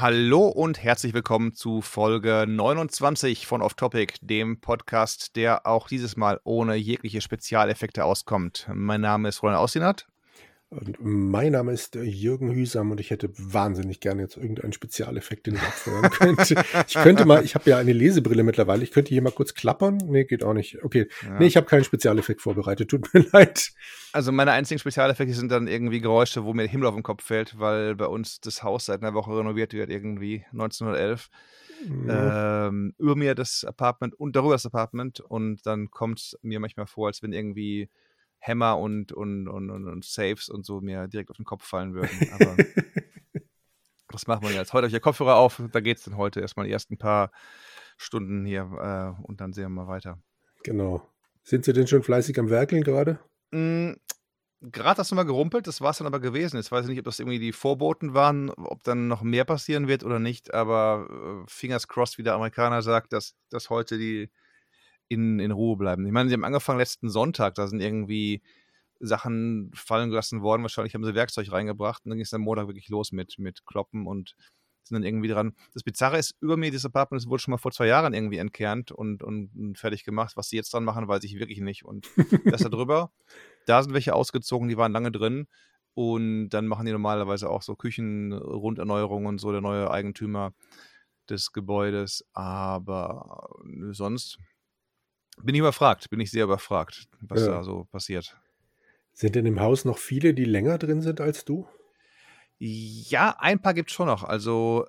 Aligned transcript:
Hallo 0.00 0.46
und 0.46 0.80
herzlich 0.80 1.12
willkommen 1.12 1.54
zu 1.54 1.80
Folge 1.82 2.44
29 2.46 3.48
von 3.48 3.62
Off 3.62 3.74
Topic, 3.74 4.14
dem 4.20 4.60
Podcast, 4.60 5.34
der 5.34 5.66
auch 5.66 5.88
dieses 5.88 6.16
Mal 6.16 6.38
ohne 6.44 6.76
jegliche 6.76 7.20
Spezialeffekte 7.20 8.04
auskommt. 8.04 8.68
Mein 8.72 9.00
Name 9.00 9.28
ist 9.28 9.42
Roland 9.42 9.58
Austinat. 9.58 10.06
Und 10.70 10.98
mein 11.00 11.52
Name 11.52 11.72
ist 11.72 11.96
äh, 11.96 12.02
Jürgen 12.02 12.52
Hüsam 12.52 12.90
und 12.90 13.00
ich 13.00 13.10
hätte 13.10 13.30
wahnsinnig 13.38 14.00
gerne 14.00 14.20
jetzt 14.20 14.36
irgendeinen 14.36 14.74
Spezialeffekt, 14.74 15.46
den 15.46 15.54
ich 15.54 15.62
abfeuern 15.62 16.10
könnte. 16.10 16.62
ich 16.86 16.94
könnte 16.94 17.24
mal, 17.24 17.42
ich 17.42 17.54
habe 17.54 17.70
ja 17.70 17.78
eine 17.78 17.94
Lesebrille 17.94 18.42
mittlerweile, 18.42 18.82
ich 18.82 18.90
könnte 18.90 19.08
hier 19.08 19.22
mal 19.22 19.32
kurz 19.32 19.54
klappern. 19.54 19.96
Nee, 19.96 20.24
geht 20.24 20.44
auch 20.44 20.52
nicht. 20.52 20.84
Okay, 20.84 21.08
ja. 21.22 21.38
nee, 21.38 21.46
ich 21.46 21.56
habe 21.56 21.66
keinen 21.66 21.84
Spezialeffekt 21.84 22.42
vorbereitet, 22.42 22.90
tut 22.90 23.12
mir 23.14 23.24
leid. 23.32 23.70
Also 24.12 24.30
meine 24.30 24.52
einzigen 24.52 24.78
Spezialeffekte 24.78 25.32
sind 25.32 25.50
dann 25.50 25.68
irgendwie 25.68 26.00
Geräusche, 26.00 26.44
wo 26.44 26.52
mir 26.52 26.62
der 26.62 26.70
Himmel 26.70 26.88
auf 26.88 26.94
den 26.94 27.02
Kopf 27.02 27.24
fällt, 27.24 27.58
weil 27.58 27.94
bei 27.96 28.06
uns 28.06 28.40
das 28.40 28.62
Haus 28.62 28.86
seit 28.86 29.00
einer 29.00 29.14
Woche 29.14 29.38
renoviert 29.38 29.72
wird, 29.72 29.88
irgendwie 29.88 30.44
1911. 30.52 31.30
Mhm. 31.86 32.10
Ähm, 32.10 32.94
über 32.98 33.16
mir 33.16 33.34
das 33.34 33.64
Apartment 33.64 34.12
und 34.14 34.36
darüber 34.36 34.54
das 34.54 34.66
Apartment 34.66 35.20
und 35.20 35.64
dann 35.64 35.90
kommt 35.90 36.18
es 36.18 36.38
mir 36.42 36.60
manchmal 36.60 36.86
vor, 36.86 37.06
als 37.06 37.22
wenn 37.22 37.32
irgendwie 37.32 37.88
Hammer 38.40 38.78
und, 38.78 39.12
und, 39.12 39.48
und, 39.48 39.70
und, 39.70 39.88
und 39.88 40.04
Saves 40.04 40.48
und 40.48 40.64
so 40.64 40.80
mir 40.80 41.08
direkt 41.08 41.30
auf 41.30 41.36
den 41.36 41.44
Kopf 41.44 41.64
fallen 41.64 41.94
würden. 41.94 42.30
Aber 42.32 42.56
was 44.08 44.26
machen 44.26 44.42
wir 44.42 44.52
jetzt? 44.52 44.72
Heute 44.72 44.86
euch 44.86 44.92
der 44.92 45.00
Kopfhörer 45.00 45.36
auf, 45.36 45.60
da 45.72 45.80
geht 45.80 45.98
es 45.98 46.04
dann 46.04 46.16
heute 46.16 46.40
erstmal 46.40 46.66
die 46.66 46.72
ersten 46.72 46.98
paar 46.98 47.30
Stunden 47.96 48.44
hier 48.44 48.62
äh, 48.62 49.22
und 49.26 49.40
dann 49.40 49.52
sehen 49.52 49.64
wir 49.64 49.84
mal 49.84 49.88
weiter. 49.88 50.18
Genau. 50.62 51.06
Sind 51.42 51.64
Sie 51.64 51.72
denn 51.72 51.86
schon 51.86 52.02
fleißig 52.02 52.38
am 52.38 52.50
Werkeln 52.50 52.82
gerade? 52.82 53.18
Mm, 53.50 53.92
gerade 54.60 54.98
hast 54.98 55.10
du 55.10 55.14
mal 55.14 55.24
gerumpelt, 55.24 55.66
das 55.66 55.80
war 55.80 55.90
es 55.90 55.98
dann 55.98 56.06
aber 56.06 56.20
gewesen. 56.20 56.56
Jetzt 56.56 56.70
weiß 56.70 56.84
ich 56.84 56.90
nicht, 56.90 56.98
ob 56.98 57.04
das 57.04 57.18
irgendwie 57.18 57.38
die 57.38 57.52
Vorboten 57.52 58.14
waren, 58.14 58.50
ob 58.50 58.82
dann 58.84 59.08
noch 59.08 59.22
mehr 59.22 59.44
passieren 59.44 59.88
wird 59.88 60.04
oder 60.04 60.18
nicht, 60.18 60.54
aber 60.54 61.44
äh, 61.46 61.50
fingers 61.50 61.88
crossed, 61.88 62.18
wie 62.18 62.22
der 62.22 62.34
Amerikaner 62.34 62.82
sagt, 62.82 63.12
dass, 63.12 63.34
dass 63.50 63.70
heute 63.70 63.98
die 63.98 64.30
in, 65.08 65.40
in 65.40 65.50
Ruhe 65.50 65.76
bleiben. 65.76 66.06
Ich 66.06 66.12
meine, 66.12 66.28
sie 66.28 66.34
haben 66.34 66.44
angefangen 66.44 66.78
letzten 66.78 67.08
Sonntag, 67.08 67.54
da 67.54 67.66
sind 67.66 67.80
irgendwie 67.80 68.42
Sachen 69.00 69.70
fallen 69.74 70.10
gelassen 70.10 70.42
worden. 70.42 70.62
Wahrscheinlich 70.62 70.94
haben 70.94 71.04
sie 71.04 71.14
Werkzeug 71.14 71.52
reingebracht 71.52 72.04
und 72.04 72.10
dann 72.10 72.18
ging 72.18 72.24
es 72.24 72.34
am 72.34 72.42
Montag 72.42 72.66
wirklich 72.66 72.88
los 72.88 73.12
mit, 73.12 73.38
mit 73.38 73.64
Kloppen 73.64 74.06
und 74.06 74.34
sind 74.88 74.96
dann 74.96 75.04
irgendwie 75.04 75.28
dran. 75.28 75.54
Das 75.74 75.82
Bizarre 75.82 76.18
ist, 76.18 76.34
über 76.40 76.56
mir, 76.56 76.70
dieses 76.70 76.86
Apartment 76.86 77.22
das 77.22 77.28
wurde 77.28 77.42
schon 77.42 77.52
mal 77.52 77.58
vor 77.58 77.72
zwei 77.72 77.86
Jahren 77.86 78.14
irgendwie 78.14 78.38
entkernt 78.38 78.90
und, 78.90 79.22
und 79.22 79.76
fertig 79.76 80.04
gemacht. 80.04 80.36
Was 80.36 80.48
sie 80.48 80.56
jetzt 80.56 80.72
dran 80.72 80.84
machen, 80.84 81.08
weiß 81.08 81.24
ich 81.24 81.38
wirklich 81.38 81.60
nicht. 81.60 81.84
Und 81.84 82.08
das 82.44 82.62
da 82.62 82.68
drüber, 82.68 83.12
da 83.66 83.82
sind 83.82 83.92
welche 83.92 84.14
ausgezogen, 84.14 84.68
die 84.68 84.76
waren 84.76 84.92
lange 84.92 85.12
drin. 85.12 85.46
Und 85.94 86.50
dann 86.50 86.66
machen 86.66 86.86
die 86.86 86.92
normalerweise 86.92 87.50
auch 87.50 87.62
so 87.62 87.74
Küchenrunderneuerungen 87.74 89.26
und 89.26 89.38
so, 89.38 89.52
der 89.52 89.60
neue 89.60 89.90
Eigentümer 89.90 90.52
des 91.28 91.52
Gebäudes. 91.52 92.24
Aber 92.32 93.48
sonst 93.90 94.38
bin 95.42 95.54
ich 95.54 95.60
überfragt, 95.60 96.10
bin 96.10 96.20
ich 96.20 96.30
sehr 96.30 96.44
überfragt, 96.44 97.08
was 97.20 97.42
ja. 97.42 97.48
da 97.48 97.62
so 97.62 97.84
passiert. 97.84 98.36
Sind 99.12 99.34
denn 99.34 99.46
im 99.46 99.60
Haus 99.60 99.84
noch 99.84 99.98
viele, 99.98 100.34
die 100.34 100.44
länger 100.44 100.78
drin 100.78 101.02
sind 101.02 101.20
als 101.20 101.44
du? 101.44 101.66
Ja, 102.58 103.36
ein 103.38 103.60
paar 103.60 103.74
gibt 103.74 103.90
es 103.90 103.94
schon 103.94 104.06
noch. 104.06 104.24
Also 104.24 104.86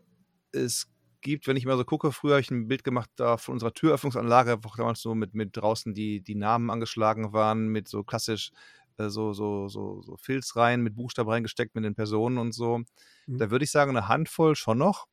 es 0.51 0.87
gibt, 1.21 1.47
wenn 1.47 1.57
ich 1.57 1.65
mal 1.65 1.77
so 1.77 1.85
gucke, 1.85 2.11
früher 2.11 2.33
habe 2.33 2.41
ich 2.41 2.51
ein 2.51 2.67
Bild 2.67 2.83
gemacht 2.83 3.09
da 3.15 3.37
von 3.37 3.53
unserer 3.53 3.73
Türöffnungsanlage, 3.73 4.59
wo 4.63 4.69
damals 4.75 5.01
so 5.01 5.15
mit, 5.15 5.33
mit 5.33 5.57
draußen 5.57 5.93
die, 5.93 6.21
die 6.21 6.35
Namen 6.35 6.69
angeschlagen 6.69 7.33
waren, 7.33 7.67
mit 7.67 7.87
so 7.87 8.03
klassisch 8.03 8.51
äh, 8.97 9.09
so, 9.09 9.33
so, 9.33 9.67
so, 9.67 10.01
so 10.01 10.17
Filz 10.17 10.55
rein, 10.55 10.81
mit 10.81 10.95
Buchstaben 10.95 11.29
reingesteckt 11.29 11.75
mit 11.75 11.83
den 11.83 11.95
Personen 11.95 12.37
und 12.37 12.53
so. 12.53 12.79
Mhm. 13.27 13.37
Da 13.37 13.51
würde 13.51 13.65
ich 13.65 13.71
sagen, 13.71 13.91
eine 13.91 14.07
Handvoll 14.07 14.55
schon 14.55 14.77
noch. 14.77 15.07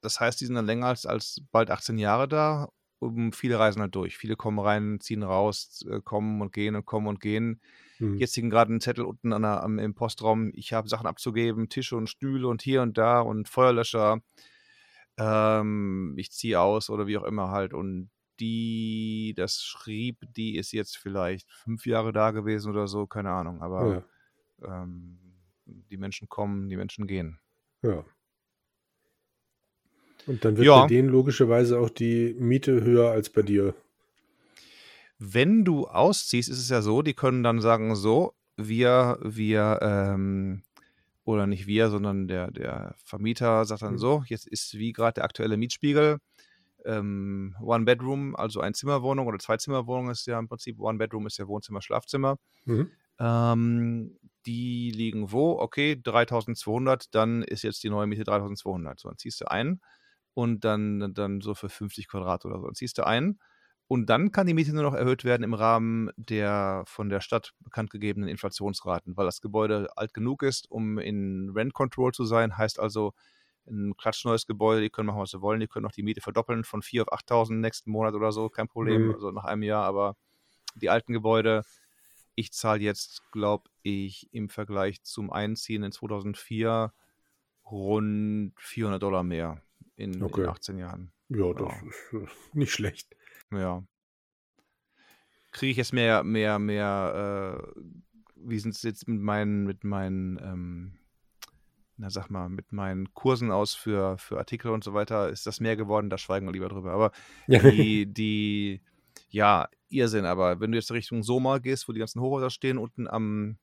Das 0.00 0.20
heißt, 0.20 0.40
die 0.40 0.46
sind 0.46 0.54
dann 0.54 0.66
länger 0.66 0.86
als, 0.86 1.06
als 1.06 1.42
bald 1.52 1.70
18 1.70 1.98
Jahre 1.98 2.28
da 2.28 2.68
um, 3.00 3.32
viele 3.32 3.58
reisen 3.58 3.82
halt 3.82 3.94
durch. 3.94 4.16
Viele 4.16 4.36
kommen 4.36 4.58
rein, 4.58 5.00
ziehen 5.00 5.22
raus, 5.22 5.84
äh, 5.90 6.00
kommen 6.00 6.40
und 6.40 6.52
gehen 6.52 6.76
und 6.76 6.86
kommen 6.86 7.08
und 7.08 7.20
gehen. 7.20 7.60
Mhm. 7.98 8.18
Jetzt 8.18 8.34
hing 8.34 8.50
gerade 8.50 8.72
ein 8.72 8.80
Zettel 8.80 9.04
unten 9.04 9.32
an 9.32 9.42
der, 9.42 9.62
am, 9.62 9.78
im 9.78 9.94
Postraum, 9.94 10.52
ich 10.54 10.72
habe 10.72 10.88
Sachen 10.88 11.06
abzugeben, 11.06 11.68
Tische 11.68 11.96
und 11.96 12.08
Stühle 12.08 12.46
und 12.46 12.62
hier 12.62 12.82
und 12.82 12.96
da 12.98 13.20
und 13.20 13.48
Feuerlöscher. 13.48 14.20
Ähm, 15.18 16.14
ich 16.16 16.30
ziehe 16.30 16.60
aus 16.60 16.90
oder 16.90 17.06
wie 17.06 17.18
auch 17.18 17.24
immer 17.24 17.50
halt. 17.50 17.74
Und 17.74 18.10
die, 18.38 19.34
das 19.36 19.62
schrieb, 19.62 20.18
die 20.36 20.56
ist 20.56 20.72
jetzt 20.72 20.96
vielleicht 20.96 21.50
fünf 21.50 21.86
Jahre 21.86 22.12
da 22.12 22.30
gewesen 22.30 22.70
oder 22.70 22.86
so, 22.86 23.06
keine 23.06 23.30
Ahnung. 23.30 23.60
Aber 23.62 24.04
ja. 24.62 24.84
ähm, 24.84 25.18
die 25.64 25.96
Menschen 25.96 26.28
kommen, 26.28 26.68
die 26.68 26.76
Menschen 26.76 27.06
gehen. 27.06 27.38
Ja. 27.82 28.04
Und 30.26 30.44
dann 30.44 30.56
wird 30.56 30.66
ja. 30.66 30.82
bei 30.82 30.86
denen 30.88 31.08
logischerweise 31.08 31.78
auch 31.78 31.90
die 31.90 32.34
Miete 32.38 32.82
höher 32.82 33.10
als 33.10 33.30
bei 33.30 33.42
dir. 33.42 33.74
Wenn 35.18 35.64
du 35.64 35.86
ausziehst, 35.86 36.48
ist 36.48 36.58
es 36.58 36.70
ja 36.70 36.82
so, 36.82 37.02
die 37.02 37.14
können 37.14 37.42
dann 37.42 37.60
sagen, 37.60 37.94
so, 37.94 38.34
wir, 38.56 39.18
wir, 39.22 39.78
ähm, 39.82 40.62
oder 41.24 41.46
nicht 41.46 41.66
wir, 41.66 41.90
sondern 41.90 42.26
der, 42.26 42.50
der 42.50 42.94
Vermieter 43.04 43.64
sagt 43.64 43.82
dann 43.82 43.94
mhm. 43.94 43.98
so, 43.98 44.24
jetzt 44.26 44.46
ist 44.46 44.78
wie 44.78 44.92
gerade 44.92 45.14
der 45.14 45.24
aktuelle 45.24 45.56
Mietspiegel, 45.56 46.18
ähm, 46.84 47.54
One 47.60 47.84
Bedroom, 47.84 48.34
also 48.36 48.60
ein 48.60 48.74
Zimmerwohnung 48.74 49.26
oder 49.26 49.38
zwei 49.38 49.56
Zimmerwohnungen 49.56 50.12
ist 50.12 50.26
ja 50.26 50.38
im 50.38 50.48
Prinzip, 50.48 50.80
One 50.80 50.98
Bedroom 50.98 51.26
ist 51.26 51.38
ja 51.38 51.46
Wohnzimmer, 51.46 51.82
Schlafzimmer. 51.82 52.36
Mhm. 52.64 52.90
Ähm, 53.18 54.18
die 54.46 54.90
liegen 54.90 55.30
wo? 55.30 55.58
Okay, 55.58 56.00
3200, 56.02 57.14
dann 57.14 57.42
ist 57.42 57.62
jetzt 57.62 57.82
die 57.82 57.90
neue 57.90 58.06
Miete 58.06 58.24
3200. 58.24 58.98
So, 58.98 59.08
dann 59.08 59.18
ziehst 59.18 59.40
du 59.42 59.50
ein 59.50 59.80
und 60.34 60.64
dann, 60.64 61.12
dann 61.14 61.40
so 61.40 61.54
für 61.54 61.68
50 61.68 62.08
Quadrat 62.08 62.44
oder 62.44 62.58
so. 62.58 62.66
Dann 62.66 62.74
ziehst 62.74 62.98
du 62.98 63.06
ein 63.06 63.38
und 63.90 64.06
dann 64.06 64.30
kann 64.30 64.46
die 64.46 64.54
Miete 64.54 64.72
nur 64.72 64.84
noch 64.84 64.94
erhöht 64.94 65.24
werden 65.24 65.42
im 65.42 65.52
Rahmen 65.52 66.10
der 66.16 66.84
von 66.86 67.08
der 67.08 67.20
Stadt 67.20 67.54
bekannt 67.58 67.90
gegebenen 67.90 68.28
Inflationsraten, 68.28 69.16
weil 69.16 69.26
das 69.26 69.40
Gebäude 69.40 69.88
alt 69.96 70.14
genug 70.14 70.44
ist, 70.44 70.70
um 70.70 70.98
in 70.98 71.50
Rent 71.50 71.74
Control 71.74 72.12
zu 72.12 72.24
sein. 72.24 72.56
Heißt 72.56 72.78
also, 72.78 73.14
ein 73.66 73.96
klatschneues 73.96 74.46
Gebäude, 74.46 74.80
die 74.80 74.90
können 74.90 75.06
machen, 75.06 75.20
was 75.20 75.30
sie 75.30 75.40
wollen, 75.40 75.58
die 75.58 75.66
können 75.66 75.86
auch 75.86 75.92
die 75.92 76.04
Miete 76.04 76.20
verdoppeln 76.20 76.62
von 76.62 76.82
4 76.82 77.02
auf 77.02 77.12
8.000 77.12 77.54
nächsten 77.54 77.90
Monat 77.90 78.14
oder 78.14 78.30
so, 78.30 78.48
kein 78.48 78.68
Problem, 78.68 79.08
mhm. 79.08 79.14
also 79.14 79.32
nach 79.32 79.44
einem 79.44 79.64
Jahr, 79.64 79.84
aber 79.84 80.16
die 80.76 80.88
alten 80.88 81.12
Gebäude, 81.12 81.64
ich 82.36 82.52
zahle 82.52 82.80
jetzt, 82.80 83.22
glaube 83.32 83.68
ich, 83.82 84.32
im 84.32 84.48
Vergleich 84.50 85.02
zum 85.02 85.32
Einziehen 85.32 85.82
in 85.82 85.90
2004 85.90 86.92
rund 87.64 88.52
400 88.60 89.02
Dollar 89.02 89.24
mehr 89.24 89.60
in, 90.00 90.22
okay. 90.22 90.42
in 90.42 90.48
18 90.48 90.78
Jahren. 90.78 91.12
Ja, 91.28 91.52
das 91.52 91.68
ja. 91.68 91.88
ist 91.88 92.12
äh, 92.12 92.26
nicht 92.58 92.72
schlecht. 92.72 93.14
Ja. 93.52 93.84
Kriege 95.52 95.72
ich 95.72 95.76
jetzt 95.76 95.92
mehr, 95.92 96.22
mehr, 96.22 96.58
mehr, 96.58 97.60
äh, 97.76 97.80
wie 98.36 98.58
sind 98.58 98.74
es 98.74 98.82
jetzt 98.82 99.08
mit 99.08 99.20
meinen, 99.20 99.64
mit 99.64 99.84
meinen, 99.84 100.38
ähm, 100.42 100.98
na 101.96 102.08
sag 102.08 102.30
mal, 102.30 102.48
mit 102.48 102.72
meinen 102.72 103.12
Kursen 103.14 103.50
aus 103.50 103.74
für, 103.74 104.16
für 104.16 104.38
Artikel 104.38 104.70
und 104.70 104.84
so 104.84 104.94
weiter, 104.94 105.28
ist 105.28 105.46
das 105.46 105.60
mehr 105.60 105.76
geworden, 105.76 106.08
da 106.08 106.18
schweigen 106.18 106.46
wir 106.46 106.52
lieber 106.52 106.68
drüber. 106.68 106.92
Aber 106.92 107.12
die, 107.48 108.06
die, 108.12 108.80
ja, 109.28 109.68
Irrsinn, 109.88 110.24
aber 110.24 110.60
wenn 110.60 110.70
du 110.70 110.78
jetzt 110.78 110.92
Richtung 110.92 111.22
Soma 111.22 111.58
gehst, 111.58 111.88
wo 111.88 111.92
die 111.92 111.98
ganzen 111.98 112.20
Hochhäuser 112.20 112.50
stehen, 112.50 112.78
unten 112.78 113.08
am 113.08 113.58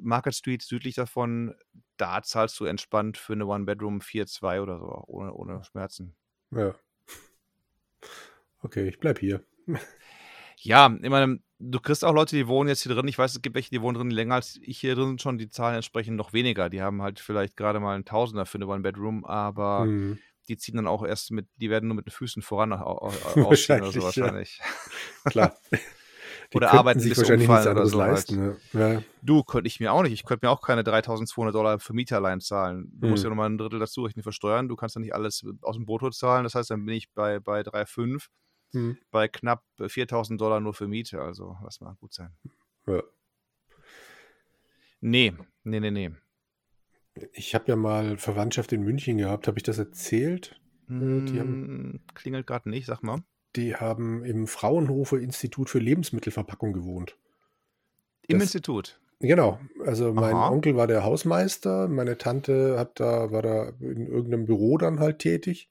Market 0.00 0.34
Street 0.34 0.62
südlich 0.62 0.94
davon, 0.94 1.54
da 1.96 2.22
zahlst 2.22 2.58
du 2.60 2.64
entspannt 2.64 3.16
für 3.18 3.34
eine 3.34 3.46
One-Bedroom 3.46 4.00
4-2 4.00 4.60
oder 4.60 4.78
so, 4.78 5.04
ohne, 5.06 5.32
ohne 5.32 5.64
Schmerzen. 5.64 6.14
Ja. 6.50 6.74
Okay, 8.60 8.88
ich 8.88 8.98
bleib 8.98 9.18
hier. 9.18 9.44
Ja, 10.58 10.90
ich 11.02 11.10
meine, 11.10 11.40
du 11.58 11.80
kriegst 11.80 12.04
auch 12.04 12.14
Leute, 12.14 12.36
die 12.36 12.48
wohnen 12.48 12.68
jetzt 12.68 12.82
hier 12.82 12.94
drin. 12.94 13.08
Ich 13.08 13.18
weiß, 13.18 13.32
es 13.34 13.42
gibt 13.42 13.54
welche, 13.54 13.70
die 13.70 13.82
wohnen 13.82 13.98
drin 13.98 14.10
länger 14.10 14.36
als 14.36 14.58
ich 14.62 14.78
hier 14.78 14.94
drin 14.94 15.18
schon. 15.18 15.38
Die 15.38 15.50
zahlen 15.50 15.76
entsprechend 15.76 16.16
noch 16.16 16.32
weniger. 16.32 16.70
Die 16.70 16.80
haben 16.80 17.02
halt 17.02 17.20
vielleicht 17.20 17.56
gerade 17.56 17.80
mal 17.80 17.94
einen 17.94 18.04
Tausender 18.04 18.46
für 18.46 18.58
eine 18.58 18.66
One-Bedroom, 18.66 19.24
aber 19.24 19.84
mhm. 19.84 20.18
die 20.48 20.56
ziehen 20.56 20.76
dann 20.76 20.86
auch 20.86 21.04
erst 21.04 21.30
mit, 21.32 21.48
die 21.56 21.70
werden 21.70 21.88
nur 21.88 21.96
mit 21.96 22.06
den 22.06 22.12
Füßen 22.12 22.42
voran 22.42 22.72
ausziehen 22.72 23.82
oder 23.82 23.92
so 23.92 24.02
wahrscheinlich. 24.02 24.58
Ja. 25.24 25.30
Klar. 25.30 25.58
Die 26.54 26.58
oder 26.58 26.72
arbeiten 26.72 27.00
sich 27.00 27.16
wahrscheinlich 27.16 27.48
nichts 27.48 27.66
anderes 27.66 27.90
so 27.90 27.98
leisten. 27.98 28.40
Halt. 28.40 28.58
Ja. 28.72 29.02
Du, 29.22 29.42
könnte 29.42 29.66
ich 29.66 29.80
mir 29.80 29.92
auch 29.92 30.04
nicht. 30.04 30.12
Ich 30.12 30.24
könnte 30.24 30.46
mir 30.46 30.52
auch 30.52 30.62
keine 30.62 30.84
3200 30.84 31.52
Dollar 31.52 31.80
für 31.80 31.94
Miete 31.94 32.14
allein 32.14 32.40
zahlen. 32.40 32.92
Du 32.94 33.02
hm. 33.02 33.10
musst 33.10 33.24
ja 33.24 33.28
nochmal 33.28 33.50
ein 33.50 33.58
Drittel 33.58 33.80
dazu 33.80 34.04
rechnen 34.04 34.22
versteuern. 34.22 34.68
Du 34.68 34.76
kannst 34.76 34.94
ja 34.94 35.00
nicht 35.00 35.16
alles 35.16 35.44
aus 35.62 35.74
dem 35.74 35.84
Brutto 35.84 36.10
zahlen. 36.10 36.44
Das 36.44 36.54
heißt, 36.54 36.70
dann 36.70 36.84
bin 36.84 36.94
ich 36.94 37.10
bei, 37.12 37.40
bei 37.40 37.62
3,5 37.62 38.26
hm. 38.70 38.98
bei 39.10 39.26
knapp 39.26 39.64
4000 39.84 40.40
Dollar 40.40 40.60
nur 40.60 40.74
für 40.74 40.86
Miete. 40.86 41.20
Also, 41.20 41.56
lass 41.64 41.80
mal 41.80 41.96
gut 41.96 42.14
sein. 42.14 42.30
Ja. 42.86 43.02
Nee, 45.00 45.34
nee, 45.64 45.80
nee, 45.80 45.90
nee. 45.90 46.10
Ich 47.32 47.56
habe 47.56 47.64
ja 47.66 47.74
mal 47.74 48.16
Verwandtschaft 48.16 48.72
in 48.72 48.82
München 48.82 49.18
gehabt. 49.18 49.48
Habe 49.48 49.58
ich 49.58 49.64
das 49.64 49.78
erzählt? 49.78 50.60
Hm, 50.86 51.26
haben, 51.36 52.00
klingelt 52.14 52.46
gerade 52.46 52.70
nicht, 52.70 52.86
sag 52.86 53.02
mal 53.02 53.24
die 53.56 53.76
haben 53.76 54.24
im 54.24 54.46
Fraunhofer 54.46 55.18
Institut 55.18 55.70
für 55.70 55.78
Lebensmittelverpackung 55.78 56.72
gewohnt. 56.72 57.18
Im 58.26 58.36
das, 58.38 58.42
Institut? 58.44 59.00
Genau, 59.20 59.58
also 59.84 60.12
mein 60.12 60.34
Aha. 60.36 60.48
Onkel 60.50 60.76
war 60.76 60.86
der 60.86 61.04
Hausmeister, 61.04 61.88
meine 61.88 62.18
Tante 62.18 62.78
hat 62.78 63.00
da, 63.00 63.30
war 63.30 63.42
da 63.42 63.68
in 63.80 64.06
irgendeinem 64.06 64.44
Büro 64.44 64.76
dann 64.76 64.98
halt 65.00 65.18
tätig 65.18 65.70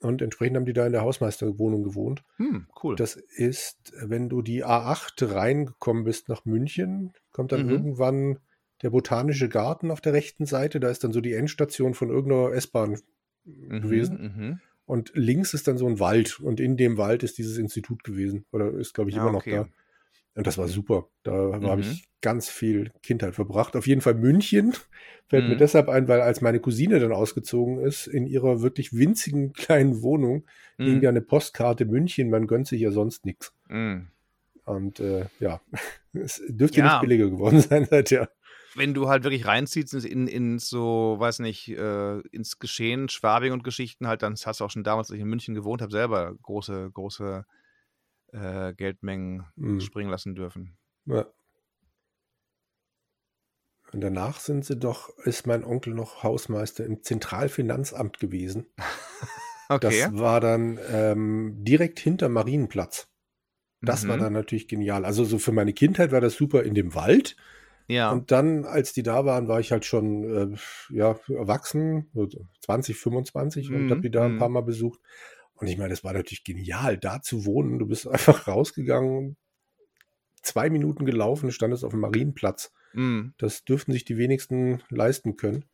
und 0.00 0.22
entsprechend 0.22 0.56
haben 0.56 0.66
die 0.66 0.72
da 0.72 0.86
in 0.86 0.92
der 0.92 1.02
Hausmeisterwohnung 1.02 1.82
gewohnt. 1.82 2.22
Hm, 2.36 2.66
cool. 2.82 2.96
Das 2.96 3.16
ist, 3.16 3.92
wenn 4.00 4.28
du 4.28 4.42
die 4.42 4.64
A8 4.64 5.34
reingekommen 5.34 6.04
bist 6.04 6.28
nach 6.28 6.44
München, 6.44 7.12
kommt 7.32 7.52
dann 7.52 7.66
Mhm. 7.66 7.70
irgendwann 7.70 8.38
der 8.82 8.90
Botanische 8.90 9.48
Garten 9.48 9.90
auf 9.90 10.00
der 10.00 10.12
rechten 10.12 10.44
Seite. 10.46 10.78
Da 10.80 10.90
ist 10.90 11.02
dann 11.02 11.12
so 11.12 11.20
die 11.20 11.32
Endstation 11.32 11.94
von 11.94 12.10
irgendeiner 12.10 12.52
S-Bahn 12.52 13.00
Mhm, 13.44 13.80
gewesen. 13.80 14.60
Und 14.86 15.10
links 15.14 15.52
ist 15.52 15.66
dann 15.68 15.78
so 15.78 15.86
ein 15.88 15.98
Wald. 16.00 16.40
Und 16.40 16.60
in 16.60 16.76
dem 16.76 16.96
Wald 16.96 17.22
ist 17.22 17.38
dieses 17.38 17.58
Institut 17.58 18.04
gewesen. 18.04 18.46
Oder 18.52 18.70
ist, 18.72 18.94
glaube 18.94 19.10
ich, 19.10 19.16
immer 19.16 19.32
noch 19.32 19.40
okay. 19.40 19.50
da. 19.56 19.68
Und 20.36 20.46
das 20.46 20.58
war 20.58 20.68
super. 20.68 21.08
Da 21.22 21.32
habe 21.32 21.76
Mhm. 21.76 21.82
ich 21.82 22.08
ganz 22.20 22.48
viel 22.48 22.92
Kindheit 23.02 23.34
verbracht. 23.34 23.74
Auf 23.74 23.86
jeden 23.86 24.00
Fall 24.00 24.14
München 24.14 24.74
fällt 25.28 25.48
mir 25.48 25.54
Mhm. 25.54 25.58
deshalb 25.58 25.88
ein, 25.88 26.08
weil 26.08 26.20
als 26.20 26.40
meine 26.40 26.60
Cousine 26.60 27.00
dann 27.00 27.12
ausgezogen 27.12 27.78
ist, 27.80 28.06
in 28.06 28.26
ihrer 28.26 28.62
wirklich 28.62 28.92
winzigen 28.92 29.52
kleinen 29.54 30.02
Wohnung, 30.02 30.44
Mhm. 30.78 31.00
ja 31.02 31.08
eine 31.08 31.22
Postkarte 31.22 31.84
München, 31.86 32.28
man 32.30 32.46
gönnt 32.46 32.66
sich 32.68 32.80
ja 32.80 32.90
sonst 32.90 33.24
nichts. 33.24 33.52
Mhm. 33.68 34.08
Und 34.66 35.00
äh, 35.00 35.24
ja, 35.40 35.60
es 36.12 36.42
dürfte 36.48 36.78
Ja. 36.80 36.84
nicht 36.92 37.00
billiger 37.00 37.30
geworden 37.30 37.60
sein 37.60 37.86
seither. 37.86 38.28
Wenn 38.76 38.94
du 38.94 39.08
halt 39.08 39.24
wirklich 39.24 39.46
reinziehst 39.46 39.94
in, 39.94 40.26
in 40.26 40.58
so, 40.58 41.16
weiß 41.18 41.38
nicht, 41.40 41.68
äh, 41.68 42.18
ins 42.30 42.58
Geschehen, 42.58 43.08
Schwabing 43.08 43.52
und 43.52 43.64
Geschichten 43.64 44.06
halt, 44.06 44.22
dann 44.22 44.34
hast 44.34 44.60
du 44.60 44.64
auch 44.64 44.70
schon 44.70 44.84
damals, 44.84 45.10
als 45.10 45.16
ich 45.16 45.22
in 45.22 45.28
München 45.28 45.54
gewohnt 45.54 45.82
habe, 45.82 45.92
selber 45.92 46.34
große, 46.42 46.90
große 46.92 47.44
äh, 48.32 48.74
Geldmengen 48.74 49.46
Mhm. 49.56 49.80
springen 49.80 50.10
lassen 50.10 50.34
dürfen. 50.34 50.76
Ja. 51.06 51.26
Und 53.92 54.00
danach 54.00 54.40
sind 54.40 54.64
sie 54.64 54.76
doch, 54.76 55.16
ist 55.20 55.46
mein 55.46 55.64
Onkel 55.64 55.94
noch 55.94 56.22
Hausmeister 56.22 56.84
im 56.84 57.02
Zentralfinanzamt 57.02 58.18
gewesen. 58.20 58.66
Okay. 59.68 60.00
Das 60.00 60.16
war 60.16 60.38
dann 60.38 60.78
ähm, 60.92 61.56
direkt 61.64 61.98
hinter 61.98 62.28
Marienplatz. 62.28 63.08
Das 63.80 64.06
war 64.06 64.16
Mhm. 64.16 64.20
dann 64.20 64.32
natürlich 64.34 64.68
genial. 64.68 65.04
Also 65.04 65.24
so 65.24 65.40
für 65.40 65.50
meine 65.50 65.72
Kindheit 65.72 66.12
war 66.12 66.20
das 66.20 66.34
super 66.34 66.62
in 66.62 66.74
dem 66.74 66.94
Wald. 66.94 67.36
Ja. 67.88 68.10
Und 68.10 68.32
dann, 68.32 68.64
als 68.64 68.92
die 68.92 69.02
da 69.02 69.24
waren, 69.24 69.48
war 69.48 69.60
ich 69.60 69.72
halt 69.72 69.84
schon 69.84 70.54
äh, 70.54 70.56
ja, 70.90 71.18
erwachsen, 71.28 72.10
so 72.14 72.28
20, 72.60 72.96
25 72.96 73.70
und 73.70 73.86
Mhm, 73.86 73.90
habe 73.90 74.00
die 74.00 74.10
da 74.10 74.24
ein 74.24 74.34
mhm. 74.34 74.38
paar 74.38 74.48
Mal 74.48 74.62
besucht. 74.62 75.00
Und 75.54 75.68
ich 75.68 75.78
meine, 75.78 75.90
das 75.90 76.04
war 76.04 76.12
natürlich 76.12 76.44
genial, 76.44 76.98
da 76.98 77.22
zu 77.22 77.46
wohnen. 77.46 77.78
Du 77.78 77.86
bist 77.86 78.06
einfach 78.08 78.48
rausgegangen, 78.48 79.36
zwei 80.42 80.70
Minuten 80.70 81.06
gelaufen, 81.06 81.52
standest 81.52 81.84
auf 81.84 81.92
dem 81.92 82.00
Marienplatz. 82.00 82.72
Mhm. 82.92 83.34
Das 83.38 83.64
dürften 83.64 83.92
sich 83.92 84.04
die 84.04 84.16
wenigsten 84.16 84.82
leisten 84.90 85.36
können. 85.36 85.64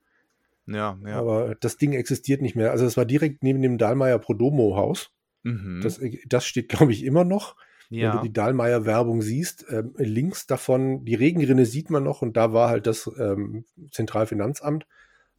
Ja, 0.67 0.99
ja. 1.05 1.19
Aber 1.19 1.55
das 1.56 1.76
Ding 1.76 1.93
existiert 1.93 2.43
nicht 2.43 2.55
mehr. 2.55 2.70
Also 2.70 2.85
es 2.85 2.97
war 2.97 3.05
direkt 3.05 3.43
neben 3.43 3.62
dem 3.62 3.79
Dahlmeier 3.79 4.19
Prodomo-Haus. 4.19 5.11
mhm. 5.43 5.81
Das, 5.82 6.00
das 6.26 6.47
steht, 6.47 6.69
glaube 6.69 6.93
ich, 6.93 7.05
immer 7.05 7.25
noch. 7.25 7.56
Wenn 7.93 8.00
ja. 8.00 8.17
du 8.17 8.23
die 8.23 8.33
Dahlmeier-Werbung 8.33 9.23
siehst, 9.23 9.67
ähm, 9.71 9.94
links 9.97 10.47
davon, 10.47 11.05
die 11.05 11.15
Regenrinne 11.15 11.67
sieht 11.67 11.91
man 11.91 12.03
noch 12.03 12.23
und 12.23 12.37
da 12.37 12.53
war 12.53 12.69
halt 12.69 12.87
das 12.87 13.11
ähm, 13.19 13.65
Zentralfinanzamt. 13.91 14.87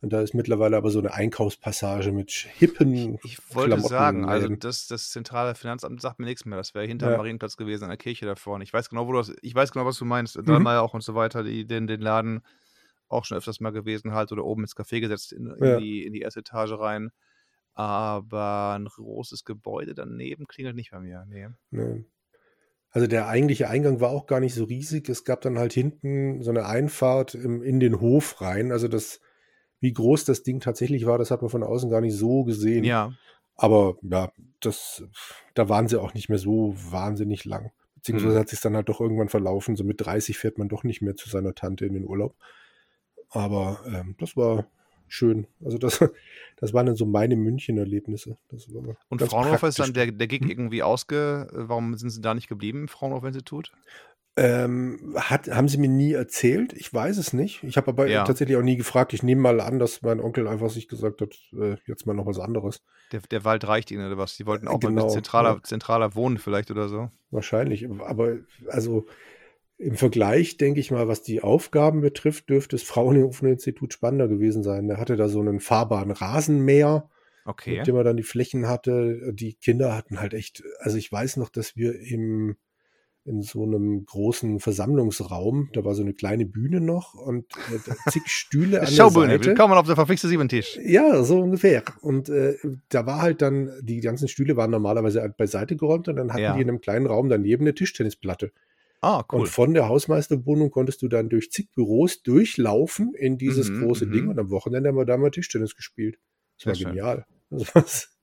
Und 0.01 0.11
da 0.11 0.21
ist 0.21 0.33
mittlerweile 0.33 0.75
aber 0.75 0.89
so 0.89 0.99
eine 0.99 1.13
Einkaufspassage 1.13 2.11
mit 2.11 2.29
hippen 2.31 3.17
Ich 3.23 3.37
wollte 3.55 3.69
Klamotten 3.69 3.87
sagen, 3.89 4.25
also 4.25 4.49
das, 4.49 4.87
das 4.87 5.09
zentrale 5.09 5.55
Finanzamt 5.55 6.01
sagt 6.01 6.19
mir 6.19 6.25
nichts 6.25 6.43
mehr. 6.43 6.57
Das 6.57 6.75
wäre 6.75 6.85
hinter 6.85 7.05
Ja. 7.05 7.13
dem 7.13 7.17
Marienplatz 7.19 7.55
gewesen, 7.55 7.85
an 7.85 7.89
der 7.89 7.97
Kirche 7.97 8.25
da 8.25 8.35
vorne. 8.35 8.65
Ich 8.65 8.73
weiß 8.73 8.89
genau, 8.89 9.07
wo 9.07 9.13
du 9.13 9.19
das, 9.19 9.33
ich 9.41 9.55
weiß 9.55 9.71
genau, 9.71 9.85
was 9.85 9.97
du 9.97 10.03
meinst. 10.03 10.37
Mhm. 10.37 10.43
Dahlmeier 10.43 10.81
auch 10.81 10.93
und 10.93 11.03
so 11.03 11.15
weiter, 11.15 11.41
die, 11.43 11.65
den, 11.65 11.87
den 11.87 12.01
Laden 12.01 12.41
auch 13.07 13.23
schon 13.23 13.37
öfters 13.37 13.61
mal 13.61 13.71
gewesen 13.71 14.13
halt 14.13 14.33
oder 14.33 14.43
oben 14.43 14.63
ins 14.63 14.75
Café 14.75 14.99
gesetzt 14.99 15.31
in, 15.31 15.47
in, 15.47 15.65
Ja. 15.65 15.77
die, 15.79 16.03
in 16.05 16.11
die 16.11 16.19
erste 16.21 16.41
Etage 16.41 16.73
rein. 16.73 17.11
Aber 17.73 18.73
ein 18.77 18.85
großes 18.85 19.45
Gebäude 19.45 19.95
daneben 19.95 20.47
klingelt 20.47 20.75
nicht 20.75 20.91
bei 20.91 20.99
mir. 20.99 21.25
Nee. 21.29 21.47
Ne. 21.71 22.03
Also 22.93 23.07
der 23.07 23.27
eigentliche 23.27 23.69
Eingang 23.69 23.99
war 24.01 24.11
auch 24.11 24.27
gar 24.27 24.39
nicht 24.39 24.53
so 24.53 24.65
riesig. 24.65 25.09
Es 25.09 25.25
gab 25.25 25.41
dann 25.41 25.57
halt 25.57 25.73
hinten 25.73 26.43
so 26.43 26.51
eine 26.51 26.67
Einfahrt 26.67 27.33
im, 27.33 27.63
in 27.63 27.79
den 27.79 27.99
Hof 27.99 28.39
rein. 28.39 28.71
Also 28.71 28.87
das, 28.87 29.19
wie 29.79 29.91
groß 29.91 30.25
das 30.25 30.43
Ding 30.43 30.59
tatsächlich 30.59 31.07
war, 31.07 31.17
das 31.17 31.31
hat 31.31 31.41
man 31.41 31.49
von 31.49 31.63
außen 31.63 31.89
gar 31.89 32.01
nicht 32.01 32.15
so 32.15 32.43
gesehen. 32.43 32.83
Ja. 32.83 33.11
Aber 33.55 33.97
ja, 34.03 34.31
das, 34.59 35.03
da 35.55 35.69
waren 35.69 35.87
sie 35.87 35.99
auch 35.99 36.13
nicht 36.13 36.29
mehr 36.29 36.37
so 36.37 36.75
wahnsinnig 36.77 37.45
lang. 37.45 37.71
Beziehungsweise 37.95 38.35
Hm. 38.35 38.39
hat 38.41 38.49
sich 38.49 38.61
dann 38.61 38.75
halt 38.75 38.89
doch 38.89 39.01
irgendwann 39.01 39.29
verlaufen. 39.29 39.75
So 39.75 39.83
mit 39.83 39.99
30 39.99 40.37
fährt 40.37 40.59
man 40.59 40.69
doch 40.69 40.83
nicht 40.83 41.01
mehr 41.01 41.15
zu 41.15 41.29
seiner 41.29 41.55
Tante 41.55 41.87
in 41.87 41.93
den 41.93 42.05
Urlaub. 42.05 42.35
Aber 43.31 43.79
ähm, 43.87 44.15
das 44.19 44.37
war 44.37 44.67
schön. 45.13 45.47
Also 45.63 45.77
das, 45.77 45.99
das 46.57 46.73
waren 46.73 46.87
dann 46.87 46.95
so 46.95 47.05
meine 47.05 47.35
München-Erlebnisse. 47.35 48.37
Und 49.09 49.21
Fraunhofer 49.21 49.67
ist 49.67 49.79
dann 49.79 49.93
der, 49.93 50.11
der 50.11 50.27
Gig 50.27 50.41
irgendwie 50.49 50.83
ausge. 50.83 51.47
Warum 51.53 51.95
sind 51.95 52.09
sie 52.09 52.21
da 52.21 52.33
nicht 52.33 52.47
geblieben 52.49 52.87
Fraunhofer-Institut? 52.87 53.71
Ähm, 54.35 55.13
hat, 55.15 55.47
haben 55.51 55.67
sie 55.67 55.77
mir 55.77 55.89
nie 55.89 56.13
erzählt? 56.13 56.73
Ich 56.73 56.91
weiß 56.91 57.17
es 57.19 57.33
nicht. 57.33 57.63
Ich 57.63 57.77
habe 57.77 57.89
aber 57.89 58.07
Ja. 58.07 58.23
tatsächlich 58.23 58.57
auch 58.57 58.63
nie 58.63 58.77
gefragt. 58.77 59.13
Ich 59.13 59.21
nehme 59.21 59.41
mal 59.41 59.61
an, 59.61 59.77
dass 59.77 60.01
mein 60.01 60.19
Onkel 60.19 60.47
einfach 60.47 60.71
sich 60.71 60.87
gesagt 60.87 61.21
hat, 61.21 61.35
äh, 61.55 61.75
jetzt 61.85 62.07
mal 62.07 62.15
noch 62.15 62.25
was 62.25 62.39
anderes. 62.39 62.81
Der, 63.11 63.21
der 63.21 63.45
Wald 63.45 63.67
reicht 63.67 63.91
ihnen 63.91 64.07
oder 64.07 64.17
was? 64.17 64.35
Die 64.35 64.47
wollten 64.47 64.67
auch 64.67 64.81
mal 64.81 64.89
ein 64.89 64.95
Genau, 64.95 65.03
bisschen 65.05 65.23
zentraler, 65.23 65.51
ja. 65.57 65.63
zentraler 65.63 66.15
wohnen 66.15 66.39
vielleicht 66.39 66.71
oder 66.71 66.89
so. 66.89 67.11
Wahrscheinlich. 67.29 67.87
Aber 67.87 68.37
also 68.69 69.05
im 69.77 69.95
Vergleich, 69.95 70.57
denke 70.57 70.79
ich 70.79 70.91
mal, 70.91 71.07
was 71.07 71.21
die 71.23 71.41
Aufgaben 71.41 72.01
betrifft, 72.01 72.49
dürfte 72.49 72.75
das 72.75 72.83
Fraunhofer-Institut 72.83 73.93
spannender 73.93 74.27
gewesen 74.27 74.63
sein. 74.63 74.87
Der 74.87 74.97
hatte 74.97 75.15
da 75.15 75.27
so 75.27 75.39
einen 75.39 75.59
fahrbaren 75.59 76.11
Rasenmäher, 76.11 77.09
Okay. 77.45 77.77
mit 77.79 77.87
dem 77.87 77.95
er 77.97 78.05
dann 78.05 78.15
die 78.15 78.23
Flächen 78.23 78.67
hatte. 78.69 79.33
Die 79.33 79.55
Kinder 79.55 79.95
hatten 79.95 80.19
halt 80.21 80.33
echt, 80.33 80.63
also 80.79 80.97
ich 80.97 81.11
weiß 81.11 81.37
noch, 81.37 81.49
dass 81.49 81.75
wir 81.75 81.99
im 81.99 82.55
in 83.25 83.41
so 83.41 83.63
einem 83.63 84.03
großen 84.05 84.59
Versammlungsraum, 84.59 85.69
da 85.71 85.85
war 85.85 85.95
so 85.95 86.01
eine 86.01 86.13
kleine 86.13 86.45
Bühne 86.45 86.81
noch 86.81 87.13
und 87.13 87.45
äh, 87.73 87.79
da 87.85 87.95
zig 88.11 88.23
Stühle 88.27 88.81
an 88.81 88.85
der 88.85 88.91
Schaubühne, 88.91 89.27
Seite. 89.33 89.45
willkommen 89.45 89.73
auf 89.75 89.85
der 89.87 89.95
verfixte 89.95 90.27
Siebentisch. 90.27 90.77
Ja, 90.83 91.23
so 91.23 91.39
ungefähr. 91.39 91.83
Und 92.01 92.27
äh, 92.27 92.57
da 92.89 93.05
war 93.05 93.21
halt 93.21 93.41
dann, 93.41 93.71
die 93.81 94.01
ganzen 94.01 94.27
Stühle 94.27 94.57
waren 94.57 94.71
normalerweise 94.71 95.21
halt 95.21 95.37
beiseite 95.37 95.77
geräumt 95.77 96.09
und 96.09 96.17
dann 96.17 96.33
hatten 96.33 96.43
Ja. 96.43 96.55
die 96.55 96.61
in 96.63 96.67
einem 96.69 96.81
kleinen 96.81 97.05
Raum 97.05 97.29
daneben 97.29 97.63
eine 97.63 97.73
Tischtennisplatte. 97.73 98.51
Ah, 99.03 99.25
cool. 99.33 99.41
Und 99.41 99.47
von 99.49 99.73
der 99.73 99.89
Hausmeisterwohnung 99.89 100.71
konntest 100.71 101.01
du 101.01 101.09
dann 101.09 101.27
durch 101.27 101.51
zig 101.51 101.69
Büros 101.75 102.23
durchlaufen 102.23 103.13
in 103.15 103.37
dieses 103.37 103.69
Mhm, 103.69 103.81
große 103.81 104.05
mhm. 104.05 104.11
Ding 104.13 104.27
und 104.29 104.39
am 104.39 104.49
Wochenende 104.49 104.87
haben 104.87 104.95
wir 104.95 105.03
da 105.03 105.17
mal 105.17 105.29
Tischtennis 105.29 105.75
gespielt. 105.75 106.19
Das 106.63 106.79
war 106.79 106.91
genial. 106.91 107.25
Also 107.51 107.65
was. 107.73 108.17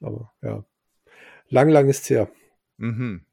Aber 0.00 0.32
ja. 0.40 0.64
Lang, 1.48 1.70
lang 1.70 1.88
ist's 1.88 2.08
her. 2.10 2.30
Mhm. 2.76 3.24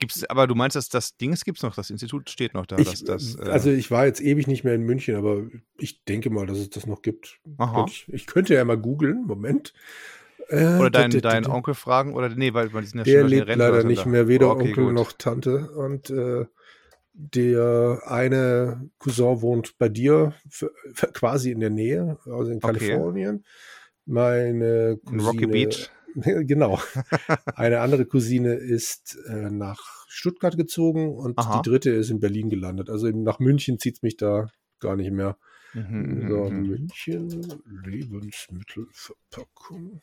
Gibt's, 0.00 0.24
aber 0.24 0.48
du 0.48 0.56
meinst, 0.56 0.74
dass 0.74 0.88
das 0.88 1.16
Ding 1.16 1.32
gibt's 1.44 1.62
noch, 1.62 1.76
das 1.76 1.88
Institut 1.88 2.28
steht 2.28 2.52
noch 2.52 2.66
da. 2.66 2.76
Ich, 2.76 2.90
dass 2.90 3.04
das, 3.04 3.36
äh, 3.36 3.44
also 3.44 3.70
ich 3.70 3.90
war 3.92 4.04
jetzt 4.04 4.20
ewig 4.20 4.48
nicht 4.48 4.64
mehr 4.64 4.74
in 4.74 4.82
München, 4.82 5.14
aber 5.14 5.46
ich 5.78 6.04
denke 6.04 6.28
mal, 6.28 6.44
dass 6.44 6.58
es 6.58 6.70
das 6.70 6.86
noch 6.86 7.02
gibt. 7.02 7.40
Aha. 7.56 7.86
Ich, 7.88 8.06
ich 8.08 8.26
könnte 8.26 8.52
ja 8.52 8.64
mal 8.64 8.76
googeln. 8.76 9.24
Moment. 9.26 9.72
Äh, 10.48 10.78
oder 10.78 10.90
dein, 10.90 11.10
da- 11.10 11.20
da- 11.20 11.28
dein 11.30 11.42
da- 11.44 11.50
Onkel 11.50 11.74
fragen, 11.74 12.14
oder 12.14 12.28
nee, 12.28 12.52
weil, 12.54 12.72
weil 12.72 12.82
die 12.82 12.88
sind 12.88 12.98
ja 12.98 13.04
Der 13.04 13.20
schon 13.20 13.28
lebt 13.30 13.46
Rente 13.48 13.58
leider 13.64 13.78
oder 13.80 13.88
nicht 13.88 14.06
mehr, 14.06 14.28
weder 14.28 14.50
Okay, 14.50 14.68
Onkel 14.70 14.84
gut. 14.86 14.94
noch 14.94 15.12
Tante. 15.12 15.70
Und 15.72 16.10
äh, 16.10 16.46
der 17.14 18.00
eine 18.06 18.88
Cousin 18.98 19.42
wohnt 19.42 19.76
bei 19.78 19.88
dir, 19.88 20.32
f- 20.48 20.70
f- 20.94 21.12
quasi 21.12 21.50
in 21.50 21.60
der 21.60 21.70
Nähe, 21.70 22.18
also 22.24 22.50
in 22.50 22.58
Okay. 22.62 22.78
Kalifornien. 22.88 23.44
Meine 24.06 24.92
In 24.92 25.00
Cousine, 25.04 25.22
Rocky 25.22 25.46
Beach. 25.46 25.90
genau. 26.14 26.80
Eine 27.54 27.80
andere 27.80 28.04
Cousine 28.06 28.54
ist 28.54 29.18
äh, 29.28 29.50
nach 29.50 30.06
Stuttgart 30.08 30.56
gezogen 30.56 31.14
und 31.14 31.38
Aha. 31.38 31.60
die 31.62 31.68
dritte 31.70 31.90
ist 31.90 32.10
in 32.10 32.18
Berlin 32.20 32.50
gelandet. 32.50 32.90
Also 32.90 33.08
nach 33.08 33.38
München 33.38 33.78
zieht 33.78 33.96
es 33.96 34.02
mich 34.02 34.16
da 34.16 34.48
gar 34.80 34.96
nicht 34.96 35.10
mehr. 35.12 35.36
Mhm, 35.74 36.26
So, 36.28 36.50
mhm, 36.50 36.56
mhm. 36.56 36.66
München, 36.66 37.62
Lebensmittelverpackung. 37.84 40.02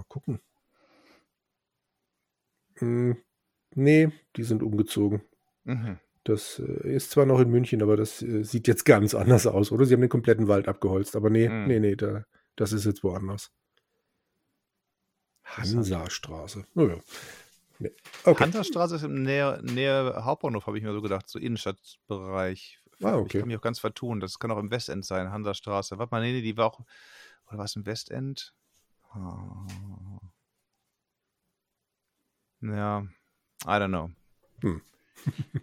Mal 0.00 0.04
gucken. 0.08 0.40
Hm, 2.78 3.18
nee, 3.74 4.10
die 4.36 4.42
sind 4.44 4.62
umgezogen. 4.62 5.22
Mhm. 5.64 5.98
Das 6.24 6.58
äh, 6.58 6.88
ist 6.94 7.10
zwar 7.10 7.26
noch 7.26 7.38
in 7.40 7.50
München, 7.50 7.82
aber 7.82 7.96
das 7.98 8.22
äh, 8.22 8.42
sieht 8.44 8.66
jetzt 8.66 8.84
ganz 8.84 9.14
anders 9.14 9.46
aus, 9.46 9.72
oder? 9.72 9.84
Sie 9.84 9.92
haben 9.92 10.00
den 10.00 10.08
kompletten 10.08 10.48
Wald 10.48 10.68
abgeholzt, 10.68 11.16
aber 11.16 11.28
nee, 11.28 11.48
Mhm. 11.50 11.66
nee, 11.66 11.80
nee, 11.80 11.96
da, 11.96 12.24
das 12.56 12.72
ist 12.72 12.86
jetzt 12.86 13.04
woanders. 13.04 13.50
Hansastraße. 15.44 16.64
Naja. 16.74 16.96
Nee. 17.78 17.90
Okay. 18.24 18.42
Hansastraße 18.44 18.96
ist 18.96 19.02
im 19.02 19.22
Nähe, 19.22 19.60
Nähe 19.62 20.24
Hauptbahnhof, 20.24 20.66
habe 20.66 20.78
ich 20.78 20.84
mir 20.84 20.92
so 20.92 21.02
gedacht, 21.02 21.28
so 21.28 21.38
Innenstadtbereich. 21.38 22.78
Ah, 23.02 23.14
Ich 23.16 23.20
okay. 23.20 23.38
kann 23.40 23.48
mich 23.48 23.56
auch 23.56 23.62
ganz 23.62 23.78
vertun. 23.80 24.20
Das 24.20 24.38
kann 24.38 24.50
auch 24.50 24.58
im 24.58 24.70
Westend 24.70 25.04
sein, 25.04 25.30
Hansastraße. 25.30 25.98
Warte 25.98 26.14
mal, 26.14 26.20
nee, 26.22 26.32
nee, 26.32 26.42
die 26.42 26.56
war 26.56 26.66
auch. 26.66 26.80
Oder 27.48 27.58
war 27.58 27.64
es 27.64 27.76
im 27.76 27.84
Westend? 27.86 28.54
Ja, 32.62 33.02
I 33.64 33.68
don't 33.68 33.88
know. 33.88 34.10
Hm. 34.60 34.82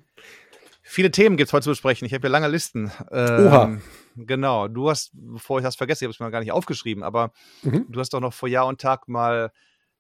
Viele 0.90 1.12
Themen 1.12 1.38
gibt 1.38 1.50
es 1.50 1.54
heute 1.54 1.66
zu 1.66 1.72
besprechen. 1.72 2.06
Ich 2.06 2.14
habe 2.14 2.22
hier 2.22 2.30
lange 2.30 2.48
Listen. 2.48 2.92
Ähm, 3.12 3.48
Oha. 3.48 3.78
Genau. 4.16 4.68
Du 4.68 4.90
hast, 4.90 5.12
bevor 5.14 5.60
ich 5.60 5.64
das 5.64 5.76
vergesse, 5.76 6.06
ich 6.06 6.08
habe 6.08 6.14
es 6.14 6.20
mal 6.20 6.32
gar 6.32 6.40
nicht 6.40 6.52
aufgeschrieben, 6.52 7.04
aber 7.04 7.34
mhm. 7.62 7.86
du 7.90 8.00
hast 8.00 8.14
doch 8.14 8.20
noch 8.20 8.34
vor 8.34 8.50
Jahr 8.50 8.68
und 8.68 8.82
Tag 8.82 9.08
mal 9.08 9.52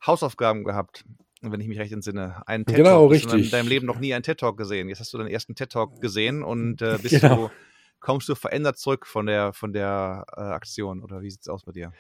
Hausaufgaben 0.05 0.63
gehabt, 0.63 1.03
wenn 1.41 1.59
ich 1.59 1.67
mich 1.67 1.77
recht 1.77 1.91
entsinne. 1.91 2.41
Einen 2.47 2.65
TED 2.65 2.77
Genau, 2.77 3.07
richtig. 3.07 3.31
Du 3.31 3.37
hast 3.37 3.45
in 3.45 3.51
deinem 3.51 3.67
Leben 3.67 3.85
noch 3.85 3.99
nie 3.99 4.13
einen 4.13 4.23
TED 4.23 4.39
Talk 4.39 4.57
gesehen. 4.57 4.89
Jetzt 4.89 4.99
hast 4.99 5.13
du 5.13 5.17
deinen 5.17 5.29
ersten 5.29 5.55
TED 5.55 5.71
Talk 5.71 6.01
gesehen 6.01 6.41
und 6.41 6.81
äh, 6.81 6.97
bist 7.01 7.21
genau. 7.21 7.35
du, 7.35 7.51
kommst 7.99 8.29
du 8.29 8.35
verändert 8.35 8.77
zurück 8.79 9.05
von 9.05 9.25
der, 9.25 9.53
von 9.53 9.73
der 9.73 10.25
äh, 10.35 10.39
Aktion 10.39 11.03
oder 11.03 11.21
wie 11.21 11.29
sieht 11.29 11.41
es 11.41 11.49
aus 11.49 11.63
bei 11.63 11.73
dir? 11.73 11.91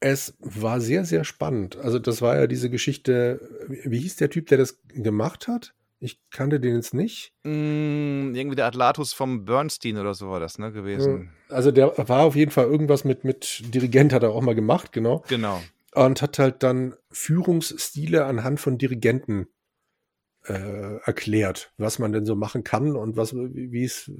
Es 0.00 0.34
war 0.40 0.80
sehr, 0.80 1.04
sehr 1.04 1.24
spannend. 1.24 1.76
Also, 1.76 1.98
das 1.98 2.22
war 2.22 2.36
ja 2.36 2.46
diese 2.46 2.70
Geschichte, 2.70 3.40
wie 3.68 3.98
hieß 3.98 4.16
der 4.16 4.30
Typ, 4.30 4.46
der 4.46 4.58
das 4.58 4.80
gemacht 4.88 5.46
hat? 5.46 5.74
Ich 6.02 6.18
kannte 6.30 6.60
den 6.60 6.76
jetzt 6.76 6.94
nicht. 6.94 7.34
Mm, 7.42 8.34
irgendwie 8.34 8.56
der 8.56 8.64
Atlatus 8.64 9.12
vom 9.12 9.44
Bernstein 9.44 9.98
oder 9.98 10.14
so 10.14 10.30
war 10.30 10.40
das, 10.40 10.58
ne, 10.58 10.72
gewesen. 10.72 11.30
Also 11.50 11.70
der 11.70 11.92
war 12.08 12.22
auf 12.22 12.34
jeden 12.34 12.50
Fall 12.50 12.64
irgendwas 12.64 13.04
mit, 13.04 13.22
mit 13.24 13.62
Dirigent, 13.74 14.14
hat 14.14 14.22
er 14.22 14.30
auch 14.30 14.40
mal 14.40 14.54
gemacht, 14.54 14.92
genau. 14.92 15.22
Genau. 15.28 15.60
Und 15.94 16.22
hat 16.22 16.38
halt 16.38 16.62
dann 16.62 16.94
Führungsstile 17.10 18.24
anhand 18.24 18.60
von 18.60 18.78
Dirigenten 18.78 19.48
äh, 20.46 20.96
erklärt, 21.04 21.72
was 21.76 21.98
man 21.98 22.12
denn 22.12 22.24
so 22.24 22.34
machen 22.34 22.64
kann 22.64 22.96
und 22.96 23.18
was, 23.18 23.34
wie 23.34 23.84
es, 23.84 24.10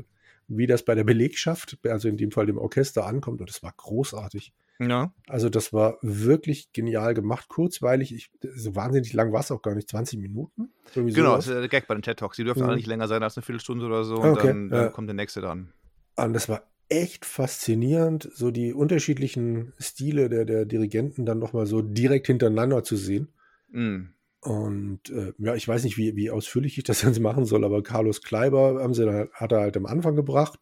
wie 0.49 0.67
das 0.67 0.85
bei 0.85 0.95
der 0.95 1.05
Belegschaft, 1.05 1.79
also 1.85 2.09
in 2.09 2.19
dem 2.19 2.31
Fall 2.31 2.45
dem 2.45 2.59
Orchester 2.59 3.07
ankommt. 3.07 3.41
Und 3.41 3.49
das 3.49 3.63
war 3.63 3.73
großartig. 3.75 4.53
Ja. 4.81 5.13
Also 5.29 5.51
das 5.51 5.73
war 5.73 5.99
wirklich 6.01 6.73
genial 6.73 7.13
gemacht, 7.13 7.49
kurzweilig. 7.49 8.15
Ich, 8.15 8.31
so 8.55 8.75
wahnsinnig 8.75 9.13
lang 9.13 9.33
war 9.33 9.41
es 9.41 9.51
auch 9.51 9.61
gar 9.61 9.75
nicht, 9.75 9.89
20 9.89 10.19
Minuten. 10.19 10.73
Genau, 10.95 11.37
das 11.37 11.47
ist 11.47 11.55
der 11.55 11.69
Gag 11.69 11.87
bei 11.87 11.95
den 11.95 12.03
TED 12.03 12.19
Talks. 12.19 12.37
Die 12.37 12.45
dürfen 12.45 12.63
mhm. 12.63 12.69
alle 12.69 12.77
nicht 12.77 12.87
länger 12.87 13.07
sein 13.07 13.23
als 13.23 13.37
eine 13.37 13.45
Viertelstunde 13.45 13.85
oder 13.85 14.05
so. 14.05 14.17
Und 14.17 14.31
okay. 14.31 14.49
dann, 14.49 14.71
dann 14.71 14.85
ja. 14.85 14.89
kommt 14.89 15.09
der 15.09 15.15
nächste 15.15 15.43
dran. 15.43 15.73
Und 16.17 16.33
das 16.33 16.49
war 16.49 16.63
echt 16.89 17.25
faszinierend, 17.25 18.29
so 18.35 18.51
die 18.51 18.73
unterschiedlichen 18.73 19.75
Stile 19.79 20.29
der, 20.29 20.45
der 20.45 20.65
Dirigenten 20.65 21.27
dann 21.27 21.39
nochmal 21.39 21.67
so 21.67 21.83
direkt 21.83 22.27
hintereinander 22.27 22.83
zu 22.83 22.97
sehen. 22.97 23.29
Mhm. 23.71 24.15
Und 24.41 25.11
äh, 25.11 25.35
ja, 25.37 25.55
ich 25.55 25.69
weiß 25.69 25.85
nicht, 25.85 25.99
wie, 25.99 26.17
wie 26.17 26.31
ausführlich 26.31 26.79
ich 26.79 26.85
das 26.85 27.03
jetzt 27.03 27.21
machen 27.21 27.45
soll, 27.45 27.65
aber 27.65 27.83
Carlos 27.83 28.23
Kleiber 28.23 28.83
haben 28.83 28.95
sie, 28.95 29.29
hat 29.33 29.53
er 29.53 29.61
halt 29.61 29.77
am 29.77 29.87
Anfang 29.87 30.17
gebracht. 30.17 30.59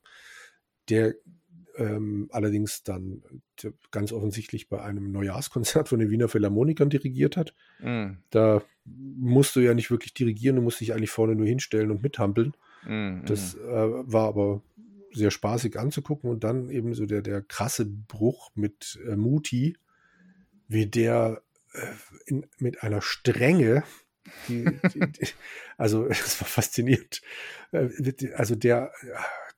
Der 0.89 1.15
ähm, 1.79 2.29
allerdings 2.33 2.83
dann 2.83 3.23
ganz 3.91 4.13
offensichtlich 4.13 4.69
bei 4.69 4.83
einem 4.83 5.11
Neujahrskonzert 5.13 5.89
von 5.89 5.99
den 5.99 6.11
Wiener 6.11 6.29
Philharmonikern 6.29 6.91
dirigiert 6.91 7.37
hat. 7.37 7.55
Mm. 7.81 8.19
Da 8.31 8.63
musst 8.85 9.57
du 9.57 9.61
ja 9.61 9.75
nicht 9.75 9.91
wirklich 9.91 10.15
dirigieren, 10.15 10.57
du 10.57 10.63
musst 10.63 10.81
dich 10.81 10.93
eigentlich 10.93 11.11
vorne 11.11 11.35
nur 11.35 11.47
hinstellen 11.47 11.91
und 11.91 12.03
mithampeln. 12.03 12.55
Mm, 12.85 13.25
das 13.27 13.55
äh, 13.55 13.61
war 13.63 14.29
aber 14.29 14.63
sehr 15.13 15.31
spaßig 15.31 15.79
anzugucken 15.79 16.31
und 16.31 16.45
dann 16.45 16.69
eben 16.69 16.95
so 16.95 17.07
der, 17.07 17.23
der 17.23 17.43
krasse 17.43 17.87
Bruch 17.87 18.51
mit 18.55 18.99
äh, 19.07 19.17
Muti, 19.17 19.77
wie 20.69 20.87
der 20.87 21.43
äh, 21.73 21.87
in, 22.27 22.47
mit 22.59 22.83
einer 22.83 23.03
Strenge 23.03 23.85
die, 24.49 24.65
die, 24.65 25.01
die, 25.01 25.29
also 25.77 26.07
es 26.09 26.41
war 26.41 26.49
faszinierend. 26.49 27.23
Äh, 27.73 27.89
also 28.35 28.55
der 28.55 28.93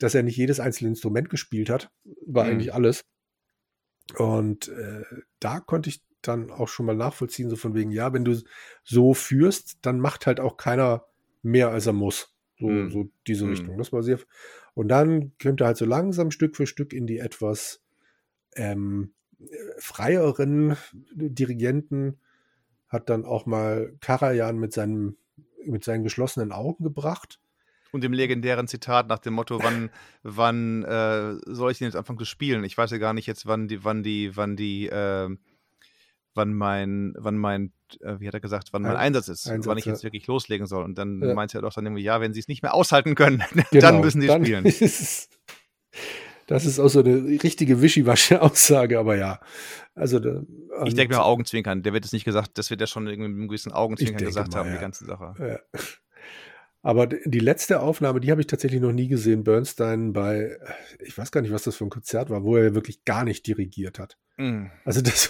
dass 0.01 0.15
er 0.15 0.25
nicht 0.25 0.37
jedes 0.37 0.59
einzelne 0.59 0.91
Instrument 0.91 1.31
gespielt 1.31 1.71
hat, 1.71 1.93
war 2.27 2.45
mhm. 2.45 2.51
eigentlich 2.51 2.75
alles. 2.75 3.05
Und 4.17 4.69
äh, 4.69 5.05
da 5.39 5.61
konnte 5.61 5.91
ich 5.91 6.03
dann 6.23 6.51
auch 6.51 6.69
schon 6.69 6.87
mal 6.87 6.97
nachvollziehen, 6.97 7.49
so 7.49 7.57
von 7.57 7.75
wegen, 7.75 7.93
ja, 7.93 8.13
wenn 8.13 8.25
du 8.25 8.43
so 8.83 9.15
führst, 9.15 9.79
dann 9.83 10.01
macht 10.01 10.27
halt 10.27 10.41
auch 10.41 10.57
keiner 10.57 11.07
mehr, 11.43 11.71
als 11.71 11.87
er 11.87 11.93
muss. 11.93 12.35
So, 12.59 12.67
mhm. 12.67 12.91
so 12.91 13.11
diese 13.27 13.45
mhm. 13.45 13.51
Richtung. 13.51 13.79
Das 13.79 13.93
war 13.93 14.03
sehr. 14.03 14.19
Und 14.75 14.89
dann 14.89 15.33
könnte 15.39 15.67
halt 15.67 15.77
so 15.77 15.85
langsam 15.85 16.31
Stück 16.31 16.57
für 16.57 16.67
Stück 16.67 16.93
in 16.93 17.07
die 17.07 17.19
etwas 17.19 17.83
ähm, 18.57 19.13
freieren 19.79 20.77
Dirigenten 21.13 22.21
hat 22.89 23.09
dann 23.09 23.25
auch 23.25 23.47
mal 23.47 23.97
Karajan 24.01 24.59
mit 24.59 24.73
seinem 24.73 25.17
mit 25.65 25.85
seinen 25.85 26.05
geschlossenen 26.05 26.53
Augen 26.53 26.85
gebracht 26.85 27.41
und 27.93 28.03
dem 28.03 28.13
legendären 28.13 28.69
Zitat 28.69 29.09
nach 29.09 29.19
dem 29.19 29.35
Motto, 29.35 29.63
wann, 29.63 29.91
wann 30.23 30.85
äh, 30.85 31.35
soll 31.47 31.73
ich 31.73 31.79
denn 31.79 31.87
jetzt 31.87 31.97
anfangen 31.97 32.19
zu 32.19 32.25
spielen? 32.25 32.65
Ich 32.65 32.77
weiß 32.77 32.91
ja 32.91 32.99
gar 32.99 33.15
nicht 33.15 33.27
jetzt, 33.27 33.47
wann 33.47 33.69
die, 33.69 33.85
wann 33.85 34.03
die, 34.03 34.37
wann 34.37 34.57
die, 34.57 34.89
äh, 34.89 35.29
wann 36.35 36.55
mein, 36.55 37.15
wann 37.17 37.39
mein, 37.39 37.73
äh, 38.01 38.17
wie 38.19 38.27
hat 38.27 38.35
er 38.35 38.41
gesagt, 38.41 38.73
wann 38.73 38.83
mein 38.83 38.93
Ein, 38.93 39.09
Einsatz 39.09 39.29
ist, 39.29 39.49
Einsatz, 39.49 39.67
wann 39.67 39.79
ich 39.79 39.85
jetzt 39.85 40.05
wirklich 40.05 40.27
loslegen 40.27 40.67
soll. 40.67 40.85
Und 40.85 40.97
dann 40.99 41.21
ja. 41.21 41.35
meinte 41.35 41.59
er 41.59 41.63
doch 41.63 41.73
dann 41.73 41.87
irgendwie, 41.87 42.03
ja, 42.03 42.21
wenn 42.21 42.33
sie 42.33 42.41
es 42.41 42.49
nicht 42.49 42.63
mehr 42.63 42.75
aushalten 42.75 43.15
können, 43.15 43.43
genau, 43.71 43.81
dann 43.81 44.01
müssen 44.01 44.21
sie 44.21 44.27
dann 44.27 44.45
spielen. 44.45 44.65
Ist, 44.81 45.31
das 46.47 46.67
ist 46.67 46.81
auch 46.81 46.89
so 46.89 46.99
eine 46.99 47.43
richtige 47.45 47.81
Wischiwaschi-Aussage, 47.81 48.99
aber 48.99 49.17
ja. 49.17 49.39
Also 49.95 50.19
ich 50.85 50.95
denke 50.95 51.15
mir 51.15 51.23
Augenzwinkern. 51.23 51.85
Der 51.85 51.93
wird 51.93 52.05
es 52.05 52.13
nicht 52.13 52.25
gesagt, 52.25 52.59
das 52.59 52.71
wird 52.71 52.81
er 52.81 52.89
schon 52.89 53.07
irgendwie 53.07 53.29
mit 53.29 53.39
einem 53.39 53.49
gewissen 53.49 53.71
Augenzwinkern 53.71 54.27
gesagt 54.27 54.53
mal, 54.53 54.59
haben, 54.59 54.71
ja. 54.71 54.75
die 54.75 54.81
ganze 54.81 55.05
Sache. 55.05 55.35
Ja. 55.39 55.81
Aber 56.83 57.07
die 57.07 57.41
letzte 57.41 57.81
Aufnahme, 57.81 58.21
die 58.21 58.31
habe 58.31 58.41
ich 58.41 58.47
tatsächlich 58.47 58.81
noch 58.81 58.93
nie 58.93 59.09
gesehen. 59.09 59.45
Bernstein 59.45 60.13
bei, 60.13 60.57
ich 60.99 61.17
weiß 61.17 61.31
gar 61.31 61.43
nicht, 61.43 61.53
was 61.53 61.65
das 61.65 61.77
für 61.77 61.85
ein 61.85 61.91
Konzert 61.91 62.31
war, 62.31 62.43
wo 62.43 62.57
er 62.57 62.75
wirklich 62.75 63.05
gar 63.05 63.25
nicht 63.25 63.47
dirigiert 63.47 63.99
hat. 63.99 64.17
Mm. 64.41 64.71
Also 64.85 65.03
das 65.03 65.29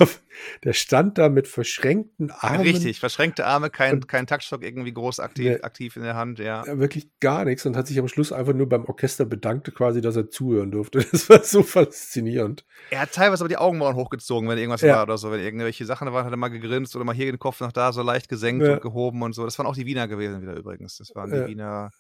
der 0.65 0.73
stand 0.73 1.19
da 1.19 1.29
mit 1.29 1.49
verschränkten 1.49 2.31
Armen. 2.31 2.61
Richtig, 2.61 3.01
verschränkte 3.01 3.45
Arme, 3.45 3.69
kein, 3.71 4.07
kein 4.07 4.27
Taktstock 4.27 4.63
irgendwie 4.63 4.93
groß 4.93 5.21
aktiv, 5.21 5.47
ne, 5.47 5.65
aktiv 5.65 5.97
in 5.97 6.03
der 6.03 6.15
Hand, 6.15 6.39
ja. 6.39 6.65
Wirklich 6.79 7.11
gar 7.21 7.45
nichts 7.45 7.67
und 7.67 7.77
hat 7.77 7.87
sich 7.87 7.99
am 7.99 8.09
Schluss 8.09 8.33
einfach 8.33 8.53
nur 8.53 8.69
beim 8.69 8.85
Orchester 8.85 9.25
bedankt, 9.25 9.75
quasi, 9.75 10.01
dass 10.01 10.17
er 10.17 10.31
zuhören 10.31 10.71
durfte. 10.71 11.05
Das 11.11 11.29
war 11.29 11.43
so 11.43 11.63
faszinierend. 11.63 12.65
Er 12.91 13.01
hat 13.01 13.13
teilweise 13.13 13.43
aber 13.43 13.49
die 13.49 13.57
Augenbrauen 13.57 13.97
hochgezogen, 13.97 14.49
wenn 14.49 14.59
irgendwas 14.59 14.81
ja. 14.81 14.97
war 14.97 15.03
oder 15.03 15.19
so. 15.19 15.31
Wenn 15.31 15.41
irgendwelche 15.41 15.85
Sachen 15.85 16.11
waren, 16.13 16.25
hat 16.25 16.33
er 16.33 16.37
mal 16.37 16.49
gegrinst 16.49 16.95
oder 16.95 17.05
mal 17.05 17.15
hier 17.15 17.27
den 17.27 17.39
Kopf 17.39 17.61
nach 17.61 17.73
da 17.73 17.93
so 17.93 18.03
leicht 18.03 18.29
gesenkt 18.29 18.65
ja. 18.65 18.75
und 18.75 18.81
gehoben 18.81 19.23
und 19.23 19.35
so. 19.35 19.45
Das 19.45 19.59
waren 19.59 19.67
auch 19.67 19.75
die 19.75 19.87
Wiener 19.87 20.07
gewesen 20.09 20.41
wieder 20.41 20.55
übrigens. 20.55 20.97
Das 20.99 21.15
waren 21.15 21.31
die 21.31 21.37
ja. 21.37 21.47
Wiener 21.49 21.91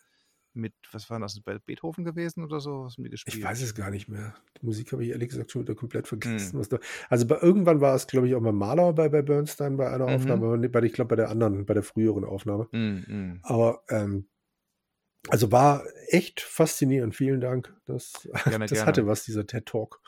mit, 0.52 0.74
was 0.92 1.08
war 1.10 1.20
das, 1.20 1.40
bei 1.40 1.58
Beethoven 1.58 2.04
gewesen 2.04 2.44
oder 2.44 2.60
so? 2.60 2.84
Was 2.84 2.96
haben 2.96 3.04
die 3.04 3.10
gespielt? 3.10 3.36
Ich 3.36 3.44
weiß 3.44 3.62
es 3.62 3.74
gar 3.74 3.90
nicht 3.90 4.08
mehr. 4.08 4.34
Die 4.60 4.66
Musik 4.66 4.92
habe 4.92 5.04
ich 5.04 5.10
ehrlich 5.10 5.28
gesagt 5.28 5.50
schon 5.50 5.62
wieder 5.62 5.74
komplett 5.74 6.08
vergessen. 6.08 6.60
Hm. 6.60 6.68
Da, 6.68 6.78
also 7.08 7.26
bei, 7.26 7.38
irgendwann 7.40 7.80
war 7.80 7.94
es, 7.94 8.06
glaube 8.06 8.28
ich, 8.28 8.34
auch 8.34 8.40
mal 8.40 8.52
Maler 8.52 8.92
bei, 8.92 9.08
bei 9.08 9.22
Bernstein 9.22 9.76
bei 9.76 9.88
einer 9.88 10.06
mhm. 10.06 10.14
Aufnahme, 10.14 10.46
aber 10.46 10.68
bei, 10.68 10.82
ich 10.82 10.92
glaube 10.92 11.08
bei 11.08 11.16
der 11.16 11.30
anderen, 11.30 11.66
bei 11.66 11.74
der 11.74 11.82
früheren 11.82 12.24
Aufnahme. 12.24 12.68
Mhm. 12.72 13.40
Aber 13.42 13.82
ähm, 13.88 14.26
also 15.28 15.52
war 15.52 15.84
echt 16.08 16.40
faszinierend. 16.40 17.14
Vielen 17.14 17.40
Dank. 17.40 17.74
Das, 17.86 18.28
gerne, 18.44 18.58
das 18.66 18.70
gerne. 18.70 18.86
hatte 18.86 19.06
was, 19.06 19.24
dieser 19.24 19.46
TED 19.46 19.66
Talk. 19.66 20.00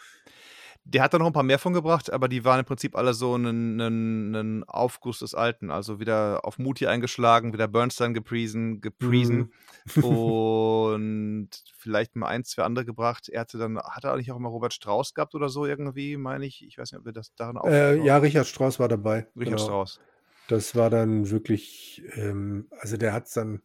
Der 0.85 1.03
hat 1.03 1.15
da 1.15 1.19
noch 1.19 1.27
ein 1.27 1.33
paar 1.33 1.45
mehr 1.45 1.61
von 1.61 1.73
gebracht, 1.73 2.13
aber 2.13 2.29
die 2.29 2.45
waren 2.45 2.59
im 2.59 2.65
Prinzip 2.65 2.97
alle 2.97 3.15
so 3.15 3.37
ein, 3.37 4.65
Aufguss 4.67 5.21
des 5.21 5.35
Alten. 5.35 5.71
Also 5.71 6.01
wieder 6.01 6.45
auf 6.45 6.59
Muti 6.59 6.87
eingeschlagen, 6.87 7.53
wieder 7.53 7.69
Bernstein 7.69 8.15
gepriesen, 8.15 8.81
gepriesen 8.81 9.53
mhm. 9.95 10.05
und 10.05 11.51
vielleicht 11.77 12.17
mal 12.17 12.27
ein, 12.27 12.45
zwei 12.45 12.65
andere 12.65 12.85
gebracht. 12.85 13.29
Er 13.29 13.43
hatte 13.43 13.59
dann, 13.59 13.79
hat 13.79 14.05
er 14.05 14.13
eigentlich 14.13 14.33
auch 14.33 14.39
mal 14.39 14.49
Robert 14.49 14.75
Strauß 14.75 15.15
gehabt 15.15 15.37
oder 15.37 15.49
so 15.49 15.67
irgendwie, 15.67 16.17
meine 16.17 16.47
ich. 16.47 16.67
Ich 16.67 16.79
weiß 16.79 16.91
nicht, 16.91 16.99
ob 16.99 17.05
wir 17.05 17.13
das 17.13 17.33
daran 17.35 17.59
auch. 17.59 17.67
Äh, 17.67 18.05
ja, 18.05 18.17
Richard 18.17 18.49
Strauß 18.49 18.81
war 18.81 18.89
dabei. 18.89 19.29
Richard 19.37 19.57
genau. 19.57 19.59
Strauß. 19.59 20.01
Das 20.49 20.75
war 20.75 20.91
dann 20.91 21.31
wirklich, 21.31 22.03
ähm, 22.15 22.67
also 22.81 22.97
der 22.97 23.13
hat 23.13 23.27
es 23.27 23.35
dann, 23.35 23.63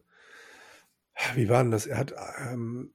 wie 1.34 1.48
war 1.48 1.62
denn 1.62 1.72
das? 1.72 1.86
Er 1.86 1.98
hat 1.98 2.14
ähm, 2.52 2.94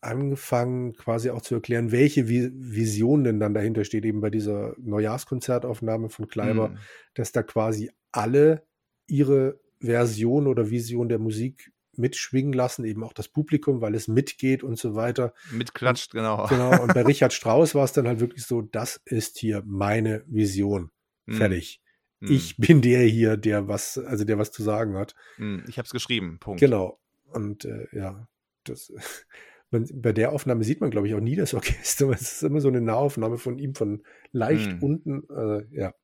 angefangen, 0.00 0.94
quasi 0.94 1.30
auch 1.30 1.42
zu 1.42 1.54
erklären, 1.54 1.90
welche 1.90 2.28
Vision 2.28 3.24
denn 3.24 3.40
dann 3.40 3.54
dahinter 3.54 3.84
steht, 3.84 4.04
eben 4.04 4.20
bei 4.20 4.30
dieser 4.30 4.74
Neujahrskonzertaufnahme 4.78 6.10
von 6.10 6.28
Kleiber, 6.28 6.70
mhm. 6.70 6.78
dass 7.14 7.32
da 7.32 7.42
quasi 7.42 7.90
alle 8.12 8.66
ihre 9.06 9.60
Version 9.80 10.46
oder 10.46 10.70
Vision 10.70 11.08
der 11.08 11.18
Musik 11.18 11.72
mitschwingen 11.98 12.52
lassen, 12.52 12.84
eben 12.84 13.02
auch 13.02 13.12
das 13.12 13.28
Publikum, 13.28 13.80
weil 13.80 13.94
es 13.94 14.08
mitgeht 14.08 14.62
und 14.62 14.78
so 14.78 14.94
weiter. 14.94 15.32
Mitklatscht, 15.50 16.12
genau. 16.12 16.46
Genau, 16.46 16.82
und 16.82 16.94
bei 16.94 17.02
Richard 17.06 17.32
Strauss 17.32 17.74
war 17.74 17.84
es 17.84 17.92
dann 17.92 18.06
halt 18.06 18.20
wirklich 18.20 18.44
so, 18.44 18.62
das 18.62 19.00
ist 19.04 19.38
hier 19.38 19.62
meine 19.66 20.22
Vision. 20.26 20.90
Mhm. 21.26 21.34
Fertig. 21.34 21.82
Mhm. 22.20 22.32
Ich 22.32 22.56
bin 22.56 22.82
der 22.82 23.02
hier, 23.04 23.36
der 23.36 23.68
was, 23.68 23.98
also 23.98 24.24
der 24.24 24.38
was 24.38 24.52
zu 24.52 24.62
sagen 24.62 24.96
hat. 24.96 25.14
Mhm. 25.38 25.64
Ich 25.68 25.78
habe 25.78 25.86
es 25.86 25.92
geschrieben, 25.92 26.38
Punkt. 26.38 26.60
Genau. 26.60 27.00
Und 27.32 27.64
äh, 27.64 27.86
ja, 27.92 28.28
das 28.64 28.92
man, 29.70 29.88
bei 29.94 30.12
der 30.12 30.32
Aufnahme 30.32 30.64
sieht 30.64 30.80
man, 30.80 30.90
glaube 30.90 31.08
ich, 31.08 31.14
auch 31.14 31.20
nie 31.20 31.36
das 31.36 31.54
Orchester. 31.54 32.08
Es 32.10 32.32
ist 32.32 32.42
immer 32.42 32.60
so 32.60 32.68
eine 32.68 32.80
Nahaufnahme 32.80 33.38
von 33.38 33.58
ihm 33.58 33.74
von 33.74 34.02
leicht 34.32 34.72
hm. 34.72 34.82
unten. 34.82 35.22
Äh, 35.30 35.66
ja. 35.70 35.94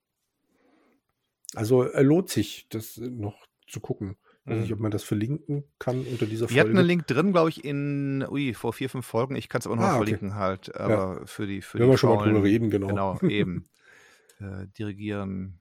Also 1.54 1.82
er 1.82 2.02
lohnt 2.02 2.30
sich, 2.30 2.66
das 2.70 2.96
noch 2.96 3.46
zu 3.68 3.80
gucken. 3.80 4.16
Ich 4.44 4.50
weiß 4.50 4.60
nicht, 4.60 4.70
hm. 4.70 4.74
ob 4.74 4.80
man 4.80 4.90
das 4.90 5.04
verlinken 5.04 5.64
kann 5.78 6.04
unter 6.04 6.26
dieser 6.26 6.48
Folge. 6.48 6.54
Wir 6.54 6.60
hatten 6.62 6.76
einen 6.76 6.86
Link 6.86 7.06
drin, 7.06 7.32
glaube 7.32 7.50
ich, 7.50 7.64
in, 7.64 8.26
ui, 8.28 8.54
vor 8.54 8.72
vier, 8.72 8.90
fünf 8.90 9.06
Folgen. 9.06 9.36
Ich 9.36 9.48
kann 9.48 9.60
es 9.60 9.66
aber 9.66 9.76
noch 9.76 9.84
ah, 9.84 9.96
okay. 9.96 9.98
verlinken 9.98 10.34
halt. 10.34 10.74
Aber 10.74 11.18
ja. 11.20 11.26
für 11.26 11.46
die, 11.46 11.62
für 11.62 11.78
Wenn 11.78 11.86
die 11.86 11.92
wir 11.92 11.98
schon 11.98 12.16
mal 12.16 12.24
drüber 12.24 12.42
reden, 12.42 12.68
genau. 12.68 12.88
Genau, 12.88 13.20
eben. 13.20 13.66
äh, 14.40 14.66
dirigieren, 14.76 15.60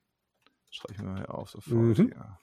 schreibe 0.72 0.93
ich 0.93 1.00
mir 1.00 1.10
mal 1.10 1.25
auf 1.27 1.50
sofort, 1.51 2.00
mhm. 2.00 2.12
ja. 2.15 2.39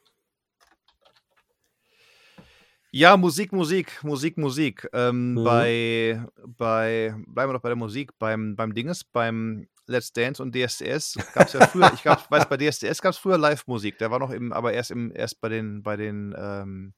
Ja, 2.91 3.17
Musik, 3.17 3.51
Musik, 3.51 4.03
Musik, 4.03 4.37
Musik. 4.37 4.87
Ähm, 4.93 5.33
Mhm. 5.33 5.43
Bei, 5.43 6.25
bei, 6.57 7.15
bleiben 7.27 7.49
wir 7.49 7.53
doch 7.53 7.61
bei 7.61 7.69
der 7.69 7.75
Musik, 7.75 8.17
beim, 8.17 8.55
beim 8.55 8.73
Dinges, 8.73 9.03
beim 9.03 9.67
Let's 9.85 10.11
Dance 10.13 10.41
und 10.41 10.55
DSDS 10.55 11.17
gab 11.33 11.47
es 11.47 11.53
ja 11.53 11.65
früher, 11.67 11.91
ich 11.93 12.03
glaub, 12.03 12.29
weiß, 12.29 12.47
bei 12.49 12.57
DSDS 12.57 13.01
gab 13.01 13.11
es 13.11 13.17
früher 13.17 13.37
Live-Musik, 13.37 13.97
der 13.97 14.11
war 14.11 14.19
noch 14.19 14.31
im, 14.31 14.53
aber 14.53 14.73
erst 14.73 14.91
im, 14.91 15.11
erst 15.15 15.41
bei 15.41 15.49
den, 15.49 15.81
bei 15.83 15.97
den, 15.97 16.35
ähm, 16.37 16.93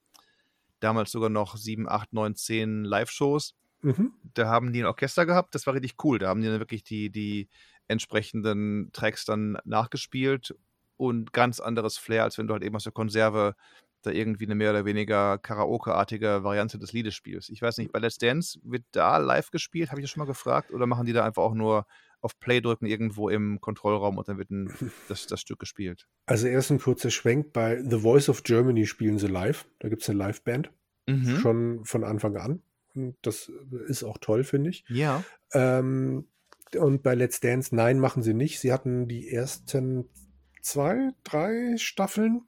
damals 0.80 1.12
sogar 1.12 1.30
noch 1.30 1.56
7, 1.56 1.88
8, 1.88 2.14
9, 2.14 2.36
10 2.36 2.84
Live-Shows. 2.84 3.56
Mhm. 3.82 4.14
Da 4.34 4.48
haben 4.48 4.74
die 4.74 4.82
ein 4.82 4.86
Orchester 4.86 5.26
gehabt, 5.26 5.56
das 5.56 5.66
war 5.68 5.74
richtig 5.74 5.96
cool. 6.04 6.20
Da 6.20 6.28
haben 6.28 6.42
die 6.42 6.48
dann 6.48 6.60
wirklich 6.60 6.84
die, 6.84 7.10
die 7.10 7.50
entsprechenden 7.88 8.92
Tracks 8.94 9.26
dann 9.26 9.58
nachgespielt 9.66 10.56
und 10.98 11.34
ganz 11.34 11.60
anderes 11.60 11.98
Flair, 11.98 12.24
als 12.24 12.38
wenn 12.38 12.48
du 12.48 12.54
halt 12.54 12.64
eben 12.64 12.76
aus 12.76 12.84
der 12.84 12.94
Konserve 12.94 13.56
da 14.02 14.12
irgendwie 14.12 14.46
eine 14.46 14.56
mehr 14.56 14.72
oder 14.72 14.86
weniger 14.86 15.38
Karaoke-artige 15.38 16.44
Variante 16.44 16.78
des 16.80 16.94
Liedes 16.94 17.16
spielst. 17.16 17.50
Ich 17.50 17.62
weiß 17.62 17.78
nicht, 17.78 17.92
bei 17.92 18.00
Let's 18.00 18.18
Dance 18.18 18.60
wird 18.64 18.84
da 18.92 19.18
live 19.18 19.52
gespielt, 19.52 19.92
habe 19.92 20.02
ich 20.02 20.06
das 20.06 20.12
schon 20.12 20.22
mal 20.22 20.28
gefragt, 20.28 20.72
oder 20.72 20.88
machen 20.88 21.06
die 21.06 21.14
da 21.14 21.26
einfach 21.26 21.44
auch 21.44 21.54
nur 21.54 21.86
auf 22.22 22.40
Play 22.40 22.62
drücken 22.62 22.86
irgendwo 22.86 23.30
im 23.30 23.60
Kontrollraum 23.60 24.18
und 24.18 24.28
dann 24.28 24.38
wird 24.38 24.52
ein, 24.52 24.72
das, 25.08 25.28
das 25.28 25.42
Stück 25.42 25.60
gespielt? 25.60 26.08
Also 26.26 26.48
erst 26.48 26.72
ein 26.72 26.80
kurzer 26.80 27.10
Schwenk. 27.10 27.54
Bei 27.54 27.82
The 27.82 28.00
Voice 28.00 28.30
of 28.30 28.44
Germany 28.44 28.86
spielen 28.86 29.18
sie 29.18 29.28
live. 29.28 29.66
Da 29.80 29.90
gibt 29.90 30.04
es 30.04 30.10
eine 30.10 30.20
Liveband. 30.20 30.72
Mhm. 31.08 31.40
Schon 31.40 31.86
von 31.86 32.04
Anfang 32.04 32.38
an. 32.38 32.62
Und 32.94 33.16
das 33.22 33.52
ist 33.88 34.04
auch 34.04 34.18
toll, 34.20 34.44
finde 34.44 34.70
ich. 34.70 34.84
Ja. 34.88 35.24
Ähm, 35.54 36.28
und 36.78 37.04
bei 37.04 37.16
Let's 37.16 37.40
Dance, 37.40 37.76
nein, 37.76 38.00
machen 38.00 38.24
sie 38.24 38.34
nicht. 38.34 38.60
Sie 38.60 38.72
hatten 38.72 39.08
die 39.08 39.30
ersten 39.30 40.10
zwei, 40.62 41.12
drei 41.24 41.76
Staffeln. 41.78 42.44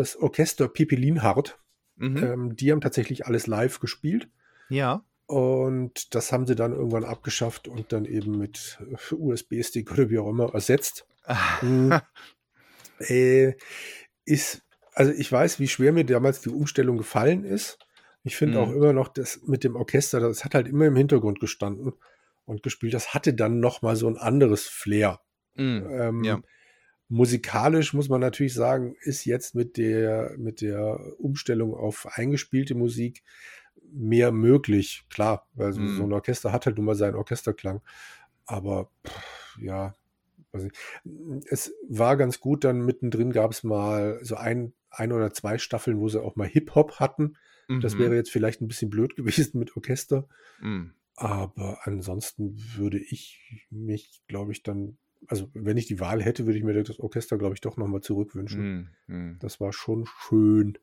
Das 0.00 0.16
Orchester 0.16 0.68
Pipi 0.68 0.96
Lienhardt, 0.96 1.58
Mhm. 1.96 2.16
ähm, 2.16 2.56
die 2.56 2.72
haben 2.72 2.80
tatsächlich 2.80 3.26
alles 3.26 3.46
live 3.46 3.78
gespielt. 3.80 4.28
ja. 4.68 5.04
Und 5.26 6.14
das 6.16 6.32
haben 6.32 6.44
sie 6.44 6.56
dann 6.56 6.72
irgendwann 6.72 7.04
abgeschafft 7.04 7.68
und 7.68 7.92
dann 7.92 8.04
eben 8.04 8.36
mit 8.36 8.80
USB-Stick 9.12 9.92
oder 9.92 10.10
wie 10.10 10.18
auch 10.18 10.28
immer 10.28 10.52
ersetzt. 10.54 11.06
Hm. 11.60 12.00
äh, 12.98 13.52
ist, 14.24 14.62
also 14.92 15.12
ich 15.12 15.30
weiß, 15.30 15.60
wie 15.60 15.68
schwer 15.68 15.92
mir 15.92 16.04
damals 16.04 16.40
die 16.40 16.48
Umstellung 16.48 16.96
gefallen 16.98 17.44
ist. 17.44 17.78
Ich 18.24 18.34
finde 18.36 18.58
Mhm. 18.58 18.64
auch 18.64 18.72
immer 18.72 18.92
noch, 18.92 19.06
das 19.08 19.40
mit 19.46 19.62
dem 19.62 19.76
Orchester, 19.76 20.18
das 20.20 20.44
hat 20.44 20.54
halt 20.56 20.66
immer 20.66 20.86
im 20.86 20.96
Hintergrund 20.96 21.38
gestanden 21.38 21.92
und 22.44 22.62
gespielt. 22.64 22.92
Das 22.94 23.14
hatte 23.14 23.32
dann 23.32 23.60
noch 23.60 23.82
mal 23.82 23.94
so 23.94 24.08
ein 24.08 24.16
anderes 24.18 24.66
Flair. 24.66 25.20
Mhm. 25.54 25.86
Ähm, 25.90 26.24
Ja. 26.24 26.40
Musikalisch 27.10 27.92
muss 27.92 28.08
man 28.08 28.20
natürlich 28.20 28.54
sagen, 28.54 28.94
ist 29.02 29.24
jetzt 29.24 29.54
mit 29.54 29.76
der, 29.76 30.34
mit 30.38 30.60
der 30.60 31.00
Umstellung 31.18 31.74
auf 31.74 32.06
eingespielte 32.12 32.74
Musik 32.74 33.22
mehr 33.92 34.30
möglich. 34.30 35.04
Klar, 35.10 35.48
weil 35.54 35.72
so, 35.72 35.80
Mhm. 35.80 35.96
so 35.96 36.02
ein 36.04 36.12
Orchester 36.12 36.52
hat 36.52 36.66
halt 36.66 36.76
nun 36.76 36.86
mal 36.86 36.94
seinen 36.94 37.16
Orchesterklang. 37.16 37.80
Aber 38.46 38.90
pff, 39.06 39.58
ja, 39.60 39.94
es 41.50 41.72
war 41.88 42.16
ganz 42.16 42.40
gut. 42.40 42.62
Dann 42.64 42.80
mittendrin 42.80 43.32
gab 43.32 43.50
es 43.50 43.64
mal 43.64 44.18
so 44.22 44.36
ein, 44.36 44.72
ein 44.90 45.12
oder 45.12 45.32
zwei 45.32 45.58
Staffeln, 45.58 45.98
wo 45.98 46.08
sie 46.08 46.22
auch 46.22 46.36
mal 46.36 46.48
Hip-Hop 46.48 47.00
hatten. 47.00 47.36
Das 47.80 47.94
Mhm. 47.94 47.98
wäre 47.98 48.14
jetzt 48.16 48.30
vielleicht 48.30 48.60
ein 48.60 48.68
bisschen 48.68 48.90
blöd 48.90 49.14
gewesen 49.16 49.58
mit 49.58 49.76
Orchester. 49.76 50.28
Mhm. 50.60 50.94
Aber 51.16 51.78
ansonsten 51.82 52.56
würde 52.76 52.98
ich 52.98 53.66
mich, 53.70 54.22
glaube 54.28 54.52
ich, 54.52 54.62
dann, 54.62 54.96
also 55.26 55.50
wenn 55.54 55.76
ich 55.76 55.86
die 55.86 56.00
Wahl 56.00 56.22
hätte, 56.22 56.46
würde 56.46 56.58
ich 56.58 56.64
mir 56.64 56.82
das 56.82 56.98
Orchester, 56.98 57.38
glaube 57.38 57.54
ich, 57.54 57.60
doch 57.60 57.76
nochmal 57.76 58.00
zurückwünschen. 58.00 58.94
Mhm. 59.06 59.14
Mhm. 59.14 59.38
Das 59.40 59.60
war 59.60 59.72
schon 59.72 60.06
schön. 60.18 60.78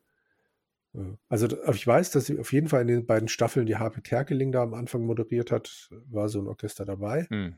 Äh, 0.94 1.16
Also 1.28 1.48
ich 1.72 1.86
weiß, 1.86 2.10
dass 2.10 2.26
sie 2.26 2.38
auf 2.38 2.52
jeden 2.52 2.68
Fall 2.68 2.82
in 2.82 2.88
den 2.88 3.06
beiden 3.06 3.28
Staffeln, 3.28 3.66
die 3.66 3.76
Harpe 3.76 4.00
Kerkeling 4.00 4.52
da 4.52 4.62
am 4.62 4.74
Anfang 4.74 5.02
moderiert 5.02 5.50
hat, 5.50 5.90
war 6.10 6.28
so 6.28 6.40
ein 6.40 6.46
Orchester 6.46 6.84
dabei 6.84 7.26
Mhm. 7.30 7.56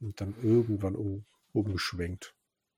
und 0.00 0.20
dann 0.20 0.34
irgendwann 0.42 0.96
um, 0.96 1.24
umgeschwenkt. 1.52 2.34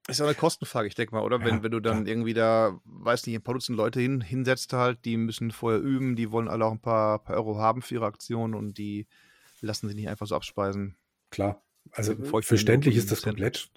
Ist 0.07 0.21
ja 0.21 0.27
eine 0.27 0.35
Kostenfrage, 0.35 0.87
ich 0.87 0.95
denke 0.95 1.15
mal, 1.15 1.23
oder? 1.23 1.39
Ja, 1.39 1.47
wenn, 1.47 1.63
wenn 1.63 1.71
du 1.73 1.81
dann 1.81 2.05
klar. 2.05 2.09
irgendwie 2.09 2.35
da, 2.35 2.79
weiß 2.85 3.27
nicht, 3.27 3.37
ein 3.37 3.43
paar 3.43 3.55
Dutzend 3.55 3.79
Leute 3.79 4.01
hin, 4.01 4.21
hinsetzt 4.21 4.75
halt, 4.75 5.03
die 5.07 5.17
müssen 5.17 5.51
vorher 5.51 5.81
üben, 5.81 6.15
die 6.15 6.31
wollen 6.31 6.49
alle 6.49 6.67
auch 6.67 6.73
ein 6.73 6.81
paar, 6.81 7.21
paar 7.21 7.37
Euro 7.37 7.57
haben 7.57 7.81
für 7.81 7.95
ihre 7.95 8.05
Aktion 8.05 8.55
und 8.55 8.77
die 8.77 9.07
lassen 9.63 9.89
sich 9.89 9.97
nicht 9.97 10.11
einfach 10.11 10.27
so 10.27 10.37
abspeisen. 10.37 10.97
Klar. 11.31 11.64
Also 11.93 12.15
verständlich 12.43 12.97
ist 12.97 13.13
das 13.13 13.23
komplett. 13.23 13.71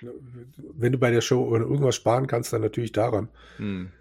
Wenn 0.73 0.91
du 0.91 0.97
bei 0.97 1.11
der 1.11 1.21
Show 1.21 1.55
irgendwas 1.55 1.95
sparen 1.95 2.27
kannst, 2.27 2.51
dann 2.53 2.61
natürlich 2.61 2.91
daran. 2.91 3.29
Hm. 3.57 3.91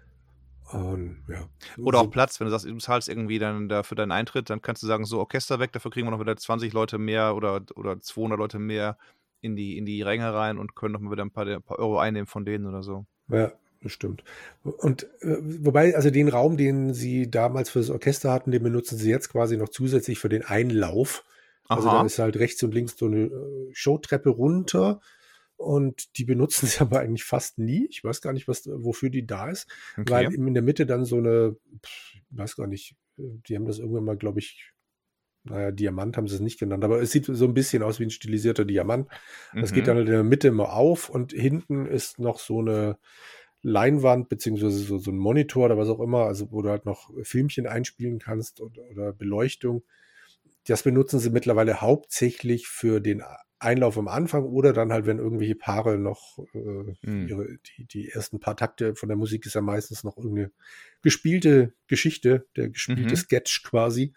Und, 0.71 1.23
ja. 1.29 1.47
Oder 1.77 1.99
auch 1.99 2.11
Platz, 2.11 2.39
wenn 2.39 2.45
du 2.45 2.51
sagst, 2.51 2.65
du 2.65 2.77
zahlst 2.77 3.07
irgendwie 3.07 3.39
dann 3.39 3.69
da 3.69 3.83
für 3.83 3.95
deinen 3.95 4.11
Eintritt, 4.11 4.49
dann 4.49 4.61
kannst 4.61 4.83
du 4.83 4.87
sagen, 4.87 5.05
so 5.05 5.19
Orchester 5.19 5.59
weg, 5.59 5.71
dafür 5.71 5.91
kriegen 5.91 6.07
wir 6.07 6.11
noch 6.11 6.19
wieder 6.19 6.35
20 6.35 6.73
Leute 6.73 6.97
mehr 6.97 7.35
oder, 7.35 7.61
oder 7.75 7.99
200 7.99 8.37
Leute 8.37 8.59
mehr 8.59 8.97
in 9.39 9.55
die, 9.55 9.77
in 9.77 9.85
die 9.85 10.01
Ränge 10.01 10.33
rein 10.33 10.57
und 10.57 10.75
können 10.75 10.93
noch 10.93 10.99
mal 10.99 11.11
wieder 11.11 11.23
ein 11.23 11.31
paar, 11.31 11.47
ein 11.47 11.61
paar 11.61 11.79
Euro 11.79 11.99
einnehmen 11.99 12.27
von 12.27 12.43
denen 12.43 12.65
oder 12.65 12.83
so. 12.83 13.05
Ja, 13.29 13.53
das 13.81 13.91
stimmt. 13.93 14.23
Und 14.63 15.03
äh, 15.21 15.37
wobei, 15.41 15.95
also 15.95 16.09
den 16.09 16.27
Raum, 16.27 16.57
den 16.57 16.93
sie 16.93 17.31
damals 17.31 17.69
für 17.69 17.79
das 17.79 17.89
Orchester 17.89 18.33
hatten, 18.33 18.51
den 18.51 18.63
benutzen 18.63 18.97
sie 18.97 19.09
jetzt 19.09 19.29
quasi 19.29 19.55
noch 19.55 19.69
zusätzlich 19.69 20.19
für 20.19 20.29
den 20.29 20.43
Einlauf. 20.43 21.23
Also 21.69 21.87
da 21.89 22.05
ist 22.05 22.19
halt 22.19 22.37
rechts 22.37 22.61
und 22.63 22.73
links 22.73 22.97
so 22.97 23.05
eine 23.05 23.25
äh, 23.25 23.69
Showtreppe 23.73 24.29
runter 24.29 25.01
und 25.57 26.17
die 26.17 26.25
benutzen 26.25 26.67
sie 26.67 26.79
aber 26.81 26.99
eigentlich 26.99 27.23
fast 27.23 27.57
nie. 27.57 27.87
Ich 27.89 28.03
weiß 28.03 28.21
gar 28.21 28.33
nicht, 28.33 28.47
was, 28.47 28.67
wofür 28.67 29.09
die 29.09 29.25
da 29.25 29.49
ist, 29.49 29.67
weil 29.95 30.27
okay. 30.27 30.35
in 30.35 30.53
der 30.53 30.63
Mitte 30.63 30.85
dann 30.85 31.05
so 31.05 31.17
eine, 31.17 31.57
ich 31.83 32.23
weiß 32.29 32.55
gar 32.55 32.67
nicht, 32.67 32.95
äh, 33.17 33.23
die 33.47 33.55
haben 33.55 33.65
das 33.65 33.79
irgendwann 33.79 34.05
mal, 34.05 34.17
glaube 34.17 34.39
ich, 34.39 34.71
naja, 35.43 35.71
Diamant 35.71 36.17
haben 36.17 36.27
sie 36.27 36.35
es 36.35 36.41
nicht 36.41 36.59
genannt, 36.59 36.83
aber 36.83 37.01
es 37.01 37.11
sieht 37.11 37.25
so 37.25 37.45
ein 37.45 37.53
bisschen 37.53 37.81
aus 37.81 37.99
wie 37.99 38.03
ein 38.03 38.09
stilisierter 38.09 38.65
Diamant. 38.65 39.07
Das 39.53 39.71
Mhm. 39.71 39.75
geht 39.75 39.87
dann 39.87 39.97
in 39.97 40.05
der 40.05 40.23
Mitte 40.23 40.49
immer 40.49 40.73
auf 40.73 41.09
und 41.09 41.31
hinten 41.31 41.85
ist 41.85 42.19
noch 42.19 42.39
so 42.39 42.59
eine 42.59 42.97
Leinwand 43.61 44.29
beziehungsweise 44.29 44.77
so, 44.77 44.97
so 44.97 45.11
ein 45.11 45.17
Monitor 45.17 45.65
oder 45.65 45.77
was 45.77 45.89
auch 45.89 45.99
immer, 45.99 46.25
also 46.25 46.51
wo 46.51 46.61
du 46.61 46.69
halt 46.69 46.85
noch 46.85 47.09
Filmchen 47.23 47.65
einspielen 47.65 48.19
kannst 48.19 48.61
oder, 48.61 48.81
oder 48.91 49.13
Beleuchtung. 49.13 49.83
Das 50.67 50.83
benutzen 50.83 51.19
sie 51.19 51.29
mittlerweile 51.29 51.81
hauptsächlich 51.81 52.67
für 52.67 52.99
den 52.99 53.23
Einlauf 53.59 53.97
am 53.97 54.07
Anfang 54.07 54.43
oder 54.43 54.71
dann 54.73 54.93
halt, 54.93 55.05
wenn 55.07 55.17
irgendwelche 55.17 55.55
Paare 55.55 55.97
noch 55.97 56.37
äh, 56.53 56.93
Mhm. 57.03 57.27
ihre, 57.27 57.57
die, 57.77 57.85
die 57.85 58.09
ersten 58.09 58.39
paar 58.39 58.55
Takte 58.55 58.95
von 58.95 59.09
der 59.09 59.17
Musik 59.17 59.45
ist 59.45 59.55
ja 59.55 59.61
meistens 59.61 60.03
noch 60.03 60.17
irgendeine 60.17 60.51
gespielte 61.01 61.73
Geschichte, 61.87 62.45
der 62.55 62.69
gespielte 62.69 63.15
Mhm. 63.15 63.17
Sketch 63.17 63.63
quasi, 63.63 64.13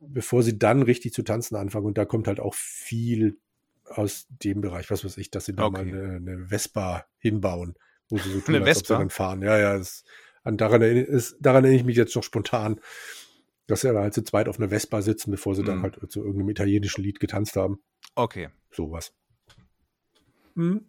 bevor 0.00 0.42
sie 0.42 0.58
dann 0.58 0.82
richtig 0.82 1.12
zu 1.12 1.22
tanzen 1.22 1.56
anfangen. 1.56 1.86
Und 1.86 1.98
da 1.98 2.04
kommt 2.04 2.28
halt 2.28 2.40
auch 2.40 2.54
viel 2.54 3.38
aus 3.84 4.26
dem 4.30 4.60
Bereich, 4.60 4.90
was 4.90 5.04
weiß 5.04 5.18
ich, 5.18 5.30
dass 5.30 5.44
sie 5.44 5.54
da 5.54 5.68
mal 5.68 5.82
Okay. 5.82 5.90
eine, 5.92 6.16
eine 6.16 6.46
Vespa 6.48 7.04
hinbauen, 7.18 7.74
wo 8.08 8.18
sie 8.18 8.30
so 8.30 8.40
tun, 8.40 8.54
Eine 8.56 8.62
als 8.62 8.82
Vespa? 8.82 9.06
fahren. 9.10 9.42
Ja, 9.42 9.58
ja, 9.58 9.76
das, 9.76 10.04
an, 10.44 10.56
daran, 10.56 10.82
ist, 10.82 11.36
daran 11.40 11.64
erinnere 11.64 11.80
ich 11.80 11.86
mich 11.86 11.96
jetzt 11.96 12.16
noch 12.16 12.24
spontan, 12.24 12.80
dass 13.66 13.82
sie 13.82 13.92
da 13.92 14.00
halt 14.00 14.14
zu 14.14 14.22
zweit 14.22 14.48
auf 14.48 14.58
einer 14.58 14.68
Vespa 14.70 15.02
sitzen, 15.02 15.30
bevor 15.30 15.54
sie 15.54 15.62
dann 15.64 15.78
Mhm. 15.78 15.82
halt 15.82 16.10
zu 16.12 16.20
irgendeinem 16.20 16.50
italienischen 16.50 17.02
Lied 17.02 17.20
getanzt 17.20 17.56
haben. 17.56 17.78
Okay. 18.14 18.48
Sowas. 18.70 19.12
Hm? 20.56 20.84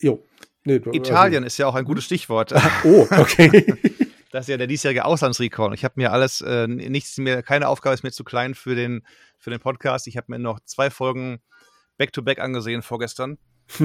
Jo. 0.00 0.22
Nee, 0.64 0.80
Italien 0.92 1.44
ist 1.44 1.58
ja 1.58 1.66
auch 1.66 1.74
ein 1.74 1.84
gutes 1.84 2.04
Stichwort. 2.04 2.52
Also, 2.52 2.68
oh, 2.84 3.06
okay. 3.10 3.74
Das 4.30 4.46
ist 4.46 4.48
ja 4.48 4.56
der 4.56 4.66
diesjährige 4.66 5.04
Auslandsrecall. 5.04 5.74
Ich 5.74 5.84
habe 5.84 5.94
mir 5.96 6.10
alles, 6.10 6.40
äh, 6.40 6.66
nichts 6.66 7.18
mehr, 7.18 7.40
keine 7.44 7.68
Aufgabe 7.68 7.94
ist 7.94 8.02
mir 8.02 8.10
zu 8.10 8.24
klein 8.24 8.56
für 8.56 8.74
den, 8.74 9.06
für 9.38 9.50
den 9.50 9.60
Podcast. 9.60 10.08
Ich 10.08 10.16
habe 10.16 10.26
mir 10.32 10.40
noch 10.40 10.58
zwei 10.64 10.90
Folgen 10.90 11.40
Back-to-Back 11.98 12.40
angesehen 12.40 12.82
vorgestern. 12.82 13.38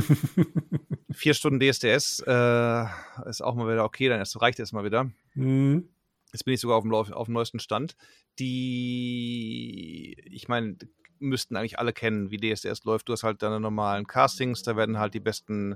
Vier 1.12 1.36
Stunden 1.36 1.60
DSDS 1.60 2.24
äh, 2.26 2.86
ist 3.30 3.44
auch 3.44 3.54
mal 3.54 3.72
wieder 3.72 3.84
okay, 3.86 4.10
dann 4.10 4.24
reicht 4.24 4.60
es 4.60 4.72
mal 4.72 4.84
wieder. 4.84 5.12
hm. 5.34 5.88
Jetzt 6.32 6.44
bin 6.46 6.54
ich 6.54 6.62
sogar 6.62 6.78
auf 6.78 6.84
dem, 6.84 6.94
auf 6.94 7.26
dem 7.26 7.34
neuesten 7.34 7.60
Stand. 7.60 7.96
Die, 8.40 10.16
ich 10.32 10.48
meine, 10.48 10.78
müssten 11.20 11.56
eigentlich 11.56 11.80
alle 11.80 11.94
kennen, 11.94 12.32
wie 12.32 12.38
DSDS 12.38 12.84
läuft. 12.84 13.10
Du 13.10 13.14
hast 13.14 13.24
halt 13.24 13.42
deine 13.42 13.60
normalen 13.60 14.08
Castings, 14.08 14.64
da 14.64 14.76
werden 14.76 15.00
halt 15.00 15.14
die 15.14 15.20
besten 15.20 15.76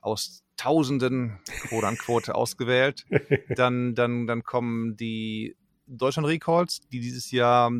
aus 0.00 0.44
Tausenden, 0.56 1.40
quote 1.68 1.86
unquote, 1.86 2.34
ausgewählt. 2.34 3.04
Dann, 3.56 3.94
dann, 3.94 4.26
dann 4.26 4.42
kommen 4.42 4.96
die 4.96 5.56
Deutschland 5.86 6.28
Recalls, 6.28 6.80
die 6.92 7.00
dieses 7.00 7.30
Jahr 7.30 7.72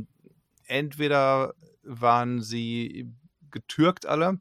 entweder 0.66 1.54
waren 1.82 2.40
sie 2.40 3.10
getürkt 3.50 4.06
alle 4.06 4.40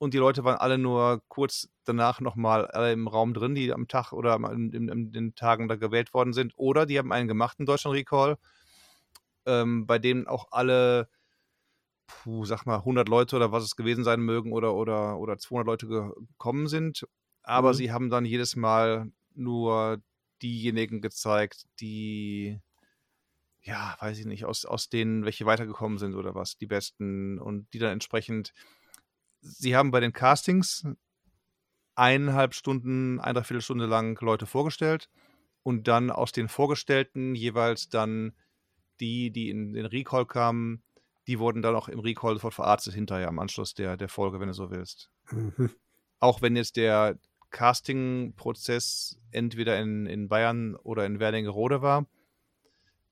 und 0.00 0.14
die 0.14 0.18
Leute 0.18 0.44
waren 0.44 0.56
alle 0.58 0.78
nur 0.78 1.22
kurz 1.28 1.68
danach 1.84 2.20
nochmal 2.20 2.66
alle 2.66 2.92
im 2.92 3.06
Raum 3.08 3.34
drin, 3.34 3.54
die 3.54 3.72
am 3.72 3.88
Tag 3.88 4.12
oder 4.12 4.36
in, 4.36 4.72
in, 4.72 4.88
in 4.88 5.12
den 5.12 5.34
Tagen 5.36 5.68
da 5.68 5.76
gewählt 5.76 6.14
worden 6.14 6.32
sind. 6.32 6.54
Oder 6.56 6.86
die 6.86 6.98
haben 6.98 7.12
einen 7.12 7.28
gemachten 7.28 7.66
Deutschland 7.66 7.96
Recall, 7.96 8.38
ähm, 9.46 9.86
bei 9.86 9.98
dem 9.98 10.26
auch 10.26 10.48
alle, 10.50 11.08
puh, 12.06 12.44
sag 12.44 12.66
mal, 12.66 12.82
100 12.84 13.08
Leute 13.08 13.36
oder 13.36 13.52
was 13.52 13.64
es 13.64 13.76
gewesen 13.76 14.04
sein 14.04 14.20
mögen 14.20 14.52
oder, 14.52 14.74
oder, 14.74 15.18
oder 15.18 15.38
200 15.38 15.66
Leute 15.66 15.88
gekommen 15.88 16.68
sind. 16.68 17.06
Aber 17.42 17.72
Mhm. 17.72 17.74
sie 17.74 17.92
haben 17.92 18.10
dann 18.10 18.24
jedes 18.24 18.56
Mal 18.56 19.12
nur 19.34 20.02
diejenigen 20.42 21.00
gezeigt, 21.00 21.66
die, 21.80 22.60
ja, 23.62 23.96
weiß 24.00 24.18
ich 24.18 24.26
nicht, 24.26 24.44
aus, 24.44 24.64
aus 24.64 24.88
denen 24.88 25.24
welche 25.24 25.46
weitergekommen 25.46 25.98
sind 25.98 26.14
oder 26.14 26.34
was, 26.34 26.56
die 26.56 26.66
besten 26.66 27.38
und 27.38 27.72
die 27.74 27.78
dann 27.78 27.92
entsprechend, 27.92 28.52
sie 29.40 29.76
haben 29.76 29.90
bei 29.90 30.00
den 30.00 30.12
Castings 30.12 30.86
eineinhalb 31.94 32.54
Stunden, 32.54 33.20
eine 33.20 33.44
Viertelstunde 33.44 33.86
lang 33.86 34.18
Leute 34.20 34.46
vorgestellt 34.46 35.08
und 35.62 35.88
dann 35.88 36.10
aus 36.10 36.32
den 36.32 36.48
Vorgestellten 36.48 37.34
jeweils 37.34 37.88
dann 37.88 38.32
die, 39.00 39.30
die 39.30 39.50
in 39.50 39.72
den 39.72 39.86
Recall 39.86 40.26
kamen, 40.26 40.82
die 41.26 41.38
wurden 41.38 41.62
dann 41.62 41.76
auch 41.76 41.88
im 41.88 42.00
Recall 42.00 42.34
sofort 42.34 42.54
verarztet 42.54 42.94
hinterher 42.94 43.28
am 43.28 43.38
Anschluss 43.38 43.74
der, 43.74 43.96
der 43.96 44.08
Folge, 44.08 44.40
wenn 44.40 44.48
du 44.48 44.54
so 44.54 44.70
willst. 44.70 45.10
Mhm. 45.30 45.70
Auch 46.18 46.42
wenn 46.42 46.56
jetzt 46.56 46.76
der 46.76 47.18
Casting-Prozess 47.50 49.18
entweder 49.30 49.78
in, 49.78 50.06
in 50.06 50.28
Bayern 50.28 50.76
oder 50.76 51.06
in 51.06 51.18
Werlingerode 51.18 51.82
war, 51.82 52.06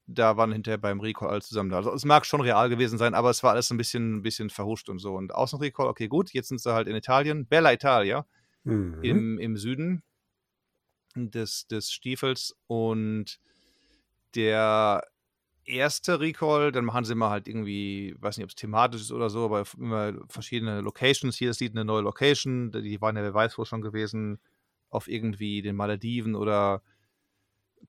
da 0.08 0.38
waren 0.38 0.52
hinterher 0.52 0.78
beim 0.78 1.00
Recall 1.00 1.28
alle 1.28 1.42
zusammen 1.42 1.70
da. 1.70 1.76
Also 1.76 1.92
es 1.92 2.04
mag 2.04 2.24
schon 2.24 2.40
real 2.40 2.70
gewesen 2.70 2.98
sein, 2.98 3.14
aber 3.14 3.28
es 3.28 3.42
war 3.42 3.52
alles 3.52 3.70
ein 3.70 3.76
bisschen, 3.76 4.16
ein 4.16 4.22
bisschen 4.22 4.48
verhuscht 4.48 4.88
und 4.88 4.98
so. 4.98 5.14
Und 5.14 5.34
Außenrecall, 5.34 5.86
okay, 5.86 6.08
gut, 6.08 6.32
jetzt 6.32 6.48
sind 6.48 6.60
sie 6.60 6.72
halt 6.72 6.88
in 6.88 6.96
Italien, 6.96 7.46
Bella 7.46 7.72
Italia, 7.74 8.26
mhm. 8.64 8.98
im, 9.02 9.38
im 9.38 9.56
Süden 9.58 10.02
des, 11.14 11.66
des 11.66 11.92
Stiefels 11.92 12.56
und 12.66 13.38
der 14.34 15.02
erste 15.64 16.20
Recall, 16.20 16.72
dann 16.72 16.86
machen 16.86 17.04
sie 17.04 17.12
immer 17.12 17.28
halt 17.28 17.46
irgendwie, 17.46 18.16
weiß 18.18 18.38
nicht, 18.38 18.44
ob 18.44 18.50
es 18.50 18.56
thematisch 18.56 19.02
ist 19.02 19.12
oder 19.12 19.28
so, 19.28 19.44
aber 19.44 19.64
immer 19.76 20.14
verschiedene 20.28 20.80
Locations. 20.80 21.36
Hier 21.36 21.52
sieht 21.52 21.72
eine 21.72 21.84
neue 21.84 22.00
Location, 22.00 22.72
die 22.72 23.00
waren 23.02 23.16
ja, 23.16 23.22
wer 23.22 23.34
weiß 23.34 23.58
wo 23.58 23.66
schon 23.66 23.82
gewesen, 23.82 24.38
auf 24.88 25.06
irgendwie 25.06 25.60
den 25.60 25.76
Malediven 25.76 26.34
oder 26.34 26.80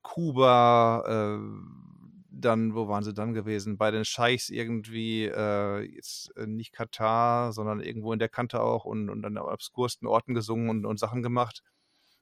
Kuba. 0.01 1.38
Äh, 1.38 1.98
dann, 2.31 2.75
wo 2.75 2.87
waren 2.87 3.03
sie 3.03 3.13
dann 3.13 3.33
gewesen? 3.33 3.77
Bei 3.77 3.91
den 3.91 4.05
Scheichs 4.05 4.49
irgendwie, 4.49 5.25
äh, 5.25 5.81
jetzt 5.81 6.35
äh, 6.37 6.45
nicht 6.45 6.73
Katar, 6.73 7.53
sondern 7.53 7.81
irgendwo 7.81 8.13
in 8.13 8.19
der 8.19 8.29
Kante 8.29 8.61
auch 8.61 8.85
und, 8.85 9.09
und 9.09 9.25
an 9.25 9.37
obskursten 9.37 10.07
Orten 10.07 10.33
gesungen 10.33 10.69
und, 10.69 10.85
und 10.85 10.99
Sachen 10.99 11.23
gemacht. 11.23 11.63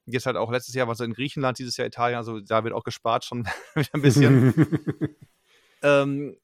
Jetzt 0.05 0.25
halt 0.25 0.37
auch 0.37 0.51
letztes 0.51 0.73
Jahr 0.73 0.87
war 0.87 0.93
es 0.93 1.01
in 1.01 1.13
Griechenland, 1.13 1.59
dieses 1.59 1.75
Jahr 1.77 1.87
Italien, 1.87 2.17
also 2.17 2.39
da 2.39 2.63
wird 2.63 2.73
auch 2.73 2.83
gespart 2.83 3.25
schon 3.25 3.45
wieder 3.75 3.89
ein 3.93 4.01
bisschen. 4.01 4.53
Ähm, 5.83 6.37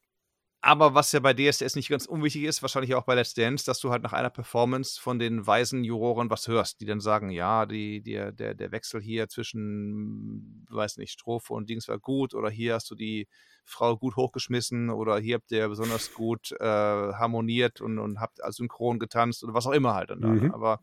aber 0.65 0.95
was 0.95 1.12
ja 1.12 1.19
bei 1.19 1.34
DSDS 1.34 1.76
nicht 1.76 1.89
ganz 1.89 2.06
unwichtig 2.06 2.43
ist, 2.43 2.62
wahrscheinlich 2.62 2.95
auch 2.95 3.04
bei 3.04 3.15
Let's 3.15 3.34
Dance, 3.34 3.65
dass 3.65 3.82
du 3.82 3.91
halt 3.91 4.02
nach 4.02 4.13
einer 4.13 4.30
Performance 4.30 4.99
von 4.99 5.19
den 5.19 5.45
weisen 5.45 5.84
Juroren 5.84 6.30
was 6.30 6.47
hörst, 6.47 6.80
die 6.80 6.86
dann 6.86 7.02
sagen, 7.02 7.32
ja, 7.32 7.65
die, 7.65 8.02
die, 8.02 8.13
der, 8.34 8.54
der 8.54 8.71
Wechsel 8.71 9.02
hier 9.02 9.28
zwischen, 9.28 10.65
weiß 10.69 10.97
nicht, 10.97 11.12
Strophe 11.12 11.54
und 11.54 11.69
Dings 11.69 11.89
war 11.89 11.99
gut 11.99 12.34
oder 12.34 12.49
hier 12.49 12.76
hast 12.76 12.89
du 12.89 12.95
die 12.95 13.28
Frau 13.65 13.97
gut 13.97 14.15
hochgeschmissen 14.15 14.89
oder 14.89 15.19
hier 15.19 15.36
habt 15.36 15.52
ihr 15.52 15.67
besonders 15.67 16.13
gut 16.13 16.54
äh, 16.54 16.63
harmoniert 16.63 17.82
und, 17.82 17.99
und 17.99 18.21
habt 18.21 18.39
synchron 18.47 18.99
getanzt 18.99 19.43
oder 19.43 19.54
was 19.54 19.67
auch 19.67 19.73
immer 19.73 19.93
halt. 19.95 20.12
Dann 20.12 20.19
mhm. 20.19 20.47
da. 20.47 20.54
Aber 20.54 20.80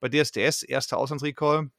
bei 0.00 0.10
DSDS, 0.10 0.62
erster 0.62 0.98
Auslandsrecall, 0.98 1.70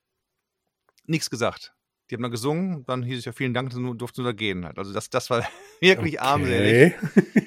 nichts 1.06 1.30
gesagt. 1.30 1.77
Die 2.10 2.16
haben 2.16 2.22
dann 2.22 2.32
gesungen, 2.32 2.86
dann 2.86 3.04
hieß 3.04 3.20
es 3.20 3.26
ja 3.26 3.34
vielen 3.34 3.54
Dank, 3.54 3.70
dann 3.72 3.98
durften 3.98 4.22
sie 4.22 4.24
da 4.24 4.32
gehen 4.32 4.66
halt. 4.66 4.78
Also 4.78 4.94
das, 4.94 5.10
das 5.10 5.30
war 5.30 5.46
wirklich 5.82 6.20
okay. 6.20 6.28
armselig. 6.28 6.96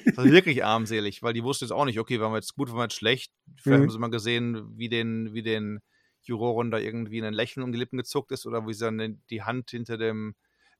Das 0.05 0.17
war 0.17 0.25
wirklich 0.31 0.63
armselig, 0.63 1.23
weil 1.23 1.33
die 1.33 1.43
wussten 1.43 1.65
jetzt 1.65 1.71
auch 1.71 1.85
nicht, 1.85 1.99
okay, 1.99 2.19
waren 2.19 2.31
wir 2.31 2.37
jetzt 2.37 2.55
gut, 2.55 2.69
waren 2.69 2.77
wir 2.77 2.83
jetzt 2.83 2.95
schlecht. 2.95 3.33
Vielleicht 3.57 3.79
mhm. 3.79 3.83
haben 3.83 3.89
sie 3.89 3.99
mal 3.99 4.09
gesehen, 4.09 4.77
wie 4.77 4.89
den, 4.89 5.33
wie 5.33 5.41
den 5.41 5.79
Juroren 6.21 6.71
da 6.71 6.77
irgendwie 6.77 7.21
ein 7.23 7.33
Lächeln 7.33 7.63
um 7.63 7.71
die 7.71 7.79
Lippen 7.79 7.97
gezuckt 7.97 8.31
ist 8.31 8.45
oder 8.45 8.67
wie 8.67 8.73
sie 8.73 8.85
dann 8.85 9.21
die 9.29 9.43
Hand 9.43 9.71
hinter 9.71 9.97
dem, 9.97 10.35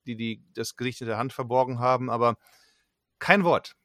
die, 0.05 0.15
die 0.15 0.43
das 0.53 0.75
Gesicht 0.75 0.99
hinter 0.99 1.13
der 1.13 1.19
Hand 1.19 1.33
verborgen 1.33 1.79
haben, 1.79 2.09
aber 2.09 2.37
kein 3.19 3.43
Wort. 3.43 3.75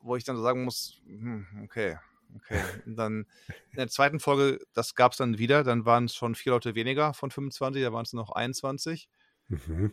Wo 0.00 0.14
ich 0.14 0.24
dann 0.24 0.40
sagen 0.40 0.64
muss, 0.64 1.00
hm, 1.06 1.46
okay, 1.64 1.98
okay. 2.36 2.60
Und 2.84 2.96
dann 2.96 3.26
in 3.70 3.76
der 3.76 3.88
zweiten 3.88 4.20
Folge, 4.20 4.60
das 4.72 4.94
gab 4.94 5.12
es 5.12 5.18
dann 5.18 5.38
wieder, 5.38 5.64
dann 5.64 5.84
waren 5.84 6.04
es 6.04 6.14
schon 6.14 6.34
vier 6.34 6.52
Leute 6.52 6.74
weniger 6.74 7.12
von 7.12 7.30
25, 7.30 7.82
da 7.82 7.92
waren 7.92 8.04
es 8.04 8.12
noch 8.12 8.30
21. 8.30 9.08
Mhm. 9.48 9.92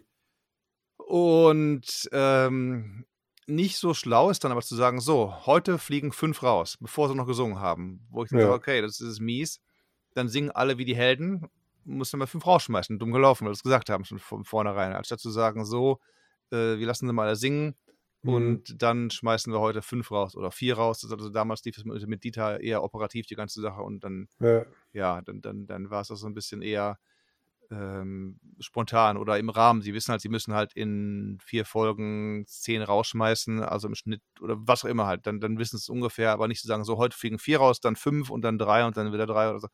Und 0.98 2.10
ähm, 2.12 3.06
nicht 3.46 3.78
so 3.78 3.94
schlau 3.94 4.30
ist 4.30 4.44
dann 4.44 4.52
aber 4.52 4.62
zu 4.62 4.76
sagen, 4.76 5.02
so, 5.02 5.46
heute 5.46 5.78
fliegen 5.78 6.12
fünf 6.12 6.44
raus, 6.44 6.78
bevor 6.80 7.10
sie 7.10 7.16
noch 7.16 7.28
gesungen 7.28 7.60
haben. 7.60 8.06
Wo 8.10 8.24
ich 8.24 8.32
ja. 8.32 8.39
sage, 8.39 8.54
okay, 8.54 8.82
das 8.82 9.02
ist 9.02 9.20
mies. 9.20 9.62
Dann 10.13 10.30
singen 10.30 10.52
alle 10.52 10.78
wie 10.78 10.86
die 10.86 10.96
Helden, 10.96 11.50
muss 11.86 12.12
dann 12.12 12.20
mal 12.20 12.28
fünf 12.28 12.46
rausschmeißen. 12.46 13.00
Dumm 13.00 13.12
gelaufen, 13.12 13.46
weil 13.46 13.54
sie 13.54 13.60
es 13.60 13.63
gesagt 13.63 13.89
haben 13.89 14.06
schon 14.06 14.20
von 14.20 14.46
vornherein. 14.46 14.94
Anstatt 14.94 15.20
zu 15.20 15.30
sagen, 15.30 15.66
so, 15.66 16.00
äh, 16.52 16.78
wir 16.78 16.86
lassen 16.86 17.08
sie 17.08 17.13
mal 17.13 17.28
alle 17.28 17.36
singen 17.36 17.76
mhm. 18.22 18.34
und 18.34 18.82
dann 18.82 19.10
schmeißen 19.10 19.52
wir 19.52 19.60
heute 19.60 19.82
fünf 19.82 20.12
raus 20.12 20.36
oder 20.36 20.52
vier 20.52 20.76
raus. 20.76 21.06
Also 21.10 21.30
damals 21.30 21.63
lief 21.66 21.78
es 21.78 21.84
mit, 21.84 22.08
mit 22.08 22.24
Dieter 22.24 22.62
eher 22.62 22.84
operativ, 22.84 23.26
die 23.26 23.36
ganze 23.36 23.62
Sache. 23.62 23.82
Und 23.82 24.04
dann, 24.04 24.30
ja, 24.39 24.66
ja 24.94 25.22
dann, 25.22 25.42
dann, 25.42 25.68
dann 25.68 25.89
war 25.89 26.02
es 26.02 26.12
auch 26.12 26.16
so 26.16 26.28
ein 26.28 26.34
bisschen 26.34 26.62
eher 26.62 26.98
ähm, 27.74 28.40
spontan 28.60 29.18
oder 29.18 29.40
im 29.40 29.50
Rahmen. 29.50 29.82
Sie 29.82 29.94
wissen 29.94 30.12
halt, 30.12 30.22
sie 30.22 30.30
müssen 30.30 30.54
halt 30.54 30.74
in 30.74 31.38
vier 31.44 31.66
Folgen 31.66 32.46
zehn 32.48 32.82
rausschmeißen, 32.82 33.62
also 33.64 33.88
im 33.88 33.96
Schnitt 33.96 34.22
oder 34.42 34.56
was 34.60 34.86
auch 34.86 34.90
immer 34.90 35.08
halt. 35.08 35.26
Dann, 35.28 35.40
dann 35.40 35.58
wissen 35.58 35.78
sie 35.78 35.84
es 35.84 35.90
ungefähr, 35.90 36.32
aber 36.32 36.48
nicht 36.48 36.62
zu 36.62 36.68
sagen, 36.68 36.84
so 36.84 36.98
heute 36.98 37.18
fliegen 37.18 37.40
vier 37.40 37.58
raus, 37.60 37.80
dann 37.80 37.96
fünf 37.96 38.30
und 38.30 38.42
dann 38.44 38.58
drei 38.58 38.86
und 38.86 38.98
dann 38.98 39.14
wieder 39.14 39.26
drei 39.26 39.50
oder 39.50 39.60
so. 39.60 39.68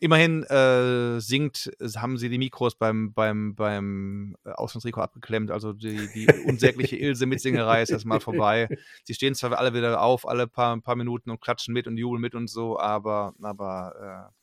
Immerhin 0.00 0.42
äh, 0.44 1.20
singt, 1.20 1.70
haben 1.96 2.18
sie 2.18 2.28
die 2.28 2.38
Mikros 2.38 2.74
beim, 2.74 3.12
beim, 3.12 3.54
beim 3.54 4.36
äh, 4.44 4.50
Auslandsriko 4.50 5.00
abgeklemmt. 5.00 5.52
Also 5.52 5.72
die, 5.72 6.08
die 6.12 6.26
unsägliche 6.46 6.96
Ilse 6.96 7.26
Mitsingerei 7.26 7.82
ist 7.82 7.90
erstmal 7.90 8.20
vorbei. 8.20 8.68
Sie 9.04 9.14
stehen 9.14 9.34
zwar 9.34 9.56
alle 9.56 9.72
wieder 9.72 10.02
auf, 10.02 10.26
alle 10.26 10.48
paar, 10.48 10.80
paar 10.80 10.96
Minuten 10.96 11.30
und 11.30 11.40
klatschen 11.40 11.72
mit 11.72 11.86
und 11.86 11.96
jubeln 11.96 12.20
mit 12.20 12.34
und 12.34 12.48
so, 12.48 12.78
aber, 12.78 13.34
aber 13.40 14.30
äh, 14.30 14.34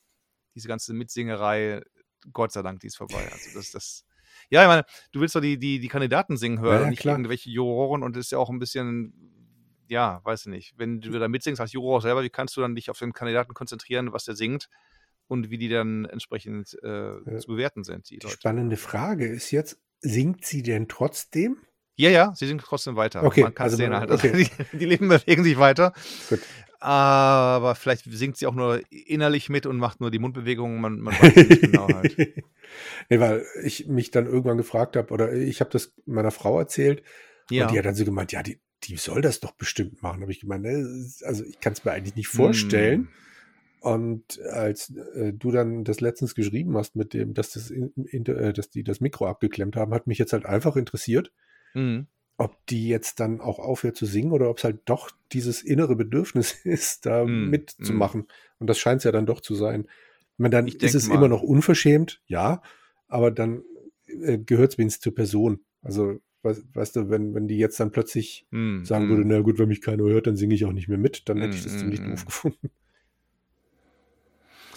diese 0.54 0.68
ganze 0.68 0.94
Mitsingerei, 0.94 1.82
Gott 2.32 2.52
sei 2.52 2.62
Dank, 2.62 2.80
die 2.80 2.86
ist 2.86 2.96
vorbei. 2.96 3.28
Also 3.30 3.50
das, 3.54 3.70
das, 3.72 4.06
ja, 4.48 4.62
ich 4.62 4.68
meine, 4.68 4.84
du 5.12 5.20
willst 5.20 5.34
doch 5.34 5.40
die, 5.40 5.58
die, 5.58 5.80
die 5.80 5.88
Kandidaten 5.88 6.38
singen 6.38 6.60
hören, 6.60 6.76
ja, 6.76 6.84
ja, 6.84 6.90
nicht 6.90 7.00
klar. 7.00 7.14
irgendwelche 7.14 7.50
Juroren 7.50 8.02
und 8.02 8.16
das 8.16 8.26
ist 8.26 8.32
ja 8.32 8.38
auch 8.38 8.48
ein 8.48 8.58
bisschen, 8.58 9.12
ja, 9.88 10.20
weiß 10.24 10.42
ich 10.42 10.46
nicht, 10.46 10.74
wenn 10.78 11.00
du 11.00 11.10
da 11.18 11.28
mitsingst 11.28 11.60
als 11.60 11.72
Juror 11.72 12.00
selber, 12.00 12.22
wie 12.22 12.30
kannst 12.30 12.56
du 12.56 12.62
dann 12.62 12.74
dich 12.74 12.88
auf 12.88 12.98
den 12.98 13.12
Kandidaten 13.12 13.52
konzentrieren, 13.52 14.12
was 14.12 14.24
der 14.24 14.34
singt? 14.34 14.68
Und 15.28 15.50
wie 15.50 15.58
die 15.58 15.68
dann 15.68 16.04
entsprechend 16.04 16.76
äh, 16.82 16.88
ja. 16.88 17.38
zu 17.38 17.48
bewerten 17.48 17.84
sind. 17.84 18.10
Die, 18.10 18.18
die 18.18 18.28
spannende 18.28 18.76
Frage 18.76 19.26
ist 19.26 19.50
jetzt, 19.50 19.80
singt 20.00 20.44
sie 20.44 20.62
denn 20.62 20.88
trotzdem? 20.88 21.58
Ja, 21.96 22.10
ja, 22.10 22.32
sie 22.34 22.46
singt 22.46 22.62
trotzdem 22.62 22.96
weiter. 22.96 23.22
Okay, 23.22 23.42
man 23.42 23.54
kann 23.54 23.64
also 23.64 23.76
sehen 23.76 23.94
halt. 23.94 24.10
Also 24.10 24.28
okay. 24.28 24.48
die, 24.72 24.78
die 24.78 24.84
Leben 24.84 25.08
bewegen 25.08 25.44
sich 25.44 25.58
weiter. 25.58 25.92
Gut. 26.28 26.40
Aber 26.82 27.76
vielleicht 27.76 28.10
singt 28.10 28.36
sie 28.36 28.46
auch 28.48 28.54
nur 28.54 28.80
innerlich 28.90 29.48
mit 29.48 29.66
und 29.66 29.76
macht 29.76 30.00
nur 30.00 30.10
die 30.10 30.18
Mundbewegungen. 30.18 30.80
Man, 30.80 30.98
man 30.98 31.14
weiß 31.14 31.36
nicht 31.36 31.60
genau 31.60 31.86
halt. 31.86 32.16
nee, 33.08 33.20
weil 33.20 33.44
ich 33.62 33.86
mich 33.86 34.10
dann 34.10 34.26
irgendwann 34.26 34.56
gefragt 34.56 34.96
habe, 34.96 35.12
oder 35.14 35.32
ich 35.32 35.60
habe 35.60 35.70
das 35.70 35.94
meiner 36.06 36.32
Frau 36.32 36.58
erzählt. 36.58 37.04
Ja. 37.50 37.66
Und 37.66 37.72
die 37.72 37.78
hat 37.78 37.84
dann 37.84 37.94
so 37.94 38.04
gemeint, 38.04 38.32
ja, 38.32 38.42
die, 38.42 38.60
die 38.82 38.96
soll 38.96 39.22
das 39.22 39.38
doch 39.38 39.52
bestimmt 39.52 40.02
machen. 40.02 40.22
Habe 40.22 40.32
ich 40.32 40.40
gemeint, 40.40 40.64
ne, 40.64 41.06
also 41.22 41.44
ich 41.44 41.60
kann 41.60 41.74
es 41.74 41.84
mir 41.84 41.92
eigentlich 41.92 42.16
nicht 42.16 42.28
vorstellen. 42.28 43.02
Hm. 43.02 43.08
Und 43.82 44.40
als 44.42 44.90
äh, 44.90 45.32
du 45.32 45.50
dann 45.50 45.82
das 45.82 46.00
letztens 46.00 46.36
geschrieben 46.36 46.76
hast 46.76 46.94
mit 46.94 47.12
dem, 47.14 47.34
dass, 47.34 47.50
das 47.50 47.68
in, 47.68 47.90
in, 47.96 48.24
äh, 48.26 48.52
dass 48.52 48.70
die 48.70 48.84
das 48.84 49.00
Mikro 49.00 49.26
abgeklemmt 49.26 49.74
haben, 49.74 49.92
hat 49.92 50.06
mich 50.06 50.18
jetzt 50.18 50.32
halt 50.32 50.46
einfach 50.46 50.76
interessiert, 50.76 51.32
mhm. 51.74 52.06
ob 52.36 52.64
die 52.66 52.86
jetzt 52.86 53.18
dann 53.18 53.40
auch 53.40 53.58
aufhört 53.58 53.96
zu 53.96 54.06
singen 54.06 54.30
oder 54.30 54.50
ob 54.50 54.58
es 54.58 54.64
halt 54.64 54.82
doch 54.84 55.10
dieses 55.32 55.64
innere 55.64 55.96
Bedürfnis 55.96 56.52
ist, 56.64 57.06
da 57.06 57.24
mhm. 57.24 57.50
mitzumachen. 57.50 58.20
Mhm. 58.20 58.26
Und 58.60 58.66
das 58.68 58.78
scheint 58.78 58.98
es 58.98 59.04
ja 59.04 59.10
dann 59.10 59.26
doch 59.26 59.40
zu 59.40 59.56
sein. 59.56 59.86
Ich 60.34 60.38
meine, 60.38 60.52
dann 60.52 60.68
ich 60.68 60.80
ist 60.80 60.94
es 60.94 61.08
mal. 61.08 61.16
immer 61.16 61.26
noch 61.26 61.42
unverschämt, 61.42 62.22
ja, 62.26 62.62
aber 63.08 63.32
dann 63.32 63.64
äh, 64.06 64.38
gehört 64.38 64.70
es 64.70 64.78
wenigstens 64.78 65.02
zur 65.02 65.14
Person. 65.16 65.58
Also 65.82 66.20
weißt 66.44 66.94
du, 66.94 67.10
wenn, 67.10 67.34
wenn 67.34 67.48
die 67.48 67.58
jetzt 67.58 67.80
dann 67.80 67.90
plötzlich 67.90 68.46
mm, 68.50 68.84
sagen 68.84 69.06
mm. 69.06 69.08
würde, 69.08 69.24
na 69.24 69.40
gut, 69.40 69.58
wenn 69.58 69.68
mich 69.68 69.80
keiner 69.80 70.04
hört, 70.04 70.28
dann 70.28 70.36
singe 70.36 70.54
ich 70.54 70.64
auch 70.64 70.72
nicht 70.72 70.88
mehr 70.88 70.98
mit, 70.98 71.28
dann 71.28 71.40
hätte 71.40 71.56
ich 71.56 71.64
das 71.64 71.74
mm, 71.74 71.78
ziemlich 71.78 72.00
doof 72.00 72.24
gefunden 72.26 72.70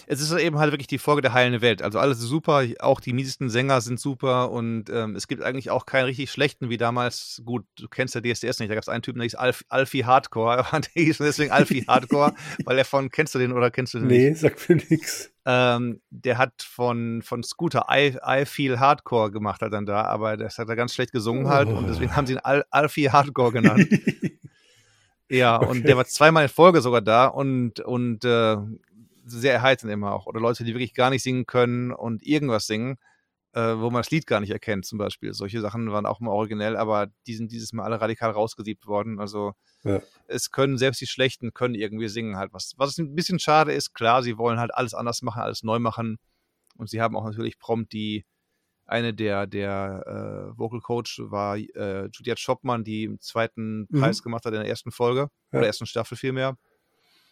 es 0.06 0.20
ist 0.20 0.32
eben 0.32 0.58
halt 0.58 0.72
wirklich 0.72 0.86
die 0.86 0.98
Folge 0.98 1.22
der 1.22 1.32
heilenden 1.32 1.62
Welt. 1.62 1.82
Also 1.82 1.98
alles 1.98 2.18
ist 2.18 2.28
super, 2.28 2.64
auch 2.78 3.00
die 3.00 3.12
miesesten 3.12 3.50
Sänger 3.50 3.80
sind 3.80 3.98
super 3.98 4.50
und 4.50 4.88
ähm, 4.88 5.16
es 5.16 5.26
gibt 5.26 5.42
eigentlich 5.42 5.70
auch 5.70 5.84
keinen 5.84 6.04
richtig 6.04 6.30
schlechten, 6.30 6.70
wie 6.70 6.76
damals, 6.76 7.42
gut, 7.44 7.64
du 7.76 7.88
kennst 7.88 8.14
ja 8.14 8.20
DSDS 8.20 8.60
nicht, 8.60 8.70
da 8.70 8.74
gab 8.74 8.82
es 8.82 8.88
einen 8.88 9.02
Typen, 9.02 9.18
der 9.18 9.24
hieß 9.24 9.34
Alf, 9.34 9.64
Alfie 9.68 10.04
Hardcore, 10.04 10.64
der 10.72 11.02
hieß 11.02 11.18
deswegen 11.18 11.50
Alfie 11.50 11.84
Hardcore, 11.86 12.34
weil 12.64 12.78
er 12.78 12.84
von, 12.84 13.10
kennst 13.10 13.34
du 13.34 13.38
den 13.38 13.52
oder 13.52 13.70
kennst 13.70 13.94
du 13.94 13.98
den 13.98 14.06
nee, 14.06 14.30
nicht? 14.30 14.42
Nee, 14.42 14.48
sagt 14.48 14.68
mir 14.68 14.76
nichts. 14.76 15.32
Ähm, 15.44 16.00
der 16.10 16.38
hat 16.38 16.62
von, 16.62 17.22
von 17.22 17.42
Scooter 17.42 17.86
I, 17.90 18.16
I 18.24 18.44
Feel 18.46 18.78
Hardcore 18.78 19.32
gemacht 19.32 19.60
hat 19.60 19.72
dann 19.72 19.86
da, 19.86 20.02
aber 20.02 20.36
das 20.36 20.58
hat 20.58 20.68
er 20.68 20.76
ganz 20.76 20.94
schlecht 20.94 21.12
gesungen 21.12 21.48
halt 21.48 21.68
oh. 21.68 21.76
und 21.76 21.88
deswegen 21.88 22.14
haben 22.14 22.26
sie 22.26 22.34
ihn 22.34 22.40
Al 22.40 22.64
Alfie 22.70 23.10
Hardcore 23.10 23.52
genannt. 23.52 23.88
ja, 25.28 25.56
okay. 25.56 25.70
und 25.70 25.86
der 25.86 25.96
war 25.96 26.04
zweimal 26.04 26.44
in 26.44 26.48
Folge 26.48 26.80
sogar 26.80 27.00
da 27.00 27.26
und, 27.26 27.80
und 27.80 28.24
äh, 28.24 28.56
sehr 29.26 29.54
erheiternd 29.54 29.92
immer 29.92 30.12
auch. 30.12 30.26
Oder 30.26 30.40
Leute, 30.40 30.64
die 30.64 30.74
wirklich 30.74 30.94
gar 30.94 31.10
nicht 31.10 31.22
singen 31.22 31.46
können 31.46 31.92
und 31.92 32.22
irgendwas 32.22 32.66
singen, 32.66 32.98
äh, 33.52 33.78
wo 33.78 33.90
man 33.90 34.00
das 34.00 34.10
Lied 34.10 34.26
gar 34.26 34.40
nicht 34.40 34.50
erkennt, 34.50 34.86
zum 34.86 34.98
Beispiel. 34.98 35.32
Solche 35.32 35.60
Sachen 35.60 35.90
waren 35.90 36.06
auch 36.06 36.20
mal 36.20 36.30
originell, 36.30 36.76
aber 36.76 37.08
die 37.26 37.34
sind 37.34 37.52
dieses 37.52 37.72
Mal 37.72 37.84
alle 37.84 38.00
radikal 38.00 38.30
rausgesiebt 38.30 38.86
worden. 38.86 39.18
Also 39.18 39.54
ja. 39.82 40.00
es 40.28 40.50
können 40.50 40.78
selbst 40.78 41.00
die 41.00 41.06
Schlechten 41.06 41.52
können 41.54 41.74
irgendwie 41.74 42.08
singen 42.08 42.36
halt. 42.36 42.52
Was, 42.52 42.74
was 42.76 42.98
ein 42.98 43.14
bisschen 43.14 43.38
schade 43.38 43.72
ist, 43.72 43.94
klar, 43.94 44.22
sie 44.22 44.38
wollen 44.38 44.60
halt 44.60 44.74
alles 44.74 44.94
anders 44.94 45.22
machen, 45.22 45.42
alles 45.42 45.62
neu 45.62 45.78
machen. 45.78 46.18
Und 46.76 46.90
sie 46.90 47.00
haben 47.00 47.16
auch 47.16 47.24
natürlich 47.24 47.58
prompt 47.58 47.92
die 47.92 48.24
eine 48.86 49.12
der, 49.12 49.46
der 49.46 50.04
äh, 50.54 50.58
Vocal 50.58 50.80
Coach 50.80 51.20
war 51.24 51.56
äh, 51.56 52.08
Juliette 52.12 52.40
Schoppmann, 52.40 52.84
die 52.84 53.04
im 53.04 53.20
zweiten 53.20 53.86
mhm. 53.88 54.00
Preis 54.00 54.22
gemacht 54.22 54.44
hat 54.44 54.54
in 54.54 54.60
der 54.60 54.68
ersten 54.68 54.92
Folge, 54.92 55.28
ja. 55.52 55.58
oder 55.58 55.66
ersten 55.66 55.86
Staffel 55.86 56.16
vielmehr. 56.16 56.56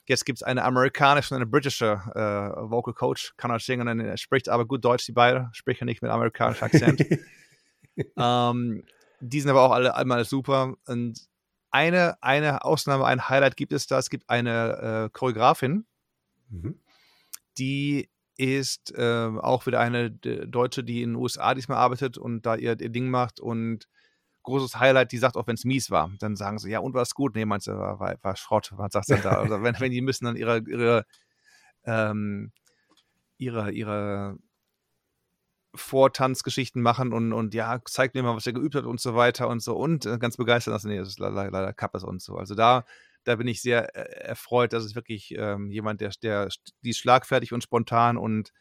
Jetzt 0.06 0.26
gibt 0.26 0.38
es 0.38 0.42
eine 0.42 0.64
amerikanische 0.64 1.34
und 1.34 1.36
eine 1.36 1.46
britische 1.46 1.92
äh, 2.14 2.70
Vocal 2.70 2.92
Coach, 2.92 3.34
kann 3.36 3.50
auch 3.50 3.60
singen, 3.60 4.00
er 4.00 4.16
spricht 4.18 4.48
aber 4.48 4.66
gut 4.66 4.84
Deutsch, 4.84 5.06
die 5.06 5.12
beiden, 5.12 5.48
spricht 5.52 5.80
ja 5.80 5.86
nicht 5.86 6.02
mit 6.02 6.10
amerikanischem 6.10 6.64
Akzent. 6.66 7.06
ähm, 8.16 8.84
die 9.20 9.40
sind 9.40 9.50
aber 9.50 9.62
auch 9.62 9.72
alle 9.72 9.94
einmal 9.94 10.24
super. 10.24 10.74
Und 10.86 11.20
eine, 11.70 12.22
eine 12.22 12.64
Ausnahme, 12.64 13.06
ein 13.06 13.28
Highlight 13.28 13.56
gibt 13.56 13.72
es 13.72 13.86
da. 13.86 13.98
Es 13.98 14.10
gibt 14.10 14.28
eine 14.28 15.06
äh, 15.06 15.10
Choreografin, 15.10 15.86
mhm. 16.50 16.78
die 17.58 18.10
ist 18.36 18.92
äh, 18.96 19.30
auch 19.38 19.66
wieder 19.66 19.80
eine 19.80 20.10
Deutsche, 20.10 20.84
die 20.84 21.02
in 21.02 21.10
den 21.10 21.16
USA 21.16 21.54
diesmal 21.54 21.78
arbeitet 21.78 22.18
und 22.18 22.42
da 22.42 22.56
ihr, 22.56 22.78
ihr 22.80 22.90
Ding 22.90 23.08
macht 23.08 23.40
und 23.40 23.88
großes 24.44 24.78
Highlight, 24.78 25.12
die 25.12 25.18
sagt 25.18 25.36
auch, 25.36 25.46
wenn 25.46 25.56
es 25.56 25.64
mies 25.64 25.90
war, 25.90 26.10
dann 26.20 26.36
sagen 26.36 26.58
sie, 26.58 26.70
ja, 26.70 26.78
und 26.78 26.94
war 26.94 27.02
es 27.02 27.14
gut? 27.14 27.34
Nee, 27.34 27.44
meinst 27.44 27.66
du, 27.66 27.72
war, 27.72 27.98
war, 27.98 28.16
war 28.22 28.36
Schrott, 28.36 28.72
was 28.76 28.92
sagt 28.92 29.06
sie 29.06 29.20
da? 29.20 29.32
Also 29.40 29.62
wenn, 29.62 29.78
wenn 29.80 29.90
die 29.90 30.00
müssen 30.00 30.24
dann 30.26 30.36
ihre, 30.36 30.58
ihre, 30.68 31.04
ähm, 31.84 32.52
ihre, 33.38 33.72
ihre 33.72 34.38
Vortanzgeschichten 35.74 36.80
machen 36.80 37.12
und, 37.12 37.32
und 37.32 37.52
ja, 37.52 37.80
zeigt 37.84 38.14
mir 38.14 38.22
mal, 38.22 38.36
was 38.36 38.46
er 38.46 38.52
geübt 38.52 38.76
hat 38.76 38.84
und 38.84 39.00
so 39.00 39.16
weiter 39.16 39.48
und 39.48 39.60
so 39.60 39.76
und 39.76 40.06
äh, 40.06 40.18
ganz 40.18 40.36
begeistert, 40.36 40.72
dass 40.72 40.84
nee, 40.84 40.98
das 40.98 41.08
ist 41.08 41.18
leider, 41.18 41.50
leider 41.50 41.72
Kappes 41.72 42.04
und 42.04 42.22
so. 42.22 42.36
Also 42.36 42.54
da 42.54 42.84
da 43.24 43.36
bin 43.36 43.48
ich 43.48 43.62
sehr 43.62 43.94
äh, 43.96 44.28
erfreut, 44.28 44.72
dass 44.72 44.84
es 44.84 44.94
wirklich 44.94 45.34
ähm, 45.36 45.70
jemand, 45.70 46.00
der, 46.00 46.10
der 46.22 46.48
die 46.82 46.90
ist 46.90 46.98
schlagfertig 46.98 47.52
und 47.52 47.62
spontan 47.62 48.16
und 48.16 48.52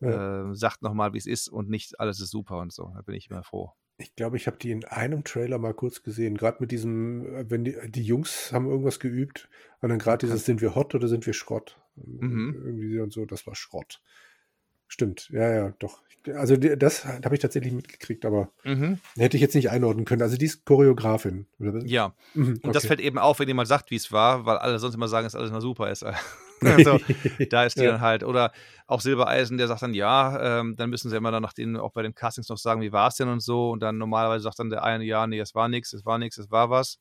ja. 0.00 0.50
äh, 0.50 0.54
sagt 0.54 0.82
nochmal, 0.82 1.14
wie 1.14 1.18
es 1.18 1.26
ist 1.26 1.48
und 1.48 1.70
nicht 1.70 1.98
alles 2.00 2.20
ist 2.20 2.30
super 2.30 2.58
und 2.58 2.72
so. 2.72 2.92
Da 2.94 3.02
bin 3.02 3.14
ich 3.14 3.30
immer 3.30 3.42
froh. 3.42 3.72
Ich 3.96 4.16
glaube, 4.16 4.36
ich 4.36 4.46
habe 4.46 4.56
die 4.56 4.72
in 4.72 4.84
einem 4.84 5.22
Trailer 5.22 5.58
mal 5.58 5.74
kurz 5.74 6.02
gesehen. 6.02 6.36
Gerade 6.36 6.58
mit 6.60 6.72
diesem, 6.72 7.26
äh, 7.26 7.50
wenn 7.50 7.64
die, 7.64 7.76
die 7.88 8.02
Jungs 8.02 8.52
haben 8.52 8.66
irgendwas 8.66 8.98
geübt 8.98 9.48
und 9.80 9.88
dann 9.88 9.98
gerade 9.98 10.26
dieses, 10.26 10.44
sind 10.44 10.60
wir 10.60 10.74
hot 10.74 10.94
oder 10.94 11.08
sind 11.08 11.26
wir 11.26 11.32
Schrott? 11.32 11.80
Mhm. 11.96 12.62
Irgendwie 12.64 12.98
und 13.00 13.12
so, 13.12 13.24
das 13.24 13.46
war 13.46 13.54
Schrott. 13.54 14.00
Stimmt, 14.94 15.28
ja, 15.30 15.52
ja, 15.52 15.74
doch. 15.80 15.98
Also 16.36 16.56
das 16.56 17.04
habe 17.04 17.34
ich 17.34 17.40
tatsächlich 17.40 17.72
mitgekriegt, 17.72 18.24
aber 18.24 18.52
mhm. 18.62 19.00
hätte 19.16 19.36
ich 19.36 19.40
jetzt 19.40 19.56
nicht 19.56 19.70
einordnen 19.70 20.04
können. 20.04 20.22
Also 20.22 20.36
die 20.36 20.44
ist 20.44 20.64
Choreografin. 20.64 21.48
Oder? 21.58 21.84
Ja, 21.84 22.14
mhm, 22.34 22.52
okay. 22.58 22.60
und 22.68 22.76
das 22.76 22.86
fällt 22.86 23.00
eben 23.00 23.18
auf, 23.18 23.40
wenn 23.40 23.48
jemand 23.48 23.66
sagt, 23.66 23.90
wie 23.90 23.96
es 23.96 24.12
war, 24.12 24.46
weil 24.46 24.56
alle 24.58 24.78
sonst 24.78 24.94
immer 24.94 25.08
sagen, 25.08 25.24
dass 25.24 25.34
alles 25.34 25.50
mal 25.50 25.60
super 25.60 25.90
ist. 25.90 26.04
also, 26.60 27.00
da 27.50 27.64
ist 27.64 27.76
die 27.76 27.82
ja. 27.82 27.90
dann 27.90 28.00
halt. 28.02 28.22
Oder 28.22 28.52
auch 28.86 29.00
Silbereisen, 29.00 29.58
der 29.58 29.66
sagt 29.66 29.82
dann, 29.82 29.94
ja, 29.94 30.60
ähm, 30.60 30.76
dann 30.76 30.90
müssen 30.90 31.10
sie 31.10 31.16
immer 31.16 31.32
dann 31.32 31.42
nach 31.42 31.54
den, 31.54 31.76
auch 31.76 31.90
bei 31.90 32.02
den 32.02 32.14
Castings 32.14 32.48
noch 32.48 32.58
sagen, 32.58 32.80
wie 32.82 32.92
war 32.92 33.08
es 33.08 33.16
denn 33.16 33.28
und 33.28 33.40
so. 33.40 33.70
Und 33.70 33.80
dann 33.80 33.98
normalerweise 33.98 34.44
sagt 34.44 34.60
dann 34.60 34.70
der 34.70 34.84
eine, 34.84 35.02
ja, 35.02 35.26
nee, 35.26 35.40
es 35.40 35.56
war 35.56 35.68
nichts, 35.68 35.92
es 35.92 36.06
war 36.06 36.18
nichts, 36.18 36.38
es 36.38 36.52
war 36.52 36.70
was. 36.70 37.00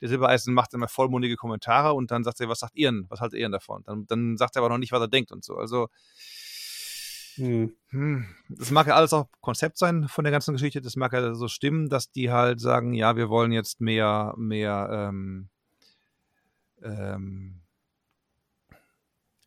Der 0.00 0.08
Silbereisen 0.08 0.54
macht 0.54 0.72
immer 0.72 0.88
vollmundige 0.88 1.36
Kommentare 1.36 1.92
und 1.92 2.10
dann 2.10 2.24
sagt 2.24 2.40
er, 2.40 2.48
was 2.48 2.60
sagt 2.60 2.76
ihr 2.76 2.90
denn? 2.90 3.04
Was 3.10 3.20
haltet 3.20 3.38
ihr 3.38 3.44
denn 3.44 3.52
davon? 3.52 3.82
Dann, 3.84 4.06
dann 4.06 4.38
sagt 4.38 4.56
er 4.56 4.62
aber 4.62 4.70
noch 4.70 4.78
nicht, 4.78 4.92
was 4.92 5.00
er 5.02 5.08
denkt 5.08 5.32
und 5.32 5.44
so. 5.44 5.56
Also 5.56 5.88
hm. 7.36 7.72
hm. 7.90 8.26
Das 8.48 8.70
mag 8.70 8.86
ja 8.86 8.94
alles 8.94 9.12
auch 9.12 9.28
Konzept 9.40 9.78
sein 9.78 10.08
von 10.08 10.24
der 10.24 10.32
ganzen 10.32 10.52
Geschichte. 10.52 10.80
Das 10.80 10.96
mag 10.96 11.12
ja 11.12 11.34
so 11.34 11.48
stimmen, 11.48 11.88
dass 11.88 12.10
die 12.10 12.30
halt 12.30 12.60
sagen, 12.60 12.94
ja, 12.94 13.16
wir 13.16 13.28
wollen 13.28 13.52
jetzt 13.52 13.80
mehr, 13.80 14.34
mehr 14.36 14.88
ähm, 14.92 15.48
ähm, 16.82 17.62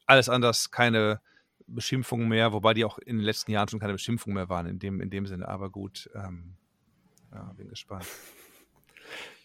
alles 0.06 0.30
anders, 0.30 0.72
keine 0.72 1.22
Beschimpfungen 1.68 2.28
mehr, 2.28 2.52
wobei 2.52 2.74
die 2.74 2.86
auch 2.86 2.98
in 2.98 3.18
den 3.18 3.26
letzten 3.26 3.52
Jahren 3.52 3.68
schon 3.68 3.80
keine 3.80 3.94
Beschimpfungen 3.94 4.36
mehr 4.36 4.50
waren, 4.50 4.66
in 4.66 4.80
dem, 4.80 5.02
in 5.02 5.10
dem 5.10 5.28
Sinne. 5.28 5.48
Aber 5.48 5.70
gut, 5.70 6.10
ähm, 6.16 6.56
ja, 7.32 7.54
bin 7.54 7.70
gespannt. 7.70 8.06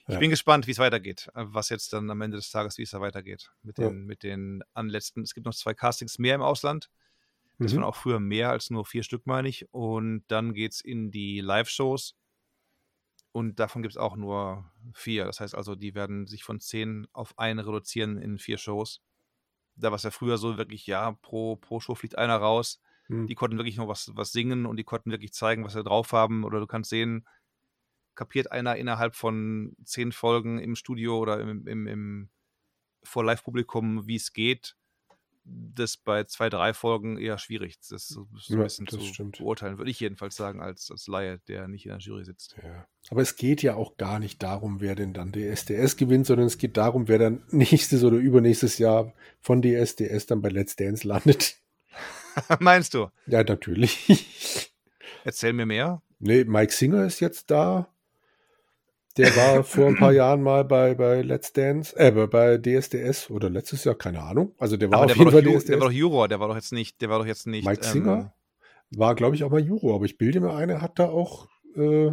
Ich 0.06 0.12
ja. 0.12 0.20
bin 0.20 0.28
gespannt, 0.28 0.66
wie 0.66 0.72
es 0.72 0.78
weitergeht, 0.78 1.30
was 1.34 1.70
jetzt 1.70 1.94
dann 1.94 2.10
am 2.10 2.20
Ende 2.20 2.36
des 2.36 2.50
Tages, 2.50 2.76
wie 2.76 2.82
es 2.82 2.90
da 2.90 3.00
weitergeht. 3.00 3.52
Mit 3.62 3.78
den, 3.78 3.84
ja. 3.84 3.90
mit 3.90 4.22
den 4.22 4.62
anletzten, 4.74 5.22
es 5.22 5.32
gibt 5.32 5.46
noch 5.46 5.54
zwei 5.54 5.72
Castings 5.72 6.18
mehr 6.18 6.34
im 6.34 6.42
Ausland. 6.42 6.90
Das 7.58 7.72
mhm. 7.72 7.78
waren 7.78 7.84
auch 7.84 7.96
früher 7.96 8.20
mehr 8.20 8.50
als 8.50 8.70
nur 8.70 8.84
vier 8.84 9.02
Stück, 9.02 9.26
meine 9.26 9.48
ich. 9.48 9.72
Und 9.72 10.24
dann 10.28 10.54
geht 10.54 10.72
es 10.72 10.80
in 10.80 11.10
die 11.10 11.40
Live-Shows. 11.40 12.16
Und 13.32 13.58
davon 13.58 13.82
gibt 13.82 13.94
es 13.94 13.98
auch 13.98 14.16
nur 14.16 14.70
vier. 14.92 15.24
Das 15.24 15.40
heißt 15.40 15.54
also, 15.54 15.74
die 15.74 15.94
werden 15.94 16.26
sich 16.26 16.44
von 16.44 16.60
zehn 16.60 17.06
auf 17.12 17.38
eine 17.38 17.66
reduzieren 17.66 18.18
in 18.18 18.38
vier 18.38 18.58
Shows. 18.58 19.02
Da 19.76 19.90
war 19.90 19.96
es 19.96 20.04
ja 20.04 20.10
früher 20.10 20.38
so 20.38 20.56
wirklich, 20.56 20.86
ja, 20.86 21.12
pro, 21.12 21.56
pro 21.56 21.80
Show 21.80 21.94
fliegt 21.94 22.16
einer 22.16 22.36
raus. 22.36 22.80
Mhm. 23.08 23.26
Die 23.26 23.34
konnten 23.34 23.56
wirklich 23.56 23.76
noch 23.76 23.88
was, 23.88 24.12
was 24.14 24.32
singen 24.32 24.66
und 24.66 24.76
die 24.76 24.84
konnten 24.84 25.10
wirklich 25.10 25.32
zeigen, 25.32 25.64
was 25.64 25.72
sie 25.72 25.82
drauf 25.82 26.12
haben. 26.12 26.44
Oder 26.44 26.60
du 26.60 26.66
kannst 26.66 26.90
sehen, 26.90 27.26
kapiert 28.14 28.52
einer 28.52 28.76
innerhalb 28.76 29.16
von 29.16 29.76
zehn 29.84 30.12
Folgen 30.12 30.58
im 30.58 30.76
Studio 30.76 31.18
oder 31.18 31.40
im, 31.40 31.66
im, 31.66 31.86
im 31.86 32.30
vor 33.02 33.24
Live-Publikum, 33.24 34.06
wie 34.06 34.16
es 34.16 34.32
geht 34.32 34.76
das 35.44 35.96
bei 35.96 36.24
zwei, 36.24 36.48
drei 36.48 36.72
Folgen 36.72 37.18
eher 37.18 37.38
schwierig. 37.38 37.78
Das 37.90 38.08
so, 38.08 38.26
so 38.34 38.54
ein 38.54 38.58
ja, 38.58 38.64
bisschen 38.64 38.86
zu 38.86 39.00
stimmt. 39.00 39.38
beurteilen, 39.38 39.78
würde 39.78 39.90
ich 39.90 40.00
jedenfalls 40.00 40.36
sagen, 40.36 40.62
als, 40.62 40.90
als 40.90 41.06
Laie, 41.06 41.38
der 41.48 41.68
nicht 41.68 41.84
in 41.84 41.90
der 41.90 41.98
Jury 41.98 42.24
sitzt. 42.24 42.56
Ja. 42.62 42.86
Aber 43.10 43.20
es 43.20 43.36
geht 43.36 43.62
ja 43.62 43.74
auch 43.74 43.96
gar 43.96 44.18
nicht 44.18 44.42
darum, 44.42 44.80
wer 44.80 44.94
denn 44.94 45.12
dann 45.12 45.32
DSDS 45.32 45.96
gewinnt, 45.96 46.26
sondern 46.26 46.46
es 46.46 46.58
geht 46.58 46.76
darum, 46.76 47.08
wer 47.08 47.18
dann 47.18 47.42
nächstes 47.50 48.04
oder 48.04 48.16
übernächstes 48.16 48.78
Jahr 48.78 49.12
von 49.40 49.62
DSDS 49.62 50.26
dann 50.26 50.40
bei 50.40 50.48
Let's 50.48 50.76
Dance 50.76 51.06
landet. 51.06 51.56
Meinst 52.60 52.94
du? 52.94 53.08
Ja, 53.26 53.44
natürlich. 53.44 54.72
Erzähl 55.24 55.52
mir 55.52 55.66
mehr. 55.66 56.02
Nee, 56.18 56.44
Mike 56.44 56.72
Singer 56.72 57.04
ist 57.04 57.20
jetzt 57.20 57.50
da. 57.50 57.93
Der 59.16 59.34
war 59.36 59.64
vor 59.64 59.86
ein 59.86 59.96
paar 59.96 60.12
Jahren 60.12 60.42
mal 60.42 60.64
bei, 60.64 60.94
bei 60.94 61.22
Let's 61.22 61.52
Dance, 61.52 61.96
äh, 61.96 62.10
bei 62.10 62.58
DSDS 62.58 63.30
oder 63.30 63.50
letztes 63.50 63.84
Jahr, 63.84 63.94
keine 63.94 64.22
Ahnung. 64.22 64.54
Also 64.58 64.76
der 64.76 64.90
war 64.90 65.02
aber 65.02 65.12
auf 65.12 65.16
jeden 65.16 65.30
Fall 65.30 65.42
DSDS. 65.42 65.64
Der 65.66 65.80
war 65.80 65.88
doch 65.88 65.92
Juror, 65.92 66.28
der 66.28 66.40
war 66.40 66.48
doch 66.48 66.56
jetzt 66.56 66.72
nicht, 66.72 67.00
der 67.00 67.10
war 67.10 67.18
doch 67.18 67.26
jetzt 67.26 67.46
nicht. 67.46 67.66
Mike 67.66 67.84
ähm, 67.84 67.92
Singer 67.92 68.34
war, 68.90 69.14
glaube 69.14 69.36
ich, 69.36 69.44
auch 69.44 69.50
mal 69.50 69.60
Juror, 69.60 69.96
aber 69.96 70.04
ich 70.04 70.18
bilde 70.18 70.40
mir 70.40 70.54
eine, 70.54 70.80
hat 70.80 70.98
da 70.98 71.08
auch 71.08 71.48
äh, 71.76 72.12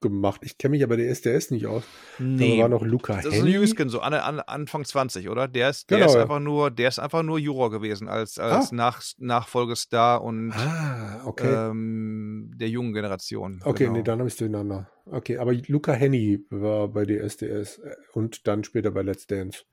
gemacht. 0.00 0.40
Ich 0.44 0.58
kenne 0.58 0.72
mich 0.72 0.82
aber 0.82 0.96
der 0.96 1.10
SDS 1.10 1.50
nicht 1.50 1.66
aus. 1.66 1.84
Nee. 2.18 2.56
Da 2.56 2.62
war 2.62 2.68
noch 2.68 2.82
Luca 2.82 3.16
Das 3.16 3.26
ist 3.26 3.42
ein 3.42 3.46
Jüngskin, 3.46 3.88
so 3.88 4.00
an, 4.00 4.14
an, 4.14 4.40
Anfang 4.40 4.84
20, 4.84 5.28
oder? 5.28 5.48
Der 5.48 5.70
ist, 5.70 5.90
der 5.90 5.98
genau, 5.98 6.10
ist 6.10 6.14
ja. 6.16 6.22
einfach 6.22 6.40
nur, 6.40 6.70
der 6.70 6.88
ist 6.88 6.98
einfach 6.98 7.22
nur 7.22 7.38
Juror 7.38 7.70
gewesen 7.70 8.08
als, 8.08 8.38
als 8.38 8.72
ah. 8.72 8.74
Nach, 8.74 9.02
Nachfolgestar 9.18 10.22
und 10.22 10.52
ah, 10.52 11.22
okay. 11.24 11.70
ähm, 11.70 12.52
der 12.54 12.68
jungen 12.68 12.92
Generation. 12.92 13.60
Okay, 13.64 13.84
genau. 13.84 13.96
nee, 13.96 14.02
dann 14.02 14.18
habe 14.18 14.28
ich 14.28 14.34
es 14.34 14.38
durcheinander. 14.38 14.90
Okay, 15.06 15.38
aber 15.38 15.52
Luca 15.52 15.92
Henny 15.92 16.44
war 16.50 16.88
bei 16.88 17.04
DSDS 17.04 17.78
äh, 17.78 17.94
und 18.12 18.46
dann 18.46 18.64
später 18.64 18.90
bei 18.90 19.02
Let's 19.02 19.26
Dance. 19.26 19.64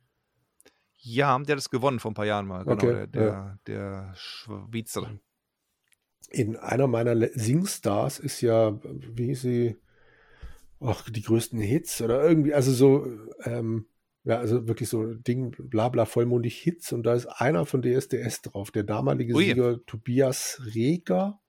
Ja, 0.98 1.38
der 1.40 1.54
hat 1.54 1.60
es 1.60 1.70
gewonnen 1.70 2.00
vor 2.00 2.12
ein 2.12 2.16
paar 2.16 2.26
Jahren 2.26 2.48
mal. 2.48 2.64
Genau, 2.64 2.74
okay, 2.74 2.88
der, 2.88 3.08
der, 3.08 3.24
ja. 3.24 3.58
der 3.68 4.14
Schweizer. 4.16 5.20
In 6.30 6.58
einer 6.58 6.88
meiner 6.88 7.16
Singstars 7.34 8.20
ist 8.20 8.42
ja, 8.42 8.78
wie 8.84 9.36
sie 9.36 9.78
ach, 10.80 11.10
die 11.10 11.22
größten 11.22 11.60
Hits 11.60 12.02
oder 12.02 12.24
irgendwie, 12.24 12.54
also 12.54 12.72
so, 12.72 13.08
ähm, 13.44 13.88
ja, 14.24 14.38
also 14.40 14.68
wirklich 14.68 14.90
so 14.90 15.14
Ding, 15.14 15.56
bla 15.58 15.90
bla, 15.90 16.06
vollmundig 16.06 16.58
Hits 16.58 16.92
und 16.92 17.04
da 17.04 17.14
ist 17.14 17.28
einer 17.28 17.66
von 17.66 17.82
DSDS 17.82 18.42
drauf, 18.42 18.72
der 18.72 18.84
damalige 18.84 19.34
Ui. 19.36 19.46
Sieger 19.46 19.86
Tobias 19.86 20.62
Reger. 20.76 21.40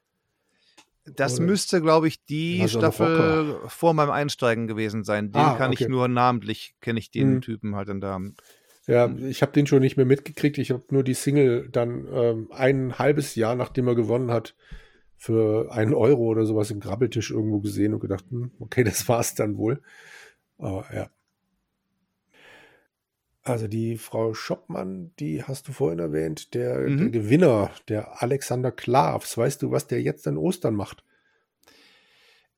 Das 1.16 1.36
oder? 1.36 1.46
müsste, 1.46 1.80
glaube 1.80 2.08
ich, 2.08 2.24
die 2.24 2.60
also 2.60 2.78
Staffel 2.78 3.60
vor 3.66 3.94
meinem 3.94 4.10
Einsteigen 4.10 4.66
gewesen 4.66 5.04
sein. 5.04 5.32
Den 5.32 5.40
ah, 5.40 5.54
kann 5.56 5.72
okay. 5.72 5.84
ich 5.84 5.88
nur 5.88 6.06
namentlich, 6.06 6.74
kenne 6.80 6.98
ich 6.98 7.10
den 7.10 7.34
hm. 7.34 7.40
Typen 7.40 7.76
halt 7.76 7.88
dann 7.88 8.00
da. 8.00 8.20
Ja, 8.86 9.14
ich 9.14 9.42
habe 9.42 9.52
den 9.52 9.66
schon 9.66 9.80
nicht 9.80 9.96
mehr 9.96 10.06
mitgekriegt. 10.06 10.58
Ich 10.58 10.70
habe 10.70 10.84
nur 10.90 11.04
die 11.04 11.14
Single 11.14 11.68
dann 11.70 12.06
ähm, 12.10 12.48
ein 12.52 12.98
halbes 12.98 13.34
Jahr, 13.34 13.54
nachdem 13.54 13.86
er 13.86 13.94
gewonnen 13.94 14.30
hat, 14.30 14.54
für 15.18 15.72
einen 15.72 15.94
Euro 15.94 16.22
oder 16.22 16.46
sowas 16.46 16.70
im 16.70 16.80
Grabbeltisch 16.80 17.32
irgendwo 17.32 17.58
gesehen 17.58 17.92
und 17.92 18.00
gedacht, 18.00 18.24
hm, 18.30 18.52
okay, 18.60 18.84
das 18.84 19.08
war's 19.08 19.34
dann 19.34 19.58
wohl. 19.58 19.82
Aber 20.56 20.86
ja. 20.94 21.10
Also 23.42 23.66
die 23.66 23.96
Frau 23.96 24.34
Schoppmann, 24.34 25.12
die 25.18 25.42
hast 25.42 25.68
du 25.68 25.72
vorhin 25.72 25.98
erwähnt, 25.98 26.54
der, 26.54 26.80
mhm. 26.80 26.98
der 26.98 27.08
Gewinner, 27.08 27.70
der 27.88 28.22
Alexander 28.22 28.70
Klavs. 28.70 29.36
Weißt 29.36 29.62
du, 29.62 29.70
was 29.70 29.86
der 29.86 30.02
jetzt 30.02 30.28
an 30.28 30.36
Ostern 30.36 30.74
macht? 30.74 31.02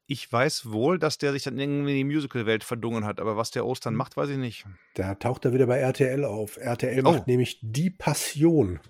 Ich 0.07 0.31
weiß 0.31 0.73
wohl, 0.73 0.99
dass 0.99 1.19
der 1.19 1.33
sich 1.33 1.45
dann 1.45 1.59
irgendwie 1.59 1.93
in 1.93 2.09
die 2.09 2.15
Musical-Welt 2.15 2.65
verdungen 2.65 3.05
hat, 3.05 3.21
aber 3.21 3.37
was 3.37 3.53
der 3.53 3.65
Ostern 3.65 3.95
macht, 3.95 4.17
weiß 4.17 4.31
ich 4.31 4.39
nicht. 4.39 4.67
Da 4.95 5.15
taucht 5.15 5.45
er 5.45 5.53
wieder 5.53 5.69
bei 5.69 5.79
RTL 5.79 6.25
auf. 6.25 6.57
RTL 6.57 7.07
oh. 7.07 7.13
macht 7.13 7.29
nämlich 7.29 7.61
Die 7.63 7.91
Passion. 7.91 8.81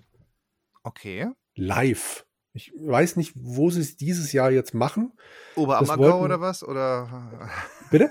Okay. 0.81 1.27
Live. 1.53 2.25
Ich 2.53 2.73
weiß 2.75 3.15
nicht, 3.15 3.33
wo 3.35 3.69
sie 3.69 3.79
es 3.81 3.95
dieses 3.95 4.33
Jahr 4.33 4.51
jetzt 4.51 4.73
machen. 4.73 5.13
Oberammergau 5.55 6.21
oder 6.21 6.41
was? 6.41 6.63
Oder 6.63 7.49
Bitte? 7.91 8.09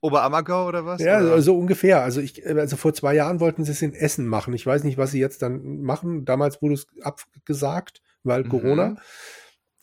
Oberammergau 0.00 0.68
oder 0.68 0.86
was? 0.86 1.00
Ja, 1.02 1.20
oder? 1.20 1.42
so 1.42 1.56
ungefähr. 1.58 2.02
Also 2.02 2.20
ich, 2.20 2.46
also 2.46 2.76
vor 2.76 2.94
zwei 2.94 3.14
Jahren 3.14 3.40
wollten 3.40 3.64
sie 3.64 3.72
es 3.72 3.82
in 3.82 3.94
Essen 3.94 4.26
machen. 4.26 4.54
Ich 4.54 4.64
weiß 4.64 4.84
nicht, 4.84 4.96
was 4.96 5.10
sie 5.10 5.20
jetzt 5.20 5.42
dann 5.42 5.82
machen. 5.82 6.24
Damals 6.24 6.62
wurde 6.62 6.74
es 6.74 6.86
abgesagt, 7.02 8.00
weil 8.22 8.44
Mhm. 8.44 8.48
Corona. 8.48 8.96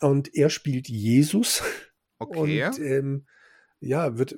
Und 0.00 0.34
er 0.34 0.50
spielt 0.50 0.88
Jesus. 0.88 1.62
Okay. 2.18 2.64
Und 2.66 2.78
ähm, 2.80 3.26
ja, 3.78 4.16
wird 4.18 4.36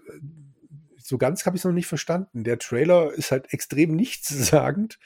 so 1.00 1.16
ganz 1.16 1.46
habe 1.46 1.56
ich 1.56 1.60
es 1.60 1.64
noch 1.64 1.72
nicht 1.72 1.86
verstanden. 1.86 2.44
Der 2.44 2.58
Trailer 2.58 3.12
ist 3.12 3.30
halt 3.30 3.52
extrem 3.52 3.94
nichtssagend, 3.96 4.98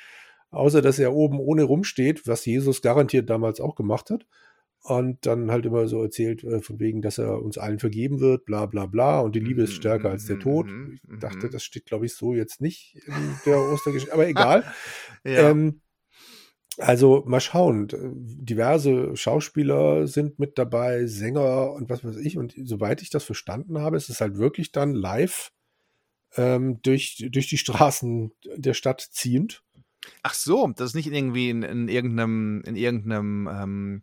außer 0.52 0.82
dass 0.82 0.98
er 0.98 1.12
oben 1.12 1.40
ohne 1.40 1.64
rumsteht, 1.64 2.26
was 2.26 2.46
Jesus 2.46 2.82
garantiert 2.82 3.28
damals 3.28 3.60
auch 3.60 3.74
gemacht 3.74 4.10
hat. 4.10 4.26
Und 4.84 5.26
dann 5.26 5.52
halt 5.52 5.64
immer 5.64 5.86
so 5.86 6.02
erzählt, 6.02 6.42
äh, 6.42 6.60
von 6.60 6.80
wegen, 6.80 7.02
dass 7.02 7.18
er 7.18 7.40
uns 7.40 7.56
allen 7.56 7.78
vergeben 7.78 8.18
wird, 8.18 8.44
bla 8.44 8.66
bla 8.66 8.86
bla. 8.86 9.20
Und 9.20 9.36
die 9.36 9.40
Liebe 9.40 9.62
ist 9.62 9.74
stärker 9.74 10.10
als 10.10 10.26
der 10.26 10.40
Tod. 10.40 10.66
Mhm, 10.66 10.98
Ich 11.12 11.20
dachte, 11.20 11.46
mhm. 11.46 11.50
das 11.52 11.62
steht, 11.62 11.86
glaube 11.86 12.06
ich, 12.06 12.14
so 12.14 12.34
jetzt 12.34 12.60
nicht 12.60 12.96
in 13.06 13.14
der 13.46 13.60
Ostergeschichte. 13.60 14.12
Aber 14.12 14.26
egal. 14.28 14.64
ja. 15.24 15.50
Ähm, 15.50 15.82
also 16.78 17.22
mal 17.26 17.40
schauen. 17.40 17.88
Diverse 17.92 19.14
Schauspieler 19.14 20.06
sind 20.06 20.38
mit 20.38 20.58
dabei, 20.58 21.06
Sänger 21.06 21.72
und 21.72 21.90
was 21.90 22.02
weiß 22.02 22.16
ich. 22.16 22.36
Und 22.36 22.54
soweit 22.64 23.02
ich 23.02 23.10
das 23.10 23.24
verstanden 23.24 23.78
habe, 23.78 23.96
ist 23.96 24.08
es 24.08 24.20
halt 24.20 24.36
wirklich 24.36 24.72
dann 24.72 24.94
live 24.94 25.52
ähm, 26.36 26.80
durch, 26.82 27.28
durch 27.30 27.46
die 27.48 27.58
Straßen 27.58 28.32
der 28.56 28.74
Stadt 28.74 29.00
ziehend. 29.12 29.62
Ach 30.22 30.34
so, 30.34 30.68
das 30.76 30.90
ist 30.90 30.94
nicht 30.94 31.06
irgendwie 31.06 31.50
in, 31.50 31.62
in 31.62 31.88
irgendeinem, 31.88 32.62
in 32.66 32.76
irgendeinem 32.76 33.48
ähm, 33.52 34.02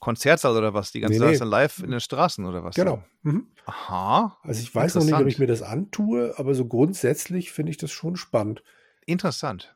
Konzertsaal 0.00 0.56
oder 0.56 0.74
was? 0.74 0.92
Die 0.92 1.00
ganze 1.00 1.18
Nee, 1.18 1.18
Sache 1.18 1.30
ist 1.32 1.40
dann 1.40 1.48
live 1.48 1.82
in 1.82 1.90
den 1.90 2.00
Straßen 2.00 2.44
oder 2.44 2.62
was? 2.64 2.76
Genau. 2.76 3.02
Mhm. 3.22 3.48
Aha, 3.66 4.38
Also 4.42 4.62
ich 4.62 4.74
weiß 4.74 4.96
noch 4.96 5.04
nicht, 5.04 5.20
ob 5.20 5.26
ich 5.28 5.38
mir 5.38 5.46
das 5.46 5.62
antue, 5.62 6.38
aber 6.38 6.54
so 6.54 6.66
grundsätzlich 6.66 7.52
finde 7.52 7.70
ich 7.70 7.78
das 7.78 7.92
schon 7.92 8.16
spannend. 8.16 8.62
interessant. 9.06 9.74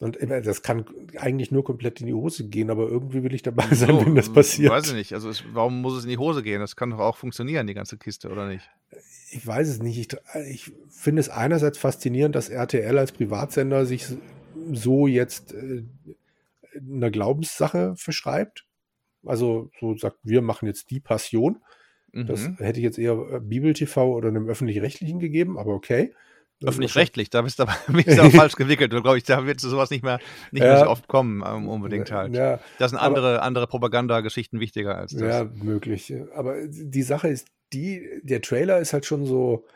Und 0.00 0.16
immer, 0.16 0.40
das 0.40 0.62
kann 0.62 0.84
eigentlich 1.16 1.50
nur 1.50 1.64
komplett 1.64 2.00
in 2.00 2.06
die 2.06 2.14
Hose 2.14 2.48
gehen, 2.48 2.70
aber 2.70 2.88
irgendwie 2.88 3.24
will 3.24 3.34
ich 3.34 3.42
dabei 3.42 3.66
sein, 3.74 3.88
So, 3.88 4.06
wenn 4.06 4.14
das 4.14 4.32
passiert. 4.32 4.70
Weiß 4.70 4.86
ich 4.88 4.94
nicht. 4.94 5.12
Also 5.12 5.28
es, 5.28 5.42
warum 5.52 5.80
muss 5.82 5.96
es 5.96 6.04
in 6.04 6.10
die 6.10 6.18
Hose 6.18 6.42
gehen? 6.44 6.60
Das 6.60 6.76
kann 6.76 6.90
doch 6.90 7.00
auch 7.00 7.16
funktionieren, 7.16 7.66
die 7.66 7.74
ganze 7.74 7.98
Kiste, 7.98 8.28
oder 8.30 8.46
nicht? 8.46 8.70
Ich 9.32 9.44
weiß 9.44 9.68
es 9.68 9.82
nicht. 9.82 9.98
Ich, 9.98 10.08
ich 10.48 10.72
finde 10.88 11.20
es 11.20 11.28
einerseits 11.28 11.78
faszinierend, 11.78 12.36
dass 12.36 12.48
RTL 12.48 12.96
als 12.96 13.10
Privatsender 13.10 13.86
sich 13.86 14.06
so 14.72 15.08
jetzt 15.08 15.52
äh, 15.52 15.82
einer 16.78 17.10
Glaubenssache 17.10 17.94
verschreibt. 17.96 18.66
Also 19.24 19.70
so 19.80 19.96
sagt, 19.96 20.18
wir 20.22 20.42
machen 20.42 20.66
jetzt 20.66 20.90
die 20.90 21.00
Passion. 21.00 21.58
Das 22.12 22.48
Mhm. 22.48 22.56
hätte 22.58 22.78
ich 22.78 22.84
jetzt 22.84 22.98
eher 22.98 23.14
äh, 23.32 23.40
Bibel-TV 23.40 24.14
oder 24.14 24.28
einem 24.28 24.48
öffentlich-rechtlichen 24.48 25.18
gegeben, 25.18 25.58
aber 25.58 25.74
okay. 25.74 26.14
Öffentlich-rechtlich, 26.64 27.30
da 27.30 27.42
bist 27.42 27.58
du 27.58 27.64
aber 27.64 27.76
bist 28.04 28.18
du 28.18 28.30
falsch 28.30 28.56
gewickelt. 28.56 28.90
Glaube 28.90 29.16
ich, 29.18 29.24
da 29.24 29.46
wird 29.46 29.60
sowas 29.60 29.90
nicht 29.90 30.02
mehr, 30.02 30.18
nicht 30.50 30.62
mehr 30.62 30.72
Ja. 30.72 30.84
so 30.84 30.90
oft 30.90 31.06
kommen, 31.08 31.42
ähm, 31.46 31.68
unbedingt 31.68 32.10
halt. 32.10 32.34
Ja, 32.34 32.58
Da 32.78 32.88
sind 32.88 32.98
aber- 32.98 33.06
andere, 33.16 33.42
andere 33.42 33.66
Propagandageschichten 33.66 34.58
wichtiger 34.60 34.96
als 34.96 35.12
das. 35.12 35.20
ja, 35.22 35.44
möglich. 35.44 36.12
Aber 36.34 36.56
die 36.66 37.02
Sache 37.02 37.28
ist, 37.28 37.48
die, 37.72 38.08
der 38.22 38.40
Trailer 38.40 38.78
ist 38.80 38.92
halt 38.92 39.06
schon 39.06 39.24
so, 39.26 39.66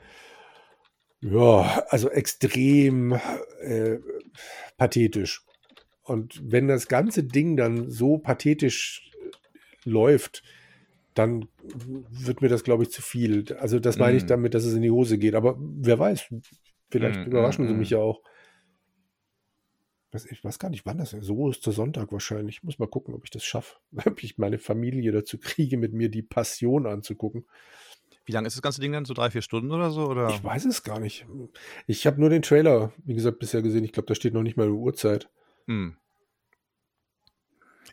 ja, 1.20 1.84
also 1.88 2.10
extrem 2.10 3.12
äh, 3.60 3.98
pathetisch. 4.76 5.42
Und 6.02 6.40
wenn 6.42 6.66
das 6.66 6.88
ganze 6.88 7.22
Ding 7.22 7.56
dann 7.56 7.88
so 7.90 8.18
pathetisch 8.18 9.08
läuft, 9.84 10.42
dann 11.14 11.46
wird 11.62 12.40
mir 12.40 12.48
das, 12.48 12.64
glaube 12.64 12.82
ich, 12.82 12.90
zu 12.90 13.02
viel. 13.02 13.44
Also 13.60 13.78
das 13.78 13.98
meine 13.98 14.16
ich 14.16 14.24
Mm. 14.24 14.28
damit, 14.28 14.54
dass 14.54 14.64
es 14.64 14.74
in 14.74 14.82
die 14.82 14.90
Hose 14.90 15.18
geht. 15.18 15.34
Aber 15.34 15.56
wer 15.60 15.98
weiß, 15.98 16.24
vielleicht 16.92 17.20
Mm, 17.20 17.30
überraschen 17.30 17.64
mm, 17.64 17.68
sie 17.68 17.74
mm. 17.74 17.78
mich 17.78 17.90
ja 17.90 17.98
auch. 17.98 18.22
Ich 20.30 20.44
weiß 20.44 20.58
gar 20.58 20.68
nicht, 20.68 20.84
wann 20.84 20.98
das 20.98 21.14
ist. 21.14 21.24
So 21.24 21.48
ist 21.48 21.64
der 21.64 21.72
Sonntag 21.72 22.12
wahrscheinlich. 22.12 22.56
Ich 22.56 22.62
muss 22.62 22.78
mal 22.78 22.86
gucken, 22.86 23.14
ob 23.14 23.24
ich 23.24 23.30
das 23.30 23.44
schaffe. 23.44 23.76
Ob 24.04 24.22
ich 24.22 24.36
meine 24.36 24.58
Familie 24.58 25.10
dazu 25.10 25.38
kriege, 25.38 25.78
mit 25.78 25.94
mir 25.94 26.10
die 26.10 26.22
Passion 26.22 26.86
anzugucken. 26.86 27.46
Wie 28.26 28.32
lange 28.32 28.46
ist 28.46 28.54
das 28.54 28.62
ganze 28.62 28.80
Ding 28.80 28.92
dann? 28.92 29.06
So 29.06 29.14
drei, 29.14 29.30
vier 29.30 29.42
Stunden 29.42 29.72
oder 29.72 29.90
so? 29.90 30.06
Oder? 30.06 30.28
Ich 30.28 30.44
weiß 30.44 30.66
es 30.66 30.82
gar 30.82 31.00
nicht. 31.00 31.26
Ich 31.86 32.06
habe 32.06 32.20
nur 32.20 32.28
den 32.28 32.42
Trailer, 32.42 32.92
wie 33.04 33.14
gesagt, 33.14 33.38
bisher 33.38 33.62
gesehen. 33.62 33.84
Ich 33.84 33.92
glaube, 33.92 34.06
da 34.06 34.14
steht 34.14 34.34
noch 34.34 34.42
nicht 34.42 34.56
mal 34.56 34.64
eine 34.64 34.74
Uhrzeit. 34.74 35.30
Hm. 35.66 35.96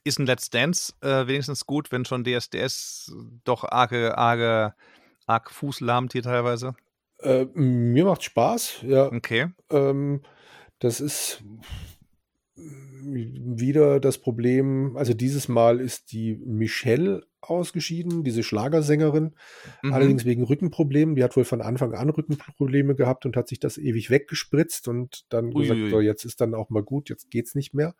Ist 0.03 0.19
ein 0.19 0.25
Let's 0.25 0.49
Dance 0.49 0.93
äh, 1.01 1.25
wenigstens 1.27 1.65
gut, 1.65 1.91
wenn 1.91 2.05
schon 2.05 2.23
DSDS 2.23 3.13
doch 3.43 3.63
arge, 3.63 4.17
arge, 4.17 4.73
arg 5.25 5.51
Fuß 5.51 5.79
lahmt 5.79 6.13
hier 6.13 6.23
teilweise? 6.23 6.75
Äh, 7.21 7.45
mir 7.53 8.05
macht 8.05 8.23
Spaß, 8.23 8.83
ja. 8.87 9.11
Okay. 9.11 9.47
Ähm, 9.69 10.21
das 10.79 11.01
ist 11.01 11.43
wieder 12.55 13.99
das 13.99 14.17
Problem. 14.17 14.95
Also 14.97 15.13
dieses 15.13 15.47
Mal 15.47 15.79
ist 15.79 16.11
die 16.11 16.35
Michelle 16.45 17.23
ausgeschieden, 17.41 18.23
diese 18.23 18.43
Schlagersängerin. 18.43 19.35
Mhm. 19.81 19.93
Allerdings 19.93 20.25
wegen 20.25 20.43
Rückenproblemen. 20.43 21.15
Die 21.15 21.23
hat 21.23 21.35
wohl 21.37 21.45
von 21.45 21.61
Anfang 21.61 21.93
an 21.93 22.09
Rückenprobleme 22.09 22.95
gehabt 22.95 23.25
und 23.25 23.37
hat 23.37 23.47
sich 23.47 23.59
das 23.59 23.77
ewig 23.77 24.09
weggespritzt 24.09 24.87
und 24.87 25.25
dann 25.29 25.53
Uiuiui. 25.53 25.61
gesagt, 25.61 25.89
so, 25.91 26.01
jetzt 26.01 26.25
ist 26.25 26.41
dann 26.41 26.53
auch 26.53 26.69
mal 26.69 26.83
gut, 26.83 27.09
jetzt 27.09 27.31
geht's 27.31 27.55
nicht 27.55 27.73
mehr. 27.73 27.95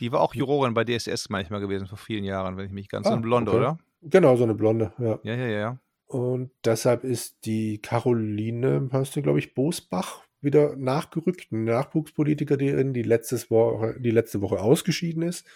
Die 0.00 0.12
war 0.12 0.20
auch 0.20 0.34
Jurorin 0.34 0.74
bei 0.74 0.84
DSDS 0.84 1.28
manchmal 1.28 1.60
gewesen, 1.60 1.88
vor 1.88 1.98
vielen 1.98 2.22
Jahren, 2.22 2.56
wenn 2.56 2.66
ich 2.66 2.72
mich 2.72 2.88
ganz 2.88 3.08
Ah, 3.08 3.14
in 3.14 3.20
Blonde, 3.20 3.50
okay. 3.50 3.58
oder? 3.58 3.78
Genau, 4.02 4.36
so 4.36 4.44
eine 4.44 4.54
Blonde, 4.54 4.92
ja. 4.98 5.18
Ja, 5.24 5.34
ja, 5.34 5.46
ja, 5.46 5.58
ja. 5.58 5.78
Und 6.08 6.50
deshalb 6.64 7.04
ist 7.04 7.44
die 7.44 7.80
Caroline, 7.82 8.88
heißt 8.92 9.14
du, 9.16 9.22
glaube 9.22 9.38
ich, 9.38 9.54
Bosbach, 9.54 10.22
wieder 10.40 10.74
nachgerückt, 10.76 11.48
eine 11.50 11.62
Nachwuchspolitikerin, 11.64 12.94
die, 12.94 13.02
letztes 13.02 13.50
Woche, 13.50 13.96
die 14.00 14.10
letzte 14.10 14.40
Woche 14.40 14.60
ausgeschieden 14.60 15.22
ist. 15.22 15.46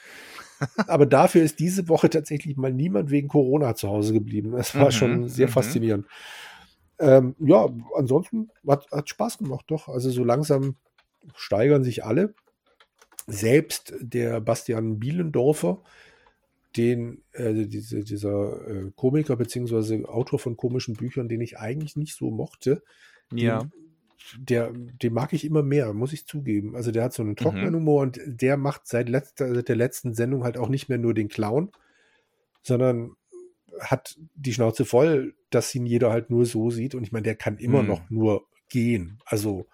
Aber 0.87 1.07
dafür 1.07 1.43
ist 1.43 1.59
diese 1.59 1.89
Woche 1.89 2.11
tatsächlich 2.11 2.57
mal 2.57 2.73
niemand 2.73 3.11
wegen 3.11 3.29
Corona 3.29 3.75
zu 3.75 3.89
Hause 3.89 4.13
geblieben. 4.13 4.53
Das 4.53 4.75
war 4.75 4.87
Mhm, 4.87 4.91
schon 4.91 5.29
sehr 5.29 5.49
mhm. 5.49 5.53
faszinierend. 5.53 6.07
Ähm, 6.99 7.35
ja, 7.41 7.69
ansonsten 7.97 8.51
hat, 8.67 8.91
hat 8.93 9.09
Spaß 9.09 9.39
gemacht, 9.39 9.65
doch. 9.69 9.89
Also 9.89 10.11
so 10.11 10.23
langsam 10.25 10.77
steigern 11.35 11.83
sich 11.83 12.05
alle. 12.05 12.35
Selbst 13.27 13.95
der 14.01 14.41
Bastian 14.41 14.99
Bielendorfer, 14.99 15.83
den, 16.77 17.23
äh, 17.33 17.67
diese, 17.67 18.05
dieser 18.05 18.67
äh, 18.69 18.91
Komiker 18.97 19.37
beziehungsweise 19.37 20.09
Autor 20.09 20.39
von 20.39 20.57
komischen 20.57 20.95
Büchern, 20.95 21.29
den 21.29 21.41
ich 21.41 21.59
eigentlich 21.59 21.97
nicht 21.97 22.15
so 22.17 22.31
mochte, 22.31 22.83
Ja. 23.33 23.61
den, 23.61 23.73
der, 24.39 24.73
den 24.73 25.13
mag 25.13 25.33
ich 25.33 25.45
immer 25.45 25.63
mehr, 25.63 25.93
muss 25.93 26.13
ich 26.13 26.27
zugeben. 26.27 26.77
Also 26.77 26.91
der 26.93 27.05
hat 27.05 27.13
so 27.13 27.23
einen 27.23 27.37
trockenen 27.37 27.71
Mhm. 27.71 27.77
Humor 27.77 28.03
und 28.03 28.21
der 28.27 28.57
macht 28.57 28.87
seit, 28.87 29.09
letzter, 29.09 29.53
seit 29.55 29.69
der 29.69 29.77
letzten 29.77 30.15
Sendung 30.15 30.45
halt 30.45 30.57
auch 30.57 30.69
nicht 30.69 30.89
mehr 30.89 30.99
nur 30.99 31.13
den 31.13 31.29
Clown, 31.29 31.71
sondern 32.63 33.13
hat 33.81 34.17
die 34.35 34.53
Schnauze 34.53 34.85
voll, 34.85 35.35
dass 35.51 35.75
ihn 35.75 35.87
jeder 35.87 36.11
halt 36.11 36.31
nur 36.31 36.47
so 36.47 36.71
sieht. 36.71 36.95
Und 36.95 37.03
ich 37.03 37.13
meine, 37.13 37.25
der 37.25 37.35
kann 37.37 37.59
immer 37.59 37.83
Mhm. 37.83 37.89
noch 37.89 38.11
nur 38.11 38.47
gehen. 38.69 39.19
Also 39.25 39.67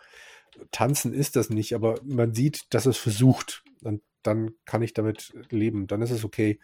tanzen 0.73 1.13
ist 1.13 1.37
das 1.37 1.51
nicht, 1.51 1.75
aber 1.75 2.01
man 2.05 2.35
sieht, 2.35 2.73
dass 2.75 2.87
es 2.87 2.97
versucht. 2.97 3.63
Und 3.83 4.03
dann 4.23 4.53
kann 4.65 4.83
ich 4.83 4.95
damit 4.95 5.33
leben. 5.51 5.87
Dann 5.87 6.03
ist 6.03 6.11
es 6.11 6.25
okay. 6.25 6.59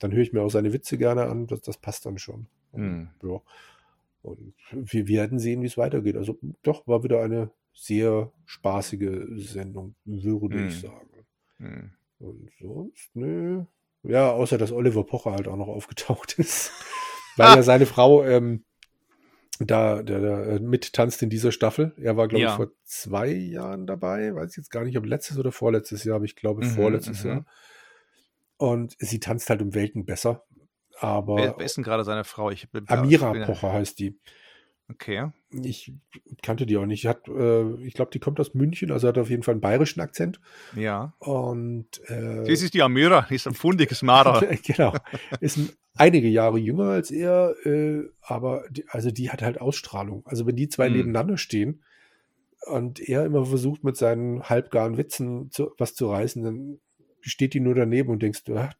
Dann 0.00 0.10
höre 0.12 0.22
ich 0.22 0.32
mir 0.32 0.42
auch 0.42 0.50
seine 0.50 0.72
Witze 0.72 0.98
gerne 0.98 1.26
an. 1.26 1.46
Das, 1.46 1.60
das 1.60 1.76
passt 1.76 2.04
dann 2.06 2.18
schon. 2.18 2.46
Hm. 2.72 3.08
Ja. 3.22 3.40
Und 4.22 4.52
wir 4.72 5.06
werden 5.08 5.38
sehen, 5.38 5.62
wie 5.62 5.66
es 5.66 5.78
weitergeht. 5.78 6.16
Also 6.16 6.38
doch, 6.62 6.86
war 6.88 7.04
wieder 7.04 7.22
eine 7.22 7.50
sehr 7.72 8.32
spaßige 8.44 9.22
Sendung, 9.36 9.94
würde 10.04 10.58
Hm. 10.58 10.66
ich 10.68 10.80
sagen. 10.80 11.08
Hm. 11.58 11.90
Und 12.18 12.50
sonst, 12.60 13.10
nö. 13.14 13.64
Ja, 14.02 14.30
außer 14.32 14.58
dass 14.58 14.72
Oliver 14.72 15.04
Pocher 15.04 15.32
halt 15.32 15.46
auch 15.48 15.56
noch 15.56 15.68
aufgetaucht 15.68 16.38
ist. 16.38 16.72
Weil 17.36 17.56
ja 17.56 17.62
seine 17.62 17.86
Frau 17.86 18.24
ähm, 18.24 18.64
da, 19.58 20.02
da, 20.02 20.18
da 20.18 20.42
äh, 20.44 20.58
mittanzt 20.60 21.22
in 21.22 21.30
dieser 21.30 21.52
Staffel. 21.52 21.92
Er 21.98 22.16
war, 22.16 22.28
glaube 22.28 22.42
Ja. 22.42 22.50
ich, 22.50 22.56
vor 22.56 22.70
zwei 22.84 23.28
Jahren 23.30 23.86
dabei. 23.86 24.34
Weiß 24.34 24.50
ich 24.52 24.56
jetzt 24.56 24.70
gar 24.70 24.84
nicht, 24.84 24.96
ob 24.96 25.04
letztes 25.06 25.38
oder 25.38 25.52
vorletztes 25.52 26.04
Jahr, 26.04 26.16
aber 26.16 26.24
ich 26.24 26.36
glaube 26.36 26.64
Mhm, 26.64 26.70
vorletztes 26.70 27.24
mhm. 27.24 27.30
Jahr. 27.30 27.46
Und 28.60 28.94
sie 28.98 29.20
tanzt 29.20 29.48
halt 29.48 29.62
um 29.62 29.74
Welten 29.74 30.04
besser. 30.04 30.44
Aber 30.98 31.36
Wer, 31.36 31.54
wer 31.56 31.64
ist 31.64 31.78
denn 31.78 31.84
gerade 31.84 32.04
seine 32.04 32.24
Frau? 32.24 32.50
Ich 32.50 32.70
bin, 32.70 32.84
Amira 32.88 33.32
bin- 33.32 33.44
Pocher 33.44 33.72
heißt 33.72 33.98
die. 33.98 34.18
Okay. 34.90 35.30
Ich 35.62 35.94
kannte 36.42 36.66
die 36.66 36.76
auch 36.76 36.84
nicht. 36.84 37.06
Hat, 37.06 37.26
äh, 37.26 37.74
ich 37.84 37.94
glaube, 37.94 38.10
die 38.10 38.18
kommt 38.18 38.38
aus 38.38 38.52
München, 38.52 38.90
also 38.92 39.08
hat 39.08 39.16
auf 39.16 39.30
jeden 39.30 39.42
Fall 39.42 39.52
einen 39.54 39.62
bayerischen 39.62 40.00
Akzent. 40.02 40.40
Ja. 40.76 41.14
Und 41.20 41.86
äh, 42.10 42.44
Das 42.44 42.60
ist 42.60 42.74
die 42.74 42.82
Amira, 42.82 43.26
die 43.30 43.36
ist 43.36 43.46
ein 43.46 43.54
fundiges 43.54 44.02
Marder. 44.02 44.46
genau. 44.62 44.92
Ist 45.40 45.56
ein, 45.56 45.70
einige 45.94 46.28
Jahre 46.28 46.58
jünger 46.58 46.90
als 46.90 47.10
er, 47.10 47.54
äh, 47.64 48.02
aber 48.20 48.64
die, 48.68 48.84
also 48.88 49.10
die 49.10 49.30
hat 49.30 49.40
halt 49.40 49.58
Ausstrahlung. 49.58 50.22
Also 50.26 50.44
wenn 50.46 50.56
die 50.56 50.68
zwei 50.68 50.88
Hm. 50.88 50.96
nebeneinander 50.96 51.38
stehen 51.38 51.82
und 52.66 53.00
er 53.00 53.24
immer 53.24 53.46
versucht 53.46 53.84
mit 53.84 53.96
seinen 53.96 54.42
halbgaren 54.50 54.98
Witzen 54.98 55.50
zu, 55.50 55.70
was 55.78 55.94
zu 55.94 56.10
reißen, 56.10 56.42
dann 56.42 56.80
steht 57.22 57.54
die 57.54 57.60
nur 57.60 57.74
daneben 57.74 58.10
und 58.10 58.22
denkst, 58.22 58.42
ah, 58.50 58.70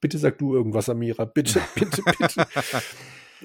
bitte 0.00 0.18
sag 0.18 0.38
du 0.38 0.54
irgendwas, 0.54 0.88
Amira, 0.88 1.24
bitte, 1.24 1.60
bitte, 1.74 2.02
bitte. 2.18 2.46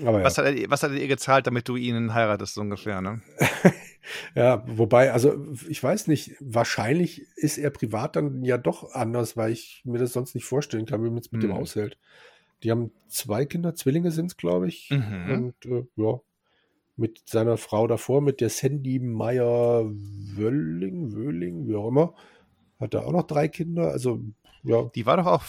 Aber 0.05 0.23
was, 0.23 0.37
ja. 0.37 0.45
hat 0.45 0.55
er, 0.55 0.69
was 0.69 0.83
hat 0.83 0.91
er 0.91 0.97
ihr 0.97 1.07
gezahlt, 1.07 1.47
damit 1.47 1.67
du 1.67 1.75
ihn 1.75 2.13
heiratest, 2.13 2.53
so 2.53 2.61
ungefähr, 2.61 3.01
ne? 3.01 3.21
ja, 4.35 4.63
wobei, 4.67 5.11
also 5.11 5.45
ich 5.67 5.81
weiß 5.81 6.07
nicht, 6.07 6.35
wahrscheinlich 6.39 7.25
ist 7.35 7.57
er 7.57 7.69
privat 7.69 8.15
dann 8.15 8.43
ja 8.43 8.57
doch 8.57 8.93
anders, 8.93 9.35
weil 9.35 9.51
ich 9.51 9.81
mir 9.83 9.99
das 9.99 10.13
sonst 10.13 10.35
nicht 10.35 10.45
vorstellen 10.45 10.85
kann, 10.85 11.03
wie 11.03 11.09
man 11.09 11.19
es 11.19 11.31
mit 11.31 11.43
hm. 11.43 11.49
dem 11.49 11.57
aushält. 11.57 11.97
Die 12.63 12.71
haben 12.71 12.91
zwei 13.07 13.45
Kinder, 13.45 13.75
Zwillinge 13.75 14.11
sind 14.11 14.27
es, 14.27 14.37
glaube 14.37 14.67
ich. 14.67 14.89
Mhm. 14.89 15.31
Und 15.31 15.65
äh, 15.65 15.85
ja, 15.95 16.19
mit 16.97 17.21
seiner 17.25 17.57
Frau 17.57 17.87
davor, 17.87 18.21
mit 18.21 18.41
der 18.41 18.49
Sandy 18.49 18.99
Meyer 18.99 19.85
Wölling, 19.85 21.13
Wölling, 21.13 21.67
wie 21.67 21.75
auch 21.75 21.87
immer, 21.87 22.13
hat 22.79 22.93
er 22.93 23.05
auch 23.05 23.11
noch 23.11 23.23
drei 23.23 23.47
Kinder. 23.47 23.91
Also 23.91 24.21
ja. 24.63 24.83
Die 24.93 25.05
war 25.05 25.17
doch 25.17 25.25
auch, 25.25 25.43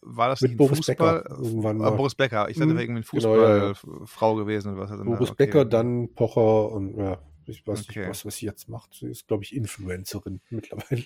war 0.00 0.28
das 0.28 0.40
mit 0.40 0.52
nicht 0.52 0.58
Boris 0.58 0.78
Fußball? 0.78 1.22
Becker 1.22 1.38
irgendwann 1.38 1.78
mal. 1.78 1.90
Boris 1.90 2.14
Becker, 2.14 2.48
ich 2.48 2.56
dachte, 2.56 2.72
mhm. 2.72 2.78
irgendwie 2.78 3.02
Fußballfrau 3.02 4.34
genau, 4.34 4.38
ja. 4.38 4.44
gewesen. 4.44 4.76
Was 4.76 4.90
Boris 4.90 5.30
okay. 5.30 5.46
Becker, 5.46 5.64
dann 5.64 6.12
Pocher 6.14 6.72
und 6.72 6.96
ja, 6.96 7.18
ich 7.46 7.66
weiß 7.66 7.84
okay. 7.88 8.00
nicht, 8.00 8.08
was, 8.10 8.26
was 8.26 8.36
sie 8.36 8.46
jetzt 8.46 8.68
macht. 8.68 8.94
Sie 8.94 9.06
ist, 9.06 9.28
glaube 9.28 9.44
ich, 9.44 9.54
Influencerin 9.54 10.40
mittlerweile. 10.50 11.04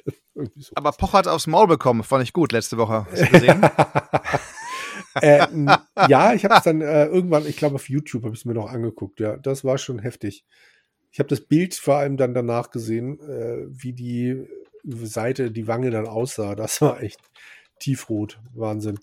So. 0.57 0.73
Aber 0.75 0.93
Pocher 0.93 1.19
hat 1.19 1.29
aufs 1.29 1.47
Maul 1.47 1.67
bekommen, 1.67 2.03
fand 2.03 2.25
ich 2.25 2.33
gut 2.33 2.53
letzte 2.53 2.79
Woche. 2.79 3.07
Hast 3.11 3.23
du 3.23 3.27
gesehen? 3.31 3.63
äh, 5.21 5.47
ja, 6.09 6.33
ich 6.33 6.45
habe 6.45 6.55
es 6.55 6.63
dann 6.63 6.81
äh, 6.81 7.07
irgendwann, 7.07 7.47
ich 7.47 7.57
glaube 7.57 7.75
auf 7.75 7.89
YouTube 7.89 8.25
habe 8.25 8.35
ich 8.35 8.41
es 8.41 8.45
mir 8.47 8.55
noch 8.55 8.71
angeguckt. 8.71 9.21
Ja, 9.21 9.37
das 9.37 9.63
war 9.65 9.77
schon 9.77 9.99
heftig. 9.99 10.47
Ich 11.11 11.19
habe 11.19 11.29
das 11.29 11.43
Bild 11.43 11.75
vor 11.75 11.97
allem 11.97 12.17
dann 12.17 12.33
danach 12.33 12.71
gesehen, 12.71 13.21
äh, 13.21 13.67
wie 13.69 13.93
die 13.93 14.49
Seite, 14.85 15.51
die 15.51 15.69
Wange 15.69 15.91
dann 15.91 16.07
aussah. 16.07 16.55
Das 16.63 16.81
war 16.81 17.03
echt 17.03 17.21
tiefrot. 17.79 18.39
Wahnsinn. 18.55 18.99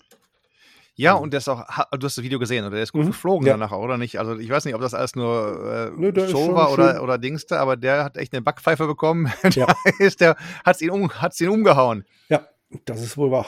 Ja, 1.00 1.14
und 1.14 1.32
der 1.32 1.38
ist 1.38 1.48
auch, 1.48 1.64
du 1.92 2.04
hast 2.04 2.18
das 2.18 2.24
Video 2.24 2.38
gesehen, 2.38 2.64
oder 2.64 2.74
der 2.74 2.82
ist 2.82 2.92
gut 2.92 3.04
mhm. 3.04 3.08
geflogen 3.08 3.46
ja. 3.46 3.54
danach, 3.54 3.72
oder 3.72 3.96
nicht? 3.96 4.18
Also 4.18 4.36
ich 4.36 4.50
weiß 4.50 4.66
nicht, 4.66 4.74
ob 4.74 4.82
das 4.82 4.92
alles 4.92 5.16
nur 5.16 5.92
äh, 5.96 5.98
Nö, 5.98 6.28
Show 6.28 6.54
war 6.54 6.72
oder, 6.72 7.02
oder 7.02 7.16
Dingste, 7.16 7.58
aber 7.58 7.78
der 7.78 8.04
hat 8.04 8.18
echt 8.18 8.34
eine 8.34 8.42
Backpfeife 8.42 8.86
bekommen. 8.86 9.32
Ja. 9.52 9.66
ist 9.98 10.20
der, 10.20 10.36
hat's 10.64 10.82
ihn, 10.82 10.90
um, 10.90 11.10
hat's 11.10 11.40
ihn 11.40 11.48
umgehauen. 11.48 12.04
Ja, 12.28 12.46
das 12.84 13.02
ist 13.02 13.16
wohl 13.16 13.30
wahr. 13.30 13.46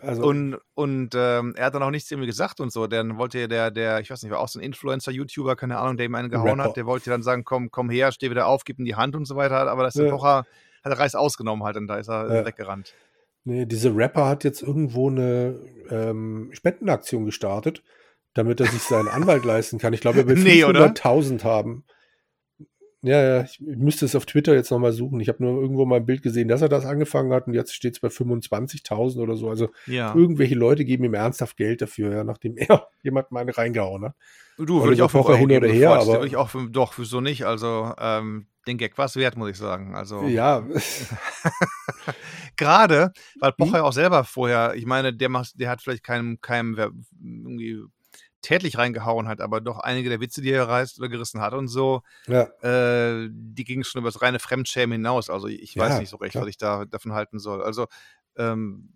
Also, 0.00 0.22
und 0.22 0.58
und 0.74 1.14
ähm, 1.14 1.54
er 1.56 1.66
hat 1.66 1.74
dann 1.74 1.82
auch 1.82 1.90
nichts 1.90 2.10
irgendwie 2.10 2.26
gesagt 2.26 2.60
und 2.60 2.72
so. 2.72 2.86
Dann 2.86 3.18
wollte 3.18 3.48
der, 3.48 3.70
der, 3.70 4.00
ich 4.00 4.10
weiß 4.10 4.22
nicht, 4.22 4.32
war 4.32 4.40
auch 4.40 4.48
so 4.48 4.58
ein 4.58 4.62
Influencer, 4.62 5.10
YouTuber, 5.10 5.56
keine 5.56 5.78
Ahnung, 5.78 5.96
der 5.96 6.06
ihm 6.06 6.14
einen 6.14 6.30
gehauen 6.30 6.48
Rapper. 6.48 6.64
hat, 6.64 6.76
der 6.76 6.86
wollte 6.86 7.10
dann 7.10 7.22
sagen, 7.22 7.44
komm, 7.44 7.70
komm 7.70 7.90
her, 7.90 8.12
steh 8.12 8.30
wieder 8.30 8.46
auf, 8.46 8.64
gib 8.64 8.78
ihm 8.78 8.84
die 8.84 8.96
Hand 8.96 9.16
und 9.16 9.26
so 9.26 9.36
weiter. 9.36 9.68
Aber 9.70 9.82
das 9.82 9.96
ist 9.96 10.04
ja. 10.04 10.10
Pocher, 10.10 10.44
hat 10.88 10.98
er 10.98 11.02
Reis 11.02 11.14
ausgenommen 11.14 11.64
halt 11.64 11.76
und 11.76 11.86
da 11.86 11.96
ist 11.96 12.08
er 12.08 12.34
ja. 12.34 12.44
weggerannt. 12.46 12.94
Nee, 13.44 13.66
diese 13.66 13.94
Rapper 13.94 14.26
hat 14.26 14.44
jetzt 14.44 14.62
irgendwo 14.62 15.08
eine 15.08 15.58
ähm, 15.90 16.50
Spendenaktion 16.52 17.24
gestartet, 17.24 17.82
damit 18.34 18.60
er 18.60 18.66
sich 18.66 18.82
seinen 18.82 19.08
Anwalt 19.08 19.44
leisten 19.44 19.78
kann. 19.78 19.92
Ich 19.92 20.00
glaube, 20.00 20.18
er 20.20 20.28
will 20.28 20.36
nee, 20.36 20.64
500.000 20.64 21.44
haben. 21.44 21.84
Ja, 23.02 23.22
ja, 23.22 23.44
ich 23.44 23.60
müsste 23.60 24.04
es 24.06 24.16
auf 24.16 24.26
Twitter 24.26 24.54
jetzt 24.54 24.72
nochmal 24.72 24.90
suchen. 24.90 25.20
Ich 25.20 25.28
habe 25.28 25.42
nur 25.42 25.62
irgendwo 25.62 25.86
mal 25.86 25.96
ein 25.96 26.06
Bild 26.06 26.20
gesehen, 26.20 26.48
dass 26.48 26.62
er 26.62 26.68
das 26.68 26.84
angefangen 26.84 27.32
hat 27.32 27.46
und 27.46 27.54
jetzt 27.54 27.72
steht 27.72 27.94
es 27.94 28.00
bei 28.00 28.08
25.000 28.08 29.20
oder 29.20 29.36
so. 29.36 29.48
Also 29.48 29.68
ja. 29.86 30.12
irgendwelche 30.16 30.56
Leute 30.56 30.84
geben 30.84 31.04
ihm 31.04 31.14
ernsthaft 31.14 31.56
Geld 31.56 31.80
dafür, 31.80 32.12
ja, 32.12 32.24
nachdem 32.24 32.56
er 32.56 32.88
jemand 33.02 33.30
mal 33.30 33.48
reingehauen 33.48 34.04
hat. 34.04 34.16
Du, 34.58 34.82
würde 34.82 34.94
ich 34.94 35.02
auch 35.02 35.14
Woche 35.14 35.36
hin 35.36 35.52
oder 35.52 35.68
her, 35.68 35.92
aber 35.92 36.24
ich 36.24 36.36
auch 36.36 36.50
für, 36.50 36.68
doch, 36.68 36.98
wieso 36.98 37.20
nicht? 37.20 37.46
Also 37.46 37.92
ähm, 38.00 38.48
den 38.68 38.78
Gag 38.78 38.96
war 38.98 39.06
es 39.06 39.16
wert, 39.16 39.36
muss 39.36 39.50
ich 39.50 39.58
sagen. 39.58 39.96
Also 39.96 40.22
ja. 40.28 40.64
Gerade, 42.56 43.12
weil 43.40 43.52
Pocher 43.52 43.70
hm? 43.70 43.76
ja 43.76 43.82
auch 43.82 43.92
selber 43.92 44.24
vorher, 44.24 44.74
ich 44.74 44.86
meine, 44.86 45.12
der 45.12 45.28
macht, 45.28 45.60
der 45.60 45.70
hat 45.70 45.82
vielleicht 45.82 46.04
keinem, 46.04 46.40
keinem 46.40 47.04
irgendwie 47.20 47.82
tätlich 48.40 48.78
reingehauen 48.78 49.26
hat, 49.28 49.40
aber 49.40 49.60
doch 49.60 49.78
einige 49.78 50.08
der 50.08 50.20
Witze, 50.20 50.40
die 50.40 50.50
er 50.50 50.68
reißt 50.68 50.98
oder 51.00 51.08
gerissen 51.08 51.40
hat 51.40 51.54
und 51.54 51.68
so, 51.68 52.02
ja. 52.26 52.42
äh, 52.62 53.28
die 53.30 53.64
gingen 53.64 53.84
schon 53.84 54.00
über 54.00 54.10
das 54.10 54.22
reine 54.22 54.38
Fremdschämen 54.38 54.92
hinaus. 54.92 55.28
Also 55.28 55.48
ich 55.48 55.74
ja, 55.74 55.82
weiß 55.82 55.98
nicht 55.98 56.08
so 56.08 56.18
recht, 56.18 56.32
klar. 56.32 56.42
was 56.42 56.48
ich 56.48 56.56
da 56.56 56.84
davon 56.84 57.12
halten 57.12 57.38
soll. 57.40 57.62
Also 57.62 57.86
ähm, 58.36 58.92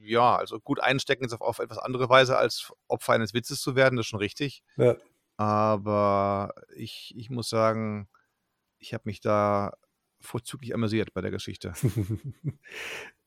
ja, 0.00 0.36
also 0.36 0.60
gut 0.60 0.80
einstecken 0.80 1.24
ist 1.24 1.32
auf, 1.32 1.40
auf, 1.40 1.58
etwas 1.58 1.78
andere 1.78 2.08
Weise, 2.08 2.38
als 2.38 2.72
Opfer 2.86 3.14
eines 3.14 3.34
Witzes 3.34 3.60
zu 3.60 3.74
werden, 3.74 3.96
das 3.96 4.06
ist 4.06 4.10
schon 4.10 4.20
richtig. 4.20 4.62
Ja. 4.76 4.96
Aber 5.36 6.54
ich, 6.74 7.12
ich 7.16 7.28
muss 7.28 7.48
sagen, 7.48 8.08
ich 8.78 8.94
habe 8.94 9.02
mich 9.06 9.20
da 9.20 9.72
vorzüglich 10.20 10.74
amüsiert 10.74 11.12
bei 11.14 11.20
der 11.20 11.30
Geschichte. 11.30 11.72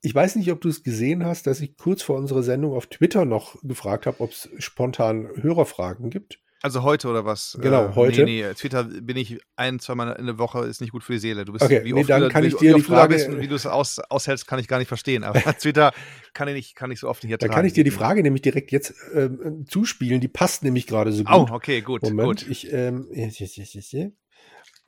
Ich 0.01 0.15
weiß 0.15 0.37
nicht, 0.37 0.49
ob 0.53 0.61
du 0.61 0.69
es 0.69 0.83
gesehen 0.83 1.25
hast, 1.25 1.45
dass 1.45 1.59
ich 1.59 1.75
kurz 1.75 2.01
vor 2.01 2.15
unserer 2.15 2.41
Sendung 2.41 2.73
auf 2.73 2.87
Twitter 2.87 3.25
noch 3.25 3.61
gefragt 3.63 4.05
habe, 4.05 4.21
ob 4.21 4.31
es 4.31 4.47
spontan 4.57 5.27
Hörerfragen 5.35 6.09
gibt. 6.09 6.39
Also 6.61 6.83
heute 6.83 7.07
oder 7.07 7.23
was? 7.23 7.57
Genau, 7.61 7.87
äh, 7.87 7.95
heute. 7.95 8.23
Nee, 8.23 8.43
nee, 8.43 8.53
Twitter 8.53 8.83
bin 8.83 9.15
ich 9.15 9.39
ein, 9.55 9.79
zweimal 9.79 10.15
in 10.19 10.25
der 10.25 10.37
Woche, 10.37 10.65
ist 10.65 10.81
nicht 10.81 10.91
gut 10.91 11.03
für 11.03 11.13
die 11.13 11.19
Seele. 11.19 11.45
Du 11.45 11.53
bist, 11.53 11.63
okay, 11.63 11.83
wie 11.83 11.93
nee, 11.93 12.01
oft 12.01 12.09
dann 12.09 12.23
du, 12.23 12.29
kann 12.29 12.43
ich 12.43 12.55
dir 12.55 12.75
die 12.75 12.81
Frage, 12.81 13.13
bist 13.13 13.39
wie 13.39 13.47
du 13.47 13.55
es 13.55 13.65
aus, 13.65 13.99
aushältst, 13.99 14.45
kann 14.45 14.59
ich 14.59 14.67
gar 14.67 14.77
nicht 14.79 14.89
verstehen. 14.89 15.23
Aber 15.23 15.39
Twitter 15.59 15.93
kann 16.33 16.49
ich 16.49 16.53
nicht, 16.53 16.75
kann 16.75 16.91
ich 16.91 16.99
so 16.99 17.07
oft 17.07 17.23
nicht 17.23 17.31
ertragen. 17.31 17.51
Dann 17.51 17.55
kann 17.57 17.65
ich 17.65 17.73
dir 17.73 17.85
die 17.85 17.91
Frage 17.91 18.23
nämlich 18.23 18.41
direkt 18.41 18.71
jetzt 18.71 18.93
äh, 19.13 19.29
zuspielen. 19.67 20.19
Die 20.19 20.27
passt 20.27 20.63
nämlich 20.63 20.85
gerade 20.85 21.13
so 21.13 21.23
gut. 21.23 21.49
Oh, 21.49 21.53
okay, 21.53 21.81
gut. 21.81 22.03
Moment, 22.03 22.41
gut. 22.41 22.49
ich, 22.49 22.71
ähm, 22.73 23.07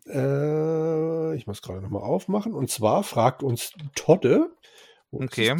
äh, 0.07 1.35
ich 1.35 1.47
muss 1.47 1.61
gerade 1.61 1.81
nochmal 1.81 2.03
aufmachen. 2.03 2.53
Und 2.53 2.69
zwar 2.69 3.03
fragt 3.03 3.43
uns 3.43 3.73
Todde. 3.95 4.51
Okay. 5.11 5.55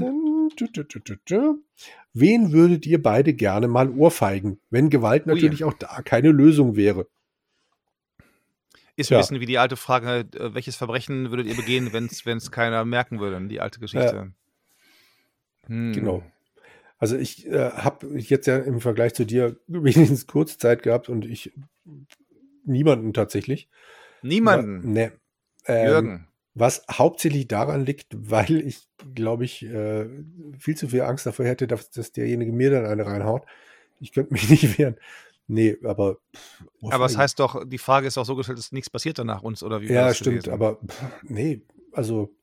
Wen 2.14 2.52
würdet 2.52 2.86
ihr 2.86 3.02
beide 3.02 3.34
gerne 3.34 3.68
mal 3.68 3.90
ohrfeigen, 3.90 4.60
wenn 4.70 4.90
Gewalt 4.90 5.28
natürlich 5.28 5.64
Ui. 5.64 5.70
auch 5.70 5.74
da 5.74 6.02
keine 6.02 6.30
Lösung 6.32 6.76
wäre? 6.76 7.08
Ist 8.96 9.10
ja. 9.10 9.18
ein 9.18 9.22
bisschen 9.22 9.40
wie 9.40 9.46
die 9.46 9.58
alte 9.58 9.78
Frage, 9.78 10.28
äh, 10.38 10.54
welches 10.54 10.76
Verbrechen 10.76 11.32
würdet 11.32 11.48
ihr 11.48 11.56
begehen, 11.56 11.92
wenn 11.94 12.06
es 12.38 12.52
keiner 12.52 12.86
merken 12.86 13.20
würde, 13.20 13.46
die 13.48 13.60
alte 13.60 13.80
Geschichte. 13.80 14.34
Ja. 15.64 15.68
Hm. 15.68 15.94
Genau. 15.94 16.24
Also 16.98 17.18
ich 17.18 17.48
äh, 17.48 17.72
habe 17.72 18.08
jetzt 18.20 18.46
ja 18.48 18.58
im 18.58 18.80
Vergleich 18.80 19.14
zu 19.16 19.26
dir 19.26 19.58
wenigstens 19.68 20.28
kurz 20.28 20.58
Zeit 20.58 20.84
gehabt 20.84 21.10
und 21.10 21.26
ich 21.26 21.52
niemanden 22.64 23.14
tatsächlich. 23.14 23.70
Niemanden? 24.22 24.94
Ne. 24.94 25.12
Ähm, 25.66 25.88
Jürgen. 25.88 26.28
Was 26.54 26.84
hauptsächlich 26.92 27.48
daran 27.48 27.86
liegt, 27.86 28.08
weil 28.30 28.62
ich, 28.68 28.88
glaube 29.16 29.46
ich, 29.46 29.64
äh, 29.64 30.08
viel 30.58 30.76
zu 30.76 30.90
viel 30.90 31.02
Angst 31.02 31.26
davor 31.26 31.46
hätte, 31.46 31.68
dass, 31.68 31.92
dass 31.92 32.12
derjenige 32.12 32.52
mir 32.52 32.72
dann 32.72 32.86
eine 32.86 33.06
reinhaut. 33.06 33.46
Ich 34.00 34.12
könnte 34.12 34.34
mich 34.34 34.50
nicht 34.50 34.78
wehren. 34.78 34.98
Nee, 35.48 35.78
aber. 35.84 36.18
Pff, 36.36 36.64
aber 36.92 37.06
es 37.06 37.18
heißt 37.18 37.40
doch, 37.40 37.68
die 37.68 37.78
Frage 37.78 38.08
ist 38.08 38.18
auch 38.18 38.26
so 38.26 38.36
gestellt, 38.36 38.58
dass 38.58 38.72
nichts 38.72 38.90
passiert 38.90 39.20
danach 39.20 39.42
uns, 39.42 39.64
oder 39.64 39.82
wie? 39.82 39.92
Ja, 39.92 40.14
stimmt, 40.14 40.44
gewesen? 40.44 40.54
aber 40.54 40.76
pff, 40.76 41.04
nee, 41.24 41.62
also 41.92 42.34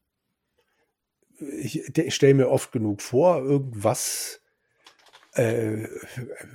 ich, 1.38 1.96
ich 1.96 2.14
stelle 2.14 2.34
mir 2.34 2.48
oft 2.48 2.72
genug 2.72 3.00
vor, 3.00 3.38
irgendwas 3.38 4.40
äh, 5.39 5.89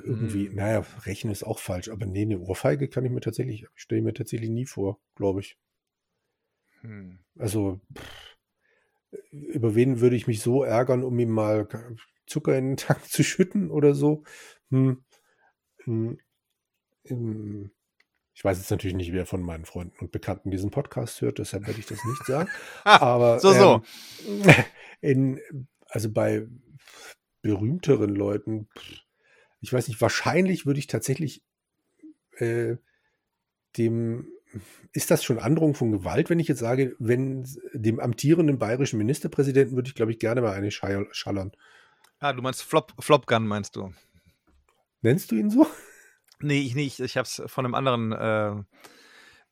irgendwie, 0.03 0.47
hm. 0.49 0.55
naja, 0.55 0.85
rechnen 1.05 1.31
ist 1.31 1.43
auch 1.43 1.59
falsch, 1.59 1.89
aber 1.89 2.05
nee, 2.05 2.23
eine 2.23 2.39
Ohrfeige 2.39 2.89
kann 2.89 3.05
ich 3.05 3.11
mir 3.11 3.21
tatsächlich, 3.21 3.65
stelle 3.75 3.99
ich 3.99 4.05
mir 4.05 4.13
tatsächlich 4.13 4.49
nie 4.49 4.65
vor, 4.65 4.99
glaube 5.15 5.39
ich. 5.39 5.57
Hm. 6.81 7.19
Also, 7.37 7.79
pff, 7.97 8.37
über 9.31 9.75
wen 9.75 10.01
würde 10.01 10.15
ich 10.15 10.27
mich 10.27 10.41
so 10.41 10.63
ärgern, 10.63 11.03
um 11.03 11.17
ihm 11.17 11.29
mal 11.29 11.67
Zucker 12.27 12.57
in 12.57 12.71
den 12.71 12.77
Tank 12.77 13.03
zu 13.09 13.23
schütten 13.23 13.71
oder 13.71 13.95
so? 13.95 14.23
Hm. 14.69 15.03
Hm. 15.85 16.19
hm. 17.07 17.71
Ich 18.35 18.43
weiß 18.43 18.57
jetzt 18.57 18.71
natürlich 18.71 18.95
nicht, 18.95 19.13
wer 19.13 19.27
von 19.27 19.43
meinen 19.43 19.63
Freunden 19.63 19.95
und 19.99 20.11
Bekannten 20.11 20.49
diesen 20.49 20.71
Podcast 20.71 21.21
hört, 21.21 21.37
deshalb 21.37 21.67
werde 21.67 21.79
ich 21.79 21.85
das 21.85 22.03
nicht 22.03 22.25
sagen. 22.25 22.49
Aber 22.83 23.39
so, 23.39 23.53
so. 23.53 23.83
Ähm, 24.27 24.43
in, 25.01 25.39
also 25.87 26.11
bei 26.11 26.47
berühmteren 27.43 28.15
Leuten, 28.15 28.67
ich 29.61 29.71
weiß 29.71 29.87
nicht, 29.87 30.01
wahrscheinlich 30.01 30.65
würde 30.65 30.79
ich 30.79 30.87
tatsächlich 30.87 31.43
äh, 32.37 32.77
dem, 33.77 34.27
ist 34.91 35.11
das 35.11 35.23
schon 35.23 35.37
Androhung 35.37 35.75
von 35.75 35.91
Gewalt, 35.91 36.31
wenn 36.31 36.39
ich 36.39 36.47
jetzt 36.47 36.59
sage, 36.59 36.95
wenn 36.97 37.47
dem 37.73 37.99
amtierenden 37.99 38.57
bayerischen 38.57 38.97
Ministerpräsidenten 38.97 39.75
würde 39.75 39.89
ich, 39.89 39.95
glaube 39.95 40.11
ich, 40.11 40.19
gerne 40.19 40.41
mal 40.41 40.53
eine 40.53 40.71
schallern. 40.71 41.51
Ah, 42.19 42.33
du 42.33 42.41
meinst 42.41 42.63
Flop, 42.63 42.93
Flopgun, 42.99 43.45
meinst 43.45 43.75
du? 43.75 43.93
Nennst 45.01 45.31
du 45.31 45.35
ihn 45.35 45.49
so? 45.49 45.67
Nee, 46.39 46.61
ich 46.61 46.75
nicht. 46.75 46.99
Ich 46.99 47.17
habe 47.17 47.25
es 47.25 47.41
von 47.45 47.65
einem 47.65 47.75
anderen 47.75 48.11
äh, 48.11 48.63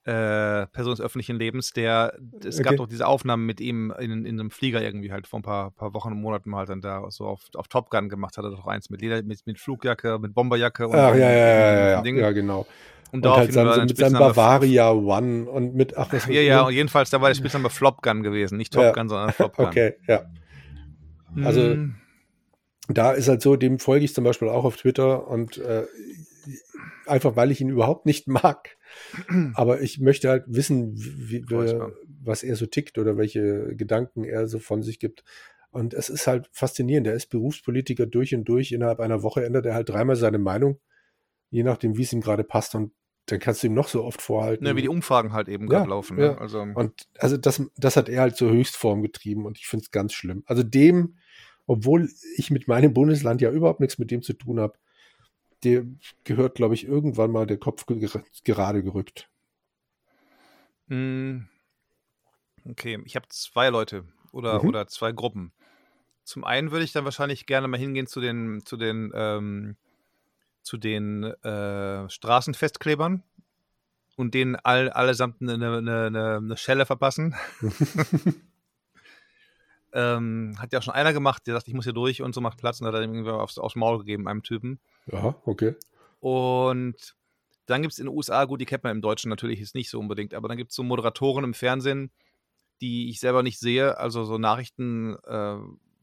äh, 0.04 0.66
Person 0.68 0.94
des 0.94 1.02
öffentlichen 1.02 1.38
Lebens, 1.38 1.74
der, 1.74 2.18
es 2.44 2.56
okay. 2.56 2.70
gab 2.70 2.78
doch 2.78 2.88
diese 2.88 3.06
Aufnahmen 3.06 3.46
mit 3.46 3.62
ihm 3.62 3.94
in, 4.00 4.26
in 4.26 4.40
einem 4.40 4.50
Flieger 4.50 4.82
irgendwie 4.82 5.12
halt 5.12 5.28
vor 5.28 5.40
ein 5.40 5.44
paar, 5.44 5.72
paar 5.72 5.94
Wochen 5.94 6.12
und 6.12 6.22
Monaten 6.22 6.50
mal 6.50 6.66
dann 6.66 6.82
da 6.82 7.06
so 7.10 7.26
auf, 7.26 7.42
auf 7.56 7.68
Top 7.68 7.92
Gun 7.92 8.10
gemacht, 8.10 8.38
hat 8.38 8.44
er 8.44 8.52
doch 8.52 8.66
eins 8.66 8.90
mit 8.90 9.02
Leder, 9.02 9.22
mit, 9.22 9.46
mit 9.46 9.60
Flugjacke, 9.60 10.18
mit 10.20 10.34
Bomberjacke 10.34 10.88
und 10.88 10.96
Ach, 10.96 11.14
ja, 11.14 11.30
ja, 11.30 11.30
ja, 11.30 12.02
ja, 12.02 12.12
ja, 12.12 12.32
genau. 12.32 12.66
Und, 13.12 13.26
und 13.26 13.36
halt 13.36 13.54
sein, 13.54 13.86
mit 13.86 13.98
seinem 13.98 14.20
Bavaria 14.20 14.90
One 14.92 15.50
und 15.50 15.76
mit, 15.76 15.98
ach, 15.98 16.12
was 16.12 16.26
Ja, 16.28 16.42
ja, 16.42 16.62
und 16.62 16.74
jedenfalls, 16.74 17.10
da 17.10 17.22
war 17.22 17.30
der 17.30 17.36
Spitzname 17.36 17.70
Flop 17.70 18.02
Gun 18.02 18.24
gewesen, 18.24 18.58
nicht 18.58 18.74
Top 18.74 18.94
Gun, 18.94 19.10
sondern 19.10 19.32
Flop 19.34 19.56
Gun. 19.56 19.68
Okay, 19.68 19.96
ja. 20.08 20.24
Also 21.44 21.62
mm. 21.62 21.96
da 22.88 23.12
ist 23.12 23.28
halt 23.28 23.42
so, 23.42 23.56
dem 23.56 23.80
folge 23.80 24.06
ich 24.06 24.14
zum 24.14 24.24
Beispiel 24.24 24.50
auch 24.50 24.64
auf 24.64 24.78
Twitter 24.78 25.28
und 25.28 25.58
äh, 25.58 25.84
einfach 27.06 27.36
weil 27.36 27.52
ich 27.52 27.62
ihn 27.62 27.70
überhaupt 27.70 28.06
nicht 28.06 28.28
mag. 28.28 28.78
Aber 29.56 29.82
ich 29.82 30.00
möchte 30.00 30.30
halt 30.30 30.46
wissen, 30.48 30.94
wie, 30.96 31.44
wie, 31.48 31.80
was 32.24 32.44
er 32.44 32.56
so 32.56 32.66
tickt 32.66 32.98
oder 32.98 33.18
welche 33.18 33.76
Gedanken 33.76 34.24
er 34.24 34.48
so 34.48 34.60
von 34.60 34.84
sich 34.84 35.00
gibt. 35.00 35.24
Und 35.72 35.94
es 35.94 36.10
ist 36.10 36.28
halt 36.28 36.50
faszinierend. 36.52 37.08
Er 37.08 37.14
ist 37.14 37.28
Berufspolitiker 37.28 38.06
durch 38.06 38.36
und 38.36 38.46
durch. 38.46 38.72
Innerhalb 38.72 39.00
einer 39.00 39.24
Woche 39.24 39.46
ändert 39.46 39.66
er 39.66 39.74
halt 39.74 39.90
dreimal 39.90 40.16
seine 40.16 40.38
Meinung, 40.38 40.80
je 41.50 41.64
nachdem, 41.64 41.98
wie 41.98 42.04
es 42.04 42.14
ihm 42.14 42.22
gerade 42.22 42.44
passt. 42.44 42.76
Und 42.76 42.92
dann 43.28 43.40
kannst 43.40 43.64
du 43.64 43.68
ihm 43.68 43.74
noch 43.74 43.88
so 43.88 44.04
oft 44.04 44.22
vorhalten. 44.22 44.66
Ja, 44.66 44.76
wie 44.76 44.82
die 44.82 44.90
Umfragen 44.90 45.32
halt 45.32 45.48
eben 45.48 45.68
gerade 45.68 45.90
laufen. 45.90 46.18
Ne? 46.18 46.26
Ja. 46.26 46.38
Also. 46.38 46.62
Und 46.62 47.08
also 47.18 47.38
das, 47.38 47.64
das 47.78 47.96
hat 47.96 48.10
er 48.10 48.22
halt 48.22 48.36
zur 48.36 48.52
Höchstform 48.52 49.02
getrieben 49.02 49.46
und 49.46 49.58
ich 49.58 49.68
finde 49.68 49.84
es 49.84 49.92
ganz 49.92 50.14
schlimm. 50.14 50.44
Also 50.46 50.64
dem, 50.64 51.18
obwohl 51.68 52.10
ich 52.36 52.52
mit 52.52 52.68
meinem 52.68 52.94
Bundesland 52.94 53.40
ja 53.42 53.52
überhaupt 53.52 53.80
nichts 53.80 53.98
mit 53.98 54.12
dem 54.12 54.22
zu 54.22 54.34
tun 54.34 54.60
habe, 54.60 54.74
der 55.64 55.86
gehört, 56.24 56.56
glaube 56.56 56.74
ich, 56.74 56.86
irgendwann 56.86 57.32
mal 57.32 57.46
der 57.46 57.58
Kopf 57.58 57.86
gerade 57.86 58.84
gerückt. 58.84 59.30
Hm. 60.88 61.48
Okay, 62.70 63.02
ich 63.06 63.16
habe 63.16 63.28
zwei 63.30 63.70
Leute 63.70 64.06
oder, 64.32 64.62
mhm. 64.62 64.70
oder 64.70 64.88
zwei 64.88 65.12
Gruppen. 65.12 65.52
Zum 66.24 66.44
einen 66.44 66.72
würde 66.72 66.86
ich 66.86 66.92
dann 66.92 67.06
wahrscheinlich 67.06 67.46
gerne 67.46 67.68
mal 67.68 67.80
hingehen 67.80 68.08
zu 68.08 68.22
den, 68.22 68.64
zu 68.66 68.78
den, 68.78 69.12
ähm, 69.16 69.76
zu 70.62 70.78
den 70.78 71.24
äh, 71.24 72.10
Straßenfestklebern 72.10 73.24
und 74.16 74.34
denen 74.34 74.56
all, 74.56 74.90
allesamt 74.90 75.42
eine, 75.42 75.54
eine, 75.54 76.06
eine, 76.06 76.38
eine 76.38 76.58
Schelle 76.58 76.86
verpassen. 76.86 77.36
ähm, 79.94 80.56
hat 80.58 80.74
ja 80.74 80.82
schon 80.82 80.94
einer 80.94 81.14
gemacht, 81.14 81.46
der 81.48 81.56
sagt, 81.56 81.68
ich 81.68 81.74
muss 81.74 81.86
hier 81.86 81.94
durch 81.94 82.22
und 82.22 82.34
so 82.34 82.42
macht 82.42 82.58
Platz 82.58 82.80
und 82.80 82.88
hat 82.88 82.94
dann 82.94 83.04
irgendwie 83.04 83.30
aufs, 83.30 83.58
aufs 83.58 83.76
Maul 83.76 84.00
gegeben, 84.00 84.28
einem 84.28 84.44
Typen. 84.44 84.80
Ja, 85.12 85.36
okay. 85.46 85.76
Und 86.20 87.16
dann 87.66 87.82
gibt 87.82 87.94
es 87.94 88.00
in 88.00 88.06
den 88.06 88.16
USA, 88.16 88.46
gut, 88.46 88.62
die 88.62 88.66
kennt 88.66 88.84
man 88.84 88.96
im 88.96 89.02
Deutschen 89.02 89.30
natürlich 89.30 89.60
jetzt 89.60 89.76
nicht 89.76 89.90
so 89.90 90.00
unbedingt, 90.00 90.34
aber 90.34 90.48
dann 90.48 90.58
gibt 90.58 90.72
es 90.72 90.76
so 90.76 90.84
Moderatoren 90.84 91.44
im 91.44 91.54
Fernsehen, 91.54 92.12
die 92.82 93.10
ich 93.10 93.20
selber 93.20 93.44
nicht 93.44 93.60
sehe, 93.60 93.98
also 93.98 94.24
so 94.26 94.38
Nachrichten, 94.38 95.16
äh, 95.26 95.58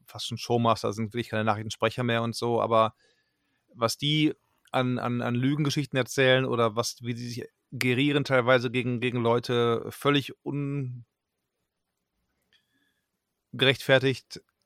fast 0.05 0.27
schon 0.27 0.37
Showmaster 0.37 0.93
sind 0.93 1.13
wirklich 1.13 1.29
keine 1.29 1.43
Nachrichtensprecher 1.43 2.03
mehr 2.03 2.23
und 2.23 2.35
so, 2.35 2.61
aber 2.61 2.93
was 3.73 3.97
die 3.97 4.33
an, 4.71 4.97
an, 4.99 5.21
an 5.21 5.35
Lügengeschichten 5.35 5.97
erzählen 5.97 6.45
oder 6.45 6.75
was, 6.75 6.97
wie 7.01 7.13
sie 7.13 7.27
sich 7.27 7.45
gerieren 7.71 8.23
teilweise 8.23 8.71
gegen, 8.71 8.99
gegen 8.99 9.21
Leute 9.21 9.85
völlig 9.89 10.33
ungerechtfertigt, 10.43 11.08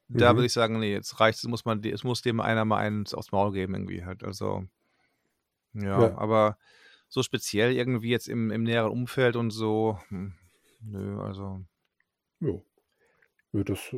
mhm. 0.08 0.18
da 0.18 0.36
würde 0.36 0.46
ich 0.46 0.54
sagen, 0.54 0.80
nee, 0.80 0.92
jetzt 0.92 1.20
reicht 1.20 1.40
es, 1.40 1.44
muss 1.46 1.66
man, 1.66 1.84
es 1.84 2.04
muss 2.04 2.22
dem 2.22 2.40
einer 2.40 2.66
mal 2.66 2.78
eins 2.78 3.14
aufs 3.14 3.32
Maul 3.32 3.52
geben 3.54 3.76
irgendwie 3.76 4.06
halt, 4.06 4.24
also 4.24 4.66
ja, 5.74 6.02
ja. 6.02 6.18
aber 6.18 6.58
so 7.10 7.24
speziell 7.24 7.74
irgendwie 7.74 8.10
jetzt 8.10 8.28
im, 8.28 8.52
im 8.52 8.64
näheren 8.64 8.92
Umfeld 8.92 9.36
und 9.36 9.52
so, 9.52 10.00
hm, 10.10 10.34
nö, 10.82 11.20
also 11.22 11.64
ja. 12.40 12.54
ja 13.54 13.64
das 13.64 13.96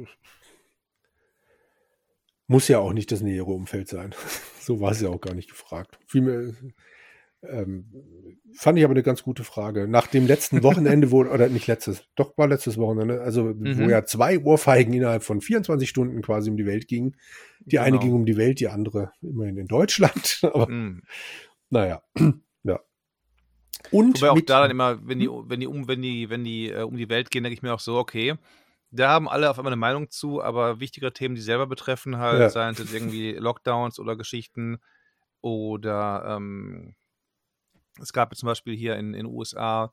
muss 2.47 2.67
ja 2.67 2.79
auch 2.79 2.93
nicht 2.93 3.11
das 3.11 3.21
nähere 3.21 3.51
Umfeld 3.51 3.87
sein. 3.87 4.13
so 4.59 4.79
war 4.79 4.91
es 4.91 5.01
ja 5.01 5.09
auch 5.09 5.21
gar 5.21 5.33
nicht 5.33 5.49
gefragt. 5.49 5.97
Vielmehr 6.07 6.53
ähm, 7.49 7.85
fand 8.53 8.77
ich 8.77 8.83
aber 8.83 8.93
eine 8.93 9.03
ganz 9.03 9.23
gute 9.23 9.43
Frage. 9.43 9.87
Nach 9.87 10.07
dem 10.07 10.27
letzten 10.27 10.63
Wochenende, 10.63 11.11
wo, 11.11 11.21
oder 11.21 11.49
nicht 11.49 11.67
letztes, 11.67 12.03
doch 12.15 12.37
war 12.37 12.47
letztes 12.47 12.77
Wochenende, 12.77 13.21
also 13.21 13.43
mhm. 13.43 13.77
wo 13.77 13.89
ja 13.89 14.05
zwei 14.05 14.39
Ohrfeigen 14.39 14.93
innerhalb 14.93 15.23
von 15.23 15.41
24 15.41 15.87
Stunden 15.89 16.21
quasi 16.21 16.49
um 16.49 16.57
die 16.57 16.65
Welt 16.65 16.87
gingen. 16.87 17.15
Die 17.59 17.71
genau. 17.71 17.83
eine 17.83 17.99
ging 17.99 18.13
um 18.13 18.25
die 18.25 18.37
Welt, 18.37 18.59
die 18.59 18.67
andere 18.67 19.11
immerhin 19.21 19.57
in 19.57 19.67
Deutschland. 19.67 20.39
aber 20.43 20.69
mhm. 20.69 21.03
naja, 21.69 22.01
ja. 22.63 22.79
Und 23.91 24.21
Wobei 24.21 24.31
auch 24.31 24.41
da 24.41 24.61
dann 24.61 24.71
immer, 24.71 24.99
wenn 25.07 25.19
die, 25.19 25.29
wenn 25.29 25.59
die 25.59 25.67
um, 25.67 25.87
wenn 25.87 26.01
die, 26.01 26.29
wenn 26.29 26.43
die 26.43 26.69
äh, 26.69 26.81
um 26.81 26.97
die 26.97 27.09
Welt 27.09 27.31
gehen, 27.31 27.43
denke 27.43 27.55
ich 27.55 27.63
mir 27.63 27.73
auch 27.73 27.79
so, 27.79 27.97
okay, 27.97 28.35
da 28.91 29.09
haben 29.09 29.27
alle 29.27 29.49
auf 29.49 29.57
einmal 29.57 29.73
eine 29.73 29.79
Meinung 29.79 30.09
zu, 30.09 30.41
aber 30.41 30.79
wichtigere 30.79 31.11
Themen, 31.11 31.35
die 31.35 31.41
selber 31.41 31.67
betreffen, 31.67 32.17
halt, 32.17 32.39
ja. 32.39 32.49
seien 32.49 32.73
es 32.73 32.79
jetzt 32.79 32.93
irgendwie 32.93 33.33
Lockdowns 33.33 33.99
oder 33.99 34.15
Geschichten 34.15 34.79
oder 35.41 36.37
ähm, 36.37 36.95
es 38.01 38.13
gab 38.13 38.31
jetzt 38.31 38.39
zum 38.39 38.47
Beispiel 38.47 38.75
hier 38.75 38.95
in 38.95 39.13
den 39.13 39.25
USA 39.25 39.91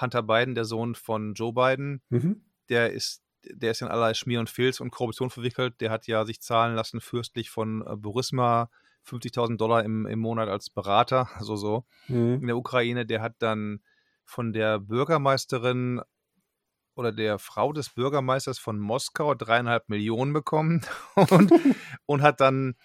Hunter 0.00 0.22
Biden, 0.22 0.54
der 0.54 0.64
Sohn 0.64 0.94
von 0.94 1.34
Joe 1.34 1.52
Biden, 1.52 2.02
mhm. 2.08 2.44
der 2.68 2.92
ist 2.92 3.24
der 3.50 3.72
ist 3.72 3.82
in 3.82 3.88
allerlei 3.88 4.14
Schmier 4.14 4.40
und 4.40 4.50
Filz 4.50 4.80
und 4.80 4.90
Korruption 4.90 5.30
verwickelt. 5.30 5.80
Der 5.80 5.90
hat 5.90 6.06
ja 6.06 6.24
sich 6.24 6.40
zahlen 6.40 6.74
lassen 6.74 7.00
fürstlich 7.00 7.50
von 7.50 7.86
äh, 7.86 7.96
Burisma 7.96 8.70
50.000 9.06 9.56
Dollar 9.56 9.84
im, 9.84 10.06
im 10.06 10.18
Monat 10.18 10.48
als 10.48 10.70
Berater, 10.70 11.28
also 11.34 11.56
so, 11.56 11.84
mhm. 12.08 12.40
in 12.40 12.46
der 12.46 12.56
Ukraine. 12.56 13.06
Der 13.06 13.20
hat 13.20 13.34
dann 13.40 13.80
von 14.24 14.52
der 14.52 14.78
Bürgermeisterin 14.80 16.00
oder 16.94 17.12
der 17.12 17.38
Frau 17.38 17.72
des 17.72 17.90
Bürgermeisters 17.90 18.58
von 18.58 18.78
Moskau 18.78 19.34
dreieinhalb 19.34 19.88
Millionen 19.88 20.32
bekommen 20.32 20.82
und, 21.30 21.52
und 22.06 22.22
hat 22.22 22.40
dann 22.40 22.76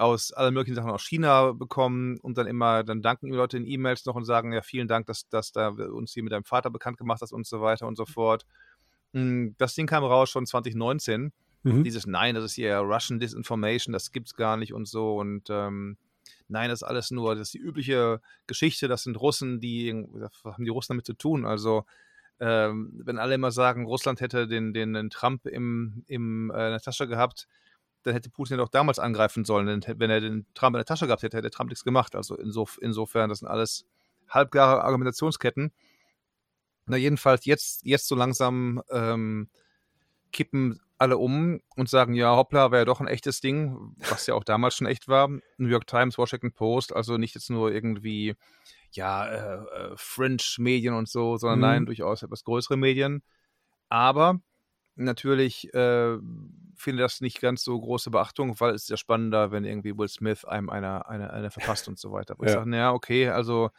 aus 0.00 0.32
allen 0.32 0.54
möglichen 0.54 0.74
Sachen 0.74 0.90
aus 0.90 1.02
China 1.02 1.52
bekommen 1.52 2.18
und 2.20 2.38
dann 2.38 2.46
immer, 2.46 2.84
dann 2.84 3.02
danken 3.02 3.26
ihm 3.26 3.34
Leute 3.34 3.56
in 3.56 3.66
E-Mails 3.66 4.06
noch 4.06 4.14
und 4.14 4.24
sagen, 4.24 4.52
ja, 4.52 4.62
vielen 4.62 4.88
Dank, 4.88 5.06
dass, 5.06 5.28
dass 5.28 5.52
da 5.52 5.68
uns 5.68 6.12
hier 6.12 6.22
mit 6.22 6.32
deinem 6.32 6.44
Vater 6.44 6.70
bekannt 6.70 6.98
gemacht 6.98 7.22
hast 7.22 7.32
und 7.32 7.46
so 7.46 7.60
weiter 7.60 7.86
und 7.86 7.96
so 7.96 8.06
fort. 8.06 8.46
Hm, 9.12 9.54
das 9.58 9.74
Ding 9.74 9.86
kam 9.86 10.04
raus 10.04 10.30
schon 10.30 10.46
2019 10.46 11.32
Mhm. 11.62 11.84
Dieses 11.84 12.06
Nein, 12.06 12.34
das 12.34 12.44
ist 12.44 12.54
hier 12.54 12.76
Russian 12.76 13.20
Disinformation, 13.20 13.92
das 13.92 14.12
gibt's 14.12 14.34
gar 14.34 14.56
nicht 14.56 14.72
und 14.72 14.86
so. 14.86 15.16
Und 15.16 15.48
ähm, 15.50 15.96
nein, 16.48 16.70
das 16.70 16.82
ist 16.82 16.88
alles 16.88 17.10
nur, 17.10 17.34
das 17.34 17.48
ist 17.48 17.54
die 17.54 17.58
übliche 17.58 18.20
Geschichte, 18.46 18.88
das 18.88 19.02
sind 19.02 19.20
Russen, 19.20 19.60
die, 19.60 20.06
was 20.12 20.32
haben 20.44 20.64
die 20.64 20.70
Russen 20.70 20.94
damit 20.94 21.06
zu 21.06 21.14
tun? 21.14 21.44
Also, 21.44 21.84
ähm, 22.40 22.90
wenn 23.04 23.18
alle 23.18 23.34
immer 23.34 23.50
sagen, 23.50 23.84
Russland 23.84 24.20
hätte 24.22 24.48
den, 24.48 24.72
den, 24.72 24.94
den 24.94 25.10
Trump 25.10 25.46
im, 25.46 26.04
im, 26.06 26.50
äh, 26.50 26.66
in 26.66 26.70
der 26.72 26.80
Tasche 26.80 27.06
gehabt, 27.06 27.46
dann 28.02 28.14
hätte 28.14 28.30
Putin 28.30 28.56
ja 28.56 28.64
doch 28.64 28.68
damals 28.68 28.98
angreifen 28.98 29.44
sollen. 29.44 29.66
Denn 29.66 29.98
wenn 29.98 30.10
er 30.10 30.20
den 30.20 30.46
Trump 30.54 30.74
in 30.74 30.78
der 30.78 30.84
Tasche 30.86 31.06
gehabt 31.06 31.22
hätte, 31.22 31.36
hätte 31.36 31.50
Trump 31.50 31.70
nichts 31.70 31.84
gemacht. 31.84 32.14
Also 32.14 32.36
insof 32.36 32.78
insofern, 32.80 33.28
das 33.28 33.40
sind 33.40 33.48
alles 33.48 33.86
halbgare 34.28 34.82
Argumentationsketten. 34.82 35.72
Na, 36.86 36.96
jedenfalls 36.96 37.44
jetzt, 37.44 37.84
jetzt 37.84 38.08
so 38.08 38.14
langsam 38.14 38.82
ähm, 38.90 39.48
kippen 40.32 40.80
alle 40.98 41.16
um 41.16 41.60
und 41.76 41.88
sagen, 41.88 42.14
ja, 42.14 42.36
hoppla, 42.36 42.70
wäre 42.70 42.82
ja 42.82 42.84
doch 42.84 43.00
ein 43.00 43.06
echtes 43.06 43.40
Ding, 43.40 43.94
was 44.10 44.26
ja 44.26 44.34
auch 44.34 44.44
damals 44.44 44.74
schon 44.74 44.86
echt 44.86 45.08
war. 45.08 45.28
New 45.56 45.68
York 45.68 45.86
Times, 45.86 46.18
Washington 46.18 46.52
Post, 46.52 46.94
also 46.94 47.16
nicht 47.16 47.34
jetzt 47.34 47.48
nur 47.48 47.72
irgendwie, 47.72 48.34
ja, 48.92 49.26
äh, 49.26 49.64
äh, 49.64 49.92
Fringe-Medien 49.96 50.92
und 50.92 51.08
so, 51.08 51.38
sondern 51.38 51.58
mhm. 51.58 51.64
nein, 51.64 51.86
durchaus 51.86 52.22
etwas 52.22 52.44
größere 52.44 52.76
Medien. 52.76 53.22
Aber 53.88 54.40
natürlich 54.94 55.72
äh, 55.72 56.18
finde 56.80 57.02
das 57.02 57.20
nicht 57.20 57.40
ganz 57.40 57.62
so 57.62 57.78
große 57.78 58.10
Beachtung, 58.10 58.58
weil 58.60 58.74
es 58.74 58.82
ist 58.84 58.90
ja 58.90 58.96
spannender, 58.96 59.50
wenn 59.50 59.64
irgendwie 59.64 59.96
Will 59.96 60.08
Smith 60.08 60.44
einem 60.44 60.70
eine, 60.70 61.06
eine, 61.08 61.32
eine 61.32 61.50
verpasst 61.50 61.88
und 61.88 61.98
so 61.98 62.12
weiter. 62.12 62.34
Wo 62.38 62.44
ja. 62.44 62.48
ich 62.48 62.54
sage, 62.54 62.70
naja, 62.70 62.92
okay, 62.92 63.28
also 63.28 63.70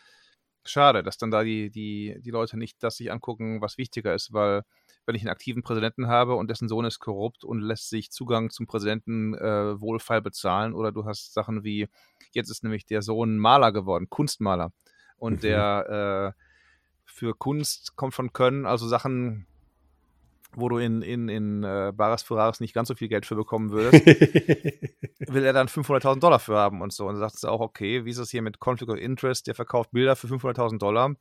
schade, 0.63 1.03
dass 1.03 1.17
dann 1.17 1.31
da 1.31 1.43
die, 1.43 1.69
die, 1.71 2.17
die 2.21 2.31
Leute 2.31 2.57
nicht 2.57 2.81
das 2.83 2.97
sich 2.97 3.11
angucken, 3.11 3.61
was 3.61 3.77
wichtiger 3.77 4.13
ist, 4.13 4.33
weil 4.33 4.63
wenn 5.05 5.15
ich 5.15 5.23
einen 5.23 5.31
aktiven 5.31 5.63
Präsidenten 5.63 6.07
habe 6.07 6.35
und 6.35 6.49
dessen 6.49 6.67
Sohn 6.67 6.85
ist 6.85 6.99
korrupt 6.99 7.43
und 7.43 7.61
lässt 7.61 7.89
sich 7.89 8.11
Zugang 8.11 8.51
zum 8.51 8.67
Präsidenten 8.67 9.33
äh, 9.33 9.81
wohlfeil 9.81 10.21
bezahlen, 10.21 10.73
oder 10.73 10.91
du 10.91 11.05
hast 11.05 11.33
Sachen 11.33 11.63
wie, 11.63 11.89
jetzt 12.31 12.49
ist 12.49 12.63
nämlich 12.63 12.85
der 12.85 13.01
Sohn 13.01 13.37
Maler 13.37 13.71
geworden, 13.71 14.09
Kunstmaler. 14.09 14.71
Und 15.17 15.37
mhm. 15.37 15.41
der 15.41 16.35
äh, 16.35 16.41
für 17.05 17.35
Kunst 17.35 17.95
kommt 17.95 18.13
von 18.13 18.31
Können, 18.31 18.65
also 18.65 18.87
Sachen, 18.87 19.47
wo 20.55 20.69
du 20.69 20.77
in, 20.77 21.01
in, 21.01 21.29
in 21.29 21.63
äh, 21.63 21.91
Bares 21.95 22.23
Ferraris 22.23 22.59
nicht 22.59 22.73
ganz 22.73 22.87
so 22.87 22.95
viel 22.95 23.07
Geld 23.07 23.25
für 23.25 23.35
bekommen 23.35 23.71
würdest, 23.71 24.05
will 25.27 25.43
er 25.43 25.53
dann 25.53 25.67
500.000 25.67 26.19
Dollar 26.19 26.39
für 26.39 26.57
haben 26.57 26.81
und 26.81 26.93
so. 26.93 27.07
Und 27.07 27.15
dann 27.15 27.21
sagt 27.21 27.35
es 27.35 27.45
auch, 27.45 27.59
okay, 27.59 28.05
wie 28.05 28.09
ist 28.09 28.17
es 28.17 28.31
hier 28.31 28.41
mit 28.41 28.59
Conflict 28.59 28.91
of 28.91 28.97
Interest? 28.97 29.47
Der 29.47 29.55
verkauft 29.55 29.91
Bilder 29.91 30.15
für 30.15 30.27
500.000 30.27 30.79
Dollar 30.79 31.15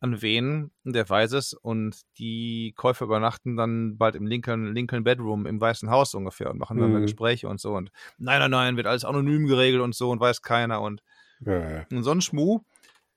an 0.00 0.22
wen, 0.22 0.70
der 0.84 1.08
weiß 1.08 1.32
es. 1.32 1.52
Und 1.52 2.00
die 2.18 2.72
Käufer 2.76 3.04
übernachten 3.04 3.56
dann 3.56 3.98
bald 3.98 4.14
im 4.14 4.26
Lincoln, 4.26 4.74
Lincoln 4.74 5.04
Bedroom 5.04 5.46
im 5.46 5.60
Weißen 5.60 5.90
Haus 5.90 6.14
ungefähr 6.14 6.50
und 6.50 6.58
machen 6.58 6.78
dann 6.78 6.92
mhm. 6.92 7.02
Gespräche 7.02 7.48
und 7.48 7.60
so. 7.60 7.74
Und 7.74 7.90
nein, 8.18 8.40
nein, 8.40 8.50
nein, 8.50 8.76
wird 8.76 8.86
alles 8.86 9.04
anonym 9.04 9.46
geregelt 9.46 9.82
und 9.82 9.94
so 9.94 10.10
und 10.10 10.20
weiß 10.20 10.42
keiner. 10.42 10.80
Und, 10.80 11.02
ja, 11.40 11.70
ja. 11.70 11.86
und 11.92 12.02
so 12.02 12.10
ein 12.10 12.22
Schmuh 12.22 12.60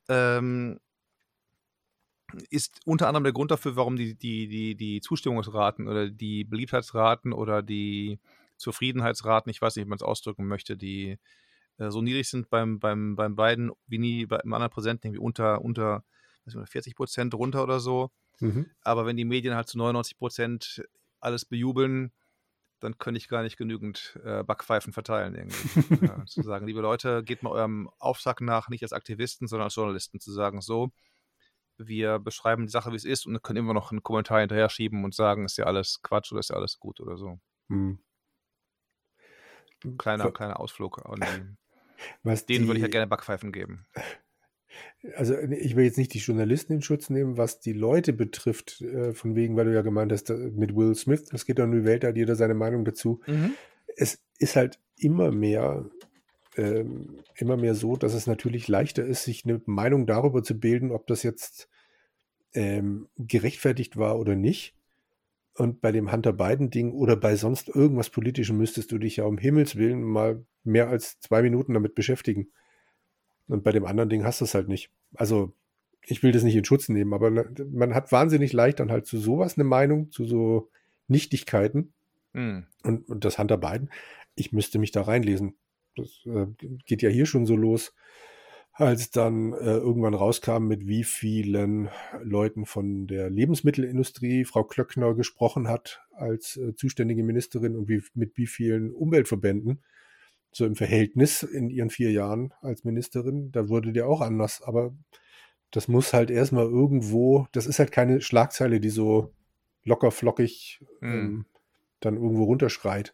ähm, 0.09 0.79
ist 2.49 2.79
unter 2.85 3.07
anderem 3.07 3.23
der 3.23 3.33
Grund 3.33 3.51
dafür, 3.51 3.75
warum 3.75 3.95
die, 3.95 4.15
die, 4.15 4.47
die, 4.47 4.75
die 4.75 5.01
Zustimmungsraten 5.01 5.87
oder 5.87 6.09
die 6.09 6.43
Beliebtheitsraten 6.43 7.33
oder 7.33 7.61
die 7.61 8.19
Zufriedenheitsraten, 8.57 9.49
ich 9.49 9.61
weiß 9.61 9.75
nicht, 9.75 9.85
wie 9.85 9.89
man 9.89 9.97
es 9.97 10.03
ausdrücken 10.03 10.47
möchte, 10.47 10.77
die 10.77 11.17
äh, 11.77 11.89
so 11.89 12.01
niedrig 12.01 12.29
sind 12.29 12.49
beim, 12.49 12.79
beim, 12.79 13.15
beim 13.15 13.35
beiden 13.35 13.71
wie 13.87 13.97
nie 13.97 14.25
beim 14.25 14.53
anderen 14.53 14.71
Präsidenten, 14.71 15.07
irgendwie 15.07 15.23
unter, 15.23 15.61
unter 15.61 16.03
40 16.47 16.95
Prozent 16.95 17.33
runter 17.33 17.63
oder 17.63 17.79
so. 17.79 18.11
Mhm. 18.39 18.69
Aber 18.81 19.05
wenn 19.05 19.17
die 19.17 19.25
Medien 19.25 19.55
halt 19.55 19.67
zu 19.67 19.77
99 19.77 20.17
Prozent 20.17 20.83
alles 21.19 21.45
bejubeln, 21.45 22.11
dann 22.79 22.97
könnte 22.97 23.17
ich 23.17 23.29
gar 23.29 23.43
nicht 23.43 23.57
genügend 23.57 24.19
äh, 24.25 24.43
Backpfeifen 24.43 24.91
verteilen 24.91 25.35
irgendwie. 25.35 26.05
ja, 26.05 26.25
zu 26.25 26.41
sagen, 26.41 26.67
liebe 26.67 26.81
Leute, 26.81 27.23
geht 27.23 27.41
mal 27.41 27.51
eurem 27.51 27.89
Auftrag 27.97 28.41
nach, 28.41 28.67
nicht 28.67 28.83
als 28.83 28.91
Aktivisten, 28.91 29.47
sondern 29.47 29.65
als 29.65 29.75
Journalisten, 29.75 30.19
zu 30.19 30.31
sagen, 30.33 30.61
so, 30.61 30.91
wir 31.77 32.19
beschreiben 32.19 32.65
die 32.65 32.71
Sache, 32.71 32.91
wie 32.91 32.95
es 32.95 33.05
ist 33.05 33.25
und 33.25 33.41
können 33.41 33.59
immer 33.59 33.73
noch 33.73 33.91
einen 33.91 34.03
Kommentar 34.03 34.39
hinterher 34.39 34.69
schieben 34.69 35.03
und 35.03 35.13
sagen, 35.13 35.45
ist 35.45 35.57
ja 35.57 35.65
alles 35.65 36.01
Quatsch 36.01 36.31
oder 36.31 36.39
ist 36.39 36.49
ja 36.49 36.55
alles 36.55 36.79
gut 36.79 36.99
oder 36.99 37.17
so. 37.17 37.39
Hm. 37.69 37.99
Kleiner, 39.97 40.31
kleiner 40.31 40.59
Ausflug. 40.59 41.01
Was 42.23 42.45
denen 42.45 42.67
würde 42.67 42.79
ich 42.79 42.83
ja 42.83 42.89
gerne 42.89 43.07
Backpfeifen 43.07 43.51
geben. 43.51 43.85
Also 45.15 45.37
ich 45.37 45.75
will 45.75 45.85
jetzt 45.85 45.99
nicht 45.99 46.15
die 46.15 46.19
Journalisten 46.19 46.73
in 46.73 46.81
Schutz 46.81 47.11
nehmen, 47.11 47.37
was 47.37 47.59
die 47.59 47.73
Leute 47.73 48.11
betrifft, 48.11 48.81
äh, 48.81 49.13
von 49.13 49.35
wegen, 49.35 49.55
weil 49.55 49.65
du 49.65 49.73
ja 49.75 49.83
gemeint 49.83 50.11
hast, 50.11 50.29
mit 50.29 50.75
Will 50.75 50.95
Smith, 50.95 51.25
das 51.25 51.45
geht 51.45 51.59
doch 51.59 51.67
nur 51.67 51.81
die 51.81 51.85
Welt, 51.85 52.03
da 52.03 52.07
hat 52.07 52.15
jeder 52.15 52.35
seine 52.35 52.55
Meinung 52.55 52.83
dazu. 52.83 53.21
Mhm. 53.27 53.53
Es 53.95 54.19
ist 54.39 54.55
halt 54.55 54.79
immer 54.97 55.31
mehr, 55.31 55.85
ähm, 56.57 57.19
immer 57.35 57.57
mehr 57.57 57.75
so, 57.75 57.95
dass 57.95 58.13
es 58.13 58.27
natürlich 58.27 58.67
leichter 58.67 59.05
ist, 59.05 59.23
sich 59.23 59.45
eine 59.45 59.61
Meinung 59.65 60.05
darüber 60.05 60.43
zu 60.43 60.59
bilden, 60.59 60.91
ob 60.91 61.07
das 61.07 61.23
jetzt 61.23 61.69
ähm, 62.53 63.07
gerechtfertigt 63.17 63.97
war 63.97 64.19
oder 64.19 64.35
nicht. 64.35 64.75
Und 65.55 65.81
bei 65.81 65.91
dem 65.91 66.11
Hunter 66.11 66.33
Biden-Ding 66.33 66.93
oder 66.93 67.15
bei 67.15 67.35
sonst 67.35 67.69
irgendwas 67.69 68.09
Politischem 68.09 68.57
müsstest 68.57 68.91
du 68.91 68.97
dich 68.97 69.17
ja 69.17 69.25
um 69.25 69.37
Himmels 69.37 69.75
Willen 69.75 70.01
mal 70.01 70.43
mehr 70.63 70.89
als 70.89 71.19
zwei 71.19 71.41
Minuten 71.41 71.73
damit 71.73 71.93
beschäftigen. 71.95 72.47
Und 73.47 73.63
bei 73.63 73.71
dem 73.71 73.85
anderen 73.85 74.09
Ding 74.09 74.23
hast 74.23 74.41
du 74.41 74.45
es 74.45 74.55
halt 74.55 74.67
nicht. 74.67 74.89
Also, 75.13 75.53
ich 76.05 76.23
will 76.23 76.31
das 76.31 76.43
nicht 76.43 76.55
in 76.55 76.65
Schutz 76.65 76.89
nehmen, 76.89 77.13
aber 77.13 77.29
man 77.29 77.93
hat 77.93 78.11
wahnsinnig 78.11 78.51
leicht 78.51 78.79
dann 78.79 78.91
halt 78.91 79.05
zu 79.05 79.17
sowas 79.19 79.57
eine 79.57 79.63
Meinung, 79.63 80.11
zu 80.11 80.25
so 80.25 80.69
Nichtigkeiten. 81.07 81.93
Mhm. 82.33 82.65
Und, 82.83 83.07
und 83.07 83.25
das 83.25 83.37
Hunter 83.37 83.57
Biden, 83.57 83.89
ich 84.35 84.51
müsste 84.51 84.79
mich 84.79 84.91
da 84.91 85.03
reinlesen. 85.03 85.55
Das 85.95 86.25
äh, 86.25 86.47
geht 86.85 87.01
ja 87.01 87.09
hier 87.09 87.25
schon 87.25 87.45
so 87.45 87.55
los 87.55 87.93
als 88.73 89.11
dann 89.11 89.53
äh, 89.53 89.77
irgendwann 89.77 90.15
rauskam, 90.15 90.63
mit 90.63 90.87
wie 90.87 91.03
vielen 91.03 91.89
Leuten 92.23 92.65
von 92.65 93.05
der 93.05 93.29
Lebensmittelindustrie 93.29 94.45
Frau 94.45 94.63
Klöckner 94.63 95.13
gesprochen 95.13 95.67
hat 95.67 96.01
als 96.11 96.57
äh, 96.57 96.75
zuständige 96.75 97.23
Ministerin 97.23 97.75
und 97.75 97.87
wie, 97.87 98.01
mit 98.15 98.35
wie 98.35 98.47
vielen 98.47 98.91
Umweltverbänden, 98.91 99.83
so 100.51 100.65
im 100.65 100.75
Verhältnis 100.75 101.43
in 101.43 101.69
ihren 101.69 101.91
vier 101.91 102.11
Jahren 102.11 102.51
als 102.61 102.83
Ministerin, 102.83 103.51
da 103.51 103.69
wurde 103.69 103.93
der 103.93 104.07
auch 104.07 104.21
anders. 104.21 104.63
Aber 104.63 104.95
das 105.69 105.87
muss 105.87 106.13
halt 106.13 106.31
erstmal 106.31 106.65
irgendwo, 106.65 107.47
das 107.51 107.67
ist 107.67 107.77
halt 107.77 107.91
keine 107.91 108.21
Schlagzeile, 108.21 108.79
die 108.79 108.89
so 108.89 109.33
locker 109.83 110.09
flockig 110.09 110.83
mhm. 110.99 111.13
ähm, 111.13 111.45
dann 111.99 112.15
irgendwo 112.15 112.45
runterschreit. 112.45 113.13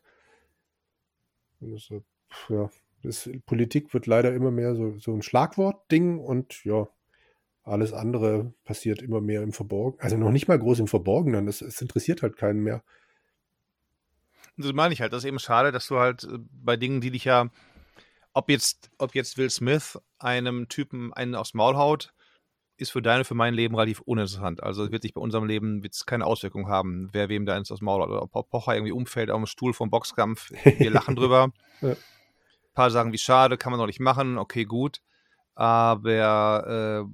Ja, 2.50 2.70
das, 3.04 3.30
Politik 3.46 3.94
wird 3.94 4.08
leider 4.08 4.34
immer 4.34 4.52
mehr 4.52 4.76
so, 4.76 4.98
so 5.00 5.14
ein 5.14 5.22
Schlagwort-Ding 5.22 6.20
und 6.20 6.64
ja, 6.66 6.88
alles 7.64 7.94
andere 7.94 8.54
passiert 8.66 9.02
immer 9.02 9.22
mehr 9.22 9.42
im 9.42 9.54
Verborgenen. 9.54 10.02
Also 10.02 10.18
noch 10.18 10.32
nicht 10.32 10.48
mal 10.48 10.60
groß 10.60 10.80
im 10.80 10.88
Verborgenen. 10.88 11.48
Es, 11.48 11.62
es 11.62 11.82
interessiert 11.82 12.24
halt 12.24 12.36
keinen 12.36 12.62
mehr. 12.62 12.84
Das 14.58 14.74
meine 14.74 14.94
ich 14.94 15.02
halt. 15.02 15.14
Das 15.14 15.24
ist 15.24 15.28
eben 15.28 15.40
schade, 15.40 15.72
dass 15.72 15.88
du 15.88 15.98
halt 15.98 16.24
äh, 16.26 16.40
bei 16.52 16.76
Dingen, 16.76 17.00
die 17.00 17.12
dich 17.12 17.26
ja, 17.26 17.50
ob 18.34 18.50
jetzt, 18.50 18.90
ob 18.98 19.16
jetzt 19.16 19.38
Will 19.38 19.50
Smith 19.50 20.00
einem 20.18 20.68
Typen 20.68 21.14
einen 21.14 21.36
aufs 21.36 21.54
Maul 21.54 21.78
haut, 21.78 22.14
ist 22.76 22.92
für 22.92 23.02
deine, 23.02 23.24
für 23.24 23.36
mein 23.36 23.54
Leben 23.54 23.76
relativ 23.76 24.02
uninteressant. 24.02 24.64
Also 24.64 24.86
es 24.86 24.92
wird 24.92 25.04
sich 25.04 25.14
bei 25.14 25.22
unserem 25.22 25.46
Leben 25.46 25.84
wird's 25.84 26.06
keine 26.06 26.26
Auswirkung 26.26 26.68
haben, 26.68 27.10
wer 27.12 27.30
wem 27.30 27.46
da 27.46 27.56
eins 27.56 27.72
aufs 27.72 27.82
Maul 27.82 28.02
haut. 28.02 28.10
Oder 28.10 28.24
ob 28.24 28.50
Pocher 28.50 28.74
irgendwie 28.74 28.94
umfällt 28.94 29.32
auf 29.32 29.38
dem 29.38 29.46
Stuhl 29.46 29.74
vom 29.74 29.90
Boxkampf. 29.90 30.52
Wir 30.64 30.90
lachen 30.90 31.16
drüber. 31.18 31.52
ja 31.82 31.96
paar 32.74 32.92
sagen, 32.92 33.14
wie 33.14 33.18
schade, 33.18 33.58
kann 33.58 33.72
man 33.72 33.80
doch 33.80 33.88
nicht 33.88 34.00
machen, 34.00 34.38
okay, 34.38 34.66
gut. 34.66 35.02
Aber 35.56 37.04
äh, 37.06 37.10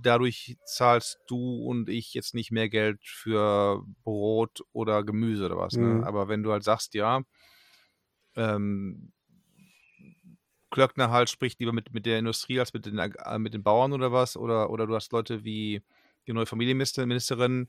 dadurch 0.00 0.56
zahlst 0.64 1.18
du 1.26 1.64
und 1.64 1.88
ich 1.88 2.14
jetzt 2.14 2.34
nicht 2.34 2.50
mehr 2.50 2.68
Geld 2.68 3.00
für 3.02 3.84
Brot 4.04 4.62
oder 4.72 5.02
Gemüse 5.02 5.46
oder 5.46 5.58
was. 5.58 5.74
Ne? 5.74 5.86
Mhm. 5.86 6.04
Aber 6.04 6.28
wenn 6.28 6.42
du 6.42 6.52
halt 6.52 6.64
sagst, 6.64 6.94
ja, 6.94 7.22
ähm, 8.36 9.12
Klöckner 10.70 11.10
halt 11.10 11.30
spricht 11.30 11.60
lieber 11.60 11.72
mit, 11.72 11.92
mit 11.92 12.04
der 12.04 12.18
Industrie 12.18 12.58
als 12.58 12.74
mit 12.74 12.86
den, 12.86 12.98
äh, 12.98 13.38
mit 13.38 13.54
den 13.54 13.62
Bauern 13.62 13.92
oder 13.92 14.12
was, 14.12 14.36
oder, 14.36 14.70
oder 14.70 14.86
du 14.86 14.94
hast 14.94 15.12
Leute 15.12 15.44
wie 15.44 15.82
die 16.26 16.32
neue 16.32 16.46
Familienministerin, 16.46 17.68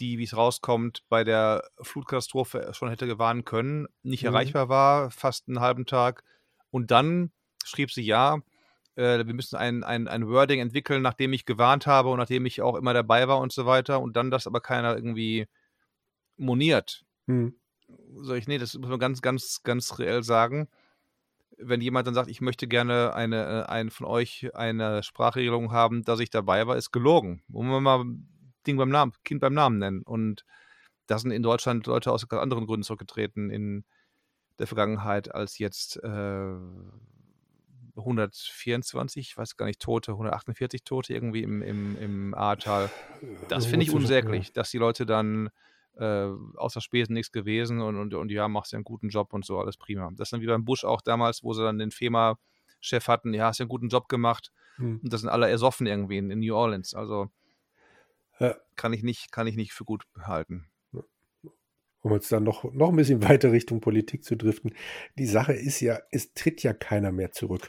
die, 0.00 0.18
wie 0.18 0.24
es 0.24 0.36
rauskommt, 0.36 1.04
bei 1.08 1.24
der 1.24 1.62
Flutkatastrophe 1.80 2.72
schon 2.72 2.88
hätte 2.88 3.06
gewarnen 3.06 3.44
können, 3.44 3.86
nicht 4.02 4.22
mhm. 4.22 4.28
erreichbar 4.28 4.68
war, 4.68 5.10
fast 5.10 5.48
einen 5.48 5.60
halben 5.60 5.86
Tag 5.86 6.24
und 6.72 6.90
dann 6.90 7.30
schrieb 7.64 7.92
sie, 7.92 8.02
ja, 8.02 8.40
äh, 8.96 9.24
wir 9.24 9.34
müssen 9.34 9.56
ein, 9.56 9.84
ein, 9.84 10.08
ein 10.08 10.26
Wording 10.28 10.58
entwickeln, 10.58 11.02
nachdem 11.02 11.32
ich 11.32 11.44
gewarnt 11.44 11.86
habe 11.86 12.08
und 12.08 12.18
nachdem 12.18 12.46
ich 12.46 12.62
auch 12.62 12.74
immer 12.74 12.94
dabei 12.94 13.28
war 13.28 13.38
und 13.38 13.52
so 13.52 13.66
weiter. 13.66 14.00
Und 14.00 14.16
dann 14.16 14.30
das 14.30 14.46
aber 14.46 14.60
keiner 14.60 14.96
irgendwie 14.96 15.46
moniert. 16.36 17.04
Hm. 17.26 17.54
Soll 18.14 18.38
ich, 18.38 18.48
nee, 18.48 18.58
das 18.58 18.76
muss 18.76 18.88
man 18.88 18.98
ganz, 18.98 19.22
ganz, 19.22 19.62
ganz 19.62 19.98
reell 19.98 20.22
sagen. 20.22 20.68
Wenn 21.58 21.82
jemand 21.82 22.06
dann 22.06 22.14
sagt, 22.14 22.30
ich 22.30 22.40
möchte 22.40 22.66
gerne 22.66 23.14
eine, 23.14 23.44
äh, 23.44 23.70
ein, 23.70 23.90
von 23.90 24.06
euch 24.06 24.50
eine 24.54 25.02
Sprachregelung 25.02 25.72
haben, 25.72 26.02
dass 26.02 26.20
ich 26.20 26.30
dabei 26.30 26.66
war, 26.66 26.76
ist 26.76 26.90
gelogen. 26.90 27.42
Wollen 27.48 27.68
wir 27.68 27.80
mal 27.80 28.04
Ding 28.66 28.78
beim 28.78 28.90
Namen, 28.90 29.12
Kind 29.24 29.40
beim 29.40 29.54
Namen 29.54 29.78
nennen. 29.78 30.02
Und 30.02 30.44
da 31.06 31.18
sind 31.18 31.32
in 31.32 31.42
Deutschland 31.42 31.86
Leute 31.86 32.10
aus 32.12 32.26
ganz 32.28 32.40
anderen 32.40 32.66
Gründen 32.66 32.84
zurückgetreten. 32.84 33.50
In, 33.50 33.84
der 34.58 34.66
Vergangenheit 34.66 35.34
als 35.34 35.58
jetzt 35.58 35.96
äh, 36.02 36.54
124, 37.96 39.28
ich 39.28 39.36
weiß 39.36 39.56
gar 39.56 39.66
nicht, 39.66 39.80
Tote, 39.80 40.12
148 40.12 40.84
Tote 40.84 41.12
irgendwie 41.12 41.42
im, 41.42 41.62
im, 41.62 41.96
im 41.98 42.34
Ahrtal. 42.34 42.90
Das 43.48 43.66
finde 43.66 43.84
ich 43.84 43.92
unsäglich, 43.92 44.52
dass 44.52 44.70
die 44.70 44.78
Leute 44.78 45.04
dann 45.04 45.50
äh, 45.96 46.28
außer 46.56 46.80
Spesen 46.80 47.14
nichts 47.14 47.32
gewesen 47.32 47.80
und, 47.80 47.96
und, 47.96 48.14
und 48.14 48.30
ja, 48.30 48.48
machst 48.48 48.72
ja 48.72 48.76
einen 48.76 48.84
guten 48.84 49.10
Job 49.10 49.34
und 49.34 49.44
so, 49.44 49.58
alles 49.58 49.76
prima. 49.76 50.10
Das 50.12 50.28
ist 50.28 50.32
dann 50.32 50.40
wie 50.40 50.46
beim 50.46 50.64
Busch 50.64 50.84
auch 50.84 51.02
damals, 51.02 51.42
wo 51.42 51.52
sie 51.52 51.62
dann 51.62 51.78
den 51.78 51.90
FEMA-Chef 51.90 53.08
hatten, 53.08 53.34
ja, 53.34 53.46
hast 53.46 53.58
ja 53.58 53.64
einen 53.64 53.68
guten 53.68 53.88
Job 53.88 54.08
gemacht. 54.08 54.52
Hm. 54.76 55.00
Und 55.02 55.12
das 55.12 55.20
sind 55.20 55.30
alle 55.30 55.50
ersoffen 55.50 55.86
irgendwie 55.86 56.16
in, 56.16 56.30
in 56.30 56.40
New 56.40 56.54
Orleans. 56.54 56.94
Also 56.94 57.30
ja. 58.38 58.56
kann 58.76 58.94
ich 58.94 59.02
nicht, 59.02 59.32
kann 59.32 59.46
ich 59.46 59.56
nicht 59.56 59.74
für 59.74 59.84
gut 59.84 60.04
halten 60.18 60.71
um 62.02 62.12
jetzt 62.12 62.30
dann 62.30 62.44
noch, 62.44 62.72
noch 62.72 62.90
ein 62.90 62.96
bisschen 62.96 63.22
weiter 63.28 63.52
Richtung 63.52 63.80
Politik 63.80 64.24
zu 64.24 64.36
driften. 64.36 64.74
Die 65.18 65.26
Sache 65.26 65.54
ist 65.54 65.80
ja, 65.80 65.98
es 66.10 66.34
tritt 66.34 66.62
ja 66.62 66.72
keiner 66.72 67.12
mehr 67.12 67.32
zurück. 67.32 67.68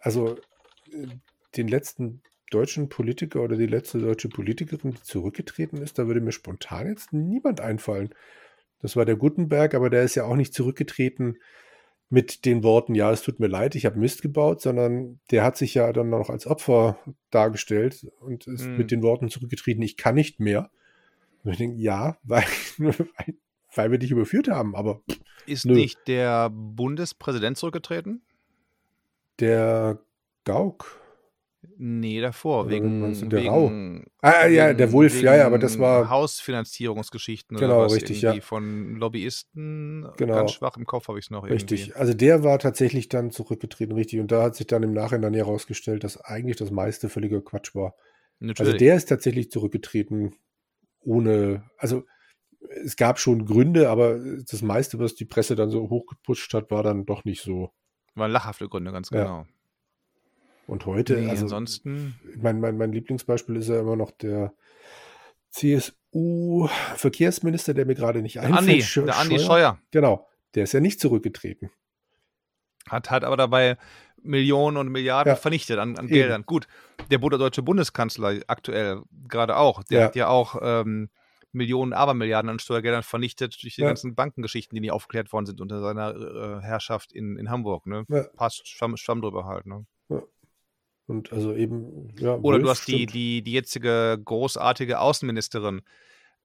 Also 0.00 0.36
äh, 0.92 1.06
den 1.56 1.68
letzten 1.68 2.22
deutschen 2.50 2.88
Politiker 2.88 3.42
oder 3.42 3.56
die 3.56 3.66
letzte 3.66 3.98
deutsche 3.98 4.28
Politikerin, 4.28 4.92
die 4.92 5.02
zurückgetreten 5.02 5.80
ist, 5.80 5.98
da 5.98 6.06
würde 6.06 6.20
mir 6.20 6.32
spontan 6.32 6.88
jetzt 6.88 7.12
niemand 7.12 7.60
einfallen. 7.60 8.14
Das 8.80 8.96
war 8.96 9.04
der 9.04 9.16
Gutenberg, 9.16 9.74
aber 9.74 9.88
der 9.88 10.02
ist 10.02 10.16
ja 10.16 10.24
auch 10.24 10.36
nicht 10.36 10.52
zurückgetreten 10.52 11.38
mit 12.08 12.44
den 12.44 12.64
Worten, 12.64 12.96
ja, 12.96 13.12
es 13.12 13.22
tut 13.22 13.38
mir 13.38 13.46
leid, 13.46 13.76
ich 13.76 13.86
habe 13.86 13.98
Mist 13.98 14.20
gebaut, 14.20 14.60
sondern 14.60 15.20
der 15.30 15.44
hat 15.44 15.56
sich 15.56 15.74
ja 15.74 15.92
dann 15.92 16.10
noch 16.10 16.28
als 16.28 16.44
Opfer 16.44 16.98
dargestellt 17.30 18.04
und 18.18 18.48
ist 18.48 18.64
hm. 18.64 18.76
mit 18.76 18.90
den 18.90 19.02
Worten 19.02 19.28
zurückgetreten, 19.28 19.80
ich 19.82 19.96
kann 19.96 20.16
nicht 20.16 20.40
mehr. 20.40 20.70
Und 21.44 21.52
ich 21.52 21.58
denke, 21.58 21.80
ja, 21.80 22.18
weil, 22.24 22.44
weil 22.78 23.36
wir 23.76 23.98
dich 23.98 24.10
überführt 24.10 24.48
haben, 24.48 24.74
aber. 24.74 25.02
Ist 25.46 25.66
nö. 25.66 25.74
nicht 25.74 25.98
der 26.06 26.50
Bundespräsident 26.50 27.56
zurückgetreten? 27.56 28.22
Der 29.38 29.98
Gauck. 30.44 31.00
Nee, 31.76 32.20
davor, 32.20 32.70
wegen, 32.70 33.00
der 33.28 33.42
wegen, 33.42 34.06
Ah, 34.20 34.46
ja, 34.46 34.72
der 34.72 34.92
Wolf, 34.92 35.20
ja, 35.20 35.36
ja, 35.36 35.46
aber 35.46 35.58
das 35.58 35.78
war. 35.78 36.08
Hausfinanzierungsgeschichten 36.08 37.56
genau, 37.56 37.76
oder 37.76 37.84
was 37.86 37.94
richtig, 37.94 38.22
ja. 38.22 38.38
Von 38.40 38.96
Lobbyisten, 38.96 40.06
genau. 40.16 40.34
ganz 40.34 40.52
schwach 40.52 40.76
im 40.78 40.86
Kopf 40.86 41.08
habe 41.08 41.18
ich 41.18 41.26
es 41.26 41.30
noch 41.30 41.44
Richtig, 41.44 41.88
irgendwie. 41.88 41.98
also 41.98 42.14
der 42.14 42.44
war 42.44 42.58
tatsächlich 42.58 43.08
dann 43.08 43.30
zurückgetreten, 43.30 43.94
richtig. 43.94 44.20
Und 44.20 44.32
da 44.32 44.42
hat 44.42 44.56
sich 44.56 44.66
dann 44.66 44.82
im 44.82 44.92
Nachhinein 44.92 45.34
herausgestellt, 45.34 46.02
dass 46.04 46.18
eigentlich 46.18 46.56
das 46.56 46.70
meiste 46.70 47.10
völliger 47.10 47.42
Quatsch 47.42 47.74
war. 47.74 47.94
Also 47.94 48.46
Natürlich. 48.46 48.72
Also 48.72 48.78
der 48.78 48.94
ist 48.96 49.08
tatsächlich 49.08 49.50
zurückgetreten, 49.50 50.34
ohne, 51.00 51.64
also 51.76 52.04
es 52.84 52.96
gab 52.96 53.18
schon 53.18 53.46
Gründe, 53.46 53.88
aber 53.88 54.18
das 54.18 54.60
meiste, 54.62 54.98
was 54.98 55.14
die 55.14 55.24
Presse 55.24 55.56
dann 55.56 55.70
so 55.70 55.88
hochgepusht 55.88 56.52
hat, 56.54 56.70
war 56.70 56.82
dann 56.82 57.06
doch 57.06 57.24
nicht 57.24 57.42
so. 57.42 57.72
Waren 58.14 58.30
lachhafte 58.30 58.68
Gründe, 58.68 58.92
ganz 58.92 59.08
genau. 59.10 59.40
Ja. 59.40 59.46
Und 60.66 60.86
heute, 60.86 61.16
nee, 61.16 61.28
also 61.28 61.44
ansonsten. 61.44 62.18
Mein, 62.36 62.60
mein, 62.60 62.78
mein 62.78 62.92
Lieblingsbeispiel 62.92 63.56
ist 63.56 63.68
ja 63.68 63.80
immer 63.80 63.96
noch 63.96 64.12
der 64.12 64.54
CSU-Verkehrsminister, 65.50 67.74
der 67.74 67.86
mir 67.86 67.96
gerade 67.96 68.22
nicht 68.22 68.38
einfällt. 68.38 68.58
Andi, 68.58 68.80
Sch 68.82 69.00
der 69.04 69.18
Andi 69.18 69.40
Scheuer. 69.40 69.80
Genau, 69.90 70.28
der 70.54 70.62
ist 70.64 70.72
ja 70.72 70.80
nicht 70.80 71.00
zurückgetreten. 71.00 71.70
Hat, 72.88 73.10
hat 73.10 73.24
aber 73.24 73.36
dabei 73.36 73.76
Millionen 74.22 74.76
und 74.76 74.88
Milliarden 74.88 75.32
ja. 75.32 75.36
vernichtet 75.36 75.78
an, 75.78 75.96
an 75.96 76.06
Geldern. 76.06 76.44
Gut, 76.44 76.68
der 77.10 77.18
deutsche 77.18 77.62
Bundeskanzler 77.62 78.40
aktuell 78.46 79.02
gerade 79.28 79.56
auch, 79.56 79.82
der 79.84 80.00
ja. 80.00 80.06
hat 80.06 80.16
ja 80.16 80.28
auch 80.28 80.56
ähm, 80.62 81.08
Millionen, 81.52 81.92
Abermilliarden 81.92 82.48
an 82.50 82.58
Steuergeldern 82.58 83.02
vernichtet 83.02 83.60
durch 83.62 83.74
die 83.74 83.80
Ja. 83.80 83.88
ganzen 83.88 84.14
Bankengeschichten, 84.14 84.74
die 84.76 84.80
nie 84.80 84.90
aufgeklärt 84.90 85.32
worden 85.32 85.46
sind 85.46 85.60
unter 85.60 85.80
seiner 85.80 86.14
äh, 86.14 86.60
Herrschaft 86.62 87.12
in, 87.12 87.36
in 87.36 87.50
Hamburg. 87.50 87.86
Ne? 87.86 88.04
Ja. 88.08 88.24
Passt, 88.36 88.68
schwamm, 88.68 88.96
schwamm 88.96 89.20
drüber 89.20 89.44
halt. 89.46 89.66
Ne? 89.66 89.84
Und 91.06 91.32
also 91.32 91.54
eben, 91.54 92.14
ja. 92.18 92.34
Oder 92.36 92.42
Wolf 92.58 92.62
du 92.62 92.68
hast 92.70 92.86
die, 92.86 92.92
stimmt. 92.92 93.14
die, 93.14 93.42
die 93.42 93.52
jetzige 93.52 94.20
großartige 94.24 95.00
Außenministerin, 95.00 95.82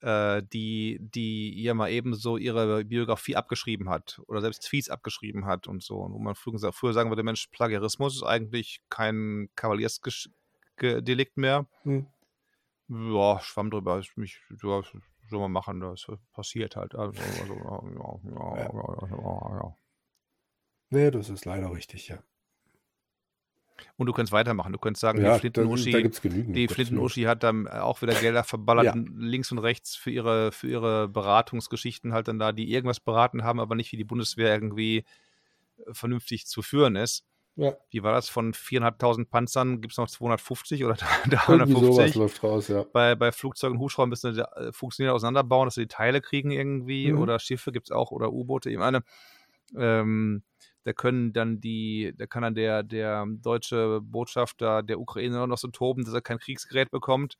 äh, 0.01 0.41
die, 0.51 0.97
die 1.01 1.51
ihr 1.51 1.75
mal 1.75 1.91
eben 1.91 2.15
so 2.15 2.37
ihre 2.37 2.83
Biografie 2.83 3.35
abgeschrieben 3.35 3.89
hat 3.89 4.19
oder 4.27 4.41
selbst 4.41 4.63
Tweets 4.67 4.89
abgeschrieben 4.89 5.45
hat 5.45 5.67
und 5.67 5.83
so. 5.83 5.97
Und 5.97 6.13
wo 6.13 6.17
man 6.17 6.33
früher, 6.33 6.53
gesagt- 6.53 6.73
früher 6.75 6.93
sagen 6.93 7.11
würde, 7.11 7.21
Mensch, 7.21 7.45
Plagiarismus 7.51 8.15
ist 8.15 8.23
eigentlich 8.23 8.81
kein 8.89 9.49
Kavaliersdelikt 9.55 11.37
mehr. 11.37 11.67
Hm. 11.83 12.07
Ja, 12.87 13.39
schwamm 13.41 13.71
drüber. 13.71 13.99
Ist 13.99 14.15
mich, 14.17 14.39
ja, 14.61 14.81
soll 15.27 15.39
man 15.39 15.51
machen, 15.51 15.79
das 15.79 16.05
passiert 16.33 16.75
halt. 16.75 16.95
Also, 16.95 17.19
also, 17.21 17.55
ja, 17.55 18.19
ja, 18.29 18.57
ja, 18.57 18.69
ja, 18.73 19.07
ja, 19.09 19.57
ja. 19.57 19.77
Nee, 20.89 21.11
das 21.11 21.29
ist 21.29 21.45
leider 21.45 21.71
richtig, 21.71 22.07
ja. 22.07 22.19
Und 23.97 24.07
du 24.07 24.13
könntest 24.13 24.31
weitermachen. 24.31 24.71
Du 24.73 24.79
könntest 24.79 25.01
sagen, 25.01 25.21
ja, 25.21 25.33
die 25.33 25.39
Flinten-Uschi. 25.39 26.09
Flinten-Uschi 26.67 27.23
hat 27.23 27.43
dann 27.43 27.67
auch 27.67 28.01
wieder 28.01 28.13
Gelder 28.13 28.43
verballert 28.43 28.85
Ja. 28.85 28.93
links 28.95 29.51
und 29.51 29.59
rechts 29.59 29.95
für 29.95 30.11
ihre, 30.11 30.51
für 30.51 30.67
ihre 30.67 31.07
Beratungsgeschichten 31.09 32.13
halt 32.13 32.27
dann 32.27 32.39
da, 32.39 32.51
die 32.51 32.71
irgendwas 32.71 32.99
beraten 32.99 33.43
haben, 33.43 33.59
aber 33.59 33.75
nicht 33.75 33.91
wie 33.91 33.97
die 33.97 34.03
Bundeswehr 34.03 34.53
irgendwie 34.53 34.99
äh, 35.85 35.93
vernünftig 35.93 36.47
zu 36.47 36.61
führen 36.61 36.95
ist. 36.95 37.25
Ja, 37.57 37.73
Wie 37.89 38.03
war 38.03 38.11
das? 38.11 38.27
Von 38.27 38.53
4.500 38.53 39.29
Panzern 39.29 39.81
gibt 39.81 39.93
es 39.93 39.97
noch 39.97 40.09
250 40.09 40.83
oder 40.83 40.97
irgendwie 41.47 41.73
sowas 41.73 42.11
350? 42.11 42.15
läuft 42.15 42.43
raus, 42.43 42.67
ja. 42.67 42.85
Bei, 42.91 43.15
bei 43.15 43.31
Flugzeugen, 43.31 43.79
Hubschraubern 43.79 44.09
müssen 44.09 44.33
sie 44.33 44.41
äh, 44.41 44.73
funktioniert 44.73 45.13
auseinanderbauen, 45.13 45.67
dass 45.67 45.75
sie 45.75 45.83
die 45.83 45.87
Teile 45.87 46.19
kriegen 46.19 46.51
irgendwie. 46.51 47.11
Mhm. 47.11 47.19
Oder 47.19 47.39
Schiffe 47.39 47.71
gibt 47.71 47.87
es 47.87 47.91
auch 47.91 48.11
oder 48.11 48.33
U-Boote. 48.33 48.69
Ich 48.69 48.77
meine, 48.77 49.03
ähm, 49.77 50.43
da 50.83 50.93
können 50.93 51.31
dann 51.33 51.61
die, 51.61 52.13
da 52.17 52.27
kann 52.27 52.43
dann 52.43 52.55
der, 52.55 52.83
der 52.83 53.25
deutsche 53.27 54.01
Botschafter 54.01 54.83
der 54.83 54.99
Ukraine 54.99 55.47
noch 55.47 55.57
so 55.57 55.69
toben, 55.69 56.03
dass 56.03 56.13
er 56.13 56.21
kein 56.21 56.39
Kriegsgerät 56.39 56.91
bekommt. 56.91 57.37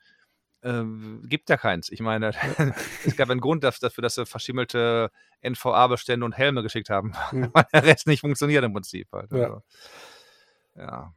Ähm, 0.66 1.22
gibt 1.28 1.50
ja 1.50 1.58
keins. 1.58 1.90
Ich 1.90 2.00
meine, 2.02 2.32
es 3.06 3.16
gab 3.16 3.30
einen 3.30 3.40
Grund 3.40 3.64
daf- 3.64 3.80
dafür, 3.80 4.02
dass 4.02 4.16
sie 4.16 4.26
verschimmelte 4.26 5.12
NVA-Bestände 5.44 6.26
und 6.26 6.32
Helme 6.34 6.64
geschickt 6.64 6.90
haben, 6.90 7.14
Hm. 7.30 7.52
weil 7.54 7.66
der 7.72 7.84
Rest 7.84 8.08
nicht 8.08 8.22
funktioniert 8.22 8.64
im 8.66 8.74
Prinzip. 8.74 9.08
Halt. 9.14 9.32
Ja. 9.32 9.38
Also, 9.44 9.64
ja. 10.76 11.14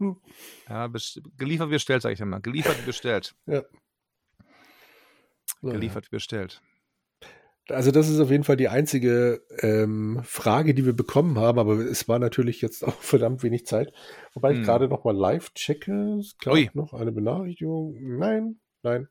Hm. 0.00 0.20
Ja, 0.68 0.86
geliefert 1.36 1.68
wie 1.68 1.72
bestellt, 1.72 2.02
sage 2.02 2.12
ich 2.12 2.20
immer. 2.20 2.40
Geliefert 2.40 2.78
wie 2.80 2.86
bestellt. 2.86 3.34
ja. 3.46 3.62
So, 5.60 5.70
Geliefert 5.70 6.06
wie 6.06 6.16
bestellt. 6.16 6.62
Also 7.70 7.90
das 7.90 8.08
ist 8.08 8.18
auf 8.20 8.30
jeden 8.30 8.44
Fall 8.44 8.56
die 8.56 8.68
einzige 8.68 9.42
ähm, 9.60 10.20
Frage, 10.24 10.74
die 10.74 10.86
wir 10.86 10.94
bekommen 10.94 11.38
haben, 11.38 11.58
aber 11.58 11.74
es 11.74 12.08
war 12.08 12.18
natürlich 12.18 12.60
jetzt 12.62 12.84
auch 12.86 12.94
verdammt 13.00 13.42
wenig 13.42 13.66
Zeit. 13.66 13.92
Wobei 14.34 14.52
ich 14.52 14.58
Hm. 14.58 14.64
gerade 14.64 14.88
noch 14.88 15.04
mal 15.04 15.16
live 15.16 15.52
checke. 15.54 16.20
Ui. 16.46 16.70
noch 16.74 16.92
eine 16.94 17.12
Benachrichtigung. 17.12 17.94
Nein, 18.18 18.56
nein, 18.82 19.08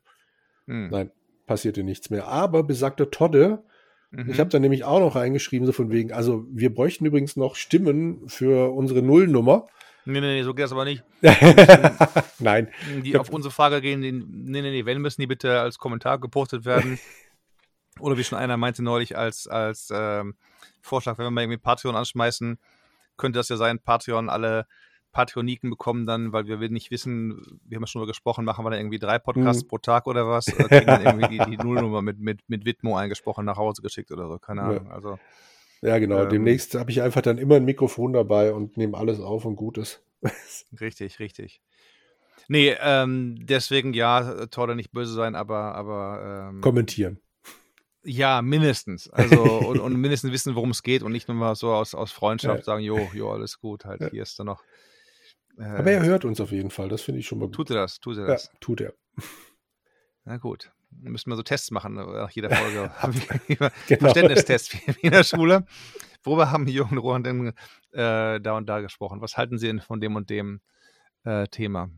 Hm. 0.66 0.88
nein, 0.90 1.10
passierte 1.46 1.82
nichts 1.84 2.10
mehr. 2.10 2.26
Aber 2.28 2.62
besagter 2.64 3.10
Todde, 3.10 3.62
Mhm. 4.10 4.30
ich 4.30 4.40
habe 4.40 4.48
da 4.50 4.58
nämlich 4.58 4.84
auch 4.84 5.00
noch 5.00 5.16
reingeschrieben, 5.16 5.66
so 5.66 5.72
von 5.72 5.90
wegen, 5.92 6.12
also 6.12 6.46
wir 6.50 6.72
bräuchten 6.72 7.04
übrigens 7.04 7.36
noch 7.36 7.56
Stimmen 7.56 8.26
für 8.28 8.72
unsere 8.74 9.02
Nullnummer. 9.02 9.66
Nee, 10.06 10.20
nee, 10.22 10.36
nee, 10.38 10.42
so 10.42 10.54
geht 10.54 10.64
das 10.64 10.72
aber 10.72 10.86
nicht. 10.86 11.04
nein, 12.38 12.68
Die 13.04 13.16
auf 13.18 13.28
unsere 13.30 13.52
Frage 13.52 13.80
gehen, 13.82 14.00
die, 14.00 14.12
nee, 14.12 14.62
nee, 14.62 14.70
nee, 14.70 14.84
wenn 14.86 15.00
müssen 15.02 15.20
die 15.20 15.26
bitte 15.26 15.60
als 15.60 15.78
Kommentar 15.78 16.18
gepostet 16.18 16.64
werden. 16.64 16.98
Oder 18.00 18.16
wie 18.18 18.24
schon 18.24 18.38
einer 18.38 18.56
meinte 18.56 18.82
neulich 18.82 19.16
als, 19.16 19.46
als 19.46 19.88
ähm, 19.92 20.36
Vorschlag, 20.80 21.18
wenn 21.18 21.26
wir 21.26 21.30
mal 21.30 21.42
irgendwie 21.42 21.58
Patreon 21.58 21.96
anschmeißen, 21.96 22.58
könnte 23.16 23.38
das 23.38 23.48
ja 23.48 23.56
sein, 23.56 23.78
Patreon 23.80 24.28
alle 24.28 24.66
Patreoniken 25.12 25.70
bekommen 25.70 26.06
dann, 26.06 26.32
weil 26.32 26.46
wir 26.46 26.58
nicht 26.68 26.90
wissen, 26.90 27.60
wir 27.64 27.76
haben 27.76 27.82
ja 27.82 27.86
schon 27.86 28.00
darüber 28.00 28.10
gesprochen, 28.12 28.44
machen 28.44 28.64
wir 28.64 28.70
dann 28.70 28.78
irgendwie 28.80 28.98
drei 28.98 29.18
Podcasts 29.18 29.64
Mhm. 29.64 29.68
pro 29.68 29.78
Tag 29.78 30.06
oder 30.06 30.28
was? 30.28 30.46
Oder 30.58 30.68
kriegen 30.68 30.86
dann 30.86 31.00
irgendwie 31.00 31.40
die, 31.40 31.50
die 31.50 31.56
Nullnummer 31.64 32.02
mit, 32.02 32.18
mit, 32.18 32.40
mit 32.48 32.64
Widmo 32.64 32.96
eingesprochen 32.96 33.44
nach 33.44 33.56
Hause 33.56 33.82
geschickt 33.82 34.12
oder 34.12 34.28
so, 34.28 34.38
keine 34.38 34.60
Ja. 34.60 34.68
Ahnung. 34.68 34.92
Also, 34.92 35.18
Ja, 35.80 35.98
genau. 35.98 36.22
Ähm. 36.22 36.28
Demnächst 36.28 36.74
habe 36.74 36.90
ich 36.90 37.02
einfach 37.02 37.22
dann 37.22 37.38
immer 37.38 37.56
ein 37.56 37.64
Mikrofon 37.64 38.12
dabei 38.12 38.52
und 38.52 38.76
nehme 38.76 38.96
alles 38.96 39.18
auf 39.20 39.44
und 39.44 39.56
gut 39.56 39.78
ist. 39.78 40.02
Richtig, 40.80 41.18
richtig. 41.20 41.60
Nee, 42.48 42.74
ähm, 42.80 43.36
deswegen 43.46 43.92
ja, 43.94 44.46
Torda 44.46 44.74
nicht 44.74 44.92
böse 44.92 45.12
sein, 45.12 45.34
aber, 45.34 45.74
aber 45.74 46.48
ähm, 46.50 46.60
Kommentieren. 46.60 47.20
Ja, 48.08 48.42
mindestens. 48.42 49.08
Also 49.10 49.42
und, 49.68 49.78
und 49.80 49.96
mindestens 49.96 50.32
wissen, 50.32 50.54
worum 50.54 50.70
es 50.70 50.82
geht 50.82 51.02
und 51.02 51.12
nicht 51.12 51.28
nur 51.28 51.36
mal 51.36 51.54
so 51.54 51.72
aus, 51.72 51.94
aus 51.94 52.10
Freundschaft 52.12 52.60
Ja. 52.60 52.64
sagen, 52.64 52.82
jo, 52.82 52.98
jo, 53.14 53.30
alles 53.32 53.58
gut, 53.60 53.84
halt 53.84 54.00
Ja. 54.00 54.10
hier 54.10 54.22
ist 54.22 54.38
dann 54.38 54.46
noch. 54.46 54.62
Äh, 55.58 55.64
Aber 55.64 55.90
er 55.90 56.02
hört 56.04 56.24
uns 56.24 56.40
auf 56.40 56.50
jeden 56.52 56.70
Fall. 56.70 56.88
Das 56.88 57.02
finde 57.02 57.20
ich 57.20 57.26
schon 57.26 57.38
mal 57.38 57.46
gut. 57.46 57.54
tut 57.54 57.70
er 57.70 57.76
das, 57.76 57.98
tut 58.00 58.16
er 58.16 58.22
ja, 58.22 58.28
das. 58.32 58.50
tut 58.60 58.80
er. 58.80 58.94
Na 60.24 60.36
gut. 60.36 60.72
Dann 60.90 61.12
müssen 61.12 61.30
wir 61.30 61.36
so 61.36 61.42
Tests 61.42 61.70
machen 61.70 61.98
äh, 61.98 62.04
nach 62.04 62.30
jeder 62.30 62.50
Folge. 62.50 62.90
Wie- 63.46 63.56
Genau. 63.56 63.70
Verständnistests 64.00 64.72
wie 64.74 65.06
in 65.06 65.12
der 65.12 65.24
Schule. 65.24 65.64
Worüber 66.22 66.50
haben 66.50 66.66
Jürgen 66.66 66.92
und 66.96 66.98
Roland 66.98 67.26
denn 67.26 67.48
äh, 67.92 68.40
da 68.40 68.56
und 68.56 68.66
da 68.66 68.80
gesprochen? 68.80 69.20
Was 69.20 69.36
halten 69.36 69.58
Sie 69.58 69.66
denn 69.66 69.80
von 69.80 70.00
dem 70.00 70.16
und 70.16 70.30
dem 70.30 70.60
äh, 71.24 71.46
Thema? 71.48 71.90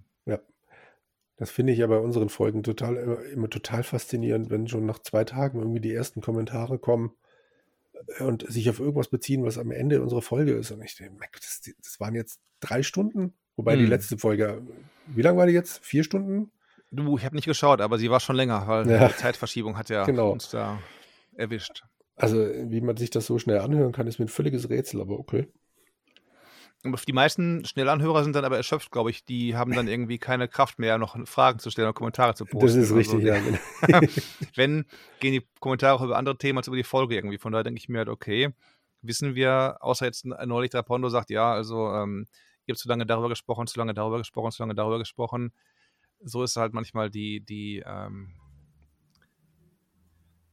Das 1.41 1.51
finde 1.51 1.73
ich 1.73 1.79
ja 1.79 1.87
bei 1.87 1.97
unseren 1.99 2.29
Folgen 2.29 2.63
total 2.63 2.97
immer, 2.97 3.23
immer 3.25 3.49
total 3.49 3.83
faszinierend, 3.83 4.51
wenn 4.51 4.69
schon 4.69 4.85
nach 4.85 4.99
zwei 4.99 5.25
Tagen 5.25 5.59
irgendwie 5.59 5.81
die 5.81 5.93
ersten 5.95 6.21
Kommentare 6.21 6.79
kommen 6.79 7.13
äh, 8.19 8.25
und 8.25 8.47
sich 8.51 8.69
auf 8.69 8.79
irgendwas 8.79 9.09
beziehen, 9.09 9.43
was 9.43 9.57
am 9.57 9.71
Ende 9.71 10.03
unserer 10.03 10.21
Folge 10.21 10.53
ist. 10.53 10.71
Und 10.71 10.83
ich 10.83 10.97
denke, 10.97 11.17
das, 11.33 11.63
das 11.83 11.99
waren 11.99 12.15
jetzt 12.15 12.41
drei 12.61 12.83
Stunden, 12.83 13.33
wobei 13.57 13.77
die 13.77 13.85
Hm. 13.85 13.91
letzte 13.91 14.19
Folge, 14.19 14.63
wie 15.07 15.23
lang 15.23 15.39
war 15.39 15.47
die 15.47 15.55
jetzt? 15.55 15.83
Vier 15.83 16.05
Stunden? 16.05 16.53
Du, 16.91 17.17
ich 17.17 17.25
habe 17.25 17.37
nicht 17.37 17.47
geschaut, 17.47 17.81
aber 17.81 17.97
sie 17.97 18.11
war 18.11 18.21
schon 18.21 18.37
länger, 18.37 18.67
weil 18.69 18.87
Ja. 18.87 19.09
die 19.09 19.17
Zeitverschiebung 19.17 19.79
hat 19.79 19.89
ja 19.89 20.05
Genau. 20.05 20.33
uns 20.33 20.51
da 20.51 20.79
erwischt. 21.37 21.85
Also 22.17 22.37
wie 22.37 22.83
man 22.83 22.99
sich 22.99 23.09
das 23.09 23.25
so 23.25 23.39
schnell 23.39 23.61
anhören 23.61 23.93
kann, 23.93 24.07
ist 24.07 24.19
mir 24.19 24.27
ein 24.27 24.29
völliges 24.29 24.69
Rätsel, 24.69 25.01
aber 25.01 25.19
okay. 25.19 25.49
Die 26.83 27.13
meisten 27.13 27.65
Schnellanhörer 27.67 28.25
sind 28.25 28.35
dann 28.35 28.45
aber 28.47 28.57
erschöpft, 28.57 28.91
glaube 28.91 29.11
ich. 29.11 29.25
Die 29.27 29.55
haben 29.55 29.73
dann 29.75 29.87
irgendwie 29.87 30.17
keine 30.19 30.49
Kraft 30.49 30.79
mehr, 30.79 30.97
noch 30.97 31.15
Fragen 31.27 31.59
zu 31.59 31.71
stellen 31.71 31.89
oder 31.89 31.93
Kommentare 31.95 32.35
zu 32.35 32.47
posten. 32.47 32.67
Das 32.81 32.91
ist 32.91 32.95
richtig, 32.95 33.21
die- 33.21 33.27
ja. 33.27 33.39
genau. 33.39 34.01
Wenn, 34.57 34.87
gehen 35.21 35.33
die 35.35 35.47
Kommentare 35.61 35.95
auch 35.95 36.03
über 36.03 36.17
andere 36.17 36.39
Themen 36.39 36.57
als 36.59 36.69
über 36.69 36.77
die 36.79 36.83
Folge 36.83 37.17
irgendwie. 37.17 37.37
Von 37.39 37.53
daher 37.53 37.65
denke 37.65 37.79
ich 37.79 37.89
mir 37.91 37.99
halt, 37.99 38.09
okay, 38.09 38.55
wissen 39.03 39.35
wir, 39.35 39.77
außer 39.81 40.07
jetzt 40.07 40.25
neulich 40.25 40.71
der 40.71 40.83
Pondo 40.83 41.11
sagt, 41.11 41.29
ja, 41.31 41.53
also 41.53 41.93
ähm, 41.93 42.27
ihr 42.65 42.73
habt 42.73 42.79
zu 42.81 42.89
lange 42.89 43.05
darüber 43.05 43.29
gesprochen, 43.29 43.67
zu 43.67 43.79
lange 43.79 43.93
darüber 43.93 44.17
gesprochen, 44.19 44.51
zu 44.51 44.63
lange 44.63 44.75
darüber 44.75 44.99
gesprochen. 44.99 45.53
So 46.23 46.43
ist 46.43 46.57
halt 46.57 46.73
manchmal 46.73 47.11
die, 47.11 47.41
die, 47.41 47.83
ähm, 47.87 48.33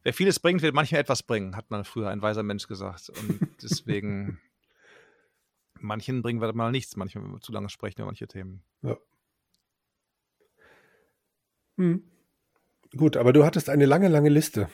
wer 0.04 0.14
vieles 0.14 0.40
bringt, 0.40 0.62
wird 0.62 0.76
manchmal 0.76 1.02
etwas 1.02 1.24
bringen, 1.24 1.56
hat 1.56 1.70
man 1.72 1.84
früher 1.86 2.10
ein 2.10 2.22
weiser 2.22 2.44
Mensch 2.44 2.68
gesagt. 2.68 3.10
Und 3.10 3.48
deswegen, 3.62 4.40
manchen 5.82 6.22
bringen 6.22 6.42
wir 6.42 6.54
mal 6.54 6.72
nichts, 6.72 6.96
manchmal, 6.96 7.24
wenn 7.24 7.32
wir 7.32 7.42
zu 7.42 7.52
lange 7.52 7.70
sprechen 7.70 8.02
über 8.02 8.08
manche 8.08 8.28
Themen. 8.28 8.64
Hm. 11.78 12.04
Gut, 12.96 13.18
aber 13.18 13.34
du 13.34 13.46
hattest 13.46 13.70
eine 13.70 13.86
lange, 13.86 14.08
lange 14.08 14.30
Liste. 14.30 14.70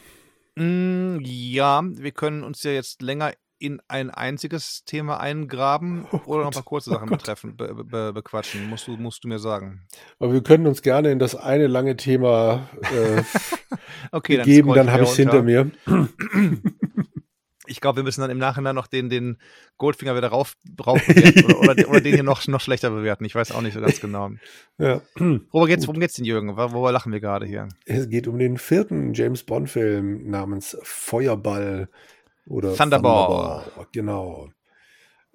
Mm, 0.55 1.17
ja, 1.21 1.81
wir 1.83 2.11
können 2.11 2.43
uns 2.43 2.63
ja 2.63 2.71
jetzt 2.71 3.01
länger 3.01 3.33
in 3.59 3.81
ein 3.87 4.09
einziges 4.09 4.83
Thema 4.85 5.19
eingraben 5.19 6.05
Oh 6.11 6.19
oder 6.25 6.41
noch 6.41 6.51
ein 6.51 6.53
paar 6.53 6.63
kurze 6.63 6.91
oh 6.91 6.93
Sachen 6.93 7.07
Gott. 7.07 7.19
betreffen, 7.19 7.55
be, 7.55 7.73
be, 7.83 8.13
bequatschen, 8.13 8.69
musst 8.69 8.87
du, 8.87 8.97
musst 8.97 9.23
du 9.23 9.27
mir 9.27 9.39
sagen. 9.39 9.87
Aber 10.19 10.33
wir 10.33 10.43
können 10.43 10.67
uns 10.67 10.81
gerne 10.81 11.11
in 11.11 11.19
das 11.19 11.35
eine 11.35 11.67
lange 11.67 11.97
Thema 11.97 12.69
äh, 12.81 13.23
Okay, 14.11 14.37
dann 14.37 14.45
geben, 14.45 14.73
dann 14.73 14.87
ich 14.87 14.93
habe 14.93 15.03
ich 15.03 15.09
es 15.09 15.15
hinter 15.15 15.41
mir. 15.41 15.71
Ich 17.65 17.79
glaube, 17.79 17.97
wir 17.97 18.03
müssen 18.03 18.21
dann 18.21 18.29
im 18.29 18.37
Nachhinein 18.39 18.75
noch 18.75 18.87
den, 18.87 19.09
den 19.09 19.37
Goldfinger 19.77 20.15
wieder 20.17 20.27
rauf, 20.29 20.55
rauf 20.85 21.05
bewerten 21.07 21.45
oder, 21.45 21.59
oder, 21.59 21.89
oder 21.89 22.01
den 22.01 22.13
hier 22.13 22.23
noch, 22.23 22.45
noch 22.47 22.59
schlechter 22.61 22.89
bewerten. 22.89 23.23
Ich 23.25 23.35
weiß 23.35 23.51
auch 23.53 23.61
nicht 23.61 23.73
so 23.73 23.81
ganz 23.81 24.01
genau. 24.01 24.31
Ja. 24.77 25.01
Worüber 25.17 25.67
geht's, 25.67 25.87
worum 25.87 25.99
geht's 26.01 26.15
denn, 26.15 26.25
Jürgen? 26.25 26.57
Wo- 26.57 26.71
Worüber 26.71 26.91
lachen 26.91 27.11
wir 27.13 27.19
gerade 27.21 27.45
hier? 27.45 27.69
Es 27.85 28.09
geht 28.09 28.27
um 28.27 28.37
den 28.37 28.57
vierten 28.57 29.13
James 29.13 29.43
Bond-Film 29.43 30.29
namens 30.29 30.77
Feuerball 30.83 31.87
oder 32.47 32.73
Thunderball. 32.75 33.63
Thunderball, 33.63 33.87
Genau. 33.93 34.49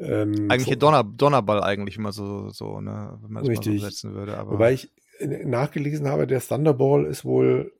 Ähm, 0.01 0.49
Eigentlich 0.49 0.69
hier 0.69 0.77
Donner, 0.77 1.03
Donnerball 1.03 1.63
eigentlich 1.63 1.97
immer 1.97 2.13
so, 2.13 2.51
so 2.51 2.81
ne, 2.81 3.19
wenn 3.23 3.33
man 3.33 3.43
es 3.43 3.49
mal 3.49 3.55
so 3.57 3.71
Richtig. 3.71 3.83
setzen 3.83 4.15
würde. 4.15 4.37
Aber 4.39 4.53
Wobei 4.53 4.73
ich 4.73 4.91
äh, 5.19 5.45
nachgelesen 5.45 6.07
habe, 6.07 6.27
der 6.29 6.41
Thunderball 6.41 7.05
ist 7.07 7.25
wohl 7.25 7.73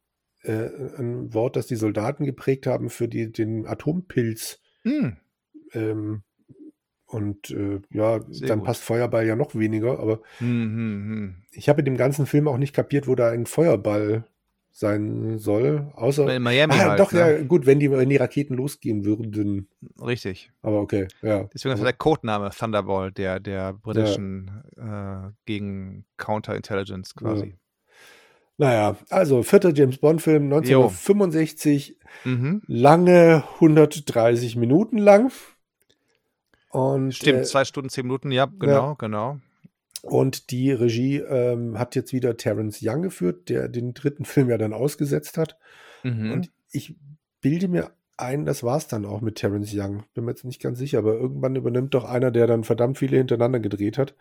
äh, 0.43 0.69
ein 0.99 1.33
Wort, 1.35 1.57
das 1.57 1.67
die 1.67 1.77
Soldaten 1.77 2.25
geprägt 2.25 2.67
haben 2.67 2.91
für 2.91 3.09
die, 3.09 3.31
den 3.33 3.67
Atompilz. 3.67 4.61
Hm, 4.83 5.17
Ähm, 5.73 6.23
und 7.07 7.51
äh, 7.51 7.81
ja, 7.91 8.21
Sehr 8.29 8.49
dann 8.49 8.59
gut. 8.59 8.67
passt 8.67 8.83
Feuerball 8.83 9.27
ja 9.27 9.35
noch 9.35 9.55
weniger, 9.55 9.99
aber 9.99 10.21
hm. 10.39 11.37
ich 11.51 11.69
habe 11.69 11.81
in 11.81 11.87
dem 11.87 11.97
ganzen 11.97 12.27
Film 12.27 12.47
auch 12.49 12.59
nicht 12.59 12.75
kapiert, 12.75 13.09
wo 13.09 13.15
da 13.15 13.31
ein 13.31 13.47
Feuerball 13.47 14.25
sein 14.71 15.39
soll. 15.39 15.91
Außer 15.97 16.33
In 16.35 16.43
Miami 16.43 16.75
ah, 16.75 16.91
halt, 16.91 17.01
doch, 17.01 17.13
ne? 17.13 17.19
ja, 17.19 17.43
gut, 17.43 17.67
wenn 17.67 17.81
die, 17.81 17.91
wenn 17.91 18.09
die 18.09 18.17
Raketen 18.17 18.55
losgehen 18.55 19.05
würden. 19.05 19.69
Richtig. 20.01 20.53
Aber 20.63 20.81
okay, 20.81 21.09
ja. 21.23 21.49
Deswegen 21.53 21.75
ist 21.75 21.83
der 21.83 21.93
Codename 21.95 22.51
Thunderball 22.51 23.11
der, 23.11 23.41
der 23.41 23.73
britischen 23.73 24.63
äh, 24.77 25.31
gegen 25.47 26.05
Counterintelligence 26.17 27.15
quasi. 27.15 27.57
Naja, 28.59 28.97
also 29.09 29.43
vierter 29.45 29.73
James 29.73 29.99
Bond-Film 29.99 30.45
1965, 30.45 31.97
Mhm. 32.25 32.63
lange 32.67 33.45
130 33.61 34.57
Minuten 34.57 34.99
lang. 34.99 35.31
Und, 36.71 37.15
Stimmt, 37.15 37.39
äh, 37.41 37.43
zwei 37.45 37.65
Stunden, 37.65 37.89
zehn 37.89 38.05
Minuten, 38.05 38.31
ja, 38.31 38.47
genau, 38.47 38.95
genau. 38.97 39.39
und 40.03 40.51
die 40.51 40.73
Regie 40.73 41.17
ähm, 41.19 41.79
hat 41.79 41.95
jetzt 41.95 42.13
wieder 42.13 42.37
Terence 42.37 42.81
Young 42.83 43.03
geführt, 43.03 43.49
der 43.49 43.69
den 43.69 43.95
dritten 43.95 44.25
Film 44.25 44.51
ja 44.51 44.59
dann 44.59 44.73
ausgesetzt 44.73 45.39
hat. 45.39 45.57
Mhm. 46.03 46.33
Und 46.33 46.51
ich 46.73 46.97
bilde 47.41 47.69
mir 47.69 47.93
ein, 48.17 48.45
das 48.45 48.65
war's 48.65 48.89
dann 48.89 49.07
auch 49.07 49.21
mit 49.21 49.37
Terence 49.37 49.71
Young. 49.73 50.05
Bin 50.15 50.25
mir 50.25 50.33
jetzt 50.33 50.45
nicht 50.45 50.61
ganz 50.61 50.79
sicher, 50.79 50.99
aber 50.99 51.15
irgendwann 51.15 51.57
übernimmt 51.57 51.95
doch 51.95 52.05
einer, 52.05 52.31
der 52.33 52.47
dann 52.47 52.65
verdammt 52.65 52.99
viele 52.99 53.17
hintereinander 53.17 53.61
gedreht 53.61 53.97
hat. 53.97 54.15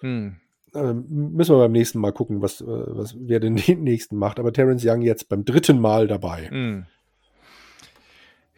Hm. 0.00 0.36
Ähm, 0.76 1.06
müssen 1.08 1.54
wir 1.54 1.58
beim 1.58 1.72
nächsten 1.72 1.98
Mal 1.98 2.12
gucken, 2.12 2.42
was, 2.42 2.60
äh, 2.60 2.66
was 2.66 3.16
wer 3.18 3.40
den 3.40 3.54
nächsten 3.54 4.16
macht. 4.16 4.38
Aber 4.38 4.52
Terence 4.52 4.84
Young 4.84 5.02
jetzt 5.02 5.28
beim 5.28 5.44
dritten 5.44 5.80
Mal 5.80 6.06
dabei. 6.06 6.48
Hm. 6.50 6.86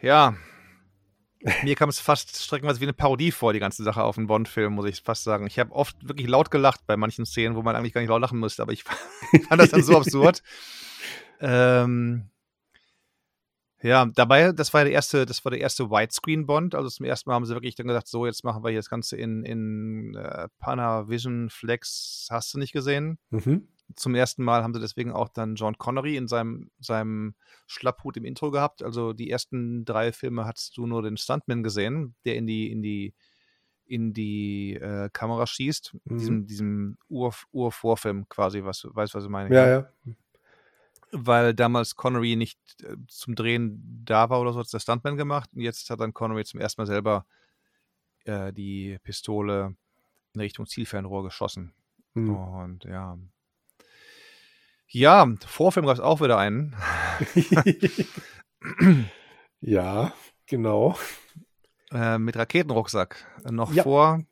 Ja. 0.00 0.34
Mir 1.62 1.76
kam 1.76 1.88
es 1.88 2.00
fast 2.00 2.42
streckenweise 2.42 2.80
wie 2.80 2.84
eine 2.86 2.92
Parodie 2.92 3.30
vor, 3.30 3.52
die 3.52 3.60
ganze 3.60 3.84
Sache 3.84 4.02
auf 4.02 4.18
einen 4.18 4.26
Bond-Film, 4.26 4.72
muss 4.72 4.86
ich 4.86 5.02
fast 5.02 5.22
sagen. 5.22 5.46
Ich 5.46 5.58
habe 5.60 5.72
oft 5.72 5.96
wirklich 6.06 6.26
laut 6.26 6.50
gelacht 6.50 6.80
bei 6.86 6.96
manchen 6.96 7.24
Szenen, 7.26 7.54
wo 7.54 7.62
man 7.62 7.76
eigentlich 7.76 7.92
gar 7.92 8.00
nicht 8.00 8.10
laut 8.10 8.20
lachen 8.20 8.40
müsste, 8.40 8.62
aber 8.62 8.72
ich 8.72 8.82
fand 9.48 9.60
das 9.60 9.70
dann 9.70 9.82
so 9.82 9.96
absurd. 9.96 10.42
Ähm, 11.40 12.30
ja, 13.82 14.06
dabei, 14.06 14.52
das 14.52 14.74
war 14.74 14.84
der 14.84 14.92
erste, 14.92 15.24
das 15.24 15.44
war 15.44 15.50
der 15.50 15.60
erste 15.60 15.90
Widescreen-Bond. 15.90 16.74
Also 16.74 16.88
zum 16.88 17.06
ersten 17.06 17.30
Mal 17.30 17.34
haben 17.34 17.46
sie 17.46 17.54
wirklich 17.54 17.76
dann 17.76 17.86
gesagt, 17.86 18.08
so, 18.08 18.26
jetzt 18.26 18.42
machen 18.42 18.64
wir 18.64 18.70
hier 18.70 18.80
das 18.80 18.90
Ganze 18.90 19.16
in, 19.16 19.44
in 19.44 20.14
äh, 20.16 20.48
Panavision 20.58 21.48
Flex, 21.48 22.26
hast 22.30 22.52
du 22.54 22.58
nicht 22.58 22.72
gesehen? 22.72 23.18
Mhm. 23.30 23.68
zum 23.94 24.14
ersten 24.14 24.42
Mal 24.42 24.62
haben 24.62 24.74
sie 24.74 24.80
deswegen 24.80 25.12
auch 25.12 25.28
dann 25.28 25.54
John 25.54 25.78
Connery 25.78 26.16
in 26.16 26.28
seinem, 26.28 26.70
seinem 26.80 27.34
Schlapphut 27.66 28.16
im 28.16 28.24
Intro 28.24 28.50
gehabt. 28.50 28.82
Also 28.82 29.12
die 29.12 29.30
ersten 29.30 29.84
drei 29.84 30.12
Filme 30.12 30.44
hattest 30.44 30.76
du 30.76 30.86
nur 30.86 31.02
den 31.02 31.16
Stuntman 31.16 31.62
gesehen, 31.62 32.14
der 32.24 32.34
in 32.34 32.46
die, 32.46 32.70
in 32.70 32.82
die, 32.82 33.14
in 33.86 34.12
die 34.12 34.74
äh, 34.74 35.08
Kamera 35.12 35.46
schießt. 35.46 35.96
Mhm. 36.04 36.18
Diesem, 36.18 36.46
diesem 36.46 36.98
Ur, 37.08 37.32
Urvorfilm 37.52 38.28
quasi, 38.28 38.64
was, 38.64 38.86
weißt 38.90 39.14
du, 39.14 39.18
was 39.18 39.24
ich 39.24 39.30
meine? 39.30 39.54
Ja, 39.54 39.68
ja. 39.68 39.90
Weil 41.12 41.54
damals 41.54 41.96
Connery 41.96 42.36
nicht 42.36 42.58
äh, 42.82 42.96
zum 43.08 43.34
Drehen 43.34 44.02
da 44.04 44.28
war 44.30 44.40
oder 44.40 44.52
so, 44.52 44.60
hat 44.60 44.72
der 44.72 44.78
Stuntman 44.80 45.16
gemacht. 45.16 45.50
Und 45.54 45.62
jetzt 45.62 45.88
hat 45.90 46.00
dann 46.00 46.12
Connery 46.14 46.44
zum 46.44 46.60
ersten 46.60 46.80
Mal 46.80 46.86
selber 46.86 47.26
äh, 48.24 48.52
die 48.52 48.98
Pistole 49.02 49.74
in 50.34 50.40
Richtung 50.40 50.66
Zielfernrohr 50.66 51.24
geschossen. 51.24 51.72
Mhm. 52.14 52.34
Und 52.36 52.84
ja. 52.84 53.18
Ja, 54.90 55.26
Vorfilm 55.46 55.86
gab 55.86 55.94
es 55.94 56.00
auch 56.00 56.20
wieder 56.20 56.38
einen. 56.38 56.74
ja, 59.60 60.12
genau. 60.46 60.98
Äh, 61.90 62.18
mit 62.18 62.36
Raketenrucksack. 62.36 63.26
Noch 63.50 63.72
Ja. 63.72 63.82
vor, 63.82 64.22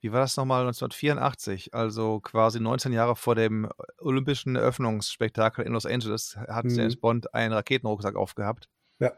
wie 0.00 0.12
war 0.12 0.20
das 0.20 0.36
nochmal, 0.36 0.60
1984, 0.62 1.74
also 1.74 2.20
quasi 2.20 2.60
19 2.60 2.92
Jahre 2.92 3.16
vor 3.16 3.34
dem 3.34 3.68
olympischen 3.98 4.56
Eröffnungsspektakel 4.56 5.64
in 5.64 5.72
Los 5.72 5.86
Angeles, 5.86 6.36
hat 6.36 6.64
Mhm. 6.66 6.70
James 6.76 6.96
Bond 6.96 7.34
einen 7.34 7.52
Raketenrucksack 7.52 8.14
aufgehabt. 8.16 8.68
Ja. 9.00 9.12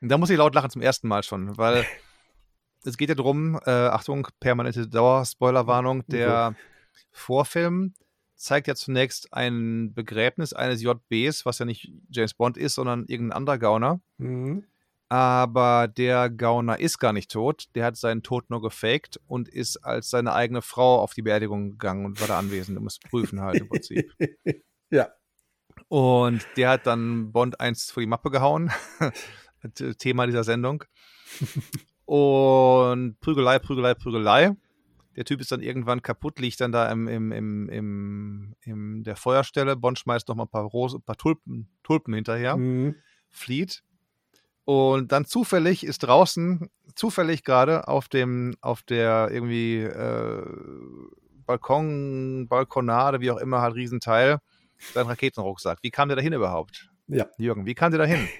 Und 0.00 0.08
da 0.08 0.18
muss 0.18 0.30
ich 0.30 0.36
laut 0.36 0.54
lachen 0.54 0.70
zum 0.70 0.82
ersten 0.82 1.08
Mal 1.08 1.22
schon, 1.22 1.56
weil 1.56 1.84
es 2.84 2.96
geht 2.96 3.08
ja 3.08 3.14
darum, 3.14 3.58
äh, 3.64 3.70
Achtung, 3.70 4.28
permanente 4.40 4.86
Dauer-Spoilerwarnung, 4.88 6.04
der 6.06 6.54
Vorfilm 7.10 7.94
zeigt 8.34 8.66
ja 8.66 8.74
zunächst 8.74 9.32
ein 9.32 9.94
Begräbnis 9.94 10.52
eines 10.52 10.82
JBs, 10.82 11.46
was 11.46 11.58
ja 11.60 11.64
nicht 11.64 11.92
James 12.10 12.34
Bond 12.34 12.56
ist, 12.56 12.74
sondern 12.74 13.04
irgendein 13.06 13.36
anderer 13.36 13.58
Gauner. 13.58 14.00
Mhm. 14.18 14.64
Aber 15.12 15.88
der 15.88 16.30
Gauner 16.30 16.80
ist 16.80 16.96
gar 16.98 17.12
nicht 17.12 17.30
tot. 17.30 17.66
Der 17.74 17.84
hat 17.84 17.98
seinen 17.98 18.22
Tod 18.22 18.48
nur 18.48 18.62
gefaked 18.62 19.20
und 19.26 19.46
ist 19.46 19.76
als 19.84 20.08
seine 20.08 20.32
eigene 20.32 20.62
Frau 20.62 21.02
auf 21.02 21.12
die 21.12 21.20
Beerdigung 21.20 21.72
gegangen 21.72 22.06
und 22.06 22.18
war 22.18 22.28
da 22.28 22.38
anwesend, 22.38 22.78
um 22.78 22.86
es 22.86 22.98
prüfen 22.98 23.42
halt 23.42 23.60
im 23.60 23.68
Prinzip. 23.68 24.10
ja. 24.90 25.10
Und 25.88 26.46
der 26.56 26.70
hat 26.70 26.86
dann 26.86 27.30
Bond 27.30 27.60
1 27.60 27.90
vor 27.90 28.00
die 28.00 28.06
Mappe 28.06 28.30
gehauen. 28.30 28.70
Thema 29.98 30.24
dieser 30.24 30.44
Sendung. 30.44 30.82
Und 32.06 33.20
Prügelei, 33.20 33.58
Prügelei, 33.58 33.92
Prügelei. 33.92 34.56
Der 35.16 35.26
Typ 35.26 35.42
ist 35.42 35.52
dann 35.52 35.60
irgendwann 35.60 36.00
kaputt, 36.00 36.38
liegt 36.38 36.58
dann 36.62 36.72
da 36.72 36.90
im, 36.90 37.06
im, 37.06 37.32
im, 37.32 37.68
im, 37.68 38.54
im 38.62 39.02
der 39.04 39.16
Feuerstelle. 39.16 39.76
Bond 39.76 39.98
schmeißt 39.98 40.26
noch 40.28 40.36
mal 40.36 40.44
ein 40.44 40.50
paar, 40.50 40.64
Rose, 40.64 40.96
ein 40.96 41.02
paar 41.02 41.18
Tulpen, 41.18 41.68
Tulpen 41.82 42.14
hinterher, 42.14 42.56
Mhm. 42.56 42.94
flieht. 43.28 43.82
Und 44.64 45.10
dann 45.12 45.24
zufällig 45.24 45.84
ist 45.84 46.00
draußen, 46.00 46.70
zufällig 46.94 47.44
gerade 47.44 47.88
auf 47.88 48.08
dem, 48.08 48.54
auf 48.60 48.82
der 48.82 49.28
irgendwie 49.32 49.78
äh, 49.82 50.42
Balkon, 51.46 52.46
Balkonade, 52.48 53.20
wie 53.20 53.30
auch 53.30 53.38
immer, 53.38 53.60
halt 53.60 53.74
Riesenteil, 53.74 54.38
sein 54.94 55.06
Raketenrucksack. 55.06 55.78
Wie 55.82 55.90
kam 55.90 56.08
der 56.08 56.16
dahin 56.16 56.32
überhaupt? 56.32 56.90
Ja. 57.08 57.26
Jürgen, 57.38 57.66
wie 57.66 57.74
kam 57.74 57.90
der 57.90 57.98
dahin? 57.98 58.28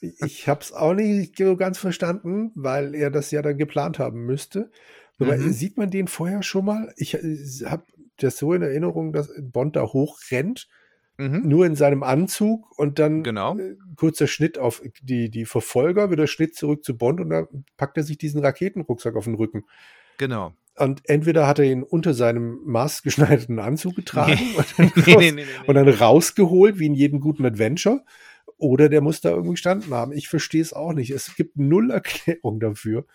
Ich 0.00 0.48
habe 0.48 0.60
es 0.60 0.72
auch 0.72 0.94
nicht 0.94 1.36
so 1.36 1.56
ganz 1.56 1.76
verstanden, 1.76 2.52
weil 2.54 2.94
er 2.94 3.10
das 3.10 3.32
ja 3.32 3.42
dann 3.42 3.58
geplant 3.58 3.98
haben 3.98 4.26
müsste. 4.26 4.70
Aber 5.18 5.36
Mhm. 5.36 5.50
sieht 5.52 5.76
man 5.76 5.90
den 5.90 6.06
vorher 6.06 6.44
schon 6.44 6.66
mal? 6.66 6.92
Ich 6.96 7.14
habe 7.14 7.82
das 8.18 8.38
so 8.38 8.52
in 8.52 8.62
Erinnerung, 8.62 9.12
dass 9.12 9.28
Bond 9.40 9.74
da 9.74 9.82
hochrennt, 9.82 10.68
Mhm. 11.18 11.48
nur 11.48 11.66
in 11.66 11.74
seinem 11.74 12.04
Anzug 12.04 12.78
und 12.78 12.98
dann 13.00 13.24
Genau. 13.24 13.58
äh, 13.58 13.76
kurzer 13.96 14.28
Schnitt 14.28 14.56
auf 14.56 14.82
die, 15.02 15.30
die 15.30 15.44
Verfolger, 15.46 16.10
wieder 16.12 16.28
Schnitt 16.28 16.54
zurück 16.54 16.84
zu 16.84 16.96
Bond 16.96 17.20
und 17.20 17.30
da 17.30 17.48
packt 17.76 17.96
er 17.96 18.04
sich 18.04 18.18
diesen 18.18 18.40
Raketenrucksack 18.40 19.16
auf 19.16 19.24
den 19.24 19.34
Rücken. 19.34 19.64
Genau. 20.18 20.52
Und 20.76 21.02
entweder 21.08 21.48
hat 21.48 21.58
er 21.58 21.64
ihn 21.64 21.82
unter 21.82 22.14
seinem 22.14 22.60
maßgeschneiderten 22.64 23.58
Anzug 23.58 23.96
getragen 23.96 24.38
und, 24.56 24.66
dann 24.78 24.92
Nee, 25.06 25.12
raus, 25.12 25.22
nee, 25.22 25.32
nee, 25.32 25.42
nee, 25.42 25.66
und 25.66 25.74
dann 25.74 25.88
rausgeholt, 25.88 26.78
wie 26.78 26.86
in 26.86 26.94
jedem 26.94 27.18
guten 27.20 27.44
Adventure. 27.44 28.04
Oder 28.56 28.88
der 28.88 29.00
muss 29.00 29.20
da 29.20 29.30
irgendwie 29.30 29.52
gestanden 29.52 29.92
haben. 29.92 30.12
Ich 30.12 30.28
verstehe 30.28 30.62
es 30.62 30.72
auch 30.72 30.92
nicht. 30.92 31.10
Es 31.10 31.34
gibt 31.36 31.56
null 31.56 31.90
Erklärung 31.90 32.60
dafür. 32.60 33.06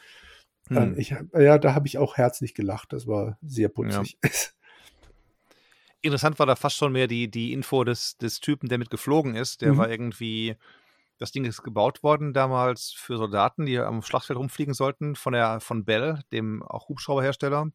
Hm. 0.69 0.95
Ich, 0.97 1.13
ja, 1.33 1.57
da 1.57 1.73
habe 1.75 1.87
ich 1.87 1.97
auch 1.97 2.15
herzlich 2.17 2.53
gelacht. 2.53 2.93
Das 2.93 3.07
war 3.07 3.37
sehr 3.41 3.69
putzig. 3.69 4.17
Interessant 6.03 6.37
war 6.37 6.45
da 6.45 6.55
fast 6.55 6.75
schon 6.77 6.91
mehr 6.91 7.07
die, 7.07 7.31
die 7.31 7.53
Info 7.53 7.83
des, 7.83 8.17
des 8.17 8.39
Typen, 8.41 8.67
der 8.69 8.77
mit 8.77 8.89
geflogen 8.89 9.35
ist. 9.35 9.61
Der 9.61 9.73
Mhm. 9.73 9.77
war 9.77 9.89
irgendwie, 9.89 10.55
das 11.17 11.31
Ding 11.31 11.45
ist 11.45 11.63
gebaut 11.63 12.03
worden 12.03 12.33
damals 12.33 12.91
für 12.91 13.17
Soldaten, 13.17 13.65
die 13.65 13.79
am 13.79 14.01
Schlachtfeld 14.01 14.37
rumfliegen 14.37 14.73
sollten, 14.73 15.15
von 15.15 15.31
der 15.33 15.61
von 15.61 15.85
Bell, 15.85 16.19
dem 16.33 16.61
auch 16.61 16.89
Hubschrauberhersteller. 16.89 17.71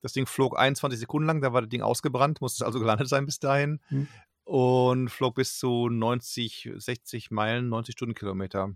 Das 0.00 0.14
Ding 0.14 0.26
flog 0.26 0.58
21 0.58 0.98
Sekunden 0.98 1.26
lang, 1.26 1.42
da 1.42 1.52
war 1.52 1.60
das 1.60 1.68
Ding 1.68 1.82
ausgebrannt, 1.82 2.40
musste 2.40 2.64
also 2.64 2.78
gelandet 2.80 3.08
sein 3.08 3.26
bis 3.26 3.38
dahin. 3.38 3.80
Mhm. 3.90 4.08
Und 4.44 5.08
flog 5.10 5.34
bis 5.36 5.58
zu 5.58 5.88
90, 5.90 6.70
60 6.76 7.30
Meilen, 7.30 7.68
90 7.68 7.92
Stundenkilometer. 7.92 8.74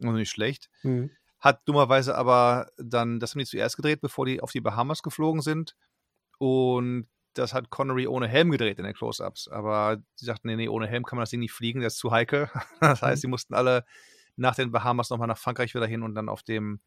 Also 0.00 0.12
nicht 0.12 0.30
schlecht. 0.30 0.68
Mhm. 0.82 1.10
Hat 1.40 1.66
dummerweise 1.66 2.14
aber 2.14 2.68
dann, 2.76 3.20
das 3.20 3.32
haben 3.32 3.38
die 3.38 3.46
zuerst 3.46 3.76
gedreht, 3.76 4.00
bevor 4.02 4.26
die 4.26 4.42
auf 4.42 4.52
die 4.52 4.60
Bahamas 4.60 5.02
geflogen 5.02 5.40
sind. 5.40 5.74
Und 6.38 7.08
das 7.38 7.54
hat 7.54 7.70
Connery 7.70 8.06
ohne 8.06 8.28
Helm 8.28 8.50
gedreht 8.50 8.78
in 8.78 8.84
den 8.84 8.94
Close-Ups. 8.94 9.48
Aber 9.48 9.98
sie 10.14 10.24
sagten, 10.26 10.48
nee, 10.48 10.56
nee, 10.56 10.68
ohne 10.68 10.86
Helm 10.86 11.04
kann 11.04 11.16
man 11.16 11.22
das 11.22 11.30
Ding 11.30 11.40
nicht 11.40 11.52
fliegen, 11.52 11.80
das 11.80 11.94
ist 11.94 11.98
zu 12.00 12.10
heikel. 12.10 12.50
Das 12.80 13.02
heißt, 13.02 13.22
sie 13.22 13.28
mussten 13.28 13.54
alle 13.54 13.84
nach 14.36 14.54
den 14.54 14.70
Bahamas 14.70 15.10
nochmal 15.10 15.28
nach 15.28 15.38
Frankreich 15.38 15.74
wieder 15.74 15.86
hin 15.86 16.02
und 16.02 16.14
dann 16.14 16.28
auf 16.28 16.42
dem, 16.42 16.80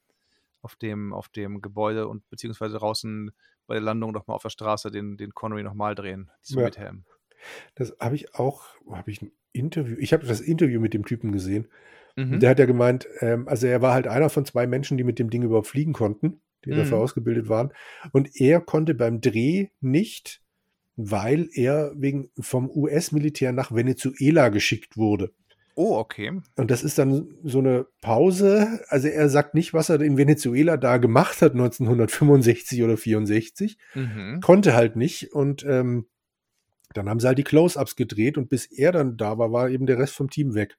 auf 0.62 0.76
dem, 0.76 1.14
auf 1.14 1.28
dem 1.30 1.62
Gebäude 1.62 2.08
und 2.08 2.30
beziehungsweise 2.30 2.78
draußen 2.78 3.32
bei 3.68 3.76
der 3.76 3.84
Landung 3.84 4.12
nochmal 4.12 4.36
auf 4.36 4.42
der 4.44 4.50
Straße 4.50 4.92
den, 4.92 5.18
den 5.18 5.34
Connery 5.34 5.64
nochmal 5.64 5.96
drehen. 5.96 6.30
Diesmal 6.46 6.64
Ja. 6.64 6.68
mit 6.68 6.78
Helm. 6.78 7.06
Das 7.76 7.96
habe 8.00 8.16
ich 8.16 8.36
auch, 8.36 8.64
habe 8.92 9.10
ich 9.12 9.22
ein 9.22 9.32
Interview, 9.52 9.96
ich 10.00 10.14
habe 10.14 10.26
das 10.26 10.40
Interview 10.42 10.80
mit 10.80 10.94
dem 10.94 11.06
Typen 11.06 11.32
gesehen. 11.32 11.68
Mhm. 12.16 12.40
Der 12.40 12.50
hat 12.50 12.60
ja 12.60 12.66
gemeint, 12.66 13.08
ähm, 13.20 13.48
also 13.48 13.68
er 13.68 13.82
war 13.82 13.94
halt 13.94 14.08
einer 14.08 14.30
von 14.30 14.46
zwei 14.46 14.68
Menschen, 14.68 14.98
die 14.98 15.04
mit 15.04 15.18
dem 15.20 15.30
Ding 15.30 15.44
überhaupt 15.44 15.68
fliegen 15.68 15.94
konnten, 15.94 16.42
die 16.66 16.72
Mhm. 16.72 16.78
dafür 16.78 16.98
ausgebildet 17.00 17.50
waren. 17.50 17.72
Und 18.12 18.30
er 18.40 18.62
konnte 18.62 18.94
beim 18.94 19.22
Dreh 19.22 19.68
nicht, 19.80 20.42
weil 20.96 21.50
er 21.54 21.94
wegen 21.96 22.30
vom 22.40 22.70
US-Militär 22.70 23.52
nach 23.54 23.74
Venezuela 23.74 24.50
geschickt 24.50 24.98
wurde. 24.98 25.32
oh, 25.76 25.96
okay. 25.98 26.32
Und 26.58 26.70
das 26.70 26.84
ist 26.84 26.98
dann 27.00 27.34
so 27.44 27.60
eine 27.60 27.88
Pause. 28.02 28.82
Also 28.90 29.08
er 29.08 29.30
sagt 29.30 29.56
nicht, 29.56 29.74
was 29.74 29.90
er 29.90 30.02
in 30.02 30.18
Venezuela 30.18 30.76
da 30.78 30.98
gemacht 30.98 31.42
hat, 31.42 31.54
1965 31.54 32.84
oder 32.84 32.98
64. 32.98 33.78
Mhm. 33.96 34.42
Konnte 34.42 34.76
halt 34.76 34.96
nicht. 34.98 35.32
Und 35.34 35.66
ähm, 35.66 36.06
dann 36.94 37.08
haben 37.10 37.20
sie 37.22 37.28
halt 37.28 37.38
die 37.38 37.44
Close-Ups 37.46 37.96
gedreht 37.96 38.38
und 38.38 38.50
bis 38.50 38.66
er 38.66 38.92
dann 38.92 39.16
da 39.18 39.38
war, 39.38 39.52
war 39.54 39.70
eben 39.70 39.86
der 39.86 39.98
Rest 39.98 40.14
vom 40.14 40.30
Team 40.30 40.54
weg. 40.56 40.78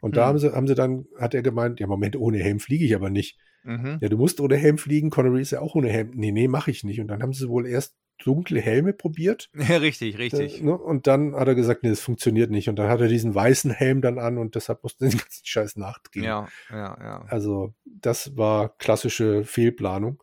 Und 0.00 0.16
da 0.16 0.22
Hm. 0.22 0.28
haben 0.28 0.38
sie, 0.38 0.52
haben 0.54 0.66
sie 0.68 0.74
dann, 0.76 1.06
hat 1.18 1.34
er 1.34 1.42
gemeint, 1.42 1.80
ja, 1.80 1.86
Moment, 1.88 2.14
ohne 2.16 2.38
Helm 2.38 2.60
fliege 2.60 2.84
ich 2.84 2.94
aber 2.94 3.10
nicht. 3.10 3.36
Mhm. 3.62 3.98
Ja, 4.00 4.08
du 4.08 4.16
musst 4.16 4.40
ohne 4.40 4.56
Helm 4.56 4.78
fliegen, 4.78 5.10
Connery 5.10 5.42
ist 5.42 5.50
ja 5.50 5.60
auch 5.60 5.74
ohne 5.74 5.88
Helm. 5.88 6.10
Nee, 6.14 6.32
nee, 6.32 6.48
mache 6.48 6.70
ich 6.70 6.84
nicht. 6.84 7.00
Und 7.00 7.08
dann 7.08 7.22
haben 7.22 7.32
sie 7.32 7.48
wohl 7.48 7.66
erst 7.66 7.96
dunkle 8.24 8.60
Helme 8.60 8.92
probiert. 8.92 9.50
Ja, 9.68 9.76
richtig, 9.76 10.18
richtig. 10.18 10.60
Äh, 10.60 10.64
ne? 10.64 10.76
Und 10.76 11.06
dann 11.06 11.34
hat 11.34 11.48
er 11.48 11.54
gesagt, 11.54 11.82
nee, 11.82 11.90
das 11.90 12.00
funktioniert 12.00 12.50
nicht. 12.50 12.68
Und 12.68 12.76
dann 12.76 12.88
hat 12.88 13.00
er 13.00 13.08
diesen 13.08 13.34
weißen 13.34 13.70
Helm 13.70 14.00
dann 14.02 14.18
an 14.18 14.38
und 14.38 14.54
deshalb 14.54 14.82
musste 14.82 15.04
er 15.04 15.10
den 15.10 15.18
ganzen 15.18 15.44
Scheiß 15.44 15.76
nachdrehen. 15.76 16.24
Ja, 16.24 16.48
ja, 16.70 16.96
ja. 17.00 17.24
Also, 17.28 17.74
das 17.84 18.36
war 18.36 18.76
klassische 18.78 19.44
Fehlplanung. 19.44 20.22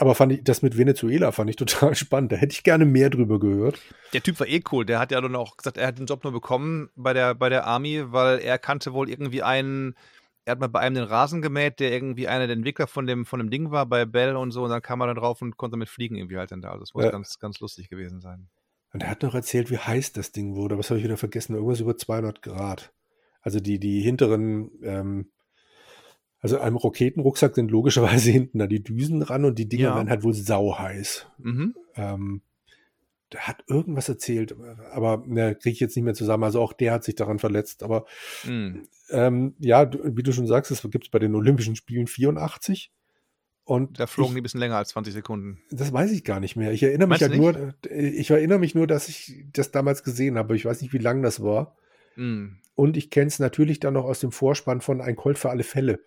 Aber 0.00 0.14
fand 0.14 0.32
ich, 0.32 0.44
das 0.44 0.62
mit 0.62 0.78
Venezuela 0.78 1.32
fand 1.32 1.50
ich 1.50 1.56
total 1.56 1.94
spannend. 1.96 2.30
Da 2.30 2.36
hätte 2.36 2.52
ich 2.52 2.62
gerne 2.62 2.84
mehr 2.84 3.10
drüber 3.10 3.40
gehört. 3.40 3.80
Der 4.12 4.22
Typ 4.22 4.38
war 4.38 4.46
eh 4.46 4.62
cool. 4.70 4.86
Der 4.86 5.00
hat 5.00 5.10
ja 5.10 5.20
dann 5.20 5.34
auch 5.34 5.56
gesagt, 5.56 5.76
er 5.76 5.88
hat 5.88 5.98
den 5.98 6.06
Job 6.06 6.22
nur 6.22 6.32
bekommen 6.32 6.88
bei 6.94 7.12
der, 7.12 7.34
bei 7.34 7.48
der 7.48 7.66
Army, 7.66 8.04
weil 8.12 8.38
er 8.38 8.58
kannte 8.58 8.92
wohl 8.92 9.10
irgendwie 9.10 9.42
einen, 9.42 9.96
er 10.48 10.52
hat 10.52 10.60
mal 10.60 10.68
bei 10.68 10.80
einem 10.80 10.94
den 10.96 11.04
Rasen 11.04 11.42
gemäht, 11.42 11.78
der 11.78 11.92
irgendwie 11.92 12.26
einer 12.26 12.46
der 12.46 12.56
Entwickler 12.56 12.86
von 12.86 13.06
dem, 13.06 13.26
von 13.26 13.38
dem 13.38 13.50
Ding 13.50 13.70
war, 13.70 13.84
bei 13.84 14.06
Bell 14.06 14.34
und 14.34 14.50
so, 14.50 14.64
und 14.64 14.70
dann 14.70 14.80
kam 14.80 15.00
er 15.02 15.08
da 15.08 15.14
drauf 15.14 15.42
und 15.42 15.58
konnte 15.58 15.76
mit 15.76 15.90
fliegen 15.90 16.16
irgendwie 16.16 16.38
halt 16.38 16.50
dann 16.50 16.62
da. 16.62 16.70
Also 16.70 16.80
das 16.80 16.94
muss 16.94 17.04
Ja. 17.04 17.10
ganz, 17.10 17.38
ganz 17.38 17.60
lustig 17.60 17.90
gewesen 17.90 18.20
sein. 18.22 18.48
Und 18.94 19.02
er 19.02 19.10
hat 19.10 19.22
noch 19.22 19.34
erzählt, 19.34 19.70
wie 19.70 19.76
heiß 19.76 20.14
das 20.14 20.32
Ding 20.32 20.54
wurde. 20.56 20.78
Was 20.78 20.88
habe 20.88 20.98
ich 20.98 21.04
wieder 21.04 21.18
vergessen? 21.18 21.54
Irgendwas 21.54 21.80
über 21.80 21.98
200 21.98 22.40
Grad. 22.40 22.94
Also 23.42 23.60
die, 23.60 23.78
die 23.78 24.00
hinteren, 24.00 24.70
ähm, 24.82 25.30
also 26.40 26.58
einem 26.58 26.76
Raketenrucksack 26.78 27.54
sind 27.54 27.70
logischerweise 27.70 28.30
hinten 28.30 28.58
da 28.58 28.66
die 28.66 28.82
Düsen 28.82 29.20
dran 29.20 29.44
und 29.44 29.58
die 29.58 29.68
Dinger 29.68 29.90
Ja. 29.90 29.96
werden 29.96 30.08
halt 30.08 30.22
wohl 30.22 30.32
sauheiß. 30.32 31.26
Mhm. 31.38 31.74
Ähm, 31.94 32.42
der 33.32 33.46
hat 33.46 33.62
irgendwas 33.66 34.08
erzählt, 34.08 34.54
aber 34.92 35.22
ne, 35.26 35.54
kriege 35.54 35.72
ich 35.74 35.80
jetzt 35.80 35.94
nicht 35.96 36.04
mehr 36.04 36.14
zusammen. 36.14 36.44
Also 36.44 36.60
auch 36.60 36.72
der 36.72 36.92
hat 36.92 37.04
sich 37.04 37.14
daran 37.14 37.38
verletzt. 37.38 37.82
Aber 37.82 38.06
Mhm. 38.44 38.88
ähm, 39.10 39.54
ja, 39.58 39.90
wie 39.92 40.22
du 40.22 40.32
schon 40.32 40.46
sagst, 40.46 40.70
es 40.70 40.82
gibt 40.90 41.04
es 41.04 41.10
bei 41.10 41.18
den 41.18 41.34
Olympischen 41.34 41.76
Spielen 41.76 42.06
84. 42.06 42.92
Und 43.64 44.00
Da 44.00 44.06
flogen 44.06 44.30
ich, 44.30 44.34
die 44.36 44.40
ein 44.40 44.42
bisschen 44.44 44.60
länger 44.60 44.76
als 44.76 44.88
20 44.90 45.12
Sekunden. 45.12 45.60
das 45.70 45.92
weiß 45.92 46.10
ich 46.12 46.24
gar 46.24 46.40
nicht 46.40 46.56
mehr. 46.56 46.72
Ich 46.72 46.82
erinnere 46.82 47.06
mich 47.08 47.20
Meinst 47.20 47.38
halt 47.42 47.54
nur, 47.54 47.74
ich 47.92 48.30
erinnere 48.30 48.58
mich 48.58 48.74
nur, 48.74 48.86
dass 48.86 49.10
ich 49.10 49.44
das 49.52 49.70
damals 49.72 50.02
gesehen 50.04 50.38
habe. 50.38 50.56
Ich 50.56 50.64
weiß 50.64 50.80
nicht, 50.80 50.94
wie 50.94 50.98
lang 50.98 51.20
das 51.22 51.42
war. 51.42 51.76
Mhm. 52.16 52.60
Und 52.74 52.96
ich 52.96 53.10
kenne 53.10 53.26
es 53.26 53.38
natürlich 53.40 53.78
dann 53.80 53.92
noch 53.94 54.04
aus 54.04 54.20
dem 54.20 54.32
Vorspann 54.32 54.80
von 54.80 55.02
Ein 55.02 55.16
Colt 55.16 55.38
für 55.38 55.50
alle 55.50 55.64
Fälle. 55.64 56.00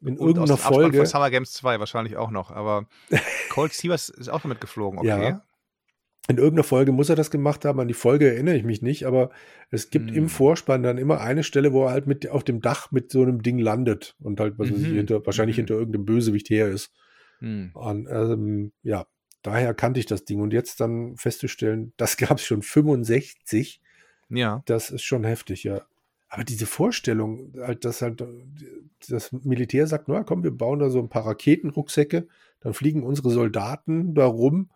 In 0.00 0.16
Und 0.16 0.20
aus 0.20 0.20
irgendeiner 0.20 0.46
dem 0.46 0.52
Abspann 0.54 0.72
Folge. 0.74 0.96
von 0.98 1.06
Summer 1.06 1.30
Games 1.30 1.52
2 1.52 1.80
wahrscheinlich 1.80 2.16
auch 2.16 2.30
noch, 2.30 2.50
aber 2.50 2.86
Colt 3.50 3.72
Sievers 3.74 4.08
ist 4.08 4.28
auch 4.28 4.40
damit 4.40 4.60
geflogen, 4.60 4.98
okay. 5.00 5.08
Ja. 5.08 5.44
In 6.30 6.36
irgendeiner 6.36 6.62
Folge 6.64 6.92
muss 6.92 7.08
er 7.08 7.16
das 7.16 7.30
gemacht 7.30 7.64
haben. 7.64 7.80
An 7.80 7.88
die 7.88 7.94
Folge 7.94 8.30
erinnere 8.30 8.54
ich 8.54 8.62
mich 8.62 8.82
nicht, 8.82 9.06
aber 9.06 9.30
es 9.70 9.88
gibt 9.88 10.10
Hm. 10.10 10.16
im 10.16 10.28
Vorspann 10.28 10.82
dann 10.82 10.98
immer 10.98 11.22
eine 11.22 11.42
Stelle, 11.42 11.72
wo 11.72 11.84
er 11.86 11.90
halt 11.92 12.06
mit 12.06 12.28
auf 12.28 12.44
dem 12.44 12.60
Dach 12.60 12.92
mit 12.92 13.10
so 13.10 13.22
einem 13.22 13.42
Ding 13.42 13.58
landet 13.58 14.14
und 14.20 14.38
halt, 14.38 14.54
ich, 14.60 14.70
Mhm. 14.70 14.84
hinter, 14.94 15.24
wahrscheinlich 15.24 15.56
Mhm. 15.56 15.60
hinter 15.60 15.74
irgendeinem 15.76 16.04
Bösewicht 16.04 16.50
her 16.50 16.68
ist. 16.68 16.92
Mhm. 17.40 17.70
Und, 17.72 18.08
ähm, 18.10 18.72
ja, 18.82 19.06
daher 19.42 19.72
kannte 19.72 20.00
ich 20.00 20.06
das 20.06 20.26
Ding. 20.26 20.40
Und 20.40 20.52
jetzt 20.52 20.80
dann 20.80 21.16
festzustellen, 21.16 21.92
das 21.96 22.18
gab 22.18 22.36
es 22.36 22.44
schon 22.44 22.60
65, 22.60 23.80
Ja. 24.28 24.62
das 24.66 24.90
ist 24.90 25.04
schon 25.04 25.24
heftig, 25.24 25.64
ja. 25.64 25.80
Aber 26.28 26.44
diese 26.44 26.66
Vorstellung, 26.66 27.54
halt, 27.58 27.86
dass 27.86 28.02
halt 28.02 28.22
das 29.08 29.32
Militär 29.32 29.86
sagt, 29.86 30.08
na 30.08 30.24
komm, 30.24 30.42
wir 30.44 30.50
bauen 30.50 30.78
da 30.78 30.90
so 30.90 30.98
ein 30.98 31.08
paar 31.08 31.24
Raketenrucksäcke, 31.24 32.28
dann 32.60 32.74
fliegen 32.74 33.02
unsere 33.02 33.30
Soldaten 33.30 34.14
da 34.14 34.26
rum. 34.26 34.68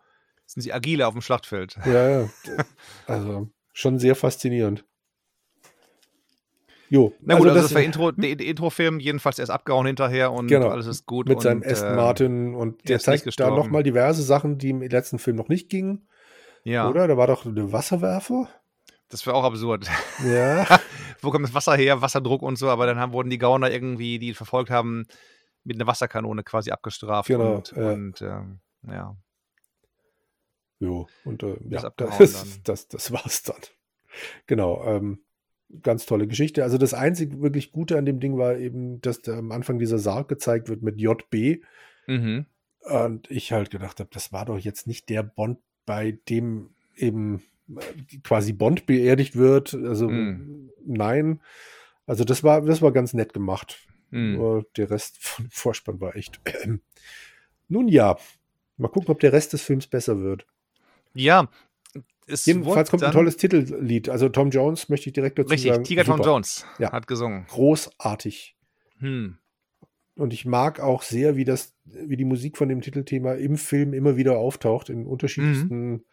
Sind 0.45 0.61
sie 0.61 0.73
agile 0.73 1.07
auf 1.07 1.13
dem 1.13 1.21
Schlachtfeld. 1.21 1.77
Ja, 1.85 2.09
ja. 2.21 2.29
also 3.07 3.49
schon 3.73 3.97
sehr 3.99 4.15
faszinierend. 4.15 4.85
Jo, 6.89 7.11
Na 7.21 7.35
gut, 7.37 7.47
also, 7.47 7.55
das, 7.55 7.63
das- 7.69 7.75
war 7.75 7.81
Intro, 7.81 8.11
der, 8.11 8.35
der 8.35 8.45
Introfilm, 8.47 8.99
jedenfalls 8.99 9.39
erst 9.39 9.49
abgehauen 9.51 9.87
hinterher 9.87 10.31
und 10.31 10.47
Genau. 10.47 10.67
alles 10.69 10.85
ist 10.85 11.05
gut. 11.07 11.27
mit 11.27 11.37
und, 11.37 11.41
seinem 11.43 11.63
Aston 11.63 11.93
äh, 11.93 11.95
Martin 11.95 12.55
und 12.55 12.87
der 12.87 12.99
zeigt 12.99 13.39
da 13.39 13.49
nochmal 13.49 13.81
diverse 13.81 14.21
Sachen, 14.21 14.57
die 14.59 14.69
im 14.69 14.81
letzten 14.81 15.17
Film 15.17 15.35
noch 15.35 15.47
nicht 15.49 15.69
gingen. 15.69 16.07
Ja, 16.63 16.87
Oder? 16.87 17.07
Da 17.07 17.17
war 17.17 17.27
doch 17.27 17.51
der 17.51 17.71
Wasserwerfer. 17.71 18.47
das 19.09 19.25
wäre 19.25 19.35
auch 19.35 19.43
absurd. 19.43 19.87
Ja. 20.25 20.67
Wo 21.21 21.31
kommt 21.31 21.45
das 21.45 21.53
Wasser 21.55 21.75
her, 21.75 22.01
Wasserdruck 22.01 22.41
und 22.43 22.57
so, 22.57 22.69
aber 22.69 22.85
dann 22.85 22.99
haben, 22.99 23.11
wurden 23.13 23.29
die 23.31 23.37
Gauner 23.39 23.71
irgendwie, 23.71 24.19
die 24.19 24.27
ihn 24.29 24.35
verfolgt 24.35 24.69
haben, 24.69 25.05
mit 25.63 25.77
einer 25.77 25.87
Wasserkanone 25.87 26.43
quasi 26.43 26.69
abgestraft. 26.71 27.27
Genau, 27.27 27.55
und, 27.55 27.71
ja. 27.75 27.89
und 27.91 28.21
ähm, 28.21 28.59
ja. 28.87 29.15
Jo, 30.83 31.07
und 31.23 31.43
äh, 31.43 31.55
ja, 31.69 31.89
das, 31.97 32.61
das, 32.63 32.87
das 32.87 33.11
war's 33.11 33.43
dann. 33.43 33.61
Genau, 34.47 34.83
ähm, 34.85 35.19
ganz 35.81 36.05
tolle 36.05 36.27
Geschichte. 36.27 36.63
Also 36.63 36.77
das 36.77 36.93
einzig 36.93 37.41
wirklich 37.41 37.71
Gute 37.71 37.97
an 37.97 38.05
dem 38.05 38.19
Ding 38.19 38.37
war 38.37 38.57
eben, 38.57 39.01
dass 39.01 39.21
da 39.21 39.37
am 39.37 39.51
Anfang 39.51 39.79
dieser 39.79 39.97
Sarg 39.97 40.27
gezeigt 40.27 40.69
wird 40.69 40.81
mit 40.83 40.99
JB. 40.99 41.63
Mhm. 42.07 42.45
Und 42.81 43.31
ich 43.31 43.53
halt 43.53 43.71
gedacht 43.71 43.99
habe, 43.99 44.09
das 44.11 44.33
war 44.33 44.45
doch 44.45 44.59
jetzt 44.59 44.87
nicht 44.87 45.09
der 45.09 45.23
Bond, 45.23 45.59
bei 45.85 46.19
dem 46.29 46.71
eben 46.95 47.41
äh, 47.69 48.17
quasi 48.23 48.51
Bond 48.51 48.85
beerdigt 48.85 49.35
wird. 49.37 49.73
Also 49.73 50.09
Mm. 50.09 50.69
nein. 50.85 51.41
Also 52.05 52.25
das 52.25 52.43
war, 52.43 52.61
das 52.61 52.81
war 52.81 52.91
ganz 52.91 53.13
nett 53.13 53.33
gemacht. 53.33 53.87
Mhm. 54.11 54.33
Nur 54.35 54.65
der 54.75 54.89
Rest 54.89 55.17
von 55.21 55.47
Vorspann 55.49 56.01
war 56.01 56.15
echt. 56.17 56.41
Nun 57.69 57.87
ja, 57.87 58.17
mal 58.77 58.89
gucken, 58.89 59.09
ob 59.09 59.21
der 59.21 59.33
Rest 59.33 59.53
des 59.53 59.61
Films 59.61 59.87
besser 59.87 60.19
wird. 60.19 60.45
Ja, 61.13 61.47
es 62.25 62.45
Jedenfalls 62.45 62.89
kommt 62.89 63.03
ein 63.03 63.11
tolles 63.11 63.37
Titellied. 63.37 64.09
Also 64.09 64.29
Tom 64.29 64.49
Jones 64.49 64.89
möchte 64.89 65.09
ich 65.09 65.13
direkt 65.13 65.37
dazu 65.39 65.49
Richtig, 65.49 65.71
sagen. 65.71 65.83
Tiger 65.83 66.03
Tom 66.05 66.17
super. 66.17 66.29
Jones 66.29 66.65
Ja. 66.79 66.91
hat 66.91 67.07
gesungen. 67.07 67.45
Großartig. 67.47 68.55
Hm. 68.99 69.37
Und 70.15 70.31
ich 70.31 70.45
mag 70.45 70.79
auch 70.79 71.01
sehr, 71.01 71.35
wie 71.35 71.43
das, 71.43 71.73
wie 71.85 72.15
die 72.17 72.25
Musik 72.25 72.57
von 72.57 72.69
dem 72.69 72.81
Titelthema 72.81 73.33
im 73.33 73.57
Film 73.57 73.93
immer 73.93 74.15
wieder 74.15 74.37
auftaucht, 74.37 74.89
in 74.89 75.05
unterschiedlichsten 75.05 75.91
Mhm. 75.91 76.03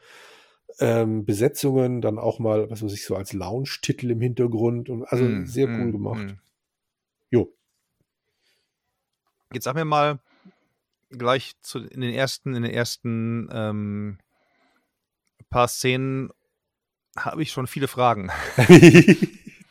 ähm, 0.79 1.25
Besetzungen, 1.25 2.01
dann 2.01 2.19
auch 2.19 2.39
mal, 2.39 2.71
was 2.71 2.83
weiß 2.83 2.93
ich, 2.93 3.05
so 3.05 3.15
als 3.15 3.33
Lounge-Titel 3.33 4.11
im 4.11 4.21
Hintergrund. 4.21 4.89
Und, 4.89 5.05
also 5.05 5.25
Hm, 5.25 5.47
sehr 5.47 5.67
cool 5.69 5.77
hm, 5.85 5.93
gemacht. 5.93 6.37
Jo. 7.31 7.53
Jetzt 9.53 9.65
sag 9.65 9.75
mir 9.75 9.85
mal 9.85 10.19
gleich 11.11 11.53
zu, 11.61 11.81
in 11.81 12.01
den 12.01 12.15
ersten, 12.15 12.55
in 12.55 12.63
den 12.63 12.73
ersten 12.73 13.49
ähm, 13.53 14.19
paar 15.49 15.69
Szenen 15.69 16.31
habe 17.17 17.43
ich 17.43 17.53
schon 17.53 17.67
viele 17.67 17.89
Fragen. 17.89 18.31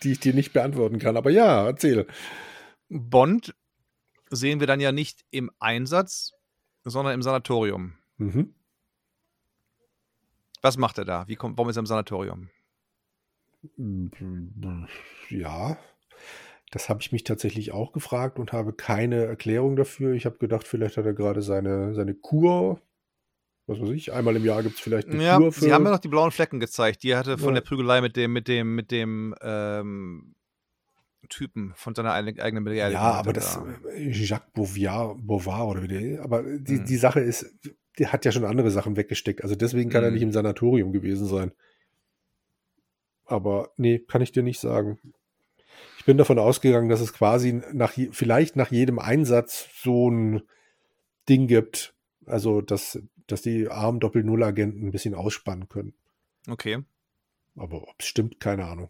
die 0.04 0.12
ich 0.12 0.20
dir 0.20 0.34
nicht 0.34 0.54
beantworten 0.54 1.00
kann. 1.00 1.18
Aber 1.18 1.30
ja, 1.30 1.66
erzähl. 1.66 2.08
Bond 2.90 3.56
sehen 4.30 4.60
wir 4.60 4.68
dann 4.68 4.80
ja 4.80 4.92
nicht 4.92 5.26
im 5.32 5.52
Einsatz, 5.60 6.34
sondern 6.84 7.14
im 7.14 7.22
Sanatorium. 7.22 7.94
Mhm. 8.18 8.54
Was 10.62 10.78
macht 10.78 10.98
er 10.98 11.06
da? 11.06 11.28
Wie 11.28 11.36
kommt, 11.36 11.58
warum 11.58 11.70
ist 11.70 11.78
er 11.78 11.82
im 11.82 11.86
Sanatorium? 11.86 12.50
Ja, 15.30 15.78
das 16.72 16.90
habe 16.90 17.02
ich 17.02 17.12
mich 17.12 17.24
tatsächlich 17.24 17.72
auch 17.72 17.92
gefragt 17.92 18.40
und 18.40 18.54
habe 18.54 18.74
keine 18.74 19.26
Erklärung 19.26 19.76
dafür. 19.76 20.14
Ich 20.14 20.26
habe 20.26 20.38
gedacht, 20.38 20.68
vielleicht 20.68 20.98
hat 20.98 21.06
er 21.06 21.14
gerade 21.14 21.42
seine, 21.42 21.94
seine 21.94 22.14
Kur. 22.14 22.82
Was 23.70 23.80
weiß 23.80 23.90
ich, 23.92 24.12
einmal 24.14 24.36
im 24.36 24.44
Jahr 24.46 24.64
gibt 24.64 24.76
es 24.76 24.82
vielleicht 24.82 25.08
eine 25.10 25.24
Ja, 25.24 25.38
Kur 25.38 25.52
für. 25.52 25.62
sie 25.62 25.72
haben 25.74 25.86
ja 25.86 25.92
noch 25.92 26.00
die 26.00 26.08
blauen 26.08 26.32
Flecken 26.32 26.60
gezeigt, 26.60 27.04
die 27.04 27.12
er 27.12 27.20
hatte 27.20 27.38
von 27.38 27.50
Ja. 27.50 27.62
der 27.62 27.68
Prügelei 27.68 28.02
mit 28.02 28.16
dem, 28.16 28.34
mit 28.34 28.48
dem, 28.48 28.74
mit 28.76 28.90
dem 28.92 29.36
ähm, 29.42 30.36
Typen 31.30 31.74
von 31.76 31.94
seiner 31.94 32.14
eigenen 32.14 32.64
Beerdigung. 32.64 32.92
ja, 33.04 33.12
aber 33.14 33.32
das 33.34 33.54
da. 33.54 33.90
äh, 33.94 34.10
Jacques 34.10 34.52
Bouvard, 34.54 35.18
Bouvard 35.26 35.70
oder 35.70 35.84
wie 35.84 35.88
der, 35.88 36.24
aber 36.24 36.42
die, 36.42 36.78
Hm. 36.80 36.86
die 36.86 36.98
Sache 36.98 37.20
ist, 37.20 37.54
der 38.00 38.12
hat 38.12 38.26
ja 38.26 38.32
schon 38.32 38.46
andere 38.46 38.72
Sachen 38.72 38.98
weggesteckt. 38.98 39.44
Also 39.44 39.56
deswegen 39.56 39.90
kann 39.92 40.02
er 40.04 40.08
Hm. 40.08 40.14
nicht 40.16 40.24
im 40.24 40.32
Sanatorium 40.32 40.92
gewesen 40.92 41.28
sein. 41.28 41.52
Aber 43.26 43.72
nee, 43.78 44.00
kann 44.00 44.22
ich 44.24 44.32
dir 44.32 44.42
nicht 44.44 44.60
sagen. 44.60 44.98
Ich 46.00 46.06
bin 46.06 46.18
davon 46.18 46.40
ausgegangen, 46.40 46.90
dass 46.90 47.02
es 47.02 47.14
quasi 47.14 47.62
nach, 47.74 47.94
vielleicht 48.12 48.56
nach 48.56 48.72
jedem 48.72 48.98
Einsatz 48.98 49.70
so 49.84 50.10
ein 50.10 50.42
Ding 51.28 51.46
gibt. 51.48 51.94
Also, 52.26 52.62
dass, 52.62 53.00
dass 53.32 53.42
die 53.42 53.70
armen 53.70 54.00
Doppel-Null-Agenten 54.00 54.88
ein 54.88 54.92
bisschen 54.92 55.16
ausspannen 55.16 55.70
können. 55.70 55.94
Okay. 56.48 56.84
Aber 57.56 57.84
ob 57.84 57.96
es 58.00 58.08
stimmt, 58.08 58.40
keine 58.40 58.66
Ahnung. 58.66 58.90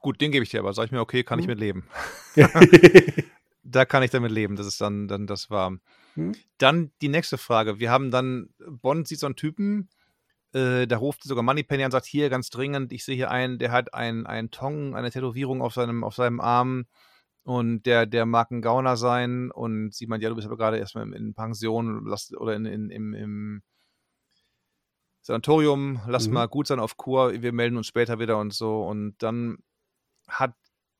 Gut, 0.00 0.20
den 0.20 0.32
gebe 0.32 0.42
ich 0.42 0.50
dir, 0.50 0.60
aber 0.60 0.72
sag 0.72 0.86
ich 0.86 0.92
mir, 0.92 1.00
okay, 1.00 1.24
kann 1.24 1.38
ich 1.38 1.46
Hm. 1.46 1.50
mit 1.50 1.58
leben. 1.58 1.88
Da 3.66 3.86
kann 3.86 4.02
ich 4.02 4.10
damit 4.10 4.30
leben, 4.30 4.56
das 4.56 4.66
ist 4.66 4.78
dann, 4.80 5.08
dann 5.08 5.26
das 5.26 5.48
war. 5.48 5.78
Hm? 6.14 6.34
Dann 6.58 6.92
die 7.00 7.08
nächste 7.08 7.38
Frage. 7.38 7.80
Wir 7.80 7.90
haben 7.90 8.10
dann, 8.10 8.50
Bond 8.58 9.08
sieht 9.08 9.18
so 9.18 9.26
einen 9.26 9.36
Typen, 9.36 9.88
äh, 10.52 10.86
da 10.86 10.98
ruft 10.98 11.24
sogar 11.24 11.42
Moneypenny 11.42 11.82
an 11.82 11.86
und 11.86 11.92
sagt, 11.92 12.04
hier 12.04 12.28
ganz 12.28 12.50
dringend, 12.50 12.92
ich 12.92 13.04
sehe 13.04 13.16
hier 13.16 13.30
einen, 13.30 13.58
der 13.58 13.72
hat 13.72 13.94
einen, 13.94 14.26
einen 14.26 14.50
Tong, 14.50 14.94
eine 14.94 15.10
Tätowierung 15.10 15.62
auf 15.62 15.72
seinem, 15.72 16.04
auf 16.04 16.14
seinem 16.14 16.40
Arm 16.40 16.84
und 17.44 17.84
der, 17.84 18.06
der 18.06 18.26
mag 18.26 18.50
ein 18.50 18.62
Gauner 18.62 18.96
sein 18.96 19.50
und 19.50 19.94
sie 19.94 20.06
meint, 20.06 20.22
ja, 20.22 20.28
du 20.30 20.34
bist 20.34 20.46
aber 20.46 20.56
gerade 20.56 20.78
erstmal 20.78 21.06
in, 21.06 21.12
in 21.12 21.34
Pension 21.34 22.06
oder 22.38 22.54
in, 22.56 22.64
in, 22.66 22.90
im, 22.90 23.14
im 23.14 23.62
Sanatorium, 25.22 26.00
lass 26.06 26.26
Mhm. 26.28 26.34
mal 26.34 26.48
gut 26.48 26.66
sein 26.66 26.80
auf 26.80 26.96
Kur, 26.96 27.40
wir 27.40 27.52
melden 27.52 27.76
uns 27.76 27.86
später 27.86 28.18
wieder 28.18 28.38
und 28.38 28.52
so. 28.52 28.84
Und 28.86 29.14
dann 29.18 29.58
hat 30.28 30.54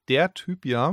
der 0.08 0.32
Typ 0.32 0.64
ja 0.64 0.92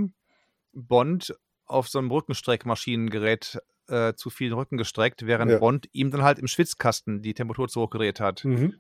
Bond 0.74 1.34
auf 1.66 1.88
so 1.88 2.00
einem 2.00 2.12
Rückenstreckmaschinengerät 2.12 3.60
äh, 3.88 4.14
zu 4.14 4.30
vielen 4.30 4.54
Rücken 4.54 4.78
gestreckt, 4.78 5.26
während 5.26 5.52
Ja. 5.52 5.60
Bond 5.60 5.88
ihm 5.94 6.12
dann 6.12 6.24
halt 6.24 6.40
im 6.40 6.48
Schwitzkasten 6.48 7.22
die 7.22 7.34
Temperatur 7.34 7.68
zurückgedreht 7.70 8.20
hat. 8.20 8.44
Mhm. 8.44 8.76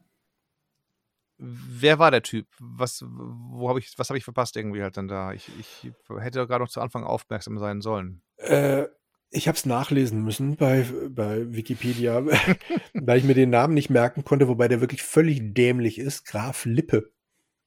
Wer 1.43 1.97
war 1.97 2.11
der 2.11 2.21
Typ? 2.21 2.45
Was, 2.59 3.03
wo 3.03 3.67
habe 3.67 3.79
ich, 3.79 3.97
was 3.97 4.09
habe 4.09 4.17
ich 4.19 4.23
verpasst 4.23 4.55
irgendwie 4.55 4.83
halt 4.83 4.95
dann 4.95 5.07
da? 5.07 5.33
Ich, 5.33 5.49
ich 5.59 5.91
hätte 6.19 6.45
gerade 6.45 6.63
noch 6.63 6.69
zu 6.69 6.81
Anfang 6.81 7.03
aufmerksam 7.03 7.57
sein 7.57 7.81
sollen. 7.81 8.21
Äh, 8.37 8.85
ich 9.31 9.47
habe 9.47 9.57
es 9.57 9.65
nachlesen 9.65 10.23
müssen 10.23 10.55
bei, 10.55 10.85
bei 11.09 11.51
Wikipedia, 11.51 12.23
weil 12.93 13.17
ich 13.17 13.23
mir 13.23 13.33
den 13.33 13.49
Namen 13.49 13.73
nicht 13.73 13.89
merken 13.89 14.23
konnte, 14.23 14.47
wobei 14.49 14.67
der 14.67 14.81
wirklich 14.81 15.01
völlig 15.01 15.55
dämlich 15.55 15.97
ist. 15.97 16.25
Graf 16.25 16.65
Lippe. 16.65 17.09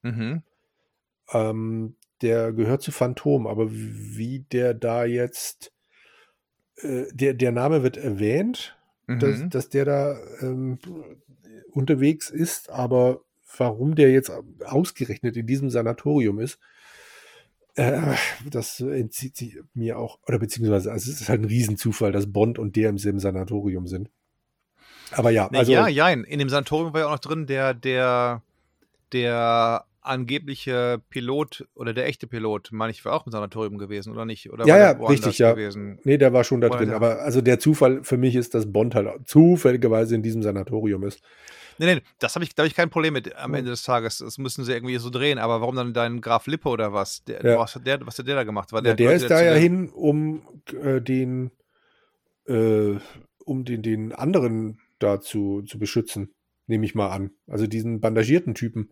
Mhm. 0.03 0.43
Ähm, 1.33 1.97
der 2.22 2.53
gehört 2.53 2.83
zu 2.83 2.93
Phantom, 2.93 3.49
aber 3.49 3.72
wie 3.72 4.41
der 4.53 4.75
da 4.75 5.05
jetzt, 5.05 5.72
äh, 6.77 7.07
der, 7.12 7.35
der 7.35 7.51
Name 7.51 7.83
wird 7.83 7.97
erwähnt, 7.97 8.79
dass, 9.09 9.41
Mhm. 9.41 9.51
dass 9.51 9.68
der 9.68 9.85
da 9.85 10.16
ähm, 10.43 10.79
unterwegs 11.72 12.31
ist, 12.31 12.70
aber 12.70 13.24
warum 13.59 13.94
der 13.94 14.11
jetzt 14.12 14.30
ausgerechnet 14.64 15.36
in 15.36 15.46
diesem 15.46 15.70
Sanatorium 15.70 16.38
ist, 16.40 16.59
äh, 17.76 18.00
das 18.48 18.80
entzieht 18.80 19.36
sich 19.36 19.59
mir 19.74 19.98
auch, 19.98 20.18
oder 20.26 20.38
beziehungsweise 20.38 20.92
also 20.92 21.11
es 21.11 21.20
ist 21.20 21.28
halt 21.28 21.40
ein 21.40 21.46
Riesenzufall, 21.46 22.12
dass 22.12 22.32
Bond 22.32 22.59
und 22.59 22.76
der 22.76 22.90
im 22.90 22.98
selben 22.98 23.18
Sanatorium 23.18 23.86
sind. 23.86 24.11
Aber 25.12 25.30
ja, 25.30 25.48
also 25.52 25.72
ja, 25.72 25.88
jein. 25.88 26.24
In 26.24 26.38
dem 26.38 26.48
Sanatorium 26.48 26.92
war 26.92 27.00
ja 27.00 27.07
auch 27.07 27.12
noch 27.12 27.18
drin 27.18 27.46
der, 27.46 27.74
der, 27.74 28.42
der 29.12 29.84
angebliche 30.00 31.00
Pilot 31.09 31.66
oder 31.74 31.94
der 31.94 32.07
echte 32.07 32.26
Pilot, 32.26 32.70
meine 32.72 32.90
ich, 32.90 33.05
war 33.05 33.14
auch 33.14 33.26
im 33.26 33.32
Sanatorium 33.32 33.78
gewesen, 33.78 34.12
oder 34.12 34.24
nicht? 34.24 34.52
Oder 34.52 34.66
Ja, 34.66 34.76
ja, 34.76 34.90
richtig, 34.92 35.38
ja. 35.38 35.52
Gewesen? 35.52 35.98
Nee, 36.05 36.18
der 36.18 36.32
war 36.32 36.44
schon 36.44 36.61
da 36.61 36.68
Oder 36.68 36.78
drin. 36.78 36.88
der- 36.88 36.96
Aber 36.96 37.20
also 37.22 37.40
der 37.40 37.59
Zufall 37.59 38.05
für 38.05 38.16
mich 38.18 38.34
ist, 38.34 38.55
dass 38.55 38.70
Bond 38.70 38.94
halt 38.94 39.26
zufälligerweise 39.26 40.14
in 40.14 40.22
diesem 40.22 40.42
Sanatorium 40.42 41.05
ist. 41.05 41.22
Nee, 41.79 41.95
nee, 41.97 42.03
das 42.18 42.35
habe 42.35 42.45
ich, 42.45 42.55
da 42.55 42.62
habe 42.62 42.68
ich 42.68 42.75
kein 42.75 42.91
Problem 42.91 43.12
mit 43.14 43.35
am. 43.37 43.55
Ende 43.55 43.70
des 43.70 43.83
Tages. 43.83 44.18
Das 44.18 44.39
müssen 44.39 44.64
sie 44.64 44.72
irgendwie 44.72 44.97
so 44.99 45.11
drehen. 45.11 45.39
Aber 45.39 45.61
warum 45.61 45.75
dann 45.77 45.93
dein 45.95 46.20
Graf 46.20 46.47
Lippe 46.47 46.68
oder 46.68 46.93
was? 46.93 47.25
Der, 47.25 47.45
Ja. 47.45 47.59
was, 47.59 47.75
hat 47.75 47.87
der, 47.87 48.07
was 48.07 48.18
hat 48.18 48.27
der 48.29 48.37
da 48.37 48.45
gemacht? 48.45 48.72
War 48.72 48.85
Ja, 48.85 48.95
der 48.95 49.12
ist 49.12 49.29
da 49.31 49.43
ja 49.43 49.53
der- 49.53 49.61
hin, 49.61 49.89
um 49.91 50.43
äh, 50.83 51.01
den, 51.01 51.51
äh, 52.47 52.95
um 53.45 53.64
den, 53.64 53.83
den 53.83 54.12
anderen 54.12 54.79
da 54.99 55.20
zu, 55.20 55.62
zu 55.62 55.79
beschützen, 55.79 56.33
nehme 56.66 56.85
ich 56.87 56.95
mal 56.95 57.09
an. 57.11 57.31
Also 57.49 57.66
diesen 57.66 58.01
bandagierten 58.01 58.55
Typen. 58.55 58.91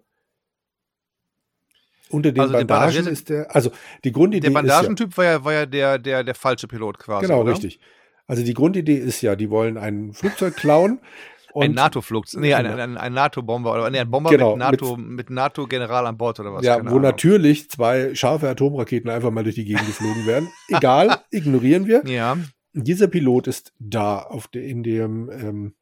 Unter 2.10 2.32
den 2.32 2.40
Also 2.40 2.52
den 2.52 2.66
Bandagen 2.66 3.06
bandagierten- 3.06 3.12
ist 3.12 3.28
der, 3.30 3.54
also 3.54 3.70
die 4.04 4.12
Grundidee 4.12 4.40
Der 4.40 4.50
ist 4.50 4.54
ja, 4.54 4.60
Bandagentyp 4.60 5.16
war 5.16 5.24
ja, 5.24 5.44
war 5.44 5.52
ja 5.54 5.66
der, 5.66 5.98
der, 5.98 6.24
der 6.24 6.34
falsche 6.34 6.68
Pilot 6.68 6.98
quasi. 6.98 7.26
genau, 7.26 7.40
oder? 7.40 7.52
richtig. 7.52 7.80
Also 8.26 8.44
die 8.44 8.54
Grundidee 8.54 8.96
ist 8.98 9.20
ja, 9.22 9.34
die 9.34 9.50
wollen 9.50 9.76
ein 9.78 10.12
Flugzeug 10.12 10.56
klauen. 10.56 11.00
Ein 11.54 11.70
und- 11.70 11.74
NATO-Flugzeug. 11.76 12.40
Nee, 12.40 12.54
ein, 12.54 12.64
Genau. 12.64 12.76
ein, 12.82 12.96
ein 12.96 13.12
NATO-Bomber. 13.12 13.72
Oder 13.72 13.90
nee, 13.90 13.98
ein 13.98 14.10
Bomber 14.10 14.30
Genau, 14.30 14.50
mit 14.56 14.58
NATO, 14.58 14.96
mit 14.96 15.30
NATO-General 15.30 16.06
an 16.06 16.16
Bord 16.16 16.40
oder 16.40 16.52
was? 16.54 16.64
Ja, 16.64 16.76
wo 16.76 16.88
Ahnung. 16.88 17.02
natürlich 17.02 17.68
zwei 17.70 18.14
scharfe 18.14 18.48
Atomraketen 18.48 19.10
einfach 19.10 19.30
mal 19.30 19.42
durch 19.44 19.56
die 19.56 19.64
Gegend 19.64 19.86
geflogen 19.86 20.26
werden. 20.26 20.48
Egal, 20.68 21.18
ignorieren 21.30 21.86
wir. 21.86 22.02
Ja, 22.06 22.36
Dieser 22.74 23.06
Pilot 23.08 23.46
ist 23.48 23.72
da 23.78 24.18
auf 24.18 24.48
der, 24.48 24.62
in 24.64 24.82
dem, 24.82 25.30
ähm, 25.30 25.74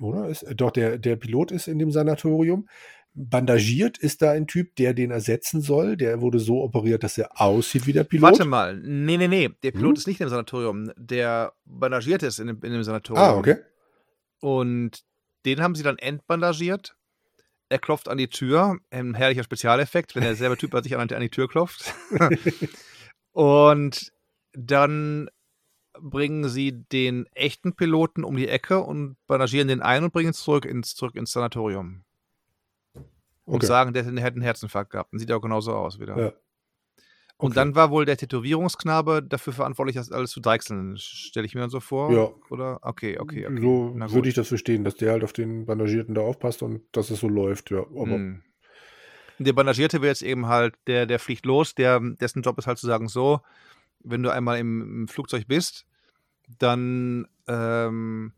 oder? 0.00 0.28
Ist, 0.28 0.42
äh, 0.42 0.54
doch, 0.54 0.70
der, 0.70 0.98
der 0.98 1.16
Pilot 1.16 1.50
ist 1.52 1.66
in 1.68 1.78
dem 1.78 1.90
Sanatorium. 1.90 2.66
Bandagiert 3.18 3.96
ist 3.96 4.20
da 4.20 4.32
ein 4.32 4.46
Typ, 4.46 4.76
der 4.76 4.92
den 4.92 5.10
ersetzen 5.10 5.62
soll. 5.62 5.96
Der 5.96 6.20
wurde 6.20 6.38
so 6.38 6.62
operiert, 6.62 7.02
dass 7.02 7.16
er 7.16 7.40
aussieht 7.40 7.86
wie 7.86 7.94
der 7.94 8.04
Pilot. 8.04 8.22
warte 8.32 8.44
mal. 8.44 8.76
Nee, 8.76 9.16
nee, 9.16 9.26
nee. 9.26 9.48
Der 9.62 9.70
Pilot 9.70 9.92
Hm? 9.92 9.96
ist 9.96 10.06
nicht 10.06 10.20
im 10.20 10.28
Sanatorium. 10.28 10.90
Der 10.98 11.54
bandagiert 11.64 12.22
ist 12.22 12.38
in 12.40 12.48
dem, 12.48 12.60
in 12.62 12.72
dem 12.72 12.82
Sanatorium. 12.82 13.24
Ah, 13.24 13.34
okay. 13.34 13.56
Und 14.46 15.02
den 15.44 15.60
haben 15.60 15.74
sie 15.74 15.82
dann 15.82 15.98
entbandagiert. 15.98 16.96
Er 17.68 17.80
klopft 17.80 18.08
an 18.08 18.16
die 18.16 18.28
Tür. 18.28 18.78
Ein 18.90 19.14
herrlicher 19.14 19.42
Spezialeffekt, 19.42 20.14
wenn 20.14 20.22
derselbe 20.22 20.56
Typ 20.56 20.70
bei 20.70 20.82
sich 20.82 20.96
an, 20.96 21.10
an 21.10 21.20
die 21.20 21.30
Tür 21.30 21.48
klopft. 21.48 21.92
und 23.32 24.12
dann 24.52 25.28
bringen 25.98 26.48
sie 26.48 26.84
den 26.92 27.26
echten 27.34 27.74
Piloten 27.74 28.22
um 28.22 28.36
die 28.36 28.46
Ecke 28.46 28.78
und 28.78 29.16
bandagieren 29.26 29.66
den 29.66 29.82
ein 29.82 30.04
und 30.04 30.12
bringen 30.12 30.30
ihn 30.30 30.34
zurück 30.34 30.64
ins, 30.64 30.94
zurück 30.94 31.16
ins 31.16 31.32
Sanatorium. 31.32 32.04
Und 32.94 33.56
okay. 33.56 33.66
sagen, 33.66 33.94
der 33.94 34.04
hätte 34.04 34.20
einen 34.20 34.42
Herzinfarkt 34.42 34.92
gehabt. 34.92 35.12
Und 35.12 35.18
sieht 35.18 35.28
ja 35.28 35.34
auch 35.34 35.42
genauso 35.42 35.74
aus 35.74 35.98
wieder. 35.98 36.16
Ja. 36.16 36.32
Und 37.38 37.50
Okay. 37.52 37.56
dann 37.56 37.74
war 37.74 37.90
wohl 37.90 38.06
der 38.06 38.16
Tätowierungsknabe 38.16 39.22
dafür 39.22 39.52
verantwortlich, 39.52 39.96
das 39.96 40.10
alles 40.10 40.30
zu 40.30 40.40
deichseln. 40.40 40.96
Stelle 40.96 41.44
ich 41.44 41.54
mir 41.54 41.60
dann 41.60 41.70
so 41.70 41.80
vor? 41.80 42.10
Ja. 42.10 42.30
Oder? 42.48 42.78
Okay, 42.82 43.18
okay, 43.18 43.46
okay. 43.46 43.60
So 43.60 43.94
würde 44.14 44.28
ich 44.28 44.34
das 44.34 44.48
verstehen, 44.48 44.84
dass 44.84 44.94
der 44.94 45.12
halt 45.12 45.22
auf 45.22 45.34
den 45.34 45.66
Bandagierten 45.66 46.14
da 46.14 46.22
aufpasst 46.22 46.62
und 46.62 46.82
dass 46.92 47.10
es 47.10 47.20
so 47.20 47.28
läuft, 47.28 47.70
ja. 47.70 47.80
Aber 47.80 48.16
Hm. 48.16 48.42
Der 49.38 49.52
Bandagierte 49.52 50.00
will 50.00 50.08
jetzt 50.08 50.22
eben 50.22 50.46
halt, 50.46 50.74
der, 50.86 51.04
der 51.04 51.18
fliegt 51.18 51.44
los, 51.44 51.74
der, 51.74 52.00
dessen 52.00 52.40
Job 52.40 52.56
ist 52.58 52.66
halt 52.66 52.78
zu 52.78 52.86
sagen, 52.86 53.06
so, 53.08 53.40
wenn 54.00 54.22
du 54.22 54.30
einmal 54.30 54.58
im, 54.58 54.80
im 54.80 55.08
Flugzeug 55.08 55.46
bist, 55.46 55.84
dann 56.58 57.26
ähm, 57.46 58.32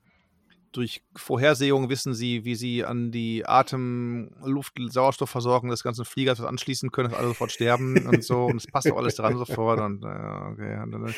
durch 0.73 1.03
Vorhersehung 1.17 1.89
wissen 1.89 2.15
sie, 2.15 2.45
wie 2.45 2.55
sie 2.55 2.85
an 2.85 3.11
die 3.11 3.47
Atem-, 3.47 4.31
Luft-, 4.45 4.79
Sauerstoffversorgung 4.79 5.71
des 5.71 5.83
ganzen 5.83 6.05
Fliegers 6.05 6.41
anschließen 6.41 6.91
können, 6.91 7.11
dass 7.11 7.19
alle 7.19 7.29
sofort 7.29 7.53
sterben 7.53 8.07
und 8.07 8.23
so. 8.23 8.47
Und 8.47 8.57
es 8.57 8.67
passt 8.67 8.91
auch 8.91 8.97
alles 8.97 9.17
dran 9.17 9.37
sofort. 9.39 9.81
Und, 9.81 10.05
äh, 10.05 10.07
okay. 10.07 10.81
Und 10.83 11.15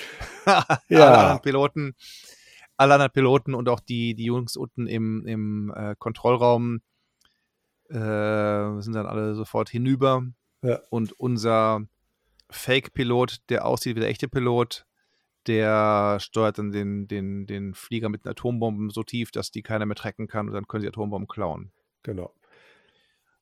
Ja. 0.46 1.06
alle 1.06 1.18
anderen 1.18 1.42
Piloten, 1.42 1.94
alle 2.76 2.94
anderen 2.94 3.12
Piloten 3.12 3.54
und 3.54 3.68
auch 3.68 3.80
die, 3.80 4.14
die 4.14 4.24
Jungs 4.24 4.56
unten 4.56 4.86
im, 4.86 5.26
im 5.26 5.72
äh, 5.74 5.94
Kontrollraum 5.98 6.80
äh, 7.88 8.80
sind 8.80 8.94
dann 8.94 9.06
alle 9.06 9.34
sofort 9.34 9.68
hinüber. 9.68 10.24
Ja. 10.62 10.80
Und 10.90 11.12
unser 11.18 11.82
Fake-Pilot, 12.50 13.38
der 13.48 13.64
aussieht 13.66 13.96
wie 13.96 14.00
der 14.00 14.08
echte 14.08 14.28
Pilot, 14.28 14.86
der 15.46 16.18
steuert 16.20 16.58
dann 16.58 16.70
den, 16.72 17.08
den, 17.08 17.46
den 17.46 17.74
Flieger 17.74 18.08
mit 18.08 18.24
den 18.24 18.30
Atombomben 18.30 18.90
so 18.90 19.02
tief, 19.02 19.30
dass 19.30 19.50
die 19.50 19.62
keiner 19.62 19.86
mehr 19.86 19.96
trecken 19.96 20.26
kann 20.28 20.48
und 20.48 20.54
dann 20.54 20.66
können 20.68 20.82
sie 20.82 20.88
Atombomben 20.88 21.28
klauen. 21.28 21.72
genau. 22.02 22.34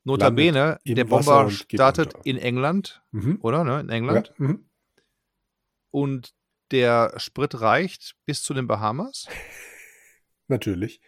Notabene, 0.04 0.78
der 0.86 1.04
Bomber 1.04 1.50
startet 1.50 2.14
unter. 2.14 2.26
in 2.26 2.38
England, 2.38 3.02
Mhm. 3.10 3.38
oder? 3.42 3.62
Ne? 3.64 3.80
In 3.80 3.90
England. 3.90 4.28
Ja. 4.38 4.46
Mhm. 4.46 4.64
Und 5.90 6.32
der 6.70 7.12
Sprit 7.18 7.60
reicht 7.60 8.14
bis 8.24 8.42
zu 8.42 8.54
den 8.54 8.66
Bahamas. 8.66 9.26
Natürlich. 10.48 11.00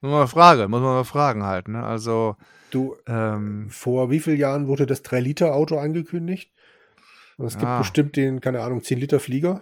Muss 0.00 0.10
man 0.12 0.20
mal 0.20 0.26
fragen, 0.28 0.70
muss 0.70 0.80
man 0.80 0.94
mal 0.94 1.04
fragen 1.04 1.44
halt. 1.44 1.68
Ne? 1.68 1.82
Also, 1.84 2.36
Du, 2.70 2.96
ähm, 3.06 3.68
vor 3.68 4.10
wie 4.10 4.20
vielen 4.20 4.38
Jahren 4.38 4.66
wurde 4.68 4.86
das 4.86 5.04
3-Liter-Auto 5.04 5.76
angekündigt? 5.76 6.52
Und 7.36 7.46
es 7.46 7.54
gibt 7.58 7.66
Ah. 7.66 7.78
bestimmt 7.78 8.16
den, 8.16 8.40
keine 8.40 8.60
Ahnung, 8.62 8.80
10-Liter-Flieger. 8.80 9.60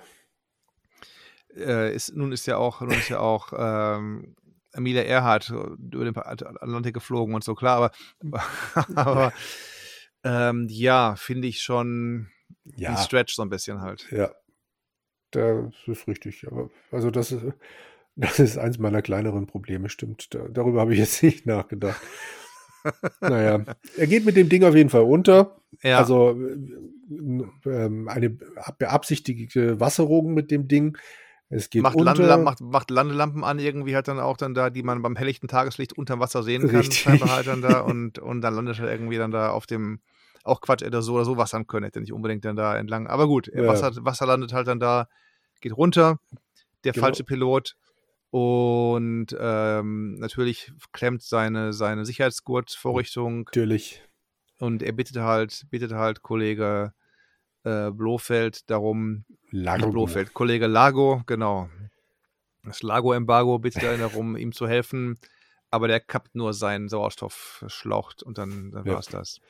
Äh, 1.57 1.95
ist, 1.95 2.15
nun 2.15 2.33
ist 2.33 2.47
ja 2.47 2.57
auch, 2.57 2.81
nun 2.81 2.91
ist 2.91 3.09
ja 3.09 3.21
auch 3.21 3.53
ähm, 3.57 4.35
Amelia 4.73 5.03
Earhart 5.03 5.51
über 5.51 6.05
den 6.05 6.17
Atlantik 6.17 6.95
geflogen 6.95 7.35
und 7.35 7.43
so, 7.45 7.55
klar, 7.55 7.77
aber, 8.23 8.43
aber 8.95 9.33
ähm, 10.25 10.67
ja, 10.71 11.17
finde 11.17 11.49
ich 11.49 11.63
schon 11.63 12.29
Ja. 12.77 12.91
ein 12.91 12.97
Stretch 12.99 13.35
so 13.35 13.43
ein 13.43 13.49
bisschen 13.51 13.81
halt. 13.81 14.07
Ja, 14.11 14.31
das 15.31 15.75
ist 15.87 16.07
richtig. 16.09 16.47
Aber 16.47 16.71
also 16.91 17.11
das 17.11 17.33
ist, 17.33 17.45
das 18.17 18.39
ist 18.39 18.59
eins 18.59 18.79
meiner 18.79 19.03
kleineren 19.03 19.47
Probleme, 19.47 19.89
stimmt. 19.89 20.35
Da, 20.35 20.49
darüber 20.49 20.81
habe 20.81 20.93
ich 20.93 20.99
jetzt 21.01 21.23
nicht 21.23 21.47
nachgedacht. 21.47 22.01
naja, 23.21 23.65
er 23.97 24.07
geht 24.07 24.25
mit 24.25 24.37
dem 24.37 24.49
Ding 24.49 24.65
auf 24.65 24.75
jeden 24.75 24.91
Fall 24.91 25.03
unter. 25.03 25.61
Ja, 25.83 25.99
Also 25.99 26.31
äh, 26.33 27.71
ähm, 27.71 28.09
eine 28.09 28.31
beabsichtigte 28.79 29.81
Wasserung 29.81 30.35
mit 30.35 30.51
dem 30.51 30.69
Ding. 30.69 30.97
Es 31.51 31.71
geht 31.71 31.83
macht, 31.83 31.95
unter. 31.97 32.05
Landelam 32.13 32.43
macht, 32.45 32.61
macht 32.61 32.91
Landelampen 32.91 33.43
an, 33.45 33.59
irgendwie 33.59 33.95
halt 33.95 34.07
dann 34.09 34.21
auch 34.21 34.37
dann 34.37 34.55
da, 34.55 34.69
die 34.71 34.83
man 34.83 35.01
beim 35.01 35.17
helllichten 35.17 35.49
Tageslicht 35.49 35.95
unterm 35.95 36.21
Wasser 36.21 36.43
sehen 36.43 36.69
kann, 36.69 36.91
scheinbar 36.93 37.31
halt 37.31 37.47
dann 37.47 37.63
da 37.63 37.81
und, 37.91 38.19
und 38.19 38.41
dann 38.43 38.55
landet 38.55 38.79
er 38.81 38.91
irgendwie 38.91 39.17
dann 39.17 39.31
da 39.31 39.51
auf 39.51 39.67
dem, 39.67 40.01
auch 40.45 40.61
Quatsch, 40.61 40.83
hätte 40.83 40.97
er 40.99 41.03
so 41.03 41.15
oder 41.15 41.25
so 41.25 41.37
wassern 41.37 41.67
können, 41.67 41.85
hätte 41.85 42.01
nicht 42.01 42.13
unbedingt 42.13 42.45
dann 42.45 42.57
da 42.57 42.77
entlang. 42.77 43.07
Aber 43.07 43.27
gut, 43.27 43.49
Ja. 43.55 43.67
Wasser, 43.67 43.93
Wasser 44.05 44.27
landet 44.27 44.53
halt 44.53 44.67
dann 44.69 44.81
da, 44.81 45.09
geht 45.61 45.77
runter, 45.77 46.21
der 46.85 46.93
Genau. 46.93 47.07
falsche 47.07 47.25
Pilot 47.25 47.77
und 48.31 49.29
ähm, 49.41 50.17
natürlich 50.19 50.73
klemmt 50.93 51.23
seine, 51.23 51.73
seine 51.73 52.05
Sicherheitsgurtvorrichtung 52.05 53.45
Natürlich. 53.45 54.03
und 54.59 54.83
er 54.83 54.93
bittet 54.93 55.17
halt, 55.17 55.65
bittet 55.71 55.93
halt 55.93 56.23
Kollege 56.23 56.93
äh, 57.65 57.91
Blofeld 57.91 58.69
darum, 58.71 59.25
nicht 59.51 59.65
Largo. 59.65 59.91
Blofeld, 59.91 60.35
Kollege 60.35 60.67
Lago, 60.67 61.23
genau. 61.27 61.69
Das 62.65 62.83
Lago-Embargo 62.83 63.59
bittet 63.59 63.83
er 63.83 63.97
darum, 63.97 64.37
ihm 64.37 64.53
zu 64.53 64.69
helfen, 64.69 65.19
aber 65.71 65.89
der 65.89 66.01
kappt 66.01 66.35
nur 66.35 66.53
seinen 66.53 66.89
Sauerstoffschlauch 66.89 68.15
und 68.25 68.37
dann, 68.39 68.71
dann 68.73 68.85
Ja. 68.87 68.93
war 68.95 69.01
es 69.01 69.07
das. 69.07 69.41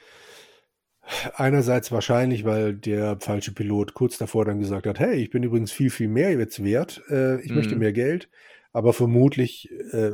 Einerseits 1.35 1.91
wahrscheinlich, 1.91 2.45
weil 2.45 2.75
der 2.75 3.19
falsche 3.21 3.53
Pilot 3.55 3.95
kurz 3.95 4.19
davor 4.19 4.45
dann 4.45 4.59
gesagt 4.61 4.87
hat, 4.87 4.99
hey, 4.99 5.15
ich 5.17 5.31
bin 5.31 5.43
übrigens 5.43 5.73
viel, 5.73 5.91
viel 5.91 6.09
mehr 6.09 6.33
jetzt 6.39 6.63
wert, 6.63 7.03
äh, 7.09 7.41
ich 7.41 7.51
möchte 7.55 7.75
Mhm. 7.75 7.81
mehr 7.81 7.93
Geld, 7.95 8.29
aber 8.73 8.93
vermutlich 8.93 9.71
äh, 9.93 10.13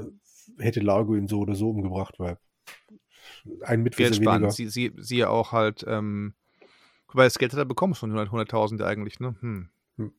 hätte 0.58 0.80
Largo 0.80 1.16
ihn 1.16 1.26
so 1.26 1.40
oder 1.40 1.56
so 1.56 1.70
umgebracht, 1.70 2.14
weil 2.18 2.38
ein 3.62 3.82
Mitwisser 3.82 4.20
weniger. 4.20 4.50
Sie, 4.50 4.68
sie, 4.68 4.92
sie 4.98 5.24
auch 5.24 5.50
halt, 5.50 5.84
ähm, 5.88 6.34
mal, 7.14 7.24
das 7.24 7.38
Geld 7.38 7.52
hat 7.52 7.58
er 7.58 7.64
bekommen 7.64 7.94
schon, 7.94 8.16
100 8.16 8.50
100.000 8.50 8.82
eigentlich, 8.84 9.20
ne? 9.20 9.34
Hm. 9.40 9.68
Hm. 9.96 10.12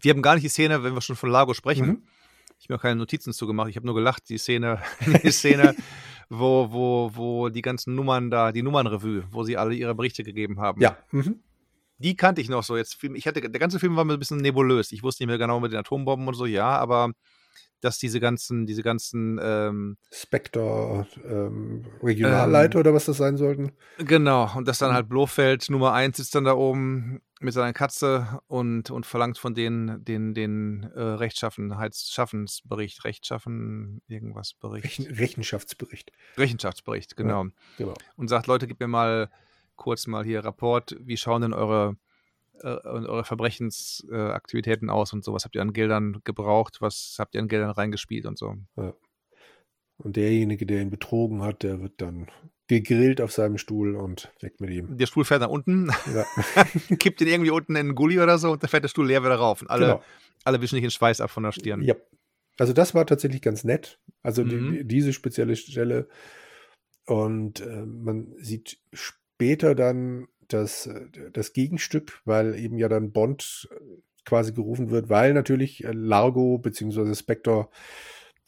Wir 0.00 0.12
haben 0.12 0.22
gar 0.22 0.34
nicht 0.34 0.44
die 0.44 0.48
Szene, 0.48 0.82
wenn 0.82 0.94
wir 0.94 1.00
schon 1.00 1.16
von 1.16 1.30
Lago 1.30 1.54
sprechen. 1.54 1.86
Mhm. 1.86 2.02
Ich 2.58 2.66
habe 2.66 2.74
mir 2.74 2.78
keine 2.78 2.96
Notizen 2.96 3.32
zugemacht. 3.32 3.70
Ich 3.70 3.76
habe 3.76 3.86
nur 3.86 3.94
gelacht, 3.94 4.28
die 4.28 4.38
Szene, 4.38 4.82
die 5.22 5.30
Szene, 5.30 5.74
wo, 6.28 6.70
wo, 6.70 7.10
wo 7.14 7.48
die 7.48 7.62
ganzen 7.62 7.94
Nummern 7.94 8.30
da, 8.30 8.52
die 8.52 8.62
Nummernrevue, 8.62 9.24
wo 9.30 9.44
sie 9.44 9.56
alle 9.56 9.74
ihre 9.74 9.94
Berichte 9.94 10.22
gegeben 10.22 10.60
haben. 10.60 10.80
Ja, 10.80 10.98
mhm. 11.10 11.40
Die 11.98 12.16
kannte 12.16 12.40
ich 12.40 12.48
noch 12.48 12.62
so. 12.62 12.76
Jetzt, 12.76 13.02
ich 13.02 13.26
hatte, 13.26 13.40
der 13.40 13.60
ganze 13.60 13.78
Film 13.78 13.96
war 13.96 14.04
mir 14.04 14.14
ein 14.14 14.18
bisschen 14.18 14.38
nebulös. 14.38 14.92
Ich 14.92 15.02
wusste 15.02 15.22
nicht 15.22 15.28
mehr 15.28 15.38
genau 15.38 15.60
mit 15.60 15.72
den 15.72 15.80
Atombomben 15.80 16.28
und 16.28 16.34
so, 16.34 16.46
ja, 16.46 16.78
aber 16.78 17.12
dass 17.80 17.98
diese 17.98 18.20
ganzen, 18.20 18.66
diese 18.66 18.82
ganzen, 18.82 19.38
ähm, 19.42 19.96
Spectre, 20.12 21.06
ähm, 21.24 21.84
Regionalleiter 22.02 22.78
oder 22.80 22.92
was 22.94 23.06
das 23.06 23.16
sein 23.16 23.36
sollten. 23.36 23.72
genau, 23.98 24.56
und 24.56 24.66
dass 24.68 24.78
dann 24.78 24.90
Mhm. 24.90 24.94
halt 24.94 25.08
Blofeld 25.08 25.68
Nummer 25.70 25.92
eins 25.92 26.16
sitzt 26.18 26.34
dann 26.34 26.44
da 26.44 26.54
oben 26.54 27.20
mit 27.40 27.54
seiner 27.54 27.72
Katze 27.72 28.40
und, 28.48 28.90
und 28.90 29.06
verlangt 29.06 29.38
von 29.38 29.54
denen 29.54 30.04
den, 30.04 30.34
den 30.34 30.82
äh, 30.94 31.00
Rechtschaffenheitsschaffensbericht, 31.90 33.04
Rechtschaffen, 33.04 34.02
irgendwas 34.08 34.54
Bericht. 34.54 34.84
Rechen 34.84 35.06
Rechenschaftsbericht. 35.14 36.12
Rechenschaftsbericht, 36.36 37.16
genau. 37.16 37.46
Genau. 37.78 37.94
Und 38.16 38.28
sagt, 38.28 38.46
Leute, 38.46 38.66
gib 38.66 38.80
mir 38.80 38.88
mal 38.88 39.30
kurz 39.76 40.06
mal 40.06 40.24
hier 40.24 40.44
Rapport, 40.44 40.96
wie 41.00 41.16
schauen 41.16 41.42
denn 41.42 41.52
eure, 41.54 41.96
äh, 42.62 42.78
eure 42.84 43.24
Verbrechensaktivitäten 43.24 44.88
äh, 44.88 44.92
aus 44.92 45.12
und 45.12 45.24
so, 45.24 45.32
was 45.32 45.44
habt 45.44 45.54
ihr 45.54 45.62
an 45.62 45.72
Geldern 45.72 46.20
gebraucht, 46.24 46.78
was 46.80 47.16
habt 47.18 47.34
ihr 47.34 47.40
an 47.40 47.48
Geldern 47.48 47.70
reingespielt 47.70 48.26
und 48.26 48.38
so. 48.38 48.56
Und 49.96 50.16
derjenige, 50.16 50.66
der 50.66 50.80
ihn 50.80 50.90
betrogen 50.90 51.42
hat, 51.42 51.62
der 51.62 51.80
wird 51.80 52.00
dann 52.00 52.28
gegrillt 52.68 53.20
auf 53.20 53.32
seinem 53.32 53.58
Stuhl 53.58 53.96
und 53.96 54.32
weg 54.40 54.60
mit 54.60 54.70
ihm. 54.70 54.96
Der 54.96 55.06
Stuhl 55.06 55.24
fährt 55.24 55.40
nach 55.40 55.48
unten, 55.48 55.90
Ja, 56.14 56.24
kippt 56.98 57.20
ihn 57.20 57.26
irgendwie 57.28 57.50
unten 57.50 57.74
in 57.76 57.88
den 57.88 57.94
Gully 57.94 58.20
oder 58.20 58.38
so 58.38 58.52
und 58.52 58.62
dann 58.62 58.70
fährt 58.70 58.84
der 58.84 58.88
Stuhl 58.88 59.06
leer 59.06 59.22
wieder 59.22 59.34
rauf. 59.34 59.60
Und 59.62 59.70
alle, 59.70 59.86
genau. 59.86 60.02
alle 60.44 60.60
wischen 60.60 60.76
sich 60.76 60.84
den 60.84 60.90
Schweiß 60.90 61.20
ab 61.20 61.30
von 61.30 61.42
der 61.42 61.52
Stirn. 61.52 61.82
Ja. 61.82 61.96
Also 62.58 62.72
das 62.72 62.94
war 62.94 63.06
tatsächlich 63.06 63.42
ganz 63.42 63.64
nett. 63.64 63.98
Also 64.22 64.44
Mhm. 64.44 64.72
die, 64.72 64.84
diese 64.84 65.12
spezielle 65.12 65.56
Stelle. 65.56 66.08
Und 67.06 67.60
äh, 67.60 67.84
man 67.86 68.34
sieht 68.38 68.78
später 68.92 69.74
dann 69.74 70.28
das, 70.52 70.88
das 71.32 71.52
Gegenstück, 71.52 72.20
weil 72.24 72.54
eben 72.56 72.78
ja 72.78 72.88
dann 72.88 73.12
Bond 73.12 73.68
äh, 73.72 73.74
quasi 74.24 74.52
gerufen 74.52 74.90
wird, 74.90 75.08
weil 75.08 75.32
natürlich 75.34 75.84
äh, 75.84 75.92
Largo 75.92 76.58
bzw. 76.58 77.14
Spectre 77.14 77.68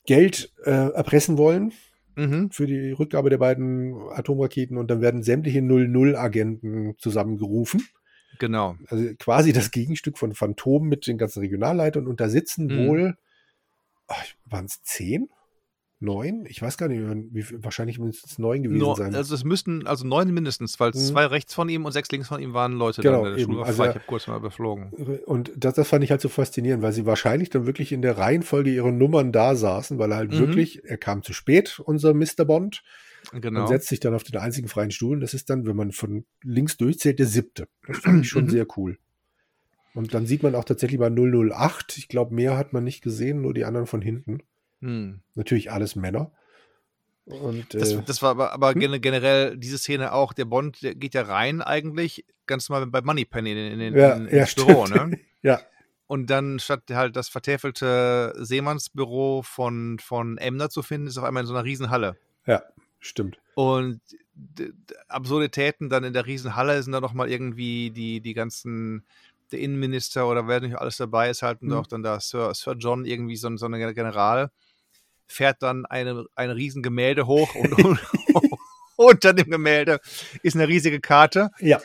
Geld 0.06 0.52
äh, 0.64 0.70
erpressen 0.92 1.38
wollen 1.38 1.72
Mhm. 2.14 2.50
für 2.50 2.66
die 2.66 2.90
Rückgabe 2.92 3.30
der 3.30 3.38
beiden 3.38 3.94
Atomraketen 4.10 4.76
und 4.76 4.90
dann 4.90 5.00
werden 5.00 5.22
sämtliche 5.22 5.60
00-Agenten 5.60 6.94
zusammengerufen. 6.98 7.82
Genau. 8.38 8.76
Also 8.88 9.14
quasi 9.18 9.54
das 9.54 9.70
Gegenstück 9.70 10.18
von 10.18 10.34
Phantom 10.34 10.88
mit 10.88 11.06
den 11.06 11.16
ganzen 11.16 11.40
Regionalleitern 11.40 12.06
und 12.06 12.20
da 12.20 12.28
sitzen 12.28 12.66
Mhm. 12.66 12.86
wohl, 12.86 13.16
waren 14.44 14.66
es 14.66 14.82
zehn? 14.82 15.30
Neun? 16.02 16.44
Ich 16.46 16.60
weiß 16.60 16.76
gar 16.76 16.88
nicht, 16.88 17.00
wie, 17.30 17.44
wahrscheinlich 17.64 17.98
es 17.98 18.38
neun 18.38 18.62
gewesen 18.64 18.78
Nur, 18.78 18.96
sein. 18.96 19.14
also 19.14 19.34
es 19.34 19.44
müssten, 19.44 19.86
also 19.86 20.06
neun 20.06 20.32
mindestens, 20.34 20.78
weil 20.80 20.90
Mhm. 20.90 20.94
zwei 20.98 21.26
rechts 21.26 21.54
von 21.54 21.68
ihm 21.68 21.84
und 21.84 21.92
sechs 21.92 22.10
links 22.10 22.28
von 22.28 22.42
ihm 22.42 22.52
waren 22.54 22.72
Leute 22.72 23.02
Genau, 23.02 23.22
da. 23.24 23.30
Der 23.30 23.38
eben. 23.38 23.44
Stuhl 23.44 23.56
war 23.58 23.66
Also 23.66 23.82
ich 23.84 23.88
habe 23.90 24.00
kurz 24.06 24.26
mal 24.26 24.36
überflogen. 24.36 24.90
Und 25.26 25.52
das, 25.56 25.74
das 25.74 25.88
fand 25.88 26.02
ich 26.04 26.10
halt 26.10 26.20
so 26.20 26.28
faszinierend, 26.28 26.82
weil 26.82 26.92
sie 26.92 27.06
wahrscheinlich 27.06 27.50
dann 27.50 27.66
wirklich 27.66 27.92
in 27.92 28.02
der 28.02 28.18
Reihenfolge 28.18 28.70
ihrer 28.70 28.90
Nummern 28.92 29.32
da 29.32 29.54
saßen, 29.54 29.98
weil 29.98 30.10
er 30.10 30.16
halt 30.18 30.32
Mhm. 30.32 30.38
wirklich, 30.38 30.84
er 30.84 30.98
kam 30.98 31.22
zu 31.22 31.32
spät, 31.32 31.80
unser 31.84 32.12
Mr. 32.14 32.44
Bond, 32.44 32.82
Genau. 33.32 33.60
und 33.62 33.68
setzt 33.68 33.86
sich 33.88 34.00
dann 34.00 34.14
auf 34.14 34.24
den 34.24 34.36
einzigen 34.40 34.66
freien 34.66 34.90
Stuhl. 34.90 35.14
Und 35.14 35.20
das 35.20 35.32
ist 35.34 35.48
dann, 35.50 35.64
wenn 35.66 35.76
man 35.76 35.92
von 35.92 36.24
links 36.42 36.76
durchzählt, 36.76 37.20
der 37.20 37.26
siebte. 37.26 37.68
Das 37.86 37.98
fand 37.98 38.22
ich 38.24 38.28
schon 38.28 38.44
Mhm. 38.46 38.50
sehr 38.50 38.66
cool. 38.76 38.98
Und 39.94 40.14
dann 40.14 40.26
sieht 40.26 40.42
man 40.42 40.54
auch 40.56 40.64
tatsächlich 40.64 40.98
mal 40.98 41.10
008. 41.10 41.96
Ich 41.98 42.08
glaube, 42.08 42.34
mehr 42.34 42.56
hat 42.56 42.72
man 42.72 42.82
nicht 42.82 43.02
gesehen, 43.02 43.42
nur 43.42 43.54
die 43.54 43.64
anderen 43.64 43.86
von 43.86 44.02
hinten. 44.02 44.38
Hm. 44.82 45.20
Natürlich 45.34 45.70
alles 45.70 45.96
Männer. 45.96 46.32
Und 47.24 47.72
Das, 47.74 47.92
äh, 47.92 48.02
das 48.04 48.20
war 48.20 48.30
aber, 48.30 48.52
aber 48.52 48.72
hm? 48.72 48.80
gene- 48.80 49.00
generell 49.00 49.56
diese 49.56 49.78
Szene 49.78 50.12
auch, 50.12 50.32
der 50.32 50.44
Bond, 50.44 50.82
der 50.82 50.94
geht 50.94 51.14
ja 51.14 51.22
rein 51.22 51.62
eigentlich 51.62 52.26
ganz 52.46 52.68
normal 52.68 52.86
bei 52.88 53.00
Moneypenny 53.00 53.52
in, 53.52 53.58
in, 53.58 53.80
in, 53.80 53.96
ja, 53.96 54.12
in, 54.14 54.26
ja, 54.28 54.40
ins 54.40 54.54
Büro, 54.54 54.86
ne? 54.86 55.18
ja, 55.42 55.60
Und 56.08 56.28
dann 56.28 56.58
statt 56.58 56.82
halt 56.90 57.16
das 57.16 57.28
vertäfelte 57.28 58.34
Seemannsbüro 58.36 59.42
von, 59.42 59.98
von 60.00 60.36
Emner 60.36 60.68
zu 60.68 60.82
finden, 60.82 61.06
ist 61.06 61.16
auf 61.16 61.24
einmal 61.24 61.44
in 61.44 61.46
so 61.46 61.54
einer 61.54 61.64
Riesenhalle. 61.64 62.16
ja, 62.46 62.62
stimmt. 62.98 63.38
Und 63.54 64.00
Absurditäten 65.08 65.88
dann 65.88 66.04
in 66.04 66.12
der 66.12 66.26
Riesenhalle 66.26 66.82
sind 66.82 66.92
dann 66.92 67.02
noch 67.02 67.12
mal 67.12 67.30
irgendwie 67.30 67.90
die, 67.90 68.20
die 68.20 68.34
ganzen, 68.34 69.04
der 69.52 69.60
Innenminister 69.60 70.28
oder 70.28 70.48
wer 70.48 70.60
nicht 70.60 70.76
alles 70.76 70.96
dabei 70.96 71.30
ist, 71.30 71.42
halt 71.42 71.62
Mhm. 71.62 71.72
auch 71.72 71.86
dann 71.86 72.02
da 72.02 72.18
Sir, 72.20 72.52
Sir 72.54 72.74
John 72.78 73.04
irgendwie 73.04 73.36
so, 73.36 73.54
so 73.56 73.66
ein 73.66 73.94
General, 73.94 74.50
fährt 75.32 75.62
dann 75.62 75.86
eine, 75.86 76.24
ein 76.34 76.50
Riesengemälde 76.50 77.26
hoch 77.26 77.54
und, 77.56 77.72
und 77.72 78.00
unter 78.96 79.32
dem 79.32 79.50
Gemälde 79.50 80.00
ist 80.42 80.54
eine 80.54 80.68
riesige 80.68 81.00
Karte. 81.00 81.50
Ja, 81.60 81.80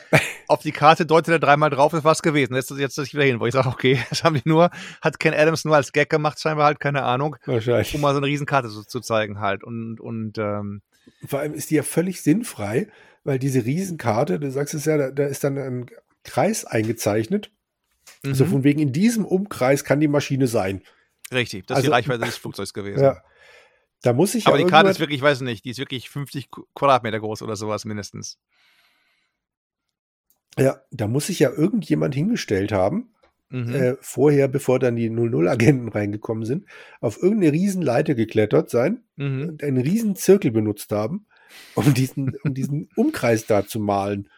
Auf 0.46 0.62
die 0.62 0.72
Karte 0.72 1.06
deutet 1.06 1.32
er 1.32 1.38
dreimal 1.38 1.70
drauf, 1.70 1.92
das 1.92 2.04
war's 2.04 2.22
gewesen. 2.22 2.54
Jetzt, 2.54 2.70
jetzt 2.70 2.98
ich 2.98 3.14
wieder 3.14 3.24
hin, 3.24 3.40
wo 3.40 3.46
ich 3.46 3.54
sage, 3.54 3.68
okay, 3.68 3.98
das 4.10 4.24
haben 4.24 4.36
die 4.36 4.42
nur, 4.44 4.70
hat 5.00 5.18
Ken 5.18 5.34
Adams 5.34 5.64
nur 5.64 5.76
als 5.76 5.92
Gag 5.92 6.10
gemacht, 6.10 6.40
scheinbar 6.40 6.66
halt, 6.66 6.80
keine 6.80 7.02
Ahnung, 7.02 7.36
wahrscheinlich. 7.46 7.94
um 7.94 8.00
mal 8.00 8.12
so 8.12 8.18
eine 8.18 8.26
Riesenkarte 8.26 8.68
so, 8.68 8.82
zu 8.82 9.00
zeigen 9.00 9.40
halt. 9.40 9.64
Und, 9.64 10.00
und 10.00 10.38
ähm, 10.38 10.82
Vor 11.26 11.40
allem 11.40 11.54
ist 11.54 11.70
die 11.70 11.76
ja 11.76 11.82
völlig 11.82 12.22
sinnfrei, 12.22 12.88
weil 13.24 13.38
diese 13.38 13.64
Riesenkarte, 13.64 14.38
du 14.38 14.50
sagst 14.50 14.74
es 14.74 14.84
ja, 14.84 14.96
da, 14.96 15.10
da 15.10 15.26
ist 15.26 15.44
dann 15.44 15.58
ein 15.58 15.86
Kreis 16.24 16.64
eingezeichnet. 16.64 17.50
Also 18.24 18.44
mhm. 18.44 18.50
von 18.50 18.64
wegen 18.64 18.80
in 18.80 18.92
diesem 18.92 19.24
Umkreis 19.24 19.84
kann 19.84 20.00
die 20.00 20.08
Maschine 20.08 20.46
sein. 20.46 20.82
Richtig, 21.32 21.66
das 21.66 21.78
ist 21.78 21.84
Also- 21.84 21.88
die 21.88 21.92
Reichweite 21.92 22.24
des 22.24 22.36
Flugzeugs 22.36 22.72
gewesen. 22.72 23.02
Ja. 23.02 23.22
Da 24.02 24.12
muss 24.12 24.34
ich 24.34 24.46
Aber 24.46 24.58
ja 24.58 24.64
die 24.64 24.70
Karte 24.70 24.90
ist 24.90 25.00
wirklich, 25.00 25.18
ich 25.18 25.22
weiß 25.22 25.40
nicht, 25.40 25.64
die 25.64 25.70
ist 25.70 25.78
wirklich 25.78 26.08
50 26.08 26.46
Qu- 26.50 26.64
Quadratmeter 26.74 27.18
groß 27.20 27.42
oder 27.42 27.56
sowas 27.56 27.84
mindestens. 27.84 28.38
Ja, 30.58 30.80
da 30.90 31.06
muss 31.06 31.26
sich 31.28 31.38
ja 31.38 31.50
irgendjemand 31.50 32.14
hingestellt 32.14 32.72
haben, 32.72 33.12
Mhm. 33.50 33.74
äh, 33.74 33.96
vorher, 34.00 34.46
bevor 34.46 34.78
dann 34.78 34.96
die 34.96 35.08
00-Agenten 35.10 35.88
reingekommen 35.88 36.44
sind, 36.44 36.66
auf 37.00 37.22
irgendeine 37.22 37.52
Riesenleiter 37.54 38.14
geklettert 38.14 38.68
sein 38.68 39.04
mhm. 39.16 39.48
und 39.48 39.62
einen 39.64 39.78
riesen 39.78 40.16
Zirkel 40.16 40.50
benutzt 40.50 40.92
haben, 40.92 41.26
um 41.74 41.94
diesen, 41.94 42.36
um 42.44 42.52
diesen 42.52 42.90
Umkreis 42.96 43.46
da 43.46 43.66
zu 43.66 43.80
malen 43.80 44.28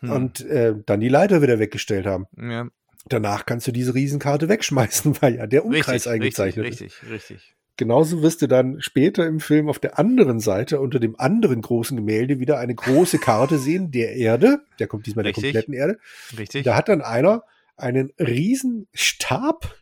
Hm. 0.00 0.10
und 0.12 0.40
äh, 0.46 0.74
dann 0.86 1.00
die 1.00 1.08
Leiter 1.08 1.42
wieder 1.42 1.58
weggestellt 1.58 2.06
haben. 2.06 2.26
ja, 2.40 2.68
Danach 3.08 3.44
kannst 3.46 3.66
du 3.66 3.72
diese 3.72 3.94
Riesenkarte 3.94 4.48
wegschmeißen, 4.48 5.16
weil 5.22 5.34
ja 5.34 5.46
der 5.48 5.64
Umkreis 5.64 6.06
richtig, 6.06 6.12
eingezeichnet 6.12 6.66
richtig, 6.66 6.86
ist. 6.86 7.02
richtig, 7.10 7.12
richtig. 7.40 7.56
Genauso 7.78 8.22
wirst 8.22 8.42
du 8.42 8.48
dann 8.48 8.80
später 8.80 9.24
im 9.24 9.38
Film 9.38 9.68
auf 9.68 9.78
der 9.78 10.00
anderen 10.00 10.40
Seite 10.40 10.80
unter 10.80 10.98
dem 10.98 11.18
anderen 11.18 11.62
großen 11.62 11.96
Gemälde 11.96 12.40
wieder 12.40 12.58
eine 12.58 12.74
große 12.74 13.18
Karte 13.18 13.56
sehen 13.56 13.92
der 13.92 14.16
Erde. 14.16 14.64
Der 14.80 14.88
kommt 14.88 15.06
diesmal 15.06 15.22
der 15.22 15.30
Richtig. 15.30 15.44
kompletten 15.44 15.74
Erde. 15.74 15.98
Richtig. 16.36 16.64
Da 16.64 16.74
hat 16.74 16.88
dann 16.88 17.02
einer 17.02 17.44
einen 17.76 18.12
riesen 18.18 18.88
Stab, 18.92 19.76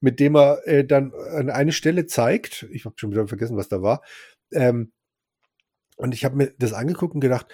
mit 0.00 0.20
dem 0.20 0.36
er 0.36 0.66
äh, 0.66 0.86
dann 0.86 1.12
an 1.12 1.50
eine 1.50 1.72
Stelle 1.72 2.06
zeigt. 2.06 2.66
Ich 2.72 2.86
habe 2.86 2.94
schon 2.98 3.10
wieder 3.10 3.28
vergessen, 3.28 3.58
was 3.58 3.68
da 3.68 3.82
war. 3.82 4.00
Ähm, 4.50 4.92
und 5.96 6.14
ich 6.14 6.24
habe 6.24 6.36
mir 6.36 6.54
das 6.58 6.72
angeguckt 6.72 7.14
und 7.14 7.20
gedacht, 7.20 7.46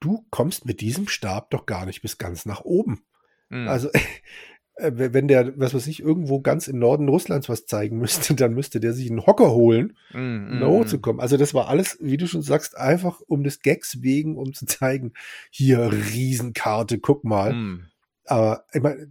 du 0.00 0.24
kommst 0.30 0.64
mit 0.64 0.80
diesem 0.80 1.06
Stab 1.06 1.50
doch 1.50 1.66
gar 1.66 1.84
nicht 1.84 2.00
bis 2.00 2.16
ganz 2.16 2.46
nach 2.46 2.62
oben. 2.62 3.04
Mhm. 3.50 3.68
Also 3.68 3.90
wenn 4.76 5.28
der, 5.28 5.56
was 5.58 5.72
weiß 5.72 5.86
ich, 5.86 6.00
irgendwo 6.00 6.40
ganz 6.40 6.66
im 6.66 6.78
Norden 6.80 7.08
Russlands 7.08 7.48
was 7.48 7.66
zeigen 7.66 7.98
müsste, 7.98 8.34
dann 8.34 8.54
müsste 8.54 8.80
der 8.80 8.92
sich 8.92 9.08
einen 9.10 9.24
Hocker 9.26 9.52
holen, 9.52 9.96
Mhm, 10.12 10.52
um 10.54 10.60
da 10.60 10.66
hochzukommen. 10.66 11.16
mhm. 11.16 11.20
Also 11.20 11.36
das 11.36 11.54
war 11.54 11.68
alles, 11.68 11.98
wie 12.00 12.16
du 12.16 12.26
schon 12.26 12.42
sagst, 12.42 12.76
einfach 12.76 13.20
um 13.26 13.44
des 13.44 13.60
Gags 13.60 14.02
wegen, 14.02 14.36
um 14.36 14.52
zu 14.52 14.66
zeigen, 14.66 15.12
hier 15.50 15.92
Riesenkarte, 15.92 16.98
guck 16.98 17.24
mal. 17.24 17.52
Mhm. 17.52 17.86
Aber 18.26 18.64
ich 18.72 18.82
meine, 18.82 19.08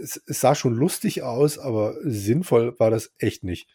es, 0.00 0.22
es 0.26 0.40
sah 0.40 0.54
schon 0.54 0.74
lustig 0.74 1.22
aus, 1.22 1.58
aber 1.58 1.94
sinnvoll 2.02 2.78
war 2.78 2.90
das 2.90 3.12
echt 3.18 3.44
nicht. 3.44 3.68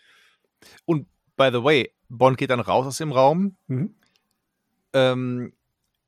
Und 0.85 1.07
by 1.35 1.49
the 1.52 1.64
way, 1.64 1.91
Bond 2.10 2.38
geht 2.38 2.49
dann 2.52 2.60
raus 2.60 2.85
aus 2.85 2.98
dem 2.98 3.11
Raum, 3.11 3.56
Mhm. 3.68 3.95
ähm, 4.94 5.53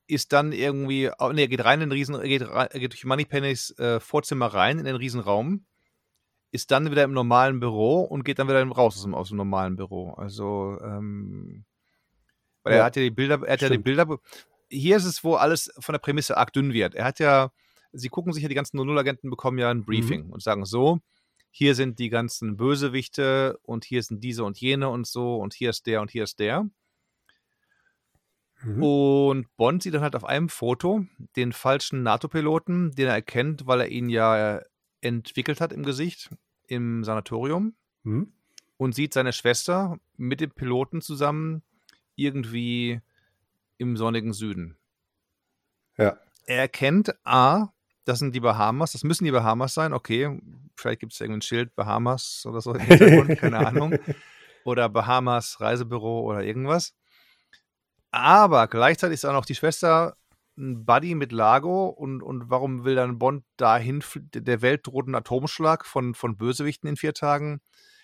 ist 0.09 0.33
dann 0.33 0.51
irgendwie, 0.51 1.11
oh, 1.19 1.31
nee, 1.31 1.43
er 1.43 1.47
geht 1.47 1.63
rein 1.63 1.81
in 1.81 1.89
den 1.89 1.97
Riesen, 1.97 2.19
geht, 2.21 2.41
geht 2.73 2.91
durch 2.91 3.05
Moneypennys 3.05 3.77
äh, 3.77 3.99
Vorzimmer 3.99 4.47
rein 4.47 4.79
in 4.79 4.85
den 4.85 4.95
Riesenraum, 4.95 5.65
ist 6.51 6.71
dann 6.71 6.89
wieder 6.89 7.03
im 7.03 7.13
normalen 7.13 7.59
Büro 7.59 8.01
und 8.01 8.23
geht 8.23 8.39
dann 8.39 8.47
wieder 8.47 8.65
raus 8.67 8.95
aus 8.97 9.03
dem, 9.03 9.13
aus 9.13 9.27
dem 9.29 9.37
normalen 9.37 9.75
Büro. 9.75 10.13
Also, 10.13 10.79
ähm, 10.83 11.63
weil 12.63 12.73
Ja, 12.73 12.79
er 12.79 12.85
hat 12.85 12.95
ja 12.95 13.03
die 13.03 13.11
Bilder, 13.11 13.41
er 13.45 13.53
hat 13.53 13.61
ja 13.61 13.67
die 13.67 13.75
stimmt. 13.75 13.83
Bilder. 13.85 14.17
Hier 14.69 14.97
ist 14.97 15.05
es, 15.05 15.23
wo 15.23 15.35
alles 15.35 15.71
von 15.79 15.93
der 15.93 15.99
Prämisse 15.99 16.37
arg 16.37 16.53
dünn 16.53 16.73
wird. 16.73 16.95
Er 16.95 17.05
hat 17.05 17.19
ja, 17.19 17.51
sie 17.91 18.09
gucken 18.09 18.33
sich 18.33 18.43
ja, 18.43 18.49
die 18.49 18.55
ganzen 18.55 18.79
00-Agenten 18.79 19.29
bekommen 19.29 19.57
ja 19.57 19.69
ein 19.69 19.85
Briefing 19.85 20.29
und 20.29 20.41
sagen 20.41 20.65
so, 20.65 20.99
hier 21.51 21.75
sind 21.75 21.99
die 21.99 22.09
ganzen 22.09 22.57
Bösewichte 22.57 23.57
und 23.63 23.85
hier 23.85 24.03
sind 24.03 24.23
diese 24.23 24.43
und 24.43 24.59
jene 24.59 24.89
und 24.89 25.07
so 25.07 25.37
und 25.37 25.53
hier 25.53 25.69
ist 25.71 25.85
der 25.87 26.01
und 26.01 26.11
hier 26.11 26.23
ist 26.23 26.39
der. 26.39 26.67
Mhm. 28.63 28.83
Und 28.83 29.57
Bond 29.57 29.83
sieht 29.83 29.93
dann 29.93 30.01
halt 30.01 30.15
auf 30.15 30.25
einem 30.25 30.49
Foto 30.49 31.05
den 31.35 31.53
falschen 31.53 32.03
NATO-Piloten, 32.03 32.91
den 32.91 33.07
er 33.07 33.13
erkennt, 33.13 33.67
weil 33.67 33.81
er 33.81 33.87
ihn 33.89 34.09
ja 34.09 34.61
entwickelt 35.01 35.61
hat 35.61 35.71
im 35.71 35.83
Gesicht 35.83 36.29
im 36.67 37.03
Sanatorium 37.03 37.73
Mhm. 38.03 38.33
und 38.77 38.95
sieht 38.95 39.13
seine 39.13 39.33
Schwester 39.33 39.97
mit 40.17 40.41
dem 40.41 40.51
Piloten 40.51 41.01
zusammen 41.01 41.63
irgendwie 42.15 43.01
im 43.77 43.95
sonnigen 43.97 44.33
Süden. 44.33 44.77
Ja. 45.97 46.17
Er 46.45 46.57
erkennt 46.59 47.13
A, 47.25 47.69
das 48.05 48.19
sind 48.19 48.33
die 48.35 48.39
Bahamas, 48.39 48.91
das 48.93 49.03
müssen 49.03 49.23
die 49.25 49.31
Bahamas 49.31 49.73
sein, 49.73 49.93
okay, 49.93 50.39
vielleicht 50.75 50.99
gibt 51.01 51.13
es 51.13 51.21
irgendein 51.21 51.41
Schild 51.41 51.75
Bahamas 51.75 52.45
oder 52.45 52.61
so 52.61 52.73
keine 52.73 53.57
Ahnung. 53.67 53.97
Oder 54.65 54.89
Bahamas 54.89 55.61
Reisebüro 55.61 56.21
oder 56.21 56.43
irgendwas. 56.43 56.93
Aber 58.11 58.67
gleichzeitig 58.67 59.15
ist 59.15 59.25
auch 59.25 59.33
noch 59.33 59.45
die 59.45 59.55
Schwester 59.55 60.15
ein 60.57 60.85
Buddy 60.85 61.15
mit 61.15 61.31
Lago 61.31 61.87
und, 61.87 62.21
und 62.21 62.49
warum 62.49 62.83
will 62.83 62.95
dann 62.95 63.17
Bond 63.17 63.45
dahin, 63.57 64.03
der 64.33 64.61
Welt 64.61 64.85
droht 64.85 65.07
ein 65.07 65.15
Atomschlag 65.15 65.85
von, 65.85 66.13
von 66.13 66.35
Bösewichten 66.35 66.89
in 66.89 66.97
vier 66.97 67.13
Tagen, 67.13 67.61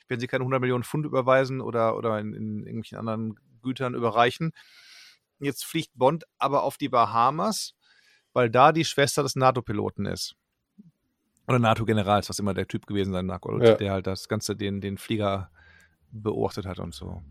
wenn 0.07 0.19
sie 0.19 0.27
keine 0.27 0.43
100 0.43 0.61
Millionen 0.61 0.83
Pfund 0.83 1.05
überweisen 1.05 1.59
oder, 1.59 1.97
oder 1.97 2.19
in, 2.19 2.33
in 2.33 2.59
irgendwelchen 2.59 2.97
anderen 2.97 3.35
Gütern 3.61 3.93
überreichen. 3.93 4.51
Jetzt 5.39 5.65
fliegt 5.65 5.91
Bond 5.95 6.23
aber 6.37 6.63
auf 6.63 6.77
die 6.77 6.87
Bahamas, 6.87 7.73
weil 8.31 8.49
da 8.49 8.71
die 8.71 8.85
Schwester 8.85 9.21
des 9.23 9.35
NATO-Piloten 9.35 10.05
ist. 10.05 10.35
Oder 11.47 11.59
NATO-Generals, 11.59 12.29
was 12.29 12.39
immer 12.39 12.53
der 12.53 12.67
Typ 12.67 12.87
gewesen 12.87 13.11
sein 13.11 13.25
mag, 13.25 13.45
oder 13.45 13.65
Ja. 13.65 13.75
der 13.75 13.91
halt 13.91 14.07
das 14.07 14.29
Ganze, 14.29 14.55
den, 14.55 14.81
den 14.81 14.97
Flieger 14.97 15.51
beobachtet 16.11 16.65
hat 16.65 16.79
und 16.79 16.93
so. 16.93 17.21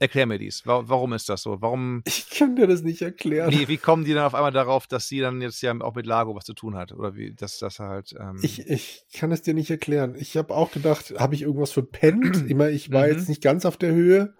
Erklär 0.00 0.26
mir 0.26 0.38
dies. 0.38 0.66
Wa- 0.66 0.82
Warum 0.86 1.12
ist 1.12 1.28
das 1.28 1.42
so? 1.42 1.60
Warum, 1.60 2.02
Ich 2.06 2.28
kann 2.30 2.56
dir 2.56 2.66
das 2.66 2.82
nicht 2.82 3.02
erklären. 3.02 3.52
wie, 3.52 3.68
wie 3.68 3.76
kommen 3.76 4.04
die 4.04 4.14
dann 4.14 4.24
auf 4.24 4.34
einmal 4.34 4.50
darauf, 4.50 4.86
dass 4.86 5.06
sie 5.06 5.20
dann 5.20 5.40
jetzt 5.42 5.60
ja 5.60 5.78
auch 5.80 5.94
mit 5.94 6.06
Lago 6.06 6.34
was 6.34 6.44
zu 6.46 6.54
tun 6.54 6.74
hat? 6.74 6.92
Oder 6.92 7.14
wie, 7.14 7.34
dass 7.34 7.58
das 7.58 7.78
halt. 7.78 8.14
Ähm, 8.18 8.38
Ich, 8.42 8.66
ich 8.66 9.04
kann 9.14 9.30
es 9.30 9.42
dir 9.42 9.52
nicht 9.54 9.70
erklären. 9.70 10.14
Ich 10.18 10.36
habe 10.36 10.54
auch 10.56 10.72
gedacht, 10.72 11.12
habe 11.18 11.34
ich 11.34 11.42
irgendwas 11.42 11.70
verpennt? 11.72 12.48
Meine, 12.56 12.70
ich 12.70 12.90
war 12.90 13.06
Mhm. 13.06 13.12
jetzt 13.12 13.28
nicht 13.28 13.42
ganz 13.42 13.64
auf 13.66 13.76
der 13.76 13.92
Höhe, 13.92 14.34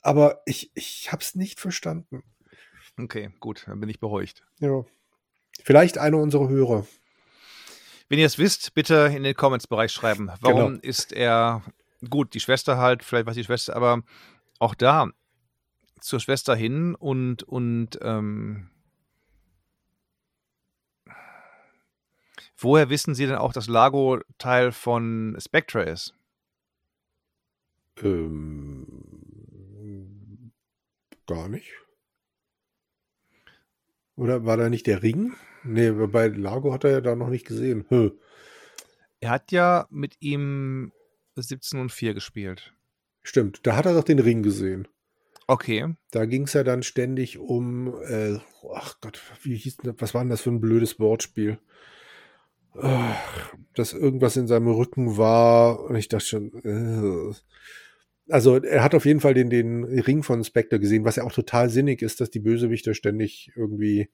aber 0.00 0.40
ich, 0.46 0.70
ich 0.74 1.10
habe 1.12 1.22
es 1.22 1.34
nicht 1.34 1.58
verstanden. 1.60 2.22
okay, 2.98 3.30
gut, 3.40 3.64
dann 3.66 3.80
bin 3.80 3.88
ich 3.88 3.98
beruhigt. 3.98 4.44
Ja. 4.60 4.84
Vielleicht 5.64 5.98
einer 5.98 6.18
unserer 6.18 6.48
Hörer. 6.48 6.86
Wenn 8.08 8.18
ihr 8.20 8.26
es 8.26 8.38
wisst, 8.38 8.74
bitte 8.74 9.10
in 9.16 9.22
den 9.24 9.34
Comments-Bereich 9.34 9.90
schreiben. 9.90 10.30
Warum 10.40 10.74
Genau. 10.74 10.80
ist 10.82 11.12
er 11.12 11.62
gut, 12.10 12.34
die 12.34 12.40
Schwester 12.40 12.76
halt, 12.76 13.02
vielleicht 13.02 13.26
weiß 13.26 13.34
die 13.34 13.44
Schwester, 13.44 13.74
aber 13.74 14.02
auch 14.58 14.74
da 14.74 15.10
zur 16.00 16.20
Schwester 16.20 16.54
hin 16.54 16.94
und, 16.94 17.42
und 17.42 17.98
ähm, 18.02 18.70
woher 22.56 22.90
wissen 22.90 23.14
sie 23.14 23.26
denn 23.26 23.36
auch, 23.36 23.52
dass 23.52 23.68
Lago 23.68 24.20
Teil 24.38 24.72
von 24.72 25.36
Spectre 25.40 25.82
ist? 25.84 26.14
Ähm, 28.02 28.86
gar 31.26 31.48
nicht. 31.48 31.72
Oder 34.16 34.44
war 34.44 34.56
da 34.56 34.68
nicht 34.68 34.86
der 34.86 35.02
Ring? 35.02 35.34
Nee, 35.64 35.90
bei 35.90 36.28
Lago 36.28 36.72
hat 36.72 36.84
er 36.84 36.90
ja 36.90 37.00
da 37.00 37.16
noch 37.16 37.28
nicht 37.28 37.46
gesehen. 37.46 37.86
Hö. 37.88 38.10
Er 39.20 39.30
hat 39.30 39.50
ja 39.52 39.86
mit 39.90 40.16
ihm 40.20 40.92
17 41.36 41.80
und 41.80 41.90
4 41.90 42.14
gespielt. 42.14 42.74
Stimmt, 43.24 43.66
da 43.66 43.74
hat 43.74 43.86
er 43.86 43.94
doch 43.94 44.04
den 44.04 44.20
Ring 44.20 44.42
gesehen. 44.42 44.86
Okay. 45.46 45.94
Da 46.10 46.26
ging 46.26 46.42
es 46.42 46.52
ja 46.52 46.62
dann 46.62 46.82
ständig 46.82 47.38
um, 47.38 47.94
äh, 48.06 48.38
ach 48.72 49.00
Gott, 49.00 49.20
wie 49.42 49.56
hieß 49.56 49.78
das, 49.78 49.94
was 49.98 50.14
war 50.14 50.22
denn 50.22 50.30
das 50.30 50.42
für 50.42 50.50
ein 50.50 50.60
blödes 50.60 51.00
Wortspiel? 51.00 51.58
Ach, 52.76 53.54
dass 53.74 53.92
irgendwas 53.92 54.36
in 54.36 54.46
seinem 54.46 54.68
Rücken 54.68 55.16
war 55.16 55.80
und 55.84 55.96
ich 55.96 56.08
dachte 56.08 56.26
schon, 56.26 56.52
äh. 56.64 57.34
also 58.32 58.56
er 58.56 58.82
hat 58.82 58.94
auf 58.94 59.06
jeden 59.06 59.20
Fall 59.20 59.34
den, 59.34 59.48
den 59.48 59.84
Ring 59.84 60.22
von 60.22 60.42
Spectre 60.44 60.80
gesehen, 60.80 61.04
was 61.04 61.16
ja 61.16 61.24
auch 61.24 61.32
total 61.32 61.70
sinnig 61.70 62.02
ist, 62.02 62.20
dass 62.20 62.30
die 62.30 62.40
Bösewichter 62.40 62.94
ständig 62.94 63.52
irgendwie, 63.54 64.08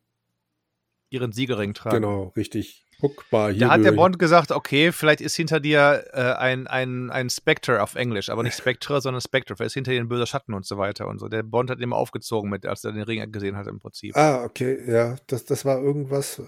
Ihren 1.11 1.33
Siegelring 1.33 1.75
tragen. 1.75 1.97
genau, 1.97 2.33
richtig 2.37 2.87
guckbar 3.01 3.51
hier. 3.51 3.61
Da 3.61 3.71
hat 3.71 3.85
der. 3.85 3.93
Bond 3.93 4.19
gesagt, 4.19 4.53
okay, 4.53 4.93
vielleicht 4.93 5.21
ist 5.23 5.35
hinter 5.35 5.59
dir 5.59 6.05
äh, 6.13 6.21
ein, 6.35 6.67
ein, 6.67 7.11
ein 7.11 7.31
Spectre 7.31 7.83
auf 7.83 7.95
Englisch, 7.95 8.29
aber 8.29 8.43
nicht 8.43 8.55
Spectre, 8.59 9.01
sondern 9.01 9.21
Spectre. 9.21 9.57
Vielleicht 9.57 9.69
ist 9.69 9.75
hinter 9.75 9.93
dir 9.93 10.01
ein 10.01 10.09
böser 10.09 10.27
Schatten 10.27 10.53
und 10.55 10.67
so 10.67 10.77
weiter 10.79 11.09
und 11.09 11.19
so. 11.19 11.29
Der 11.29 11.43
Bond 11.43 11.71
hat 11.71 11.81
immer 11.81 11.97
aufgezogen 11.97 12.51
mit, 12.51 12.67
als 12.67 12.85
er 12.85 12.93
den 12.93 13.03
Ring 13.03 13.33
gesehen 13.33 13.57
hat 13.57 13.67
im 13.67 13.79
Prinzip. 13.81 14.17
Ah, 14.17 14.45
okay, 14.45 14.79
ja, 14.91 15.17
das, 15.29 15.45
das 15.47 15.65
war 15.65 15.81
irgendwas, 15.81 16.39
äh, 16.41 16.45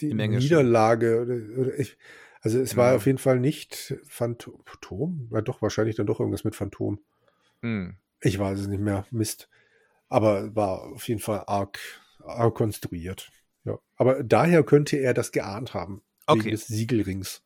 die. 0.00 0.12
Niederlage. 0.12 1.22
Oder, 1.22 1.60
oder 1.60 1.78
ich, 1.78 1.96
also 2.40 2.58
es 2.58 2.76
war 2.76 2.90
Ja. 2.90 2.96
auf 2.96 3.06
jeden 3.06 3.18
Fall 3.18 3.38
nicht 3.38 3.94
Phantom. 4.08 5.28
Ja, 5.32 5.40
doch, 5.40 5.62
wahrscheinlich 5.62 5.94
dann 5.96 6.06
doch 6.06 6.18
irgendwas 6.20 6.44
mit 6.44 6.56
Phantom. 6.56 6.98
Hm. 7.62 7.96
Ich 8.20 8.38
weiß 8.38 8.58
es 8.58 8.66
nicht 8.66 8.80
mehr. 8.82 9.06
Mist. 9.10 9.48
Aber 10.08 10.54
war 10.54 10.82
auf 10.92 11.06
jeden 11.08 11.20
Fall 11.20 11.44
arg, 11.46 11.78
arg 12.24 12.54
konstruiert. 12.54 13.30
Ja. 13.64 13.78
Aber 13.96 14.22
daher 14.22 14.62
könnte 14.62 14.96
er 14.96 15.14
das 15.14 15.32
geahnt 15.32 15.74
haben. 15.74 16.02
Wegen 16.28 16.40
Okay. 16.40 16.50
des 16.50 16.66
Siegelrings. 16.66 17.42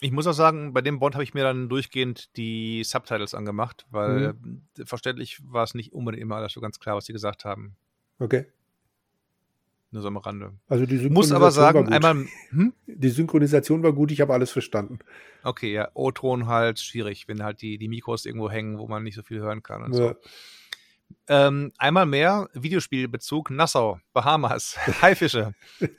Ich 0.00 0.12
muss 0.12 0.26
auch 0.26 0.32
sagen, 0.32 0.72
bei 0.72 0.80
dem 0.80 1.00
Bond 1.00 1.14
habe 1.16 1.24
ich 1.24 1.34
mir 1.34 1.42
dann 1.42 1.68
durchgehend 1.68 2.36
die 2.36 2.84
Subtitles 2.84 3.34
angemacht, 3.34 3.86
weil 3.90 4.34
äh, 4.78 4.84
verständlich 4.86 5.40
war 5.44 5.64
es 5.64 5.74
nicht 5.74 5.92
unbedingt 5.92 6.22
immer 6.22 6.36
alles 6.36 6.52
so 6.52 6.60
ganz 6.60 6.78
klar, 6.78 6.96
was 6.96 7.06
sie 7.06 7.12
gesagt 7.12 7.44
haben. 7.44 7.76
Okay. 8.20 8.46
Nur 9.90 10.02
so 10.02 10.08
am 10.08 10.18
Rande. 10.18 10.52
Also 10.68 10.84
die 10.84 10.98
Synchronisation 10.98 11.14
Muss 11.14 11.32
aber 11.32 11.44
war 11.46 11.50
sagen, 11.50 11.84
gut. 11.84 11.92
einmal, 11.94 12.26
hm? 12.50 12.72
Die 12.86 13.08
Synchronisation 13.08 13.82
war 13.82 13.92
gut, 13.92 14.12
ich 14.12 14.20
habe 14.20 14.34
alles 14.34 14.50
verstanden. 14.50 14.98
Okay, 15.42 15.72
ja, 15.72 15.90
O-Ton 15.94 16.46
halt 16.46 16.78
schwierig, 16.78 17.26
wenn 17.26 17.42
halt 17.42 17.62
die, 17.62 17.78
die 17.78 17.88
Mikros 17.88 18.26
irgendwo 18.26 18.50
hängen, 18.50 18.78
wo 18.78 18.86
man 18.86 19.02
nicht 19.02 19.14
so 19.14 19.22
viel 19.22 19.40
hören 19.40 19.62
kann 19.62 19.82
und 19.82 19.94
so. 19.94 20.14
Ja. 21.28 21.48
Ähm, 21.48 21.72
einmal 21.78 22.06
mehr 22.06 22.48
Videospielbezug 22.54 23.50
Nassau, 23.50 24.00
Bahamas, 24.12 24.76
Haifische, 25.02 25.54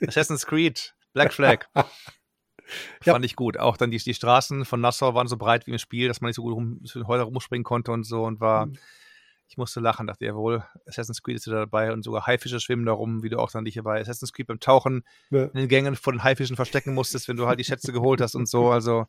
Assassin's 0.06 0.46
Creed, 0.46 0.94
Black 1.12 1.32
Flag. 1.32 1.66
Ja. 3.04 3.14
Fand 3.14 3.24
ich 3.24 3.34
gut. 3.34 3.58
Auch 3.58 3.76
dann 3.76 3.90
die, 3.90 3.98
die 3.98 4.14
Straßen 4.14 4.64
von 4.64 4.80
Nassau 4.80 5.12
waren 5.12 5.26
so 5.26 5.36
breit 5.36 5.66
wie 5.66 5.72
im 5.72 5.78
Spiel, 5.78 6.06
dass 6.06 6.20
man 6.20 6.28
nicht 6.28 6.36
so 6.36 6.42
gut 6.42 6.54
rum, 6.54 6.78
so 6.84 7.04
Häuser 7.04 7.24
rumspringen 7.24 7.64
konnte 7.64 7.90
und 7.90 8.04
so 8.04 8.22
und 8.22 8.38
war. 8.40 8.66
Mhm. 8.66 8.78
Ich 9.48 9.56
musste 9.56 9.80
lachen, 9.80 10.06
dachte 10.06 10.24
jawohl, 10.26 10.62
Assassin's 10.86 11.20
Creed 11.20 11.34
ist 11.34 11.48
wieder 11.48 11.58
dabei 11.58 11.92
und 11.92 12.04
sogar 12.04 12.28
Haifische 12.28 12.60
schwimmen 12.60 12.86
da 12.86 12.92
rum, 12.92 13.24
wie 13.24 13.28
du 13.28 13.40
auch 13.40 13.50
dann 13.50 13.64
dich 13.64 13.82
bei 13.82 14.00
Assassin's 14.00 14.32
Creed 14.32 14.46
beim 14.46 14.60
Tauchen 14.60 15.02
Ja. 15.30 15.46
in 15.46 15.54
den 15.54 15.66
Gängen 15.68 15.96
von 15.96 16.14
den 16.14 16.22
Haifischen 16.22 16.54
verstecken 16.54 16.94
musstest, 16.94 17.26
wenn 17.26 17.36
du 17.36 17.48
halt 17.48 17.58
die 17.58 17.64
Schätze 17.64 17.92
geholt 17.92 18.20
hast 18.20 18.36
und 18.36 18.46
so. 18.48 18.70
Also 18.70 19.06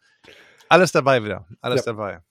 alles 0.68 0.92
dabei 0.92 1.24
wieder. 1.24 1.46
Alles 1.62 1.86
Ja. 1.86 1.92
dabei. 1.92 2.22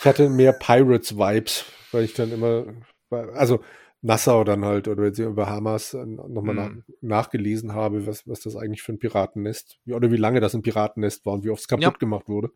Ich 0.00 0.06
hatte 0.06 0.28
mehr 0.30 0.52
Pirates-Vibes, 0.52 1.64
weil 1.90 2.04
ich 2.04 2.14
dann 2.14 2.30
immer, 2.30 2.66
also 3.10 3.64
Nassau 4.00 4.44
dann 4.44 4.64
halt, 4.64 4.86
oder 4.86 5.02
wenn 5.02 5.12
sie 5.12 5.24
über 5.24 5.44
Bahamas 5.44 5.92
nochmal 5.92 6.54
Mhm. 6.54 6.84
nach, 6.86 6.94
nachgelesen 7.00 7.74
habe, 7.74 8.06
was, 8.06 8.24
was 8.28 8.38
das 8.38 8.54
eigentlich 8.54 8.80
für 8.82 8.92
ein 8.92 9.00
Piratennest, 9.00 9.80
oder 9.88 10.12
wie 10.12 10.16
lange 10.16 10.38
das 10.38 10.54
ein 10.54 10.62
Piratennest 10.62 11.26
war 11.26 11.32
und 11.32 11.42
wie 11.44 11.50
oft 11.50 11.62
es 11.62 11.66
kaputt 11.66 11.82
Ja. 11.82 11.90
gemacht 11.98 12.28
wurde. 12.28 12.52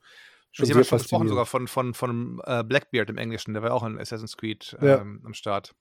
Schon 0.53 0.71
haben 0.71 0.79
ja 0.79 0.85
schon 0.85 0.99
gesprochen 1.01 1.27
sogar 1.27 1.47
von, 1.47 1.67
von, 1.67 1.95
von 1.95 2.41
äh, 2.45 2.63
Blackbeard 2.63 3.11
im 3.11 3.19
Englischen, 3.19 3.55
der 3.55 3.63
war 3.65 3.71
ja 3.71 3.75
auch 3.75 3.83
in 3.83 3.99
Assassin's 3.99 4.37
Creed 4.37 4.77
Ja. 4.81 5.01
ähm, 5.01 5.21
am 5.25 5.35
Start. 5.35 5.75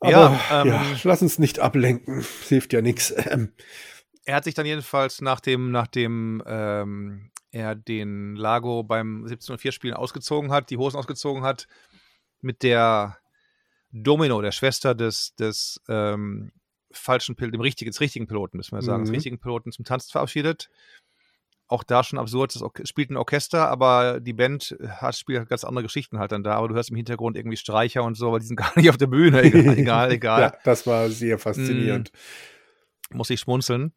Aber 0.00 0.10
Ja, 0.10 0.64
ja, 0.64 0.82
ähm, 0.82 0.96
lass 1.04 1.22
uns 1.22 1.38
nicht 1.38 1.60
ablenken. 1.60 2.24
Hilft 2.48 2.72
ja 2.72 2.82
nichts. 2.82 3.12
Er 3.12 4.34
hat 4.34 4.42
sich 4.42 4.54
dann 4.54 4.66
jedenfalls, 4.66 5.20
nachdem, 5.20 5.70
nachdem 5.70 6.42
ähm, 6.46 7.30
er 7.50 7.74
den 7.74 8.36
Lago 8.36 8.82
beim 8.82 9.18
1704 9.24 9.72
Spielen 9.72 9.94
ausgezogen 9.94 10.50
hat, 10.52 10.70
die 10.70 10.76
Hosen 10.76 10.96
ausgezogen 10.98 11.42
hat, 11.42 11.66
mit 12.40 12.62
der 12.62 13.18
Domino, 13.90 14.40
der 14.42 14.52
Schwester 14.52 14.94
des, 14.94 15.34
des 15.36 15.80
ähm, 15.88 16.52
falschen 16.90 17.34
Piloten, 17.36 17.52
dem 17.52 17.60
richtigen, 17.62 17.90
des 17.90 18.00
richtigen 18.00 18.26
Piloten, 18.26 18.56
müssen 18.58 18.76
wir 18.76 18.82
sagen, 18.82 19.02
des 19.04 19.10
Mhm. 19.10 19.14
richtigen 19.16 19.38
Piloten 19.38 19.72
zum 19.72 19.84
Tanz 19.84 20.10
verabschiedet. 20.10 20.68
Auch 21.68 21.82
da 21.82 22.04
schon 22.04 22.18
absurd, 22.18 22.54
das 22.54 22.62
Orche- 22.62 22.86
spielt 22.86 23.10
ein 23.10 23.16
Orchester, 23.16 23.68
aber 23.68 24.20
die 24.20 24.32
Band 24.34 24.76
hat, 24.86 25.16
spielt 25.16 25.40
halt 25.40 25.48
ganz 25.48 25.64
andere 25.64 25.82
Geschichten 25.84 26.18
halt 26.18 26.30
dann 26.32 26.44
da, 26.44 26.54
aber 26.56 26.68
du 26.68 26.74
hörst 26.74 26.90
im 26.90 26.96
Hintergrund 26.96 27.36
irgendwie 27.36 27.56
Streicher 27.56 28.04
und 28.04 28.14
so, 28.16 28.28
aber 28.28 28.38
die 28.38 28.46
sind 28.46 28.56
gar 28.74 28.76
nicht 28.78 28.88
auf 28.90 28.96
der 28.98 29.08
Bühne. 29.08 29.42
Egal, 29.42 29.74
egal, 29.78 30.12
egal. 30.12 30.40
ja, 30.42 30.52
das 30.64 30.86
war 30.86 31.08
sehr 31.08 31.38
faszinierend. 31.38 32.12
muss 33.10 33.30
ich 33.30 33.40
schmunzeln. 33.40 33.92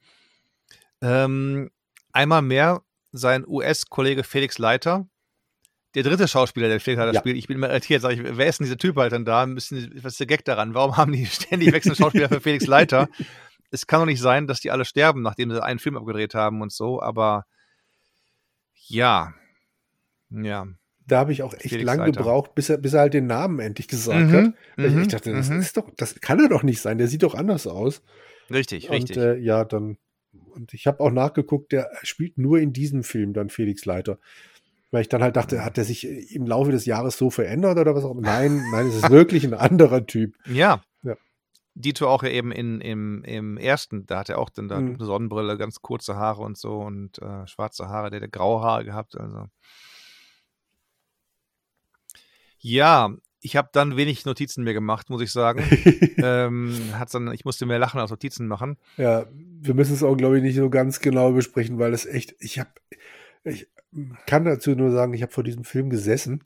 ähm, 1.01 1.69
einmal 2.11 2.41
mehr 2.41 2.81
sein 3.11 3.45
US-Kollege 3.47 4.23
Felix 4.23 4.57
Leiter, 4.57 5.07
der 5.95 6.03
dritte 6.03 6.27
Schauspieler, 6.27 6.67
der 6.67 6.79
Felix 6.79 6.99
Leiter 6.99 7.13
Ja. 7.13 7.19
spielt. 7.19 7.37
Ich 7.37 7.47
bin 7.47 7.57
immer 7.57 7.69
irritiert, 7.69 8.01
sag 8.01 8.11
ich, 8.11 8.21
wer 8.23 8.47
ist 8.47 8.59
denn 8.59 8.65
dieser 8.65 8.77
Typ 8.77 8.95
halt 8.97 9.11
dann 9.11 9.25
da? 9.25 9.45
Müssen, 9.45 9.91
was 10.03 10.13
ist 10.13 10.19
der 10.19 10.27
Gag 10.27 10.45
daran? 10.45 10.73
Warum 10.75 10.97
haben 10.97 11.11
die 11.11 11.25
ständig 11.27 11.71
wechselnde 11.73 11.95
Schauspieler 11.97 12.29
für 12.29 12.41
Felix 12.41 12.65
Leiter? 12.67 13.07
Es 13.71 13.85
kann 13.85 13.99
doch 13.99 14.07
nicht 14.07 14.19
sein, 14.19 14.47
dass 14.47 14.61
die 14.61 14.71
alle 14.71 14.83
sterben, 14.83 15.21
nachdem 15.21 15.51
sie 15.51 15.61
einen 15.63 15.77
Film 15.77 15.95
abgedreht 15.95 16.33
haben 16.33 16.63
und 16.63 16.71
so, 16.71 17.03
aber 17.03 17.45
ja. 18.87 19.33
Ja. 20.31 20.67
Da 21.05 21.19
habe 21.19 21.31
ich 21.31 21.43
auch 21.43 21.53
echt 21.53 21.69
Felix 21.69 21.85
lang 21.85 21.99
Leiter. 21.99 22.11
gebraucht, 22.11 22.55
bis 22.55 22.69
er, 22.69 22.77
bis 22.77 22.93
er 22.93 23.01
halt 23.01 23.13
den 23.13 23.27
Namen 23.27 23.59
endlich 23.59 23.87
gesagt 23.87 24.19
Mhm, 24.27 24.33
hat. 24.33 24.53
Ich, 24.77 24.91
mhm, 24.93 25.01
ich 25.03 25.07
dachte, 25.09 25.33
das 25.33 25.49
mhm. 25.49 25.59
ist 25.59 25.77
doch, 25.77 25.87
das 25.97 26.19
kann 26.19 26.39
er 26.39 26.49
doch 26.49 26.63
nicht 26.63 26.81
sein. 26.81 26.97
Der 26.97 27.07
sieht 27.07 27.23
doch 27.23 27.35
anders 27.35 27.67
aus. 27.67 28.01
Richtig, 28.51 28.89
richtig. 28.89 29.17
Und 29.17 29.23
äh, 29.23 29.35
ja, 29.37 29.63
dann, 29.65 29.97
und 30.49 30.73
ich 30.73 30.87
habe 30.87 30.99
auch 30.99 31.11
nachgeguckt, 31.11 31.71
der 31.71 31.89
spielt 32.03 32.37
nur 32.37 32.59
in 32.59 32.73
diesem 32.73 33.03
Film 33.03 33.33
dann 33.33 33.49
Felix 33.49 33.85
Leiter. 33.85 34.19
Weil 34.91 35.01
ich 35.01 35.09
dann 35.09 35.21
halt 35.21 35.35
dachte, 35.35 35.63
hat 35.63 35.77
er 35.77 35.83
sich 35.83 36.03
im 36.33 36.47
Laufe 36.47 36.71
des 36.71 36.85
Jahres 36.85 37.15
so 37.17 37.29
verändert 37.29 37.77
oder 37.77 37.93
was 37.93 38.03
auch 38.03 38.11
immer? 38.11 38.21
Nein, 38.21 38.59
nein, 38.71 38.87
es 38.87 38.95
ist 38.95 39.09
wirklich 39.11 39.43
ein 39.45 39.53
anderer 39.53 40.05
Typ. 40.07 40.35
Ja. 40.47 40.81
Ja. 41.03 41.15
Dito 41.75 42.07
auch 42.07 42.23
ja 42.23 42.29
eben 42.29 42.51
in, 42.51 42.81
im, 42.81 43.23
im 43.23 43.57
ersten, 43.57 44.07
da 44.07 44.19
hat 44.19 44.29
er 44.29 44.39
auch 44.39 44.49
dann 44.49 44.67
da 44.67 44.79
Mhm. 44.79 44.95
eine 44.95 45.05
Sonnenbrille, 45.05 45.57
ganz 45.59 45.81
kurze 45.83 46.15
Haare 46.15 46.41
und 46.41 46.57
so 46.57 46.79
und 46.79 47.19
äh, 47.21 47.45
schwarze 47.45 47.87
Haare, 47.87 48.09
der 48.09 48.21
hat 48.21 48.31
graue 48.31 48.61
Haare 48.63 48.83
gehabt. 48.83 49.15
Also. 49.15 49.45
Ja, 52.59 53.13
ich 53.41 53.55
habe 53.55 53.69
dann 53.71 53.95
wenig 53.97 54.25
Notizen 54.25 54.63
mehr 54.63 54.73
gemacht, 54.73 55.09
muss 55.09 55.21
ich 55.21 55.31
sagen. 55.31 55.63
ähm, 56.17 56.73
hat's 56.93 57.13
dann, 57.13 57.31
ich 57.33 57.45
musste 57.45 57.65
mehr 57.65 57.79
lachen 57.79 57.99
als 57.99 58.11
Notizen 58.11 58.47
machen. 58.47 58.77
Ja, 58.97 59.25
wir 59.31 59.73
müssen 59.73 59.93
es 59.93 60.03
auch, 60.03 60.15
glaube 60.15 60.37
ich, 60.37 60.43
nicht 60.43 60.55
so 60.55 60.69
ganz 60.69 60.99
genau 60.99 61.31
besprechen, 61.31 61.79
weil 61.79 61.93
es 61.93 62.05
echt, 62.05 62.35
ich 62.39 62.59
habe, 62.59 62.69
ich 63.43 63.67
kann 64.25 64.45
dazu 64.45 64.71
nur 64.75 64.91
sagen, 64.91 65.13
ich 65.13 65.21
habe 65.21 65.31
vor 65.31 65.43
diesem 65.43 65.63
Film 65.63 65.89
gesessen 65.89 66.43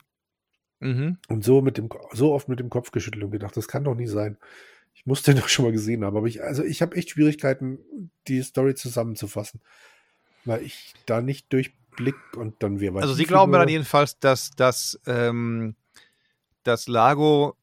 Mhm. 0.80 1.16
und 1.28 1.44
so 1.44 1.62
mit 1.62 1.78
dem, 1.78 1.88
so 2.12 2.32
oft 2.34 2.48
mit 2.48 2.60
dem 2.60 2.68
Kopf 2.68 2.90
geschüttelt 2.90 3.24
und 3.24 3.30
gedacht, 3.30 3.56
das 3.56 3.68
kann 3.68 3.84
doch 3.84 3.94
nicht 3.94 4.10
sein. 4.10 4.36
Ich 4.94 5.06
muss 5.06 5.22
den 5.22 5.36
doch 5.36 5.48
schon 5.48 5.64
mal 5.64 5.72
gesehen 5.72 6.04
haben, 6.04 6.16
aber 6.16 6.26
ich, 6.26 6.42
also 6.42 6.62
ich 6.62 6.82
habe 6.82 6.94
echt 6.96 7.10
Schwierigkeiten, 7.10 8.10
die 8.28 8.42
Story 8.42 8.74
zusammenzufassen, 8.74 9.60
weil 10.44 10.62
ich 10.62 10.94
da 11.06 11.22
nicht 11.22 11.50
durchblick 11.52 12.16
und 12.36 12.62
dann 12.62 12.80
wäre 12.80 13.00
Also 13.00 13.14
sie 13.14 13.24
glauben 13.24 13.52
mir 13.52 13.58
dann 13.58 13.68
jedenfalls, 13.68 14.18
dass, 14.18 14.50
dass, 14.50 15.00
ähm, 15.06 15.74
dass 16.64 16.88
Lago 16.88 17.56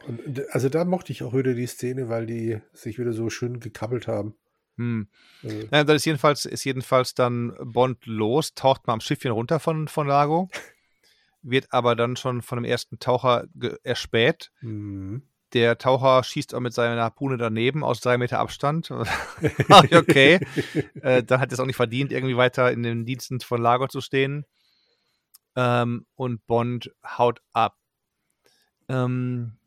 Und, 0.08 0.22
d- 0.38 0.46
also 0.52 0.70
da 0.70 0.86
mochte 0.86 1.12
ich 1.12 1.24
auch 1.24 1.34
wieder 1.34 1.54
die 1.56 1.66
Szene, 1.66 2.08
weil 2.08 2.26
die 2.28 2.60
sich 2.72 3.00
wieder 3.00 3.14
so 3.14 3.30
schön 3.30 3.60
gekabbelt 3.60 4.08
haben. 4.08 4.36
Hm. 4.78 5.08
Also, 5.44 5.58
Ja, 5.72 5.84
dann 5.84 5.96
ist 5.96 6.06
jedenfalls, 6.06 6.46
ist 6.46 6.64
jedenfalls 6.64 7.14
dann 7.16 7.56
Bond 7.62 8.06
los, 8.06 8.54
taucht 8.54 8.86
mal 8.88 8.94
am 8.94 9.02
Schiffchen 9.02 9.32
runter 9.32 9.60
von, 9.60 9.88
von 9.88 10.08
Lago, 10.08 10.50
wird 11.42 11.74
aber 11.74 11.96
dann 11.96 12.16
schon 12.16 12.42
von 12.44 12.58
dem 12.58 12.66
ersten 12.66 13.00
Taucher 13.00 13.48
erspäht. 13.84 14.52
mhm. 14.62 15.24
Der 15.54 15.78
Taucher 15.78 16.24
schießt 16.24 16.56
auch 16.56 16.60
mit 16.60 16.74
seiner 16.74 17.02
Harpune 17.02 17.38
daneben 17.38 17.84
aus 17.84 18.00
drei 18.00 18.18
Meter 18.18 18.40
Abstand. 18.40 18.92
Ach, 18.92 19.84
okay. 19.92 20.40
äh, 21.02 21.24
dann 21.24 21.40
hat 21.42 21.50
er 21.50 21.54
es 21.54 21.60
auch 21.60 21.66
nicht 21.66 21.76
verdient, 21.76 22.12
irgendwie 22.12 22.38
weiter 22.38 22.72
in 22.72 22.84
den 22.84 23.06
Diensten 23.06 23.40
von 23.42 23.62
Lago 23.62 23.88
zu 23.88 24.02
stehen. 24.02 24.46
Ähm, 25.56 26.06
und 26.16 26.46
Bond 26.48 26.92
haut 27.06 27.42
ab. 27.52 27.78
Ähm, 28.88 29.58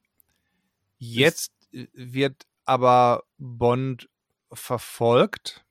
jetzt 0.99 1.53
wird 1.71 2.47
aber 2.65 3.25
Bond 3.39 4.09
verfolgt 4.53 5.65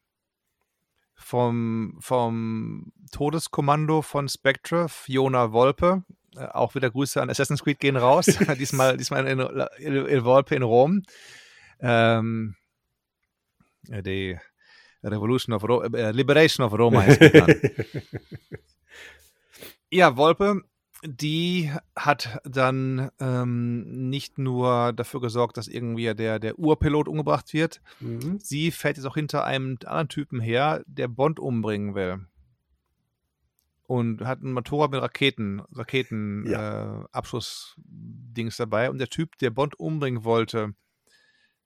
vom, 1.15 1.97
vom 1.99 2.91
Todeskommando 3.11 4.01
von 4.01 4.27
Spectre, 4.27 4.89
Fiona 4.89 5.51
Volpe. 5.51 6.03
Äh, 6.35 6.45
auch 6.45 6.75
wieder 6.75 6.89
Grüße 6.89 7.21
an 7.21 7.29
Assassin's 7.29 7.63
Creed 7.63 7.79
gehen 7.79 7.97
raus. 7.97 8.25
diesmal, 8.59 8.97
diesmal 8.97 9.25
in, 9.27 9.39
in, 9.77 10.05
in 10.05 10.23
Volpe 10.23 10.55
in 10.55 10.63
Rom. 10.63 11.03
Ähm, 11.79 12.55
äh, 13.89 14.01
die 14.01 14.37
Revolution 15.03 15.53
of 15.53 15.63
Ro 15.67 15.81
äh, 15.83 16.11
Liberation 16.11 16.65
of 16.65 16.73
Roma 16.77 17.01
heißt 17.01 17.21
es 17.21 17.31
dann. 17.33 17.55
Ja, 19.91 20.15
Wolpe, 20.17 20.61
die 21.03 21.71
hat 21.95 22.39
dann 22.45 23.11
ähm, 23.19 24.09
nicht 24.09 24.37
nur 24.37 24.93
dafür 24.93 25.21
gesorgt, 25.21 25.57
dass 25.57 25.67
irgendwie 25.67 26.13
der, 26.15 26.39
der 26.39 26.57
Urpilot 26.57 27.07
umgebracht 27.07 27.53
wird, 27.53 27.81
Mhm. 27.99 28.39
sie 28.41 28.71
fährt 28.71 28.97
jetzt 28.97 29.05
auch 29.05 29.15
hinter 29.15 29.43
einem 29.43 29.77
anderen 29.83 30.07
Typen 30.09 30.39
her, 30.39 30.83
der 30.87 31.09
Bond 31.09 31.39
umbringen 31.39 31.93
will. 31.95 32.25
Und 33.85 34.21
hat 34.21 34.41
ein 34.41 34.53
Motorrad 34.53 34.91
mit 34.91 35.01
Raketen, 35.01 35.61
Raketen, 35.71 36.45
Ja. 36.47 37.01
äh, 37.01 37.05
dabei. 38.57 38.89
Und 38.89 38.97
der 38.97 39.09
Typ, 39.09 39.37
der 39.39 39.49
Bond 39.49 39.77
umbringen 39.79 40.23
wollte, 40.23 40.73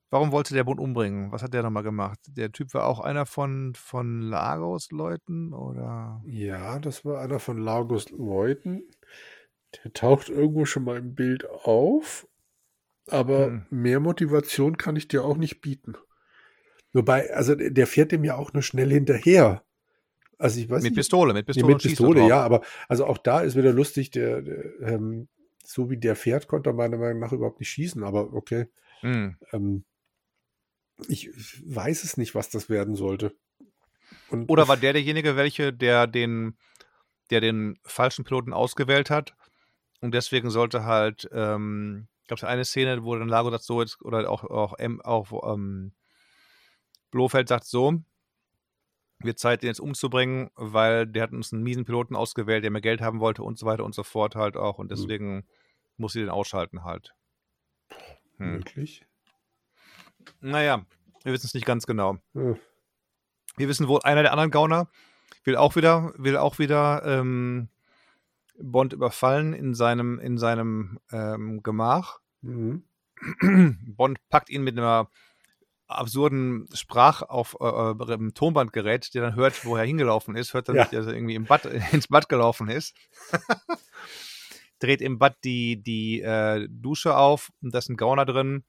warum 0.10 0.32
wollte 0.32 0.54
der 0.56 0.64
Bond 0.64 0.80
umbringen? 0.80 1.32
Was 1.32 1.44
hat 1.44 1.54
der 1.54 1.64
nochmal 1.64 1.84
gemacht? 1.84 2.20
Der 2.28 2.52
Typ 2.52 2.74
war 2.74 2.86
auch 2.88 3.00
einer 3.00 3.26
von, 3.26 3.74
von 3.76 4.22
Lagos 4.22 4.90
Leuten 4.92 5.54
oder? 5.54 6.22
Ja, 6.26 6.80
das 6.80 7.06
war 7.06 7.22
einer 7.22 7.40
von 7.40 7.58
Lagos 7.58 8.10
Leuten. 8.10 8.84
Der 9.84 9.94
taucht 9.94 10.30
irgendwo 10.30 10.66
schon 10.66 10.86
mal 10.86 10.98
im 10.98 11.14
Bild 11.14 11.48
auf. 11.50 12.28
Aber 13.10 13.48
Hm. 13.48 13.66
mehr 13.70 14.00
Motivation 14.00 14.78
kann 14.78 14.96
ich 14.96 15.08
dir 15.08 15.24
auch 15.24 15.38
nicht 15.38 15.62
bieten. 15.62 15.96
Wobei, 16.94 17.32
also 17.34 17.54
der 17.54 17.70
der 17.72 17.86
fährt 17.88 18.12
dem 18.12 18.24
ja 18.24 18.36
auch 18.36 18.54
nur 18.54 18.64
schnell 18.64 18.90
hinterher. 18.90 19.64
Also 20.38 20.60
ich 20.60 20.70
weiß 20.70 20.84
Mit 20.84 20.92
nicht. 20.92 20.98
Pistole, 20.98 21.34
mit 21.34 21.48
Nee, 21.48 21.54
Pistole. 21.54 21.66
mit 21.68 21.74
und 21.76 21.82
schießt 21.82 21.98
Pistole, 21.98 22.28
ja, 22.28 22.42
aber 22.42 22.62
also 22.88 23.06
auch 23.06 23.18
da 23.18 23.42
ist 23.42 23.56
wieder 23.56 23.74
lustig, 23.74 24.12
der, 24.12 24.42
der 24.42 24.80
ähm, 24.82 25.28
so 25.64 25.90
wie 25.90 25.98
der 25.98 26.16
fährt, 26.16 26.48
konnte 26.48 26.70
er 26.70 26.74
meiner 26.74 26.98
Meinung 26.98 27.20
nach 27.20 27.32
überhaupt 27.32 27.60
nicht 27.60 27.70
schießen, 27.70 28.04
aber 28.04 28.34
okay. 28.34 28.68
Hm. 29.02 29.38
Ähm, 29.52 29.84
ich 31.08 31.30
weiß 31.66 32.04
es 32.04 32.18
nicht, 32.18 32.36
was 32.36 32.50
das 32.50 32.70
werden 32.70 32.96
sollte. 32.96 33.36
Und 34.30 34.50
Oder 34.50 34.68
war 34.68 34.78
der 34.78 34.94
derjenige, 34.94 35.36
welche, 35.36 35.74
der 35.74 36.08
den, 36.08 36.58
der 37.30 37.42
den 37.42 37.80
falschen 37.84 38.24
Piloten 38.26 38.54
ausgewählt 38.54 39.10
hat? 39.10 39.36
Und 40.02 40.14
deswegen 40.14 40.50
sollte 40.50 40.86
halt, 40.86 41.30
ähm, 41.32 42.08
gab 42.28 42.38
es 42.38 42.44
eine 42.44 42.66
Szene, 42.66 43.04
wo 43.04 43.16
dann 43.16 43.28
Lago 43.28 43.52
sagt 43.52 43.64
so 43.64 43.82
jetzt, 43.82 44.02
oder 44.02 44.30
auch, 44.30 44.44
auch, 44.44 44.78
M, 44.78 45.02
auch 45.02 45.54
ähm, 45.54 45.94
Blofeld 47.12 47.48
sagt 47.48 47.66
so, 47.66 48.02
wird 49.20 49.40
Zeit, 49.40 49.64
den 49.64 49.68
jetzt 49.68 49.80
umzubringen, 49.80 50.50
weil 50.56 51.08
der 51.08 51.24
hat 51.24 51.32
uns 51.32 51.52
einen 51.52 51.64
miesen 51.64 51.86
Piloten 51.86 52.16
ausgewählt, 52.16 52.64
der 52.64 52.72
mehr 52.72 52.82
Geld 52.82 53.02
haben 53.02 53.20
wollte 53.20 53.44
und 53.44 53.58
so 53.58 53.66
weiter 53.66 53.84
und 53.84 53.96
so 53.96 54.04
fort 54.04 54.36
halt 54.36 54.56
auch. 54.58 54.78
Und 54.78 54.92
deswegen 54.92 55.46
muss 55.98 56.14
sie 56.14 56.20
den 56.20 56.30
ausschalten 56.30 56.84
halt. 56.84 57.16
Hm. 58.38 58.54
möglich. 58.54 59.06
Naja, 60.40 60.86
wir 61.24 61.34
wissen 61.34 61.48
es 61.48 61.54
nicht 61.54 61.66
ganz 61.66 61.86
genau. 61.86 62.18
Äh, 62.36 62.56
Wir 63.58 63.68
wissen, 63.68 63.88
wo 63.88 63.98
einer 64.00 64.22
der 64.22 64.32
anderen 64.32 64.52
Gauner 64.52 64.90
will 65.44 65.56
auch 65.56 65.76
wieder, 65.76 66.14
will 66.18 66.38
auch 66.38 66.60
wieder 66.60 67.04
ähm, 67.06 67.70
Bond 68.60 68.94
überfallen 68.94 69.54
in 69.54 69.74
seinem, 69.74 70.20
in 70.20 70.38
seinem 70.38 71.00
ähm, 71.12 71.64
Gemach. 71.64 72.20
mhm. 72.42 72.84
Bond 73.98 74.20
packt 74.30 74.52
ihn 74.52 74.64
mit 74.64 74.78
einer 74.78 75.10
absurden 75.88 76.68
Sprach 76.74 77.22
auf 77.22 77.58
äh, 77.60 77.92
äh 78.14 78.32
Tonbandgerät, 78.32 79.14
der 79.14 79.22
dann 79.22 79.36
hört, 79.36 79.66
wo 79.66 79.76
er 79.76 79.86
hingelaufen 79.86 80.36
ist, 80.36 80.54
hört 80.54 80.70
dann, 80.70 80.76
ja. 80.76 80.86
dass 80.86 81.08
er 81.08 81.14
irgendwie 81.14 81.36
im 81.36 81.46
Bad, 81.46 81.66
ins 81.92 82.08
Bad 82.08 82.30
gelaufen 82.30 82.70
ist. 82.70 82.96
Dreht 84.80 85.02
im 85.02 85.18
Bad 85.18 85.38
die, 85.44 85.82
die 85.82 86.22
äh, 86.22 86.68
Dusche 86.70 87.16
auf 87.18 87.52
und 87.62 87.74
da 87.74 87.80
ist 87.80 87.90
ein 87.90 87.98
Gauner 87.98 88.26
drin. 88.26 88.64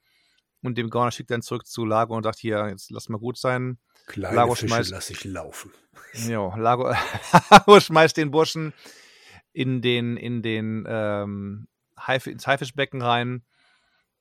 Und 0.62 0.76
dem 0.76 0.90
Gauner 0.90 1.12
schickt 1.12 1.30
dann 1.30 1.42
zurück 1.42 1.66
zu 1.66 1.84
Lago 1.84 2.16
und 2.16 2.24
sagt: 2.24 2.38
Hier, 2.38 2.68
jetzt 2.68 2.90
lass 2.90 3.08
mal 3.08 3.18
gut 3.18 3.38
sein. 3.38 3.78
Kleine 4.06 4.34
Lago 4.34 4.54
Fische 4.54 4.68
schmeißt, 4.68 4.90
lass 4.90 5.10
ich 5.10 5.24
laufen. 5.24 5.72
Ja, 6.26 6.56
Lago, 6.56 6.90
Lago 7.50 7.80
schmeißt 7.80 8.16
den 8.16 8.30
Burschen 8.30 8.72
in 9.52 9.82
den, 9.82 10.16
in 10.16 10.42
den 10.42 10.84
ähm, 10.88 11.68
Haif, 11.98 12.26
ins 12.26 12.46
Haifischbecken 12.46 13.02
rein 13.02 13.44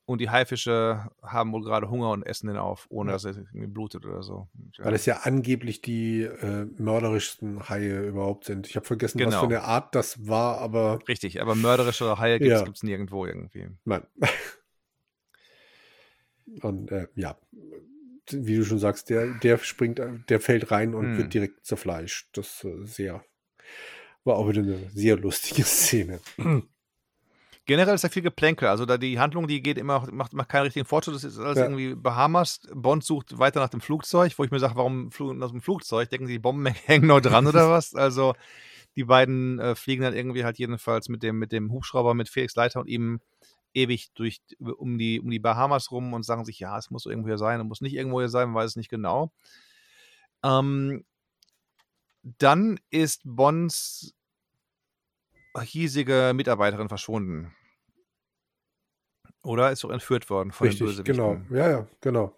und 0.07 0.21
die 0.21 0.29
Haifische 0.29 1.09
haben 1.21 1.51
wohl 1.51 1.63
gerade 1.63 1.89
Hunger 1.89 2.11
und 2.11 2.23
essen 2.23 2.47
den 2.47 2.55
auf, 2.55 2.87
ohne 2.89 3.11
dass 3.11 3.25
er 3.25 3.35
irgendwie 3.35 3.67
blutet 3.67 4.05
oder 4.05 4.23
so. 4.23 4.47
Ja. 4.77 4.85
Weil 4.85 4.93
es 4.93 5.05
ja 5.05 5.17
angeblich 5.23 5.81
die 5.81 6.21
äh, 6.21 6.65
mörderischsten 6.77 7.67
Haie 7.67 8.07
überhaupt 8.07 8.45
sind. 8.45 8.67
Ich 8.67 8.77
habe 8.77 8.85
vergessen, 8.85 9.17
genau. 9.17 9.31
was 9.31 9.39
für 9.39 9.47
eine 9.47 9.63
Art 9.63 9.93
das 9.95 10.25
war, 10.25 10.59
aber. 10.59 10.99
Richtig, 11.09 11.41
aber 11.41 11.55
mörderische 11.55 12.17
Haie 12.17 12.39
gibt 12.39 12.53
es 12.53 12.61
ja. 12.61 12.73
nirgendwo 12.83 13.25
irgendwie. 13.25 13.67
Nein. 13.83 14.03
und 16.61 16.89
äh, 16.89 17.07
ja, 17.15 17.37
wie 18.31 18.55
du 18.55 18.63
schon 18.63 18.79
sagst, 18.79 19.09
der, 19.09 19.33
der 19.39 19.57
springt, 19.57 20.01
der 20.29 20.39
fällt 20.39 20.71
rein 20.71 20.95
und 20.95 21.05
hm. 21.05 21.17
wird 21.17 21.33
direkt 21.33 21.65
zerfleischt. 21.65 22.29
Das 22.31 22.63
äh, 22.63 22.85
sehr, 22.85 23.25
war 24.23 24.37
auch 24.37 24.47
wieder 24.47 24.61
eine 24.61 24.89
sehr 24.89 25.17
lustige 25.17 25.63
Szene. 25.65 26.21
Generell 27.67 27.95
ist 27.95 28.03
da 28.05 28.09
viel 28.09 28.21
Geplänkel. 28.21 28.69
Also 28.69 28.85
da 28.85 28.97
die 28.97 29.19
Handlung, 29.19 29.45
die 29.45 29.61
geht 29.61 29.77
immer, 29.77 30.09
macht, 30.11 30.31
macht 30.31 30.47
keinen 30.47 30.63
richtigen 30.63 30.85
Fortschritt. 30.85 31.15
Das 31.15 31.25
ist 31.25 31.37
alles 31.37 31.57
ja. 31.57 31.65
irgendwie 31.65 31.95
Bahamas. 31.95 32.61
Bond 32.73 33.03
sucht 33.03 33.37
weiter 33.37 33.59
nach 33.59 33.69
dem 33.69 33.81
Flugzeug, 33.81 34.33
wo 34.37 34.45
ich 34.45 34.51
mir 34.51 34.59
sage, 34.59 34.77
warum 34.77 35.09
nach 35.37 35.51
dem 35.51 35.61
Flugzeug? 35.61 36.09
Denken 36.09 36.27
die, 36.27 36.33
die 36.33 36.39
Bomben 36.39 36.65
hängen 36.85 37.07
noch 37.07 37.19
dran 37.19 37.45
oder 37.45 37.69
was? 37.69 37.93
Also 37.93 38.35
die 38.95 39.03
beiden 39.03 39.59
äh, 39.59 39.75
fliegen 39.75 40.01
dann 40.01 40.15
irgendwie 40.15 40.45
halt 40.45 40.57
jedenfalls 40.57 41.09
mit 41.09 41.23
dem, 41.23 41.37
mit 41.37 41.51
dem 41.51 41.71
Hubschrauber 41.71 42.13
mit 42.13 42.29
Felix 42.29 42.55
Leiter 42.55 42.79
und 42.79 42.87
ihm 42.87 43.19
ewig 43.73 44.13
durch 44.15 44.41
um 44.59 44.97
die, 44.97 45.19
um 45.19 45.29
die 45.29 45.39
Bahamas 45.39 45.91
rum 45.91 46.13
und 46.13 46.23
sagen 46.23 46.45
sich, 46.45 46.59
ja, 46.59 46.77
es 46.77 46.89
muss 46.89 47.05
irgendwo 47.05 47.27
hier 47.27 47.37
sein, 47.37 47.59
es 47.59 47.67
muss 47.67 47.81
nicht 47.81 47.93
irgendwo 47.93 48.21
hier 48.21 48.29
sein, 48.29 48.47
man 48.47 48.63
weiß 48.63 48.71
es 48.71 48.75
nicht 48.77 48.89
genau. 48.89 49.31
Ähm, 50.41 51.03
dann 52.23 52.79
ist 52.89 53.21
Bonds 53.25 54.15
hiesige 55.61 56.31
Mitarbeiterin 56.35 56.89
verschwunden. 56.89 57.53
Oder 59.43 59.71
ist 59.71 59.83
doch 59.83 59.91
entführt 59.91 60.29
worden 60.29 60.51
von 60.51 60.67
Richtig, 60.67 60.79
den 60.79 60.87
Bösewichten. 60.87 61.45
Genau, 61.49 61.57
ja, 61.57 61.69
ja, 61.69 61.87
genau. 62.01 62.35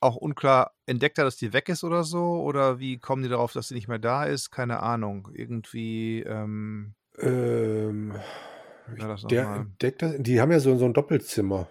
Auch 0.00 0.16
unklar, 0.16 0.72
entdeckt 0.84 1.18
er, 1.18 1.24
dass 1.24 1.36
die 1.36 1.52
weg 1.52 1.68
ist 1.68 1.82
oder 1.82 2.04
so? 2.04 2.42
Oder 2.42 2.78
wie 2.78 2.98
kommen 2.98 3.22
die 3.22 3.28
darauf, 3.28 3.52
dass 3.52 3.68
sie 3.68 3.74
nicht 3.74 3.88
mehr 3.88 3.98
da 3.98 4.24
ist? 4.24 4.50
Keine 4.50 4.80
Ahnung. 4.80 5.28
Irgendwie. 5.32 6.22
Ähm, 6.22 6.94
ähm, 7.18 8.14
der 9.30 9.54
entdeckt 9.56 10.02
das, 10.02 10.14
die 10.18 10.40
haben 10.40 10.52
ja 10.52 10.60
so, 10.60 10.76
so 10.76 10.84
ein 10.84 10.92
Doppelzimmer. 10.92 11.68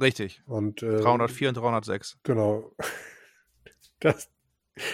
Richtig. 0.00 0.42
Und, 0.46 0.82
äh, 0.82 1.00
304 1.00 1.50
und 1.50 1.56
306. 1.56 2.18
Genau. 2.22 2.72
Das, 4.00 4.30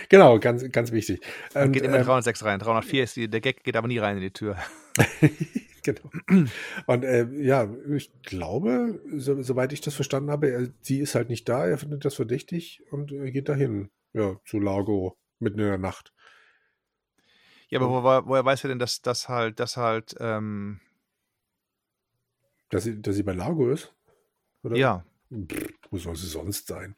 genau, 0.09 0.39
ganz, 0.39 0.71
ganz 0.71 0.93
wichtig. 0.93 1.21
Und, 1.55 1.73
geht 1.73 1.83
immer 1.83 1.99
ähm, 1.99 2.05
306 2.05 2.45
rein. 2.45 2.59
304 2.59 3.05
ist 3.05 3.17
die, 3.17 3.29
der 3.29 3.41
Gag 3.41 3.65
geht 3.65 3.77
aber 3.77 3.89
nie 3.89 3.99
rein 3.99 4.17
in 4.17 4.23
die 4.23 4.31
Tür. 4.31 4.57
genau. 5.83 6.11
Und 6.87 7.05
äh, 7.05 7.27
ja, 7.43 7.69
ich 7.91 8.11
glaube, 8.23 9.01
so, 9.17 9.43
soweit 9.43 9.73
ich 9.73 9.81
das 9.81 9.95
verstanden 9.95 10.31
habe, 10.31 10.73
sie 10.81 11.01
ist 11.01 11.15
halt 11.15 11.29
nicht 11.29 11.49
da, 11.49 11.67
er 11.67 11.79
findet 11.79 12.05
das 12.05 12.15
verdächtig 12.15 12.83
und 12.91 13.13
er 13.13 13.31
geht 13.31 13.49
dahin, 13.49 13.91
ja, 14.13 14.37
zu 14.45 14.59
Lago 14.59 15.19
mitten 15.39 15.59
in 15.59 15.67
der 15.67 15.79
Nacht. 15.79 16.13
Ja, 17.69 17.81
aber 17.81 17.91
wo, 17.91 18.29
woher 18.29 18.45
weiß 18.45 18.65
er 18.65 18.69
denn, 18.69 18.79
dass 18.79 19.01
das 19.01 19.29
halt, 19.29 19.59
dass 19.59 19.77
halt, 19.77 20.15
ähm 20.21 20.81
dass 22.69 22.85
sie, 22.85 23.01
dass 23.01 23.17
sie 23.17 23.23
bei 23.23 23.33
Lago 23.33 23.71
ist? 23.71 23.95
Oder? 24.63 24.77
Ja. 24.77 25.05
Pff, 25.31 25.73
wo 25.91 25.99
soll 25.99 26.17
sie 26.17 26.27
sonst 26.27 26.67
sein? 26.67 26.97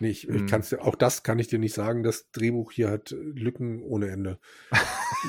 Nee, 0.00 0.10
ich, 0.10 0.28
ich 0.28 0.46
kann's, 0.46 0.72
auch 0.74 0.94
das 0.94 1.24
kann 1.24 1.38
ich 1.38 1.48
dir 1.48 1.58
nicht 1.58 1.74
sagen. 1.74 2.04
Das 2.04 2.30
Drehbuch 2.30 2.70
hier 2.70 2.88
hat 2.88 3.10
Lücken 3.10 3.82
ohne 3.82 4.08
Ende. 4.08 4.38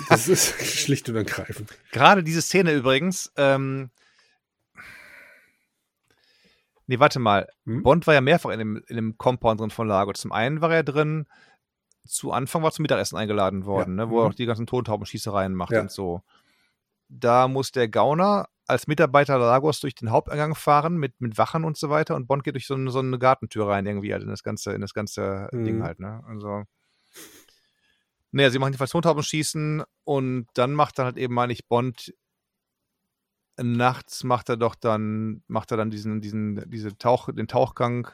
das 0.09 0.27
ist 0.27 0.53
schlicht 0.63 1.09
und 1.09 1.15
ergreifend. 1.15 1.73
Gerade 1.91 2.23
diese 2.23 2.41
Szene 2.41 2.73
übrigens. 2.73 3.31
Ähm, 3.35 3.89
nee, 6.85 6.99
warte 6.99 7.19
mal. 7.19 7.49
Hm? 7.65 7.81
Bond 7.81 8.05
war 8.05 8.13
ja 8.13 8.21
mehrfach 8.21 8.51
in 8.51 8.59
dem, 8.59 8.83
in 8.87 8.95
dem 8.95 9.17
Compound 9.17 9.59
drin 9.59 9.71
von 9.71 9.87
Lago. 9.87 10.13
Zum 10.13 10.31
einen 10.31 10.61
war 10.61 10.71
er 10.71 10.83
drin, 10.83 11.25
zu 12.05 12.31
Anfang 12.31 12.61
war 12.61 12.71
zum 12.71 12.83
Mittagessen 12.83 13.17
eingeladen 13.17 13.65
worden, 13.65 13.97
ja. 13.97 14.05
ne, 14.05 14.11
wo 14.11 14.19
er 14.19 14.25
mhm. 14.25 14.29
auch 14.29 14.35
die 14.35 14.45
ganzen 14.45 14.67
Tontaubenschießereien 14.67 15.55
macht 15.55 15.71
ja. 15.71 15.81
und 15.81 15.91
so. 15.91 16.21
Da 17.07 17.47
muss 17.47 17.71
der 17.71 17.87
Gauner 17.87 18.49
als 18.69 18.87
Mitarbeiter 18.87 19.39
Lagos 19.39 19.79
durch 19.79 19.95
den 19.95 20.11
Haupteingang 20.11 20.53
fahren 20.53 20.97
mit, 20.97 21.19
mit 21.19 21.37
Wachen 21.37 21.63
und 21.63 21.75
so 21.75 21.89
weiter 21.89 22.15
und 22.15 22.27
Bond 22.27 22.43
geht 22.43 22.53
durch 22.53 22.67
so 22.67 22.75
eine, 22.75 22.91
so 22.91 22.99
eine 22.99 23.17
Gartentür 23.17 23.67
rein 23.67 23.85
irgendwie 23.85 24.13
halt 24.13 24.21
in 24.21 24.29
das 24.29 24.43
ganze, 24.43 24.73
in 24.73 24.81
das 24.81 24.93
ganze 24.93 25.49
mhm. 25.51 25.65
Ding 25.65 25.83
halt, 25.83 25.99
ne? 25.99 26.23
Also. 26.27 26.63
Naja, 28.31 28.51
sie 28.51 28.59
machen 28.59 28.73
die 28.73 28.77
Tontauben 28.77 29.23
schießen 29.23 29.83
und 30.03 30.47
dann 30.53 30.73
macht 30.73 30.99
dann 30.99 31.05
halt 31.05 31.17
eben, 31.17 31.33
meine 31.33 31.51
ich, 31.51 31.67
Bond 31.67 32.13
nachts 33.61 34.23
macht 34.23 34.49
er 34.49 34.57
doch 34.57 34.75
dann, 34.75 35.43
macht 35.47 35.71
er 35.71 35.77
dann 35.77 35.89
diesen, 35.89 36.21
diesen, 36.21 36.69
diese 36.69 36.95
Tauch, 36.95 37.29
den 37.31 37.47
Tauchgang. 37.47 38.07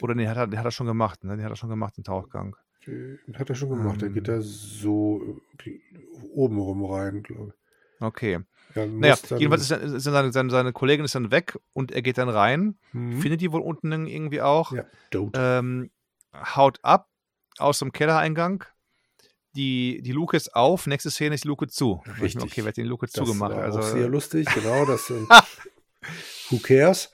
Oder 0.00 0.14
nee, 0.14 0.26
hat 0.26 0.38
er, 0.38 0.46
den 0.46 0.58
hat 0.58 0.64
er 0.64 0.70
schon 0.70 0.86
gemacht, 0.86 1.22
ne? 1.22 1.36
Den 1.36 1.44
hat 1.44 1.52
er 1.52 1.56
schon 1.56 1.68
gemacht, 1.68 1.98
den 1.98 2.04
Tauchgang. 2.04 2.56
Den 2.86 3.20
hat 3.34 3.50
er 3.50 3.54
schon 3.54 3.68
gemacht. 3.68 3.96
Ähm, 3.96 3.98
der 4.00 4.08
geht 4.10 4.28
da 4.28 4.40
so 4.40 5.38
oben 6.32 6.58
rum 6.58 6.84
rein, 6.86 7.22
glaube 7.22 7.52
ich. 7.54 7.61
Okay. 8.02 8.40
Ja, 8.74 8.86
naja, 8.86 9.16
jedenfalls 9.36 9.70
ist, 9.70 9.70
ist 9.70 10.04
seine, 10.04 10.32
seine, 10.32 10.50
seine, 10.50 10.72
Kollegin 10.72 11.04
ist 11.04 11.14
dann 11.14 11.30
weg 11.30 11.58
und 11.74 11.92
er 11.92 12.00
geht 12.00 12.16
dann 12.18 12.28
rein, 12.28 12.78
mhm. 12.92 13.20
findet 13.20 13.42
die 13.42 13.52
wohl 13.52 13.60
unten 13.60 14.06
irgendwie 14.06 14.40
auch, 14.40 14.72
ja, 14.72 14.84
ähm, 15.34 15.90
haut 16.34 16.78
ab 16.82 17.08
aus 17.58 17.80
dem 17.80 17.92
Kellereingang, 17.92 18.64
die, 19.54 20.00
die 20.02 20.12
Luke 20.12 20.34
ist 20.34 20.54
auf, 20.54 20.86
nächste 20.86 21.10
Szene 21.10 21.34
ist 21.34 21.44
die 21.44 21.48
Luke 21.48 21.68
zu. 21.68 22.02
Richtig. 22.20 22.42
Okay, 22.42 22.62
wer 22.62 22.68
hat 22.68 22.78
die 22.78 22.82
Luke 22.82 23.04
das 23.04 23.12
zugemacht? 23.12 23.52
War 23.52 23.62
also, 23.62 23.80
auch 23.80 23.82
sehr 23.82 24.08
lustig, 24.08 24.48
genau, 24.54 24.86
das 24.86 25.06
sind 25.06 25.28
Who 26.50 26.58
cares? 26.58 27.12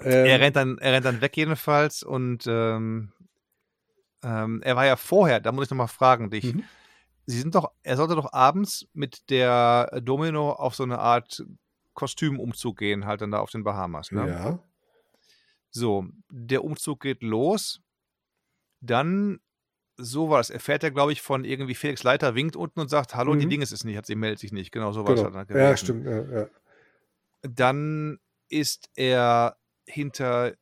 Ähm, 0.00 0.24
er, 0.24 0.40
rennt 0.40 0.56
dann, 0.56 0.78
er 0.78 0.92
rennt 0.94 1.04
dann 1.04 1.20
weg 1.20 1.36
jedenfalls 1.36 2.02
und 2.02 2.46
ähm, 2.46 3.12
ähm, 4.22 4.62
er 4.64 4.74
war 4.74 4.86
ja 4.86 4.96
vorher, 4.96 5.40
da 5.40 5.52
muss 5.52 5.66
ich 5.66 5.70
nochmal 5.70 5.88
fragen 5.88 6.30
dich, 6.30 6.54
mhm 6.54 6.64
Sie 7.26 7.40
sind 7.40 7.54
doch, 7.54 7.72
er 7.82 7.96
sollte 7.96 8.14
doch 8.14 8.32
abends 8.32 8.86
mit 8.92 9.30
der 9.30 10.00
Domino 10.02 10.52
auf 10.52 10.74
so 10.74 10.82
eine 10.82 10.98
Art 10.98 11.44
Kostümumzug 11.94 12.78
gehen, 12.78 13.06
halt 13.06 13.20
dann 13.20 13.30
da 13.30 13.38
auf 13.38 13.50
den 13.50 13.64
Bahamas, 13.64 14.12
ne? 14.12 14.28
Ja. 14.28 14.58
So, 15.70 16.06
der 16.30 16.62
Umzug 16.62 17.00
geht 17.00 17.22
los. 17.22 17.80
Dann, 18.80 19.40
so 19.96 20.28
war 20.28 20.40
es, 20.40 20.50
erfährt 20.50 20.84
er, 20.84 20.90
glaube 20.90 21.12
ich, 21.12 21.22
von 21.22 21.44
irgendwie 21.44 21.74
Felix 21.74 22.02
Leiter, 22.02 22.34
winkt 22.34 22.54
unten 22.54 22.80
und 22.80 22.88
sagt, 22.88 23.14
hallo, 23.14 23.34
mhm. 23.34 23.40
die 23.40 23.48
Dinges 23.48 23.72
ist 23.72 23.84
nicht, 23.84 23.96
hat 23.96 24.06
sie 24.06 24.14
meldet 24.14 24.40
sich 24.40 24.52
nicht. 24.52 24.70
Genau, 24.70 24.92
so 24.92 25.06
war 25.06 25.14
genau. 25.14 25.28
es. 25.28 25.34
Halt 25.34 25.50
ja, 25.50 25.76
stimmt, 25.76 26.06
ja, 26.06 26.22
ja. 26.22 26.46
Dann 27.42 28.18
ist 28.48 28.90
er 28.94 29.56
hinter, 29.86 30.54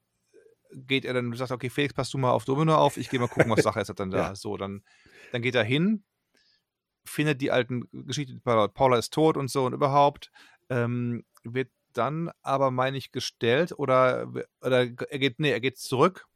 geht 0.72 1.04
er 1.04 1.14
dann, 1.14 1.32
sagt, 1.34 1.50
okay, 1.50 1.68
Felix, 1.68 1.92
pass 1.92 2.10
du 2.10 2.18
mal 2.18 2.30
auf 2.30 2.44
Domino 2.44 2.74
auf, 2.74 2.96
ich 2.96 3.10
gehe 3.10 3.20
mal 3.20 3.28
gucken, 3.28 3.50
was 3.50 3.62
Sache 3.62 3.80
ist 3.80 3.92
dann 3.98 4.10
da. 4.10 4.18
ja. 4.18 4.34
So, 4.34 4.56
dann, 4.56 4.82
dann 5.32 5.42
geht 5.42 5.54
er 5.54 5.64
hin, 5.64 6.04
findet 7.04 7.40
die 7.40 7.50
alten 7.50 7.88
Geschichten, 7.92 8.40
Paula 8.42 8.98
ist 8.98 9.12
tot 9.12 9.36
und 9.36 9.50
so 9.50 9.64
und 9.64 9.72
überhaupt, 9.72 10.30
ähm, 10.70 11.24
wird 11.44 11.68
dann 11.92 12.30
aber, 12.42 12.70
meine 12.70 12.96
ich, 12.96 13.12
gestellt 13.12 13.72
oder, 13.76 14.32
oder 14.60 14.80
er 14.80 15.18
geht, 15.18 15.38
nee, 15.38 15.50
er 15.50 15.60
geht 15.60 15.78
zurück. 15.78 16.26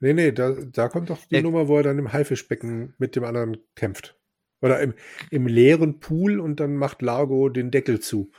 Nee, 0.00 0.12
nee, 0.12 0.32
da, 0.32 0.52
da 0.52 0.88
kommt 0.88 1.10
doch 1.10 1.18
die 1.26 1.36
er, 1.36 1.42
Nummer, 1.42 1.68
wo 1.68 1.76
er 1.76 1.82
dann 1.82 1.98
im 1.98 2.12
Haifischbecken 2.12 2.94
mit 2.98 3.16
dem 3.16 3.24
anderen 3.24 3.58
kämpft. 3.74 4.16
Oder 4.60 4.80
im, 4.80 4.94
im 5.30 5.46
leeren 5.46 6.00
Pool 6.00 6.40
und 6.40 6.60
dann 6.60 6.76
macht 6.76 7.02
Largo 7.02 7.48
den 7.48 7.70
Deckel 7.70 8.00
zu. 8.00 8.30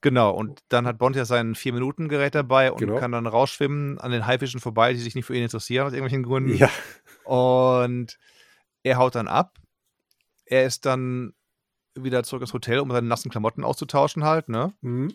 Genau, 0.00 0.32
und 0.32 0.60
dann 0.68 0.86
hat 0.86 0.98
Bond 0.98 1.16
ja 1.16 1.24
sein 1.24 1.56
Vier-Minuten-Gerät 1.56 2.34
dabei 2.34 2.70
und 2.70 2.78
genau. 2.78 2.98
kann 2.98 3.10
dann 3.10 3.26
rausschwimmen 3.26 3.98
an 3.98 4.12
den 4.12 4.26
Haifischen 4.26 4.60
vorbei, 4.60 4.92
die 4.92 5.00
sich 5.00 5.16
nicht 5.16 5.24
für 5.24 5.34
ihn 5.34 5.42
interessieren 5.42 5.86
aus 5.86 5.92
irgendwelchen 5.92 6.22
Gründen. 6.22 6.56
Ja. 6.56 6.70
Und 7.24 8.18
er 8.84 8.96
haut 8.96 9.16
dann 9.16 9.26
ab 9.26 9.58
er 10.48 10.64
ist 10.64 10.86
dann 10.86 11.34
wieder 11.94 12.22
zurück 12.22 12.42
ins 12.42 12.52
Hotel, 12.52 12.80
um 12.80 12.90
seine 12.90 13.06
nassen 13.06 13.30
Klamotten 13.30 13.64
auszutauschen 13.64 14.24
halt, 14.24 14.48
ne? 14.48 14.72
Mhm. 14.80 15.12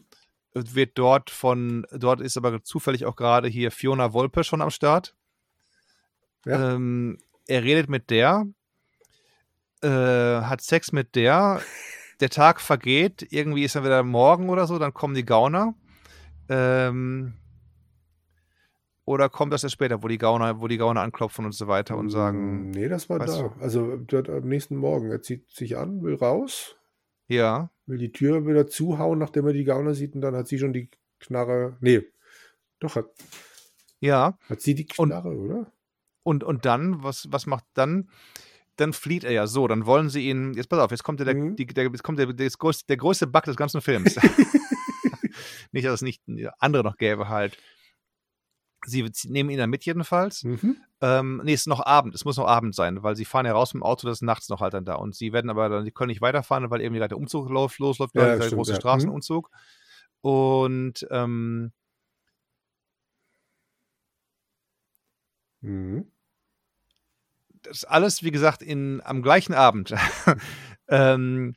Wird 0.53 0.97
dort 0.97 1.29
von, 1.29 1.87
dort 1.91 2.21
ist 2.21 2.37
aber 2.37 2.63
zufällig 2.63 3.05
auch 3.05 3.15
gerade 3.15 3.47
hier 3.47 3.71
Fiona 3.71 4.13
Wolpe 4.13 4.43
schon 4.43 4.61
am 4.61 4.69
Start. 4.69 5.15
Ja. 6.45 6.75
Ähm, 6.75 7.17
er 7.47 7.63
redet 7.63 7.89
mit 7.89 8.09
der, 8.09 8.45
äh, 9.81 9.87
hat 9.89 10.61
Sex 10.61 10.91
mit 10.91 11.15
der, 11.15 11.61
der 12.19 12.29
Tag 12.29 12.61
vergeht, 12.61 13.27
irgendwie 13.31 13.63
ist 13.63 13.75
er 13.75 13.83
wieder 13.83 14.03
morgen 14.03 14.49
oder 14.49 14.67
so, 14.67 14.77
dann 14.77 14.93
kommen 14.93 15.15
die 15.15 15.25
Gauner. 15.25 15.73
Ähm, 16.49 17.33
Oder 19.05 19.27
kommt 19.29 19.51
das 19.51 19.63
erst 19.63 19.73
später, 19.73 20.01
wo 20.01 20.07
die 20.07 20.17
Gauner, 20.17 20.61
wo 20.61 20.67
die 20.69 20.77
Gauner 20.77 21.01
anklopfen 21.01 21.43
und 21.45 21.51
so 21.53 21.67
weiter 21.67 21.97
und 21.97 22.09
sagen. 22.09 22.67
Mm, 22.67 22.71
Nee, 22.71 22.87
das 22.87 23.09
war 23.09 23.19
da. 23.19 23.25
du? 23.25 23.51
Also 23.59 23.99
am 24.11 24.47
nächsten 24.47 24.77
Morgen. 24.77 25.11
Er 25.11 25.21
zieht 25.21 25.49
sich 25.51 25.77
an, 25.77 26.01
will 26.03 26.15
raus, 26.15 26.75
Ja. 27.27 27.69
will 27.85 27.97
die 27.97 28.13
Tür 28.13 28.47
wieder 28.47 28.65
zuhauen, 28.67 29.19
nachdem 29.19 29.45
er 29.47 29.53
die 29.53 29.65
Gauner 29.65 29.93
sieht, 29.93 30.15
und 30.15 30.21
dann 30.21 30.35
hat 30.35 30.47
sie 30.47 30.57
schon 30.57 30.71
die 30.71 30.89
Knarre. 31.19 31.75
Nee, 31.81 32.03
doch, 32.79 32.95
hat, 32.95 33.07
Ja. 33.99 34.37
hat 34.47 34.61
sie 34.61 34.73
die 34.75 34.87
Und- 34.97 35.09
Knarre, 35.09 35.35
oder? 35.35 35.71
Und, 36.23 36.45
und 36.45 36.63
dann, 36.65 37.03
was, 37.03 37.27
was 37.29 37.45
macht 37.45 37.65
dann? 37.73 38.09
Dann 38.77 38.93
flieht 38.93 39.25
er 39.25 39.31
ja 39.33 39.45
so, 39.47 39.67
dann 39.67 39.85
wollen 39.85 40.09
sie 40.09 40.29
ihn. 40.29 40.53
Jetzt 40.53 40.67
pass 40.69 40.79
auf, 40.79 40.91
jetzt 40.91 41.03
kommt 41.03 41.19
der, 41.19 41.35
Mhm. 41.35 41.57
die, 41.57 41.65
der, 41.67 41.83
jetzt 41.83 42.03
kommt 42.03 42.17
der, 42.19 42.27
der, 42.31 42.49
größte, 42.49 42.85
der 42.87 42.97
größte 42.97 43.27
Bug 43.27 43.43
des 43.43 43.57
ganzen 43.57 43.81
Films. 43.81 44.15
nicht, 45.73 45.85
dass 45.85 45.95
es 45.95 46.01
nicht 46.01 46.21
andere 46.59 46.83
noch 46.83 46.95
gäbe 46.97 47.27
halt. 47.27 47.57
Sie 48.85 49.09
nehmen 49.27 49.49
ihn 49.49 49.57
dann 49.57 49.69
mit 49.69 49.85
jedenfalls. 49.85 50.43
Mhm. 50.43 50.77
Ähm, 51.01 51.41
nee, 51.43 51.53
es 51.53 51.61
ist 51.61 51.67
noch 51.67 51.85
Abend, 51.85 52.15
es 52.15 52.23
muss 52.25 52.37
noch 52.37 52.47
Abend 52.47 52.75
sein, 52.75 53.03
weil 53.03 53.15
sie 53.15 53.25
fahren 53.25 53.45
ja 53.45 53.51
raus 53.51 53.73
mit 53.73 53.81
dem 53.81 53.85
Auto, 53.85 54.07
das 54.07 54.19
ist 54.19 54.21
nachts 54.21 54.49
noch 54.49 54.61
halt 54.61 54.73
dann 54.73 54.85
da. 54.85 54.95
Und 54.95 55.15
sie 55.15 55.33
werden 55.33 55.49
aber 55.49 55.67
dann, 55.69 55.85
die 55.85 55.91
können 55.91 56.07
nicht 56.09 56.21
weiterfahren, 56.21 56.69
weil 56.69 56.81
irgendwie 56.81 56.99
gerade 56.99 57.09
der 57.09 57.17
Umzug 57.17 57.49
los, 57.49 57.77
losläuft, 57.79 58.15
Ja, 58.15 58.35
der 58.37 58.49
große 58.49 58.71
ja. 58.73 58.79
Straßenumzug. 58.79 59.49
Und 60.21 61.05
ähm, 61.11 61.71
Mhm. 65.61 66.11
das 67.63 67.77
ist 67.77 67.85
alles, 67.85 68.23
wie 68.23 68.31
gesagt, 68.31 68.61
in, 68.61 69.01
am 69.03 69.21
gleichen 69.21 69.53
Abend. 69.53 69.93
ähm, 70.89 71.55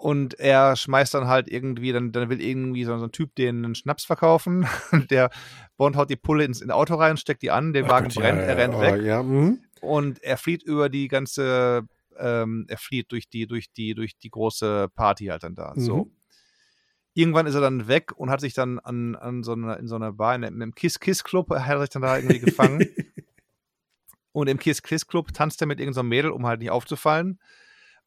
und 0.00 0.40
er 0.40 0.76
schmeißt 0.76 1.12
dann 1.12 1.28
halt 1.28 1.50
irgendwie, 1.50 1.92
dann, 1.92 2.10
dann 2.10 2.30
will 2.30 2.40
irgendwie 2.40 2.84
so, 2.84 2.96
so 2.96 3.04
ein 3.04 3.12
Typ 3.12 3.34
den 3.34 3.64
einen 3.64 3.74
Schnaps 3.74 4.04
verkaufen. 4.04 4.66
der 5.10 5.30
Bond 5.76 5.94
haut 5.94 6.08
die 6.08 6.16
Pulle 6.16 6.44
ins, 6.44 6.62
in 6.62 6.70
Auto 6.70 6.94
rein, 6.94 7.18
steckt 7.18 7.42
die 7.42 7.50
an, 7.50 7.74
der 7.74 7.84
Ach 7.84 7.90
Wagen 7.90 8.10
ja, 8.10 8.20
brennt, 8.20 8.38
ja, 8.38 8.44
er 8.46 8.56
rennt 8.56 8.74
oh, 8.74 8.80
weg. 8.80 9.02
Ja, 9.02 9.22
mhm. 9.22 9.60
und 9.82 10.22
er 10.22 10.38
flieht 10.38 10.62
über 10.62 10.88
die 10.88 11.08
ganze, 11.08 11.86
ähm, 12.18 12.64
er 12.68 12.78
flieht 12.78 13.12
durch 13.12 13.28
die, 13.28 13.46
durch 13.46 13.72
die, 13.72 13.94
durch 13.94 14.16
die 14.16 14.30
große 14.30 14.88
Party 14.94 15.26
halt 15.26 15.42
dann 15.42 15.54
da. 15.54 15.74
So. 15.76 16.04
Mhm. 16.04 16.10
Irgendwann 17.12 17.46
ist 17.46 17.54
er 17.54 17.60
dann 17.60 17.86
weg 17.86 18.12
und 18.16 18.30
hat 18.30 18.40
sich 18.40 18.54
dann 18.54 18.78
an, 18.78 19.16
an 19.16 19.42
so 19.42 19.52
einer, 19.52 19.78
in 19.78 19.86
so 19.86 19.96
einer 19.96 20.12
Bar, 20.12 20.34
in 20.34 20.44
einem 20.44 20.74
Kiss-Kiss-Club, 20.74 21.50
hat 21.50 21.68
er 21.68 21.80
sich 21.80 21.90
dann 21.90 22.02
da 22.02 22.16
irgendwie 22.16 22.38
gefangen. 22.38 22.88
und 24.32 24.48
im 24.48 24.58
Kiss-Kiss-Club 24.58 25.34
tanzt 25.34 25.60
er 25.60 25.66
mit 25.66 25.78
irgendeinem 25.78 26.08
Mädel, 26.08 26.30
um 26.30 26.46
halt 26.46 26.60
nicht 26.60 26.70
aufzufallen. 26.70 27.38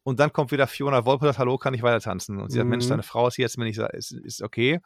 Und 0.04 0.20
dann 0.20 0.34
kommt 0.34 0.52
wieder 0.52 0.68
Fiona 0.68 1.06
Wolpe 1.06 1.26
und 1.26 1.30
sagt, 1.30 1.40
hallo, 1.40 1.58
kann 1.58 1.74
ich 1.74 1.82
weiter 1.82 2.02
tanzen? 2.02 2.40
Und 2.40 2.50
sie 2.50 2.58
sagt, 2.58 2.66
Mhm. 2.66 2.70
Mensch, 2.72 2.88
deine 2.88 3.04
Frau 3.04 3.28
ist 3.28 3.36
hier 3.36 3.44
jetzt 3.44 3.58
mir 3.58 3.64
nicht, 3.66 3.78
sa- 3.78 3.88
ist, 3.88 4.12
ist 4.12 4.42
okay. 4.42 4.80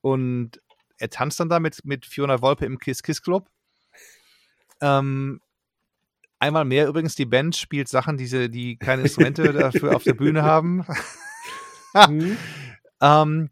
Und 0.00 0.60
er 0.98 1.10
tanzt 1.10 1.40
dann 1.40 1.48
da 1.48 1.58
mit, 1.58 1.84
mit 1.84 2.06
Fiona 2.06 2.40
Wolpe 2.40 2.64
im 2.64 2.78
Kiss-Kiss-Club. 2.78 3.48
Ähm, 4.80 5.40
einmal 6.38 6.64
mehr 6.64 6.86
übrigens, 6.86 7.14
die 7.16 7.24
Band 7.26 7.56
spielt 7.56 7.88
Sachen, 7.88 8.16
die, 8.16 8.26
sie, 8.26 8.50
die 8.50 8.76
keine 8.76 9.02
Instrumente 9.02 9.52
dafür 9.52 9.96
auf 9.96 10.04
der 10.04 10.14
Bühne 10.14 10.42
haben. 10.42 10.86
Mhm. 12.08 12.36
Ähm, 13.00 13.50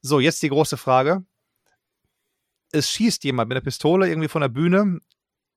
so, 0.00 0.18
jetzt 0.18 0.42
die 0.42 0.48
große 0.48 0.76
Frage. 0.76 1.24
Es 2.72 2.90
schießt 2.90 3.22
jemand 3.24 3.48
mit 3.48 3.56
einer 3.56 3.64
Pistole 3.64 4.08
irgendwie 4.08 4.28
von 4.28 4.40
der 4.40 4.48
Bühne 4.48 5.00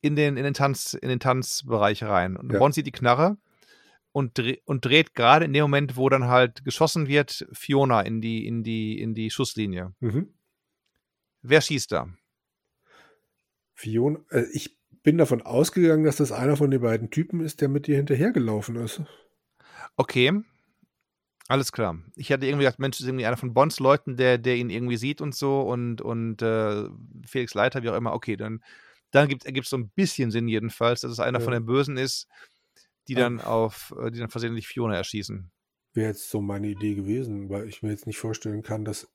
in 0.01 0.15
den, 0.15 0.35
in 0.37 0.43
den, 0.43 0.53
Tanz, 0.53 0.93
in 0.95 1.07
den 1.07 1.19
Tanzbereich 1.19 2.03
rein. 2.03 2.35
Und 2.35 2.51
Ja. 2.51 2.59
Bond 2.59 2.73
sieht 2.75 2.87
die 2.87 2.91
Knarre 2.91 3.37
und, 4.11 4.37
dreh, 4.37 4.57
und 4.65 4.85
dreht 4.85 5.13
gerade 5.13 5.45
in 5.45 5.53
dem 5.53 5.63
Moment, 5.63 5.95
wo 5.95 6.09
dann 6.09 6.25
halt 6.25 6.63
geschossen 6.63 7.07
wird, 7.07 7.47
Fiona 7.51 8.01
in 8.01 8.21
die, 8.21 8.47
in 8.47 8.63
die, 8.63 8.99
in 8.99 9.13
die 9.13 9.29
Schusslinie. 9.29 9.93
Mhm. 9.99 10.33
Wer 11.41 11.61
schießt 11.61 11.91
da? 11.91 12.09
Fiona, 13.73 14.19
äh, 14.31 14.45
ich 14.53 14.77
bin 15.03 15.17
davon 15.17 15.41
ausgegangen, 15.41 16.03
dass 16.03 16.17
das 16.17 16.31
einer 16.31 16.57
von 16.57 16.71
den 16.71 16.81
beiden 16.81 17.11
Typen 17.11 17.41
ist, 17.41 17.61
der 17.61 17.69
mit 17.69 17.87
dir 17.87 17.95
hinterhergelaufen 17.95 18.75
ist. 18.77 19.03
Okay. 19.95 20.41
Alles 21.47 21.71
klar. 21.71 21.97
Ich 22.15 22.31
hatte 22.31 22.45
irgendwie 22.45 22.65
gedacht, 22.65 22.79
Mensch, 22.79 22.97
das 22.97 23.01
ist 23.01 23.07
irgendwie 23.07 23.25
einer 23.25 23.37
von 23.37 23.53
Bonds 23.53 23.79
Leuten, 23.79 24.17
der, 24.17 24.37
der 24.37 24.57
ihn 24.57 24.69
irgendwie 24.69 24.97
sieht 24.97 25.21
und 25.21 25.33
so 25.33 25.61
und, 25.61 26.01
und 26.01 26.41
äh, 26.41 26.89
Felix 27.25 27.53
Leiter, 27.53 27.83
wie 27.83 27.89
auch 27.89 27.95
immer. 27.95 28.13
Okay, 28.13 28.35
dann, 28.35 28.61
dann 29.11 29.29
gibt 29.29 29.47
es 29.47 29.69
so 29.69 29.77
ein 29.77 29.89
bisschen 29.89 30.29
Sinn 30.29 30.49
jedenfalls, 30.49 31.01
dass 31.01 31.11
es 31.11 31.21
einer 31.21 31.39
Ja. 31.39 31.43
von 31.45 31.53
den 31.53 31.65
Bösen 31.65 31.95
ist, 31.95 32.27
die 33.07 33.15
Ah. 33.15 33.19
dann 33.21 33.41
auf, 33.41 33.93
äh, 34.01 34.11
die 34.11 34.19
dann 34.19 34.29
versehentlich 34.29 34.67
Fiona 34.67 34.95
erschießen. 34.95 35.49
Wäre 35.93 36.09
jetzt 36.09 36.29
so 36.29 36.41
meine 36.41 36.67
Idee 36.67 36.95
gewesen, 36.95 37.49
weil 37.49 37.67
ich 37.67 37.81
mir 37.83 37.89
jetzt 37.89 38.05
nicht 38.07 38.17
vorstellen 38.19 38.61
kann, 38.63 38.85
dass 38.85 39.07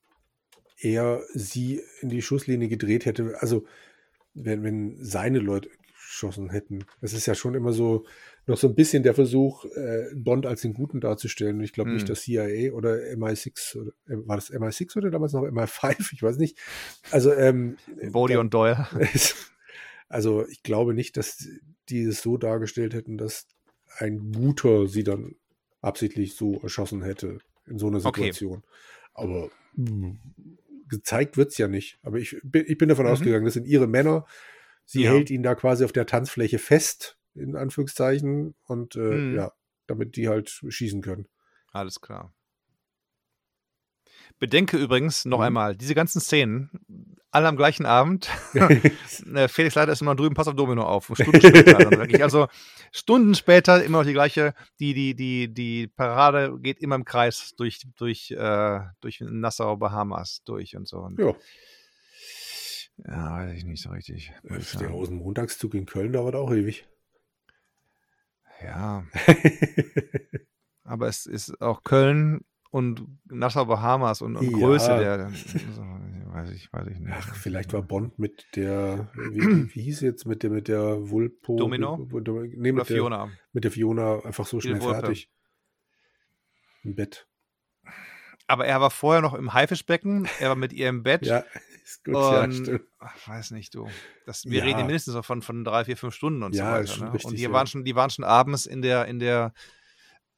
er 0.79 1.21
sie 1.33 1.81
in 2.01 2.09
die 2.09 2.21
Schusslinie 2.21 2.67
gedreht 2.67 3.05
hätte. 3.05 3.35
Also, 3.39 3.65
wenn, 4.33 4.63
wenn 4.63 4.97
seine 5.03 5.39
Leute 5.39 5.69
geschossen 5.93 6.49
hätten. 6.49 6.83
Es 7.01 7.13
ist 7.13 7.25
ja 7.25 7.35
schon 7.35 7.55
immer 7.55 7.71
so, 7.71 8.05
noch 8.45 8.57
so 8.57 8.67
ein 8.67 8.75
bisschen 8.75 9.03
der 9.03 9.13
Versuch, 9.13 9.63
äh, 9.75 10.07
Bond 10.13 10.45
als 10.45 10.61
den 10.61 10.73
Guten 10.73 10.99
darzustellen. 10.99 11.57
Und 11.57 11.63
ich 11.63 11.71
glaube 11.71 11.91
Hm. 11.91 11.95
nicht, 11.95 12.09
dass 12.09 12.23
CIA 12.23 12.73
oder 12.73 12.97
MI6, 13.15 13.77
oder, 13.77 13.91
äh, 14.07 14.27
war 14.27 14.35
das 14.35 14.51
MI6 14.51 14.97
oder 14.97 15.09
damals 15.11 15.31
noch 15.33 15.43
MI5? 15.43 16.11
Ich 16.11 16.21
weiß 16.21 16.37
nicht. 16.37 16.57
Also, 17.11 17.31
ähm, 17.33 17.77
Bodie 18.11 18.33
da- 18.33 18.39
und 18.41 18.53
Doyle. 18.53 18.87
Also 20.09 20.45
ich 20.47 20.61
glaube 20.61 20.93
nicht, 20.93 21.17
dass 21.17 21.47
die 21.89 22.03
es 22.03 22.21
so 22.21 22.37
dargestellt 22.37 22.93
hätten, 22.93 23.17
dass 23.17 23.47
ein 23.97 24.31
Guter 24.31 24.87
sie 24.87 25.03
dann 25.03 25.35
absichtlich 25.81 26.35
so 26.35 26.59
erschossen 26.61 27.01
hätte 27.03 27.39
in 27.65 27.77
so 27.79 27.87
einer 27.87 27.99
Okay. 27.99 28.11
Situation. 28.11 28.63
Aber 29.13 29.49
mh, 29.75 30.15
gezeigt 30.89 31.37
wird's 31.37 31.57
ja 31.57 31.67
nicht. 31.67 31.99
Aber 32.03 32.17
ich 32.17 32.37
bin, 32.43 32.65
ich 32.67 32.77
bin 32.77 32.89
davon 32.89 33.05
Mhm. 33.05 33.11
ausgegangen, 33.11 33.45
das 33.45 33.53
sind 33.55 33.67
ihre 33.67 33.87
Männer. 33.87 34.25
Sie 34.85 35.03
Ja. 35.03 35.11
hält 35.11 35.29
ihn 35.29 35.43
da 35.43 35.55
quasi 35.55 35.85
auf 35.85 35.91
der 35.91 36.05
Tanzfläche 36.05 36.59
fest, 36.59 37.17
in 37.35 37.55
Anführungszeichen, 37.55 38.55
und 38.65 38.95
äh, 38.95 38.99
Mhm. 38.99 39.35
ja, 39.35 39.51
damit 39.87 40.15
die 40.17 40.27
halt 40.29 40.49
schießen 40.49 41.01
können. 41.01 41.27
Alles 41.71 41.99
klar. 42.01 42.33
Bedenke 44.39 44.77
übrigens 44.77 45.25
noch 45.25 45.39
Mhm. 45.39 45.43
einmal, 45.43 45.75
diese 45.75 45.95
ganzen 45.95 46.19
Szenen, 46.19 47.12
alle 47.33 47.47
am 47.47 47.57
gleichen 47.57 47.85
Abend. 47.85 48.29
Äh, 48.53 49.47
Felix 49.47 49.75
Leiter 49.75 49.91
ist 49.91 50.01
immer 50.01 50.15
drüben, 50.15 50.35
pass 50.35 50.47
auf 50.47 50.55
Domino 50.55 50.83
auf. 50.83 51.11
Stunden 51.13 51.41
später. 51.41 52.23
also 52.23 52.47
Stunden 52.91 53.33
später 53.33 53.83
immer 53.83 53.99
noch 53.99 54.05
die 54.05 54.13
gleiche, 54.13 54.53
die, 54.79 54.93
die, 54.93 55.15
die, 55.15 55.53
die 55.53 55.87
Parade 55.87 56.59
geht 56.59 56.79
immer 56.79 56.95
im 56.95 57.05
Kreis 57.05 57.53
durch, 57.57 57.81
durch, 57.97 58.31
äh, 58.31 58.79
durch 59.01 59.19
Nassau, 59.21 59.75
Bahamas 59.77 60.43
durch 60.45 60.75
und 60.75 60.87
so. 60.87 60.99
Und, 60.99 61.19
ja, 61.19 61.33
ja, 63.07 63.37
weiß 63.37 63.53
ich 63.53 63.65
nicht 63.65 63.81
so 63.81 63.89
richtig. 63.89 64.31
ich 64.43 64.77
der. 64.77 64.89
Rosenmontagszug 64.89 65.73
in 65.73 65.87
Köln 65.87 66.13
dauert 66.13 66.35
auch 66.35 66.51
ewig. 66.51 66.87
Ja, 68.61 69.05
aber 70.83 71.07
es 71.07 71.25
ist 71.25 71.59
auch 71.59 71.83
Köln 71.83 72.45
und 72.69 73.07
Nassau, 73.25 73.65
Bahamas 73.65 74.21
und, 74.21 74.35
und 74.35 74.51
Ja. 74.51 74.57
Größe 74.57 74.97
der, 74.99 75.29
so, 75.75 75.83
weiß 76.33 76.49
ich, 76.51 76.71
weiß 76.73 76.87
ich 76.87 76.99
nicht. 76.99 77.13
Ach, 77.15 77.35
vielleicht 77.35 77.73
war 77.73 77.81
Bond 77.81 78.17
mit 78.19 78.45
der, 78.55 79.11
wie, 79.15 79.73
wie, 79.73 79.81
hieß 79.83 79.99
sie 79.99 80.05
jetzt, 80.05 80.25
mit 80.25 80.43
der, 80.43 80.49
mit 80.49 80.67
der 80.67 81.09
Vulpo? 81.09 81.55
Domino? 81.57 81.97
Nee, 81.97 82.13
Oder 82.15 82.33
mit 82.43 82.77
der, 82.77 82.85
Fiona. 82.85 83.31
mit 83.53 83.63
der 83.63 83.71
Fiona 83.71 84.19
einfach 84.25 84.45
so 84.45 84.59
schnell 84.59 84.81
fertig. 84.81 85.29
Im 86.83 86.95
Bett. 86.95 87.27
Aber 88.47 88.65
er 88.65 88.81
war 88.81 88.91
vorher 88.91 89.21
noch 89.21 89.33
im 89.33 89.53
Haifischbecken, 89.53 90.27
er 90.39 90.49
war 90.49 90.55
mit 90.57 90.73
ihr 90.73 90.89
im 90.89 91.01
Bett. 91.03 91.25
Ja, 91.25 91.43
ist 91.83 92.03
gut, 92.03 92.13
ja, 92.15 92.43
Und, 92.43 92.53
stimmt. 92.53 92.81
ach, 92.99 93.27
weiß 93.27 93.51
nicht, 93.51 93.73
du. 93.73 93.87
Das, 94.25 94.45
wir 94.45 94.59
Ja. 94.59 94.65
reden 94.65 94.85
mindestens 94.85 95.13
so 95.13 95.21
von, 95.21 95.41
von 95.41 95.63
drei, 95.63 95.85
vier, 95.85 95.95
fünf 95.95 96.13
Stunden 96.13 96.43
und 96.43 96.53
so 96.53 96.59
Ja, 96.61 96.77
ist 96.77 96.89
weiter. 96.89 96.97
schon 96.99 97.07
Ne? 97.07 97.13
richtig, 97.13 97.25
und 97.31 97.37
die 97.37 97.43
ja. 97.43 97.51
waren 97.53 97.67
schon, 97.67 97.85
die 97.85 97.95
waren 97.95 98.09
schon 98.09 98.25
abends 98.25 98.65
in 98.65 98.81
der, 98.81 99.05
in 99.05 99.19
der, 99.19 99.53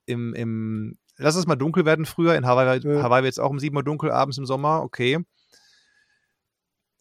im, 0.05 0.35
im, 0.35 0.99
lass 1.17 1.35
es 1.35 1.47
mal 1.47 1.55
dunkel 1.55 1.85
werden 1.85 2.05
früher. 2.05 2.35
In 2.35 2.45
Hawaii, 2.45 2.79
Ja. 2.79 3.01
Hawaii 3.01 3.23
wird 3.23 3.31
es 3.33 3.39
auch 3.39 3.49
um 3.49 3.59
sieben 3.59 3.75
Uhr 3.75 3.83
dunkel, 3.83 4.11
abends 4.11 4.37
im 4.37 4.45
Sommer, 4.45 4.83
okay. 4.83 5.19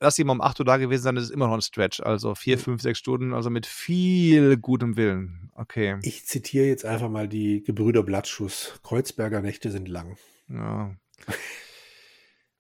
Lass 0.00 0.16
sie 0.16 0.24
mal 0.24 0.32
um 0.34 0.40
acht 0.40 0.58
Uhr 0.58 0.66
da 0.66 0.76
gewesen 0.76 1.02
sein, 1.02 1.14
das 1.14 1.24
ist 1.24 1.30
immer 1.30 1.46
noch 1.46 1.54
ein 1.54 1.62
Stretch. 1.62 2.00
Also 2.00 2.34
vier, 2.34 2.56
Ja. 2.56 2.62
fünf, 2.62 2.82
sechs 2.82 2.98
Stunden, 2.98 3.32
also 3.32 3.48
mit 3.48 3.64
viel 3.66 4.56
gutem 4.56 4.96
Willen. 4.96 5.50
Okay. 5.54 5.98
Ich 6.02 6.26
zitiere 6.26 6.66
jetzt 6.66 6.84
einfach 6.84 7.08
mal 7.08 7.28
die 7.28 7.62
Gebrüder 7.62 8.02
Blattschuss. 8.02 8.78
Kreuzberger 8.82 9.40
Nächte 9.40 9.70
sind 9.70 9.88
lang. 9.88 10.16
Ja. 10.48 10.94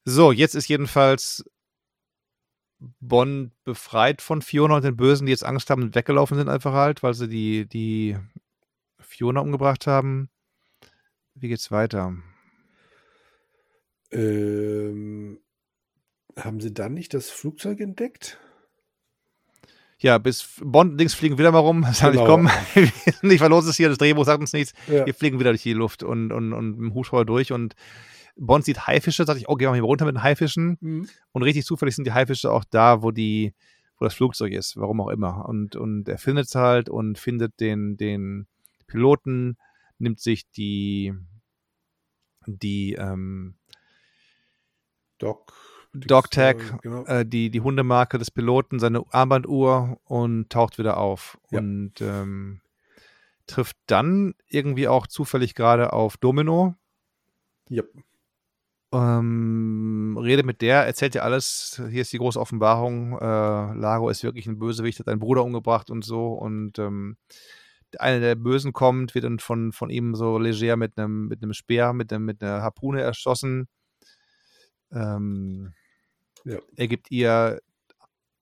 So, 0.04 0.32
jetzt 0.32 0.54
ist 0.54 0.68
jedenfalls 0.68 1.44
Bonn 3.00 3.52
befreit 3.64 4.20
von 4.22 4.42
Fiona 4.42 4.76
und 4.76 4.84
den 4.84 4.96
Bösen, 4.96 5.26
die 5.26 5.32
jetzt 5.32 5.44
Angst 5.44 5.70
haben 5.70 5.82
und 5.82 5.94
weggelaufen 5.94 6.36
sind 6.36 6.48
einfach 6.48 6.72
halt, 6.74 7.02
weil 7.02 7.14
sie 7.14 7.28
die, 7.28 7.66
die 7.66 8.16
Fiona 9.00 9.40
umgebracht 9.40 9.86
haben. 9.86 10.28
Wie 11.34 11.48
geht's 11.48 11.70
weiter? 11.70 12.14
Ähm, 14.10 15.40
haben 16.38 16.60
sie 16.60 16.72
dann 16.72 16.94
nicht 16.94 17.14
das 17.14 17.30
Flugzeug 17.30 17.80
entdeckt? 17.80 18.38
Ja, 19.98 20.18
bis 20.18 20.60
Bond-Dings 20.62 21.14
fliegen 21.14 21.38
wieder 21.38 21.52
mal 21.52 21.60
rum. 21.60 21.82
Sagen 21.92 22.18
Genau. 22.18 22.38
nicht, 22.38 22.52
komm, 22.74 22.74
wir 22.74 22.92
wissen 23.06 23.28
nicht, 23.28 23.40
was 23.40 23.48
los 23.48 23.66
ist 23.66 23.76
hier, 23.76 23.88
das 23.88 23.98
Drehbuch 23.98 24.24
sagt 24.24 24.40
uns 24.40 24.52
nichts. 24.52 24.74
Ja. 24.88 25.06
Wir 25.06 25.14
fliegen 25.14 25.38
wieder 25.38 25.50
durch 25.50 25.62
die 25.62 25.72
Luft 25.72 26.02
und, 26.02 26.32
und, 26.32 26.52
und 26.52 26.78
im 26.78 26.94
Hubschrauber 26.94 27.24
durch 27.24 27.52
und 27.52 27.74
Bond 28.36 28.64
sieht 28.64 28.86
Haifische, 28.86 29.24
sagt 29.24 29.38
ich, 29.38 29.48
oh, 29.48 29.54
geh 29.54 29.66
mal 29.66 29.74
hier 29.74 29.82
runter 29.84 30.04
mit 30.04 30.16
den 30.16 30.22
Haifischen. 30.22 30.76
Mhm. 30.80 31.08
Und 31.32 31.42
richtig 31.42 31.64
zufällig 31.64 31.94
sind 31.94 32.04
die 32.04 32.12
Haifische 32.12 32.50
auch 32.50 32.64
da, 32.64 33.02
wo 33.02 33.12
die, 33.12 33.54
wo 33.98 34.04
das 34.04 34.14
Flugzeug 34.14 34.52
ist, 34.52 34.76
warum 34.76 35.00
auch 35.00 35.08
immer. 35.08 35.48
Und, 35.48 35.76
und 35.76 36.08
er 36.08 36.18
findet 36.18 36.46
es 36.46 36.54
halt 36.54 36.88
und 36.88 37.18
findet 37.18 37.60
den, 37.60 37.96
den 37.96 38.46
Piloten, 38.86 39.56
nimmt 39.98 40.20
sich 40.20 40.50
die, 40.50 41.14
die 42.46 42.94
ähm, 42.94 43.54
Doc. 45.18 45.54
Dogtag, 45.94 46.82
Genau. 46.82 47.04
äh, 47.04 47.24
die, 47.24 47.50
die 47.50 47.60
Hundemarke 47.60 48.18
des 48.18 48.30
Piloten, 48.30 48.78
seine 48.78 49.04
Armbanduhr 49.10 49.98
und 50.04 50.50
taucht 50.50 50.78
wieder 50.78 50.96
auf. 50.98 51.38
Ja. 51.50 51.60
Und 51.60 52.00
ähm, 52.00 52.60
trifft 53.46 53.76
dann 53.86 54.34
irgendwie 54.48 54.88
auch 54.88 55.06
zufällig 55.06 55.54
gerade 55.54 55.92
auf 55.92 56.16
Domino. 56.16 56.74
Ja. 57.68 57.82
Ähm, 58.92 60.16
redet 60.20 60.46
mit 60.46 60.62
der, 60.62 60.86
erzählt 60.86 61.14
ihr 61.14 61.24
alles. 61.24 61.82
Hier 61.90 62.02
ist 62.02 62.12
die 62.12 62.18
große 62.18 62.38
Offenbarung. 62.40 63.18
Äh, 63.18 63.24
Lago 63.74 64.08
ist 64.08 64.22
wirklich 64.22 64.46
ein 64.46 64.58
Bösewicht, 64.58 65.00
hat 65.00 65.08
einen 65.08 65.20
Bruder 65.20 65.42
umgebracht 65.44 65.90
und 65.90 66.04
so. 66.04 66.32
Und 66.32 66.78
ähm, 66.78 67.16
einer 67.98 68.20
der 68.20 68.34
Bösen 68.34 68.72
kommt, 68.72 69.14
wird 69.14 69.24
dann 69.24 69.38
von, 69.38 69.72
von 69.72 69.90
ihm 69.90 70.14
so 70.14 70.38
leger 70.38 70.76
mit 70.76 70.96
einem 70.98 71.26
mit 71.28 71.42
einem 71.42 71.52
Speer, 71.52 71.92
mit, 71.92 72.12
einem, 72.12 72.24
mit 72.24 72.42
einer 72.42 72.62
Harpune 72.62 73.00
erschossen. 73.00 73.68
Ähm, 74.92 75.72
Ja. 76.44 76.58
Er 76.76 76.88
gibt 76.88 77.10
ihr 77.10 77.60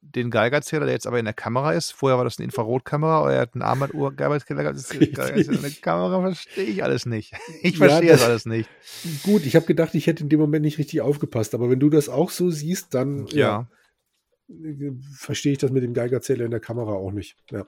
den 0.05 0.31
Geigerzähler, 0.33 0.85
der 0.87 0.95
jetzt 0.95 1.07
aber 1.07 1.21
in 1.21 1.25
der 1.25 1.35
Kamera 1.35 1.73
ist. 1.73 1.93
Vorher 1.93 2.19
war 2.19 2.25
das 2.25 2.37
eine 2.39 2.47
Infrarotkamera, 2.47 3.23
oder 3.23 3.35
er 3.35 3.41
hat 3.43 3.55
eine 3.55 3.65
Armbanduhr, 3.65 4.13
Geigerzähler. 4.13 4.65
Geigerzähler, 5.13 5.59
eine 5.59 5.71
Kamera, 5.71 6.21
verstehe 6.21 6.65
ich 6.65 6.83
alles 6.83 7.07
nicht. 7.07 7.33
Ich 7.63 7.79
Ja, 7.79 7.87
verstehe 7.87 8.09
das- 8.11 8.21
das 8.21 8.29
alles 8.29 8.47
nicht. 8.47 8.69
Gut, 9.23 9.47
ich 9.47 9.55
habe 9.55 9.67
gedacht, 9.67 9.95
ich 9.95 10.09
hätte 10.09 10.25
in 10.25 10.29
dem 10.29 10.41
Moment 10.41 10.65
nicht 10.65 10.79
richtig 10.79 11.01
aufgepasst, 11.03 11.55
aber 11.55 11.71
wenn 11.71 11.79
du 11.79 11.89
das 11.89 12.09
auch 12.09 12.31
so 12.31 12.51
siehst, 12.51 12.95
dann 12.95 13.27
Ja. 13.29 13.69
äh, 14.49 14.91
verstehe 15.17 15.53
ich 15.53 15.59
das 15.59 15.71
mit 15.71 15.85
dem 15.85 15.95
Geigerzähler 15.95 16.45
in 16.47 16.51
der 16.51 16.61
Kamera 16.61 16.93
auch 16.95 17.13
nicht. 17.13 17.37
Ja. 17.53 17.65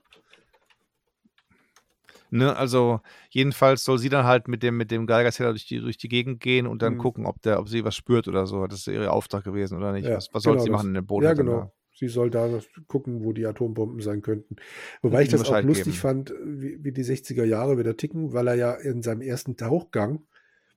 Ne, 2.35 2.57
also 2.57 3.01
jedenfalls 3.31 3.85
soll 3.85 3.99
sie 3.99 4.09
dann 4.09 4.25
halt 4.27 4.49
mit 4.49 4.63
dem, 4.65 4.77
mit 4.77 4.91
dem 4.91 5.07
Geigerzähler 5.07 5.51
durch 5.51 5.67
die, 5.67 5.79
durch 5.81 5.99
die 5.99 6.09
Gegend 6.09 6.41
gehen 6.41 6.67
und 6.67 6.83
dann 6.83 6.95
Mhm. 6.95 6.99
gucken, 6.99 7.27
ob 7.27 7.41
der, 7.43 7.61
ob 7.61 7.69
sie 7.69 7.85
was 7.85 7.95
spürt 7.95 8.27
oder 8.27 8.47
so. 8.47 8.67
Das 8.67 8.81
ist 8.81 8.87
ihr 8.89 9.13
Auftrag 9.13 9.45
gewesen 9.45 9.77
oder 9.79 9.93
nicht. 9.93 10.07
Ja, 10.07 10.17
was 10.17 10.29
was 10.33 10.43
soll 10.43 10.55
genau 10.55 10.65
sie 10.65 10.71
das. 10.71 10.79
machen 10.79 10.89
in 10.89 10.95
dem 10.95 11.07
Boot? 11.07 11.23
ja, 11.25 11.33
genau. 11.35 11.73
Sie 11.97 12.09
soll 12.09 12.29
da 12.29 12.49
noch 12.49 12.65
gucken, 12.89 13.23
wo 13.25 13.33
die 13.33 13.47
Atombomben 13.47 14.01
sein 14.01 14.21
könnten. 14.21 14.57
Wobei 15.01 15.23
ich 15.23 15.29
das 15.29 15.45
auch 15.45 15.63
lustig 15.63 15.95
geben. 15.95 16.01
fand, 16.01 16.35
wie, 16.45 16.83
wie 16.83 16.91
die 16.91 17.05
60er 17.05 17.45
Jahre 17.45 17.79
wieder 17.79 17.97
ticken, 17.97 18.33
weil 18.33 18.49
er 18.49 18.57
ja 18.57 18.73
in 18.75 19.01
seinem 19.03 19.21
ersten 19.21 19.57
Tauchgang 19.57 20.27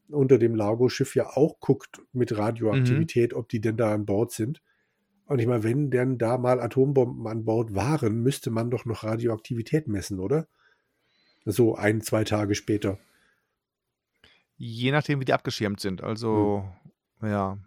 unter 0.10 0.38
dem 0.38 0.54
Largo-Schiff 0.56 1.16
ja 1.16 1.28
auch 1.36 1.60
guckt 1.60 2.02
mit 2.14 2.38
Radioaktivität, 2.38 3.34
Mhm. 3.34 3.40
ob 3.40 3.50
die 3.50 3.62
denn 3.62 3.78
da 3.78 3.94
an 3.96 4.06
Bord 4.06 4.32
sind. 4.32 4.62
Und 5.26 5.40
ich 5.40 5.48
meine, 5.48 5.64
wenn 5.64 5.90
denn 5.92 6.18
da 6.20 6.38
mal 6.38 6.60
Atombomben 6.62 7.28
an 7.28 7.46
Bord 7.46 7.76
waren, 7.76 8.22
müsste 8.22 8.52
man 8.52 8.70
doch 8.72 8.86
noch 8.86 9.04
Radioaktivität 9.04 9.88
messen, 9.88 10.20
oder? 10.20 10.48
So 11.50 11.76
ein, 11.76 12.02
zwei 12.02 12.24
Tage 12.24 12.56
später. 12.56 12.98
Je 14.58 14.92
nachdem, 14.92 15.20
wie 15.20 15.26
die 15.26 15.34
abgeschirmt 15.34 15.80
sind. 15.80 16.04
Also, 16.04 16.66
Hm. 17.20 17.30
ja. 17.30 17.58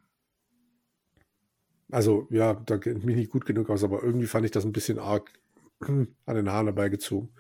Also, 1.91 2.27
ja, 2.31 2.55
da 2.55 2.79
kenne 2.79 2.99
ich 2.99 3.05
mich 3.05 3.17
nicht 3.17 3.31
gut 3.31 3.47
genug 3.47 3.69
aus, 3.71 3.83
aber 3.83 4.03
irgendwie 4.03 4.27
fand 4.27 4.45
ich 4.45 4.51
das 4.53 4.65
ein 4.65 4.73
bisschen 4.73 4.99
arg 4.99 5.31
an 5.81 6.07
den 6.27 6.51
Haaren 6.51 6.67
herbeigezogen. 6.67 7.31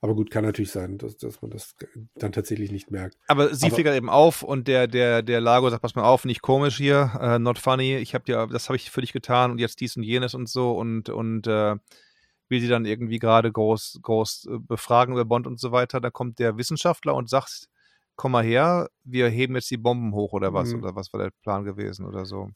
Aber 0.00 0.16
gut, 0.16 0.32
kann 0.32 0.44
natürlich 0.44 0.72
sein, 0.72 0.98
dass, 0.98 1.16
dass 1.16 1.42
man 1.42 1.52
das 1.52 1.76
dann 2.16 2.32
tatsächlich 2.32 2.72
nicht 2.72 2.90
merkt. 2.90 3.16
Aber 3.28 3.54
sie 3.54 3.70
fliegt 3.70 3.86
halt 3.86 3.96
eben 3.96 4.10
auf 4.10 4.42
und 4.42 4.66
der, 4.66 4.88
der, 4.88 5.22
der 5.22 5.40
Lago 5.40 5.70
sagt, 5.70 5.82
pass 5.82 5.94
mal 5.94 6.02
auf, 6.02 6.24
nicht 6.24 6.42
komisch 6.42 6.76
hier, 6.76 7.12
äh, 7.20 7.38
not 7.38 7.56
funny, 7.56 7.96
ich 7.98 8.12
habe 8.12 8.24
dir, 8.24 8.48
das 8.48 8.68
habe 8.68 8.76
ich 8.76 8.90
für 8.90 9.00
dich 9.00 9.12
getan 9.12 9.52
und 9.52 9.58
jetzt 9.58 9.80
dies 9.80 9.96
und 9.96 10.02
jenes 10.02 10.34
und 10.34 10.48
so 10.48 10.72
und, 10.72 11.08
und 11.08 11.46
äh, 11.46 11.76
will 12.52 12.60
sie 12.60 12.68
dann 12.68 12.84
irgendwie 12.84 13.18
gerade 13.18 13.50
groß, 13.50 13.98
groß 14.02 14.46
äh, 14.46 14.58
befragen 14.60 15.14
über 15.14 15.24
Bond 15.24 15.48
und 15.48 15.58
so 15.58 15.72
weiter. 15.72 16.00
Da 16.00 16.10
kommt 16.10 16.38
der 16.38 16.56
Wissenschaftler 16.56 17.16
und 17.16 17.28
sagt, 17.28 17.68
komm 18.14 18.32
mal 18.32 18.44
her, 18.44 18.88
wir 19.02 19.28
heben 19.28 19.56
jetzt 19.56 19.70
die 19.72 19.76
Bomben 19.78 20.12
hoch 20.14 20.32
oder 20.32 20.54
was, 20.54 20.72
Mhm. 20.72 20.82
oder 20.84 20.94
was 20.94 21.12
war 21.12 21.20
der 21.20 21.32
Plan 21.42 21.64
gewesen 21.64 22.06
oder 22.06 22.24
so. 22.26 22.50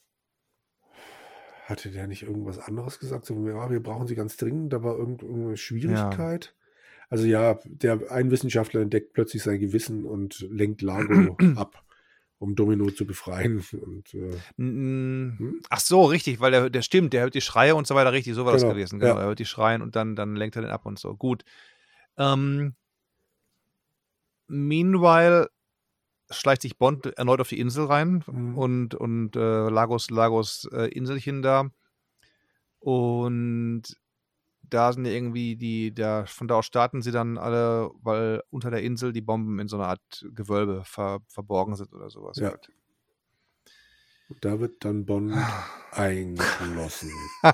Hatte 1.65 1.91
der 1.91 2.07
nicht 2.07 2.23
irgendwas 2.23 2.59
anderes 2.59 2.99
gesagt? 2.99 3.25
So, 3.25 3.45
ja, 3.47 3.69
wir 3.69 3.81
brauchen 3.83 4.07
sie 4.07 4.15
ganz 4.15 4.37
dringend, 4.37 4.71
da 4.71 4.83
war 4.83 4.97
irgend- 4.97 5.23
irgendeine 5.23 5.57
Schwierigkeit. 5.57 6.55
Also 7.09 7.25
ja, 7.25 7.59
der 7.65 8.11
ein 8.11 8.31
Wissenschaftler 8.31 8.81
entdeckt 8.81 9.13
plötzlich 9.13 9.43
sein 9.43 9.59
Gewissen 9.59 10.05
und 10.05 10.39
lenkt 10.49 10.81
Lago 10.81 11.35
ab, 11.57 11.83
um 12.39 12.55
Domino 12.55 12.89
zu 12.91 13.05
befreien. 13.05 13.63
Und 13.81 14.13
äh, 14.13 14.35
Hm? 14.57 15.61
Ach 15.69 15.79
so, 15.79 16.05
richtig, 16.05 16.39
weil 16.39 16.51
der, 16.51 16.69
der 16.69 16.81
stimmt, 16.81 17.13
der 17.13 17.23
hört 17.23 17.35
die 17.35 17.41
Schreie 17.41 17.75
und 17.75 17.87
so 17.87 17.95
weiter, 17.95 18.11
richtig, 18.11 18.35
so 18.35 18.45
war 18.45 18.53
Genau, 18.53 18.65
das 18.67 18.73
gewesen. 18.73 18.99
Genau, 18.99 19.15
ja. 19.15 19.21
er 19.21 19.27
hört 19.27 19.39
die 19.39 19.45
Schreien 19.45 19.81
und 19.81 19.95
dann, 19.95 20.15
dann 20.15 20.35
lenkt 20.35 20.55
er 20.55 20.61
den 20.61 20.71
ab 20.71 20.85
und 20.85 20.99
so. 20.99 21.15
Gut. 21.15 21.43
Ähm, 22.17 22.75
meanwhile 24.47 25.49
schleicht 26.29 26.61
sich 26.61 26.77
Bond 26.77 27.05
erneut 27.05 27.39
auf 27.41 27.49
die 27.49 27.59
Insel 27.59 27.85
rein 27.85 28.23
Mhm. 28.27 28.57
und, 28.57 28.95
und 28.95 29.35
äh, 29.35 29.69
Lagos, 29.69 30.09
Lagos 30.09 30.67
äh, 30.73 30.87
Inselchen 30.89 31.41
da. 31.41 31.69
Und 32.79 33.83
da 34.69 34.93
sind 34.93 35.05
ja 35.05 35.11
irgendwie 35.11 35.55
die, 35.55 35.93
da, 35.93 36.25
von 36.25 36.47
da 36.47 36.55
aus 36.55 36.65
starten 36.65 37.01
sie 37.01 37.11
dann 37.11 37.37
alle, 37.37 37.91
weil 38.01 38.43
unter 38.49 38.69
der 38.71 38.83
Insel 38.83 39.13
die 39.13 39.21
Bomben 39.21 39.59
in 39.59 39.67
so 39.67 39.77
einer 39.77 39.87
Art 39.87 40.25
Gewölbe 40.33 40.83
ver, 40.85 41.19
verborgen 41.27 41.75
sind 41.75 41.93
oder 41.93 42.09
sowas. 42.09 42.37
Ja. 42.37 42.49
halt. 42.49 42.71
da 44.41 44.59
wird 44.59 44.83
dann 44.83 45.05
Bond 45.05 45.33
eingeschlossen. 45.91 47.11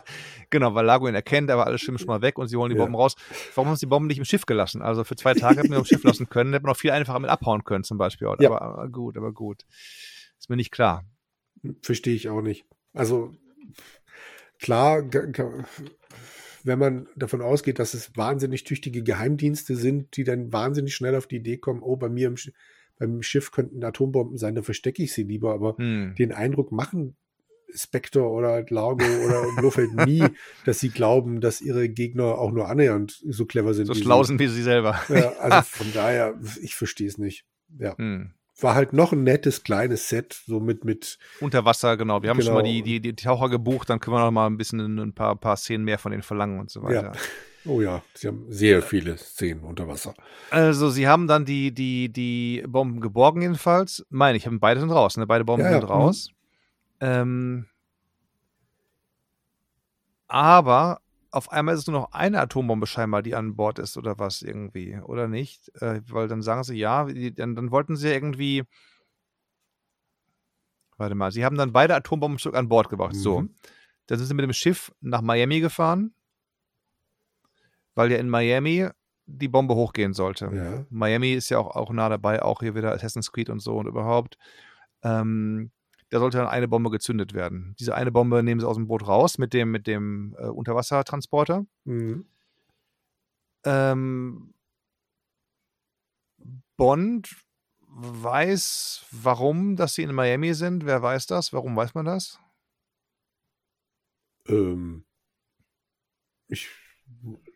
Genau, 0.50 0.76
weil 0.76 0.86
Lago 0.86 1.08
ihn 1.08 1.16
erkennt, 1.16 1.50
aber 1.50 1.66
alle 1.66 1.80
schwimmen 1.80 1.98
schon 1.98 2.08
mal 2.08 2.22
weg 2.22 2.38
und 2.38 2.48
sie 2.48 2.56
holen 2.56 2.70
die 2.70 2.76
Ja. 2.76 2.84
Bomben 2.84 2.96
raus. 2.96 3.16
Warum 3.56 3.70
haben 3.70 3.76
sie 3.76 3.88
die 3.88 3.90
Bomben 3.90 4.06
nicht 4.06 4.20
im 4.20 4.26
Schiff 4.26 4.46
gelassen? 4.46 4.84
Also 4.84 5.04
für 5.04 5.16
zwei 5.16 5.34
Tage 5.34 5.58
hätten 5.58 5.72
wir 5.72 5.80
im 5.80 5.86
Schiff 5.86 6.04
lassen 6.04 6.30
können, 6.30 6.54
hätten 6.54 6.66
wir 6.66 6.70
noch 6.70 6.78
viel 6.78 6.92
einfacher 6.92 7.20
mit 7.20 7.32
abhauen 7.32 7.64
können, 7.64 7.84
zum 7.84 7.98
Beispiel. 7.98 8.28
Ja. 8.40 8.50
Aber, 8.52 8.62
aber 8.62 8.90
gut, 8.90 9.18
aber 9.18 9.32
gut. 9.32 9.66
Ist 10.38 10.50
mir 10.52 10.58
nicht 10.58 10.70
klar. 10.70 11.06
Verstehe 11.82 12.14
ich 12.14 12.30
auch 12.30 12.42
nicht. 12.42 12.66
Also 12.94 13.34
klar, 14.60 15.02
wenn 16.64 16.80
man 16.80 17.08
davon 17.16 17.42
ausgeht, 17.42 17.80
dass 17.80 17.94
es 17.94 18.16
wahnsinnig 18.16 18.64
tüchtige 18.64 19.04
Geheimdienste 19.04 19.76
sind, 19.76 20.16
die 20.18 20.24
dann 20.24 20.52
wahnsinnig 20.54 20.96
schnell 20.96 21.16
auf 21.16 21.28
die 21.28 21.38
Idee 21.38 21.58
kommen, 21.58 21.82
oh, 21.82 21.96
bei 21.98 22.10
mir 22.10 22.28
im, 22.28 22.36
Sch- 22.36 22.52
beim 22.98 23.22
Schiff 23.22 23.52
könnten 23.52 23.84
Atombomben 23.84 24.38
sein, 24.38 24.56
dann 24.56 24.64
verstecke 24.64 25.04
ich 25.04 25.14
sie 25.14 25.24
lieber. 25.24 25.54
Aber 25.54 25.76
Hm. 25.78 26.16
den 26.18 26.32
Eindruck 26.32 26.72
machen 26.72 27.16
Spectre 27.76 28.22
oder 28.30 28.64
Largo 28.70 29.04
oder 29.26 29.44
Blofeld 29.58 29.94
nie, 30.06 30.24
dass 30.66 30.80
sie 30.80 30.90
glauben, 30.90 31.42
dass 31.42 31.60
ihre 31.60 31.90
Gegner 31.90 32.38
auch 32.38 32.52
nur 32.52 32.68
annähernd 32.70 33.20
so 33.28 33.46
clever 33.46 33.74
sind. 33.74 33.88
So 33.88 33.94
wie 33.94 33.98
sie. 33.98 34.04
schlau 34.04 34.24
sind 34.24 34.40
wie 34.40 34.48
sie 34.48 34.62
selber. 34.62 35.02
Ja, 35.10 35.32
also 35.40 35.62
von 35.84 35.88
daher, 35.94 36.40
ich 36.62 36.76
verstehe 36.76 37.08
es 37.08 37.18
nicht. 37.18 37.46
Ja. 37.80 37.98
Hm. 37.98 38.32
War 38.62 38.76
halt 38.76 38.94
noch 38.94 39.12
ein 39.14 39.24
nettes 39.24 39.64
kleines 39.64 40.10
Set, 40.10 40.44
so 40.46 40.60
mit, 40.60 40.86
mit 40.86 41.18
Unter 41.40 41.66
Wasser, 41.66 41.98
genau. 41.98 42.22
Wir 42.22 42.30
haben 42.30 42.42
schon 42.42 42.54
mal 42.54 42.62
Genau. 42.62 42.72
die, 42.74 42.82
die, 42.84 43.00
die 43.02 43.16
Taucher 43.16 43.50
gebucht, 43.50 43.90
dann 43.90 44.00
können 44.00 44.16
wir 44.16 44.24
noch 44.24 44.32
mal 44.32 44.46
ein 44.48 44.58
bisschen 44.58 44.80
ein 45.00 45.14
paar, 45.14 45.36
paar 45.36 45.58
Szenen 45.58 45.84
mehr 45.84 45.98
von 45.98 46.12
denen 46.12 46.24
verlangen 46.24 46.60
und 46.60 46.70
so 46.70 46.84
weiter. 46.84 47.12
Oh 47.66 47.80
ja, 47.80 48.04
sie 48.14 48.28
haben 48.28 48.46
sehr 48.50 48.82
viele 48.82 49.18
Szenen 49.18 49.64
unter 49.64 49.88
Wasser. 49.88 50.14
Also 50.50 50.90
sie 50.90 51.08
haben 51.08 51.28
dann 51.28 51.46
die, 51.46 51.72
die, 51.74 52.10
die 52.12 52.62
Bomben 52.68 53.00
geborgen 53.00 53.42
jedenfalls. 53.42 54.06
Meine 54.10 54.38
ich, 54.38 54.46
haben 54.46 54.60
beide 54.60 54.82
sind 54.82 54.92
raus, 54.92 55.16
ne? 55.16 55.26
Beide 55.26 55.46
Bomben 55.46 55.64
Ja, 55.64 55.72
ja, 55.72 55.80
sind 55.80 55.90
raus. 55.90 56.28
Ähm, 57.00 57.68
aber 60.28 61.00
auf 61.34 61.52
einmal 61.52 61.74
ist 61.74 61.82
es 61.82 61.88
nur 61.88 62.00
noch 62.00 62.12
eine 62.12 62.40
Atombombe 62.40 62.86
scheinbar, 62.86 63.24
die 63.24 63.34
an 63.34 63.56
Bord 63.56 63.80
ist 63.80 63.98
oder 63.98 64.20
was 64.20 64.44
irgendwie, 64.44 65.00
oder 65.00 65.28
nicht? 65.28 65.70
Äh, 65.82 66.02
weil 66.08 66.28
dann 66.28 66.44
sagen 66.44 66.64
sie 66.64 66.78
ja, 66.78 67.06
die, 67.06 67.34
dann, 67.34 67.56
dann 67.56 67.72
wollten 67.72 67.96
sie 67.96 68.08
ja 68.08 68.14
irgendwie. 68.14 68.64
Warte 70.98 71.16
mal, 71.16 71.32
sie 71.32 71.44
haben 71.44 71.58
dann 71.58 71.74
beide 71.74 71.96
Atombomben 71.96 72.38
zurück 72.38 72.56
an 72.56 72.70
Bord 72.70 72.90
gebracht. 72.90 73.16
So. 73.16 73.42
Mhm. 73.42 73.56
Dann 74.06 74.20
sind 74.20 74.28
sie 74.28 74.36
mit 74.36 74.44
dem 74.44 74.54
Schiff 74.54 74.94
nach 75.02 75.22
Miami 75.22 75.60
gefahren, 75.60 76.14
weil 77.96 78.12
ja 78.12 78.20
in 78.20 78.30
Miami 78.30 78.90
die 79.26 79.48
Bombe 79.48 79.74
hochgehen 79.74 80.14
sollte. 80.14 80.52
Ja. 80.54 80.86
Miami 80.92 81.34
ist 81.34 81.50
ja 81.50 81.58
auch, 81.58 81.76
auch 81.76 81.92
nah 81.92 82.10
dabei, 82.10 82.44
auch 82.44 82.60
hier 82.60 82.76
wieder 82.76 82.92
Assassin's 82.92 83.32
Creed 83.32 83.50
und 83.50 83.60
so 83.60 83.78
und 83.78 83.88
überhaupt. 83.88 84.38
Ähm, 85.02 85.72
da 86.14 86.20
sollte 86.20 86.38
dann 86.38 86.48
eine 86.48 86.68
Bombe 86.68 86.92
gezündet 86.92 87.34
werden. 87.34 87.76
Diese 87.80 87.96
eine 87.96 88.12
Bombe 88.12 88.44
nehmen 88.44 88.62
sie 88.62 88.68
aus 88.68 88.76
dem 88.76 88.86
Boot 88.86 89.08
raus 89.08 89.40
mit 89.40 89.52
dem, 89.52 89.72
mit 89.72 89.88
dem 89.88 90.36
äh, 90.38 90.46
Unterwassertransporter. 90.46 91.66
Mhm. 91.86 92.28
Ähm, 93.66 94.54
Bond 96.78 97.36
weiß, 97.88 99.08
warum, 99.10 99.76
dass 99.76 99.96
sie 99.96 100.04
in 100.04 100.14
Miami 100.14 100.54
sind. 100.54 100.86
Wer 100.86 101.02
weiß 101.02 101.26
das? 101.26 101.52
Warum 101.52 101.76
weiß 101.76 101.96
man 101.96 102.06
das? 102.06 102.40
Ähm, 104.48 105.06
ich, 106.48 106.70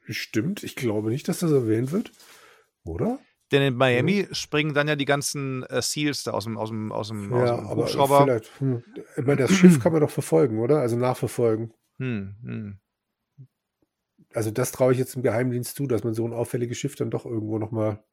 stimmt, 0.09 0.63
ich 0.63 0.75
glaube 0.75 1.09
nicht, 1.11 1.27
dass 1.27 1.39
das 1.39 1.51
erwähnt 1.51 1.91
wird. 1.91 2.11
Oder? 2.85 3.19
Denn 3.51 3.61
in 3.61 3.75
Miami 3.75 4.27
springen 4.31 4.73
dann 4.73 4.87
ja 4.87 4.95
die 4.95 5.05
ganzen 5.05 5.63
äh, 5.63 5.81
Seals 5.81 6.23
da 6.23 6.31
aus 6.31 6.43
dem, 6.43 6.57
aus 6.57 6.69
dem, 6.69 6.91
aus 6.91 7.07
dem, 7.07 7.31
aus 7.31 7.49
Ja, 7.49 7.55
dem 7.55 7.67
aber 7.67 7.83
Hubschrauber. 7.83 8.23
vielleicht. 8.23 8.59
Hm. 8.59 8.83
Ich 9.15 9.25
meine, 9.25 9.37
das 9.37 9.51
Schiff 9.51 9.79
kann 9.79 9.93
man 9.93 10.01
doch 10.01 10.09
verfolgen, 10.09 10.59
oder? 10.59 10.79
Also 10.79 10.97
nachverfolgen. 10.97 11.73
Hm, 11.97 12.35
hm. 12.43 12.77
also 14.33 14.51
das 14.51 14.71
traue 14.71 14.91
ich 14.91 14.99
jetzt 14.99 15.15
im 15.15 15.23
Geheimdienst 15.23 15.75
zu, 15.75 15.87
dass 15.87 16.03
man 16.03 16.13
so 16.13 16.27
ein 16.27 16.33
auffälliges 16.33 16.77
Schiff 16.77 16.95
dann 16.95 17.09
doch 17.09 17.25
irgendwo 17.25 17.57
nochmal 17.57 18.03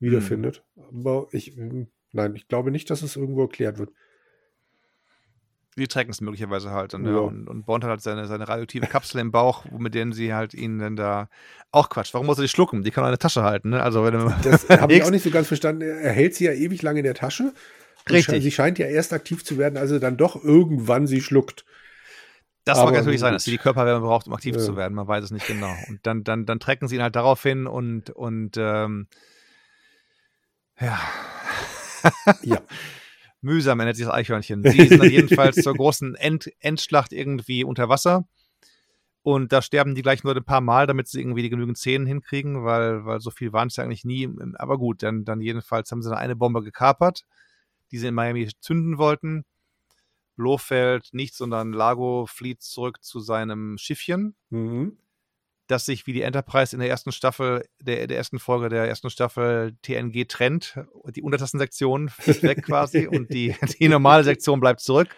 wiederfindet. 0.00 0.64
Mhm. 0.74 1.06
Aber 1.06 1.28
ich, 1.32 1.56
hm, 1.56 1.88
nein, 2.12 2.34
ich 2.34 2.48
glaube 2.48 2.70
nicht, 2.70 2.90
dass 2.90 3.02
es 3.02 3.16
irgendwo 3.16 3.42
erklärt 3.42 3.78
wird. 3.78 3.92
Die 5.78 5.88
tracken 5.88 6.10
es 6.10 6.20
möglicherweise 6.22 6.70
halt. 6.70 6.94
Und, 6.94 7.04
ja. 7.04 7.12
ja. 7.12 7.18
und, 7.18 7.48
und, 7.48 7.66
Bond 7.66 7.84
hat 7.84 7.90
halt 7.90 8.00
seine, 8.00 8.26
seine 8.26 8.48
radioaktive 8.48 8.86
Kapsel 8.86 9.20
im 9.20 9.30
Bauch, 9.30 9.64
mit 9.70 9.94
denen 9.94 10.12
sie 10.12 10.32
halt 10.32 10.54
ihn 10.54 10.78
dann 10.78 10.96
da. 10.96 11.28
Auch 11.70 11.90
Quatsch, 11.90 12.14
warum 12.14 12.26
muss 12.26 12.38
er 12.38 12.42
die 12.42 12.48
schlucken? 12.48 12.82
Die 12.82 12.90
kann 12.90 13.04
auch 13.04 13.08
eine 13.08 13.18
Tasche 13.18 13.42
halten, 13.42 13.70
ne? 13.70 13.82
Also, 13.82 14.02
wenn 14.04 14.14
das 14.42 14.68
habe 14.70 14.94
ich 14.94 15.02
auch 15.04 15.10
nicht 15.10 15.22
so 15.22 15.30
ganz 15.30 15.48
verstanden. 15.48 15.82
Er 15.82 16.12
hält 16.12 16.34
sie 16.34 16.44
ja 16.44 16.52
ewig 16.52 16.82
lang 16.82 16.96
in 16.96 17.04
der 17.04 17.14
Tasche. 17.14 17.52
Richtig. 18.08 18.42
Sie 18.42 18.50
scheint 18.50 18.78
ja 18.78 18.86
erst 18.86 19.12
aktiv 19.12 19.44
zu 19.44 19.58
werden, 19.58 19.76
also 19.76 19.98
dann 19.98 20.16
doch 20.16 20.42
irgendwann 20.42 21.06
sie 21.06 21.20
schluckt. 21.20 21.64
Das 22.64 22.78
mag 22.78 22.94
natürlich 22.94 23.20
sein, 23.20 23.32
dass 23.32 23.44
sie 23.44 23.52
die 23.52 23.58
Körperwärme 23.58 24.04
braucht, 24.04 24.26
um 24.26 24.32
aktiv 24.32 24.56
ja. 24.56 24.60
zu 24.60 24.76
werden. 24.76 24.94
Man 24.94 25.06
weiß 25.06 25.24
es 25.24 25.30
nicht 25.30 25.46
genau. 25.46 25.72
Und 25.88 26.00
dann, 26.04 26.24
dann, 26.24 26.46
dann 26.46 26.58
trecken 26.58 26.88
sie 26.88 26.96
ihn 26.96 27.02
halt 27.02 27.14
darauf 27.14 27.40
hin 27.40 27.68
und, 27.68 28.10
und 28.10 28.56
ähm, 28.56 29.06
ja. 30.80 30.98
ja. 32.42 32.60
Mühsam 33.46 33.80
ändert 33.80 33.96
sich 33.96 34.04
das 34.04 34.14
Eichhörnchen. 34.14 34.62
Sie 34.64 34.88
sind 34.88 35.00
dann 35.00 35.10
jedenfalls 35.10 35.56
zur 35.56 35.74
großen 35.74 36.16
End 36.16 36.50
Endschlacht 36.58 37.12
irgendwie 37.12 37.64
unter 37.64 37.88
Wasser. 37.88 38.28
Und 39.22 39.52
da 39.52 39.62
sterben 39.62 39.94
die 39.94 40.02
gleich 40.02 40.24
nur 40.24 40.36
ein 40.36 40.44
paar 40.44 40.60
Mal, 40.60 40.86
damit 40.86 41.08
sie 41.08 41.20
irgendwie 41.20 41.42
die 41.42 41.48
genügend 41.48 41.78
Szenen 41.78 42.06
hinkriegen, 42.06 42.64
weil, 42.64 43.04
weil 43.06 43.20
so 43.20 43.30
viel 43.30 43.52
waren 43.52 43.68
es 43.68 43.76
ja 43.76 43.84
eigentlich 43.84 44.04
nie. 44.04 44.28
Aber 44.54 44.78
gut, 44.78 45.02
dann, 45.02 45.24
dann 45.24 45.40
jedenfalls 45.40 45.90
haben 45.90 46.02
sie 46.02 46.10
dann 46.10 46.18
eine 46.18 46.36
Bombe 46.36 46.62
gekapert, 46.62 47.24
die 47.90 47.98
sie 47.98 48.08
in 48.08 48.14
Miami 48.14 48.48
zünden 48.60 48.98
wollten. 48.98 49.44
Blofeld 50.36 51.08
nicht, 51.12 51.34
sondern 51.34 51.72
Lago 51.72 52.26
flieht 52.26 52.62
zurück 52.62 53.02
zu 53.02 53.20
seinem 53.20 53.78
Schiffchen. 53.78 54.36
Mhm 54.50 54.98
das 55.66 55.84
sich 55.84 56.06
wie 56.06 56.12
die 56.12 56.22
Enterprise 56.22 56.74
in 56.74 56.80
der 56.80 56.88
ersten 56.88 57.12
Staffel, 57.12 57.64
der, 57.80 58.06
der 58.06 58.16
ersten 58.16 58.38
Folge 58.38 58.68
der 58.68 58.88
ersten 58.88 59.10
Staffel 59.10 59.76
TNG 59.82 60.26
trennt. 60.28 60.78
Die 61.14 61.22
Untertassensektion 61.22 62.08
fliegt 62.08 62.42
weg 62.42 62.62
quasi 62.64 63.06
und 63.06 63.32
die, 63.32 63.54
die 63.80 63.88
normale 63.88 64.24
Sektion 64.24 64.60
bleibt 64.60 64.80
zurück 64.80 65.14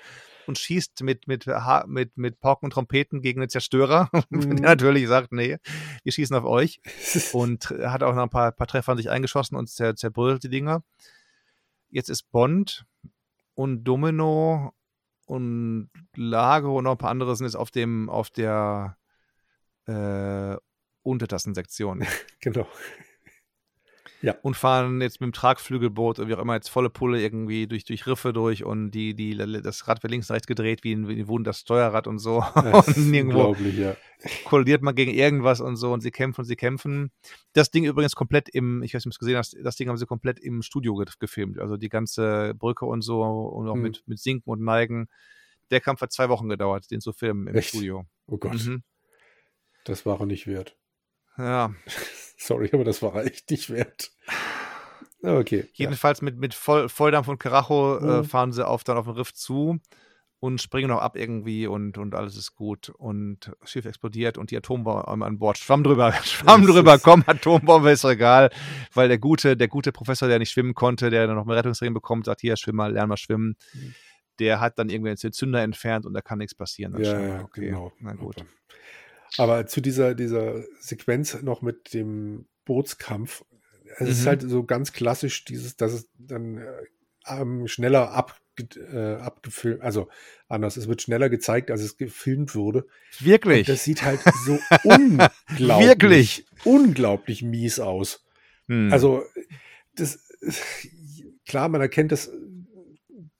und 0.49 0.59
schießt 0.59 1.03
mit, 1.03 1.29
mit, 1.29 1.47
mit, 1.87 2.17
mit 2.17 2.41
Pauken 2.41 2.67
und 2.67 2.73
Trompeten 2.73 3.21
gegen 3.21 3.41
den 3.41 3.51
Zerstörer, 3.51 4.09
mhm. 4.31 4.57
der 4.57 4.71
natürlich 4.71 5.07
sagt, 5.07 5.33
nee, 5.33 5.59
wir 6.03 6.13
schießen 6.13 6.35
auf 6.35 6.45
euch. 6.45 6.81
Und 7.33 7.67
hat 7.71 8.03
auch 8.03 8.15
noch 8.15 8.23
ein 8.23 8.31
paar, 8.31 8.53
paar 8.53 8.67
Treffer 8.67 8.93
an 8.93 8.99
sich 8.99 9.11
eingeschossen 9.11 9.57
und 9.57 9.69
zer, 9.69 9.95
zerbrüllt 9.95 10.43
die 10.43 10.49
Dinger. 10.49 10.83
Jetzt 11.91 12.09
ist 12.09 12.31
Bond 12.31 12.87
und 13.55 13.85
Domino 13.85 14.73
und 15.27 15.91
Lago 16.17 16.79
und 16.79 16.85
noch 16.85 16.93
ein 16.93 16.99
paar 16.99 17.11
andere 17.11 17.37
sind 17.37 17.47
jetzt 17.47 17.57
auf 17.57 17.71
dem, 17.71 18.09
auf 18.09 18.31
der 18.31 18.98
äh, 19.89 20.57
Untertassensektion. 21.03 22.07
genau. 22.41 22.67
Ja. 24.21 24.35
Und 24.43 24.57
fahren 24.57 25.01
jetzt 25.01 25.21
mit 25.21 25.29
dem 25.29 25.33
Tragflügelboot 25.33 26.19
oder 26.19 26.29
wie 26.29 26.35
auch 26.35 26.41
immer 26.41 26.55
jetzt 26.55 26.69
volle 26.69 26.91
Pulle 26.91 27.23
irgendwie 27.23 27.69
durch, 27.69 27.85
durch 27.85 28.07
Riffe 28.09 28.33
durch 28.33 28.65
und 28.65 28.91
die, 28.91 29.15
die, 29.15 29.37
das 29.37 29.87
Rad 29.87 30.03
wird 30.03 30.11
links 30.11 30.29
und 30.29 30.35
rechts 30.35 30.49
gedreht 30.49 30.83
wie 30.83 30.93
ein, 30.93 31.09
wie 31.09 31.23
ein 31.23 31.45
das 31.45 31.61
Steuerrad 31.61 32.09
und 32.09 32.19
so. 32.19 32.43
und 32.55 32.97
nirgendwo 32.97 33.55
ja. 33.55 33.97
kollidiert 34.45 34.83
man 34.83 34.97
gegen 34.97 35.13
irgendwas 35.13 35.61
und 35.61 35.77
so 35.77 35.93
und 35.93 36.01
sie 36.01 36.11
kämpfen 36.11 36.41
und 36.41 36.47
sie 36.47 36.57
kämpfen. 36.57 37.13
Das 37.53 37.71
Ding 37.71 37.85
übrigens 37.85 38.17
komplett 38.17 38.49
im, 38.49 38.83
ich 38.83 38.93
weiß 38.93 39.05
nicht, 39.05 39.07
ob 39.07 39.13
du 39.13 39.15
es 39.15 39.19
gesehen 39.21 39.37
hast, 39.37 39.57
das 39.63 39.77
Ding 39.77 39.89
haben 39.89 39.97
sie 39.97 40.07
komplett 40.07 40.41
im 40.41 40.63
Studio 40.63 41.01
gefilmt. 41.21 41.61
Also 41.61 41.77
die 41.77 41.89
ganze 41.89 42.55
Brücke 42.55 42.87
und 42.87 43.03
so 43.03 43.23
und 43.23 43.69
auch 43.69 43.75
hm. 43.75 43.83
mit, 43.83 44.03
mit 44.07 44.19
Sinken 44.19 44.51
und 44.51 44.63
Neigen. 44.63 45.07
Der 45.71 45.81
Kampf 45.81 46.01
hat 46.01 46.11
zwei 46.13 46.29
Wochen 46.29 46.49
gedauert, 46.49 46.91
den 46.91 47.01
zu 47.01 47.13
filmen 47.13 47.47
im 47.47 47.55
Echt? 47.55 47.69
Studio. 47.69 48.05
Oh 48.27 48.39
Gott. 48.39 48.67
Mhm. 48.67 48.83
Das 49.89 50.07
war 50.07 50.21
er 50.21 50.27
nicht 50.27 50.47
wert. 50.47 50.77
Ja. 51.39 51.75
Sorry, 52.39 52.71
aber 52.73 52.85
das 52.85 53.03
war 53.03 53.15
er 53.17 53.25
echt 53.25 53.51
nicht 53.51 53.71
wert. 53.71 54.13
Okay. 55.23 55.69
Jedenfalls 55.73 56.21
ja. 56.21 56.27
mit, 56.27 56.39
mit 56.39 56.55
Voll, 56.55 56.89
Volldampf 56.89 57.29
und 57.29 57.39
Karacho 57.39 57.99
äh, 57.99 58.03
mhm. 58.03 58.11
äh, 58.11 58.25
fahren 58.25 58.53
sie 58.53 58.67
auf, 58.67 58.85
dann 58.85 58.97
auf 58.97 59.07
den 59.07 59.15
Riff 59.15 59.35
zu 59.35 59.81
und 60.41 60.61
springen 60.61 60.89
noch 60.89 61.01
ab 61.01 61.17
irgendwie 61.17 61.67
und, 61.67 61.99
und 61.99 62.15
alles 62.15 62.37
ist 62.37 62.55
gut 62.55 62.91
und 62.91 63.51
das 63.61 63.71
Schiff 63.71 63.87
explodiert 63.87 64.39
und 64.39 64.53
die 64.53 64.57
Atombombe 64.57 65.09
an 65.09 65.39
Bord. 65.39 65.59
Schwamm 65.59 65.83
drüber, 65.83 66.13
schwamm 66.23 66.65
drüber, 66.65 66.99
komm, 66.99 67.25
Atombombe 67.27 67.91
ist 67.91 68.05
egal, 68.05 68.51
weil 68.95 69.09
der 69.09 69.19
gute, 69.19 69.57
der 69.57 69.69
gute 69.69 69.91
Professor, 69.91 70.29
der 70.29 70.39
nicht 70.39 70.53
schwimmen 70.53 70.75
konnte, 70.75 71.11
der 71.11 71.27
dann 71.27 71.35
noch 71.35 71.43
einen 71.43 71.57
Rettungsring 71.57 71.93
bekommt, 71.93 72.27
sagt, 72.27 72.41
hier, 72.41 72.57
schwimm 72.57 72.77
mal, 72.77 72.93
lern 72.93 73.09
mal 73.09 73.17
schwimmen. 73.17 73.57
Mhm. 73.73 73.95
Der 74.39 74.61
hat 74.61 74.79
dann 74.79 74.89
irgendwie 74.89 75.13
den 75.13 75.33
Zünder 75.33 75.63
entfernt 75.63 76.07
und 76.07 76.15
da 76.15 76.21
kann 76.21 76.39
nichts 76.39 76.55
passieren. 76.55 76.95
Ja, 77.03 77.21
ja, 77.21 77.43
okay. 77.43 77.67
genau. 77.67 77.93
Na 77.99 78.13
gut. 78.13 78.37
Okay. 78.37 78.47
Aber 79.37 79.67
zu 79.67 79.81
dieser, 79.81 80.15
dieser 80.15 80.65
Sequenz 80.81 81.43
noch 81.43 81.63
mit 81.63 81.93
dem 81.95 82.47
Bootskampf, 82.65 83.45
es 83.97 84.01
mhm. 84.01 84.07
ist 84.09 84.27
halt 84.27 84.43
so 84.43 84.65
ganz 84.65 84.93
klassisch 84.93 85.45
dieses, 85.45 85.77
dass 85.77 85.93
es 85.93 86.09
dann 86.19 86.59
äh, 86.59 87.69
schneller 87.69 88.13
ab, 88.13 88.39
äh, 88.93 89.15
abgefilmt, 89.15 89.83
also 89.83 90.09
anders, 90.49 90.77
es 90.77 90.89
wird 90.89 91.03
schneller 91.03 91.29
gezeigt, 91.29 91.71
als 91.71 91.83
es 91.83 91.97
gefilmt 91.97 92.55
wurde. 92.55 92.87
Wirklich? 93.21 93.61
Und 93.61 93.69
das 93.69 93.85
sieht 93.85 94.03
halt 94.03 94.21
so 94.45 94.59
unglaublich, 94.85 95.89
Wirklich? 95.89 96.47
unglaublich 96.65 97.43
mies 97.43 97.81
aus. 97.81 98.25
Hm. 98.67 98.93
Also, 98.93 99.25
das, 99.95 100.19
klar, 101.47 101.69
man 101.69 101.81
erkennt 101.81 102.13
das 102.13 102.31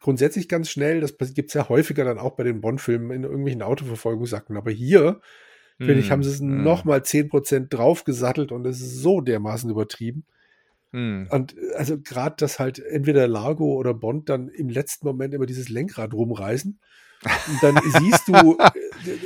grundsätzlich 0.01 0.49
ganz 0.49 0.71
schnell, 0.71 1.01
das 1.01 1.17
gibt 1.35 1.51
es 1.51 1.55
ja 1.55 1.69
häufiger 1.69 2.05
dann 2.05 2.19
auch 2.19 2.37
bei 2.37 2.45
den 2.45 2.61
Bond-Filmen 2.61 3.11
in 3.11 3.25
irgendwelchen 3.25 3.63
Autoverfolgungsakten, 3.63 4.57
aber 4.57 4.71
hier 4.71 5.21
Finde 5.79 6.01
ich, 6.01 6.11
haben 6.11 6.25
sie 6.25 6.31
es 6.31 6.41
mm. 6.41 6.63
nochmal 6.63 7.01
10% 7.01 7.69
draufgesattelt 7.69 8.51
und 8.51 8.67
es 8.67 8.81
ist 8.81 9.01
so 9.01 9.21
dermaßen 9.21 9.71
übertrieben. 9.71 10.25
Mm. 10.91 11.27
Und 11.31 11.55
also 11.77 11.99
gerade, 12.01 12.35
dass 12.37 12.59
halt 12.59 12.81
entweder 12.81 13.29
Largo 13.29 13.75
oder 13.75 13.95
Bond 13.95 14.29
dann 14.29 14.49
im 14.49 14.69
letzten 14.69 15.07
Moment 15.07 15.35
immer 15.35 15.47
dieses 15.47 15.69
Lenkrad 15.69 16.15
rumreißen. 16.15 16.81
Und 17.23 17.63
dann 17.63 17.79
siehst 18.01 18.27
du, 18.27 18.59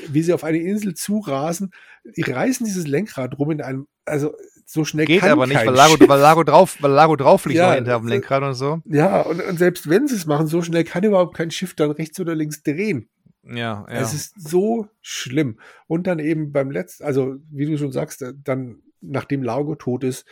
wie 0.08 0.22
sie 0.22 0.34
auf 0.34 0.44
eine 0.44 0.58
Insel 0.58 0.94
zurasen. 0.94 1.72
Die 2.16 2.22
reißen 2.22 2.66
dieses 2.66 2.86
Lenkrad 2.86 3.38
rum 3.38 3.50
in 3.50 3.62
einem, 3.62 3.86
also 4.04 4.34
so 4.66 4.84
schnell 4.84 5.06
Geht 5.06 5.20
kann 5.20 5.30
aber 5.30 5.46
nicht, 5.46 5.64
weil 5.64 5.74
Lago, 5.74 5.96
weil 6.06 6.20
Lago 6.20 6.44
drauf, 6.44 6.76
weil 6.80 6.90
Lago 6.90 7.16
drauf 7.16 7.46
liegt 7.46 7.58
ja, 7.58 7.74
hinter 7.74 7.98
dem 7.98 8.08
Lenkrad 8.08 8.42
und 8.42 8.54
so. 8.54 8.80
Ja, 8.84 9.22
und, 9.22 9.42
und 9.42 9.58
selbst 9.58 9.88
wenn 9.88 10.06
sie 10.06 10.16
es 10.16 10.26
machen, 10.26 10.46
so 10.46 10.62
schnell 10.62 10.84
kann 10.84 11.04
überhaupt 11.04 11.34
kein 11.36 11.50
Schiff 11.50 11.74
dann 11.74 11.90
rechts 11.90 12.20
oder 12.20 12.34
links 12.34 12.62
drehen. 12.62 13.08
Ja, 13.44 13.86
ja. 13.88 14.00
Es 14.00 14.14
ist 14.14 14.34
so 14.40 14.88
schlimm. 15.00 15.58
Und 15.86 16.06
dann 16.06 16.18
eben 16.18 16.52
beim 16.52 16.70
letzten, 16.70 17.04
also 17.04 17.36
wie 17.50 17.66
du 17.66 17.76
schon 17.76 17.92
sagst, 17.92 18.24
dann, 18.44 18.82
nachdem 19.00 19.42
Largo 19.42 19.74
tot 19.74 20.04
ist, 20.04 20.26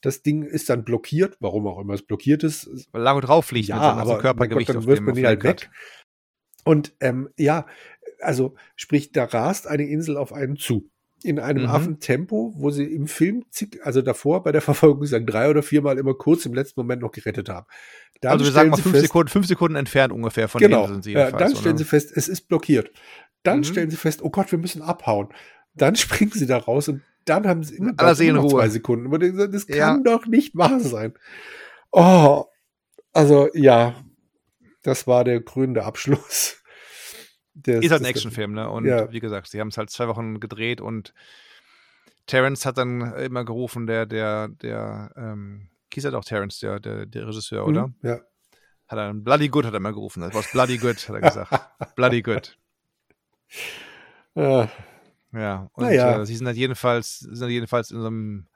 das 0.00 0.22
Ding 0.22 0.42
ist 0.42 0.68
dann 0.68 0.84
blockiert, 0.84 1.36
warum 1.40 1.66
auch 1.66 1.80
immer 1.80 1.94
es 1.94 2.02
blockiert 2.02 2.44
ist. 2.44 2.68
Weil 2.92 3.02
Lago 3.02 3.20
drauf 3.20 3.50
liegt 3.52 3.68
ja, 3.68 3.80
aber 3.80 4.18
Körpergewicht 4.18 4.66
Gott, 4.68 4.76
dann 4.76 4.86
wirft 4.86 5.02
man 5.02 5.16
ihn 5.16 5.26
halt 5.26 5.42
weg. 5.42 5.70
Und 6.64 6.94
ähm, 7.00 7.30
ja, 7.38 7.66
also 8.20 8.54
sprich, 8.76 9.12
da 9.12 9.24
rast 9.24 9.66
eine 9.66 9.84
Insel 9.84 10.16
auf 10.16 10.32
einen 10.32 10.56
zu 10.56 10.90
in 11.24 11.38
einem 11.38 11.64
mhm. 11.64 11.70
Affentempo, 11.70 12.52
wo 12.56 12.70
sie 12.70 12.84
im 12.84 13.06
Film, 13.06 13.44
also 13.82 14.02
davor 14.02 14.42
bei 14.42 14.52
der 14.52 14.60
Verfolgung 14.62 15.06
sagen, 15.06 15.26
drei 15.26 15.48
oder 15.48 15.62
viermal 15.62 15.98
immer 15.98 16.14
kurz 16.14 16.44
im 16.44 16.54
letzten 16.54 16.80
Moment 16.80 17.02
noch 17.02 17.12
gerettet 17.12 17.48
haben. 17.48 17.66
Dann 18.20 18.32
also 18.32 18.44
wir 18.44 18.52
sagen 18.52 18.70
mal 18.70 18.76
fünf, 18.76 18.94
fest, 18.94 19.06
Sekunden, 19.06 19.28
fünf 19.28 19.46
Sekunden 19.46 19.76
entfernt 19.76 20.12
ungefähr 20.12 20.48
von 20.48 20.60
genau, 20.60 20.86
sind 20.86 21.04
sie 21.04 21.12
ja, 21.12 21.30
Dann 21.30 21.50
oder? 21.50 21.60
stellen 21.60 21.78
sie 21.78 21.84
fest, 21.84 22.12
es 22.14 22.28
ist 22.28 22.48
blockiert. 22.48 22.90
Dann 23.42 23.58
mhm. 23.58 23.64
stellen 23.64 23.90
sie 23.90 23.96
fest, 23.96 24.22
oh 24.22 24.30
Gott, 24.30 24.52
wir 24.52 24.58
müssen 24.58 24.82
abhauen. 24.82 25.28
Dann 25.74 25.96
springen 25.96 26.32
sie 26.32 26.46
da 26.46 26.58
raus 26.58 26.88
und 26.88 27.02
dann 27.24 27.46
haben 27.46 27.64
sie 27.64 27.76
immer, 27.76 27.94
immer 27.98 28.32
noch 28.32 28.50
zwei 28.50 28.68
Sekunden. 28.68 29.06
Aber 29.06 29.18
das 29.18 29.66
kann 29.66 29.76
ja. 29.76 29.98
doch 29.98 30.26
nicht 30.26 30.54
wahr 30.54 30.78
sein. 30.78 31.14
Oh, 31.90 32.44
also 33.14 33.48
ja, 33.54 33.94
das 34.82 35.06
war 35.06 35.24
der 35.24 35.40
krönende 35.40 35.84
Abschluss. 35.84 36.62
Der 37.54 37.82
ist 37.82 37.90
halt 37.90 38.02
ein 38.02 38.06
Actionfilm, 38.06 38.52
ne? 38.52 38.68
Und 38.68 38.84
ja. 38.84 39.10
wie 39.12 39.20
gesagt, 39.20 39.48
sie 39.48 39.60
haben 39.60 39.68
es 39.68 39.78
halt 39.78 39.90
zwei 39.90 40.08
Wochen 40.08 40.40
gedreht 40.40 40.80
und 40.80 41.14
Terence 42.26 42.66
hat 42.66 42.78
dann 42.78 43.14
immer 43.14 43.44
gerufen, 43.44 43.86
der, 43.86 44.06
der, 44.06 44.48
der, 44.48 45.12
ähm, 45.16 45.68
hieß 45.92 46.04
halt 46.04 46.14
auch 46.14 46.24
Terence, 46.24 46.58
der, 46.58 46.80
der, 46.80 47.06
der 47.06 47.26
Regisseur, 47.26 47.66
oder? 47.66 47.88
Mhm, 47.88 47.94
ja. 48.02 48.20
Hat 48.88 48.98
er 48.98 49.14
Bloody 49.14 49.48
Good, 49.48 49.66
hat 49.66 49.74
er 49.74 49.78
immer 49.78 49.92
gerufen. 49.92 50.20
Das 50.20 50.34
war 50.34 50.42
Bloody 50.52 50.78
Good, 50.78 51.08
hat 51.08 51.14
er 51.14 51.20
gesagt. 51.20 51.70
Bloody 51.96 52.22
Good. 52.22 52.58
Ja. 54.34 54.68
Ja, 55.32 55.68
und 55.72 55.84
naja. 55.84 56.20
äh, 56.20 56.26
sie 56.26 56.36
sind 56.36 56.46
halt 56.46 56.56
jedenfalls, 56.56 57.18
sind 57.18 57.40
halt 57.40 57.50
jedenfalls 57.50 57.90
in 57.90 58.00
so 58.00 58.06
einem 58.06 58.46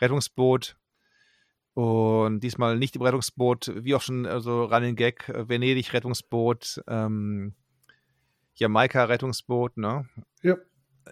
Rettungsboot 0.00 0.76
und 1.74 2.40
diesmal 2.40 2.78
nicht 2.78 2.96
im 2.96 3.02
Rettungsboot, 3.02 3.72
wie 3.76 3.94
auch 3.94 4.00
schon, 4.00 4.26
also 4.26 4.64
Running 4.64 4.96
Gag, 4.96 5.28
Venedig-Rettungsboot, 5.28 6.82
ähm, 6.86 7.54
Jamaika-Rettungsboot, 8.60 9.76
ne? 9.76 10.08
Ja. 10.42 10.56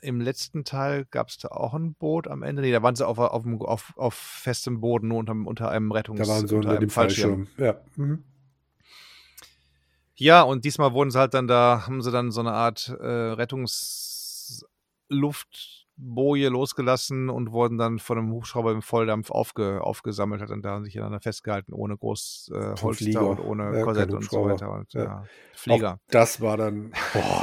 Im 0.03 0.21
letzten 0.21 0.65
Teil 0.65 1.07
gab 1.07 1.29
es 1.29 1.39
da 1.39 1.49
auch 1.49 1.75
ein 1.75 1.95
Boot 1.95 2.29
am 2.29 2.43
Ende. 2.43 2.63
Nee, 2.63 2.71
da 2.73 2.83
waren 2.83 2.95
sie 2.95 3.07
auf, 3.07 3.19
auf, 3.19 3.45
auf, 3.63 3.95
auf 3.97 4.15
festem 4.15 4.81
Boden, 4.81 5.09
nur 5.09 5.19
unter, 5.19 5.33
unter 5.33 5.71
einem 5.71 5.91
Rettungs... 5.91 6.21
Da 6.21 6.29
waren 6.29 6.47
sie 6.47 6.55
unter, 6.55 6.69
unter 6.69 6.81
dem 6.81 6.91
Fallschirm. 6.91 7.47
Fallschirm. 7.57 7.65
Ja. 7.67 7.81
Mhm. 7.97 8.23
Ja, 10.15 10.43
und 10.43 10.65
diesmal 10.65 10.93
wurden 10.93 11.11
sie 11.11 11.19
halt 11.19 11.33
dann 11.35 11.49
da, 11.49 11.85
haben 11.87 12.03
sie 12.03 12.11
dann 12.11 12.31
so 12.33 12.41
eine 12.41 12.53
Art 12.53 12.89
äh, 13.01 13.07
Rettungsluft 13.07 14.67
Boje 16.01 16.49
losgelassen 16.49 17.29
und 17.29 17.51
wurden 17.51 17.77
dann 17.77 17.99
von 17.99 18.19
einem 18.19 18.33
Hubschrauber 18.33 18.71
im 18.73 18.83
Volldampf 18.83 19.31
aufge, 19.31 19.83
aufgesammelt, 19.83 20.41
hat 20.41 20.51
dann 20.51 20.63
da 20.63 20.81
sich 20.81 20.97
aneinander 20.97 21.21
festgehalten, 21.21 21.73
ohne 21.73 21.97
groß 21.97 22.53
äh, 22.55 22.81
Holster 22.81 23.29
und 23.29 23.41
ohne 23.41 23.77
Ja, 23.77 23.83
Korsett 23.83 24.13
und 24.13 24.31
so 24.31 24.45
weiter. 24.45 24.71
Und, 24.71 24.93
Ja. 24.93 25.03
ja. 25.03 25.25
Flieger. 25.55 25.93
Auch 25.95 26.11
das 26.11 26.41
war 26.41 26.57
dann, 26.57 26.93
boah. 27.13 27.43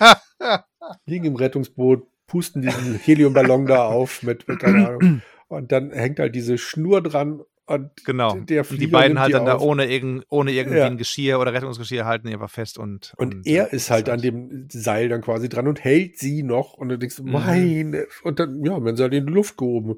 Liegen 1.06 1.26
im 1.26 1.36
Rettungsboot, 1.36 2.06
pusten 2.26 2.62
diesen 2.62 2.94
Heliumballon 2.94 3.66
da 3.66 3.84
auf 3.86 4.22
mit, 4.22 4.48
mit 4.48 4.58
keine 4.58 4.88
Ahnung. 4.88 5.22
Und 5.48 5.70
dann 5.70 5.92
hängt 5.92 6.18
halt 6.18 6.34
diese 6.34 6.56
Schnur 6.56 7.02
dran 7.02 7.42
und 7.66 7.90
Genau. 8.04 8.34
der 8.40 8.68
und 8.70 8.80
die 8.80 8.86
beiden 8.86 9.18
halt 9.20 9.32
dann 9.34 9.46
da 9.46 9.54
auf. 9.56 9.62
ohne, 9.62 9.86
irgend, 9.90 10.24
ohne 10.28 10.52
irgendwie 10.52 10.78
Ja. 10.78 10.86
ein 10.86 10.98
Geschirr 10.98 11.38
oder 11.38 11.52
Rettungsgeschirr 11.52 12.04
halten 12.04 12.26
die 12.26 12.34
einfach 12.34 12.50
fest 12.50 12.78
und. 12.78 13.14
Und 13.16 13.46
er 13.46 13.72
ist 13.72 13.90
halt 13.90 14.08
an 14.08 14.20
dem 14.20 14.68
Seil 14.70 15.08
dann 15.08 15.20
quasi 15.22 15.48
dran 15.48 15.68
und 15.68 15.82
hält 15.82 16.18
sie 16.18 16.42
noch. 16.42 16.74
Und 16.74 16.88
dann 16.88 17.00
denkst 17.00 17.16
du, 17.16 17.22
Mhm. 17.24 17.32
meine. 17.32 18.06
Und 18.24 18.38
dann, 18.40 18.64
ja, 18.64 18.82
werden 18.84 18.96
sie 18.96 19.02
halt 19.02 19.14
in 19.14 19.26
die 19.26 19.32
Luft 19.32 19.56
gehoben. 19.56 19.96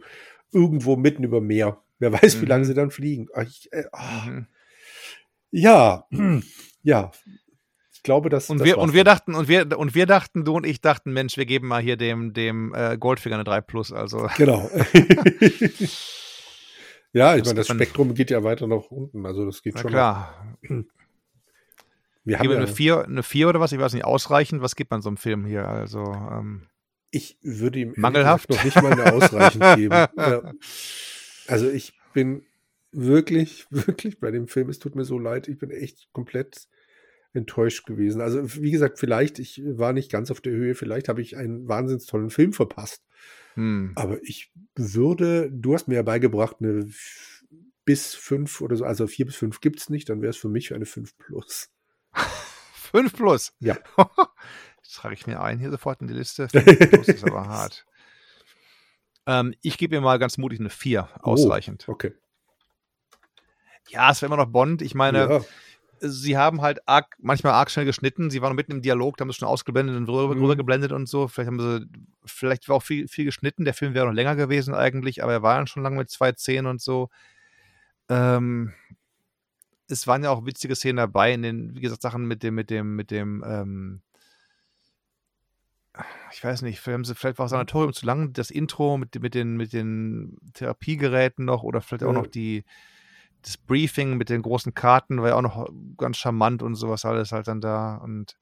Irgendwo 0.52 0.96
mitten 0.96 1.24
über 1.24 1.40
Meer. 1.40 1.80
Wer 1.98 2.12
weiß, 2.12 2.36
wie 2.38 2.42
Mhm. 2.44 2.48
lange 2.48 2.64
sie 2.66 2.74
dann 2.74 2.90
fliegen. 2.90 3.28
Ach, 3.34 3.42
ich, 3.42 3.68
äh, 3.72 3.84
ah. 3.92 4.26
Mhm. 4.26 4.46
Ja, 5.50 6.06
ja. 6.82 7.12
Ich 7.92 8.02
glaube, 8.02 8.28
dass. 8.28 8.50
Und 8.50 8.58
das 8.58 8.66
wir, 8.66 8.76
und 8.78 8.92
wir 8.92 9.04
dann. 9.04 9.14
dachten, 9.16 9.34
und 9.34 9.48
wir, 9.48 9.78
und 9.78 9.94
wir 9.94 10.04
dachten, 10.06 10.44
du 10.44 10.54
und 10.54 10.66
ich 10.66 10.80
dachten, 10.82 11.12
Mensch, 11.14 11.36
wir 11.38 11.46
geben 11.46 11.68
mal 11.68 11.80
hier 11.80 11.96
dem, 11.96 12.34
dem 12.34 12.74
äh, 12.74 12.98
Goldfinger 12.98 13.36
eine 13.36 13.44
3 13.44 13.62
Plus. 13.62 13.92
Also 13.92 14.28
Genau. 14.36 14.68
ja, 17.14 17.34
ich 17.36 17.42
Das 17.42 17.48
meine, 17.48 17.60
das 17.60 17.68
Spektrum 17.68 18.14
geht 18.14 18.30
ja 18.30 18.44
weiter 18.44 18.66
nach 18.66 18.90
unten. 18.90 19.24
Also, 19.24 19.46
das 19.46 19.62
geht 19.62 19.74
na 19.76 19.80
schon. 19.80 19.90
klar. 19.90 20.56
Noch. 20.62 20.84
Wir 22.24 22.38
haben 22.38 22.50
ja, 22.50 22.56
eine 22.56 22.66
4, 22.66 23.04
eine 23.04 23.22
4 23.22 23.48
oder 23.48 23.60
was? 23.60 23.72
Ich 23.72 23.78
weiß 23.78 23.92
nicht, 23.92 24.04
ausreichend. 24.04 24.62
Was 24.62 24.76
gibt 24.76 24.90
man 24.90 25.02
so 25.02 25.08
einem 25.08 25.18
Film 25.18 25.44
hier? 25.44 25.68
Also, 25.68 26.02
ähm, 26.04 26.68
ich 27.10 27.38
würde 27.42 27.78
ihm 27.78 27.92
Mangelhaft? 27.96 28.50
noch 28.50 28.64
nicht 28.64 28.82
mal 28.82 28.92
eine 28.92 29.12
ausreichend 29.12 29.62
geben. 29.76 30.06
Ja. 30.16 30.52
Also 31.46 31.68
ich 31.70 31.92
bin 32.14 32.42
wirklich, 32.90 33.66
wirklich 33.70 34.18
bei 34.18 34.30
dem 34.30 34.48
Film, 34.48 34.68
es 34.70 34.78
tut 34.78 34.96
mir 34.96 35.04
so 35.04 35.18
leid, 35.18 35.46
ich 35.46 35.58
bin 35.58 35.70
echt 35.70 36.08
komplett 36.12 36.66
enttäuscht 37.34 37.86
gewesen. 37.86 38.20
Also 38.20 38.54
wie 38.60 38.70
gesagt, 38.70 38.98
vielleicht, 38.98 39.38
ich 39.38 39.62
war 39.64 39.92
nicht 39.92 40.10
ganz 40.10 40.30
auf 40.30 40.40
der 40.40 40.54
Höhe, 40.54 40.74
vielleicht 40.74 41.08
habe 41.08 41.20
ich 41.20 41.36
einen 41.36 41.68
wahnsinnig 41.68 42.06
tollen 42.06 42.30
Film 42.30 42.52
verpasst. 42.52 43.02
Hm. 43.55 43.93
Aber 43.97 44.22
ich 44.22 44.52
würde, 44.76 45.51
du 45.51 45.74
hast 45.74 45.89
mir 45.89 45.97
ja 45.97 46.02
beigebracht, 46.02 46.56
eine 46.60 46.89
bis 47.85 48.14
fünf 48.14 48.60
oder 48.60 48.76
so, 48.76 48.85
also 48.85 49.06
vier 49.06 49.26
bis 49.26 49.36
fünf 49.36 49.60
gibt 49.60 49.81
es 49.81 49.90
nicht, 49.90 50.09
dann 50.09 50.22
wäre 50.22 50.31
es 50.31 50.36
für 50.36 50.48
mich 50.48 50.74
eine 50.74 50.86
fünf 50.86 51.16
plus. 51.18 51.70
5 52.94 53.12
Plus. 53.12 53.52
Ja. 53.59 53.76
Das 54.86 55.01
trage 55.01 55.14
ich 55.14 55.26
mir 55.26 55.40
ein 55.40 55.59
hier 55.59 55.70
sofort 55.70 56.02
in 56.02 56.09
die 56.09 56.14
Liste. 56.14 56.47
5 56.47 56.90
Plus 56.90 57.09
ist 57.09 57.24
aber 57.24 57.47
hart. 57.48 57.86
Ähm, 59.26 59.55
ich 59.62 59.78
gebe 59.78 59.97
mir 59.97 60.02
mal 60.02 60.18
ganz 60.18 60.36
mutig 60.36 60.60
eine 60.60 60.68
4. 60.68 61.09
Ausreichend. 61.24 61.86
Oh, 61.89 61.93
okay. 61.93 62.12
Ja, 63.89 64.10
es 64.10 64.20
wäre 64.20 64.26
immer 64.31 64.44
noch 64.44 64.52
Bond. 64.52 64.82
Ich 64.82 64.94
meine, 64.94 65.18
ja, 65.18 65.44
sie 66.00 66.36
haben 66.36 66.60
halt 66.60 66.86
arg, 66.88 67.16
manchmal 67.18 67.52
arg 67.54 67.70
schnell 67.70 67.84
geschnitten. 67.86 68.30
Sie 68.30 68.40
waren 68.42 68.50
noch 68.50 68.56
mitten 68.56 68.72
im 68.72 68.82
Dialog, 68.82 69.16
da 69.16 69.22
haben 69.22 69.30
sie 69.30 69.38
schon 69.38 69.48
ausgeblendet 69.48 69.96
und 69.96 70.08
rüber, 70.08 70.34
Mhm. 70.34 70.42
rübergeblendet 70.42 70.92
und 70.92 71.08
so. 71.08 71.28
Vielleicht 71.28 71.48
haben 71.48 71.60
sie, 71.60 71.86
vielleicht 72.24 72.68
war 72.68 72.76
auch 72.76 72.82
viel, 72.82 73.08
viel 73.08 73.24
geschnitten. 73.24 73.64
Der 73.64 73.74
Film 73.74 73.94
wäre 73.94 74.06
noch 74.06 74.12
länger 74.12 74.36
gewesen 74.36 74.74
eigentlich, 74.74 75.22
aber 75.22 75.32
er 75.32 75.42
war 75.42 75.56
dann 75.56 75.66
schon 75.66 75.82
lange 75.82 75.96
mit 75.98 76.10
zwei 76.10 76.32
Szenen 76.32 76.66
und 76.66 76.80
so. 76.80 77.10
Ähm, 78.08 78.72
es 79.88 80.06
waren 80.06 80.22
ja 80.24 80.30
auch 80.30 80.46
witzige 80.46 80.74
Szenen 80.74 80.96
dabei 80.96 81.32
in 81.32 81.42
den, 81.42 81.74
wie 81.74 81.80
gesagt, 81.80 82.02
Sachen 82.02 82.26
mit 82.26 82.42
dem, 82.42 82.54
mit 82.54 82.70
dem, 82.70 82.96
mit 82.96 83.10
dem, 83.10 83.44
ähm, 83.46 84.02
ich 86.32 86.42
weiß 86.42 86.62
nicht, 86.62 86.80
vielleicht, 86.80 86.94
haben 86.94 87.04
sie, 87.04 87.14
vielleicht 87.14 87.38
war 87.38 87.44
das 87.44 87.50
Sanatorium 87.50 87.92
zu 87.92 88.04
lang, 88.04 88.32
das 88.32 88.50
Intro 88.50 88.98
mit, 88.98 89.20
mit, 89.20 89.34
den, 89.34 89.56
mit 89.56 89.72
den 89.72 90.36
Therapiegeräten 90.54 91.44
noch 91.44 91.62
oder 91.62 91.80
vielleicht 91.80 92.02
auch 92.02 92.12
noch 92.12 92.26
die, 92.26 92.64
das 93.44 93.58
Briefing 93.58 94.16
mit 94.16 94.30
den 94.30 94.42
großen 94.42 94.74
Karten 94.74 95.20
war 95.20 95.28
ja 95.28 95.34
auch 95.36 95.42
noch 95.42 95.68
ganz 95.98 96.16
charmant 96.16 96.62
und 96.62 96.74
sowas 96.74 97.04
alles 97.04 97.32
halt 97.32 97.46
dann 97.46 97.60
da 97.60 97.96
und 97.96 98.38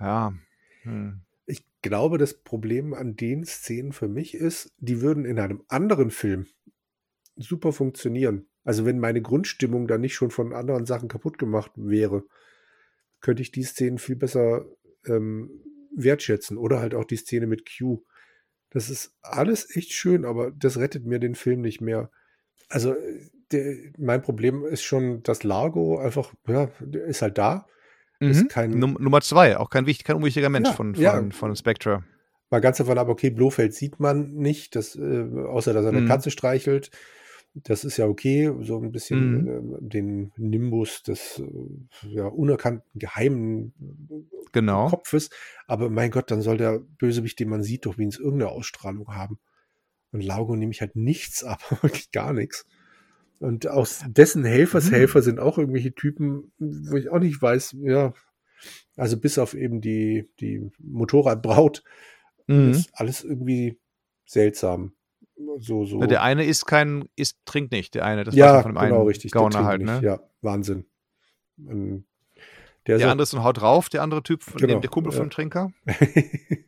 ja. 0.00 0.34
Hm. 0.82 1.22
ich 1.46 1.64
glaube, 1.82 2.18
das 2.18 2.42
Problem 2.42 2.92
an 2.92 3.16
den 3.16 3.44
Szenen 3.44 3.92
für 3.92 4.08
mich 4.08 4.34
ist, 4.34 4.72
die 4.78 5.00
würden 5.00 5.24
in 5.24 5.38
einem 5.38 5.62
anderen 5.68 6.10
Film 6.10 6.46
super 7.36 7.72
funktionieren. 7.72 8.46
Also 8.64 8.84
wenn 8.84 8.98
meine 8.98 9.22
Grundstimmung 9.22 9.86
dann 9.86 10.00
nicht 10.00 10.14
schon 10.14 10.30
von 10.30 10.52
anderen 10.52 10.86
Sachen 10.86 11.08
kaputt 11.08 11.38
gemacht 11.38 11.70
wäre, 11.76 12.24
könnte 13.20 13.42
ich 13.42 13.52
die 13.52 13.62
Szenen 13.62 13.98
viel 13.98 14.16
besser 14.16 14.66
ähm, 15.06 15.62
wertschätzen. 15.94 16.58
Oder 16.58 16.80
halt 16.80 16.94
auch 16.94 17.04
die 17.04 17.16
Szene 17.16 17.46
mit 17.46 17.68
Q. 17.68 18.02
Das 18.70 18.90
ist 18.90 19.14
alles 19.22 19.74
echt 19.76 19.92
schön, 19.92 20.24
aber 20.24 20.50
das 20.50 20.78
rettet 20.78 21.06
mir 21.06 21.20
den 21.20 21.34
Film 21.34 21.60
nicht 21.60 21.80
mehr. 21.80 22.10
Also 22.68 22.96
der, 23.52 23.76
mein 23.98 24.22
Problem 24.22 24.64
ist 24.64 24.82
schon, 24.82 25.22
dass 25.22 25.42
Largo 25.44 25.98
einfach, 25.98 26.32
ja, 26.48 26.68
ist 27.06 27.22
halt 27.22 27.38
da. 27.38 27.66
Ist 28.18 28.44
Mhm. 28.44 28.48
kein, 28.48 28.70
Num 28.78 28.96
Nummer 28.98 29.20
zwei, 29.20 29.58
auch 29.58 29.68
kein, 29.70 29.86
wichtig, 29.86 30.04
kein 30.04 30.16
unwichtiger 30.16 30.48
Mensch 30.48 30.68
Ja, 30.68 30.74
von, 30.74 30.94
von, 30.94 31.02
ja. 31.02 31.30
von 31.30 31.54
Spectre. 31.56 32.04
Mal 32.50 32.60
ganz 32.60 32.78
davon 32.78 32.96
ab, 32.98 33.08
okay, 33.08 33.30
Blofeld 33.30 33.74
sieht 33.74 34.00
man 34.00 34.32
nicht, 34.34 34.74
das, 34.76 34.96
äh, 34.96 35.26
außer 35.48 35.72
dass 35.74 35.84
er 35.84 35.90
eine 35.90 36.00
Mhm. 36.02 36.06
Katze 36.08 36.30
streichelt. 36.30 36.90
Das 37.54 37.84
ist 37.84 37.96
ja 37.96 38.06
okay, 38.06 38.52
so 38.62 38.78
ein 38.80 38.92
bisschen 38.92 39.42
Mhm. 39.42 39.48
äh, 39.48 39.88
den 39.88 40.32
Nimbus 40.36 41.02
des 41.02 41.40
äh, 41.40 42.08
ja, 42.08 42.26
unerkannten, 42.26 42.88
geheimen 42.98 43.72
Genau. 44.52 44.88
Kopfes. 44.88 45.28
Aber 45.66 45.90
mein 45.90 46.10
Gott, 46.10 46.30
dann 46.30 46.40
soll 46.40 46.56
der 46.56 46.78
Bösewicht, 46.78 47.38
den 47.40 47.48
man 47.50 47.62
sieht, 47.62 47.84
doch 47.84 47.98
wenigstens 47.98 48.24
irgendeine 48.24 48.52
Ausstrahlung 48.52 49.08
haben. 49.14 49.38
Und 50.12 50.22
Laugo 50.22 50.56
nehme 50.56 50.72
ich 50.72 50.80
halt 50.80 50.96
nichts 50.96 51.44
ab, 51.44 51.60
wirklich 51.82 52.10
gar 52.12 52.32
nichts. 52.32 52.64
Und 53.38 53.66
aus 53.68 54.04
dessen 54.08 54.44
Helfershelfer 54.44 55.22
sind 55.22 55.40
auch 55.40 55.58
irgendwelche 55.58 55.94
Typen, 55.94 56.52
wo 56.58 56.96
ich 56.96 57.10
auch 57.10 57.18
nicht 57.18 57.40
weiß, 57.40 57.76
ja, 57.80 58.12
also 58.96 59.18
bis 59.18 59.38
auf 59.38 59.54
eben 59.54 59.80
die, 59.80 60.28
die 60.40 60.70
Motorradbraut, 60.78 61.82
Mhm. 62.48 62.70
ist 62.70 62.90
alles 62.92 63.24
irgendwie 63.24 63.76
seltsam. 64.24 64.92
So, 65.58 65.84
so. 65.84 65.98
Na, 65.98 66.06
Der 66.06 66.22
eine 66.22 66.44
ist 66.44 66.64
kein, 66.64 67.08
ist, 67.16 67.36
trinkt 67.44 67.72
nicht, 67.72 67.94
der 67.96 68.04
eine. 68.04 68.22
Das 68.24 68.34
ja, 68.36 68.62
von 68.62 68.72
dem 68.72 68.80
genau, 68.80 68.98
einen 69.00 69.06
richtig. 69.08 69.32
Gauner 69.32 69.64
halt, 69.64 69.82
nicht. 69.82 69.90
ne? 69.90 70.00
Ja, 70.02 70.20
Wahnsinn. 70.42 70.86
Und 71.58 72.06
der, 72.86 72.98
Der 72.98 73.10
andere 73.10 73.24
ist 73.24 73.34
ein 73.34 73.42
Haut 73.42 73.60
drauf, 73.60 73.88
der 73.88 74.02
andere 74.02 74.22
Typ, 74.22 74.44
von 74.44 74.58
Genau, 74.58 74.74
dem, 74.74 74.80
der 74.80 74.90
Kumpel 74.90 75.12
ja. 75.12 75.18
vom 75.18 75.28
Trinker. 75.28 75.72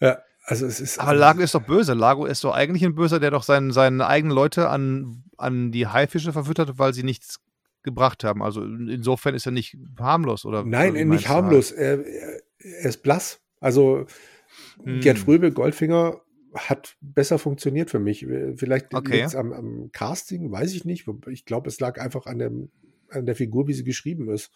ja, 0.00 0.18
also 0.50 0.66
es 0.66 0.80
ist. 0.80 0.98
Aber 0.98 1.14
Lago 1.14 1.40
ist 1.40 1.54
doch 1.54 1.62
böse. 1.62 1.94
Lago 1.94 2.26
ist 2.26 2.44
doch 2.44 2.52
eigentlich 2.52 2.84
ein 2.84 2.94
Böser, 2.94 3.20
der 3.20 3.30
doch 3.30 3.42
seinen, 3.44 3.72
seine 3.72 4.06
eigenen 4.06 4.34
Leute 4.34 4.68
an, 4.68 5.24
an 5.36 5.70
die 5.72 5.86
Haifische 5.86 6.32
verfüttert, 6.32 6.78
weil 6.78 6.92
sie 6.92 7.02
nichts 7.04 7.40
gebracht 7.82 8.24
haben. 8.24 8.42
Also 8.42 8.62
insofern 8.62 9.34
ist 9.34 9.46
er 9.46 9.52
nicht 9.52 9.76
harmlos, 9.98 10.44
oder? 10.44 10.64
Nein, 10.64 10.92
oder 10.92 11.04
nicht 11.04 11.28
harmlos. 11.28 11.72
Er, 11.72 12.04
er, 12.04 12.40
er 12.58 12.88
ist 12.88 13.02
blass. 13.02 13.40
Also 13.60 14.06
Hm. 14.82 15.00
Gerd 15.00 15.18
Fröbel, 15.18 15.52
Goldfinger, 15.52 16.20
hat 16.54 16.96
besser 17.00 17.38
funktioniert 17.38 17.90
für 17.90 18.00
mich. 18.00 18.26
Vielleicht 18.56 18.92
Okay. 18.92 19.12
liegt 19.18 19.26
es 19.28 19.36
am, 19.36 19.52
am 19.52 19.90
Casting, 19.92 20.50
weiß 20.50 20.74
ich 20.74 20.84
nicht. 20.84 21.06
Ich 21.28 21.44
glaube, 21.44 21.68
es 21.68 21.78
lag 21.78 22.00
einfach 22.00 22.26
an, 22.26 22.40
dem, 22.40 22.70
an 23.08 23.24
der 23.26 23.36
Figur, 23.36 23.68
wie 23.68 23.72
sie 23.72 23.84
geschrieben 23.84 24.28
ist. 24.28 24.50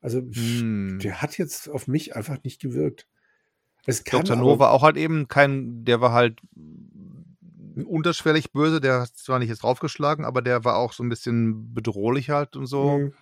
Also 0.00 0.20
Hm. 0.20 0.98
der 1.00 1.22
hat 1.22 1.38
jetzt 1.38 1.68
auf 1.70 1.86
mich 1.86 2.16
einfach 2.16 2.42
nicht 2.42 2.60
gewirkt. 2.60 3.06
Es 3.86 4.04
kann 4.04 4.24
Dr. 4.24 4.36
No 4.36 4.58
war 4.58 4.70
auch 4.70 4.82
halt 4.82 4.96
eben 4.96 5.28
kein, 5.28 5.84
der 5.84 6.00
war 6.00 6.12
halt 6.12 6.40
unterschwellig 7.84 8.52
böse, 8.52 8.80
der 8.80 9.00
hat 9.02 9.08
zwar 9.08 9.38
nicht 9.38 9.48
jetzt 9.48 9.62
draufgeschlagen, 9.62 10.24
aber 10.24 10.42
der 10.42 10.64
war 10.64 10.76
auch 10.76 10.92
so 10.92 11.02
ein 11.02 11.08
bisschen 11.08 11.72
bedrohlich 11.74 12.30
halt 12.30 12.56
und 12.56 12.66
so. 12.66 12.92
Hm, 12.92 13.14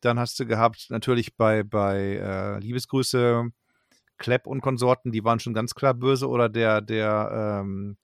Dann 0.00 0.18
hast 0.18 0.38
du 0.38 0.46
gehabt, 0.46 0.88
natürlich 0.90 1.36
bei, 1.36 1.62
bei 1.62 2.16
äh, 2.16 2.58
Liebesgrüße, 2.58 3.50
Klepp 4.18 4.46
und 4.46 4.60
Konsorten, 4.60 5.12
die 5.12 5.24
waren 5.24 5.40
schon 5.40 5.54
ganz 5.54 5.74
klar 5.74 5.94
böse, 5.94 6.28
oder 6.28 6.48
der, 6.48 6.80
der 6.80 7.60
ähm, 7.62 7.96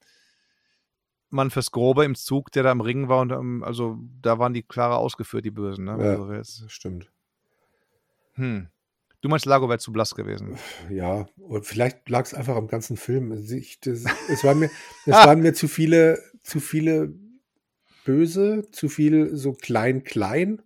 Mann 1.31 1.51
fürs 1.51 1.73
Grobe 1.73 2.05
im 2.05 2.15
Zug, 2.15 2.53
der 2.53 2.63
da 2.63 2.73
im 2.73 2.81
Ring 2.81 3.09
war, 3.09 3.21
und 3.21 3.33
ähm, 3.33 3.65
also 3.65 3.99
da 4.23 4.39
waren 4.39 4.55
die 4.55 4.63
klarer 4.63 4.99
ausgeführt, 4.99 5.45
die 5.45 5.51
Bösen. 5.51 5.85
Ne? 5.85 5.97
Ja. 5.99 6.11
Also 6.13 6.33
jetzt, 6.33 6.71
stimmt. 6.71 7.11
hm. 8.35 8.69
Du 9.25 9.31
meinst, 9.31 9.47
Lago 9.47 9.71
wäre 9.71 9.79
zu 9.79 9.91
blass 9.91 10.15
gewesen. 10.15 10.59
Ja, 10.91 11.25
und 11.39 11.65
vielleicht 11.65 12.07
lag 12.11 12.27
es 12.27 12.35
einfach 12.35 12.57
am 12.57 12.67
ganzen 12.67 12.99
Film. 12.99 13.33
Ich, 13.33 13.81
das, 13.81 14.05
es 14.29 14.45
waren 14.45 14.59
mir, 14.59 14.71
es 15.07 15.15
waren 15.15 15.41
mir 15.41 15.55
zu 15.55 15.67
viele, 15.67 16.19
zu 16.43 16.61
viele 16.61 17.15
böse, 18.05 18.69
zu 18.71 18.91
viel 18.91 19.35
so 19.35 19.55
klein, 19.55 20.05
klein. 20.05 20.61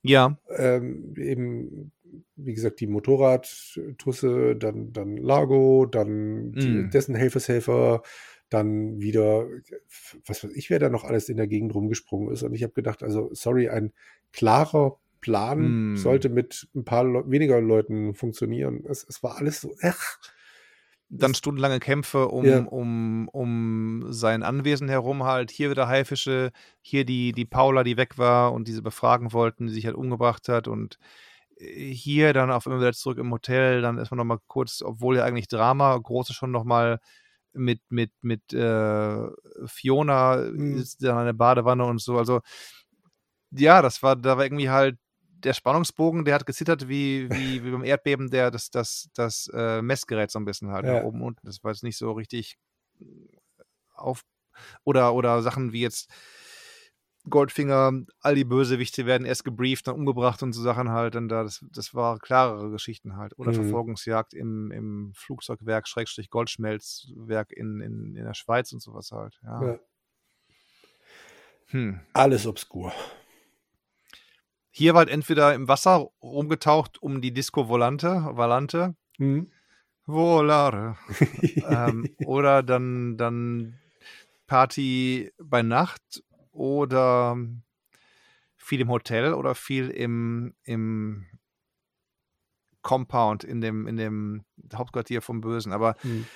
Ja, 0.00 0.38
Ähm, 0.56 1.12
eben, 1.18 1.92
wie 2.34 2.54
gesagt, 2.54 2.80
die 2.80 2.86
Motorradtusse, 2.86 4.56
dann, 4.56 4.94
dann 4.94 5.18
Lago, 5.18 5.84
dann 5.84 6.52
die, 6.52 6.68
Mm. 6.68 6.90
dessen 6.90 7.14
Helfershelfer, 7.14 8.00
dann 8.48 9.00
wieder, 9.02 9.46
was 10.24 10.42
weiß 10.42 10.52
ich, 10.54 10.70
wer 10.70 10.78
da 10.78 10.88
noch 10.88 11.04
alles 11.04 11.28
in 11.28 11.36
der 11.36 11.46
Gegend 11.46 11.74
rumgesprungen 11.74 12.32
ist. 12.32 12.42
Und 12.42 12.54
ich 12.54 12.62
habe 12.62 12.72
gedacht, 12.72 13.02
also, 13.02 13.28
sorry, 13.34 13.68
ein 13.68 13.92
klarer 14.32 14.98
Plan 15.22 15.92
Mm. 15.92 15.96
sollte 15.96 16.28
mit 16.28 16.68
ein 16.74 16.84
paar 16.84 17.04
Leu 17.04 17.22
weniger 17.26 17.60
Leuten 17.62 18.14
funktionieren. 18.14 18.84
Es, 18.86 19.04
es 19.08 19.22
war 19.22 19.38
alles 19.38 19.62
so, 19.62 19.74
ach, 19.82 20.18
dann 21.14 21.34
stundenlange 21.34 21.78
Kämpfe 21.78 22.28
um, 22.28 22.46
Ja. 22.46 22.58
um, 22.60 23.28
um 23.28 24.06
sein 24.12 24.42
Anwesen 24.42 24.88
herum 24.88 25.24
halt. 25.24 25.50
Hier 25.50 25.70
wieder 25.70 25.86
Haifische, 25.86 26.52
hier 26.80 27.04
die, 27.04 27.32
die 27.32 27.44
Paula, 27.44 27.84
die 27.84 27.98
weg 27.98 28.16
war 28.16 28.52
und 28.52 28.66
diese 28.66 28.80
befragen 28.82 29.32
wollten, 29.34 29.66
die 29.66 29.72
sich 29.74 29.84
halt 29.84 29.94
umgebracht 29.94 30.48
hat 30.48 30.68
und 30.68 30.98
äh, 31.58 31.92
hier 31.92 32.32
dann 32.32 32.50
auf 32.50 32.66
einmal 32.66 32.80
wieder 32.80 32.94
zurück 32.94 33.18
im 33.18 33.30
Hotel, 33.30 33.82
dann 33.82 33.98
erstmal 33.98 34.16
nochmal 34.16 34.38
kurz, 34.46 34.80
obwohl 34.82 35.18
ja 35.18 35.24
eigentlich 35.24 35.48
Drama, 35.48 35.96
große 35.98 36.32
schon 36.32 36.50
nochmal 36.50 36.98
mit, 37.52 37.82
mit, 37.90 38.10
mit 38.22 38.54
äh, 38.54 39.26
Fiona 39.66 40.36
Mhm. 40.36 40.78
ist 40.78 41.04
dann 41.04 41.18
eine 41.18 41.34
Badewanne 41.34 41.84
und 41.84 42.00
so. 42.00 42.16
Also 42.16 42.40
ja, 43.50 43.82
das 43.82 44.02
war, 44.02 44.16
da 44.16 44.38
war 44.38 44.44
irgendwie 44.44 44.70
halt 44.70 44.96
der 45.44 45.52
Spannungsbogen, 45.54 46.24
der 46.24 46.34
hat 46.34 46.46
gezittert 46.46 46.88
wie, 46.88 47.28
wie, 47.30 47.64
wie 47.64 47.70
beim 47.70 47.84
Erdbeben, 47.84 48.30
der 48.30 48.50
das, 48.50 48.70
das, 48.70 49.08
das 49.14 49.50
äh, 49.54 49.82
Messgerät 49.82 50.30
so 50.30 50.38
ein 50.38 50.44
bisschen 50.44 50.70
halt 50.70 50.84
Ja. 50.86 50.94
nach 50.94 51.02
oben 51.02 51.20
und 51.20 51.26
unten. 51.28 51.46
Das 51.46 51.62
war 51.62 51.70
jetzt 51.72 51.82
nicht 51.82 51.96
so 51.98 52.12
richtig 52.12 52.56
auf 53.94 54.22
oder, 54.84 55.14
oder 55.14 55.42
Sachen 55.42 55.72
wie 55.72 55.80
jetzt 55.80 56.10
Goldfinger, 57.30 57.92
all 58.20 58.34
die 58.34 58.44
Bösewichte 58.44 59.06
werden 59.06 59.24
erst 59.24 59.44
gebrieft, 59.44 59.86
dann 59.86 59.94
umgebracht 59.94 60.42
und 60.42 60.52
so 60.52 60.60
Sachen 60.60 60.90
halt. 60.90 61.14
Und 61.14 61.28
da, 61.28 61.44
das, 61.44 61.64
das 61.72 61.94
war 61.94 62.18
klarere 62.18 62.70
Geschichten 62.70 63.16
halt. 63.16 63.38
Oder 63.38 63.52
Mhm. 63.52 63.56
Verfolgungsjagd 63.56 64.34
im, 64.34 64.72
im 64.72 65.12
Flugzeugwerk, 65.14 65.86
Schrägstrich 65.86 66.30
Goldschmelzwerk 66.30 67.52
in, 67.52 67.80
in, 67.80 68.16
in 68.16 68.24
der 68.24 68.34
Schweiz 68.34 68.72
und 68.72 68.80
sowas 68.82 69.12
halt. 69.12 69.38
Ja. 69.44 69.62
Ja. 69.64 69.78
Hm. 71.66 72.00
Alles 72.12 72.46
obskur. 72.46 72.92
Hier 74.74 74.94
war 74.94 75.00
halt 75.00 75.10
entweder 75.10 75.54
im 75.54 75.68
Wasser 75.68 76.08
rumgetaucht 76.22 77.02
um 77.02 77.20
die 77.20 77.32
Disco 77.32 77.68
Volante, 77.68 78.30
Volante, 78.32 78.96
Mhm. 79.18 79.50
Volare, 80.06 80.96
ähm, 81.64 82.08
oder 82.24 82.62
dann, 82.62 83.16
dann 83.18 83.78
Party 84.46 85.30
bei 85.38 85.62
Nacht 85.62 86.24
oder 86.50 87.36
viel 88.56 88.80
im 88.80 88.88
Hotel 88.88 89.34
oder 89.34 89.54
viel 89.54 89.90
im, 89.90 90.54
im 90.64 91.26
Compound, 92.80 93.44
in 93.44 93.60
dem, 93.60 93.86
in 93.86 93.96
dem 93.96 94.44
Hauptquartier 94.74 95.22
vom 95.22 95.40
Bösen. 95.42 95.72
Aber 95.72 95.96
Mhm. 96.02 96.26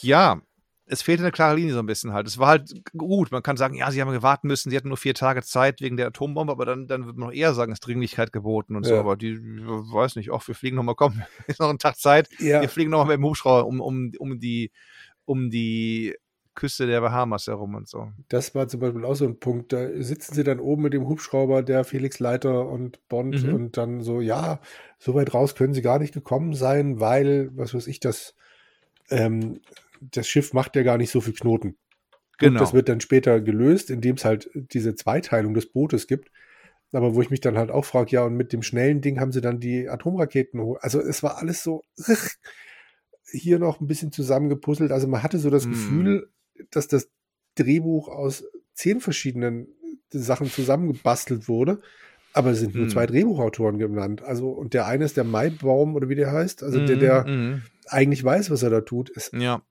ja, 0.00 0.40
es 0.88 1.02
fehlte 1.02 1.22
eine 1.24 1.32
klare 1.32 1.56
Linie 1.56 1.74
so 1.74 1.80
ein 1.80 1.86
bisschen 1.86 2.12
halt. 2.12 2.26
Es 2.28 2.38
war 2.38 2.48
halt 2.48 2.72
gut. 2.96 3.32
Man 3.32 3.42
kann 3.42 3.56
sagen, 3.56 3.74
ja, 3.74 3.90
sie 3.90 4.00
haben 4.00 4.22
warten 4.22 4.46
müssen, 4.46 4.70
sie 4.70 4.76
hatten 4.76 4.88
nur 4.88 4.96
vier 4.96 5.14
Tage 5.14 5.42
Zeit 5.42 5.80
wegen 5.80 5.96
der 5.96 6.06
Atombombe, 6.06 6.52
aber 6.52 6.64
dann, 6.64 6.86
dann 6.86 7.06
wird 7.06 7.16
man 7.16 7.28
noch 7.28 7.34
eher 7.34 7.54
sagen, 7.54 7.72
es 7.72 7.76
ist 7.80 7.86
Dringlichkeit 7.86 8.32
geboten 8.32 8.76
und 8.76 8.84
so. 8.84 8.94
Ja. 8.94 9.00
Aber 9.00 9.16
die, 9.16 9.36
weiß 9.36 10.16
nicht, 10.16 10.30
ach, 10.32 10.46
wir 10.46 10.54
fliegen 10.54 10.76
nochmal, 10.76 10.94
komm, 10.94 11.22
ist 11.48 11.60
noch 11.60 11.70
ein 11.70 11.78
Tag 11.78 11.96
Zeit. 11.98 12.28
Ja, 12.38 12.60
Wir 12.60 12.68
fliegen 12.68 12.90
nochmal 12.90 13.06
mit 13.08 13.16
dem 13.16 13.24
Hubschrauber 13.24 13.66
um, 13.66 13.80
um, 13.80 14.12
um, 14.18 14.38
die, 14.38 14.70
um 15.24 15.50
die 15.50 16.14
Küste 16.54 16.86
der 16.86 17.00
Bahamas 17.02 17.48
herum 17.48 17.74
und 17.74 17.86
so. 17.86 18.12
das 18.28 18.54
war 18.54 18.66
zum 18.68 18.80
Beispiel 18.80 19.04
auch 19.04 19.14
so 19.14 19.26
ein 19.26 19.38
Punkt. 19.38 19.72
Da 19.74 19.88
sitzen 20.02 20.34
sie 20.34 20.44
dann 20.44 20.58
oben 20.60 20.82
mit 20.84 20.94
dem 20.94 21.06
Hubschrauber, 21.06 21.62
der 21.62 21.84
Felix 21.84 22.18
Leiter 22.18 22.66
und 22.68 23.06
Bond 23.08 23.42
Mhm. 23.44 23.54
und 23.54 23.76
dann 23.76 24.00
so, 24.00 24.20
ja, 24.22 24.60
so 24.98 25.14
weit 25.14 25.34
raus 25.34 25.54
können 25.54 25.74
sie 25.74 25.82
gar 25.82 25.98
nicht 25.98 26.14
gekommen 26.14 26.54
sein, 26.54 26.98
weil, 27.00 27.50
was 27.54 27.74
weiß 27.74 27.86
ich, 27.88 28.00
das, 28.00 28.34
ähm, 29.10 29.60
das 30.12 30.28
Schiff 30.28 30.52
macht 30.52 30.76
ja 30.76 30.82
gar 30.82 30.98
nicht 30.98 31.10
so 31.10 31.20
viel 31.20 31.34
Knoten. 31.34 31.68
Und 31.68 31.76
Genau. 32.38 32.60
das 32.60 32.74
wird 32.74 32.88
dann 32.88 33.00
später 33.00 33.40
gelöst, 33.40 33.90
indem 33.90 34.16
es 34.16 34.24
halt 34.24 34.50
diese 34.54 34.94
Zweiteilung 34.94 35.54
des 35.54 35.72
Bootes 35.72 36.06
gibt. 36.06 36.30
Aber 36.92 37.14
wo 37.14 37.22
ich 37.22 37.30
mich 37.30 37.40
dann 37.40 37.58
halt 37.58 37.70
auch 37.70 37.84
frage, 37.84 38.10
ja, 38.12 38.24
und 38.24 38.36
mit 38.36 38.52
dem 38.52 38.62
schnellen 38.62 39.00
Ding 39.00 39.20
haben 39.20 39.32
sie 39.32 39.40
dann 39.40 39.58
die 39.60 39.88
Atomraketen 39.88 40.60
hoch. 40.60 40.78
Also 40.80 41.00
es 41.00 41.22
war 41.22 41.38
alles 41.38 41.62
so 41.62 41.82
hier 43.30 43.58
noch 43.58 43.80
ein 43.80 43.86
bisschen 43.86 44.12
zusammengepuzzelt. 44.12 44.92
Also 44.92 45.08
man 45.08 45.22
hatte 45.22 45.38
so 45.38 45.50
das 45.50 45.66
Mm. 45.66 45.70
Gefühl, 45.70 46.30
dass 46.70 46.88
das 46.88 47.10
Drehbuch 47.56 48.08
aus 48.08 48.44
zehn 48.74 49.00
verschiedenen 49.00 49.68
Sachen 50.10 50.50
zusammengebastelt 50.50 51.48
wurde. 51.48 51.80
Aber 52.32 52.50
es 52.50 52.60
sind 52.60 52.74
nur 52.76 52.86
Mm. 52.86 52.90
zwei 52.90 53.06
Drehbuchautoren 53.06 53.78
genannt. 53.78 54.22
Also, 54.22 54.50
und 54.50 54.74
der 54.74 54.86
eine 54.86 55.04
ist 55.06 55.16
der 55.16 55.24
Maibaum 55.24 55.94
oder 55.96 56.08
wie 56.08 56.14
der 56.14 56.32
heißt. 56.32 56.62
Also 56.62 56.78
der, 56.84 56.96
Mhm, 56.96 57.00
der 57.00 57.26
mhm. 57.26 57.62
Eigentlich 57.88 58.22
weiß, 58.24 58.50
was 58.50 58.62
er 58.62 58.70
da 58.70 58.80
tut. 58.80 59.10
Es, 59.16 59.30
Ja. 59.32 59.62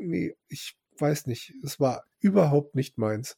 nee, 0.00 0.34
ich 0.48 0.76
weiß 0.98 1.26
nicht. 1.26 1.52
Es 1.64 1.80
war 1.80 2.04
überhaupt 2.20 2.74
nicht 2.74 2.98
meins. 2.98 3.36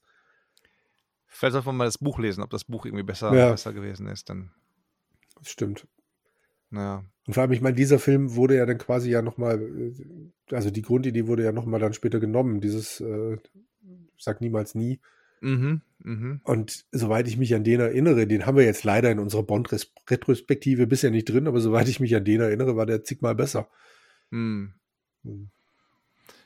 Vielleicht 1.26 1.52
sollte 1.52 1.66
man 1.66 1.76
mal 1.76 1.84
das 1.84 1.98
Buch 1.98 2.18
lesen, 2.18 2.42
ob 2.42 2.50
das 2.50 2.64
Buch 2.64 2.86
irgendwie 2.86 3.02
besser, 3.04 3.34
Ja. 3.34 3.50
besser 3.50 3.72
gewesen 3.72 4.06
ist. 4.06 4.30
Dann, 4.30 4.52
Das 5.38 5.50
stimmt. 5.50 5.86
naja. 6.70 7.04
Und 7.26 7.34
vor 7.34 7.42
allem, 7.42 7.52
ich 7.52 7.60
meine, 7.60 7.74
dieser 7.76 7.98
Film 7.98 8.36
wurde 8.36 8.56
ja 8.56 8.66
dann 8.66 8.78
quasi 8.78 9.10
ja 9.10 9.20
nochmal, 9.20 9.92
also 10.52 10.70
die 10.70 10.82
Grundidee 10.82 11.26
wurde 11.26 11.42
ja 11.44 11.50
nochmal 11.52 11.80
dann 11.80 11.92
später 11.92 12.20
genommen, 12.20 12.60
dieses 12.60 13.00
äh, 13.00 13.36
Sag 14.18 14.40
niemals 14.40 14.74
nie. 14.74 15.00
Mhm, 15.42 15.82
mhm. 15.98 16.40
Und 16.44 16.86
soweit 16.90 17.28
ich 17.28 17.36
mich 17.36 17.54
an 17.54 17.64
den 17.64 17.80
erinnere, 17.80 18.26
den 18.26 18.46
haben 18.46 18.56
wir 18.56 18.64
jetzt 18.64 18.84
leider 18.84 19.10
in 19.10 19.18
unserer 19.18 19.42
Bond-Retrospektive 19.42 20.86
bisher 20.86 21.10
nicht 21.10 21.26
drin, 21.28 21.46
aber 21.46 21.60
soweit 21.60 21.88
ich 21.88 22.00
mich 22.00 22.16
an 22.16 22.24
den 22.24 22.40
erinnere, 22.40 22.76
war 22.76 22.86
der 22.86 23.04
zigmal 23.04 23.34
besser. 23.34 23.68
Mhm. 24.30 24.74
Hm. 25.24 25.50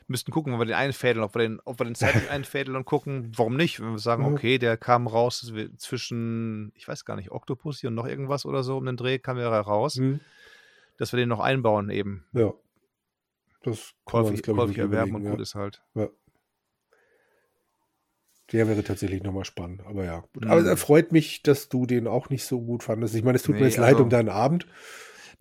Müssten 0.07 0.31
gucken, 0.31 0.53
ob 0.53 0.59
wir 0.59 0.65
den 0.65 0.75
einfädeln, 0.75 1.23
ob 1.23 1.35
wir 1.35 1.39
den, 1.39 1.59
ob 1.63 1.79
wir 1.79 1.85
den 1.85 1.95
zeitlich 1.95 2.29
einfädeln 2.29 2.75
und 2.75 2.85
gucken, 2.85 3.31
warum 3.35 3.55
nicht? 3.55 3.79
Wenn 3.79 3.91
wir 3.91 3.99
sagen, 3.99 4.23
Ja. 4.25 4.31
okay, 4.31 4.57
der 4.57 4.75
kam 4.77 5.07
raus 5.07 5.51
zwischen, 5.77 6.71
ich 6.75 6.87
weiß 6.87 7.05
gar 7.05 7.15
nicht, 7.15 7.31
Octopus 7.31 7.79
hier 7.79 7.89
und 7.89 7.95
noch 7.95 8.07
irgendwas 8.07 8.45
oder 8.45 8.63
so 8.63 8.77
um 8.77 8.85
den 8.85 8.97
Dreh, 8.97 9.19
kam 9.19 9.37
er 9.37 9.49
raus, 9.49 9.95
Hm. 9.95 10.19
dass 10.97 11.13
wir 11.13 11.17
den 11.17 11.29
noch 11.29 11.39
einbauen 11.39 11.89
eben. 11.89 12.25
Ja. 12.33 12.53
Das 13.63 13.93
kann 14.05 14.23
man 14.23 14.33
ich, 14.33 14.41
käufig 14.43 14.57
wirklich 14.57 14.77
erwerben 14.79 15.11
und 15.15 15.21
überlegen, 15.21 15.31
gut 15.37 15.41
ist 15.41 15.55
halt. 15.55 15.81
ja. 15.95 16.09
Der 18.51 18.67
wäre 18.67 18.83
tatsächlich 18.83 19.23
nochmal 19.23 19.45
spannend, 19.45 19.81
aber 19.85 20.03
ja. 20.03 20.19
Gut. 20.33 20.43
Hm. 20.43 20.51
Aber 20.51 20.61
es 20.61 20.81
freut 20.81 21.13
mich, 21.13 21.41
dass 21.41 21.69
du 21.69 21.85
den 21.85 22.05
auch 22.05 22.29
nicht 22.29 22.43
so 22.43 22.59
gut 22.61 22.83
fandest. 22.83 23.15
Ich 23.15 23.23
meine, 23.23 23.37
es 23.37 23.43
tut 23.43 23.55
mir 23.55 23.61
Nee, 23.61 23.67
jetzt 23.67 23.77
leid 23.77 23.93
also- 23.93 24.03
um 24.03 24.09
deinen 24.09 24.27
Abend. 24.27 24.67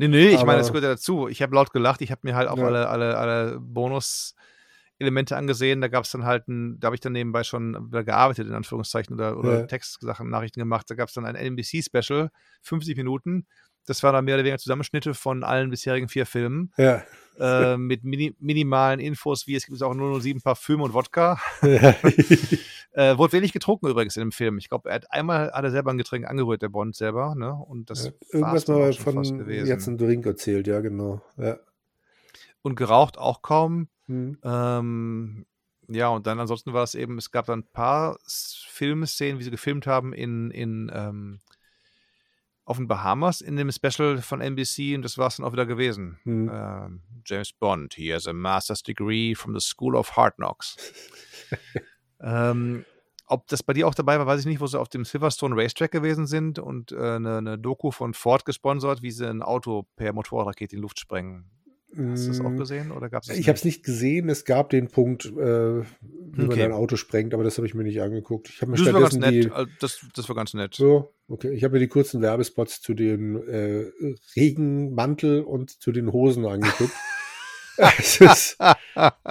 Nee, 0.01 0.09
nee, 0.09 0.29
ich 0.29 0.37
meine, 0.39 0.43
Aber- 0.53 0.57
das 0.59 0.69
gehört 0.69 0.85
ja 0.85 0.91
dazu. 0.91 1.29
Ich 1.29 1.43
habe 1.43 1.55
laut 1.55 1.73
gelacht, 1.73 2.01
ich 2.01 2.11
habe 2.11 2.21
mir 2.25 2.35
halt 2.35 2.49
auch 2.49 2.57
Ja. 2.59 2.65
alle, 2.67 2.89
alle, 2.89 3.17
alle 3.19 3.61
Bonus-Elemente 3.61 5.37
angesehen. 5.37 5.81
Da 5.81 5.89
gab 5.89 6.05
es 6.05 6.11
dann 6.11 6.25
halt 6.25 6.49
ein, 6.49 6.79
da 6.81 6.87
habe 6.87 6.97
ich 6.97 7.01
dann 7.01 7.13
nebenbei 7.13 7.45
schon 7.45 7.91
gearbeitet, 7.91 8.47
in 8.49 8.55
Anführungszeichen, 8.55 9.15
oder, 9.15 9.37
oder 9.39 9.61
Ja. 9.61 9.67
Textsachen, 9.67 10.31
Nachrichten 10.31 10.59
gemacht. 10.61 10.89
Da 10.89 10.95
gab 10.95 11.09
es 11.09 11.15
dann 11.15 11.27
ein 11.27 11.35
NBC-Special, 11.37 12.31
50 12.63 12.97
Minuten. 12.97 13.47
Das 13.87 14.03
war 14.03 14.13
dann 14.13 14.25
mehr 14.25 14.35
oder 14.37 14.45
weniger 14.45 14.59
Zusammenschnitte 14.59 15.15
von 15.15 15.43
allen 15.43 15.71
bisherigen 15.71 16.09
vier 16.09 16.27
Filmen, 16.27 16.73
Ja. 16.77 17.03
äh, 17.39 17.77
mit 17.77 18.05
mini 18.05 18.35
minimalen 18.39 19.01
Infos, 19.01 19.47
wie 19.47 19.55
es 19.55 19.67
gibt 19.67 19.83
auch 19.83 19.95
nur 19.95 20.21
07 20.21 20.41
Parfüm 20.43 20.81
und 20.83 20.93
Wodka. 20.95 21.41
Äh, 22.93 23.17
wurde 23.19 23.35
wenig 23.35 23.53
getrunken 23.53 23.87
übrigens 23.87 24.17
in 24.17 24.21
dem 24.21 24.33
Film. 24.33 24.59
Ich 24.59 24.69
glaube, 24.69 24.89
er 24.89 24.97
hat 24.97 25.13
einmal 25.13 25.53
hat 25.53 25.63
er 25.63 25.71
selber 25.71 25.93
ein 25.93 25.99
Getränk 25.99 26.27
angerührt, 26.27 26.63
der 26.63 26.71
Bond 26.71 26.97
selber, 26.97 27.35
ne? 27.37 27.53
Und 27.55 27.89
das 27.89 28.07
Ja, 28.07 28.13
Irgendwas 28.33 28.67
mal 28.67 28.93
von 28.93 29.49
jetzt 29.49 29.87
ein 29.87 29.97
Drink 29.97 30.27
erzählt, 30.27 30.67
ja, 30.67 30.81
genau. 30.81 31.23
Ja. 31.37 31.59
Und 32.63 32.75
geraucht 32.75 33.17
auch 33.17 33.43
kaum. 33.43 33.89
Hm. 34.07 34.39
Ähm, 34.43 35.47
ja, 35.89 36.09
und 36.09 36.27
dann 36.27 36.41
ansonsten 36.41 36.73
war 36.73 36.83
es 36.83 36.95
eben, 36.95 37.17
es 37.19 37.31
gab 37.31 37.47
dann 37.47 37.61
ein 37.61 37.73
paar 37.73 38.19
Filmszenen, 38.27 39.39
wie 39.39 39.45
sie 39.45 39.51
gefilmt 39.51 39.87
haben 39.87 40.13
in, 40.13 40.51
in 40.51 40.91
ähm, 40.93 41.41
auf 42.65 42.77
den 42.77 42.87
Bahamas 42.87 43.41
in 43.41 43.57
dem 43.57 43.71
Special 43.73 44.19
von 44.23 44.41
NBC 44.41 44.95
und 44.95 45.03
das 45.03 45.19
war 45.19 45.29
es 45.29 45.37
dann 45.37 45.47
auch 45.47 45.53
wieder 45.53 45.67
gewesen. 45.67 46.19
Hm. 46.25 46.51
Ähm, 46.53 47.03
James 47.25 47.53
Bond, 47.53 47.95
he 47.95 48.13
has 48.13 48.27
a 48.27 48.33
master's 48.33 48.83
degree 48.83 49.35
from 49.35 49.55
the 49.55 49.61
School 49.61 49.95
of 49.95 50.17
Hard 50.17 50.37
Knocks. 50.37 50.77
ähm, 52.23 52.85
ob 53.27 53.47
das 53.47 53.63
bei 53.63 53.73
dir 53.73 53.87
auch 53.87 53.95
dabei 53.95 54.19
war, 54.19 54.27
weiß 54.27 54.41
ich 54.41 54.47
nicht, 54.47 54.61
wo 54.61 54.67
sie 54.67 54.79
auf 54.79 54.89
dem 54.89 55.05
Silverstone 55.05 55.55
Racetrack 55.57 55.93
gewesen 55.93 56.27
sind 56.27 56.59
und 56.59 56.91
äh, 56.93 56.97
eine, 56.97 57.39
eine 57.39 57.59
Doku 57.59 57.91
von 57.93 58.13
Ford 58.13 58.45
gesponsert, 58.45 59.03
wie 59.03 59.13
sie 59.13 59.29
ein 59.29 59.43
Auto 59.43 59.87
per 59.97 60.13
Motorrakete 60.13 60.75
in 60.75 60.79
die 60.79 60.83
Luft 60.83 60.99
sprengen. 60.99 61.45
Hast 62.13 62.27
du 62.27 62.31
das 62.33 62.41
auch 62.41 62.51
Mm, 62.51 62.59
gesehen 62.59 62.93
oder 62.93 63.09
gab 63.11 63.25
es 63.25 63.31
Ich 63.37 63.49
habe 63.49 63.57
es 63.57 63.65
nicht 63.65 63.85
gesehen. 63.85 64.29
Es 64.29 64.45
gab 64.45 64.71
den 64.71 64.89
Punkt, 64.89 65.27
äh, 65.27 65.31
wie 65.33 65.85
man 66.43 66.49
Okay. 66.51 66.65
ein 66.65 66.73
Auto 66.73 66.95
sprengt, 66.97 67.35
aber 67.35 67.43
das 67.43 67.57
habe 67.57 67.67
ich 67.67 67.75
mir 67.75 67.83
nicht 67.83 68.01
angeguckt. 68.01 68.49
Ich 68.49 68.63
habe 68.63 68.71
mir 68.73 68.77
Das 68.79 68.93
war 68.93 69.01
ganz 69.01 69.15
nett. 69.17 69.33
die, 69.33 69.49
äh, 69.49 69.67
Das, 69.81 70.01
das 70.15 70.29
war 70.29 70.37
ganz 70.37 70.55
nett. 70.55 70.75
so, 70.75 71.13
okay, 71.29 71.51
ich 71.53 71.65
habe 71.65 71.75
mir 71.75 71.81
die 71.81 71.89
kurzen 71.89 72.23
Werbespots 72.23 72.81
zu 72.81 72.95
den 72.95 73.37
äh, 73.49 73.91
Regenmantel 74.37 75.43
und 75.43 75.71
zu 75.71 75.91
den 75.93 76.13
Hosen 76.13 76.47
angeguckt. 76.47 76.93
es 77.99 78.21
ist 78.21 78.59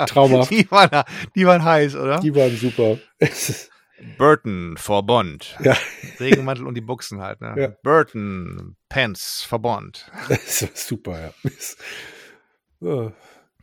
traumhaft. 0.07 0.51
Die 0.51 0.69
waren, 0.71 1.03
die 1.35 1.45
waren 1.45 1.63
heiß, 1.63 1.95
oder? 1.95 2.19
Die 2.19 2.33
waren 2.35 2.55
super. 2.55 2.97
Burton 4.17 4.75
for 4.77 5.05
Bond. 5.05 5.57
Ja. 5.61 5.75
Regenmantel 6.19 6.65
und 6.65 6.75
die 6.75 6.81
Buchsen 6.81 7.21
halt. 7.21 7.41
Ne? 7.41 7.53
Ja. 7.57 7.67
Burton 7.83 8.75
Pants 8.87 9.43
for 9.43 9.59
Bond. 9.59 10.09
es 10.29 10.61
war 10.61 10.69
super, 10.73 11.21
ja. 11.21 11.33
Oh, 12.81 13.11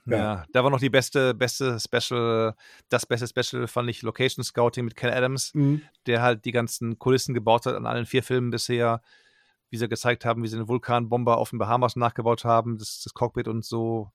Ja. 0.05 0.17
Ja. 0.17 0.45
da 0.53 0.63
war 0.63 0.71
noch 0.71 0.79
die 0.79 0.91
beste, 0.91 1.35
beste 1.35 1.79
Special, 1.81 2.55
das 2.91 3.07
beste 3.07 3.27
Special 3.27 3.67
fand 3.67 3.91
ich 3.91 4.03
Location 4.03 4.45
Scouting 4.45 4.85
mit 4.85 4.95
Ken 4.95 5.11
Adams, 5.11 5.53
mm, 5.55 5.77
der 6.07 6.23
halt 6.23 6.45
die 6.45 6.53
ganzen 6.53 6.99
Kulissen 6.99 7.35
gebaut 7.35 7.67
hat 7.67 7.75
an 7.75 7.87
allen 7.87 8.07
vier 8.07 8.23
Filmen 8.23 8.51
bisher, 8.51 9.03
wie 9.71 9.79
sie 9.79 9.89
gezeigt 9.89 10.25
haben, 10.25 10.43
wie 10.43 10.49
sie 10.49 10.57
eine 10.57 10.69
Vulkanbomber 10.69 11.39
auf 11.39 11.51
den 11.51 11.59
Bahamas 11.59 11.97
nachgebaut 11.97 12.45
haben, 12.45 12.79
das, 12.79 13.01
das 13.03 13.15
Cockpit 13.15 13.49
und 13.49 13.65
so. 13.65 14.13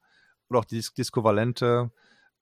Oder 0.51 0.59
auch 0.59 0.65
die 0.65 0.75
Dis 0.75 0.93
Disco 0.93 1.23
Valente 1.23 1.91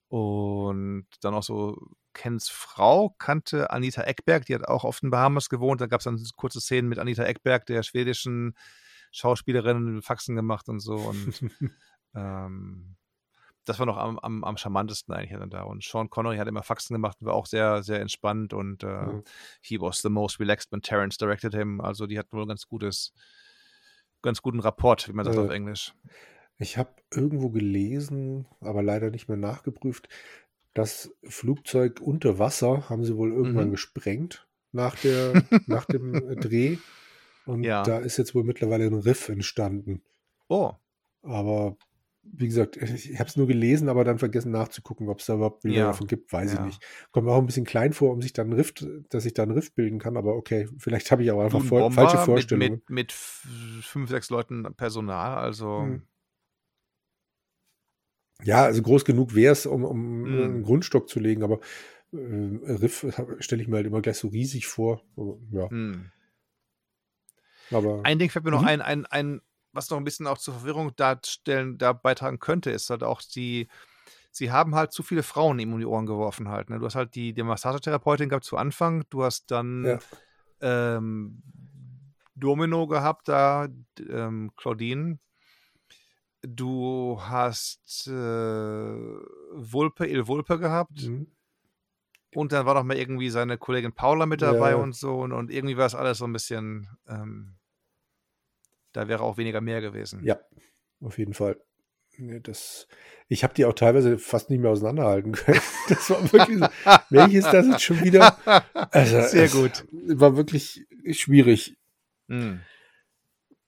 und 0.10 1.06
dann 1.22 1.36
auch 1.36 1.44
so 1.44 1.78
Kens 2.14 2.50
Frau 2.50 3.16
kannte 3.20 3.70
Anita 3.70 4.02
Eckberg, 4.02 4.46
die 4.46 4.56
hat 4.56 4.68
auch 4.68 4.84
auf 4.84 5.00
den 5.00 5.12
Bahamas 5.12 5.50
gewohnt. 5.50 5.80
Da 5.80 5.88
gab 5.88 6.02
es 6.02 6.06
dann 6.06 6.22
kurze 6.36 6.60
Szenen 6.60 6.90
mit 6.90 7.00
Anita 7.00 7.24
Eckberg, 7.24 7.66
der 7.68 7.84
schwedischen 7.84 8.56
Schauspielerin, 9.12 10.02
Faxen 10.02 10.36
gemacht 10.36 10.68
und 10.70 10.80
so. 10.80 10.96
Und 10.96 11.40
ähm, 12.16 12.96
das 13.66 13.78
war 13.78 13.86
noch 13.86 13.98
am, 13.98 14.18
am, 14.20 14.44
am 14.44 14.58
charmantesten 14.58 15.14
eigentlich 15.14 15.38
dann 15.38 15.52
da. 15.52 15.62
Und 15.62 15.84
Sean 15.84 16.10
Connery 16.10 16.38
hat 16.38 16.48
immer 16.48 16.64
Faxen 16.64 16.96
gemacht 16.96 17.18
und 17.22 17.28
war 17.28 17.36
auch 17.36 17.46
sehr, 17.46 17.84
sehr 17.84 18.02
entspannt 18.02 18.52
und 18.52 18.84
äh, 18.84 18.88
mhm. 18.88 19.24
he 19.62 19.80
was 19.80 20.02
the 20.02 20.10
most 20.10 20.40
relaxed 20.40 20.72
when 20.72 20.82
Terrence 20.82 21.18
directed 21.18 21.54
him. 21.54 21.80
Also 21.80 22.08
die 22.08 22.18
hatten 22.18 22.36
wohl 22.36 22.48
ganz 22.48 22.68
gutes, 22.68 23.14
ganz 24.24 24.42
guten 24.42 24.60
Rapport, 24.60 25.08
wie 25.08 25.14
man 25.14 25.26
sagt 25.26 25.38
äh, 25.38 25.42
auf 25.42 25.52
Englisch. 25.52 25.94
Ich 26.60 26.78
habe 26.78 26.92
irgendwo 27.14 27.50
gelesen, 27.50 28.46
aber 28.60 28.84
leider 28.84 29.10
nicht 29.10 29.30
mehr 29.30 29.38
nachgeprüft, 29.38 30.10
das 30.74 31.16
Flugzeug 31.24 32.00
unter 32.02 32.38
Wasser 32.38 32.90
haben 32.90 33.04
sie 33.04 33.18
wohl 33.18 33.32
irgendwann 33.32 33.68
mhm. 33.68 33.72
gesprengt 33.72 34.48
nach, 34.72 34.96
der, 34.96 35.44
nach 35.68 35.86
dem 35.86 36.14
Dreh. 36.40 36.78
Und 37.46 37.64
ja. 37.64 37.82
da 37.84 38.00
ist 38.00 38.18
jetzt 38.18 38.36
wohl 38.36 38.44
mittlerweile 38.44 38.86
ein 38.86 38.94
Riff 38.94 39.30
entstanden. 39.30 40.04
Oh. 40.50 40.74
Aber 41.24 41.78
wie 42.22 42.48
gesagt, 42.48 42.78
ich 42.78 43.18
habe 43.18 43.30
es 43.30 43.38
nur 43.38 43.48
gelesen, 43.48 43.90
aber 43.90 44.04
dann 44.04 44.20
vergessen 44.20 44.52
nachzugucken, 44.52 45.10
ob 45.10 45.20
es 45.20 45.26
da 45.26 45.36
überhaupt 45.36 45.62
Bilder 45.62 45.78
ja. 45.80 45.86
davon 45.88 46.08
gibt, 46.08 46.32
weiß 46.32 46.54
ja. 46.54 46.60
ich 46.60 46.66
nicht. 46.66 46.84
Kommt 47.12 47.26
mir 47.26 47.32
auch 47.32 47.40
ein 47.40 47.46
bisschen 47.46 47.66
klein 47.66 47.94
vor, 47.94 48.12
um 48.12 48.22
sich 48.22 48.34
dann 48.34 48.54
Rift, 48.54 48.86
dass 49.10 49.26
ich 49.26 49.34
da 49.34 49.44
einen 49.44 49.54
Rift 49.54 49.76
bilden 49.76 50.00
kann, 50.00 50.18
aber 50.18 50.36
okay, 50.36 50.68
vielleicht 50.78 51.10
habe 51.12 51.24
ich 51.24 51.32
auch 51.32 51.42
einfach 51.42 51.64
vor, 51.64 51.92
falsche 51.92 52.18
Vorstellungen. 52.18 52.74
Mit, 52.74 52.90
mit, 52.90 52.96
mit, 52.96 53.12
fünf, 53.12 54.10
sechs 54.10 54.30
Leuten 54.30 54.68
Personal, 54.76 55.38
also. 55.38 55.82
Hm. 55.82 56.02
Ja, 58.44 58.64
also 58.64 58.82
groß 58.82 59.06
genug 59.06 59.36
wäre 59.36 59.52
es, 59.52 59.66
um, 59.66 59.84
um 59.84 60.26
hm. 60.26 60.44
einen 60.44 60.64
Grundstock 60.64 61.10
zu 61.10 61.20
legen, 61.20 61.44
aber 61.44 61.60
äh, 62.14 62.18
Riff 62.18 63.06
stelle 63.40 63.62
ich 63.62 63.68
mir 63.68 63.78
halt 63.78 63.88
immer 63.88 64.02
gleich 64.02 64.18
so 64.18 64.30
riesig 64.30 64.68
vor. 64.68 65.02
Ja. 65.52 65.70
Hm. 65.70 66.12
Aber, 67.72 68.02
ein 68.04 68.18
Ding 68.18 68.30
fällt 68.30 68.46
mir 68.46 68.52
noch 68.52 68.62
mhm. 68.62 68.68
ein, 68.68 68.82
ein, 68.82 69.06
ein 69.06 69.42
was 69.72 69.90
noch 69.90 69.98
ein 69.98 70.04
bisschen 70.04 70.28
auch 70.28 70.38
zur 70.38 70.56
Verwirrung 70.56 70.96
darstellen, 70.96 71.78
da 71.78 71.94
beitragen 71.94 72.40
könnte, 72.40 72.72
ist 72.72 72.90
halt 72.90 73.04
auch 73.04 73.22
die, 73.22 73.68
sie 74.32 74.52
haben 74.52 74.76
halt 74.76 74.92
zu 74.92 75.04
viele 75.04 75.24
Frauen 75.24 75.60
ihm 75.60 75.74
um 75.74 75.80
die 75.80 75.86
Ohren 75.86 76.06
geworfen 76.06 76.50
halt. 76.50 76.70
Ne? 76.70 76.80
Du 76.80 76.86
hast 76.86 76.96
halt 76.96 77.16
die, 77.16 77.34
die 77.34 77.44
Massagetherapeutin 77.44 78.30
gehabt 78.30 78.46
zu 78.46 78.58
Anfang, 78.58 79.04
du 79.10 79.24
hast 79.24 79.52
dann 79.52 79.86
ja. 79.86 80.00
ähm, 80.62 81.44
Domino 82.36 82.88
gehabt 82.88 83.28
da, 83.28 83.68
ähm, 84.10 84.52
Claudine. 84.56 85.20
Du 86.42 87.20
hast 87.22 88.08
äh, 88.08 88.12
Vulpe, 88.12 90.08
Il 90.08 90.28
Vulpe 90.28 90.58
gehabt. 90.58 91.08
Mhm. 91.08 91.28
Und 92.36 92.52
dann 92.52 92.66
war 92.66 92.76
noch 92.76 92.84
mal 92.84 92.98
irgendwie 92.98 93.30
seine 93.30 93.58
Kollegin 93.58 93.94
Paula 93.94 94.26
mit 94.26 94.42
dabei 94.42 94.72
ja. 94.72 94.76
und 94.76 94.96
so. 94.96 95.20
Und, 95.20 95.32
und, 95.32 95.52
irgendwie 95.52 95.78
war 95.78 95.88
es 95.88 95.96
alles 95.96 96.20
so 96.20 96.26
ein 96.26 96.34
bisschen 96.34 96.88
ähm, 97.08 97.60
da 98.94 99.08
wäre 99.08 99.22
auch 99.24 99.38
weniger 99.38 99.62
mehr 99.62 99.82
gewesen. 99.82 100.24
Ja, 100.24 100.40
auf 101.02 101.18
jeden 101.18 101.34
Fall. 101.34 101.58
Das, 102.18 102.88
ich 103.30 103.44
habe 103.44 103.54
die 103.54 103.64
auch 103.64 103.74
teilweise 103.74 104.18
fast 104.18 104.50
nicht 104.50 104.60
mehr 104.60 104.72
auseinanderhalten 104.72 105.32
können. 105.34 105.62
Das 105.88 106.10
war 106.10 106.34
wirklich 106.34 106.60
so, 106.60 106.68
welches 107.10 107.46
das 107.46 107.68
jetzt 107.68 107.84
schon 107.84 108.04
wieder? 108.04 108.38
Also, 108.92 109.22
Sehr 109.22 109.48
gut. 109.48 109.86
War 109.92 110.36
wirklich 110.36 110.86
schwierig. 111.12 111.78
Mhm. 112.28 112.62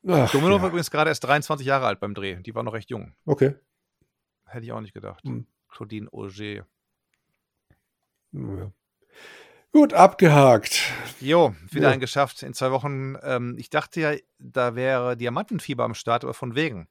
Ach, 0.07 0.32
Domino 0.32 0.56
ja. 0.56 0.61
war 0.61 0.69
übrigens 0.69 0.91
gerade 0.91 1.10
erst 1.10 1.23
23 1.23 1.65
Jahre 1.65 1.86
alt 1.86 1.99
beim 1.99 2.14
Dreh. 2.14 2.41
Die 2.41 2.56
war 2.56 2.64
noch 2.64 2.73
recht 2.73 2.90
jung. 2.90 3.14
Okay. 3.26 3.56
Hätte 4.45 4.65
ich 4.65 4.72
auch 4.72 4.82
nicht 4.82 4.94
gedacht. 4.94 5.23
Mhm. 5.26 5.45
Claudine 5.69 6.11
Auger. 6.11 6.65
Ja. 8.34 8.72
Gut, 9.73 9.94
abgehakt. 9.94 10.82
Jo, 11.22 11.56
wieder 11.69 11.88
ja. 11.88 11.94
ein 11.94 12.02
geschafft 12.02 12.44
in 12.44 12.53
zwei 12.53 12.72
Wochen. 12.72 13.15
Ähm, 13.23 13.56
ich 13.57 13.69
dachte 13.69 14.02
ja, 14.02 14.14
da 14.38 14.76
wäre 14.76 15.15
Diamantenfieber 15.15 15.86
am 15.86 15.94
Start, 15.94 16.23
aber 16.23 16.34
von 16.34 16.56
wegen. 16.56 16.90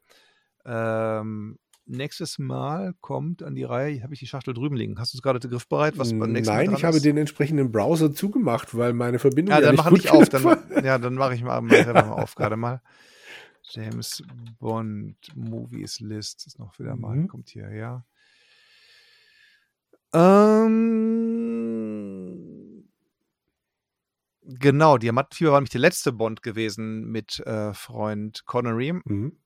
Ähm, 0.64 1.58
nächstes 1.90 2.38
Mal 2.38 2.94
kommt 3.00 3.42
an 3.42 3.54
die 3.54 3.64
Reihe, 3.64 4.02
habe 4.02 4.14
ich 4.14 4.20
die 4.20 4.26
Schachtel 4.26 4.54
drüben 4.54 4.76
liegen. 4.76 4.98
Hast 4.98 5.12
du 5.14 5.18
es 5.18 5.22
gerade 5.22 5.40
griffbereit? 5.40 5.98
Was 5.98 6.10
beim 6.10 6.32
nächsten 6.32 6.54
Nein, 6.54 6.72
ich 6.72 6.84
habe 6.84 7.00
den 7.00 7.16
entsprechenden 7.16 7.72
Browser 7.72 8.12
zugemacht, 8.12 8.76
weil 8.76 8.92
meine 8.92 9.18
Verbindung 9.18 9.54
ja, 9.54 9.60
ja 9.60 9.72
dann 9.72 9.76
nicht 9.76 9.88
gut 9.88 9.98
ich 9.98 10.10
auf. 10.10 10.28
Dann, 10.28 10.84
ja, 10.84 10.98
dann 10.98 11.14
mache 11.14 11.34
ich 11.34 11.42
mal, 11.42 11.60
mal 11.60 11.84
selber 11.84 12.04
mal 12.06 12.22
auf 12.22 12.34
gerade 12.34 12.56
mal. 12.56 12.80
James 13.62 14.22
Bond 14.58 15.16
Movies 15.34 16.00
List 16.00 16.46
ist 16.46 16.58
noch 16.58 16.78
wieder 16.78 16.96
mal, 16.96 17.16
mhm. 17.16 17.28
kommt 17.28 17.48
hier, 17.50 17.70
ja. 17.72 18.04
Ähm, 20.12 21.40
Genau, 24.58 24.98
Diamantenfieber 24.98 25.52
war 25.52 25.60
nämlich 25.60 25.70
der 25.70 25.80
letzte 25.80 26.12
Bond 26.12 26.42
gewesen 26.42 27.06
mit 27.10 27.38
äh, 27.40 27.72
Freund 27.72 28.44
Connery. 28.46 28.94
Mhm. 29.04 29.36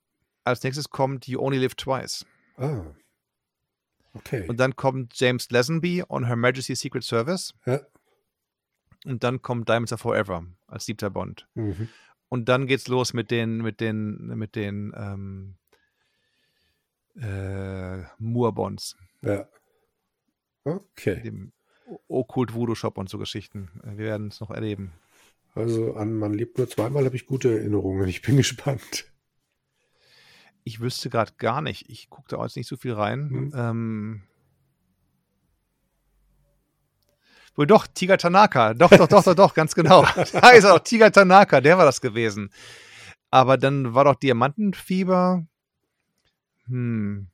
Als 0.44 0.62
nächstes 0.62 0.88
kommt 0.88 1.26
You 1.26 1.40
Only 1.40 1.58
Live 1.58 1.74
Twice. 1.74 2.24
Ah. 2.56 2.94
Okay. 4.14 4.46
Und 4.48 4.58
dann 4.58 4.76
kommt 4.76 5.18
James 5.18 5.50
Lazenby 5.50 6.04
on 6.08 6.26
Her 6.26 6.36
Majesty's 6.36 6.80
Secret 6.80 7.02
Service. 7.02 7.52
Ja. 7.66 7.80
Und 9.04 9.22
dann 9.24 9.42
kommt 9.42 9.68
Diamonds 9.68 9.92
Are 9.92 9.98
Forever 9.98 10.46
als 10.66 10.86
siebter 10.86 11.10
Bond. 11.10 11.46
Mhm. 11.54 11.88
Und 12.28 12.48
dann 12.48 12.66
geht's 12.66 12.88
los 12.88 13.12
mit 13.12 13.30
den, 13.30 13.58
mit 13.58 13.80
den, 13.80 14.26
mit 14.36 14.56
den 14.56 14.92
ähm, 14.96 15.56
äh, 17.20 18.02
Moore-Bonds. 18.18 18.96
Ja. 19.22 19.48
Okay. 20.64 21.20
Dem 21.22 21.52
Okkult 22.08 22.54
Voodoo 22.54 22.74
Shop 22.74 22.96
und 22.98 23.08
so 23.08 23.18
Geschichten. 23.18 23.68
Wir 23.84 24.06
werden 24.06 24.28
es 24.28 24.40
noch 24.40 24.50
erleben. 24.50 24.92
Also 25.54 25.94
an 25.94 26.14
Man 26.14 26.34
lebt 26.34 26.58
nur 26.58 26.68
zweimal 26.68 27.04
habe 27.04 27.14
ich 27.14 27.26
gute 27.26 27.56
Erinnerungen. 27.58 28.08
Ich 28.08 28.22
bin 28.22 28.36
gespannt. 28.38 29.12
Ich 30.64 30.80
wüsste 30.80 31.10
gerade 31.10 31.32
gar 31.36 31.60
nicht. 31.60 31.88
Ich 31.88 32.10
gucke 32.10 32.28
da 32.28 32.42
jetzt 32.42 32.56
nicht 32.56 32.68
so 32.68 32.76
viel 32.76 32.94
rein. 32.94 33.30
Hm. 33.30 33.52
Ähm, 33.54 34.22
Wohl 37.56 37.66
doch, 37.66 37.86
Tiger 37.86 38.18
Tanaka. 38.18 38.74
Doch, 38.74 38.90
doch, 38.90 39.06
doch, 39.06 39.22
doch, 39.22 39.34
doch, 39.34 39.54
ganz 39.54 39.74
genau. 39.74 40.04
da 40.32 40.50
ist 40.50 40.64
auch 40.64 40.80
Tiger 40.80 41.12
Tanaka, 41.12 41.60
der 41.60 41.78
war 41.78 41.84
das 41.84 42.00
gewesen. 42.00 42.50
Aber 43.30 43.56
dann 43.56 43.94
war 43.94 44.04
doch 44.04 44.16
Diamantenfieber. 44.16 45.46
Hm. 46.66 47.28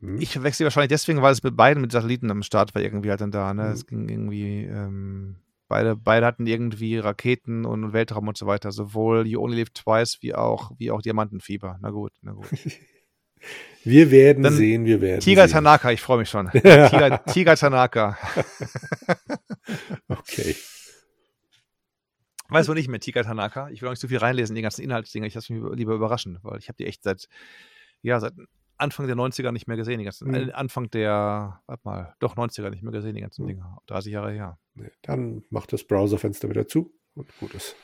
Mhm. 0.00 0.20
Ich 0.20 0.32
verwechsel 0.32 0.64
wahrscheinlich 0.64 0.88
deswegen, 0.88 1.22
weil 1.22 1.32
es 1.32 1.42
mit 1.42 1.56
beiden 1.56 1.80
mit 1.80 1.92
Satelliten 1.92 2.30
am 2.30 2.42
Start 2.42 2.74
war, 2.74 2.82
irgendwie 2.82 3.10
halt 3.10 3.20
dann 3.20 3.30
da. 3.30 3.52
Ne? 3.54 3.64
Mhm. 3.64 3.72
Es 3.72 3.86
ging 3.86 4.08
irgendwie, 4.08 4.64
ähm, 4.64 5.36
beide, 5.68 5.96
beide 5.96 6.26
hatten 6.26 6.46
irgendwie 6.46 6.98
Raketen 6.98 7.64
und 7.64 7.92
Weltraum 7.92 8.28
und 8.28 8.36
so 8.36 8.46
weiter. 8.46 8.72
Sowohl 8.72 9.26
You 9.26 9.40
Only 9.40 9.58
Live 9.58 9.70
Twice 9.70 10.18
wie 10.20 10.34
auch, 10.34 10.72
wie 10.78 10.90
auch 10.90 11.02
Diamantenfieber. 11.02 11.78
Na 11.80 11.90
gut, 11.90 12.12
na 12.22 12.32
gut. 12.32 12.48
Wir 13.84 14.10
werden 14.10 14.42
dann 14.42 14.52
sehen, 14.52 14.84
wir 14.84 15.00
werden. 15.00 15.20
Tiger 15.20 15.46
sehen. 15.46 15.54
Tanaka, 15.54 15.92
ich 15.92 16.00
freue 16.00 16.18
mich 16.18 16.28
schon. 16.28 16.50
Tiger, 16.52 17.24
Tiger 17.24 17.56
Tanaka. 17.56 18.18
okay. 20.08 20.56
Weißt 22.48 22.68
du 22.68 22.74
nicht 22.74 22.88
mehr, 22.88 23.00
Tiger 23.00 23.22
Tanaka? 23.22 23.70
Ich 23.70 23.80
will 23.80 23.88
auch 23.88 23.92
nicht 23.92 24.00
so 24.00 24.08
viel 24.08 24.18
reinlesen, 24.18 24.56
die 24.56 24.62
ganzen 24.62 24.82
Inhaltsdinge. 24.82 25.26
Ich 25.26 25.34
lasse 25.34 25.52
mich 25.52 25.62
lieber 25.76 25.94
überraschen, 25.94 26.38
weil 26.42 26.58
ich 26.58 26.68
habe 26.68 26.76
die 26.76 26.86
echt 26.86 27.04
seit, 27.04 27.28
ja, 28.02 28.18
seit 28.20 28.34
Anfang 28.78 29.06
der 29.06 29.16
90er 29.16 29.52
nicht 29.52 29.66
mehr 29.66 29.76
gesehen, 29.76 29.98
die 29.98 30.04
ganzen, 30.04 30.28
mhm. 30.28 30.50
Anfang 30.54 30.90
der, 30.90 31.60
warte 31.66 31.82
mal, 31.84 32.14
doch 32.20 32.36
90er 32.36 32.70
nicht 32.70 32.82
mehr 32.82 32.92
gesehen, 32.92 33.14
die 33.14 33.20
ganzen 33.20 33.44
mhm. 33.44 33.48
Dinge. 33.48 33.76
30 33.86 34.12
Jahre 34.12 34.32
her. 34.32 34.58
Nee, 34.74 34.90
dann 35.02 35.44
macht 35.50 35.72
das 35.72 35.84
Browserfenster 35.84 36.48
wieder 36.48 36.66
zu 36.66 36.94
und 37.14 37.28
gut 37.38 37.54
ist. 37.54 37.76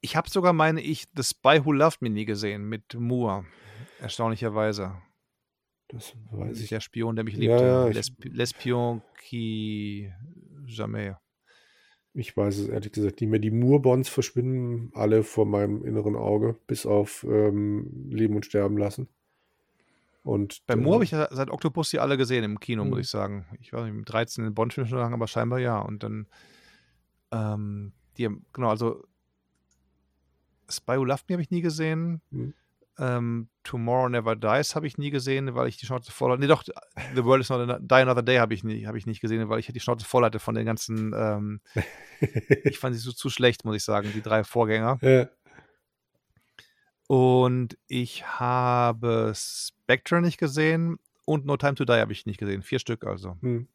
Ich 0.00 0.16
habe 0.16 0.28
sogar, 0.28 0.52
meine 0.52 0.82
ich, 0.82 1.06
The 1.16 1.22
Spy 1.22 1.64
Who 1.64 1.72
Loved 1.72 2.02
Me 2.02 2.10
nie 2.10 2.26
gesehen 2.26 2.68
mit 2.68 2.94
Moore. 2.94 3.46
Erstaunlicherweise. 4.00 5.00
Das 5.88 6.14
weiß 6.30 6.60
ich. 6.60 6.68
Der 6.68 6.80
Spion, 6.80 7.16
der 7.16 7.24
mich 7.24 7.36
liebte. 7.36 7.64
Ja, 7.64 7.86
L'espion 7.86 9.02
qui 9.16 10.12
jamais. 10.66 11.14
Ich 12.12 12.36
weiß 12.36 12.58
es 12.58 12.68
ehrlich 12.68 12.92
gesagt 12.92 13.20
nicht 13.20 13.30
mehr. 13.30 13.40
Die 13.40 13.50
Moore-Bonds 13.50 14.08
verschwinden 14.08 14.90
alle 14.94 15.24
vor 15.24 15.46
meinem 15.46 15.84
inneren 15.84 16.16
Auge, 16.16 16.56
bis 16.66 16.86
auf 16.86 17.24
ähm, 17.28 18.08
Leben 18.08 18.36
und 18.36 18.46
Sterben 18.46 18.78
lassen. 18.78 19.08
Und, 20.24 20.66
Bei 20.66 20.74
Moore 20.74 20.90
äh, 20.90 20.94
habe 20.94 21.04
ich 21.04 21.10
ja 21.10 21.28
seit 21.30 21.50
Octopus 21.50 21.90
die 21.90 22.00
alle 22.00 22.16
gesehen 22.16 22.44
im 22.44 22.58
Kino, 22.58 22.84
muss 22.84 22.94
mhm. 22.94 23.00
ich 23.00 23.08
sagen. 23.10 23.46
Ich 23.60 23.72
weiß 23.72 23.84
nicht, 23.84 23.94
mit 23.94 24.10
13 24.10 24.46
in 24.46 24.54
Bond-Film 24.54 24.86
schon 24.86 24.98
lange, 24.98 25.14
aber 25.14 25.28
scheinbar 25.28 25.58
ja. 25.58 25.78
Und 25.78 26.02
dann, 26.02 26.26
ähm, 27.30 27.92
die, 28.16 28.30
genau, 28.54 28.70
also 28.70 29.04
Spy 30.70 30.96
Who 30.96 31.04
Loved 31.04 31.28
Me 31.28 31.34
habe 31.34 31.42
ich 31.42 31.50
nie 31.50 31.60
gesehen. 31.60 32.22
Mhm. 32.30 32.54
Ähm, 32.98 33.48
Tomorrow 33.64 34.08
Never 34.08 34.34
Dies 34.34 34.74
habe 34.74 34.86
ich 34.86 34.96
nie 34.96 35.10
gesehen, 35.10 35.54
weil 35.54 35.68
ich 35.68 35.76
die 35.76 35.84
Schnauze 35.84 36.10
voll 36.10 36.30
hatte. 36.30 36.40
Nee, 36.40 36.46
doch, 36.46 36.62
The 37.14 37.24
World 37.24 37.42
is 37.42 37.50
Not 37.50 37.68
a 37.68 37.78
Die 37.78 37.94
Another 37.94 38.22
Day 38.22 38.38
habe 38.38 38.54
ich, 38.54 38.64
nie, 38.64 38.86
hab 38.86 38.94
ich 38.94 39.04
nicht 39.04 39.20
gesehen, 39.20 39.46
weil 39.50 39.58
ich 39.58 39.66
die 39.66 39.80
Schnauze 39.80 40.06
voll 40.06 40.24
hatte 40.24 40.38
von 40.38 40.54
den 40.54 40.64
ganzen. 40.64 41.12
Ähm, 41.14 41.60
ich 42.64 42.78
fand 42.78 42.94
sie 42.94 43.00
so 43.00 43.12
zu 43.12 43.28
schlecht, 43.28 43.66
muss 43.66 43.76
ich 43.76 43.84
sagen, 43.84 44.10
die 44.14 44.22
drei 44.22 44.42
Vorgänger. 44.42 44.98
Ja. 45.02 45.28
Und 47.06 47.76
ich 47.86 48.26
habe 48.26 49.32
Spectre 49.34 50.20
nicht 50.20 50.38
gesehen 50.38 50.98
und 51.26 51.44
No 51.46 51.56
Time 51.56 51.74
to 51.74 51.84
Die 51.84 51.92
habe 51.92 52.12
ich 52.12 52.26
nicht 52.26 52.38
gesehen. 52.38 52.62
Vier 52.62 52.78
Stück 52.78 53.04
also. 53.04 53.36
Hm. 53.40 53.68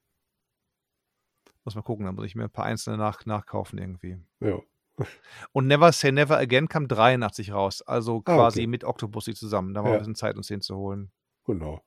Muss 1.63 1.75
mal 1.75 1.81
gucken, 1.81 2.05
da 2.05 2.11
muss 2.11 2.25
ich 2.25 2.35
mir 2.35 2.45
ein 2.45 2.49
paar 2.49 2.65
einzelne 2.65 2.97
nach, 2.97 3.25
nachkaufen 3.25 3.77
irgendwie. 3.77 4.17
Ja. 4.39 4.59
Und 5.51 5.67
Never 5.67 5.91
Say 5.91 6.11
Never 6.11 6.37
Again 6.37 6.67
kam 6.67 6.87
83 6.87 7.51
raus, 7.53 7.81
also 7.81 8.23
Ah, 8.25 8.35
quasi 8.35 8.61
okay. 8.61 8.67
mit 8.67 8.83
Octopussy 8.83 9.33
zusammen. 9.35 9.73
Da 9.73 9.83
war 9.83 9.89
Ja. 9.91 9.95
ein 9.95 9.99
bisschen 9.99 10.15
Zeit, 10.15 10.35
uns 10.35 10.47
den 10.47 10.61
zu 10.61 10.75
holen. 10.75 11.11
Genau. 11.45 11.83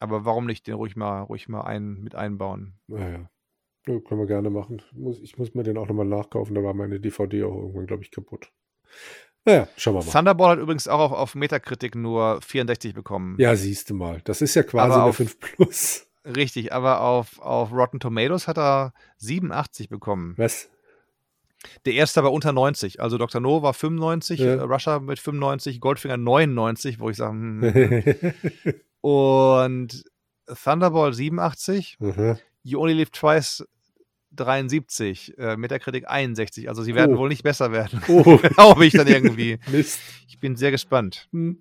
Aber 0.00 0.24
warum 0.24 0.46
nicht 0.46 0.66
den 0.66 0.74
ruhig 0.74 0.96
mal, 0.96 1.22
ruhig 1.22 1.48
mal 1.48 1.62
ein, 1.62 2.00
mit 2.02 2.14
einbauen? 2.14 2.74
Naja. 2.88 3.30
Ja, 3.86 4.00
können 4.00 4.20
wir 4.20 4.26
gerne 4.26 4.50
machen. 4.50 4.82
Muss, 4.92 5.20
ich 5.20 5.38
muss 5.38 5.54
mir 5.54 5.62
den 5.62 5.78
auch 5.78 5.86
nochmal 5.86 6.06
nachkaufen. 6.06 6.54
Da 6.54 6.62
war 6.62 6.74
meine 6.74 7.00
DVD 7.00 7.44
auch 7.44 7.54
irgendwann, 7.54 7.86
glaube 7.86 8.02
ich, 8.02 8.10
kaputt. 8.10 8.50
Naja, 9.44 9.68
schauen 9.76 9.94
wir 9.94 10.04
mal. 10.04 10.10
Thunderball 10.10 10.50
hat 10.52 10.58
übrigens 10.58 10.88
auch 10.88 10.98
auf, 11.00 11.12
auf 11.12 11.34
Metacritic 11.34 11.94
nur 11.94 12.40
64 12.40 12.94
bekommen. 12.94 13.36
Ja, 13.38 13.54
siehst 13.56 13.90
du 13.90 13.94
mal. 13.94 14.20
Das 14.24 14.40
ist 14.40 14.54
ja 14.54 14.62
quasi 14.62 14.84
Aber 14.92 14.94
eine 15.02 15.04
auf- 15.10 15.16
5 15.16 15.38
Plus. 15.40 16.06
Richtig, 16.24 16.72
aber 16.72 17.02
auf, 17.02 17.38
auf 17.40 17.70
Rotten 17.72 18.00
Tomatoes 18.00 18.48
hat 18.48 18.56
er 18.56 18.94
87 19.18 19.90
bekommen. 19.90 20.32
Was? 20.38 20.70
Der 21.84 21.92
erste 21.94 22.22
war 22.24 22.32
unter 22.32 22.52
90. 22.52 23.00
Also 23.00 23.18
Dr. 23.18 23.40
No 23.42 23.62
war 23.62 23.74
95, 23.74 24.40
Ja. 24.40 24.46
äh, 24.54 24.60
Russia 24.60 25.00
mit 25.00 25.18
95, 25.18 25.80
Goldfinger 25.80 26.16
99, 26.16 26.98
wo 27.00 27.10
ich 27.10 27.16
sage, 27.18 27.32
hm, 27.32 28.32
und 29.02 30.04
Thunderball 30.46 31.12
87, 31.12 31.98
Aha. 32.00 32.38
You 32.62 32.80
Only 32.80 32.94
Live 32.94 33.10
Twice 33.10 33.66
73, 34.36 35.38
äh, 35.38 35.56
Metacritic 35.56 36.04
61. 36.08 36.68
Also 36.68 36.82
sie 36.82 36.94
werden 36.94 37.14
Oh. 37.16 37.18
wohl 37.18 37.28
nicht 37.28 37.42
besser 37.42 37.72
werden, 37.72 38.00
Oh, 38.08 38.36
glaube 38.54 38.86
ich 38.86 38.92
dann 38.92 39.06
irgendwie. 39.06 39.58
Mist. 39.70 40.00
Ich 40.28 40.38
bin 40.40 40.56
sehr 40.56 40.70
gespannt. 40.70 41.28
Hm. 41.32 41.58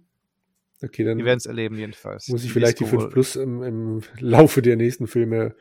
Okay, 0.83 1.03
dann 1.05 1.17
Wir 1.17 1.25
werden 1.25 1.37
es 1.37 1.45
erleben 1.45 1.77
jedenfalls. 1.77 2.27
muss 2.27 2.43
ich 2.43 2.51
vielleicht 2.51 2.79
die 2.79 2.83
Disco- 2.83 2.99
5 3.01 3.13
Plus 3.13 3.35
im, 3.37 3.63
im 3.63 4.01
Laufe 4.19 4.61
der 4.61 4.75
nächsten 4.75 5.07
Filme 5.07 5.55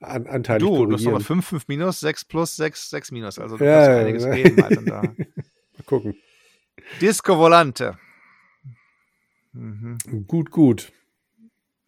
an, 0.00 0.26
anteilig 0.26 0.66
Du, 0.66 0.86
du 0.86 0.94
hast 0.94 1.02
nochmal 1.04 1.20
korrigieren. 1.22 1.22
5, 1.42 1.46
5 1.46 1.68
minus, 1.68 2.00
6 2.00 2.24
plus, 2.24 2.56
6, 2.56 2.90
6 2.90 3.12
minus. 3.12 3.38
Also 3.38 3.56
du 3.56 3.64
Ja, 3.64 3.74
kannst 3.86 3.88
ja, 3.90 3.96
einiges 3.98 4.24
ja. 4.24 4.34
geben. 4.34 4.86
Da. 4.86 5.02
Mal 5.76 5.84
gucken. 5.86 6.16
Disco 7.00 7.38
Volante. 7.38 7.96
Mhm. 9.52 9.96
Gut, 10.26 10.50
gut. 10.50 10.92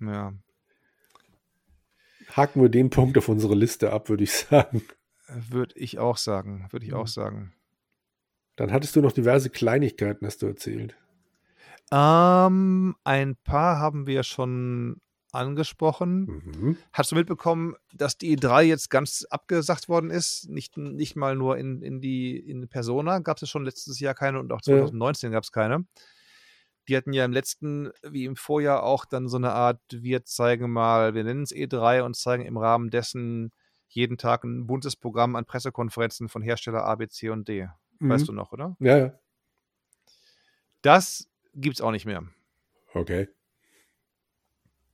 Ja. 0.00 0.32
Haken 2.36 2.62
wir 2.62 2.68
den 2.68 2.90
Punkt 2.90 3.16
auf 3.18 3.28
unsere 3.28 3.54
Liste 3.54 3.92
ab, 3.92 4.08
würde 4.08 4.24
ich 4.24 4.32
sagen. 4.32 4.82
Würde 5.28 5.74
ich 5.76 5.98
auch 5.98 6.16
sagen. 6.16 6.66
Würde 6.70 6.86
ich 6.86 6.94
auch 6.94 7.04
Mhm. 7.04 7.08
sagen. 7.08 7.52
Dann 8.56 8.72
hattest 8.72 8.96
du 8.96 9.00
noch 9.02 9.12
diverse 9.12 9.50
Kleinigkeiten, 9.50 10.26
hast 10.26 10.42
du 10.42 10.46
erzählt. 10.46 10.96
Ähm, 11.90 12.96
ein 13.04 13.36
paar 13.44 13.78
haben 13.78 14.06
wir 14.06 14.22
schon 14.22 15.00
angesprochen. 15.32 16.42
Mhm. 16.44 16.76
Hast 16.92 17.12
du 17.12 17.16
mitbekommen, 17.16 17.74
dass 17.94 18.16
die 18.18 18.36
E3 18.36 18.62
jetzt 18.62 18.90
ganz 18.90 19.24
abgesagt 19.30 19.88
worden 19.88 20.10
ist? 20.10 20.48
Nicht, 20.48 20.76
nicht 20.76 21.16
mal 21.16 21.36
nur 21.36 21.56
in, 21.58 21.82
in 21.82 22.00
die 22.00 22.36
in 22.38 22.68
Persona 22.68 23.18
gab 23.20 23.40
es 23.40 23.48
schon 23.48 23.64
letztes 23.64 24.00
Jahr 24.00 24.14
keine 24.14 24.40
und 24.40 24.52
auch 24.52 24.60
Ja. 24.64 24.74
2019 24.78 25.32
gab 25.32 25.44
es 25.44 25.52
keine. 25.52 25.86
Die 26.88 26.96
hatten 26.96 27.12
ja 27.12 27.24
im 27.24 27.32
letzten, 27.32 27.90
wie 28.02 28.24
im 28.24 28.34
Vorjahr, 28.36 28.82
auch 28.82 29.04
dann 29.04 29.28
so 29.28 29.36
eine 29.36 29.52
Art, 29.52 29.80
wir 29.90 30.24
zeigen 30.24 30.70
mal, 30.70 31.14
wir 31.14 31.22
nennen 31.24 31.42
es 31.42 31.52
E3 31.54 32.02
und 32.02 32.16
zeigen 32.16 32.44
im 32.46 32.56
Rahmen 32.56 32.90
dessen 32.90 33.52
jeden 33.88 34.16
Tag 34.18 34.44
ein 34.44 34.66
buntes 34.66 34.96
Programm 34.96 35.36
an 35.36 35.44
Pressekonferenzen 35.44 36.28
von 36.28 36.42
Hersteller 36.42 36.84
A, 36.84 36.94
B, 36.96 37.08
C 37.08 37.28
und 37.30 37.48
D. 37.48 37.68
Weißt 38.00 38.22
Mhm. 38.24 38.26
du 38.26 38.32
noch, 38.32 38.52
oder? 38.52 38.76
Ja, 38.80 38.98
ja. 38.98 39.18
Das 40.82 41.28
gibt's 41.54 41.80
auch 41.80 41.90
nicht 41.90 42.06
mehr. 42.06 42.22
Okay. 42.94 43.28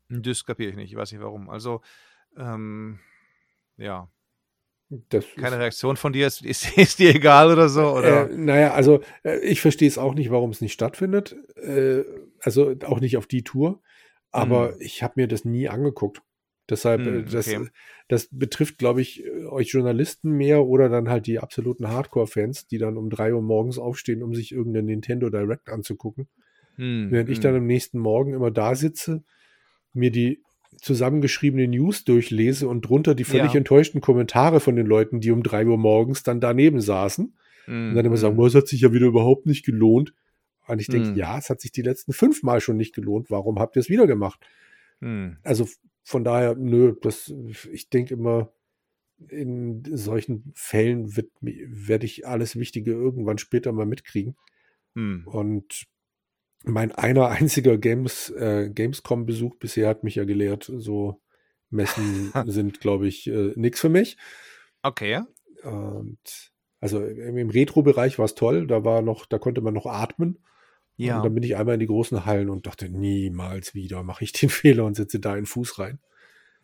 Das 0.09 0.45
kapiere 0.45 0.71
ich 0.71 0.77
nicht. 0.77 0.91
Ich 0.93 0.97
weiß 0.97 1.13
nicht 1.13 1.21
warum. 1.21 1.51
Also, 1.51 1.81
ähm, 2.37 3.01
ja. 3.77 4.09
Das 5.09 5.25
Keine 5.37 5.59
Reaktion 5.59 5.97
von 5.97 6.13
dir. 6.13 6.27
Ist, 6.27 6.45
ist, 6.45 6.67
ist 6.79 6.99
dir 6.99 7.15
egal 7.15 7.53
oder 7.53 7.69
so? 7.69 7.93
Oder? 7.97 8.31
Äh, 8.31 8.37
naja, 8.37 8.75
also 8.75 9.01
äh, 9.25 9.39
ich 9.41 9.61
verstehe 9.61 9.89
es 9.89 9.99
auch 9.99 10.15
nicht, 10.15 10.31
warum 10.31 10.51
es 10.51 10.61
nicht 10.61 10.73
stattfindet. 10.73 11.37
Äh, 11.57 12.05
also 12.41 12.75
auch 12.85 13.01
nicht 13.01 13.17
auf 13.17 13.27
die 13.27 13.43
Tour. 13.43 13.81
Aber 14.31 14.73
Mhm. 14.73 14.81
ich 14.81 15.03
habe 15.03 15.15
mir 15.17 15.29
das 15.29 15.45
nie 15.45 15.69
angeguckt. 15.69 16.23
Deshalb, 16.69 17.07
äh, 17.07 17.23
Mhm, 17.23 17.31
das, 17.31 17.49
okay. 17.49 17.69
das 18.09 18.29
betrifft, 18.31 18.79
glaube 18.79 19.01
ich, 19.01 19.25
äh, 19.25 19.47
euch 19.47 19.69
Journalisten 19.73 20.31
mehr 20.31 20.65
oder 20.65 20.89
dann 20.89 21.09
halt 21.09 21.27
die 21.27 21.39
absoluten 21.39 21.89
Hardcore-Fans, 21.89 22.67
die 22.67 22.79
dann 22.79 22.97
um 22.97 23.11
drei 23.11 23.35
Uhr 23.35 23.43
morgens 23.43 23.79
aufstehen, 23.79 24.23
um 24.23 24.35
sich 24.35 24.53
irgendeinen 24.53 24.87
Nintendo 24.87 25.29
Direct 25.31 25.69
anzugucken. 25.69 26.29
Hm, 26.77 27.11
Während 27.11 27.29
ich 27.31 27.37
hm. 27.39 27.43
dann 27.43 27.57
am 27.57 27.67
nächsten 27.67 27.99
Morgen 27.99 28.35
immer 28.35 28.51
da 28.51 28.75
sitze, 28.75 29.23
mir 29.93 30.11
die 30.11 30.43
zusammengeschriebene 30.81 31.69
News 31.69 32.05
durchlese 32.05 32.69
und 32.69 32.83
drunter 32.83 33.15
die 33.15 33.25
völlig 33.25 33.53
Ja. 33.53 33.59
enttäuschten 33.59 34.01
Kommentare 34.01 34.61
von 34.61 34.77
den 34.77 34.87
Leuten, 34.87 35.21
die 35.21 35.31
um 35.31 35.43
drei 35.43 35.67
Uhr 35.67 35.79
morgens 35.79 36.23
dann 36.23 36.41
daneben 36.41 36.81
saßen. 36.81 37.37
Hm, 37.67 37.89
Und 37.91 37.95
dann 37.95 38.05
immer 38.05 38.15
hm. 38.15 38.21
sagen, 38.21 38.39
"Oh, 38.39 38.47
es 38.47 38.55
hat 38.55 38.69
sich 38.69 38.81
ja 38.83 38.93
wieder 38.93 39.07
überhaupt 39.07 39.47
nicht 39.47 39.65
gelohnt. 39.65 40.15
Und 40.67 40.81
ich 40.81 40.87
denke, 40.89 41.09
Hm. 41.11 41.17
ja, 41.17 41.37
es 41.39 41.51
hat 41.51 41.61
sich 41.61 41.73
die 41.73 41.83
letzten 41.83 42.13
fünfmal 42.13 42.61
schon 42.61 42.77
nicht 42.77 42.95
gelohnt. 42.95 43.31
Warum 43.31 43.59
habt 43.59 43.77
ihr 43.77 43.81
es 43.81 43.91
wieder 43.91 44.07
gemacht? 44.07 44.41
Hm. 45.01 45.37
Also 45.43 45.69
von 46.03 46.25
daher, 46.25 46.55
nö, 46.55 46.95
das, 47.03 47.33
ich 47.73 47.91
denke 47.91 48.15
immer, 48.15 48.53
in 49.29 49.83
solchen 49.93 50.53
Fällen 50.55 51.15
werde 51.41 52.07
ich 52.07 52.27
alles 52.27 52.57
Wichtige 52.57 52.93
irgendwann 52.93 53.39
später 53.39 53.73
mal 53.73 53.87
mitkriegen. 53.87 54.37
Hm. 54.95 55.23
Und 55.27 55.85
mein 56.65 56.93
einer 56.93 57.29
einziger 57.29 57.79
Games, 57.79 58.31
äh, 58.31 58.71
Gamescom-Besuch 58.71 59.57
bisher 59.57 59.89
hat 59.89 60.05
mich 60.05 60.17
ja 60.17 60.25
gelehrt, 60.25 60.71
so 60.77 61.21
Messen 61.71 62.33
sind, 62.47 62.81
glaube 62.81 63.07
ich, 63.07 63.27
äh, 63.27 63.53
nix 63.57 63.81
für 63.81 63.89
mich. 63.89 64.17
Okay. 64.83 65.21
Und 65.63 66.53
also 66.81 67.05
im, 67.05 67.39
im 67.39 67.51
Retro-Bereich 67.51 68.19
war 68.19 68.27
es 68.27 68.35
toll, 68.35 68.67
da 68.67 68.85
war 68.85 69.03
noch, 69.03 69.27
da 69.27 69.39
konnte 69.39 69.61
man 69.61 69.75
noch 69.75 69.87
atmen. 69.87 70.39
Ja. 70.97 71.17
Und 71.17 71.25
dann 71.25 71.35
bin 71.35 71.43
ich 71.43 71.57
einmal 71.57 71.75
in 71.75 71.81
die 71.81 71.87
großen 71.87 72.25
Hallen 72.25 72.51
und 72.51 72.67
dachte, 72.67 72.89
niemals 72.89 73.75
wieder 73.75 74.03
mache 74.03 74.25
ich 74.25 74.33
den 74.33 74.49
Fehler 74.51 74.85
und 74.85 74.95
setze 74.95 75.21
da 75.21 75.33
einen 75.33 75.47
Fuß 75.47 75.79
rein. 75.79 75.99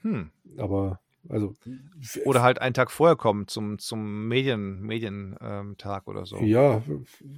Hm. 0.03 0.31
Aber 0.57 1.01
also 1.29 1.55
Oder 2.25 2.43
halt 2.43 2.61
einen 2.61 2.75
Tag 2.75 2.91
vorher 2.91 3.17
kommen 3.17 3.47
zum, 3.47 3.79
zum 3.79 4.27
Medien, 4.29 4.81
Medientag 4.81 5.79
Tag 5.79 6.09
oder 6.09 6.25
so. 6.25 6.39
ja, 6.39 6.83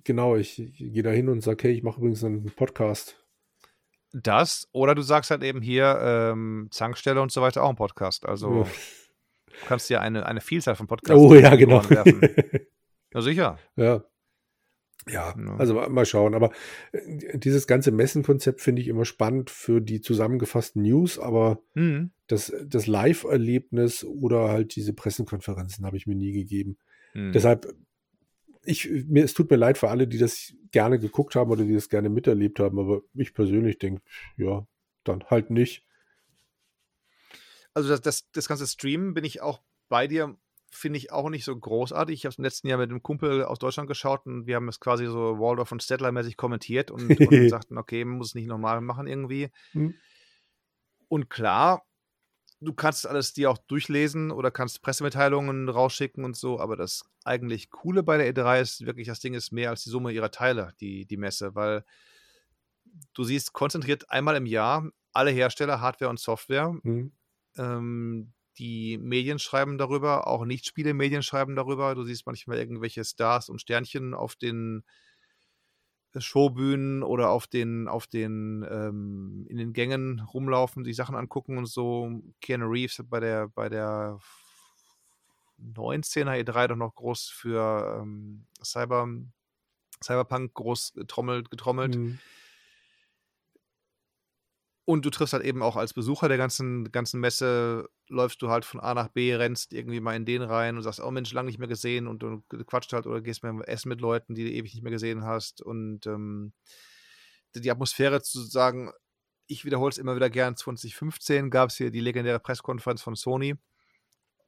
genau, 0.04 0.36
ich, 0.36 0.58
ich 0.60 0.76
gehe 0.76 1.02
da 1.02 1.10
hin 1.10 1.28
und 1.28 1.42
sage, 1.42 1.64
hey, 1.64 1.72
ich 1.72 1.82
mache 1.82 1.98
übrigens 1.98 2.22
einen 2.24 2.44
Podcast. 2.44 3.16
Das, 4.12 4.68
oder 4.72 4.94
du 4.94 5.02
sagst 5.02 5.30
halt 5.30 5.42
eben 5.42 5.62
hier, 5.62 5.98
ähm, 6.00 6.68
Zankstelle 6.70 7.20
und 7.20 7.32
so 7.32 7.40
weiter 7.40 7.62
auch 7.62 7.70
ein 7.70 7.76
Podcast. 7.76 8.26
Also 8.26 8.64
du 8.64 9.66
kannst 9.66 9.88
dir 9.90 10.00
eine, 10.00 10.26
eine 10.26 10.40
Vielzahl 10.40 10.76
von 10.76 10.86
Podcasts 10.86 11.22
oh 11.22 11.34
ja, 11.34 11.54
genau. 11.56 11.82
Ja, 13.14 13.20
sicher. 13.20 13.58
ja. 13.76 14.04
Ja, 15.08 15.34
Ja. 15.36 15.56
also 15.56 15.74
mal 15.74 16.06
schauen. 16.06 16.34
Aber 16.34 16.52
äh, 16.92 17.38
dieses 17.38 17.66
ganze 17.66 17.90
Messenkonzept 17.90 18.60
finde 18.60 18.82
ich 18.82 18.88
immer 18.88 19.04
spannend 19.04 19.50
für 19.50 19.80
die 19.80 20.00
zusammengefassten 20.00 20.82
News, 20.82 21.18
aber 21.18 21.60
Hm. 21.74 22.10
das, 22.28 22.52
das 22.64 22.86
Live-Erlebnis 22.86 24.04
oder 24.04 24.48
halt 24.48 24.76
diese 24.76 24.92
Pressekonferenzen 24.92 25.84
habe 25.84 25.96
ich 25.96 26.06
mir 26.06 26.14
nie 26.14 26.32
gegeben. 26.32 26.78
Hm. 27.12 27.32
Deshalb, 27.32 27.74
ich, 28.64 28.88
mir, 29.08 29.24
es 29.24 29.34
tut 29.34 29.50
mir 29.50 29.56
leid 29.56 29.76
für 29.76 29.88
alle, 29.90 30.06
die 30.06 30.18
das 30.18 30.54
gerne 30.70 30.98
geguckt 31.00 31.34
haben 31.34 31.50
oder 31.50 31.64
die 31.64 31.74
das 31.74 31.88
gerne 31.88 32.08
miterlebt 32.08 32.60
haben, 32.60 32.78
aber 32.78 33.02
ich 33.14 33.34
persönlich 33.34 33.78
denke, 33.78 34.02
ja, 34.36 34.66
dann 35.04 35.24
halt 35.24 35.50
nicht. 35.50 35.84
Also 37.74 37.88
das, 37.88 38.00
das, 38.02 38.30
das 38.32 38.48
ganze 38.48 38.66
Streamen 38.66 39.14
bin 39.14 39.24
ich 39.24 39.40
auch 39.40 39.62
bei 39.88 40.06
dir, 40.06 40.36
finde 40.74 40.98
ich 40.98 41.12
auch 41.12 41.28
nicht 41.28 41.44
so 41.44 41.56
großartig. 41.56 42.14
Ich 42.14 42.24
habe 42.24 42.32
es 42.32 42.38
im 42.38 42.44
letzten 42.44 42.68
Jahr 42.68 42.78
mit 42.78 42.90
einem 42.90 43.02
Kumpel 43.02 43.44
aus 43.44 43.58
Deutschland 43.58 43.88
geschaut 43.88 44.26
und 44.26 44.46
wir 44.46 44.56
haben 44.56 44.68
es 44.68 44.80
quasi 44.80 45.06
so 45.06 45.38
Waldorf 45.38 45.70
und 45.70 45.82
Stettler-mäßig 45.82 46.36
kommentiert 46.36 46.90
und, 46.90 47.08
und 47.20 47.48
sagten, 47.48 47.78
okay, 47.78 48.04
man 48.04 48.16
muss 48.16 48.28
es 48.28 48.34
nicht 48.34 48.46
normal 48.46 48.80
machen 48.80 49.06
irgendwie. 49.06 49.50
Hm. 49.72 49.94
Und 51.08 51.28
klar, 51.28 51.84
du 52.60 52.72
kannst 52.72 53.06
alles 53.06 53.34
dir 53.34 53.50
auch 53.50 53.58
durchlesen 53.58 54.30
oder 54.30 54.50
kannst 54.50 54.82
Pressemitteilungen 54.82 55.68
rausschicken 55.68 56.24
und 56.24 56.36
so, 56.36 56.58
aber 56.58 56.76
das 56.76 57.04
eigentlich 57.24 57.70
Coole 57.70 58.02
bei 58.02 58.16
der 58.16 58.32
E3 58.32 58.60
ist 58.60 58.86
wirklich, 58.86 59.08
das 59.08 59.20
Ding 59.20 59.34
ist 59.34 59.52
mehr 59.52 59.70
als 59.70 59.84
die 59.84 59.90
Summe 59.90 60.12
ihrer 60.12 60.30
Teile, 60.30 60.72
die, 60.80 61.06
die 61.06 61.18
Messe, 61.18 61.54
weil 61.54 61.84
du 63.12 63.24
siehst 63.24 63.52
konzentriert 63.52 64.10
einmal 64.10 64.36
im 64.36 64.46
Jahr 64.46 64.88
alle 65.12 65.30
Hersteller, 65.30 65.80
Hardware 65.80 66.08
und 66.08 66.18
Software, 66.18 66.74
Hm. 66.82 67.12
ähm, 67.58 68.32
die 68.58 68.98
Medien 68.98 69.38
schreiben 69.38 69.78
darüber, 69.78 70.26
auch 70.26 70.44
Nicht-Spiele-Medien 70.44 71.22
schreiben 71.22 71.56
darüber. 71.56 71.94
Du 71.94 72.04
siehst 72.04 72.26
manchmal 72.26 72.58
irgendwelche 72.58 73.04
Stars 73.04 73.48
und 73.48 73.60
Sternchen 73.60 74.14
auf 74.14 74.36
den 74.36 74.84
Showbühnen 76.16 77.02
oder 77.02 77.30
auf 77.30 77.46
den, 77.46 77.88
auf 77.88 78.06
den, 78.06 78.66
ähm, 78.70 79.46
in 79.48 79.56
den 79.56 79.72
Gängen 79.72 80.20
rumlaufen, 80.20 80.84
die 80.84 80.92
Sachen 80.92 81.16
angucken 81.16 81.56
und 81.56 81.66
so. 81.66 82.22
Keanu 82.40 82.66
Reeves 82.66 82.98
hat 82.98 83.08
bei 83.08 83.20
der, 83.20 83.48
bei 83.48 83.68
der 83.70 84.18
19er 85.58 86.36
E3 86.36 86.68
doch 86.68 86.76
noch 86.76 86.94
groß 86.94 87.28
für 87.28 88.00
ähm, 88.02 88.46
Cyber 88.62 89.08
Cyberpunk 90.02 90.54
groß 90.54 90.94
getrommelt, 90.94 91.50
getrommelt. 91.50 91.96
Mhm. 91.96 92.18
Und 94.92 95.06
du 95.06 95.08
triffst 95.08 95.32
halt 95.32 95.42
eben 95.42 95.62
auch 95.62 95.76
als 95.76 95.94
Besucher 95.94 96.28
der 96.28 96.36
ganzen, 96.36 96.92
ganzen 96.92 97.18
Messe, 97.18 97.88
läufst 98.08 98.42
du 98.42 98.50
halt 98.50 98.66
von 98.66 98.78
A 98.78 98.92
nach 98.92 99.08
B, 99.08 99.34
rennst 99.34 99.72
irgendwie 99.72 100.00
mal 100.00 100.14
in 100.14 100.26
den 100.26 100.42
rein 100.42 100.76
und 100.76 100.82
sagst, 100.82 101.00
oh 101.00 101.10
Mensch, 101.10 101.32
lange 101.32 101.46
nicht 101.46 101.58
mehr 101.58 101.66
gesehen 101.66 102.06
und 102.06 102.22
du 102.22 102.42
quatscht 102.66 102.92
halt 102.92 103.06
oder 103.06 103.22
gehst 103.22 103.42
mal 103.42 103.58
essen 103.62 103.88
mit 103.88 104.02
Leuten, 104.02 104.34
die 104.34 104.44
du 104.44 104.50
ewig 104.50 104.74
nicht 104.74 104.82
mehr 104.82 104.92
gesehen 104.92 105.24
hast. 105.24 105.62
Und 105.62 106.06
ähm, 106.06 106.52
die 107.54 107.70
Atmosphäre 107.70 108.20
zu 108.20 108.42
sagen, 108.42 108.92
ich 109.46 109.64
wiederhole 109.64 109.88
es 109.88 109.96
immer 109.96 110.14
wieder 110.14 110.28
gern, 110.28 110.58
2015 110.58 111.48
gab 111.48 111.70
es 111.70 111.78
hier 111.78 111.90
die 111.90 112.00
legendäre 112.00 112.38
Pressekonferenz 112.38 113.00
von 113.00 113.16
Sony. 113.16 113.54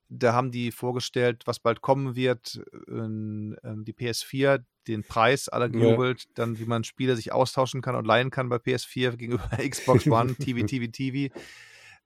Da 0.09 0.33
haben 0.33 0.51
die 0.51 0.71
vorgestellt, 0.71 1.43
was 1.47 1.61
bald 1.61 1.81
kommen 1.81 2.15
wird, 2.15 2.61
in, 2.87 3.57
in 3.63 3.85
die 3.85 3.95
PS4, 3.95 4.63
den 4.87 5.03
Preis 5.03 5.49
aller 5.49 5.69
gejubelt, 5.69 6.25
ja. 6.25 6.31
dann 6.35 6.59
wie 6.59 6.67
man 6.67 6.85
Spiele 6.85 7.17
sich 7.17 7.33
austauschen 7.33 7.81
kann 7.81 7.97
und 7.97 8.07
leihen 8.07 8.31
kann 8.31 8.49
bei 8.49 8.57
PS4 8.57 9.13
gegenüber 9.17 9.49
Xbox 9.57 10.07
One, 10.07 10.35
TV, 10.35 10.67
TV, 10.67 10.91
TV. 10.91 11.35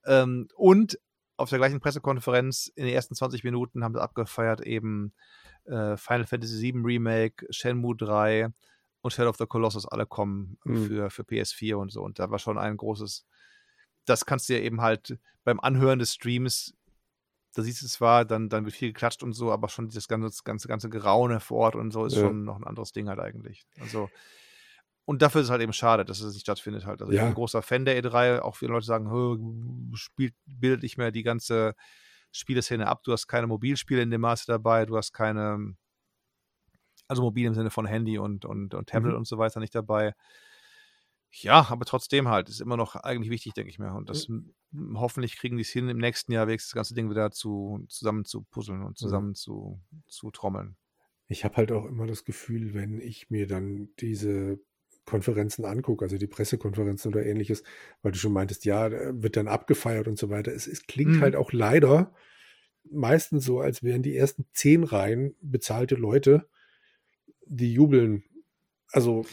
Ähm, 0.07 0.49
und 0.55 0.99
auf 1.37 1.51
der 1.51 1.59
gleichen 1.59 1.81
Pressekonferenz 1.81 2.71
in 2.75 2.85
den 2.85 2.95
ersten 2.95 3.15
20 3.15 3.45
Minuten 3.45 3.85
haben 3.85 3.95
sie 3.95 4.03
abgefeiert 4.03 4.61
eben 4.61 5.13
äh, 5.65 5.97
Final 5.97 6.27
Fantasy 6.27 6.73
VII 6.73 6.83
Remake, 6.85 7.47
Shenmue 7.51 7.97
3, 7.97 8.49
und 9.01 9.13
Shadow 9.13 9.31
of 9.31 9.37
the 9.37 9.47
Colossus 9.47 9.87
alle 9.87 10.07
kommen 10.07 10.59
mhm. 10.65 10.87
für, 10.87 11.11
für 11.11 11.23
PS4 11.23 11.75
und 11.75 11.93
so. 11.93 12.03
Und 12.03 12.19
da 12.19 12.31
war 12.31 12.39
schon 12.39 12.59
ein 12.59 12.77
großes, 12.77 13.27
das 14.05 14.27
kannst 14.27 14.49
du 14.49 14.55
ja 14.55 14.61
eben 14.61 14.81
halt 14.81 15.19
beim 15.45 15.61
Anhören 15.61 15.99
des 15.99 16.15
Streams, 16.15 16.75
da 17.55 17.63
siehst 17.63 17.83
du 17.83 17.87
zwar, 17.87 18.25
dann, 18.25 18.49
dann 18.49 18.65
wird 18.65 18.75
viel 18.75 18.93
geklatscht 18.93 19.23
und 19.23 19.33
so, 19.33 19.51
aber 19.53 19.69
schon 19.69 19.89
dieses 19.89 20.09
ganze, 20.09 20.43
ganze, 20.45 20.69
ganze 20.69 20.89
Geraune 20.89 21.41
vor 21.41 21.59
Ort 21.59 21.77
und 21.77 21.91
so 21.91 22.05
ist 22.05 22.17
ja. 22.17 22.23
schon 22.23 22.45
noch 22.45 22.57
ein 22.57 22.65
anderes 22.65 22.93
Ding 22.93 23.09
halt 23.09 23.19
eigentlich. 23.19 23.67
Also, 23.81 24.09
und 25.05 25.23
dafür 25.23 25.41
ist 25.41 25.47
es 25.47 25.51
halt 25.51 25.63
eben 25.63 25.73
schade, 25.73 26.05
dass 26.05 26.21
es 26.21 26.35
nicht 26.35 26.43
stattfindet 26.43 26.85
halt. 26.85 27.01
Also 27.01 27.13
ja. 27.13 27.19
ich 27.19 27.23
bin 27.23 27.33
ein 27.33 27.35
großer 27.35 27.63
Fan 27.63 27.85
der 27.85 28.03
E3, 28.03 28.41
auch 28.41 28.57
viele 28.57 28.73
Leute 28.73 28.87
sagen, 28.87 29.91
spielt, 29.95 30.35
bildet 30.47 30.83
nicht 30.83 30.99
mehr 30.99 31.11
die 31.11 31.23
ganze 31.23 31.75
Spieleszene 32.31 32.87
ab, 32.87 33.03
du 33.05 33.13
hast 33.13 33.27
keine 33.27 33.47
Mobilspiele 33.47 34.03
in 34.03 34.11
dem 34.11 34.21
Maße 34.21 34.45
dabei, 34.47 34.85
du 34.85 34.97
hast 34.97 35.13
keine 35.13 35.75
also 37.09 37.23
mobil 37.23 37.47
im 37.47 37.55
Sinne 37.55 37.71
von 37.71 37.87
Handy 37.87 38.19
und, 38.19 38.45
und, 38.45 38.75
und 38.75 38.89
Tablet 38.89 39.13
mhm. 39.13 39.19
und 39.19 39.27
so 39.27 39.39
weiter 39.39 39.61
nicht 39.61 39.75
dabei. 39.75 40.15
Ja, 41.31 41.67
aber 41.71 41.85
trotzdem 41.85 42.29
halt, 42.29 42.49
ist 42.49 42.61
immer 42.61 42.77
noch 42.77 42.97
eigentlich 42.97 43.31
wichtig, 43.31 43.55
denke 43.55 43.71
ich 43.71 43.79
mir. 43.79 43.95
Und 43.95 44.09
das 44.09 44.29
mhm. 44.29 44.55
hoffentlich 44.95 45.37
kriegen 45.37 45.57
die 45.57 45.63
es 45.63 45.71
hin, 45.71 45.89
im 45.89 45.99
nächsten 45.99 46.33
Jahr 46.33 46.47
wenigstens 46.47 46.71
das 46.71 46.77
ganze 46.77 46.95
Ding 46.95 47.11
wieder 47.11 47.31
zu, 47.31 47.85
zusammen 47.89 48.25
zu 48.25 48.43
puzzeln 48.43 48.83
und 48.83 48.99
zusammen 48.99 49.29
mhm. 49.29 49.35
zu, 49.35 49.81
zu 50.07 50.31
trommeln. 50.31 50.77
Ich 51.29 51.45
habe 51.45 51.57
halt 51.57 51.73
auch 51.73 51.85
immer 51.85 52.07
das 52.07 52.25
Gefühl, 52.25 52.73
wenn 52.73 53.01
ich 53.01 53.29
mir 53.29 53.47
dann 53.47 53.91
diese 54.01 54.59
Konferenzen 55.05 55.65
angucke, 55.65 56.05
also 56.05 56.17
die 56.17 56.27
Pressekonferenzen 56.27 57.13
oder 57.13 57.25
ähnliches, 57.25 57.63
weil 58.03 58.13
du 58.13 58.19
schon 58.19 58.33
meintest, 58.33 58.65
ja, 58.65 58.91
wird 58.91 59.37
dann 59.37 59.49
abgefeiert 59.49 60.09
und 60.09 60.19
so 60.19 60.31
weiter. 60.31 60.53
Es, 60.53 60.67
es 60.67 60.87
klingt 60.87 61.17
mhm. 61.17 61.21
halt 61.21 61.37
auch 61.37 61.53
leider 61.53 62.15
meistens 62.91 63.45
so, 63.45 63.61
als 63.61 63.83
wären 63.83 64.03
die 64.03 64.17
ersten 64.17 64.47
zehn 64.53 64.85
Reihen 64.85 65.35
bezahlte 65.41 65.95
Leute, 65.95 66.49
die 67.47 67.73
jubeln. 67.73 68.25
Also. 68.93 69.27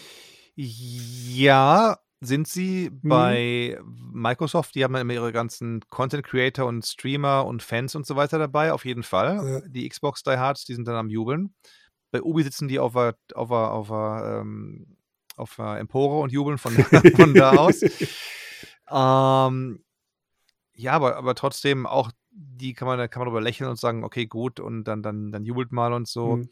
Ja, 0.56 1.98
sind 2.22 2.48
sie 2.48 2.90
mhm. 2.90 3.10
bei 3.10 3.80
Microsoft, 3.84 4.76
die 4.76 4.84
haben 4.84 4.96
ja 4.96 5.02
immer 5.02 5.14
ihre 5.14 5.32
ganzen 5.32 5.82
Content 5.90 6.26
Creator 6.26 6.66
und 6.66 6.86
Streamer 6.86 7.46
und 7.46 7.62
Fans 7.62 7.96
und 7.96 8.06
so 8.06 8.16
weiter 8.16 8.40
dabei, 8.40 8.74
auf 8.74 8.86
jeden 8.86 9.04
Fall. 9.04 9.36
Ja. 9.36 9.68
Die 9.68 9.88
Xbox 9.88 10.24
Die 10.24 10.32
Hards, 10.32 10.66
die 10.66 10.74
sind 10.74 10.88
dann 10.88 10.96
am 10.96 11.10
Jubeln. 11.10 11.54
Bei 12.12 12.22
Ubi 12.22 12.44
sitzen 12.44 12.68
die 12.68 12.80
auf 12.80 12.94
der, 12.94 13.16
auf 13.34 13.50
der, 13.50 13.72
auf 13.72 13.90
ähm, 13.92 14.98
auf 15.38 15.58
Empore 15.58 16.22
und 16.22 16.32
jubeln 16.32 16.58
von, 16.58 16.74
von 17.16 17.34
da 17.34 17.52
aus. 17.52 17.82
ähm, 18.90 19.84
ja, 20.74 20.92
aber, 20.94 21.18
aber 21.18 21.36
trotzdem 21.36 21.86
auch 21.86 22.12
die 22.32 22.74
kann 22.74 22.88
man, 22.88 22.98
kann 23.10 23.22
man 23.22 23.28
darüber 23.28 23.42
lächeln 23.42 23.70
und 23.70 23.80
sagen, 23.80 24.04
okay, 24.04 24.26
gut, 24.26 24.60
und 24.60 24.84
dann, 24.86 25.02
dann, 25.02 25.32
dann 25.32 25.46
jubelt 25.46 25.72
mal 25.72 25.94
und 25.94 26.08
so. 26.08 26.38
Mhm. 26.38 26.50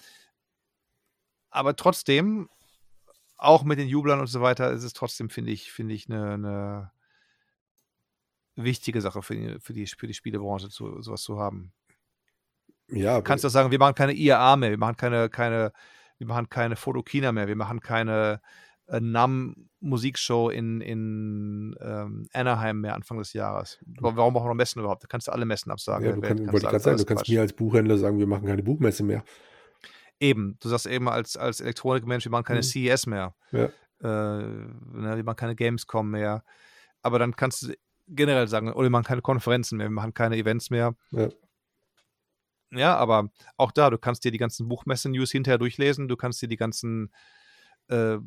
Aber 1.49 1.75
trotzdem, 1.75 2.49
auch 3.43 3.63
mit 3.63 3.79
den 3.79 3.87
Jublern 3.87 4.19
und 4.19 4.27
so 4.27 4.41
weiter, 4.41 4.71
ist 4.71 4.83
es 4.83 4.93
trotzdem, 4.93 5.29
finde 5.29 5.51
ich, 5.51 5.71
finde 5.71 5.93
ich, 5.93 6.09
eine, 6.09 6.33
eine 6.33 6.91
wichtige 8.55 9.01
Sache 9.01 9.21
für 9.21 9.35
die, 9.35 9.59
für 9.59 9.73
die, 9.73 9.85
für 9.85 10.07
die 10.07 10.13
Spielebranche, 10.13 10.69
zu, 10.69 11.01
sowas 11.01 11.21
zu 11.23 11.39
haben. 11.39 11.73
Ja. 12.89 13.17
Du 13.17 13.23
kannst 13.23 13.43
du 13.43 13.49
sagen, 13.49 13.71
wir 13.71 13.79
machen 13.79 13.95
keine 13.95 14.13
IAA 14.13 14.55
mehr, 14.55 14.69
wir 14.69 14.77
machen 14.77 14.97
keine, 14.97 15.29
keine, 15.29 15.73
wir 16.17 16.27
machen 16.27 16.49
keine 16.49 16.75
Fotokina 16.75 17.31
mehr, 17.31 17.47
wir 17.47 17.55
machen 17.55 17.79
keine 17.79 18.41
äh, 18.87 18.99
NAM-Musikshow 18.99 20.49
in, 20.49 20.81
in 20.81 21.75
ähm, 21.81 22.27
Anaheim 22.33 22.81
mehr 22.81 22.95
Anfang 22.95 23.17
des 23.17 23.33
Jahres. 23.33 23.79
Warum 23.85 24.33
machen 24.33 24.45
wir 24.45 24.49
noch 24.49 24.55
Messen 24.55 24.79
überhaupt? 24.79 25.03
Da 25.03 25.07
kannst 25.07 25.27
du 25.27 25.31
alle 25.31 25.45
Messen 25.45 25.71
absagen. 25.71 26.05
Ja, 26.05 26.11
du, 26.13 26.21
kann, 26.21 26.45
kannst, 26.45 26.65
kannst, 26.65 26.85
sagen, 26.85 26.97
du 26.97 27.05
kannst 27.05 27.27
mir 27.27 27.41
als 27.41 27.53
Buchhändler 27.53 27.97
sagen, 27.97 28.19
wir 28.19 28.27
machen 28.27 28.45
keine 28.45 28.63
Buchmesse 28.63 29.03
mehr. 29.03 29.23
Eben, 30.19 30.57
du 30.61 30.69
sagst 30.69 30.85
eben 30.85 31.09
als, 31.09 31.37
als 31.37 31.59
Elektronikmensch, 31.59 32.25
wir 32.25 32.31
machen 32.31 32.45
keine 32.45 32.59
mhm. 32.59 32.63
CES 32.63 33.07
mehr. 33.07 33.35
Ja. 33.51 33.65
Äh, 34.01 34.43
ne, 34.43 35.13
wir 35.15 35.23
machen 35.23 35.37
keine 35.37 35.55
Gamescom 35.55 36.09
mehr. 36.09 36.43
Aber 37.01 37.19
dann 37.19 37.35
kannst 37.35 37.63
du 37.63 37.73
generell 38.07 38.47
sagen, 38.47 38.71
oder 38.71 38.83
wir 38.83 38.89
machen 38.89 39.05
keine 39.05 39.21
Konferenzen 39.21 39.77
mehr, 39.77 39.87
wir 39.87 39.93
machen 39.93 40.13
keine 40.13 40.37
Events 40.37 40.69
mehr. 40.69 40.95
Ja. 41.11 41.29
Ja, 42.71 42.95
aber 42.95 43.29
auch 43.57 43.71
da, 43.71 43.91
du 43.91 43.99
kannst 43.99 44.23
dir 44.23 44.31
die 44.31 44.39
ganzen 44.39 44.67
Buchmesse-News 44.67 45.31
hinterher 45.31 45.59
durchlesen, 45.59 46.07
du 46.07 46.17
kannst 46.17 46.41
dir 46.41 46.47
die 46.47 46.57
ganzen 46.57 47.13
äh, 47.87 48.17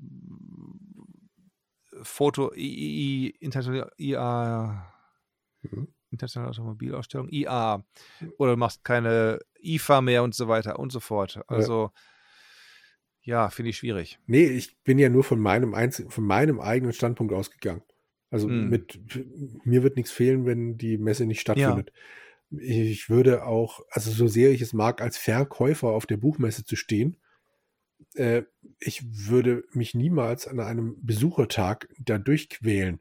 Foto, 2.03 2.53
I, 2.55 3.27
I, 3.27 3.31
International 3.41 3.91
IA, 3.99 4.87
mhm 5.63 5.89
internationale 6.17 6.51
Automobilausstellung, 6.51 7.29
IA, 7.31 7.85
oder 8.39 8.53
du 8.53 8.57
machst 8.57 8.85
keine 8.85 9.39
IFA 9.75 10.01
mehr 10.01 10.23
und 10.23 10.35
so 10.35 10.49
weiter 10.49 10.79
und 10.79 10.93
so 10.93 11.01
fort. 11.01 11.41
Also 11.47 11.91
ja, 13.23 13.45
ja 13.45 13.51
finde 13.51 13.71
ich 13.71 13.79
schwierig. 13.79 14.19
Nee, 14.27 14.47
ich 14.47 14.83
bin 14.83 14.99
ja 14.99 15.09
nur 15.09 15.25
von 15.25 15.41
meinem, 15.41 15.75
Einz 15.75 16.05
von 16.09 16.25
meinem 16.25 16.61
eigenen 16.61 16.93
Standpunkt 16.93 17.33
ausgegangen. 17.33 17.83
Also 18.31 18.49
hm. 18.49 18.69
mit 18.69 18.99
mir 19.65 19.83
wird 19.83 19.97
nichts 19.97 20.11
fehlen, 20.11 20.47
wenn 20.47 20.77
die 20.77 20.99
Messe 20.99 21.27
nicht 21.27 21.41
stattfindet. 21.41 21.93
Ja. 22.51 22.61
Ich 22.61 23.11
würde 23.11 23.45
auch, 23.45 23.81
also 23.91 24.11
so 24.11 24.29
sehr 24.29 24.51
ich 24.51 24.63
es 24.63 24.73
mag, 24.73 25.01
als 25.03 25.19
Verkäufer 25.19 25.89
auf 25.89 26.07
der 26.07 26.17
Buchmesse 26.17 26.65
zu 26.65 26.77
stehen, 26.77 27.17
äh, 28.15 28.43
ich 28.79 29.29
würde 29.29 29.65
mich 29.73 29.95
niemals 29.95 30.47
an 30.47 30.61
einem 30.61 30.97
Besuchertag 31.03 31.89
da 31.99 32.19
durchquälen. 32.19 33.01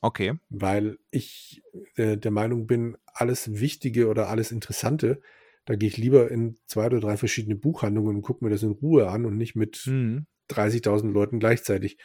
Okay. 0.00 0.34
Weil 0.48 0.98
ich 1.10 1.62
äh, 1.96 2.16
der 2.16 2.30
Meinung 2.30 2.66
bin, 2.66 2.96
alles 3.06 3.60
Wichtige 3.60 4.08
oder 4.08 4.28
alles 4.28 4.52
Interessante, 4.52 5.20
da 5.68 5.76
gehe 5.76 5.90
ich 5.90 5.98
lieber 5.98 6.30
in 6.30 6.56
zwei 6.64 6.86
oder 6.86 6.98
drei 6.98 7.18
verschiedene 7.18 7.54
Buchhandlungen 7.54 8.16
und 8.16 8.22
gucke 8.22 8.42
mir 8.42 8.50
das 8.50 8.62
in 8.62 8.70
Ruhe 8.70 9.10
an 9.10 9.26
und 9.26 9.36
nicht 9.36 9.54
mit 9.54 9.84
mhm. 9.86 10.24
30.000 10.50 11.12
Leuten 11.12 11.40
gleichzeitig. 11.40 11.98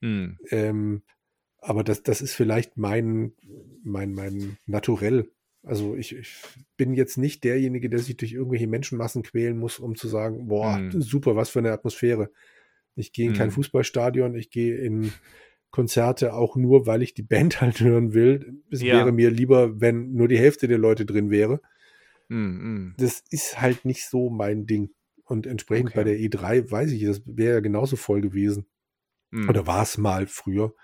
Mhm. 0.00 0.38
Ähm, 0.50 1.02
aber 1.58 1.82
das, 1.82 2.04
das 2.04 2.20
ist 2.20 2.34
vielleicht 2.34 2.76
mein, 2.76 3.32
mein, 3.82 4.12
mein 4.12 4.58
Naturell. 4.66 5.28
Also 5.64 5.96
ich, 5.96 6.14
ich, 6.14 6.36
bin 6.76 6.94
jetzt 6.94 7.18
nicht 7.18 7.42
derjenige, 7.42 7.90
der 7.90 7.98
sich 7.98 8.16
durch 8.16 8.32
irgendwelche 8.32 8.68
Menschenmassen 8.68 9.24
quälen 9.24 9.58
muss, 9.58 9.80
um 9.80 9.96
zu 9.96 10.06
sagen, 10.06 10.46
boah, 10.46 10.78
mhm. 10.78 11.02
super, 11.02 11.34
was 11.34 11.50
für 11.50 11.58
eine 11.58 11.72
Atmosphäre. 11.72 12.30
Ich 12.94 13.12
gehe 13.12 13.26
in 13.26 13.34
kein 13.34 13.48
mhm. 13.48 13.54
Fußballstadion, 13.54 14.36
ich 14.36 14.50
gehe 14.50 14.76
in 14.76 15.12
Konzerte 15.72 16.34
auch 16.34 16.54
nur, 16.54 16.86
weil 16.86 17.02
ich 17.02 17.12
die 17.14 17.22
Band 17.22 17.60
halt 17.60 17.80
hören 17.80 18.14
will. 18.14 18.62
Es 18.70 18.82
ja. 18.82 18.94
wäre 18.94 19.10
mir 19.10 19.32
lieber, 19.32 19.80
wenn 19.80 20.12
nur 20.12 20.28
die 20.28 20.38
Hälfte 20.38 20.68
der 20.68 20.78
Leute 20.78 21.04
drin 21.04 21.30
wäre. 21.30 21.60
Mm. 22.28 22.94
Das 22.96 23.22
ist 23.30 23.60
halt 23.60 23.84
nicht 23.84 24.06
so 24.06 24.30
mein 24.30 24.66
Ding. 24.66 24.90
Und 25.24 25.46
entsprechend 25.46 25.90
okay. 25.90 25.98
bei 26.00 26.04
der 26.04 26.18
E3 26.18 26.70
weiß 26.70 26.92
ich, 26.92 27.04
das 27.04 27.22
wäre 27.24 27.54
ja 27.54 27.60
genauso 27.60 27.96
voll 27.96 28.20
gewesen. 28.20 28.66
Mm. 29.30 29.48
Oder 29.48 29.66
war 29.66 29.82
es 29.82 29.98
mal 29.98 30.26
früher. 30.26 30.74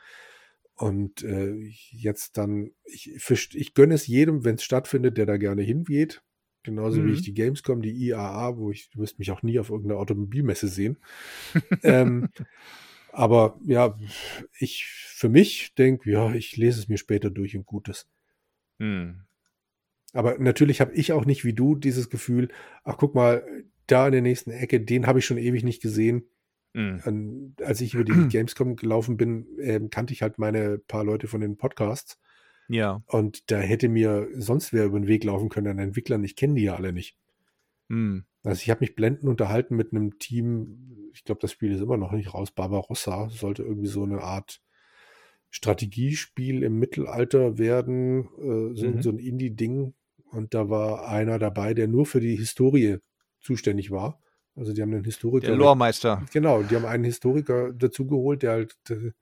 Und 0.74 1.22
äh, 1.22 1.54
jetzt 1.90 2.38
dann, 2.38 2.70
ich, 2.84 3.12
ich 3.54 3.74
gönne 3.74 3.94
es 3.94 4.06
jedem, 4.06 4.44
wenn 4.44 4.54
es 4.54 4.64
stattfindet, 4.64 5.18
der 5.18 5.26
da 5.26 5.36
gerne 5.36 5.62
hingeht. 5.62 6.22
Genauso 6.62 7.04
wie 7.04 7.12
ich 7.12 7.20
mhm. 7.20 7.24
die 7.24 7.34
Gamescom, 7.34 7.80
die 7.80 7.92
IAA, 7.92 8.56
wo 8.58 8.70
ich, 8.70 8.90
du 8.90 9.00
wirst 9.00 9.18
mich 9.18 9.30
auch 9.30 9.42
nie 9.42 9.58
auf 9.58 9.70
irgendeiner 9.70 9.98
Automobilmesse 9.98 10.68
sehen. 10.68 10.98
ähm, 11.82 12.28
aber 13.12 13.58
ja, 13.64 13.98
ich 14.58 14.84
für 14.86 15.28
mich 15.28 15.74
denke, 15.74 16.10
ja, 16.10 16.32
ich 16.34 16.56
lese 16.56 16.80
es 16.80 16.88
mir 16.88 16.98
später 16.98 17.30
durch 17.30 17.56
und 17.56 17.64
Gutes. 17.66 18.08
Hm. 18.78 19.22
Aber 20.12 20.38
natürlich 20.38 20.80
habe 20.80 20.92
ich 20.94 21.12
auch 21.12 21.24
nicht 21.24 21.44
wie 21.44 21.52
du 21.52 21.74
dieses 21.74 22.10
Gefühl, 22.10 22.48
ach 22.84 22.96
guck 22.96 23.14
mal, 23.14 23.44
da 23.86 24.06
in 24.06 24.12
der 24.12 24.22
nächsten 24.22 24.50
Ecke, 24.50 24.80
den 24.80 25.06
habe 25.06 25.18
ich 25.18 25.26
schon 25.26 25.38
ewig 25.38 25.64
nicht 25.64 25.82
gesehen. 25.82 26.28
Mhm. 26.72 27.54
Als 27.62 27.80
ich 27.80 27.94
über 27.94 28.04
die 28.04 28.12
Gamescom 28.28 28.76
gelaufen 28.76 29.16
bin, 29.16 29.46
äh, 29.58 29.80
kannte 29.90 30.12
ich 30.12 30.22
halt 30.22 30.38
meine 30.38 30.78
paar 30.78 31.04
Leute 31.04 31.26
von 31.26 31.40
den 31.40 31.56
Podcasts. 31.56 32.18
Ja. 32.68 33.02
Und 33.06 33.50
da 33.50 33.58
hätte 33.58 33.88
mir 33.88 34.28
sonst 34.34 34.72
wer 34.72 34.84
über 34.84 35.00
den 35.00 35.08
Weg 35.08 35.24
laufen 35.24 35.48
können 35.48 35.66
an 35.66 35.78
Entwicklern. 35.78 36.22
Ich 36.22 36.36
kenne 36.36 36.54
die 36.54 36.62
ja 36.62 36.76
alle 36.76 36.92
nicht. 36.92 37.18
Hm. 37.88 38.24
Also 38.44 38.62
ich 38.62 38.70
habe 38.70 38.80
mich 38.80 38.94
blendend 38.94 39.24
unterhalten 39.24 39.74
mit 39.76 39.92
einem 39.92 40.18
Team, 40.18 41.10
ich 41.12 41.24
glaube, 41.24 41.40
das 41.40 41.50
Spiel 41.52 41.72
ist 41.72 41.80
immer 41.80 41.96
noch 41.96 42.12
nicht 42.12 42.32
raus, 42.32 42.52
Barbarossa, 42.52 43.28
sollte 43.30 43.64
irgendwie 43.64 43.88
so 43.88 44.04
eine 44.04 44.22
Art 44.22 44.62
Strategiespiel 45.50 46.62
im 46.62 46.78
Mittelalter 46.78 47.58
werden, 47.58 48.28
äh, 48.38 48.74
so, 48.76 48.86
Mhm. 48.86 49.02
so 49.02 49.10
ein 49.10 49.18
Indie-Ding. 49.18 49.94
Und 50.30 50.54
da 50.54 50.68
war 50.68 51.08
einer 51.08 51.38
dabei, 51.38 51.74
der 51.74 51.88
nur 51.88 52.06
für 52.06 52.20
die 52.20 52.36
Historie 52.36 52.98
zuständig 53.40 53.90
war. 53.90 54.20
Also 54.56 54.72
die 54.72 54.82
haben 54.82 54.92
einen 54.92 55.04
Historiker. 55.04 55.46
Der 55.46 55.56
Loremeister. 55.56 56.24
Genau, 56.32 56.62
die 56.62 56.74
haben 56.76 56.84
einen 56.84 57.04
Historiker 57.04 57.72
dazugeholt, 57.72 58.42
der 58.42 58.50
halt 58.52 58.76
äh, 58.90 59.12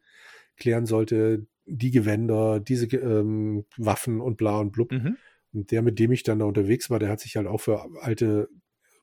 klären 0.56 0.86
sollte, 0.86 1.47
die 1.66 1.90
Gewänder, 1.90 2.60
diese 2.60 2.86
ähm, 2.97 3.64
Waffen 3.76 4.20
und 4.20 4.36
bla 4.36 4.59
und 4.59 4.72
blub. 4.72 4.90
Mhm. 4.93 5.16
Und 5.52 5.70
der, 5.70 5.82
mit 5.82 5.98
dem 5.98 6.12
ich 6.12 6.22
dann 6.22 6.39
da 6.40 6.44
unterwegs 6.47 6.90
war, 6.90 6.98
der 6.98 7.09
hat 7.10 7.20
sich 7.20 7.36
halt 7.36 7.47
auch 7.47 7.59
für 7.60 7.86
alte 8.01 8.48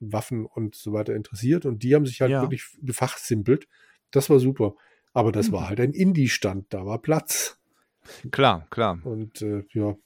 Waffen 0.00 0.44
und 0.46 0.74
so 0.74 0.92
weiter 0.92 1.14
interessiert. 1.14 1.64
Und 1.64 1.82
die 1.82 1.94
haben 1.94 2.06
sich 2.06 2.20
halt 2.20 2.30
Ja. 2.32 2.42
wirklich 2.42 2.64
gefachsimpelt. 2.82 3.66
Das 4.10 4.28
war 4.30 4.38
super. 4.38 4.74
Aber 5.12 5.32
das 5.32 5.48
Mhm. 5.48 5.52
war 5.52 5.68
halt 5.68 5.80
ein 5.80 5.92
Indie-Stand, 5.92 6.66
da 6.74 6.84
war 6.84 7.00
Platz. 7.00 7.58
Klar, 8.30 8.66
klar. 8.70 9.00
Und 9.04 9.42
äh, 9.42 9.64
ja, 9.72 9.96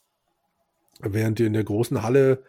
während 1.02 1.40
in 1.40 1.52
der 1.52 1.64
großen 1.64 2.02
Halle 2.02 2.42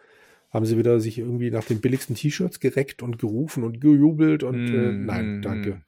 haben 0.50 0.66
sie 0.66 0.76
wieder 0.76 1.00
sich 1.00 1.18
irgendwie 1.18 1.50
nach 1.50 1.64
den 1.64 1.80
billigsten 1.80 2.14
T-Shirts 2.14 2.60
gereckt 2.60 3.02
und 3.02 3.18
gerufen 3.18 3.64
und 3.64 3.80
gejubelt 3.80 4.42
und 4.42 4.72
äh, 4.72 4.92
Mm, 4.92 5.06
nein, 5.06 5.38
mm, 5.38 5.42
danke. 5.42 5.82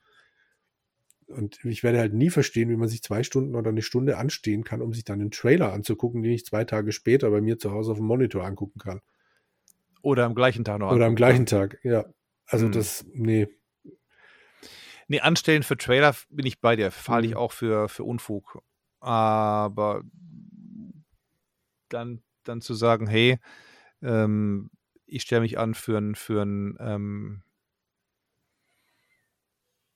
Und 1.27 1.65
ich 1.65 1.83
werde 1.83 1.99
halt 1.99 2.13
nie 2.15 2.31
verstehen, 2.31 2.69
wie 2.71 2.77
man 2.77 2.89
sich 2.89 3.03
zwei 3.03 3.23
Stunden 3.23 3.55
oder 3.55 3.71
eine 3.71 3.83
Stunde 3.83 4.19
anstehen 4.19 4.63
kann, 4.65 4.83
um 4.83 4.93
sich 4.93 5.05
dann 5.05 5.21
einen 5.21 5.31
Trailer 5.31 5.73
anzugucken, 5.73 6.23
den 6.23 6.33
ich 6.33 6.45
zwei 6.45 6.65
Tage 6.65 6.93
später 6.93 7.31
bei 7.31 7.41
mir 7.41 7.59
zu 7.59 7.71
Hause 7.73 7.93
auf 7.93 7.99
dem 7.99 8.07
Monitor 8.07 8.45
angucken 8.45 8.79
kann. 8.79 9.01
Oder 10.03 10.25
am 10.27 10.35
gleichen 10.35 10.65
Tag 10.65 10.79
noch. 10.81 10.93
Oder 10.93 11.07
am 11.07 11.17
gleichen 11.17 11.47
Tag, 11.47 11.79
ja. 11.83 12.05
Also 12.47 12.67
Hm. 12.67 12.73
das, 12.73 13.05
nee. 13.15 13.49
Nee, 15.09 15.21
anstellen 15.21 15.63
für 15.63 15.77
Trailer 15.77 16.15
bin 16.31 16.47
ich 16.47 16.61
bei 16.61 16.77
dir. 16.77 16.91
Halte 17.09 17.27
ich 17.27 17.33
Mhm. 17.33 17.39
auch 17.39 17.53
für, 17.53 17.89
für 17.89 18.05
Unfug. 18.05 18.63
Aber 19.01 20.03
dann, 21.89 22.23
dann 22.45 22.61
zu 22.61 22.75
sagen, 22.75 23.07
hey, 23.07 23.39
ähm, 24.03 24.71
ich 25.07 25.23
stelle 25.23 25.43
mich 25.43 25.59
an 25.59 25.75
für 25.75 25.99
ein, 25.99 26.15
für 26.15 26.43
ein, 26.43 26.77
ähm, 26.81 27.43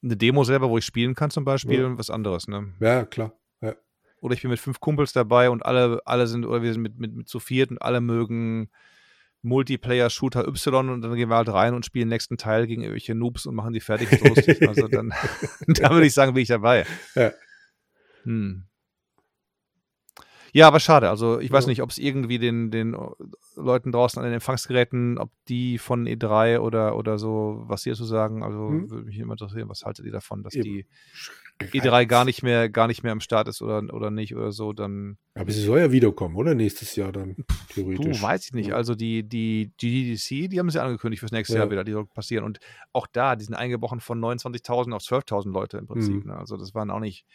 eine 0.02 0.16
Demo 0.16 0.44
selber, 0.44 0.68
wo 0.70 0.78
ich 0.78 0.84
spielen 0.84 1.14
kann 1.14 1.30
zum 1.30 1.44
Beispiel 1.44 1.80
Ja. 1.80 1.86
und 1.86 1.98
was 1.98 2.10
anderes, 2.10 2.46
ne? 2.48 2.72
Ja, 2.80 3.04
klar. 3.04 3.32
Ja. 3.60 3.74
Oder 4.20 4.34
ich 4.34 4.42
bin 4.42 4.50
mit 4.50 4.60
fünf 4.60 4.80
Kumpels 4.80 5.12
dabei 5.12 5.50
und 5.50 5.64
alle, 5.64 6.00
alle 6.04 6.26
sind, 6.26 6.44
oder 6.46 6.62
wir 6.62 6.72
sind 6.72 6.82
mit, 6.82 6.98
mit, 6.98 7.14
mit 7.14 7.28
zu 7.28 7.40
viert 7.40 7.70
und 7.70 7.82
alle 7.82 8.00
mögen 8.00 8.70
Multiplayer-Shooter 9.42 10.46
Y 10.46 10.88
und 10.90 11.02
dann 11.02 11.14
gehen 11.14 11.30
wir 11.30 11.36
halt 11.36 11.48
rein 11.48 11.74
und 11.74 11.84
spielen 11.86 12.06
den 12.06 12.14
nächsten 12.14 12.36
Teil 12.38 12.66
gegen 12.66 12.82
irgendwelche 12.82 13.14
Noobs 13.14 13.46
und 13.46 13.54
machen 13.54 13.72
die 13.72 13.80
fertig. 13.80 14.08
Also 14.66 14.88
dann, 14.88 15.12
da 15.66 15.90
würde 15.90 16.06
ich 16.06 16.14
sagen, 16.14 16.34
bin 16.34 16.42
ich 16.42 16.48
dabei. 16.48 16.86
Ja. 17.14 17.32
Hm. 18.24 18.67
Ja, 20.52 20.66
aber 20.68 20.80
schade. 20.80 21.10
Also 21.10 21.40
ich 21.40 21.50
weiß 21.50 21.64
Ja. 21.64 21.68
nicht, 21.70 21.82
ob 21.82 21.90
es 21.90 21.98
irgendwie 21.98 22.38
den, 22.38 22.70
den 22.70 22.96
Leuten 23.56 23.92
draußen 23.92 24.18
an 24.18 24.24
den 24.24 24.34
Empfangsgeräten, 24.34 25.18
ob 25.18 25.30
die 25.48 25.78
von 25.78 26.06
E3 26.06 26.58
oder, 26.60 26.96
oder 26.96 27.18
so, 27.18 27.62
was 27.66 27.82
sie 27.82 27.90
dazu 27.90 28.04
sagen. 28.04 28.42
Also 28.42 28.68
Hm. 28.68 28.90
würde 28.90 29.04
mich 29.06 29.18
immer 29.18 29.32
interessieren, 29.34 29.68
was 29.68 29.84
haltet 29.84 30.06
ihr 30.06 30.12
davon, 30.12 30.42
dass 30.42 30.54
Eben. 30.54 30.64
die 30.64 30.86
E3 31.72 32.06
gar 32.06 32.24
nicht 32.24 32.42
mehr, 32.44 32.68
gar 32.70 32.86
nicht 32.86 33.02
mehr 33.02 33.10
am 33.12 33.20
Start 33.20 33.48
ist 33.48 33.62
oder, 33.62 33.82
oder 33.92 34.10
nicht 34.12 34.34
oder 34.36 34.52
so, 34.52 34.72
dann 34.72 35.18
Aber 35.34 35.50
sie 35.50 35.62
soll 35.62 35.80
ja 35.80 35.90
wiederkommen, 35.90 36.36
oder? 36.36 36.54
Nächstes 36.54 36.94
Jahr 36.94 37.10
dann, 37.10 37.36
theoretisch. 37.70 38.16
Du, 38.18 38.22
weiß 38.22 38.46
ich 38.46 38.52
nicht. 38.52 38.68
Ja. 38.68 38.76
Also 38.76 38.94
die, 38.94 39.28
die 39.28 39.72
GDC, 39.76 40.48
die 40.50 40.58
haben 40.60 40.70
sie 40.70 40.80
angekündigt 40.80 41.18
fürs 41.20 41.32
nächste 41.32 41.54
Ja. 41.54 41.60
Jahr 41.62 41.70
wieder, 41.72 41.82
die 41.82 41.92
soll 41.92 42.06
passieren. 42.06 42.44
Und 42.44 42.60
auch 42.92 43.08
da, 43.08 43.34
die 43.34 43.44
sind 43.44 43.54
eingebrochen 43.54 43.98
von 44.00 44.20
29.000 44.20 44.92
auf 44.94 45.02
12.000 45.02 45.50
Leute 45.52 45.78
im 45.78 45.86
Prinzip. 45.86 46.24
Ne? 46.26 46.36
Also 46.36 46.56
das 46.56 46.74
waren 46.74 46.90
auch 46.92 47.00
nicht 47.00 47.26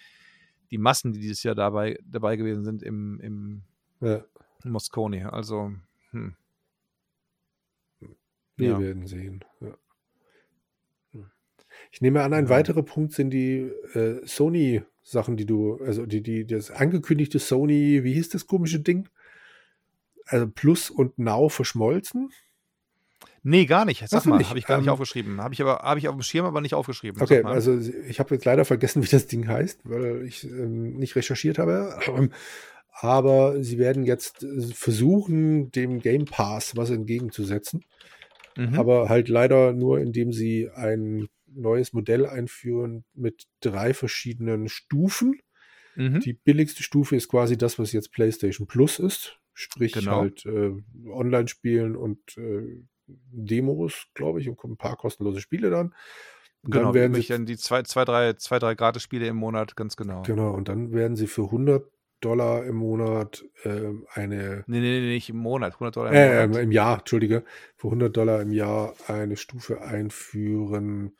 die 0.74 0.80
Massen, 0.80 1.14
die 1.14 1.20
dieses 1.20 1.44
Jahr 1.44 1.54
dabei, 1.54 2.00
dabei 2.04 2.36
gewesen 2.36 2.64
sind 2.66 2.82
im, 2.82 3.20
im 3.20 3.62
Ja, 4.02 4.26
Moscone. 4.64 5.32
Also, 5.32 5.72
hm. 6.10 6.36
wir 8.58 8.70
Ja. 8.70 8.80
werden 8.80 9.06
sehen. 9.06 9.46
Ja. 9.62 9.78
Ich 11.92 12.02
nehme 12.02 12.24
an, 12.24 12.34
ein 12.34 12.50
weiterer 12.50 12.82
Punkt 12.82 13.14
sind 13.14 13.30
die 13.30 13.70
äh, 13.94 14.26
Sony-Sachen, 14.26 15.38
die 15.38 15.46
du, 15.46 15.76
also 15.76 16.08
die, 16.08 16.24
die, 16.24 16.48
das 16.48 16.72
angekündigte 16.72 17.38
Sony, 17.38 18.04
wie 18.04 18.14
hieß 18.14 18.30
das 18.30 18.48
komische 18.48 18.80
Ding? 18.80 19.10
Also 20.26 20.48
Plus 20.50 20.90
und 20.90 21.20
Now 21.20 21.50
verschmolzen. 21.50 22.32
Nee, 23.44 23.66
gar 23.66 23.84
nicht. 23.86 24.08
Sag 24.08 24.22
Ach 24.22 24.26
mal, 24.26 24.38
nicht. 24.38 24.50
habe 24.50 24.60
ich 24.60 24.66
gar 24.66 24.78
nicht 24.78 24.88
Ähm, 24.88 24.94
aufgeschrieben. 24.94 25.42
Habe 25.42 25.54
ich 25.54 25.62
aber 25.62 25.80
habe 25.80 26.00
ich 26.00 26.08
auf 26.08 26.16
dem 26.16 26.22
Schirm, 26.24 26.46
aber 26.46 26.62
nicht 26.62 26.74
aufgeschrieben. 26.76 27.22
Okay, 27.22 27.44
also 27.44 27.78
ich 28.08 28.20
habe 28.20 28.34
jetzt 28.36 28.46
leider 28.46 28.64
vergessen, 28.66 29.04
wie 29.04 29.08
das 29.08 29.28
Ding 29.28 29.48
heißt, 29.48 29.82
weil 29.84 30.24
ich 30.26 30.46
ähm, 30.46 30.94
nicht 30.96 31.16
recherchiert 31.16 31.60
habe. 31.60 32.00
Ähm, 32.08 32.32
Aber 33.02 33.62
sie 33.64 33.78
werden 33.80 34.04
jetzt 34.04 34.44
äh, 34.44 34.62
versuchen, 34.74 35.72
dem 35.72 36.00
Game 36.00 36.26
Pass 36.26 36.78
was 36.78 36.90
entgegenzusetzen. 36.90 37.84
Mhm. 38.56 38.76
Aber 38.76 39.10
halt 39.10 39.30
leider 39.30 39.74
nur, 39.74 40.00
indem 40.00 40.32
sie 40.32 40.70
ein 40.74 41.28
neues 41.48 41.92
Modell 41.94 42.26
einführen 42.28 43.04
mit 43.14 43.44
drei 43.62 43.94
verschiedenen 43.94 44.70
Stufen. 44.70 45.40
mhm. 45.96 46.20
Die 46.22 46.34
billigste 46.34 46.84
Stufe 46.84 47.16
ist 47.16 47.28
quasi 47.30 47.58
das, 47.58 47.78
was 47.80 47.92
jetzt 47.92 48.12
PlayStation 48.12 48.68
Plus 48.68 49.00
ist. 49.00 49.40
Sprich 49.54 49.94
Genau. 49.94 50.22
halt 50.22 50.46
äh, 50.46 50.72
Online-Spielen 51.10 51.96
und 51.96 52.20
äh, 52.38 52.84
Demos, 53.08 54.08
glaube 54.14 54.42
ich, 54.42 54.50
und 54.50 54.64
ein 54.64 54.78
paar 54.78 54.96
kostenlose 54.98 55.42
Spiele 55.42 55.70
dann. 55.70 55.94
Und 56.64 56.72
genau, 56.72 56.86
dann 56.86 56.94
werden 56.94 57.14
sie, 57.14 57.28
dann 57.28 57.46
die 57.46 57.58
zwei, 57.58 57.84
zwei, 57.84 58.06
drei, 58.06 58.34
zwei, 58.34 58.60
drei 58.60 58.76
Gratis-Spiele 58.76 59.28
im 59.28 59.36
Monat, 59.36 59.76
ganz 59.76 59.96
genau. 59.98 60.22
genau, 60.24 60.52
und 60.52 60.70
dann 60.70 60.94
werden 60.94 61.18
sie 61.18 61.28
für 61.28 61.44
100 61.44 61.84
Dollar 62.22 62.64
im 62.64 62.76
Monat 62.78 63.44
ähm, 63.66 64.08
eine 64.14 64.64
Nee, 64.68 64.80
nee, 64.80 65.02
nee, 65.02 65.14
nicht 65.14 65.30
im 65.30 65.38
Monat, 65.38 65.74
100 65.74 65.96
Dollar 65.96 66.12
im 66.12 66.16
äh, 66.16 66.48
Monat. 66.48 66.64
im 66.64 66.72
Jahr, 66.72 67.00
Entschuldige, 67.00 67.44
für 67.76 67.88
100 67.88 68.16
Dollar 68.16 68.42
im 68.42 68.54
Jahr 68.54 68.96
eine 69.08 69.36
Stufe 69.36 69.82
einführen 69.82 71.18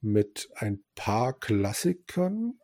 mit 0.00 0.48
ein 0.56 0.82
paar 0.94 1.38
Klassikern. 1.38 2.54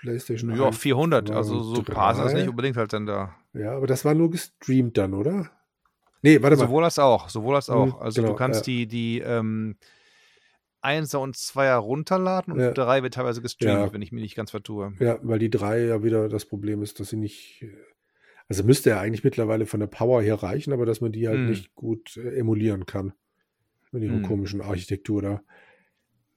PlayStation 0.00 0.56
Ja, 0.56 0.68
1, 0.68 0.78
400, 0.78 1.28
zwei 1.28 1.34
also 1.34 1.62
so 1.62 1.82
paar 1.82 2.14
sind 2.14 2.24
das 2.24 2.34
nicht 2.34 2.48
unbedingt 2.48 2.76
halt 2.76 2.92
dann 2.92 3.04
da. 3.04 3.34
Ja, 3.52 3.72
aber 3.76 3.86
das 3.86 4.04
war 4.04 4.14
nur 4.14 4.30
gestreamt 4.30 4.96
dann, 4.96 5.12
oder? 5.12 5.50
Nee, 6.22 6.42
warte 6.42 6.56
mal. 6.56 6.66
Sowohl 6.66 6.84
als 6.84 6.98
auch, 6.98 7.28
sowohl 7.28 7.54
als 7.54 7.70
auch. 7.70 7.86
Mhm, 7.96 8.02
Also 8.02 8.20
genau, 8.20 8.32
du 8.32 8.38
kannst 8.38 8.60
ja. 8.66 8.72
die, 8.72 8.86
die 8.86 9.18
ähm, 9.20 9.76
Einser 10.80 11.20
und 11.20 11.36
Zweier 11.36 11.76
runterladen 11.78 12.52
und 12.52 12.60
Ja. 12.60 12.72
drei 12.72 13.02
wird 13.02 13.14
teilweise 13.14 13.42
gestreamt, 13.42 13.86
Ja. 13.88 13.92
wenn 13.92 14.02
ich 14.02 14.12
mich 14.12 14.22
nicht 14.22 14.34
ganz 14.36 14.50
vertue. 14.50 14.92
Ja, 15.00 15.18
weil 15.22 15.38
die 15.38 15.50
drei 15.50 15.84
ja 15.84 16.02
wieder 16.02 16.28
das 16.28 16.44
Problem 16.44 16.82
ist, 16.82 17.00
dass 17.00 17.08
sie 17.10 17.16
nicht. 17.16 17.64
Also 18.48 18.64
müsste 18.64 18.90
ja 18.90 19.00
eigentlich 19.00 19.24
mittlerweile 19.24 19.66
von 19.66 19.80
der 19.80 19.88
Power 19.88 20.22
her 20.22 20.36
reichen, 20.42 20.72
aber 20.72 20.86
dass 20.86 21.00
man 21.00 21.12
die 21.12 21.28
halt 21.28 21.38
Hm. 21.40 21.46
nicht 21.50 21.74
gut 21.74 22.16
äh, 22.16 22.38
emulieren 22.38 22.86
kann. 22.86 23.12
Mit 23.90 24.02
ihrer 24.02 24.14
Hm. 24.14 24.22
komischen 24.22 24.60
Architektur 24.60 25.22
da. 25.22 25.42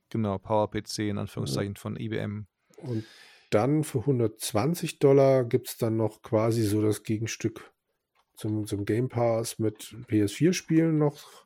Genau, 0.10 0.38
PowerPC 0.38 1.00
in 1.10 1.18
Anführungszeichen 1.18 1.76
von 1.76 1.98
IBM. 1.98 2.48
Und 2.78 3.06
dann 3.50 3.84
für 3.84 4.00
120 4.06 5.00
Dollar 5.00 5.46
gibt 5.46 5.68
es 5.70 5.78
dann 5.78 5.96
noch 5.98 6.22
quasi 6.22 6.64
so 6.64 6.82
das 6.82 7.04
Gegenstück 7.04 7.71
zum, 8.36 8.66
zum 8.68 8.86
Game 8.86 9.10
Pass 9.10 9.60
mit 9.60 9.96
PS4-Spielen 10.08 10.98
noch, 10.98 11.46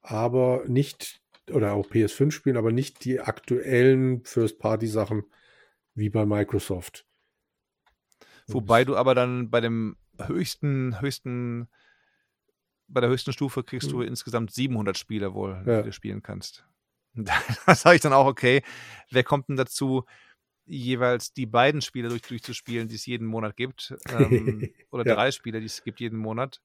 aber 0.00 0.64
nicht, 0.66 1.20
oder 1.50 1.72
auch 1.74 1.86
PS5-Spielen, 1.86 2.56
aber 2.56 2.72
nicht 2.72 3.04
die 3.04 3.20
aktuellen 3.20 4.24
First-Party-Sachen 4.24 5.24
wie 5.94 6.08
bei 6.08 6.24
Microsoft. 6.26 7.06
Wobei 8.48 8.84
du 8.84 8.96
aber 8.96 9.14
dann 9.14 9.50
bei 9.50 9.60
dem 9.60 9.96
höchsten, 10.20 11.00
höchsten, 11.00 11.68
bei 12.88 13.00
der 13.00 13.10
höchsten 13.10 13.32
Stufe 13.32 13.62
kriegst 13.62 13.90
du 13.92 14.00
Hm. 14.00 14.08
insgesamt 14.08 14.52
700 14.52 14.98
Spiele 14.98 15.34
wohl, 15.34 15.62
Ja. 15.66 15.78
die 15.82 15.88
du 15.88 15.92
spielen 15.92 16.22
kannst. 16.22 16.66
Da 17.66 17.74
sage 17.74 17.96
ich 17.96 18.02
dann 18.02 18.14
auch, 18.14 18.26
okay, 18.26 18.62
wer 19.10 19.22
kommt 19.22 19.48
denn 19.48 19.56
dazu, 19.56 20.04
jeweils 20.66 21.32
die 21.32 21.46
beiden 21.46 21.80
Spiele 21.82 22.08
durch, 22.08 22.24
durchzuspielen, 22.24 22.88
die 22.88 22.96
es 22.96 23.06
jeden 23.06 23.26
Monat 23.26 23.56
gibt? 23.56 23.94
Ähm, 24.06 24.70
oder 24.90 25.04
Ja. 25.04 25.16
drei 25.16 25.30
Spiele, 25.32 25.60
die 25.60 25.66
es 25.66 25.82
gibt 25.82 26.00
jeden 26.00 26.18
Monat. 26.18 26.60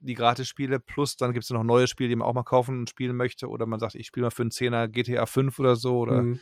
Die 0.00 0.14
Gratis-Spiele 0.14 0.80
plus 0.80 1.16
dann 1.16 1.32
gibt 1.32 1.44
es 1.44 1.50
noch 1.50 1.62
neue 1.64 1.86
Spiele, 1.86 2.08
die 2.10 2.16
man 2.16 2.26
auch 2.28 2.34
mal 2.34 2.42
kaufen 2.44 2.80
und 2.80 2.90
spielen 2.90 3.16
möchte. 3.16 3.48
Oder 3.48 3.66
man 3.66 3.80
sagt, 3.80 3.94
ich 3.96 4.06
spiele 4.06 4.26
mal 4.26 4.30
für 4.30 4.42
einen 4.42 4.50
Zehner 4.50 4.88
GTA 4.88 5.26
5 5.26 5.58
oder 5.58 5.76
so. 5.76 5.98
Oder 5.98 6.26
Mhm. 6.26 6.40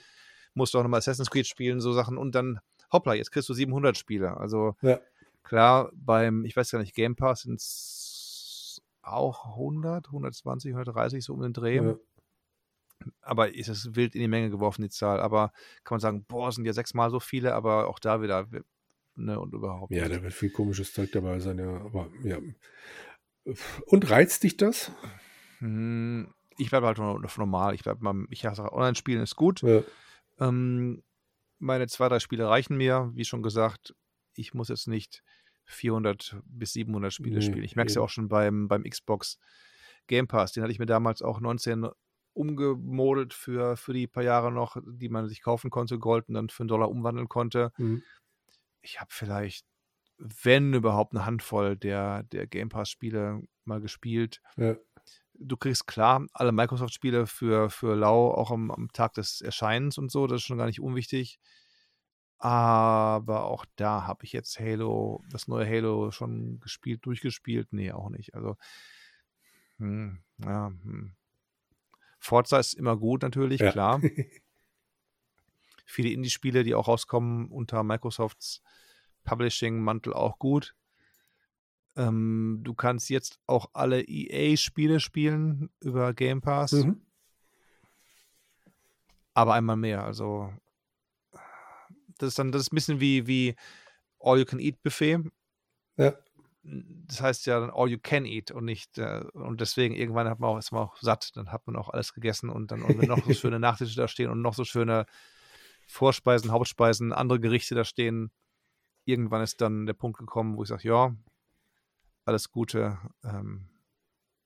musst 0.55 0.75
du 0.75 0.79
auch 0.79 0.85
nochmal 0.85 0.99
Assassin's 0.99 1.31
Creed 1.31 1.47
spielen, 1.47 1.81
so 1.81 1.93
Sachen. 1.93 2.19
Und 2.19 2.35
dann, 2.35 2.61
hoppla, 2.93 3.15
jetzt 3.15 3.33
kriegst 3.33 3.49
du 3.49 3.55
700 3.55 3.99
Spiele. 3.99 4.37
Also 4.37 4.77
Ja. 4.83 5.01
klar, 5.45 5.91
beim, 5.95 6.45
ich 6.45 6.57
weiß 6.57 6.71
gar 6.73 6.81
nicht, 6.81 6.95
Game 6.95 7.17
Pass 7.17 7.43
sind 7.43 7.61
es 7.61 8.83
auch 9.03 9.57
100, 9.57 10.11
120, 10.13 10.75
130, 10.75 11.25
so 11.25 11.35
um 11.35 11.43
den 11.43 11.53
Dreh. 11.53 11.83
Ja. 11.83 11.99
Aber 13.21 13.55
ist 13.55 13.69
es 13.69 13.95
wild 13.95 14.15
in 14.15 14.21
die 14.21 14.29
Menge 14.29 14.51
geworfen, 14.51 14.83
die 14.83 14.89
Zahl. 14.91 15.21
Aber 15.21 15.53
kann 15.85 15.97
man 15.97 16.01
sagen, 16.01 16.25
boah, 16.25 16.51
sind 16.53 16.65
ja 16.65 16.73
sechsmal 16.73 17.11
so 17.11 17.21
viele, 17.21 17.55
aber 17.55 17.89
auch 17.89 17.99
da 17.99 18.23
wieder, 18.23 18.47
ne, 19.15 19.39
und 19.39 19.55
überhaupt 19.55 19.93
Ja, 19.93 20.05
nicht. 20.09 20.17
da 20.19 20.23
wird 20.23 20.33
viel 20.35 20.51
komisches 20.51 20.93
Zeug 20.93 21.13
dabei 21.13 21.39
sein, 21.39 21.59
ja. 21.59 21.81
Aber 21.81 22.09
ja. 22.23 22.39
Und 23.87 24.11
reizt 24.11 24.43
dich 24.43 24.57
das? 24.57 24.93
Hm, 25.59 26.33
ich 26.59 26.71
bleibe 26.71 26.87
halt 26.87 26.99
normal. 26.99 27.75
Ich 27.75 27.83
bleibe 27.83 28.03
mal, 28.03 28.27
ich 28.31 28.41
sage, 28.43 28.73
Online-Spielen 28.73 29.23
ist 29.23 29.37
gut. 29.37 29.63
Ja. 29.63 29.83
Ähm, 30.41 31.03
meine 31.59 31.87
zwei, 31.87 32.09
drei 32.09 32.21
Spiele 32.21 32.49
reichen 32.49 32.77
mir. 32.77 33.11
Wie 33.15 33.25
schon 33.25 33.43
gesagt, 33.43 33.95
ich 34.35 34.55
muss 34.55 34.69
jetzt 34.69 34.87
nicht 34.89 35.23
400 35.65 36.37
bis 36.45 36.73
700 36.73 37.13
Spiele 37.13 37.37
Nee, 37.39 37.45
spielen. 37.45 37.65
Ich 37.65 37.77
merke 37.77 37.89
es 37.89 37.95
ja 37.95 38.03
auch 38.03 38.09
schon 38.09 38.29
beim, 38.29 38.69
beim 38.69 38.85
Xbox 38.85 39.39
Game 40.07 40.27
Pass. 40.29 40.53
Den 40.53 40.63
hatte 40.63 40.73
ich 40.73 40.79
mir 40.79 40.87
damals 40.87 41.23
auch 41.23 41.41
19 41.41 41.89
umgemodelt 42.39 43.35
für, 43.35 43.77
für 43.77 43.93
die 43.93 44.07
paar 44.07 44.23
Jahre 44.23 44.53
noch, 44.53 44.77
die 44.87 45.09
man 45.09 45.29
sich 45.29 45.43
kaufen 45.43 45.71
konnte, 45.71 45.99
Gold 45.99 46.29
und 46.29 46.35
dann 46.35 46.49
für 46.49 46.63
einen 46.63 46.69
Dollar 46.69 46.89
umwandeln 46.89 47.29
konnte. 47.29 47.73
Mhm. 47.77 48.03
Ich 48.81 49.01
habe 49.01 49.11
vielleicht, 49.13 49.67
wenn 50.19 50.73
überhaupt, 50.73 51.15
eine 51.15 51.27
Handvoll 51.27 51.77
der, 51.77 52.23
der 52.23 52.47
Game 52.47 52.69
Pass-Spiele 52.69 53.43
mal 53.65 53.81
gespielt. 53.81 54.41
Ja. 54.57 54.77
Du 55.35 55.57
kriegst 55.57 55.87
klar 55.87 56.27
alle 56.33 56.53
Microsoft-Spiele 56.53 57.27
für, 57.27 57.71
für 57.71 57.95
lau 57.95 58.31
auch 58.31 58.51
am, 58.51 58.71
am 58.71 58.93
Tag 58.93 59.15
des 59.15 59.41
Erscheinens 59.41 59.99
und 59.99 60.11
so, 60.11 60.27
das 60.27 60.41
ist 60.41 60.47
schon 60.47 60.59
gar 60.59 60.67
nicht 60.67 60.81
unwichtig. 60.81 61.39
Aber 62.39 63.47
auch 63.47 63.65
da 63.75 64.07
habe 64.07 64.25
ich 64.25 64.33
jetzt 64.33 64.61
Halo, 64.61 65.25
das 65.29 65.49
neue 65.49 65.67
Halo 65.67 66.13
schon 66.13 66.61
gespielt, 66.61 67.05
durchgespielt. 67.05 67.73
Nee, 67.73 67.91
auch 67.91 68.11
nicht. 68.11 68.35
Also, 68.35 68.57
hm, 69.79 70.23
ja, 70.45 70.69
hm. 70.69 71.17
Forza 72.29 72.59
ist 72.59 72.75
immer 72.75 72.97
gut 72.99 73.23
natürlich, 73.23 73.61
Ja. 73.61 73.73
klar. 73.73 74.01
Viele 75.87 76.11
Indie-Spiele, 76.11 76.63
die 76.65 76.75
auch 76.75 76.87
rauskommen 76.87 77.51
unter 77.51 77.83
Microsofts 77.83 78.61
Publishing-Mantel 79.25 80.13
auch 80.13 80.39
gut. 80.39 80.75
Ähm, 81.97 82.61
du 82.63 82.75
kannst 82.75 83.09
jetzt 83.09 83.41
auch 83.47 83.71
alle 83.73 84.03
EA-Spiele 84.03 85.01
spielen 85.01 85.71
über 85.81 86.13
Game 86.13 86.43
Pass, 86.43 86.73
Mhm. 86.73 87.01
aber 89.35 89.55
einmal 89.55 89.77
mehr. 89.77 90.05
Also, 90.05 90.53
das 92.19 92.29
ist 92.29 92.39
dann 92.39 92.53
das 92.53 92.63
ist 92.63 92.73
ein 92.73 92.75
bisschen 92.77 93.01
wie, 93.01 93.27
wie 93.27 93.57
All-You-Can-Eat-Buffet. 94.21 95.21
Ja. 95.97 96.15
Das 96.71 97.23
heißt 97.23 97.47
ja 97.47 97.61
dann 97.61 97.71
All 97.71 97.89
You 97.89 97.99
Can 98.03 98.27
Eat 98.27 98.51
und 98.51 98.65
nicht, 98.65 98.99
äh, 98.99 99.25
und 99.33 99.61
deswegen 99.61 99.95
irgendwann 99.95 100.29
hat 100.29 100.39
man 100.39 100.51
auch, 100.51 100.59
ist 100.59 100.73
man 100.73 100.83
auch 100.83 100.97
satt, 100.99 101.35
dann 101.37 101.51
hat 101.51 101.67
man 101.67 101.77
auch 101.77 101.89
alles 101.89 102.13
gegessen 102.13 102.51
und 102.51 102.71
dann, 102.71 102.83
und 102.83 103.01
wenn 103.01 103.09
noch 103.09 103.25
so 103.25 103.33
schöne 103.35 103.59
Nachtische 103.59 103.97
da 103.97 104.09
stehen 104.09 104.31
und 104.31 104.43
noch 104.43 104.55
so 104.55 104.65
schöne 104.65 105.07
Vorspeisen, 105.87 106.53
Hauptspeisen, 106.53 107.13
andere 107.13 107.41
Gerichte 107.41 107.75
da 107.75 107.85
stehen, 107.85 108.31
irgendwann 109.05 109.43
ist 109.43 109.61
dann 109.61 109.87
der 109.87 109.95
Punkt 109.95 110.19
gekommen, 110.19 110.57
wo 110.57 110.63
ich 110.63 110.69
sage, 110.69 110.87
ja, 110.87 111.17
alles 112.25 112.51
Gute, 112.51 112.99
ähm, 113.25 113.71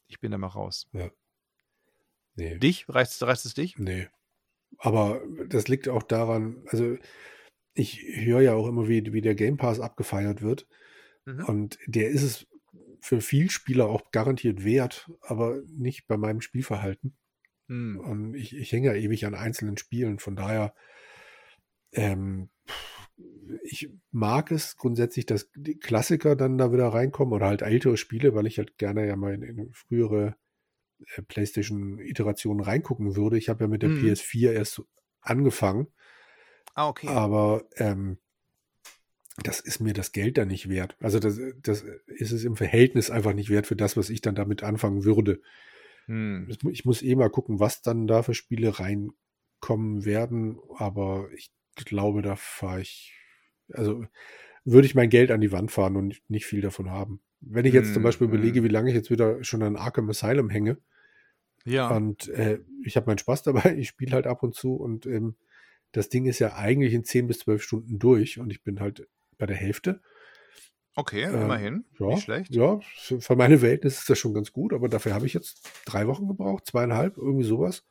ich 0.07 0.21
bin 0.21 0.31
da 0.31 0.39
mal 0.39 0.47
raus. 0.47 0.87
Nee. 0.93 2.59
Dich? 2.59 2.89
Reizt, 2.89 3.23
reizt 3.25 3.45
es 3.45 3.55
dich? 3.55 3.77
Nee. 3.79 4.09
Aber 4.79 5.21
das 5.49 5.69
liegt 5.69 5.89
auch 5.89 6.03
daran, 6.03 6.63
also 6.69 6.97
ich 7.75 8.03
höre 8.03 8.41
ja 8.41 8.55
auch 8.55 8.69
immer, 8.69 8.89
wie, 8.89 9.13
wie 9.13 9.21
der 9.21 9.35
Game 9.35 9.57
Pass 9.57 9.81
abgefeiert 9.81 10.43
wird. 10.43 10.67
Mhm. 11.25 11.45
Und 11.45 11.79
der 11.87 12.11
ist 12.11 12.23
es 12.23 12.47
für 13.01 13.21
viel 13.21 13.51
Spieler 13.51 13.89
auch 13.89 14.11
garantiert 14.13 14.65
wert, 14.65 15.11
aber 15.23 15.61
nicht 15.67 16.07
bei 16.07 16.17
meinem 16.17 16.41
Spielverhalten. 16.41 17.17
Hm. 17.69 17.99
Und 18.01 18.35
ich, 18.35 18.57
ich 18.57 18.73
hänge 18.73 18.89
ja 18.89 18.95
ewig 18.95 19.27
an 19.27 19.35
einzelnen 19.35 19.77
Spielen. 19.77 20.19
Von 20.19 20.37
daher, 20.37 20.75
ähm, 21.93 22.51
ich 23.65 23.91
mag 24.11 24.51
es 24.51 24.77
grundsätzlich, 24.77 25.27
dass 25.27 25.51
die 25.55 25.79
Klassiker 25.79 26.37
dann 26.37 26.59
da 26.59 26.73
wieder 26.73 26.89
reinkommen 26.89 27.35
oder 27.35 27.47
halt 27.47 27.63
ältere 27.63 27.97
Spiele, 27.97 28.35
weil 28.35 28.47
ich 28.47 28.59
halt 28.59 28.79
gerne 28.79 29.07
ja 29.07 29.17
mal 29.17 29.35
in, 29.35 29.43
in 29.43 29.73
frühere 29.73 30.37
äh, 31.17 31.23
PlayStation-Iterationen 31.23 32.63
reingucken 32.65 33.17
würde. 33.17 33.39
Ich 33.39 33.49
habe 33.49 33.65
ja 33.65 33.69
mit 33.69 33.83
der 33.83 33.91
Mhm. 33.91 33.99
PS4 33.99 34.53
erst 34.53 34.83
angefangen, 35.21 35.89
Ah, 36.75 36.89
okay. 36.89 37.09
aber 37.09 37.65
ähm, 37.77 38.19
das 39.43 39.61
ist 39.61 39.81
mir 39.81 39.95
das 39.95 40.13
Geld 40.13 40.37
dann 40.39 40.49
nicht 40.49 40.69
wert. 40.69 40.97
Also 41.01 41.19
das, 41.19 41.39
das 41.63 41.85
ist 42.07 42.33
es 42.33 42.45
im 42.45 42.57
Verhältnis 42.57 43.11
einfach 43.11 43.33
nicht 43.35 43.51
wert 43.51 43.67
für 43.67 43.77
das, 43.77 43.97
was 43.97 44.11
ich 44.11 44.21
dann 44.21 44.35
damit 44.35 44.63
anfangen 44.63 45.05
würde. 45.05 45.41
Hm. 46.07 46.49
Ich 46.71 46.85
muss 46.85 47.03
eh 47.03 47.15
mal 47.15 47.31
gucken, 47.31 47.61
was 47.61 47.83
dann 47.83 48.07
da 48.07 48.23
für 48.23 48.35
Spiele 48.35 48.79
reinkommen 48.79 50.05
werden, 50.05 50.59
aber 50.77 51.29
ich 51.35 51.51
glaube, 51.77 52.21
da 52.23 52.37
fahre 52.37 52.81
ich, 52.83 53.15
also 53.73 54.05
würde 54.65 54.87
ich 54.87 54.95
mein 54.95 55.09
Geld 55.11 55.31
an 55.31 55.41
die 55.41 55.53
Wand 55.53 55.71
fahren 55.71 55.97
und 55.97 56.21
nicht 56.29 56.45
viel 56.47 56.61
davon 56.61 56.91
haben. 56.91 57.21
Wenn 57.41 57.65
ich 57.65 57.73
jetzt 57.75 57.89
zum 57.95 57.97
Hm, 57.97 58.03
Beispiel 58.03 58.27
hm. 58.29 58.35
überlege, 58.35 58.63
wie 58.63 58.69
lange 58.69 58.91
ich 58.91 58.95
jetzt 58.95 59.11
wieder 59.11 59.43
schon 59.43 59.63
an 59.63 59.77
Arkham 59.77 60.09
Asylum 60.11 60.51
hänge 60.51 60.79
Ja. 61.65 61.89
und 61.97 62.29
äh, 62.29 62.61
ich 62.85 62.97
habe 62.97 63.07
meinen 63.07 63.19
Spaß 63.19 63.43
dabei, 63.45 63.77
ich 63.77 63.89
spiele 63.89 64.13
halt 64.13 64.27
ab 64.27 64.43
und 64.43 64.55
zu 64.55 64.75
und 64.75 65.07
ähm, 65.07 65.37
das 65.93 66.09
Ding 66.09 66.27
ist 66.27 66.39
ja 66.39 66.55
eigentlich 66.55 66.93
in 66.95 67.05
10 67.05 67.27
bis 67.27 67.41
12 67.41 67.63
Stunden 67.63 67.99
durch 67.99 68.39
und 68.39 68.51
ich 68.51 68.63
bin 68.63 68.81
halt 68.81 69.09
bei 69.43 69.47
der 69.47 69.57
Hälfte. 69.57 70.01
Okay, 70.95 71.25
Ähm, 71.25 71.35
immerhin. 71.43 71.85
Ja, 71.99 72.07
Nicht 72.07 72.23
schlecht. 72.23 72.55
Ja, 72.55 72.79
für, 72.95 73.21
für 73.21 73.35
meine 73.35 73.59
Verhältnisse 73.59 73.99
ist 73.99 74.09
das 74.09 74.17
schon 74.21 74.35
ganz 74.35 74.53
gut, 74.53 74.73
aber 74.73 74.89
dafür 74.89 75.15
habe 75.15 75.27
ich 75.27 75.35
jetzt 75.35 75.69
drei 75.85 76.07
Wochen 76.07 76.29
gebraucht, 76.29 76.65
zweieinhalb, 76.65 77.17
irgendwie 77.17 77.43
sowas. 77.43 77.85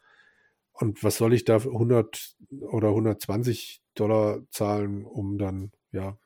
Und 0.72 1.04
was 1.04 1.18
soll 1.18 1.34
ich 1.34 1.44
da 1.44 1.60
für 1.60 1.74
100 1.74 2.38
oder 2.62 2.88
120 2.88 3.84
Dollar 3.96 4.40
zahlen, 4.50 5.04
um 5.04 5.38
dann 5.38 5.74
ja 5.92 6.18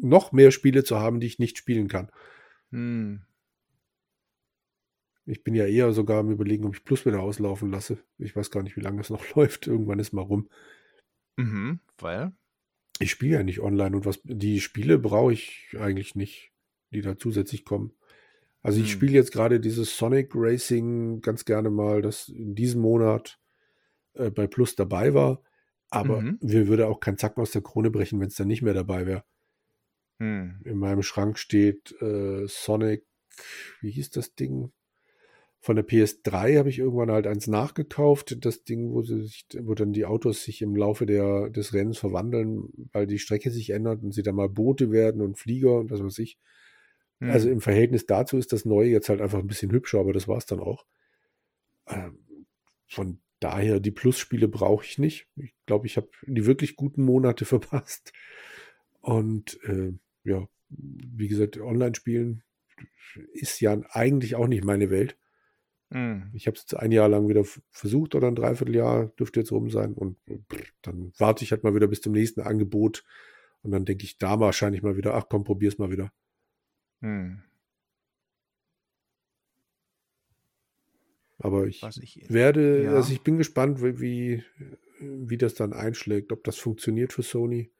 noch 0.00 0.30
mehr 0.30 0.52
Spiele 0.52 0.84
zu 0.84 1.00
haben, 1.00 1.18
die 1.18 1.26
ich 1.26 1.40
nicht 1.40 1.58
spielen 1.58 1.88
kann? 1.88 2.12
Hm. 2.70 3.22
Ich 5.26 5.42
bin 5.42 5.56
ja 5.56 5.66
eher 5.66 5.92
sogar 5.92 6.20
am 6.20 6.30
überlegen, 6.30 6.66
ob 6.66 6.76
ich 6.76 6.84
Plus 6.84 7.04
wieder 7.04 7.20
auslaufen 7.20 7.72
lasse. 7.72 7.98
Ich 8.16 8.36
weiß 8.36 8.52
gar 8.52 8.62
nicht, 8.62 8.76
wie 8.76 8.80
lange 8.80 8.98
das 8.98 9.10
noch 9.10 9.24
läuft. 9.34 9.66
Irgendwann 9.66 9.98
ist 9.98 10.12
mal 10.12 10.22
rum. 10.22 10.48
Mhm. 11.36 11.80
Weil? 11.98 12.32
Ich 13.00 13.10
spiele 13.10 13.36
ja 13.36 13.42
nicht 13.42 13.60
online 13.60 13.96
und 13.96 14.06
was 14.06 14.20
die 14.24 14.60
Spiele 14.60 14.98
brauche 14.98 15.32
ich 15.32 15.76
eigentlich 15.78 16.14
nicht, 16.14 16.52
die 16.90 17.00
da 17.00 17.16
zusätzlich 17.16 17.64
kommen. 17.64 17.92
Also 18.62 18.80
ich 18.80 18.90
Hm. 18.90 18.92
spiele 18.92 19.12
jetzt 19.12 19.32
gerade 19.32 19.60
dieses 19.60 19.96
Sonic 19.96 20.32
Racing 20.34 21.20
ganz 21.20 21.44
gerne 21.44 21.70
mal, 21.70 22.02
das 22.02 22.28
in 22.28 22.54
diesem 22.54 22.82
Monat 22.82 23.40
äh, 24.14 24.30
bei 24.30 24.46
Plus 24.48 24.76
dabei 24.76 25.14
war. 25.14 25.42
Aber 25.90 26.26
Mhm. 26.26 26.38
mir 26.40 26.68
würde 26.68 26.88
auch 26.88 27.00
kein 27.00 27.18
Zacken 27.18 27.42
aus 27.42 27.52
der 27.52 27.62
Krone 27.62 27.90
brechen, 27.90 28.20
wenn 28.20 28.28
es 28.28 28.36
dann 28.36 28.48
nicht 28.48 28.62
mehr 28.62 28.74
dabei 28.74 29.06
wäre. 29.06 29.24
Hm. 30.20 30.62
In 30.64 30.78
meinem 30.78 31.02
Schrank 31.02 31.36
steht 31.36 32.00
äh, 32.00 32.46
Sonic, 32.46 33.04
wie 33.80 33.90
hieß 33.90 34.10
das 34.10 34.34
Ding? 34.36 34.72
Von 35.60 35.74
der 35.74 35.86
PS3 35.86 36.58
habe 36.58 36.68
ich 36.68 36.78
irgendwann 36.78 37.10
halt 37.10 37.26
eins 37.26 37.48
nachgekauft. 37.48 38.44
Das 38.44 38.64
Ding, 38.64 38.92
wo, 38.92 39.02
sie 39.02 39.22
sich, 39.22 39.46
wo 39.60 39.74
dann 39.74 39.92
die 39.92 40.06
Autos 40.06 40.44
sich 40.44 40.62
im 40.62 40.76
Laufe 40.76 41.04
der, 41.04 41.50
des 41.50 41.74
Rennens 41.74 41.98
verwandeln, 41.98 42.68
weil 42.92 43.06
die 43.06 43.18
Strecke 43.18 43.50
sich 43.50 43.70
ändert 43.70 44.02
und 44.02 44.12
sie 44.12 44.22
dann 44.22 44.36
mal 44.36 44.48
Boote 44.48 44.92
werden 44.92 45.20
und 45.20 45.36
Flieger 45.36 45.74
und 45.78 45.90
was 45.90 46.02
weiß 46.02 46.18
ich. 46.20 46.38
Hm. 47.20 47.30
Also 47.30 47.50
im 47.50 47.60
Verhältnis 47.60 48.06
dazu 48.06 48.38
ist 48.38 48.52
das 48.52 48.64
Neue 48.64 48.88
jetzt 48.88 49.08
halt 49.08 49.20
einfach 49.20 49.40
ein 49.40 49.48
bisschen 49.48 49.72
hübscher, 49.72 49.98
aber 49.98 50.12
das 50.12 50.28
war 50.28 50.38
es 50.38 50.46
dann 50.46 50.60
auch. 50.60 50.86
Ähm, 51.88 52.18
von 52.86 53.20
daher, 53.40 53.80
die 53.80 53.90
Plus-Spiele 53.90 54.48
brauche 54.48 54.84
ich 54.84 54.98
nicht. 54.98 55.28
Ich 55.36 55.54
glaube, 55.66 55.86
ich 55.86 55.96
habe 55.96 56.08
die 56.26 56.46
wirklich 56.46 56.76
guten 56.76 57.02
Monate 57.02 57.44
verpasst. 57.44 58.12
Und 59.00 59.58
äh, 59.64 59.92
ja, 60.24 60.48
wie 60.68 61.28
gesagt, 61.28 61.58
Online-Spielen 61.58 62.42
ist 63.32 63.60
ja 63.60 63.80
eigentlich 63.90 64.34
auch 64.34 64.46
nicht 64.46 64.64
meine 64.64 64.90
Welt. 64.90 65.16
Hm. 65.90 66.30
Ich 66.34 66.46
habe 66.46 66.56
es 66.56 66.62
jetzt 66.62 66.74
ein 66.74 66.92
Jahr 66.92 67.08
lang 67.08 67.28
wieder 67.28 67.44
versucht 67.70 68.14
oder 68.14 68.28
ein 68.28 68.34
Dreivierteljahr 68.34 69.06
dürfte 69.18 69.40
jetzt 69.40 69.52
rum 69.52 69.70
sein 69.70 69.94
und 69.94 70.16
dann 70.82 71.12
warte 71.18 71.44
ich 71.44 71.50
halt 71.50 71.64
mal 71.64 71.74
wieder 71.74 71.86
bis 71.86 72.02
zum 72.02 72.12
nächsten 72.12 72.42
Angebot 72.42 73.04
und 73.62 73.70
dann 73.70 73.84
denke 73.84 74.04
ich 74.04 74.18
da 74.18 74.38
wahrscheinlich 74.38 74.82
mal 74.82 74.96
wieder, 74.96 75.14
ach 75.14 75.24
komm, 75.28 75.44
probier's 75.44 75.78
mal 75.78 75.90
wieder. 75.90 76.12
Hm. 77.00 77.42
Aber 81.38 81.66
ich 81.66 81.82
ich. 81.82 82.28
werde, 82.28 82.84
Ja. 82.84 82.94
also 82.94 83.12
ich 83.12 83.22
bin 83.22 83.38
gespannt, 83.38 83.80
wie, 83.82 84.00
wie, 84.00 84.44
wie 85.00 85.38
das 85.38 85.54
dann 85.54 85.72
einschlägt, 85.72 86.32
ob 86.32 86.44
das 86.44 86.56
funktioniert 86.56 87.12
für 87.12 87.22
Sony. 87.22 87.70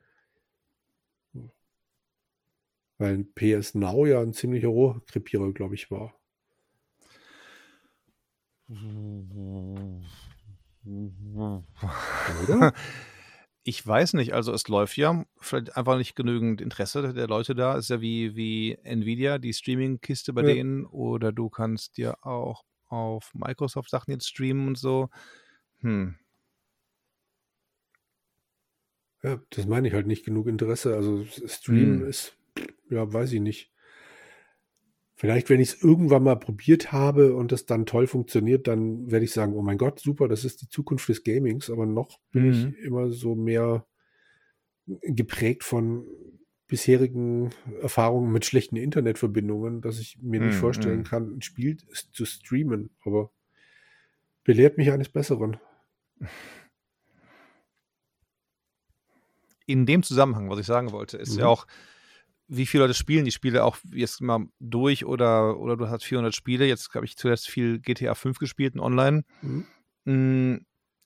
Weil 2.98 3.24
PS 3.24 3.74
Now 3.74 4.06
ja 4.06 4.20
ein 4.20 4.32
ziemlicher 4.32 4.68
Rohrkrepierer, 4.68 5.52
glaube 5.52 5.74
ich, 5.74 5.90
war. 5.90 6.17
Oder? 12.42 12.72
Ich 13.64 13.86
weiß 13.86 14.14
nicht, 14.14 14.32
also 14.32 14.54
es 14.54 14.66
läuft 14.68 14.96
ja 14.96 15.26
vielleicht 15.40 15.76
einfach 15.76 15.98
nicht 15.98 16.16
genügend 16.16 16.62
Interesse 16.62 17.12
der 17.12 17.26
Leute 17.26 17.54
da. 17.54 17.76
Ist 17.76 17.90
ja 17.90 18.00
wie, 18.00 18.34
wie 18.34 18.78
Nvidia, 18.82 19.36
die 19.36 19.52
Streaming-Kiste 19.52 20.32
bei 20.32 20.40
Ja. 20.40 20.54
denen. 20.54 20.86
Oder 20.86 21.32
du 21.32 21.50
kannst 21.50 21.98
dir 21.98 22.24
auch 22.24 22.64
auf 22.86 23.30
Microsoft 23.34 23.90
Sachen 23.90 24.12
jetzt 24.12 24.26
streamen 24.26 24.68
und 24.68 24.78
so. 24.78 25.10
Hm. 25.80 26.14
Ja, 29.22 29.38
das 29.50 29.66
meine 29.66 29.88
ich 29.88 29.94
halt 29.94 30.06
nicht 30.06 30.24
genug 30.24 30.46
Interesse. 30.46 30.94
Also 30.94 31.26
Stream 31.26 32.00
Hm. 32.00 32.08
ist, 32.08 32.38
ja, 32.88 33.12
weiß 33.12 33.32
ich 33.32 33.40
nicht. 33.40 33.70
Vielleicht, 35.20 35.50
wenn 35.50 35.58
ich 35.58 35.70
es 35.70 35.82
irgendwann 35.82 36.22
mal 36.22 36.36
probiert 36.36 36.92
habe 36.92 37.34
und 37.34 37.50
das 37.50 37.66
dann 37.66 37.86
toll 37.86 38.06
funktioniert, 38.06 38.68
dann 38.68 39.10
werde 39.10 39.24
ich 39.24 39.32
sagen, 39.32 39.54
oh 39.54 39.62
mein 39.62 39.76
Gott, 39.76 39.98
super, 39.98 40.28
das 40.28 40.44
ist 40.44 40.62
die 40.62 40.68
Zukunft 40.68 41.08
des 41.08 41.24
Gamings. 41.24 41.70
Aber 41.70 41.86
noch 41.86 42.20
bin 42.30 42.44
Mhm. 42.44 42.50
ich 42.52 42.84
immer 42.84 43.10
so 43.10 43.34
mehr 43.34 43.84
geprägt 44.86 45.64
von 45.64 46.06
bisherigen 46.68 47.50
Erfahrungen 47.82 48.30
mit 48.30 48.44
schlechten 48.44 48.76
Internetverbindungen, 48.76 49.80
dass 49.80 49.98
ich 49.98 50.18
mir 50.22 50.38
nicht 50.38 50.54
Mhm, 50.54 50.60
vorstellen 50.60 50.98
mhm. 51.00 51.04
kann, 51.04 51.36
ein 51.38 51.42
Spiel 51.42 51.78
zu 52.12 52.24
streamen. 52.24 52.90
Aber 53.04 53.32
belehrt 54.44 54.78
mich 54.78 54.92
eines 54.92 55.08
Besseren. 55.08 55.56
In 59.66 59.84
dem 59.84 60.04
Zusammenhang, 60.04 60.48
was 60.48 60.60
ich 60.60 60.66
sagen 60.66 60.92
wollte, 60.92 61.16
ist 61.16 61.34
Mhm. 61.34 61.38
ja 61.40 61.46
auch, 61.46 61.66
wie 62.48 62.66
viele 62.66 62.84
Leute 62.84 62.94
spielen 62.94 63.24
die 63.26 63.30
Spiele 63.30 63.62
auch 63.64 63.76
jetzt 63.92 64.20
mal 64.22 64.46
durch 64.58 65.04
oder, 65.04 65.58
oder 65.58 65.76
du 65.76 65.88
hast 65.88 66.04
400 66.04 66.34
Spiele. 66.34 66.66
Jetzt 66.66 66.94
habe 66.94 67.04
ich 67.04 67.16
zuletzt 67.16 67.48
viel 67.48 67.78
GTA 67.78 68.14
5 68.14 68.38
gespielt 68.38 68.74
in 68.74 68.80
online. 68.80 69.24
Mhm. 69.42 69.66
Mm, 70.04 70.64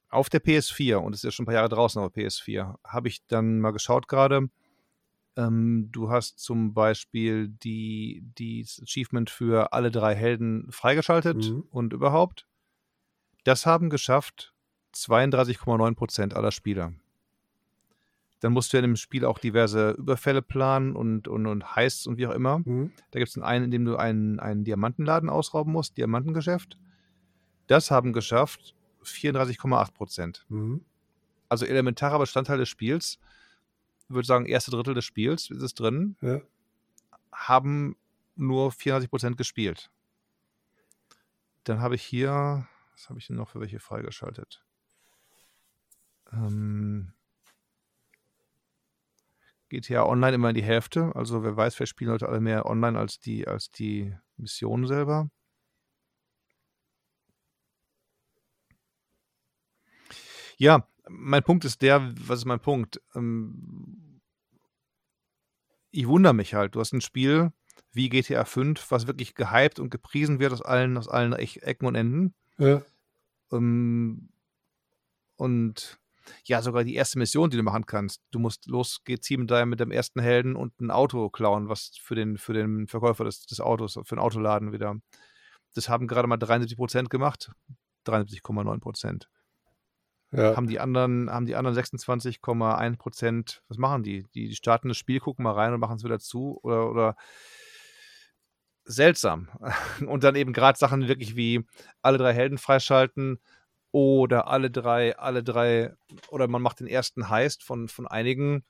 Auf 0.08 0.28
der 0.28 0.40
PS4, 0.42 0.96
und 0.96 1.14
es 1.14 1.20
ist 1.20 1.24
ja 1.24 1.30
schon 1.30 1.44
ein 1.44 1.46
paar 1.46 1.54
Jahre 1.54 1.68
draußen 1.70 2.00
auf 2.00 2.12
der 2.12 2.24
PS4, 2.28 2.76
habe 2.86 3.08
ich 3.08 3.26
dann 3.26 3.58
mal 3.60 3.70
geschaut 3.72 4.06
gerade. 4.08 4.48
Ähm, 5.36 5.88
du 5.90 6.10
hast 6.10 6.38
zum 6.38 6.74
Beispiel 6.74 7.48
die, 7.48 8.22
die 8.38 8.62
das 8.62 8.80
Achievement 8.82 9.30
für 9.30 9.72
alle 9.72 9.90
drei 9.90 10.14
Helden 10.14 10.70
freigeschaltet 10.70 11.38
Mhm. 11.50 11.64
und 11.70 11.92
überhaupt. 11.94 12.46
Das 13.44 13.64
haben 13.66 13.88
geschafft 13.90 14.54
32,9% 14.94 16.34
aller 16.34 16.52
Spieler. 16.52 16.92
Dann 18.42 18.52
musst 18.52 18.72
du 18.72 18.76
ja 18.76 18.82
in 18.82 18.90
dem 18.90 18.96
Spiel 18.96 19.24
auch 19.24 19.38
diverse 19.38 19.92
Überfälle 19.92 20.42
planen 20.42 20.96
und, 20.96 21.28
und, 21.28 21.46
und 21.46 21.76
Heists 21.76 22.08
und 22.08 22.18
wie 22.18 22.26
auch 22.26 22.32
immer. 22.32 22.58
Mhm. 22.58 22.92
Da 23.12 23.20
gibt 23.20 23.28
es 23.28 23.38
einen, 23.38 23.66
in 23.66 23.70
dem 23.70 23.84
du 23.84 23.96
einen, 23.96 24.40
einen 24.40 24.64
Diamantenladen 24.64 25.30
ausrauben 25.30 25.72
musst, 25.72 25.96
Diamantengeschäft. 25.96 26.76
Das 27.68 27.92
haben 27.92 28.12
geschafft 28.12 28.74
34,8 29.04 29.92
Prozent. 29.94 30.44
Mhm. 30.48 30.84
Also 31.48 31.66
elementarer 31.66 32.18
Bestandteil 32.18 32.58
des 32.58 32.68
Spiels, 32.68 33.20
ich 34.08 34.14
würde 34.14 34.26
sagen, 34.26 34.46
erste 34.46 34.72
Drittel 34.72 34.94
des 34.94 35.04
Spiels 35.04 35.48
ist 35.48 35.62
es 35.62 35.74
drin, 35.74 36.16
Ja. 36.20 36.40
haben 37.32 37.96
nur 38.34 38.72
34 38.72 39.08
Prozent 39.08 39.36
gespielt. 39.36 39.88
Dann 41.62 41.80
habe 41.80 41.94
ich 41.94 42.02
hier, 42.02 42.66
was 42.92 43.08
habe 43.08 43.20
ich 43.20 43.28
denn 43.28 43.36
noch 43.36 43.50
für 43.50 43.60
welche 43.60 43.78
freigeschaltet? 43.78 44.64
Ähm, 46.32 47.12
GTA 49.72 50.04
Online 50.04 50.34
immer 50.34 50.50
in 50.50 50.54
die 50.54 50.62
Hälfte. 50.62 51.12
Also 51.14 51.42
wer 51.42 51.56
weiß, 51.56 51.80
wer 51.80 51.86
spielen 51.86 52.10
heute 52.10 52.28
alle 52.28 52.40
mehr 52.40 52.66
online 52.66 52.98
als 52.98 53.18
die, 53.18 53.48
als 53.48 53.70
die 53.70 54.14
Mission 54.36 54.86
selber. 54.86 55.30
Ja, 60.58 60.86
mein 61.08 61.42
Punkt 61.42 61.64
ist 61.64 61.80
der, 61.80 62.12
was 62.20 62.40
ist 62.40 62.44
mein 62.44 62.60
Punkt? 62.60 63.00
Ähm, 63.14 64.20
ich 65.90 66.06
wundere 66.06 66.34
mich 66.34 66.52
halt. 66.52 66.74
Du 66.74 66.80
hast 66.80 66.92
ein 66.92 67.00
Spiel 67.00 67.50
wie 67.92 68.10
GTA 68.10 68.44
5, 68.44 68.90
was 68.90 69.06
wirklich 69.06 69.34
gehypt 69.34 69.80
und 69.80 69.88
gepriesen 69.88 70.38
wird 70.38 70.52
aus 70.52 70.62
allen, 70.62 70.98
aus 70.98 71.08
allen 71.08 71.32
Ecken 71.32 71.86
und 71.86 71.94
Enden. 71.94 72.34
Ja. 72.58 72.82
Ähm, 73.50 74.28
und 75.36 76.01
ja, 76.44 76.62
sogar 76.62 76.84
die 76.84 76.94
erste 76.94 77.18
Mission, 77.18 77.50
die 77.50 77.56
du 77.56 77.62
machen 77.62 77.86
kannst. 77.86 78.22
Du 78.30 78.38
musst 78.38 78.66
losziehen 78.66 79.40
mit 79.40 79.50
deinem, 79.50 79.70
mit 79.70 79.80
deinem 79.80 79.92
ersten 79.92 80.20
Helden 80.20 80.56
und 80.56 80.80
ein 80.80 80.90
Auto 80.90 81.30
klauen, 81.30 81.68
was 81.68 81.92
für 82.00 82.14
den, 82.14 82.38
für 82.38 82.52
den 82.52 82.88
Verkäufer 82.88 83.24
des, 83.24 83.46
des 83.46 83.60
Autos, 83.60 83.94
für 83.94 84.14
den 84.14 84.18
Autoladen 84.18 84.72
wieder. 84.72 84.96
Das 85.74 85.88
haben 85.88 86.06
gerade 86.06 86.28
mal 86.28 86.36
73 86.36 86.76
Prozent 86.76 87.10
gemacht. 87.10 87.50
73,9 88.06 88.80
Prozent. 88.80 89.28
Ja. 90.32 90.56
Haben 90.56 90.66
die 90.66 90.80
anderen, 90.80 91.30
haben 91.30 91.46
die 91.46 91.56
anderen 91.56 91.76
26,1 91.76 92.96
Prozent, 92.96 93.62
was 93.68 93.76
machen 93.76 94.02
die? 94.02 94.24
die? 94.34 94.48
Die 94.48 94.54
starten 94.54 94.88
das 94.88 94.96
Spiel, 94.96 95.20
gucken 95.20 95.42
mal 95.42 95.52
rein 95.52 95.74
und 95.74 95.80
machen 95.80 95.96
es 95.96 96.04
wieder 96.04 96.18
zu 96.18 96.58
oder, 96.62 96.90
oder 96.90 97.16
seltsam. 98.84 99.48
Und 100.06 100.24
dann 100.24 100.34
eben 100.34 100.52
gerade 100.52 100.78
Sachen 100.78 101.06
wirklich 101.06 101.36
wie 101.36 101.64
alle 102.00 102.18
drei 102.18 102.32
Helden 102.32 102.58
freischalten 102.58 103.40
oder 103.92 104.48
alle 104.48 104.70
drei, 104.70 105.16
alle 105.16 105.44
drei, 105.44 105.94
oder 106.28 106.48
man 106.48 106.62
macht 106.62 106.80
den 106.80 106.86
ersten 106.86 107.28
Heist 107.28 107.62
von, 107.62 107.88
von 107.88 108.06
einigen 108.06 108.64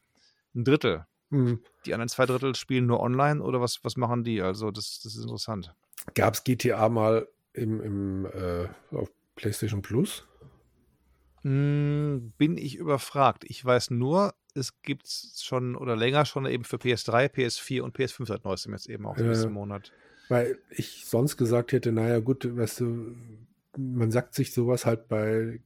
ein 0.55 0.65
Drittel. 0.65 1.07
Mhm. 1.31 1.60
Die 1.86 1.94
anderen 1.94 2.09
zwei 2.09 2.26
Drittel 2.26 2.55
spielen 2.55 2.86
nur 2.86 3.01
online 3.01 3.42
oder 3.42 3.60
was, 3.60 3.83
was 3.83 3.97
machen 3.97 4.25
die? 4.25 4.42
Also 4.42 4.70
das, 4.70 5.01
das 5.02 5.15
ist 5.17 5.23
interessant. 5.23 5.75
Gab 6.15 6.34
es 6.34 6.44
GTA 6.44 6.89
mal 6.89 7.26
im, 7.55 7.81
im 7.81 8.26
äh, 8.26 8.68
auf 8.94 9.10
PlayStation 9.36 9.81
Plus? 9.83 10.26
Hm, 11.42 12.33
bin 12.39 12.57
ich 12.57 12.76
überfragt. 12.76 13.44
Ich 13.47 13.65
weiß 13.65 13.91
nur, 13.91 14.34
es 14.55 14.81
gibt 14.83 15.09
schon 15.09 15.76
oder 15.76 15.97
länger 15.97 16.25
schon 16.25 16.47
eben 16.47 16.65
für 16.65 16.76
PS3, 16.76 17.26
PS4 17.26 17.83
und 17.83 17.97
PS5 17.97 18.26
seit 18.26 18.44
neuestem 18.44 18.73
jetzt 18.73 18.89
eben 18.89 19.07
auch 19.07 19.17
Ja. 19.17 19.28
diesem 19.28 19.52
Monat. 19.52 19.92
Weil 20.28 20.59
ich 20.70 21.05
sonst 21.07 21.36
gesagt 21.36 21.73
hätte, 21.73 21.92
naja 21.92 22.20
gut, 22.20 22.57
weißt 22.57 22.81
du, 22.81 23.17
man 23.76 24.10
sagt 24.10 24.34
sich 24.34 24.52
sowas 24.52 24.86
halt 24.86 25.09
bei 25.09 25.60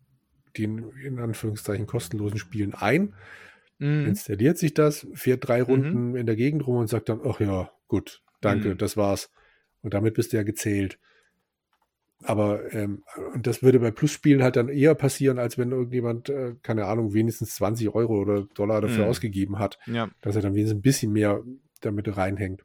den 0.56 0.90
in 1.04 1.18
Anführungszeichen 1.18 1.86
kostenlosen 1.86 2.38
Spielen 2.38 2.74
ein, 2.74 3.14
Mhm. 3.78 4.06
installiert 4.06 4.56
sich 4.56 4.72
das, 4.72 5.06
fährt 5.12 5.46
drei 5.46 5.62
Runden 5.62 6.16
in 6.16 6.24
der 6.24 6.36
Gegend 6.36 6.66
rum 6.66 6.76
und 6.76 6.86
sagt 6.88 7.10
dann, 7.10 7.20
ach 7.24 7.40
ja, 7.40 7.70
gut, 7.88 8.22
danke, 8.40 8.70
Mhm. 8.70 8.78
das 8.78 8.96
war's. 8.96 9.30
Und 9.82 9.92
damit 9.92 10.14
bist 10.14 10.32
du 10.32 10.38
ja 10.38 10.42
gezählt. 10.44 10.98
Aber 12.24 12.72
ähm, 12.72 13.04
und 13.34 13.46
das 13.46 13.62
würde 13.62 13.78
bei 13.78 13.90
Plus-Spielen 13.90 14.42
halt 14.42 14.56
dann 14.56 14.68
eher 14.70 14.94
passieren, 14.94 15.38
als 15.38 15.58
wenn 15.58 15.70
irgendjemand, 15.72 16.30
äh, 16.30 16.54
keine 16.62 16.86
Ahnung, 16.86 17.12
wenigstens 17.12 17.54
20 17.56 17.90
Euro 17.94 18.18
oder 18.18 18.44
Dollar 18.54 18.80
dafür 18.80 19.04
Mhm. 19.04 19.10
ausgegeben 19.10 19.58
hat, 19.58 19.78
Ja. 19.86 20.08
dass 20.22 20.34
er 20.34 20.42
dann 20.42 20.54
wenigstens 20.54 20.78
ein 20.78 20.82
bisschen 20.82 21.12
mehr 21.12 21.42
damit 21.82 22.16
reinhängt. 22.16 22.64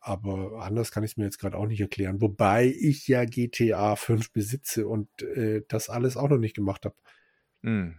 Aber 0.00 0.62
anders 0.62 0.90
kann 0.90 1.04
ich 1.04 1.12
es 1.12 1.16
mir 1.16 1.24
jetzt 1.24 1.38
gerade 1.38 1.56
auch 1.56 1.66
nicht 1.66 1.80
erklären. 1.80 2.20
Wobei 2.20 2.66
ich 2.66 3.08
ja 3.08 3.24
GTA 3.24 3.96
5 3.96 4.32
besitze 4.32 4.86
und 4.86 5.08
äh, 5.22 5.62
das 5.68 5.88
alles 5.88 6.16
auch 6.16 6.28
noch 6.28 6.38
nicht 6.38 6.54
gemacht 6.56 6.84
habe. 6.84 6.94
Mhm. 7.62 7.96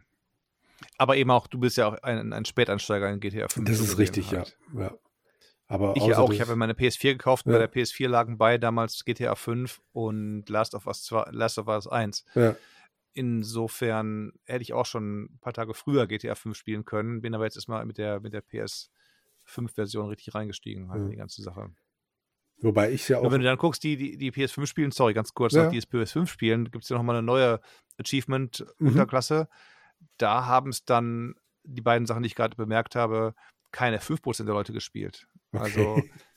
Aber 0.97 1.17
eben 1.17 1.31
auch, 1.31 1.47
du 1.47 1.59
bist 1.59 1.77
ja 1.77 1.87
auch 1.87 1.93
ein, 2.03 2.33
ein 2.33 2.45
Spätansteiger 2.45 3.09
in 3.11 3.19
GTA 3.19 3.47
5. 3.47 3.67
Das 3.67 3.79
ist 3.79 3.97
richtig, 3.97 4.33
halt. 4.33 4.57
ja. 4.73 4.81
ja. 4.81 4.97
Aber 5.67 5.95
Ich 5.95 6.05
ja 6.05 6.17
auch. 6.19 6.31
Ich 6.31 6.41
habe 6.41 6.51
ja 6.51 6.55
meine 6.55 6.73
PS4 6.73 7.13
gekauft. 7.13 7.45
Ja. 7.47 7.53
Bei 7.53 7.57
der 7.57 7.71
PS4 7.71 8.07
lagen 8.07 8.37
bei 8.37 8.57
damals 8.57 9.03
GTA 9.03 9.35
5 9.35 9.81
und 9.93 10.47
Last 10.49 10.75
of 10.75 10.85
Us 10.85 11.03
2, 11.03 11.31
Last 11.31 11.57
of 11.57 11.67
Us 11.67 11.87
1. 11.87 12.25
ja, 12.35 12.55
Insofern 13.13 14.33
hätte 14.45 14.61
ich 14.61 14.73
auch 14.73 14.85
schon 14.85 15.23
ein 15.23 15.39
paar 15.39 15.53
Tage 15.53 15.73
früher 15.73 16.05
GTA 16.05 16.35
5 16.35 16.55
spielen 16.55 16.85
können, 16.85 17.21
bin 17.21 17.33
aber 17.33 17.45
jetzt 17.45 17.55
erstmal 17.55 17.85
mit 17.85 17.97
der, 17.97 18.19
mit 18.19 18.33
der 18.33 18.41
PS5-Version 19.45 20.07
richtig 20.09 20.33
reingestiegen 20.35 20.89
halt 20.89 21.01
in 21.01 21.07
Mhm. 21.07 21.11
die 21.11 21.17
ganze 21.17 21.41
Sache. 21.41 21.69
wobei 22.61 22.91
ich 22.91 23.07
ja 23.09 23.19
auch. 23.19 23.31
wenn 23.31 23.41
du 23.41 23.45
dann 23.45 23.57
guckst, 23.57 23.83
die, 23.83 23.95
die, 23.97 24.17
die 24.17 24.31
PS5 24.31 24.65
spielen, 24.67 24.91
sorry, 24.91 25.13
ganz 25.13 25.33
kurz, 25.33 25.53
Ja. 25.53 25.63
noch 25.65 25.71
die 25.71 25.79
PS5 25.81 26.27
spielen, 26.29 26.71
gibt 26.71 26.83
es 26.83 26.89
ja 26.89 26.97
nochmal 26.97 27.15
eine 27.17 27.25
neue 27.25 27.57
Mhm. 27.57 27.99
Achievement-Unterklasse. 27.99 29.47
Da 30.17 30.45
haben 30.45 30.69
es 30.69 30.83
dann 30.85 31.35
die 31.63 31.81
beiden 31.81 32.05
Sachen, 32.05 32.23
die 32.23 32.27
ich 32.27 32.35
gerade 32.35 32.55
bemerkt 32.55 32.95
habe, 32.95 33.33
keine 33.71 33.99
5% 33.99 34.47
der 34.47 34.55
Leute 34.55 34.73
gespielt. 34.73 35.27
Also 35.51 35.97
Okay. 35.97 36.11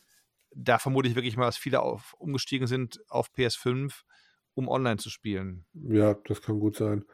da 0.55 0.79
vermute 0.79 1.09
ich 1.09 1.15
wirklich 1.15 1.37
mal, 1.37 1.47
dass 1.47 1.57
viele 1.57 1.81
auf, 1.81 2.15
umgestiegen 2.19 2.67
sind 2.67 2.99
auf 3.09 3.31
PS5, 3.33 4.03
um 4.55 4.69
online 4.69 4.97
zu 4.97 5.11
spielen. 5.11 5.67
Ja, 5.75 6.15
das 6.15 6.43
kann 6.43 6.59
gut 6.59 6.77
sein. 6.77 7.05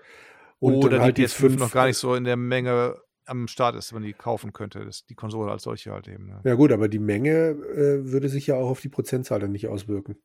Oder 0.61 0.89
dann 0.89 1.01
halt 1.03 1.19
die 1.19 1.25
PS5 1.25 1.59
noch 1.59 1.73
gar 1.73 1.87
nicht 1.87 1.99
so 1.99 2.15
in 2.15 2.25
der 2.25 2.37
Menge 2.37 2.97
am 3.27 3.49
Start 3.49 3.75
ist, 3.77 3.93
wenn 3.95 4.03
die 4.03 4.13
kaufen 4.13 4.53
könnte. 4.53 4.85
Das, 4.85 5.05
die 5.07 5.15
Konsole 5.15 5.51
als 5.51 5.63
solche 5.65 5.93
halt 5.93 6.09
eben. 6.09 6.27
Ne? 6.27 6.41
Ja 6.45 6.55
gut, 6.55 6.73
aber 6.73 6.89
die 6.89 6.99
Menge 6.99 7.51
äh, 7.51 8.11
würde 8.11 8.29
sich 8.29 8.47
ja 8.47 8.57
auch 8.57 8.69
auf 8.71 8.81
die 8.81 8.89
Prozentzahl 8.89 9.41
dann 9.41 9.53
nicht 9.53 9.69
auswirken. 9.69 10.17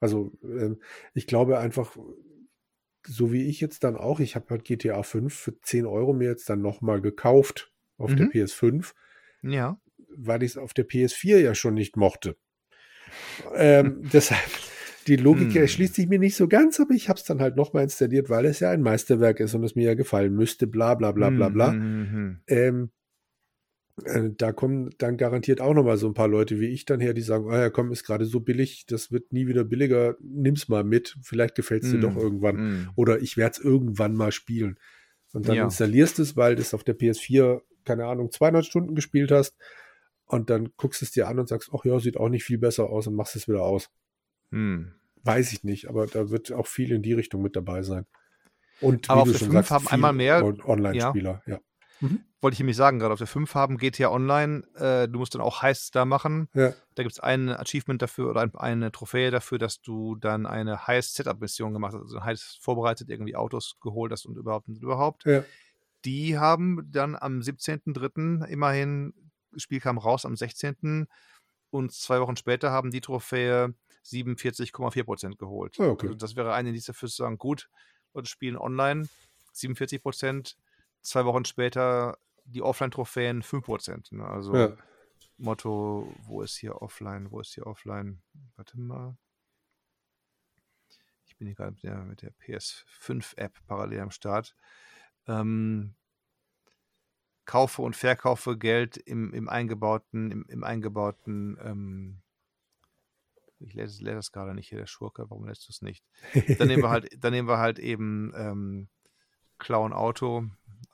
Also 0.00 0.32
ähm, 0.42 0.80
ich 1.14 1.26
glaube 1.26 1.58
einfach, 1.58 1.96
so 3.06 3.32
wie 3.32 3.48
ich 3.48 3.60
jetzt 3.60 3.84
dann 3.84 3.96
auch, 3.96 4.20
ich 4.20 4.34
habe 4.34 4.46
halt 4.50 4.64
GTA 4.64 5.02
5 5.02 5.34
für 5.34 5.58
10 5.60 5.86
Euro 5.86 6.12
mir 6.12 6.28
jetzt 6.28 6.48
dann 6.50 6.60
nochmal 6.62 7.00
gekauft 7.00 7.72
auf 7.98 8.14
der 8.14 8.26
Mhm. 8.26 8.30
PS5, 8.32 8.94
Ja. 9.42 9.78
weil 10.08 10.42
ich 10.42 10.52
es 10.52 10.56
auf 10.58 10.74
der 10.74 10.86
PS4 10.88 11.38
ja 11.38 11.54
schon 11.54 11.74
nicht 11.74 11.96
mochte. 11.96 12.36
Ähm, 13.54 14.02
deshalb, 14.12 14.40
die 15.06 15.16
Logik 15.16 15.54
Hm. 15.54 15.62
erschließt 15.62 15.94
sich 15.94 16.08
mir 16.08 16.18
nicht 16.18 16.36
so 16.36 16.48
ganz, 16.48 16.80
aber 16.80 16.94
ich 16.94 17.08
habe 17.08 17.18
es 17.18 17.24
dann 17.24 17.40
halt 17.40 17.56
nochmal 17.56 17.84
installiert, 17.84 18.30
weil 18.30 18.46
es 18.46 18.60
ja 18.60 18.70
ein 18.70 18.82
Meisterwerk 18.82 19.40
ist 19.40 19.54
und 19.54 19.64
es 19.64 19.74
mir 19.74 19.84
ja 19.84 19.94
gefallen 19.94 20.34
müsste, 20.34 20.66
bla 20.66 20.94
bla 20.94 21.12
bla 21.12 21.30
bla 21.30 21.48
bla. 21.48 21.72
Mhm. 21.72 22.40
Ähm, 22.46 22.90
äh, 24.04 24.30
da 24.36 24.52
kommen 24.52 24.90
dann 24.98 25.16
garantiert 25.16 25.60
auch 25.60 25.74
noch 25.74 25.84
mal 25.84 25.96
so 25.96 26.06
ein 26.08 26.14
paar 26.14 26.28
Leute 26.28 26.58
wie 26.60 26.66
ich 26.68 26.84
dann 26.84 27.00
her, 27.00 27.14
die 27.14 27.22
sagen, 27.22 27.50
ah 27.50 27.58
ja, 27.58 27.70
komm, 27.70 27.92
ist 27.92 28.04
gerade 28.04 28.24
so 28.24 28.40
billig, 28.40 28.86
das 28.86 29.12
wird 29.12 29.32
nie 29.32 29.46
wieder 29.46 29.64
billiger, 29.64 30.16
nimm's 30.20 30.68
mal 30.68 30.84
mit, 30.84 31.16
vielleicht 31.22 31.54
gefällt 31.54 31.84
es 31.84 31.90
dir 31.90 32.00
doch 32.00 32.14
Mhm. 32.16 32.20
irgendwann. 32.20 32.88
Oder 32.96 33.20
ich 33.20 33.36
werde 33.36 33.52
es 33.58 33.64
irgendwann 33.64 34.14
mal 34.14 34.32
spielen. 34.32 34.78
Und 35.32 35.48
dann 35.48 35.56
Ja. 35.56 35.64
installierst 35.64 36.18
du 36.18 36.22
es, 36.22 36.36
weil 36.36 36.56
du 36.56 36.62
es 36.62 36.74
auf 36.74 36.84
der 36.84 36.94
PS4, 36.94 37.62
keine 37.84 38.06
Ahnung, 38.06 38.30
200 38.30 38.64
Stunden 38.64 38.94
gespielt 38.94 39.30
hast 39.30 39.56
und 40.26 40.50
dann 40.50 40.70
guckst 40.76 41.00
du 41.00 41.04
es 41.04 41.12
dir 41.12 41.28
an 41.28 41.38
und 41.38 41.48
sagst, 41.48 41.70
ach 41.72 41.84
ja, 41.84 41.98
sieht 42.00 42.16
auch 42.16 42.28
nicht 42.28 42.44
viel 42.44 42.58
besser 42.58 42.88
aus 42.88 43.06
und 43.06 43.14
machst 43.14 43.36
es 43.36 43.46
wieder 43.48 43.62
aus. 43.62 43.90
Hm. 44.54 44.92
Weiß 45.24 45.52
ich 45.52 45.64
nicht, 45.64 45.88
aber 45.88 46.06
da 46.06 46.30
wird 46.30 46.52
auch 46.52 46.66
viel 46.66 46.92
in 46.92 47.02
die 47.02 47.12
Richtung 47.14 47.42
mit 47.42 47.56
dabei 47.56 47.82
sein. 47.82 48.06
Und 48.80 49.08
Aber 49.08 49.20
wie 49.20 49.22
auf 49.22 49.26
du 49.28 49.32
der 49.32 49.38
schon 49.38 49.50
5 49.52 49.68
sagst, 49.68 49.70
haben 49.70 49.88
einmal 49.94 50.12
mehr- 50.12 50.44
On- 50.44 50.60
Online-Spieler, 50.62 51.42
ja. 51.46 51.60
Wollte 52.42 52.54
ich 52.54 52.58
nämlich 52.58 52.76
sagen, 52.76 52.98
gerade 52.98 53.14
auf 53.14 53.18
der 53.18 53.26
5 53.26 53.54
haben 53.54 53.78
GTA 53.78 54.10
Online, 54.10 54.62
äh, 54.74 55.08
du 55.08 55.18
musst 55.18 55.34
dann 55.34 55.40
auch 55.40 55.62
Heists 55.62 55.90
da 55.90 56.04
machen. 56.04 56.48
ja. 56.52 56.74
Da 56.94 57.02
gibt 57.02 57.14
es 57.14 57.20
ein 57.20 57.48
Achievement 57.48 58.02
dafür 58.02 58.28
oder 58.30 58.42
ein, 58.42 58.54
eine 58.54 58.92
Trophäe 58.92 59.30
dafür, 59.30 59.56
dass 59.58 59.80
du 59.80 60.14
dann 60.16 60.44
eine 60.44 60.86
Heist-Setup-Mission 60.86 61.72
gemacht 61.72 61.94
hast, 61.94 62.02
also 62.02 62.18
ein 62.18 62.24
Heist 62.24 62.58
vorbereitet, 62.62 63.08
irgendwie 63.08 63.34
Autos 63.36 63.78
geholt 63.80 64.12
hast 64.12 64.26
und 64.26 64.36
überhaupt 64.36 64.68
und 64.68 64.82
überhaupt. 64.82 65.24
Ja. 65.24 65.42
Die 66.04 66.36
haben 66.38 66.86
dann 66.92 67.16
am 67.16 67.40
17.03. 67.40 68.44
immerhin, 68.46 69.14
das 69.52 69.62
Spiel 69.62 69.80
kam 69.80 69.96
raus 69.96 70.26
am 70.26 70.36
16. 70.36 71.06
und 71.70 71.92
zwei 71.92 72.20
Wochen 72.20 72.36
später 72.36 72.70
haben 72.70 72.90
die 72.90 73.00
Trophäe 73.00 73.72
47,4% 74.04 75.36
geholt. 75.36 75.78
Ah, 75.80 75.88
okay. 75.88 76.06
Also 76.08 76.18
das 76.18 76.36
wäre 76.36 76.52
ein 76.54 76.66
Indiz 76.66 76.86
dafür 76.86 77.08
zu 77.08 77.16
sagen, 77.16 77.38
gut, 77.38 77.70
Leute 78.12 78.28
spielen 78.28 78.56
online 78.56 79.08
47%, 79.54 80.56
zwei 81.02 81.24
Wochen 81.24 81.44
später 81.44 82.18
die 82.44 82.62
Offline-Trophäen 82.62 83.42
5%. 83.42 84.14
Ne? 84.14 84.26
Also 84.26 84.54
Ja. 84.54 84.76
Motto, 85.36 86.14
wo 86.26 86.42
ist 86.42 86.56
hier 86.56 86.80
offline, 86.80 87.30
wo 87.30 87.40
ist 87.40 87.54
hier 87.54 87.66
offline? 87.66 88.22
Warte 88.56 88.78
mal. 88.78 89.16
Ich 91.26 91.36
bin 91.36 91.48
hier 91.48 91.56
gerade 91.56 91.72
mit 91.72 91.82
der, 91.82 92.04
mit 92.04 92.22
der 92.22 92.32
PS5-App 92.34 93.58
parallel 93.66 94.00
am 94.00 94.10
Start. 94.12 94.54
Ähm, 95.26 95.96
kaufe 97.46 97.82
und 97.82 97.96
verkaufe 97.96 98.56
Geld 98.56 98.96
im, 98.96 99.32
im 99.34 99.48
eingebauten, 99.48 100.30
im, 100.30 100.46
im 100.48 100.62
eingebauten, 100.64 101.58
ähm, 101.62 102.22
ich 103.66 103.74
lese, 103.74 104.02
lese 104.04 104.16
das 104.16 104.32
gerade 104.32 104.54
nicht 104.54 104.68
hier, 104.68 104.78
der 104.78 104.86
Schurke, 104.86 105.28
warum 105.28 105.46
lässt 105.46 105.66
du 105.68 105.70
es 105.70 105.82
nicht? 105.82 106.04
Dann 106.58 106.68
nehmen 106.68 106.82
wir 106.82 106.90
halt, 106.90 107.08
dann 107.22 107.32
nehmen 107.32 107.48
wir 107.48 107.58
halt 107.58 107.78
eben 107.78 108.32
ähm, 108.36 108.88
Clown 109.58 109.92
Auto, 109.92 110.44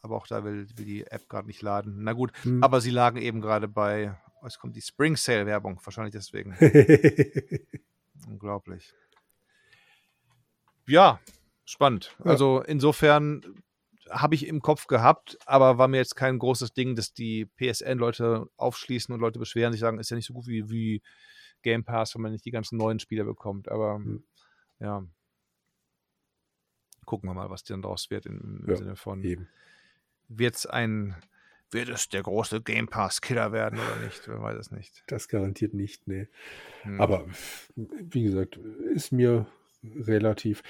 aber 0.02 0.16
auch 0.16 0.26
da 0.26 0.44
will, 0.44 0.66
will 0.76 0.84
die 0.84 1.06
App 1.06 1.28
gerade 1.28 1.46
nicht 1.46 1.62
laden. 1.62 2.02
Na 2.02 2.12
gut, 2.12 2.32
Hm. 2.42 2.62
aber 2.62 2.80
sie 2.80 2.90
lagen 2.90 3.18
eben 3.18 3.40
gerade 3.40 3.68
bei, 3.68 4.16
oh, 4.42 4.46
es 4.46 4.58
kommt 4.58 4.76
die 4.76 4.82
Spring 4.82 5.16
Sale 5.16 5.46
Werbung, 5.46 5.80
wahrscheinlich 5.84 6.12
deswegen. 6.12 6.56
Unglaublich. 8.28 8.92
Ja, 10.86 11.20
spannend. 11.64 12.16
Ja. 12.18 12.26
Also 12.26 12.62
insofern 12.62 13.42
habe 14.10 14.34
ich 14.34 14.46
im 14.46 14.60
Kopf 14.60 14.86
gehabt, 14.88 15.38
aber 15.46 15.78
war 15.78 15.88
mir 15.88 15.98
jetzt 15.98 16.16
kein 16.16 16.38
großes 16.38 16.72
Ding, 16.72 16.96
dass 16.96 17.12
die 17.12 17.46
PSN-Leute 17.46 18.48
aufschließen 18.56 19.14
und 19.14 19.20
Leute 19.20 19.38
beschweren 19.38 19.72
sich 19.72 19.80
sagen, 19.80 19.98
ist 20.00 20.10
ja 20.10 20.16
nicht 20.16 20.26
so 20.26 20.34
gut 20.34 20.48
wie, 20.48 20.68
wie 20.68 21.02
Game 21.62 21.84
Pass, 21.84 22.14
wenn 22.14 22.22
man 22.22 22.32
nicht 22.32 22.44
die 22.44 22.50
ganzen 22.50 22.76
neuen 22.78 22.98
Spieler 23.00 23.24
bekommt. 23.24 23.68
Aber 23.68 23.96
Hm. 23.96 24.22
ja. 24.80 25.04
Gucken 27.06 27.28
wir 27.28 27.34
mal, 27.34 27.50
was 27.50 27.64
dann 27.64 27.82
daraus 27.82 28.10
wird 28.10 28.26
im, 28.26 28.60
im 28.62 28.68
Ja, 28.70 28.76
Sinne 28.76 28.96
von 28.96 29.22
wird 30.28 30.54
es 30.54 30.66
ein, 30.66 31.16
wird 31.72 31.88
es 31.88 32.08
der 32.08 32.22
große 32.22 32.60
Game 32.62 32.86
Pass-Killer 32.88 33.50
werden 33.52 33.78
oder 33.80 34.04
nicht? 34.04 34.28
Wer 34.28 34.40
weiß 34.40 34.56
es 34.58 34.70
nicht. 34.70 35.02
Das 35.08 35.26
garantiert 35.28 35.74
nicht, 35.74 36.06
nee. 36.06 36.28
Hm. 36.82 37.00
Aber 37.00 37.26
wie 37.74 38.22
gesagt, 38.22 38.58
ist 38.94 39.10
mir 39.12 39.46
relativ. 39.82 40.62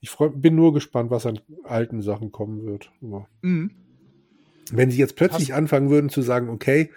Ich 0.00 0.10
freu, 0.10 0.28
bin 0.28 0.54
nur 0.54 0.72
gespannt, 0.72 1.10
was 1.10 1.26
an 1.26 1.40
alten 1.64 2.00
Sachen 2.02 2.30
kommen 2.30 2.64
wird. 2.64 2.92
Mhm. 3.00 3.70
wenn 4.70 4.90
sie 4.90 4.98
jetzt 4.98 5.16
plötzlich 5.16 5.50
Hast- 5.50 5.58
anfangen 5.58 5.90
würden 5.90 6.10
zu 6.10 6.22
sagen, 6.22 6.48
okay, 6.50 6.92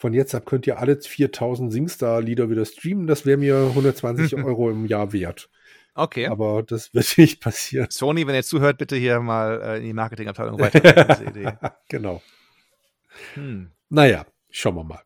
von 0.00 0.14
jetzt 0.14 0.34
ab 0.34 0.46
könnt 0.46 0.66
ihr 0.66 0.78
alle 0.78 0.98
4000 1.00 1.70
Singstar-Lieder 1.70 2.48
wieder 2.48 2.64
streamen, 2.64 3.06
das 3.06 3.26
wäre 3.26 3.36
mir 3.36 3.66
120 3.68 4.34
Euro 4.44 4.70
im 4.70 4.86
Jahr 4.86 5.12
wert. 5.12 5.50
Okay. 5.94 6.26
Aber 6.26 6.62
das 6.62 6.94
wird 6.94 7.18
nicht 7.18 7.40
passieren. 7.40 7.88
Sony, 7.90 8.26
wenn 8.26 8.34
ihr 8.34 8.42
zuhört, 8.42 8.78
bitte 8.78 8.96
hier 8.96 9.20
mal 9.20 9.60
äh, 9.62 9.76
in 9.78 9.84
die 9.84 9.92
Marketingabteilung 9.92 10.58
weiter 10.58 11.70
genau. 11.88 12.22
Hm. 13.34 13.70
Naja, 13.90 14.24
schauen 14.50 14.76
wir 14.76 14.84
mal. 14.84 15.02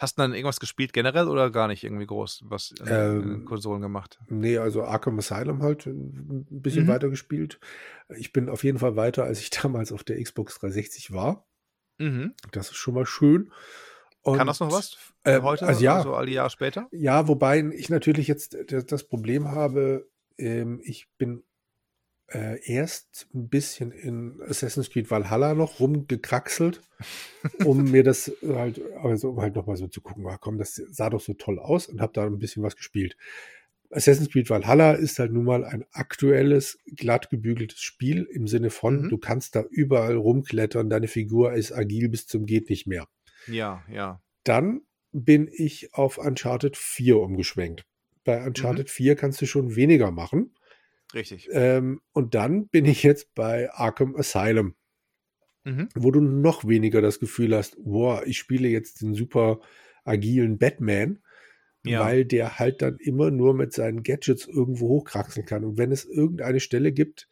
Hast 0.00 0.18
du 0.18 0.22
dann 0.22 0.32
irgendwas 0.34 0.58
gespielt 0.58 0.92
generell 0.92 1.28
oder 1.28 1.50
gar 1.50 1.68
nicht 1.68 1.84
irgendwie 1.84 2.06
groß 2.06 2.42
was 2.46 2.70
den 2.70 2.88
Ähm, 2.88 3.44
Konsolen 3.44 3.80
gemacht? 3.82 4.18
Nee, 4.28 4.58
also 4.58 4.82
Arkham 4.82 5.16
Asylum 5.20 5.62
halt 5.62 5.86
ein 5.86 6.44
bisschen 6.50 6.84
Mhm. 6.86 6.88
weiter 6.88 7.08
gespielt. 7.08 7.60
Ich 8.18 8.32
bin 8.32 8.48
auf 8.48 8.64
jeden 8.64 8.80
Fall 8.80 8.96
weiter, 8.96 9.22
als 9.22 9.38
ich 9.38 9.50
damals 9.50 9.92
auf 9.92 10.02
der 10.02 10.20
Xbox 10.20 10.58
360 10.58 11.12
war. 11.12 11.46
Mhm. 11.98 12.34
Das 12.52 12.70
ist 12.70 12.76
schon 12.76 12.94
mal 12.94 13.06
schön. 13.06 13.52
Und, 14.22 14.38
Kann 14.38 14.46
das 14.46 14.60
noch 14.60 14.70
was? 14.70 14.96
äh, 15.24 15.40
heute? 15.40 15.66
also 15.66 15.82
ja. 15.82 15.96
Also 15.96 16.14
all 16.14 16.26
die 16.26 16.34
Jahre 16.34 16.50
später? 16.50 16.88
Ja, 16.92 17.26
wobei 17.28 17.60
ich 17.74 17.88
natürlich 17.88 18.28
jetzt 18.28 18.56
das 18.68 18.86
das 18.86 19.04
Problem 19.04 19.50
habe, 19.50 20.08
ähm, 20.38 20.80
ich 20.84 21.08
bin 21.18 21.42
äh, 22.32 22.60
erst 22.64 23.26
ein 23.34 23.48
bisschen 23.48 23.90
in 23.90 24.40
Assassin's 24.42 24.90
Creed 24.90 25.10
Valhalla 25.10 25.54
noch 25.54 25.80
rumgekraxelt, 25.80 26.80
um 27.64 27.90
mir 27.90 28.04
das 28.04 28.32
halt, 28.42 28.80
also 29.02 29.30
um 29.30 29.40
halt 29.40 29.56
nochmal 29.56 29.76
so 29.76 29.88
zu 29.88 30.00
gucken, 30.00 30.26
ah, 30.28 30.38
komm, 30.38 30.58
das 30.58 30.76
sah 30.76 31.10
doch 31.10 31.20
so 31.20 31.34
toll 31.34 31.58
aus 31.58 31.86
und 31.86 32.00
habe 32.00 32.12
da 32.12 32.24
ein 32.24 32.38
bisschen 32.38 32.62
was 32.62 32.76
gespielt. 32.76 33.16
Assassin's 33.92 34.30
Creed 34.30 34.48
Valhalla 34.50 34.92
ist 34.92 35.18
halt 35.18 35.32
nun 35.32 35.44
mal 35.44 35.64
ein 35.64 35.84
aktuelles, 35.92 36.78
glatt 36.96 37.30
gebügeltes 37.30 37.80
Spiel 37.82 38.26
im 38.32 38.46
Sinne 38.48 38.70
von, 38.70 39.02
Mhm. 39.02 39.08
du 39.10 39.18
kannst 39.18 39.54
da 39.54 39.64
überall 39.70 40.16
rumklettern, 40.16 40.88
deine 40.90 41.08
Figur 41.08 41.52
ist 41.52 41.72
agil 41.72 42.08
bis 42.08 42.26
zum 42.26 42.46
geht 42.46 42.70
nicht 42.70 42.86
mehr. 42.86 43.06
Ja, 43.46 43.82
ja. 43.90 44.22
Dann 44.44 44.82
bin 45.12 45.48
ich 45.52 45.92
auf 45.94 46.18
Uncharted 46.18 46.76
4 46.76 47.18
umgeschwenkt. 47.18 47.84
Bei 48.24 48.44
Uncharted 48.46 48.88
4 48.88 49.14
kannst 49.16 49.40
du 49.42 49.46
schon 49.46 49.76
weniger 49.76 50.10
machen. 50.10 50.54
Richtig. 51.12 51.48
Ähm, 51.52 52.00
und 52.12 52.34
dann 52.34 52.68
bin 52.68 52.86
ich 52.86 53.02
jetzt 53.02 53.34
bei 53.34 53.70
Arkham 53.72 54.16
Asylum, 54.16 54.74
Mhm. 55.64 55.88
wo 55.94 56.10
du 56.10 56.20
noch 56.20 56.66
weniger 56.66 57.02
das 57.02 57.20
Gefühl 57.20 57.54
hast, 57.54 57.76
boah, 57.84 58.22
ich 58.26 58.38
spiele 58.38 58.68
jetzt 58.68 59.02
den 59.02 59.14
super 59.14 59.60
agilen 60.04 60.58
Batman, 60.58 61.22
Ja. 61.84 62.00
weil 62.04 62.24
der 62.24 62.58
halt 62.60 62.80
dann 62.82 62.96
immer 62.98 63.30
nur 63.32 63.54
mit 63.54 63.72
seinen 63.72 64.02
Gadgets 64.04 64.46
irgendwo 64.46 64.88
hochkraxeln 64.88 65.46
kann. 65.46 65.64
Und 65.64 65.78
wenn 65.78 65.90
es 65.90 66.04
irgendeine 66.04 66.60
Stelle 66.60 66.92
gibt, 66.92 67.28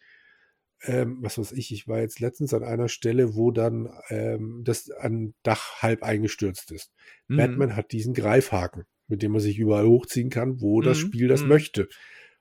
ähm, 0.82 1.18
was 1.20 1.38
weiß 1.38 1.52
ich, 1.52 1.72
ich 1.72 1.86
war 1.86 2.00
jetzt 2.00 2.20
letztens 2.20 2.54
an 2.54 2.64
einer 2.64 2.88
Stelle, 2.88 3.36
wo 3.36 3.50
dann 3.50 3.88
ähm, 4.08 4.62
das 4.64 4.90
ein 4.90 5.34
Dach 5.42 5.82
halb 5.82 6.02
eingestürzt 6.02 6.72
ist. 6.72 6.90
Mhm. 7.28 7.36
Batman 7.36 7.76
hat 7.76 7.92
diesen 7.92 8.14
Greifhaken, 8.14 8.86
mit 9.06 9.22
dem 9.22 9.32
man 9.32 9.40
sich 9.40 9.58
überall 9.58 9.86
hochziehen 9.86 10.30
kann, 10.30 10.60
wo 10.60 10.80
das 10.80 10.98
Mhm, 10.98 11.06
Spiel 11.06 11.28
das 11.28 11.42
mhm. 11.42 11.48
möchte. 11.48 11.88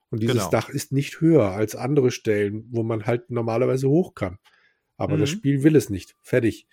Und 0.08 0.22
dieses 0.22 0.36
Genau. 0.36 0.50
Dach 0.50 0.68
ist 0.70 0.90
nicht 0.90 1.20
höher 1.20 1.50
als 1.52 1.76
andere 1.76 2.10
Stellen, 2.10 2.66
wo 2.70 2.82
man 2.82 3.06
halt 3.06 3.30
normalerweise 3.30 3.88
hoch 3.88 4.14
kann. 4.14 4.38
Aber 4.96 5.16
das 5.16 5.30
Mhm. 5.30 5.34
Spiel 5.36 5.62
will 5.62 5.76
es 5.76 5.90
nicht. 5.90 6.16
Fertig. 6.22 6.66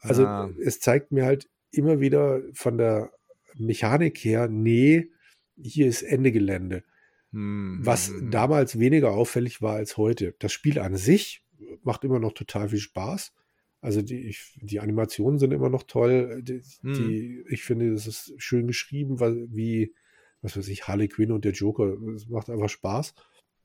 Also 0.00 0.24
Ah. 0.26 0.50
es 0.64 0.80
zeigt 0.80 1.12
mir 1.12 1.24
halt 1.26 1.48
immer 1.70 2.00
wieder 2.00 2.40
von 2.54 2.78
der 2.78 3.10
Mechanik 3.58 4.18
her, 4.18 4.48
nee, 4.48 5.10
hier 5.56 5.86
ist 5.86 6.02
Ende 6.02 6.32
Gelände. 6.32 6.84
Mhm. 7.30 7.78
Was 7.82 8.10
Mhm. 8.10 8.30
damals 8.30 8.78
weniger 8.78 9.10
auffällig 9.12 9.62
war 9.62 9.74
als 9.74 9.96
heute. 9.96 10.34
Das 10.38 10.52
Spiel 10.52 10.78
an 10.78 10.96
sich 10.96 11.44
macht 11.82 12.04
immer 12.04 12.18
noch 12.18 12.32
total 12.32 12.68
viel 12.68 12.78
Spaß. 12.78 13.32
Also 13.80 14.00
die, 14.02 14.28
ich- 14.28 14.58
die 14.62 14.80
Animationen 14.80 15.38
sind 15.38 15.52
immer 15.52 15.68
noch 15.68 15.82
toll. 15.82 16.42
Die, 16.42 16.62
Mhm. 16.82 16.92
die, 16.94 17.44
ich 17.48 17.62
finde, 17.64 17.92
es 17.92 18.06
ist 18.06 18.32
schön 18.38 18.66
geschrieben, 18.66 19.20
weil, 19.20 19.46
wie, 19.50 19.94
was 20.42 20.56
weiß 20.56 20.68
ich, 20.68 20.88
Harley 20.88 21.08
Quinn 21.08 21.32
und 21.32 21.44
der 21.44 21.52
Joker. 21.52 21.96
Es 22.14 22.26
macht 22.28 22.48
einfach 22.50 22.68
Spaß, 22.70 23.14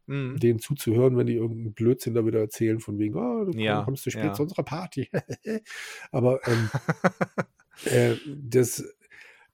Mhm. 0.07 0.37
denen 0.39 0.59
zuzuhören, 0.59 1.15
wenn 1.17 1.27
die 1.27 1.35
irgendeinen 1.35 1.73
Blödsinn 1.73 2.13
da 2.15 2.25
wieder 2.25 2.39
erzählen, 2.39 2.79
von 2.79 2.97
wegen, 2.99 3.15
oh, 3.15 3.45
du 3.45 3.57
Ja, 3.57 3.83
kommst 3.83 4.03
zu 4.03 4.09
spät 4.11 4.23
ja. 4.25 4.33
zu 4.33 4.43
unserer 4.43 4.63
Party. 4.63 5.09
Aber 6.11 6.39
ähm, 6.47 6.69
äh, 7.85 8.15
das, 8.25 8.83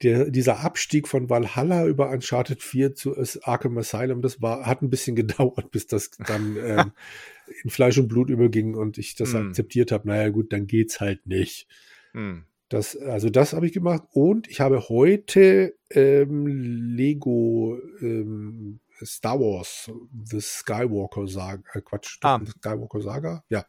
der, 0.04 0.30
dieser 0.30 0.60
Abstieg 0.60 1.08
von 1.08 1.30
Valhalla 1.30 1.86
über 1.88 2.10
Uncharted 2.10 2.62
4 2.62 2.96
zu 2.96 3.16
Arkham 3.44 3.78
Asylum, 3.78 4.22
das 4.22 4.42
war, 4.42 4.66
hat 4.66 4.82
ein 4.82 4.90
bisschen 4.90 5.16
gedauert, 5.22 5.72
bis 5.72 5.88
das 5.88 6.12
dann 6.12 6.58
ähm, 6.58 6.92
in 7.64 7.70
Fleisch 7.70 7.98
und 7.98 8.08
Blut 8.08 8.30
überging 8.30 8.76
und 8.76 8.98
ich 8.98 9.16
das 9.16 9.34
Mm. 9.34 9.48
akzeptiert 9.48 9.92
habe. 9.92 10.08
Naja, 10.08 10.30
gut, 10.30 10.52
dann 10.54 10.68
geht's 10.68 11.00
halt 11.00 11.26
nicht. 11.28 11.68
Mhm. 12.14 12.46
Das, 12.70 12.98
also 12.98 13.30
das 13.30 13.54
habe 13.54 13.68
ich 13.68 13.74
gemacht 13.74 14.04
und 14.12 14.50
ich 14.50 14.60
habe 14.60 14.90
heute 14.90 15.76
ähm, 15.92 16.48
Lego 16.48 17.78
ähm, 18.02 18.80
Star 19.04 19.40
Wars, 19.40 19.92
The 20.26 20.40
Skywalker 20.42 21.28
Saga, 21.28 21.62
äh, 21.74 21.82
Quatsch, 21.82 22.18
Ah. 22.22 22.40
The 22.44 22.52
Skywalker 22.52 23.02
Saga, 23.02 23.44
ja. 23.50 23.66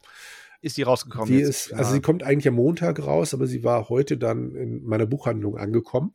Ist 0.62 0.76
die 0.76 0.82
rausgekommen 0.82 1.28
Die 1.28 1.40
ist, 1.40 1.72
also 1.72 1.92
sie 1.92 2.00
kommt 2.00 2.22
eigentlich 2.22 2.48
am 2.48 2.54
Montag 2.54 3.00
raus, 3.04 3.34
aber 3.34 3.46
sie 3.46 3.62
war 3.64 3.88
heute 3.88 4.16
dann 4.18 4.54
in 4.54 4.84
meiner 4.84 5.06
Buchhandlung 5.06 5.56
angekommen. 5.56 6.14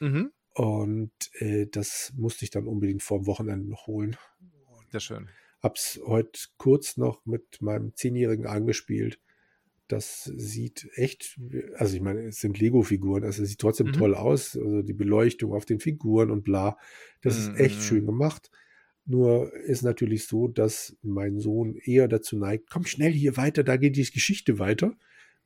mhm. 0.00 0.32
Und 0.54 1.12
äh, 1.34 1.66
das 1.66 2.12
musste 2.16 2.44
ich 2.44 2.50
dann 2.50 2.66
unbedingt 2.66 3.02
vor 3.02 3.18
dem 3.18 3.26
Wochenende 3.26 3.68
noch 3.68 3.86
holen. 3.86 4.16
Sehr 4.90 5.00
schön. 5.00 5.28
Hab's 5.62 6.00
heute 6.06 6.38
kurz 6.56 6.96
noch 6.96 7.26
mit 7.26 7.60
meinem 7.60 7.94
Zehnjährigen 7.94 8.46
angespielt. 8.46 9.18
Das 9.88 10.24
sieht 10.24 10.88
echt, 10.94 11.38
also 11.74 11.94
ich 11.94 12.00
meine, 12.02 12.22
es 12.22 12.40
sind 12.40 12.58
Lego-Figuren, 12.58 13.22
also 13.22 13.42
es 13.42 13.50
sieht 13.50 13.60
trotzdem 13.60 13.88
Mhm. 13.88 13.92
toll 13.92 14.14
aus. 14.14 14.56
Also 14.56 14.82
die 14.82 14.92
Beleuchtung 14.94 15.52
auf 15.52 15.64
den 15.64 15.78
Figuren 15.78 16.30
und 16.30 16.42
bla. 16.42 16.76
Das 17.22 17.38
ist 17.38 17.54
echt 17.58 17.78
Mhm. 17.78 17.82
schön 17.82 18.06
gemacht. 18.06 18.50
Nur 19.06 19.52
ist 19.54 19.82
natürlich 19.82 20.26
so, 20.26 20.48
dass 20.48 20.96
mein 21.02 21.38
Sohn 21.38 21.76
eher 21.76 22.08
dazu 22.08 22.36
neigt, 22.36 22.70
komm 22.70 22.84
schnell 22.84 23.12
hier 23.12 23.36
weiter, 23.36 23.62
da 23.62 23.76
geht 23.76 23.96
die 23.96 24.04
Geschichte 24.10 24.58
weiter. 24.58 24.92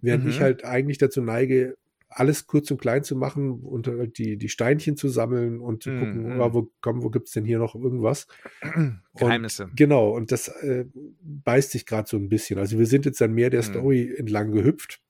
Während 0.01 0.25
ich 0.27 0.39
Mhm. 0.39 0.43
halt 0.45 0.65
eigentlich 0.65 0.97
dazu 0.99 1.21
neige, 1.21 1.75
alles 2.09 2.47
kurz 2.47 2.71
und 2.71 2.81
klein 2.81 3.05
zu 3.05 3.15
machen 3.17 3.61
und 3.61 3.87
halt 3.87 4.19
die, 4.19 4.37
die 4.37 4.49
Steinchen 4.49 4.97
zu 4.97 5.09
sammeln 5.09 5.61
und 5.61 5.83
zu 5.85 5.91
gucken, 5.91 6.25
Mhm. 6.25 6.41
ah, 6.41 6.53
wo, 6.55 6.73
komm, 6.81 7.03
wo 7.05 7.11
gibt's 7.11 7.33
denn 7.33 7.45
hier 7.45 7.59
noch 7.59 7.75
irgendwas? 7.75 8.27
Geheimnisse. 9.15 9.65
Und, 9.65 9.77
genau, 9.77 10.11
und 10.17 10.33
das 10.33 10.49
äh, 10.49 10.87
beißt 11.23 11.71
sich 11.71 11.87
gerade 11.87 12.09
so 12.09 12.17
ein 12.17 12.29
bisschen. 12.29 12.59
Also 12.59 12.79
wir 12.79 12.87
sind 12.87 13.05
jetzt 13.05 13.21
dann 13.21 13.33
mehr 13.35 13.51
der 13.51 13.61
Mhm. 13.61 13.65
Story 13.65 14.15
entlang 14.17 14.51
gehüpft. 14.53 15.01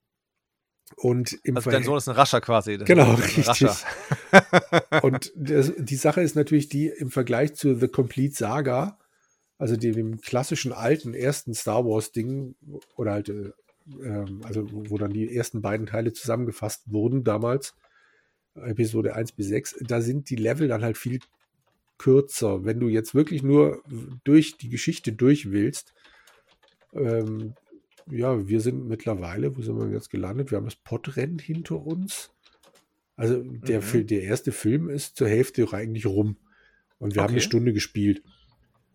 Und 0.95 1.39
im 1.43 1.55
Also 1.55 1.71
dein 1.71 1.83
Sohn 1.83 1.97
ist 1.97 2.09
ein 2.09 2.15
Rascher 2.15 2.41
quasi. 2.41 2.77
Genau, 2.77 3.13
richtig. 3.13 3.69
Und 5.01 5.31
das, 5.35 5.71
die 5.77 5.95
Sache 5.95 6.21
ist 6.21 6.35
natürlich 6.35 6.69
die, 6.69 6.87
im 6.87 7.09
Vergleich 7.09 7.55
zu 7.55 7.75
The 7.75 7.87
Complete 7.87 8.35
Saga, 8.35 8.99
also 9.57 9.75
dem, 9.75 10.21
klassischen 10.21 10.73
alten 10.73 11.13
ersten 11.13 11.53
Star 11.53 11.85
Wars-Ding, 11.85 12.55
oder 12.95 13.11
halt, 13.11 13.29
äh, 13.29 13.51
ähm, 14.03 14.41
also 14.43 14.71
wo 14.71 14.89
wo 14.89 14.97
dann 14.97 15.13
die 15.13 15.35
ersten 15.35 15.61
beiden 15.61 15.85
Teile 15.85 16.13
zusammengefasst 16.13 16.83
wurden 16.87 17.23
damals, 17.23 17.75
Episode 18.55 19.15
1 19.15 19.31
bis 19.33 19.47
6, 19.47 19.77
da 19.81 20.01
sind 20.01 20.29
die 20.29 20.35
Level 20.35 20.67
dann 20.67 20.83
halt 20.83 20.97
viel 20.97 21.19
kürzer. 21.97 22.65
Wenn 22.65 22.79
du 22.79 22.89
jetzt 22.89 23.15
wirklich 23.15 23.43
nur 23.43 23.81
durch 24.23 24.57
die 24.57 24.69
Geschichte 24.69 25.13
durch 25.13 25.51
willst, 25.51 25.93
ähm, 26.93 27.53
ja, 28.09 28.47
wir 28.47 28.61
sind 28.61 28.87
mittlerweile, 28.87 29.55
wo 29.57 29.61
sind 29.61 29.77
wir 29.77 29.89
jetzt 29.89 30.09
gelandet? 30.09 30.51
Wir 30.51 30.57
haben 30.57 30.65
das 30.65 30.75
Podrennen 30.75 31.39
hinter 31.39 31.75
uns. 31.85 32.31
Also 33.15 33.41
der, 33.43 33.81
Mhm. 33.81 34.07
Der 34.07 34.23
erste 34.23 34.51
Film 34.51 34.89
ist 34.89 35.15
zur 35.17 35.27
Hälfte 35.27 35.67
eigentlich 35.71 36.05
rum. 36.05 36.37
Und 36.97 37.15
wir 37.15 37.21
haben 37.21 37.29
eine 37.29 37.37
Okay. 37.37 37.45
Stunde 37.47 37.73
gespielt. 37.73 38.23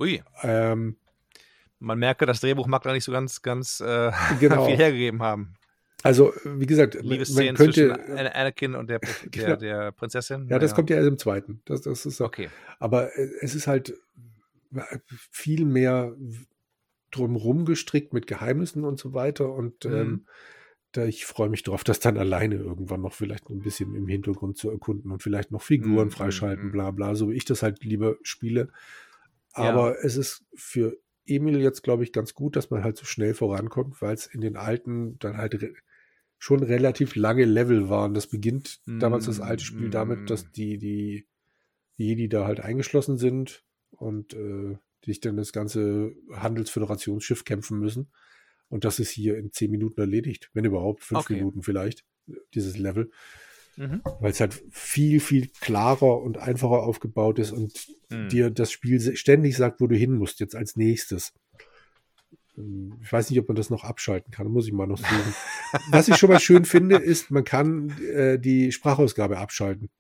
Ui, 0.00 0.22
Ähm, 0.42 0.96
man 1.78 1.98
merke, 1.98 2.24
das 2.26 2.40
Drehbuch 2.40 2.66
mag 2.66 2.82
da 2.82 2.92
nicht 2.92 3.04
so 3.04 3.12
ganz, 3.12 3.42
ganz 3.42 3.80
äh, 3.80 4.10
Genau. 4.40 4.66
viel 4.66 4.76
hergegeben 4.76 5.22
haben. 5.22 5.54
also, 6.02 6.32
wie 6.44 6.66
gesagt, 6.66 6.96
man 7.04 7.54
könnte. 7.54 7.92
Anakin 8.34 8.74
und 8.74 8.88
der, 8.88 8.98
der, 9.00 9.10
Genau. 9.30 9.56
der 9.56 9.92
Prinzessin. 9.92 10.46
Ja, 10.48 10.58
das 10.58 10.74
kommt 10.74 10.90
ja 10.90 10.96
erst 10.96 11.08
im 11.08 11.18
zweiten. 11.18 11.60
Das, 11.64 11.82
das 11.82 12.06
ist 12.06 12.20
auch, 12.20 12.26
Okay. 12.26 12.48
Aber 12.78 13.16
äh, 13.16 13.28
es 13.40 13.54
ist 13.54 13.66
halt 13.66 13.94
viel 15.30 15.64
mehr 15.64 16.14
drumrum 17.10 17.64
gestrickt 17.64 18.12
mit 18.12 18.26
Geheimnissen 18.26 18.84
und 18.84 18.98
so 18.98 19.12
weiter. 19.14 19.52
Und 19.52 19.84
Mhm. 19.84 19.92
ähm, 19.92 20.26
da 20.92 21.04
ich 21.04 21.26
freue 21.26 21.50
mich 21.50 21.62
drauf, 21.62 21.84
das 21.84 22.00
dann 22.00 22.16
alleine 22.16 22.56
irgendwann 22.56 23.02
noch 23.02 23.12
vielleicht 23.12 23.50
ein 23.50 23.60
bisschen 23.60 23.94
im 23.94 24.08
Hintergrund 24.08 24.56
zu 24.56 24.70
erkunden 24.70 25.10
und 25.10 25.22
vielleicht 25.22 25.50
noch 25.50 25.62
Figuren 25.62 26.08
Mhm, 26.08 26.12
freischalten, 26.12 26.68
mhm. 26.68 26.72
bla 26.72 26.90
bla, 26.90 27.14
so 27.14 27.30
wie 27.30 27.34
ich 27.34 27.44
das 27.44 27.62
halt 27.62 27.84
lieber 27.84 28.16
spiele. 28.22 28.68
Ja. 29.56 29.72
Aber 29.72 30.04
es 30.04 30.16
ist 30.16 30.44
für 30.54 30.96
Emil 31.26 31.60
jetzt, 31.60 31.82
glaube 31.82 32.04
ich, 32.04 32.12
ganz 32.12 32.34
gut, 32.34 32.56
dass 32.56 32.70
man 32.70 32.84
halt 32.84 32.96
so 32.96 33.04
schnell 33.04 33.34
vorankommt, 33.34 34.00
weil 34.00 34.14
es 34.14 34.26
in 34.26 34.40
den 34.40 34.56
alten 34.56 35.18
dann 35.18 35.36
halt 35.36 35.60
re 35.60 35.72
schon 36.38 36.62
relativ 36.62 37.16
lange 37.16 37.46
Level 37.46 37.88
waren. 37.88 38.12
Das 38.12 38.26
beginnt 38.26 38.80
damals 38.86 39.24
das 39.24 39.40
alte 39.40 39.64
Spiel 39.64 39.88
damit, 39.88 40.28
dass 40.30 40.44
Mhm. 40.44 40.52
die, 40.54 40.78
die 40.78 41.26
Jedi 41.96 42.28
da 42.28 42.46
halt 42.46 42.60
eingeschlossen 42.60 43.16
sind 43.16 43.64
und 43.90 44.34
äh, 44.34 44.76
sich 45.04 45.20
dann 45.20 45.36
das 45.36 45.52
ganze 45.52 46.12
Handelsföderationsschiff 46.32 47.44
kämpfen 47.44 47.78
müssen. 47.78 48.10
Und 48.68 48.84
das 48.84 48.98
ist 48.98 49.10
hier 49.10 49.38
in 49.38 49.52
zehn 49.52 49.70
Minuten 49.70 50.00
erledigt, 50.00 50.50
wenn 50.52 50.64
überhaupt, 50.64 51.04
fünf 51.04 51.20
Okay. 51.20 51.34
Minuten 51.34 51.62
vielleicht, 51.62 52.04
dieses 52.54 52.76
Level. 52.76 53.10
Mhm. 53.76 54.00
Weil 54.20 54.30
es 54.32 54.40
halt 54.40 54.60
viel, 54.70 55.20
viel 55.20 55.48
klarer 55.60 56.20
und 56.22 56.38
einfacher 56.38 56.82
aufgebaut 56.82 57.38
ist 57.38 57.52
und 57.52 57.72
Mhm. 58.10 58.28
dir 58.28 58.50
das 58.50 58.72
Spiel 58.72 59.16
ständig 59.16 59.56
sagt, 59.56 59.80
wo 59.80 59.86
du 59.86 59.94
hin 59.96 60.14
musst, 60.14 60.40
jetzt 60.40 60.54
als 60.56 60.76
nächstes. 60.76 61.32
Ähm, 62.56 62.98
Ich 63.02 63.12
weiß 63.12 63.30
nicht, 63.30 63.38
ob 63.38 63.48
man 63.48 63.56
das 63.56 63.70
noch 63.70 63.84
abschalten 63.84 64.32
kann, 64.32 64.46
muss 64.48 64.66
ich 64.66 64.72
mal 64.72 64.86
noch 64.86 64.98
suchen. 64.98 65.34
Was 65.90 66.08
ich 66.08 66.16
schon 66.16 66.30
mal 66.30 66.40
schön 66.40 66.64
finde, 66.64 66.96
ist, 66.96 67.30
man 67.30 67.44
kann 67.44 67.90
äh, 68.00 68.38
die 68.38 68.72
Sprachausgabe 68.72 69.38
abschalten. 69.38 69.90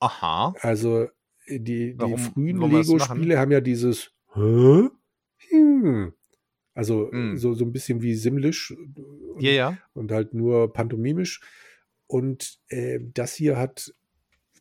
Aha. 0.00 0.54
Also 0.60 1.04
äh, 1.46 1.60
die, 1.60 1.92
die 1.92 1.98
Warum 1.98 2.18
frühen 2.18 2.60
Lego-Spiele 2.60 3.38
haben 3.38 3.52
ja 3.52 3.60
dieses 3.60 4.12
Hä? 4.36 4.88
Hm. 5.50 6.12
Also 6.74 7.10
Hm. 7.10 7.36
so, 7.38 7.54
so 7.54 7.64
ein 7.64 7.72
bisschen 7.72 8.02
wie 8.02 8.14
Simlish 8.14 8.70
und, 8.70 9.42
Ja, 9.42 9.50
ja. 9.52 9.78
und 9.94 10.12
halt 10.12 10.34
nur 10.34 10.72
pantomimisch. 10.72 11.40
Und 12.06 12.58
äh, 12.68 13.00
das 13.14 13.34
hier 13.34 13.56
hat 13.56 13.94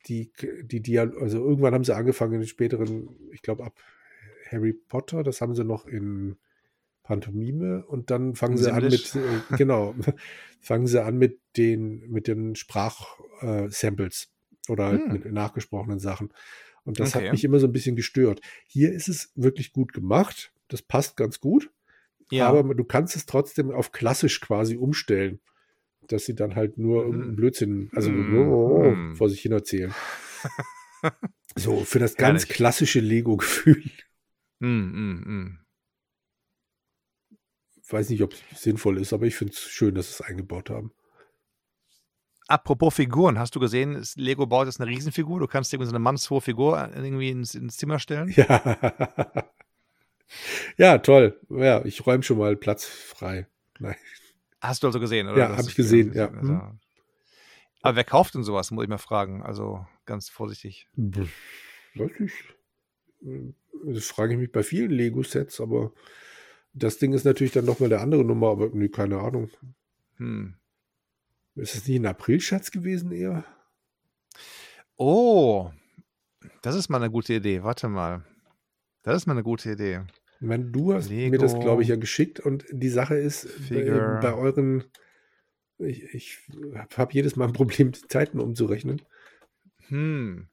die, 0.07 0.31
die 0.63 0.81
Dial 0.81 1.13
also 1.19 1.39
irgendwann 1.39 1.73
haben 1.73 1.83
sie 1.83 1.95
angefangen 1.95 2.33
in 2.35 2.41
den 2.41 2.47
späteren, 2.47 3.09
ich 3.31 3.41
glaube 3.41 3.63
ab 3.65 3.73
Harry 4.49 4.73
Potter, 4.73 5.23
das 5.23 5.41
haben 5.41 5.55
sie 5.55 5.63
noch 5.63 5.85
in 5.87 6.37
Pantomime 7.03 7.85
und 7.85 8.11
dann 8.11 8.35
fangen 8.35 8.57
sie 8.57 8.71
an 8.73 8.83
mit, 8.83 9.13
äh, 9.15 9.41
genau, 9.57 9.95
fangen 10.61 10.87
sie 10.87 11.03
an 11.03 11.17
mit 11.17 11.39
den, 11.57 12.09
mit 12.09 12.27
den 12.27 12.55
Sprachsamples 12.55 14.31
oder 14.69 14.85
halt 14.85 15.01
Hm. 15.05 15.13
mit 15.13 15.31
nachgesprochenen 15.31 15.99
Sachen. 15.99 16.31
Und 16.85 16.99
das 16.99 17.15
Okay. 17.15 17.25
hat 17.25 17.31
mich 17.33 17.43
immer 17.43 17.59
so 17.59 17.67
ein 17.67 17.73
bisschen 17.73 17.95
gestört. 17.95 18.39
Hier 18.67 18.93
ist 18.93 19.09
es 19.09 19.31
wirklich 19.35 19.73
gut 19.73 19.91
gemacht. 19.91 20.53
Das 20.69 20.81
passt 20.81 21.17
ganz 21.17 21.39
gut. 21.39 21.69
Ja. 22.31 22.47
Aber 22.47 22.73
du 22.73 22.83
kannst 22.83 23.15
es 23.15 23.25
trotzdem 23.25 23.71
auf 23.71 23.91
klassisch 23.91 24.39
quasi 24.39 24.77
umstellen. 24.77 25.39
Dass 26.07 26.25
sie 26.25 26.35
dann 26.35 26.55
halt 26.55 26.77
nur 26.77 27.03
irgendeinen 27.05 27.35
Blödsinn, 27.35 27.89
also 27.93 28.11
Mhm. 28.11 29.15
vor 29.15 29.29
sich 29.29 29.41
hin 29.41 29.51
erzählen. 29.51 29.93
so, 31.55 31.83
für 31.83 31.97
das 31.99 32.15
ganz 32.15 32.43
Herrlich. 32.43 32.55
klassische 32.55 32.99
Lego-Gefühl. 32.99 33.83
Mm, 34.59 34.67
mm, 34.67 35.23
mm. 35.25 35.59
Weiß 37.89 38.09
nicht, 38.09 38.21
ob 38.21 38.33
es 38.51 38.61
sinnvoll 38.61 38.99
ist, 38.99 39.13
aber 39.13 39.25
ich 39.25 39.35
finde 39.35 39.53
es 39.53 39.59
schön, 39.59 39.93
dass 39.95 40.07
sie 40.07 40.13
es 40.13 40.21
eingebaut 40.21 40.69
haben. 40.69 40.91
Apropos 42.47 42.93
Figuren, 42.93 43.39
hast 43.39 43.55
du 43.55 43.59
gesehen, 43.59 44.03
Lego 44.15 44.45
baut 44.45 44.67
jetzt 44.67 44.79
eine 44.79 44.89
Riesenfigur. 44.89 45.39
Du 45.39 45.47
kannst 45.47 45.73
irgendwie 45.73 45.87
so 45.87 45.91
eine 45.91 45.99
mannshohe 45.99 46.41
Figur 46.41 46.91
irgendwie 46.95 47.31
ins, 47.31 47.55
ins 47.55 47.77
Zimmer 47.77 47.97
stellen. 47.97 48.31
Ja. 48.35 49.49
ja, 50.77 50.97
toll. 50.99 51.39
Ja, 51.49 51.83
ich 51.85 52.05
räume 52.05 52.21
schon 52.21 52.37
mal 52.37 52.55
Platz 52.55 52.85
frei. 52.85 53.47
Nein. 53.79 53.95
Hast 54.61 54.83
du 54.83 54.87
also 54.87 54.99
gesehen, 54.99 55.27
oder? 55.27 55.39
Ja, 55.39 55.47
Das 55.49 55.57
hab 55.59 55.67
ich 55.67 55.75
gesehen, 55.75 56.13
ja. 56.13 56.29
also-. 56.29 56.61
Aber 57.81 57.97
wer 57.97 58.03
kauft 58.03 58.33
denn 58.33 58.43
sowas, 58.43 58.71
muss 58.71 58.83
ich 58.83 58.89
mal 58.89 58.97
fragen. 58.97 59.43
Also 59.43 59.85
ganz 60.05 60.29
vorsichtig. 60.29 60.87
Weiß 60.95 62.19
ich. 62.19 62.33
Das 63.85 64.07
frage 64.07 64.33
ich 64.33 64.39
mich 64.39 64.51
bei 64.51 64.63
vielen 64.63 64.91
Lego-Sets, 64.91 65.61
aber 65.61 65.91
das 66.73 66.97
Ding 66.97 67.13
ist 67.13 67.25
natürlich 67.25 67.53
dann 67.53 67.65
nochmal 67.65 67.89
der 67.89 68.01
andere 68.01 68.23
Nummer, 68.23 68.49
aber 68.49 68.69
nee, 68.73 68.89
keine 68.89 69.19
Ahnung. 69.19 69.49
Hm. 70.17 70.55
Ist 71.55 71.75
es 71.75 71.87
nicht 71.87 71.99
ein 71.99 72.05
Aprilschatz 72.05 72.71
gewesen 72.71 73.11
eher? 73.11 73.45
Oh, 74.97 75.71
das 76.61 76.75
ist 76.75 76.89
mal 76.89 76.97
eine 76.97 77.11
gute 77.11 77.33
Idee. 77.33 77.63
Warte 77.63 77.87
mal. 77.87 78.25
Das 79.03 79.15
ist 79.17 79.25
mal 79.25 79.33
eine 79.33 79.43
gute 79.43 79.71
Idee. 79.71 80.01
Ich 80.41 80.47
meine, 80.47 80.65
du 80.65 80.93
hast 80.93 81.09
mir 81.09 81.37
das, 81.37 81.53
Lego. 81.53 81.63
glaube 81.63 81.81
ich, 81.83 81.87
ja 81.87 81.95
geschickt 81.95 82.39
und 82.39 82.65
die 82.71 82.89
Sache 82.89 83.15
ist, 83.15 83.47
bei, 83.69 83.75
Figure. 83.75 84.19
bei 84.21 84.33
euren, 84.33 84.83
ich, 85.77 86.03
ich 86.13 86.39
habe 86.97 87.13
jedes 87.13 87.35
Mal 87.35 87.47
ein 87.47 87.53
Problem, 87.53 87.91
die 87.93 88.07
Zeiten 88.07 88.39
umzurechnen. 88.39 89.01
Hm. 89.87 90.49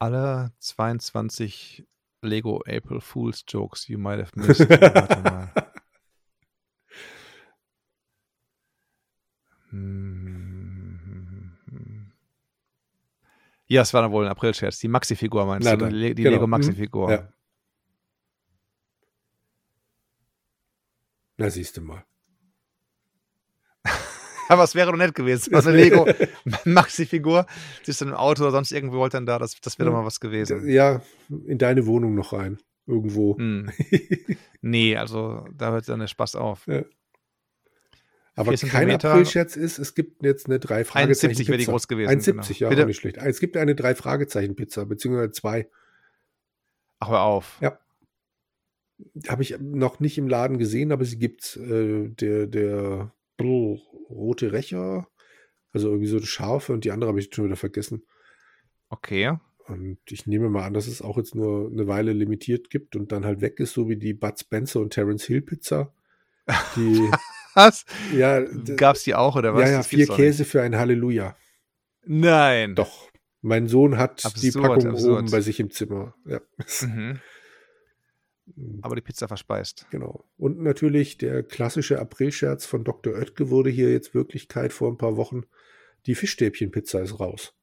Alle 0.00 0.52
22 0.58 1.86
Lego 2.22 2.62
April 2.66 3.00
Fool's 3.00 3.44
Jokes 3.46 3.86
you 3.86 3.98
might 3.98 4.18
have 4.18 4.32
missed. 4.34 4.68
Warte 4.70 5.22
mal. 5.22 5.67
Ja, 13.66 13.82
es 13.82 13.92
war 13.92 14.02
dann 14.02 14.12
wohl 14.12 14.24
ein 14.24 14.30
April-Scherz. 14.30 14.78
Die 14.78 14.88
Maxi-Figur 14.88 15.44
meinst 15.44 15.66
Na 15.66 15.76
du? 15.76 15.88
Die, 15.90 16.14
genau. 16.14 16.30
Lego 16.30 16.46
Mhm. 16.46 16.50
Maxi-Figur. 16.50 17.10
Ja. 17.10 17.28
Na, 21.36 21.50
siehst 21.50 21.76
du 21.76 21.82
mal. 21.82 22.04
Aber 24.48 24.64
es 24.64 24.74
wäre 24.74 24.90
doch 24.90 24.96
nett 24.98 25.14
gewesen. 25.14 25.54
Also 25.54 25.68
eine 25.68 25.78
Lego 25.82 26.06
Maxi-Figur. 26.64 27.46
Siehst 27.82 28.00
du 28.00 28.06
im 28.06 28.14
Auto 28.14 28.42
oder 28.42 28.52
sonst 28.52 28.72
irgendwo 28.72 28.96
wollte 28.96 29.18
dann 29.18 29.26
da. 29.26 29.38
Das, 29.38 29.60
das 29.60 29.78
wäre 29.78 29.90
doch 29.90 29.96
mal 29.96 30.06
was 30.06 30.18
gewesen. 30.20 30.66
Ja, 30.68 31.02
in 31.28 31.58
deine 31.58 31.84
Wohnung 31.86 32.14
noch 32.14 32.32
rein. 32.32 32.58
Irgendwo. 32.86 33.36
Hm. 33.36 33.70
Nee, 34.60 34.96
also 34.96 35.46
da 35.56 35.70
hört 35.70 35.88
dann 35.88 36.00
der 36.00 36.08
Spaß 36.08 36.34
auf. 36.34 36.66
Aber 38.38 38.54
kein. 38.54 38.88
Aprilscherz 38.88 39.56
ist, 39.56 39.80
es 39.80 39.96
gibt 39.96 40.22
jetzt 40.22 40.46
eine 40.46 40.60
drei 40.60 40.84
Fragezeichen 40.84 41.32
1,70 41.34 41.38
wäre 41.48 41.58
die 41.58 41.62
Pizza. 41.64 41.72
groß 41.72 41.88
gewesen, 41.88 42.10
1,70, 42.10 42.24
genau. 42.24 42.42
ja, 42.52 42.68
Bitte? 42.68 42.82
auch 42.82 42.86
nicht 42.86 43.00
schlecht. 43.00 43.16
Es 43.16 43.40
gibt 43.40 43.56
eine 43.56 43.74
drei 43.74 43.96
Fragezeichen 43.96 44.54
Pizza, 44.54 44.86
beziehungsweise 44.86 45.32
zwei. 45.32 45.68
Ach, 47.00 47.08
hör 47.08 47.22
auf. 47.22 47.58
Ja. 47.60 47.80
Habe 49.26 49.42
ich 49.42 49.58
noch 49.58 49.98
nicht 49.98 50.18
im 50.18 50.28
Laden 50.28 50.58
gesehen, 50.58 50.92
aber 50.92 51.04
sie 51.04 51.18
gibt 51.18 51.56
äh, 51.56 52.10
der, 52.10 52.46
der 52.46 53.12
brr, 53.36 53.80
rote 54.08 54.52
Rächer, 54.52 55.08
also 55.72 55.88
irgendwie 55.88 56.06
so 56.08 56.18
eine 56.18 56.26
scharfe 56.26 56.72
und 56.72 56.84
die 56.84 56.92
andere 56.92 57.08
habe 57.08 57.18
ich 57.18 57.34
schon 57.34 57.44
wieder 57.44 57.56
vergessen. 57.56 58.04
Okay. 58.88 59.36
Und 59.66 59.98
ich 60.10 60.28
nehme 60.28 60.48
mal 60.48 60.64
an, 60.64 60.74
dass 60.74 60.86
es 60.86 61.02
auch 61.02 61.16
jetzt 61.16 61.34
nur 61.34 61.72
eine 61.72 61.88
Weile 61.88 62.12
limitiert 62.12 62.70
gibt 62.70 62.94
und 62.94 63.10
dann 63.10 63.24
halt 63.24 63.40
weg 63.40 63.58
ist, 63.58 63.72
so 63.72 63.88
wie 63.88 63.96
die 63.96 64.14
Bud 64.14 64.38
Spencer 64.38 64.78
und 64.78 64.92
Terence 64.92 65.24
Hill 65.24 65.42
Pizza. 65.42 65.92
Die, 66.76 67.10
Was? 67.54 67.84
ja, 68.12 68.40
Gab's 68.76 69.04
die 69.04 69.14
auch 69.14 69.36
oder 69.36 69.54
was? 69.54 69.62
ja, 69.62 69.76
ja, 69.76 69.82
vier 69.82 70.06
Käse 70.06 70.44
für 70.44 70.62
ein 70.62 70.76
Halleluja. 70.76 71.36
Nein. 72.04 72.74
Doch. 72.74 73.10
Mein 73.40 73.68
Sohn 73.68 73.98
hat 73.98 74.22
die 74.42 74.48
Absurd, 74.48 74.64
Packung 74.64 74.86
absurd. 74.88 75.18
oben 75.18 75.30
bei 75.30 75.40
sich 75.40 75.60
im 75.60 75.70
Zimmer. 75.70 76.14
Ja. 76.26 76.40
Mhm. 76.82 77.20
Aber 78.82 78.96
die 78.96 79.02
Pizza 79.02 79.28
verspeist. 79.28 79.86
Genau. 79.90 80.24
Und 80.36 80.60
natürlich 80.60 81.18
der 81.18 81.42
klassische 81.42 82.00
Aprilscherz 82.00 82.64
von 82.64 82.82
Dr. 82.82 83.14
Oetke 83.14 83.50
wurde 83.50 83.70
hier 83.70 83.92
jetzt 83.92 84.14
Wirklichkeit 84.14 84.72
vor 84.72 84.90
ein 84.90 84.96
paar 84.96 85.16
Wochen. 85.16 85.42
Die 86.06 86.14
Fischstäbchenpizza 86.14 87.00
ist 87.00 87.20
raus. 87.20 87.54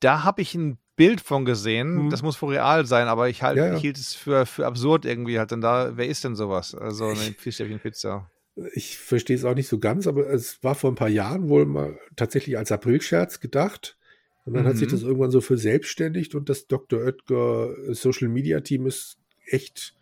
Da 0.00 0.22
habe 0.22 0.42
ich 0.42 0.54
ein 0.54 0.78
Bild 0.98 1.22
von 1.22 1.46
gesehen. 1.46 2.04
Mhm. 2.06 2.10
Das 2.10 2.22
muss 2.22 2.42
real 2.42 2.84
sein, 2.84 3.08
aber 3.08 3.30
ich, 3.30 3.42
halt, 3.42 3.56
Ja, 3.56 3.68
ja. 3.68 3.74
ich 3.76 3.80
hielt 3.80 3.96
es 3.96 4.14
für, 4.14 4.44
für 4.44 4.66
absurd 4.66 5.06
irgendwie 5.06 5.38
halt. 5.38 5.50
Denn 5.50 5.62
da, 5.62 5.96
wer 5.96 6.06
ist 6.06 6.24
denn 6.24 6.36
sowas? 6.36 6.74
Also 6.74 7.06
eine 7.06 7.14
Ich- 7.30 7.36
Fischstäbchen-Pizza. 7.38 8.30
Ich 8.74 8.98
verstehe 8.98 9.36
es 9.36 9.44
auch 9.44 9.54
nicht 9.54 9.68
so 9.68 9.78
ganz, 9.78 10.06
aber 10.08 10.28
es 10.28 10.62
war 10.64 10.74
vor 10.74 10.90
ein 10.90 10.96
paar 10.96 11.08
Jahren 11.08 11.48
wohl 11.48 11.64
mal 11.64 11.96
tatsächlich 12.16 12.58
als 12.58 12.70
Aprilscherz 12.72 13.40
gedacht. 13.40 13.96
Und 14.44 14.54
dann 14.54 14.66
hat 14.66 14.76
sich 14.76 14.88
Mhm. 14.88 14.92
das 14.92 15.02
irgendwann 15.02 15.30
so 15.30 15.40
verselbstständigt 15.40 16.34
und 16.34 16.48
das 16.48 16.66
Dr. 16.66 17.00
Oetker 17.00 17.72
Social 17.94 18.28
Media 18.28 18.60
Team 18.60 18.86
ist 18.86 19.18
echt 19.46 19.94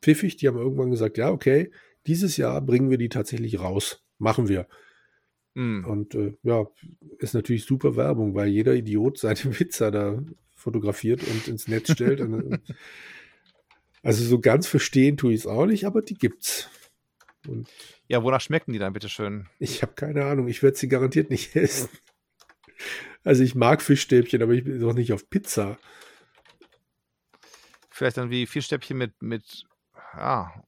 pfiffig. 0.00 0.36
Die 0.36 0.46
haben 0.46 0.58
irgendwann 0.58 0.90
gesagt, 0.90 1.18
ja, 1.18 1.30
okay, 1.30 1.72
dieses 2.06 2.36
Jahr 2.36 2.60
bringen 2.60 2.88
wir 2.90 2.98
die 2.98 3.08
tatsächlich 3.08 3.58
raus. 3.60 4.02
Machen 4.18 4.48
wir. 4.48 4.66
Hm. 5.54 5.84
Und 5.84 6.14
äh, 6.14 6.34
ja, 6.42 6.66
ist 7.18 7.34
natürlich 7.34 7.64
super 7.64 7.96
Werbung, 7.96 8.34
weil 8.34 8.48
jeder 8.48 8.74
Idiot 8.74 9.18
seine 9.18 9.34
Pizza 9.52 9.90
da 9.90 10.22
fotografiert 10.54 11.22
und 11.26 11.48
ins 11.48 11.68
Netz 11.68 11.92
stellt. 11.92 12.20
Und, 12.20 12.52
äh, 12.52 12.58
also 14.02 14.24
so 14.24 14.40
ganz 14.40 14.66
verstehen 14.66 15.16
tue 15.16 15.32
ich 15.32 15.40
es 15.40 15.46
auch 15.46 15.66
nicht, 15.66 15.84
aber 15.84 16.02
die 16.02 16.14
gibt's. 16.14 16.68
Und 17.46 17.68
Ja, 18.08 18.22
wonach 18.22 18.40
schmecken 18.40 18.72
die 18.72 18.78
dann, 18.78 18.92
bitteschön? 18.92 19.46
ich 19.58 19.82
habe 19.82 19.92
keine 19.94 20.24
Ahnung, 20.24 20.48
ich 20.48 20.62
werde 20.62 20.76
sie 20.76 20.88
garantiert 20.88 21.30
nicht 21.30 21.54
essen. 21.56 21.88
Also 23.24 23.42
ich 23.42 23.54
mag 23.54 23.82
Fischstäbchen, 23.82 24.42
aber 24.42 24.52
ich 24.52 24.64
bin 24.64 24.80
doch 24.80 24.92
nicht 24.94 25.12
auf 25.12 25.28
Pizza. 25.28 25.78
Vielleicht 27.90 28.16
dann 28.16 28.30
wie 28.30 28.46
Fischstäbchen 28.46 28.96
mit, 28.96 29.20
mit, 29.20 29.64
ja, 30.16 30.62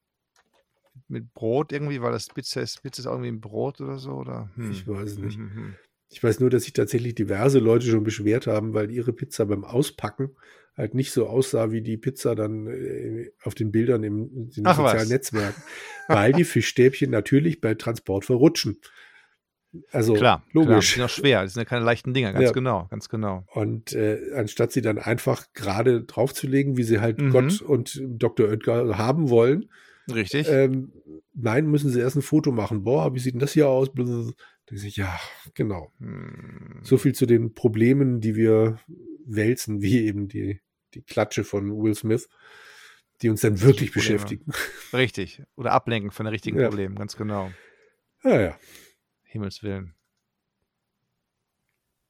mit 1.10 1.32
Brot 1.34 1.72
irgendwie, 1.72 2.00
weil 2.00 2.12
das 2.12 2.28
Pizza 2.28 2.60
ist, 2.60 2.82
Pizza 2.82 3.00
ist 3.00 3.06
auch 3.06 3.12
irgendwie 3.14 3.32
ein 3.32 3.40
Brot 3.40 3.80
oder 3.80 3.98
so, 3.98 4.12
oder? 4.12 4.50
Hm. 4.56 4.70
Ich 4.70 4.86
weiß 4.86 5.12
es 5.12 5.18
nicht. 5.18 5.36
Hm, 5.36 5.50
hm, 5.50 5.56
hm. 5.56 5.74
Ich 6.12 6.22
weiß 6.24 6.40
nur, 6.40 6.50
dass 6.50 6.64
sich 6.64 6.72
tatsächlich 6.72 7.14
diverse 7.14 7.60
Leute 7.60 7.86
schon 7.86 8.02
beschwert 8.02 8.47
haben, 8.48 8.74
weil 8.74 8.90
ihre 8.90 9.12
Pizza 9.12 9.47
beim 9.47 9.64
Auspacken 9.64 10.30
halt 10.76 10.94
nicht 10.94 11.12
so 11.12 11.26
aussah 11.28 11.70
wie 11.70 11.82
die 11.82 11.97
Pizza 11.98 12.34
dann 12.34 12.66
äh, 12.66 13.30
auf 13.44 13.55
den 13.55 13.70
Bildern 13.70 14.02
im, 14.02 14.50
in 14.56 14.66
Ach 14.66 14.78
was. 14.78 14.92
sozialen 14.92 15.08
Netzwerken, 15.08 15.62
weil 16.08 16.32
die 16.32 16.44
Fischstäbchen 16.44 17.10
natürlich 17.10 17.60
bei 17.60 17.74
Transport 17.74 18.24
verrutschen. 18.24 18.78
Also 19.92 20.14
Klar, 20.14 20.42
klar, 20.50 20.52
die 20.52 20.58
logisch. 20.58 20.94
sind 20.94 21.05
auch 21.05 21.08
schwer, 21.08 21.42
das 21.44 21.52
sind 21.55 21.60
ja 21.60 21.64
keine 21.64 21.84
leichten 21.84 22.12
Dinger, 22.12 22.32
ganz 22.32 22.47
Ja. 22.47 22.52
genau, 22.52 22.89
ganz 22.90 23.08
genau. 23.08 23.44
Und 23.52 23.92
äh, 23.92 24.32
anstatt 24.34 24.72
sie 24.72 24.82
dann 24.82 24.98
einfach 24.98 25.47
gerade 25.55 26.02
draufzulegen, 26.02 26.76
wie 26.76 26.82
sie 26.82 27.00
halt 27.00 27.20
Mhm. 27.20 27.30
Gott 27.30 27.62
und 27.62 28.00
Dr. 28.05 28.48
Oetker 28.48 28.98
haben 28.98 29.30
wollen, 29.30 29.70
Richtig? 30.12 30.49
ähm, 30.49 30.93
nein, 31.35 31.67
müssen 31.67 31.91
sie 31.91 32.01
erst 32.01 32.17
ein 32.17 32.23
Foto 32.23 32.53
machen. 32.53 32.85
Boah, 32.85 33.15
wie 33.15 33.19
sieht 33.19 33.35
denn 33.35 33.41
das 33.41 33.53
hier 33.53 33.69
aus? 33.69 33.91
Ja, 34.70 35.19
genau. 35.55 35.93
Hm. 35.99 36.81
So 36.83 36.97
viel 36.97 37.15
zu 37.15 37.27
den 37.27 37.55
Problemen, 37.55 38.20
die 38.20 38.37
wir 38.37 38.79
wälzen, 39.27 39.83
wie 39.83 40.05
eben 40.07 40.29
die, 40.29 40.61
die 40.95 41.03
Klatsche 41.03 41.45
von 41.45 41.70
Will 41.83 41.95
Smith, 41.95 42.29
die 43.23 43.29
uns 43.29 43.41
dann 43.41 43.61
wirklich 43.61 43.93
Probleme. 43.93 44.17
beschäftigen. 44.19 44.53
Richtig. 44.93 45.43
Oder 45.57 45.73
ablenken 45.73 46.11
von 46.11 46.25
den 46.25 46.33
richtigen 46.33 46.59
Ja. 46.59 46.69
Problemen, 46.69 46.95
ganz 46.95 47.17
genau. 47.17 47.51
Ja, 48.25 48.41
ja. 48.41 48.59
Himmels 49.25 49.62
Willen. 49.62 49.95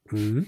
Mhm. 0.09 0.47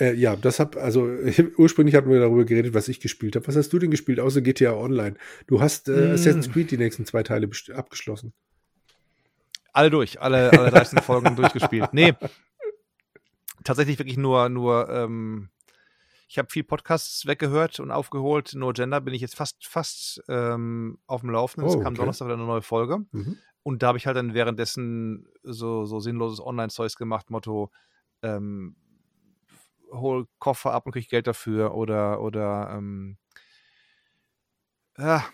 Äh, 0.00 0.14
ja, 0.14 0.36
das 0.36 0.60
hab, 0.60 0.76
also 0.76 1.06
ursprünglich 1.58 1.94
hatten 1.94 2.10
wir 2.10 2.20
darüber 2.20 2.44
geredet, 2.44 2.74
was 2.74 2.88
ich 2.88 3.00
gespielt 3.00 3.36
habe. 3.36 3.46
Was 3.46 3.56
hast 3.56 3.72
du 3.72 3.78
denn 3.78 3.90
gespielt, 3.90 4.20
außer 4.20 4.40
GTA 4.40 4.72
Online? 4.74 5.16
Du 5.46 5.60
hast 5.60 5.88
äh, 5.88 6.08
Mm. 6.08 6.12
Assassin's 6.14 6.50
Creed 6.50 6.70
die 6.70 6.78
nächsten 6.78 7.04
zwei 7.06 7.22
Teile 7.22 7.48
abgeschlossen. 7.74 8.32
Alle 9.72 9.90
durch, 9.90 10.20
alle, 10.20 10.50
alle 10.52 10.70
13 10.70 11.00
Folgen 11.02 11.36
durchgespielt. 11.36 11.92
Nee. 11.92 12.14
Tatsächlich 13.64 13.98
wirklich 13.98 14.16
nur, 14.16 14.48
nur, 14.48 14.88
ähm, 14.88 15.50
ich 16.28 16.38
habe 16.38 16.50
viel 16.50 16.64
Podcasts 16.64 17.26
weggehört 17.26 17.80
und 17.80 17.90
aufgeholt. 17.90 18.52
No 18.54 18.72
Gender 18.72 19.00
bin 19.00 19.14
ich 19.14 19.20
jetzt 19.20 19.34
fast, 19.34 19.66
fast 19.66 20.22
ähm, 20.28 20.98
auf 21.06 21.22
dem 21.22 21.30
Laufenden. 21.30 21.68
Es 21.68 21.76
Oh, 21.76 21.80
kam 21.80 21.92
okay. 21.94 22.00
Donnerstag 22.00 22.26
wieder 22.26 22.34
eine 22.36 22.44
neue 22.44 22.62
Folge. 22.62 22.98
Mhm. 23.12 23.38
Und 23.62 23.82
da 23.82 23.88
habe 23.88 23.98
ich 23.98 24.06
halt 24.06 24.16
dann 24.16 24.34
währenddessen 24.34 25.26
so, 25.42 25.84
so 25.86 26.00
sinnloses 26.00 26.40
Online-Zeugs 26.40 26.96
gemacht, 26.96 27.30
Motto, 27.30 27.70
ähm, 28.22 28.76
hol 29.90 30.26
Koffer 30.38 30.72
ab 30.72 30.86
und 30.86 30.92
krieg 30.92 31.08
Geld 31.08 31.26
dafür 31.26 31.74
oder, 31.74 32.20
oder, 32.20 32.70
ähm, 32.76 33.16
ja, 34.98 35.24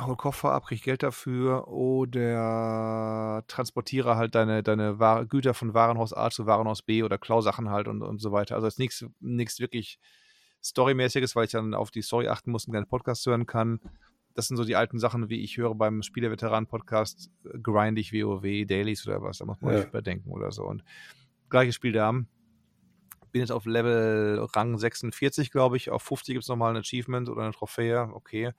hol 0.00 0.16
Koffer 0.16 0.52
ab, 0.52 0.66
krieg 0.66 0.82
Geld 0.82 1.02
dafür 1.02 1.68
oder 1.68 3.44
transportiere 3.48 4.16
halt 4.16 4.34
deine, 4.34 4.62
deine 4.62 4.98
Ware, 4.98 5.26
Güter 5.26 5.54
von 5.54 5.74
Warenhaus 5.74 6.12
A 6.12 6.30
zu 6.30 6.46
Warenhaus 6.46 6.82
B 6.82 7.02
oder 7.02 7.18
klau 7.18 7.40
Sachen 7.40 7.70
halt 7.70 7.88
und, 7.88 8.02
und 8.02 8.20
so 8.20 8.32
weiter. 8.32 8.54
Also 8.54 8.66
jetzt 8.66 8.78
nichts 8.78 9.04
nichts 9.20 9.58
wirklich 9.60 9.98
Storymäßiges, 10.62 11.36
weil 11.36 11.44
ich 11.46 11.52
dann 11.52 11.74
auf 11.74 11.90
die 11.90 12.02
Story 12.02 12.28
achten 12.28 12.50
muss 12.50 12.66
und 12.66 12.74
keinen 12.74 12.88
Podcast 12.88 13.24
hören 13.26 13.46
kann. 13.46 13.80
Das 14.34 14.46
sind 14.46 14.56
so 14.56 14.64
die 14.64 14.76
alten 14.76 14.98
Sachen, 14.98 15.28
wie 15.28 15.42
ich 15.42 15.56
höre 15.56 15.74
beim 15.74 16.02
Spieleveteranen-Podcast, 16.02 17.30
äh, 17.44 17.58
grindig 17.58 18.12
WoW, 18.12 18.66
Dailies 18.66 19.06
oder 19.06 19.20
was, 19.22 19.38
da 19.38 19.44
muss 19.46 19.60
man 19.60 19.72
Ja. 19.72 19.80
nicht 19.80 19.88
überdenken 19.88 20.30
oder 20.30 20.52
so. 20.52 20.64
Und 20.64 20.84
gleiches 21.50 21.74
Spiel 21.74 21.92
da. 21.92 22.14
Bin 23.30 23.40
jetzt 23.40 23.50
auf 23.50 23.66
Level 23.66 24.46
Rang 24.54 24.78
46, 24.78 25.50
glaube 25.50 25.76
ich. 25.76 25.90
Auf 25.90 26.02
50 26.02 26.34
gibt 26.34 26.44
es 26.44 26.48
nochmal 26.48 26.72
ein 26.72 26.80
Achievement 26.80 27.28
oder 27.28 27.42
eine 27.42 27.52
Trophäe. 27.52 28.10
Okay. 28.12 28.52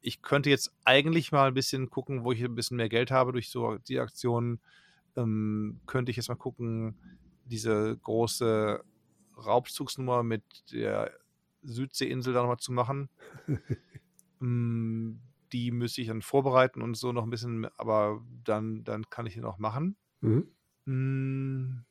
Ich 0.00 0.22
könnte 0.22 0.50
jetzt 0.50 0.72
eigentlich 0.84 1.32
mal 1.32 1.48
ein 1.48 1.54
bisschen 1.54 1.90
gucken, 1.90 2.24
wo 2.24 2.32
ich 2.32 2.42
ein 2.42 2.54
bisschen 2.54 2.76
mehr 2.76 2.88
Geld 2.88 3.10
habe 3.10 3.32
durch 3.32 3.50
so 3.50 3.78
die 3.78 4.00
Aktionen. 4.00 4.60
Ähm, 5.16 5.80
könnte 5.86 6.10
ich 6.10 6.16
jetzt 6.16 6.28
mal 6.28 6.36
gucken, 6.36 6.96
diese 7.44 7.96
große 7.98 8.82
Raubzugsnummer 9.36 10.22
mit 10.22 10.42
der 10.72 11.12
Südseeinsel 11.62 12.32
da 12.32 12.40
nochmal 12.40 12.58
zu 12.58 12.72
machen. 12.72 13.08
Mm, 14.38 15.14
die 15.52 15.70
müsste 15.70 16.00
ich 16.00 16.08
dann 16.08 16.22
vorbereiten 16.22 16.82
und 16.82 16.96
so 16.96 17.12
noch 17.12 17.24
ein 17.24 17.30
bisschen, 17.30 17.66
aber 17.76 18.22
dann, 18.44 18.84
dann 18.84 19.08
kann 19.10 19.26
ich 19.26 19.34
die 19.34 19.40
noch 19.40 19.58
machen. 19.58 19.96
Mhm. 20.84 21.84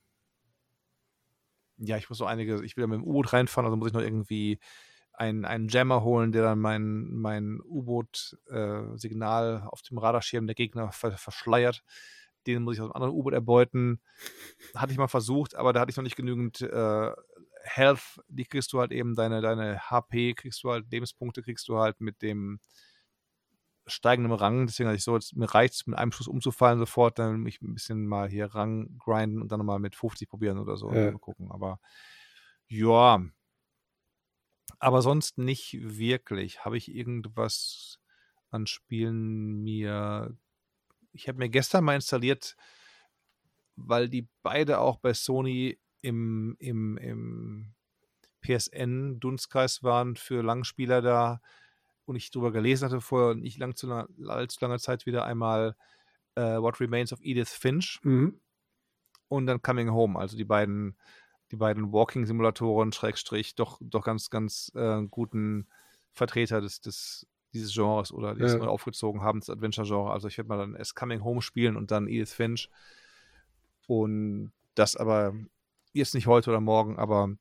Ja, 1.84 1.98
ich 1.98 2.10
muss 2.10 2.20
noch 2.20 2.28
einige, 2.28 2.64
ich 2.64 2.78
will 2.78 2.84
ja 2.84 2.88
mit 2.88 3.00
dem 3.00 3.04
U-Boot 3.04 3.34
reinfahren, 3.34 3.66
also 3.66 3.76
muss 3.76 3.88
ich 3.88 3.94
noch 3.94 4.02
irgendwie 4.02 4.60
einen, 5.14 5.46
einen 5.46 5.68
Jammer 5.68 6.04
holen, 6.04 6.32
der 6.32 6.44
dann 6.44 6.60
mein, 6.60 7.10
mein 7.12 7.60
U-Boot-Signal 7.64 9.68
auf 9.68 9.82
dem 9.82 9.98
Radarschirm 9.98 10.48
der 10.48 10.56
Gegner 10.56 10.92
ver 10.92 11.18
verschleiert. 11.18 11.84
Den 12.48 12.64
muss 12.64 12.76
ich 12.76 12.82
aus 12.82 12.86
einem 12.86 12.94
anderen 12.94 13.14
U-Boot 13.14 13.34
erbeuten. 13.34 14.00
Hatte 14.76 14.92
ich 14.92 14.98
mal 14.98 15.08
versucht, 15.08 15.56
aber 15.56 15.74
da 15.74 15.80
hatte 15.80 15.92
ich 15.92 15.98
noch 15.98 16.04
nicht 16.04 16.16
genügend 16.16 16.62
äh, 16.62 17.12
Health. 17.64 18.20
Die 18.28 18.46
kriegst 18.46 18.74
du 18.74 18.80
halt 18.80 18.92
eben, 18.92 19.16
deine, 19.16 19.42
deine 19.42 19.80
HP 19.90 20.34
kriegst 20.34 20.64
du 20.64 20.72
halt, 20.72 20.92
Lebenspunkte 20.92 21.44
kriegst 21.44 21.68
du 21.68 21.78
halt 21.78 22.02
mit 22.02 22.22
dem 22.22 22.60
steigenden 23.88 24.34
Rang. 24.34 24.68
Deswegen 24.68 24.88
hatte 24.88 24.98
ich 24.98 25.04
so, 25.04 25.16
jetzt, 25.16 25.36
mir 25.36 25.46
reicht 25.46 25.74
es, 25.74 25.88
mit 25.88 25.98
einem 25.98 26.12
Schuss 26.12 26.28
umzufallen 26.28 26.80
sofort, 26.80 27.20
dann 27.20 27.42
mich 27.42 27.62
ein 27.62 27.74
bisschen 27.74 28.08
mal 28.08 28.30
hier 28.30 28.48
Rang 28.54 28.98
grinden 28.98 29.42
und 29.42 29.52
dann 29.52 29.60
nochmal 29.60 29.80
mit 29.80 29.96
50 29.96 30.30
probieren 30.30 30.60
oder 30.60 30.78
so. 30.78 30.92
Ja. 30.94 31.12
Mal 31.12 31.20
gucken. 31.20 31.52
Aber 31.52 31.80
ja. 32.68 33.24
Aber 34.80 35.02
sonst 35.02 35.38
nicht 35.38 35.78
wirklich. 35.80 36.66
Habe 36.66 36.78
ich 36.78 36.94
irgendwas 36.94 38.00
an 38.50 38.68
Spielen 38.68 39.62
mir. 39.64 40.36
Ich 41.14 41.28
habe 41.28 41.40
mir 41.40 41.50
gestern 41.50 41.84
mal 41.84 41.96
installiert, 41.96 42.56
weil 43.76 44.10
die 44.10 44.28
beide 44.44 44.80
auch 44.80 44.98
bei 44.98 45.14
Sony 45.14 45.80
im, 46.02 46.56
im, 46.60 46.98
im 46.98 47.74
PSN-Dunstkreis 48.42 49.84
waren 49.84 50.16
für 50.16 50.42
Langspieler 50.42 51.02
da 51.02 51.42
und 52.12 52.18
ich 52.18 52.30
drüber 52.32 52.52
gelesen 52.52 52.86
hatte 52.86 53.02
vor 53.02 53.36
nicht 53.36 53.58
lang 53.58 53.76
zu 53.76 53.88
lang, 53.88 54.08
allzu 54.28 54.58
langer 54.62 54.80
Zeit 54.80 55.06
wieder 55.06 55.26
einmal 55.26 55.76
äh, 56.36 56.42
What 56.62 56.80
Remains 56.80 57.12
of 57.14 57.20
Edith 57.22 57.50
Finch 57.50 58.00
Mhm. 58.04 58.40
und 59.28 59.48
dann 59.48 59.62
Coming 59.62 59.92
Home, 59.92 60.20
also 60.20 60.38
die 60.38 60.46
beiden, 60.46 60.98
die 61.52 61.58
beiden 61.58 61.92
Walking-Simulatoren, 61.92 62.92
Schrägstrich, 62.92 63.56
doch, 63.56 63.78
doch 63.82 64.04
ganz, 64.04 64.30
ganz 64.30 64.72
äh, 64.76 65.02
guten 65.10 65.68
Vertreter 66.12 66.62
des, 66.62 66.82
des 66.82 67.28
dieses 67.54 67.74
Genres 67.74 68.14
oder 68.14 68.34
die 68.36 68.44
es 68.44 68.54
Ja. 68.54 68.60
neu 68.60 68.68
aufgezogen 68.68 69.22
haben, 69.22 69.42
das 69.42 69.50
Adventure-Genre. 69.50 70.12
Also 70.12 70.30
ich 70.30 70.38
werde 70.38 70.48
mal 70.48 70.58
dann 70.58 70.76
erst 70.76 70.96
Coming 70.96 71.22
Home 71.24 71.42
spielen 71.42 71.76
und 71.76 71.92
dann 71.92 72.08
Edith 72.08 72.34
Finch. 72.34 72.70
Und 73.88 74.54
das 74.76 74.96
aber 74.96 75.34
jetzt 75.94 76.14
nicht 76.14 76.28
heute 76.28 76.50
oder 76.50 76.62
morgen, 76.62 76.98
aber 76.98 77.36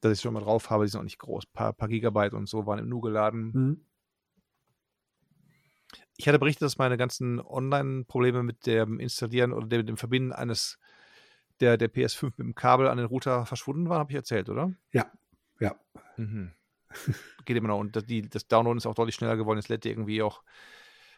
dass 0.00 0.12
ich 0.12 0.20
schon 0.20 0.34
mal 0.34 0.40
drauf 0.40 0.70
habe, 0.70 0.84
die 0.84 0.90
sind 0.90 1.00
auch 1.00 1.04
nicht 1.04 1.18
groß. 1.18 1.46
Paar, 1.46 1.72
paar 1.72 1.88
Gigabyte 1.88 2.34
und 2.34 2.48
so 2.48 2.66
waren 2.66 2.78
im 2.78 2.88
Nu 2.88 3.00
geladen. 3.00 3.52
Hm. 3.52 3.86
Ich 6.16 6.28
hatte 6.28 6.38
berichtet, 6.38 6.62
dass 6.62 6.78
meine 6.78 6.96
ganzen 6.96 7.40
Online-Probleme 7.40 8.42
mit 8.42 8.66
dem 8.66 9.00
Installieren 9.00 9.52
oder 9.52 9.66
dem, 9.66 9.86
dem 9.86 9.96
Verbinden 9.96 10.32
eines 10.32 10.78
der, 11.60 11.76
der 11.76 11.88
PS5 11.88 12.24
mit 12.36 12.38
dem 12.38 12.54
Kabel 12.54 12.88
an 12.88 12.98
den 12.98 13.06
Router 13.06 13.46
verschwunden 13.46 13.88
waren, 13.88 14.00
habe 14.00 14.12
ich 14.12 14.16
erzählt, 14.16 14.48
oder? 14.48 14.72
Ja, 14.92 15.10
ja. 15.60 15.76
Mhm. 16.16 16.52
Geht 17.44 17.56
immer 17.56 17.68
noch. 17.68 17.78
Und 17.78 17.96
das, 17.96 18.04
die, 18.04 18.22
das 18.22 18.46
Downloaden 18.46 18.78
ist 18.78 18.86
auch 18.86 18.94
deutlich 18.94 19.14
schneller 19.14 19.36
geworden. 19.36 19.58
Jetzt 19.58 19.68
lädt 19.68 19.86
irgendwie 19.86 20.22
auch, 20.22 20.42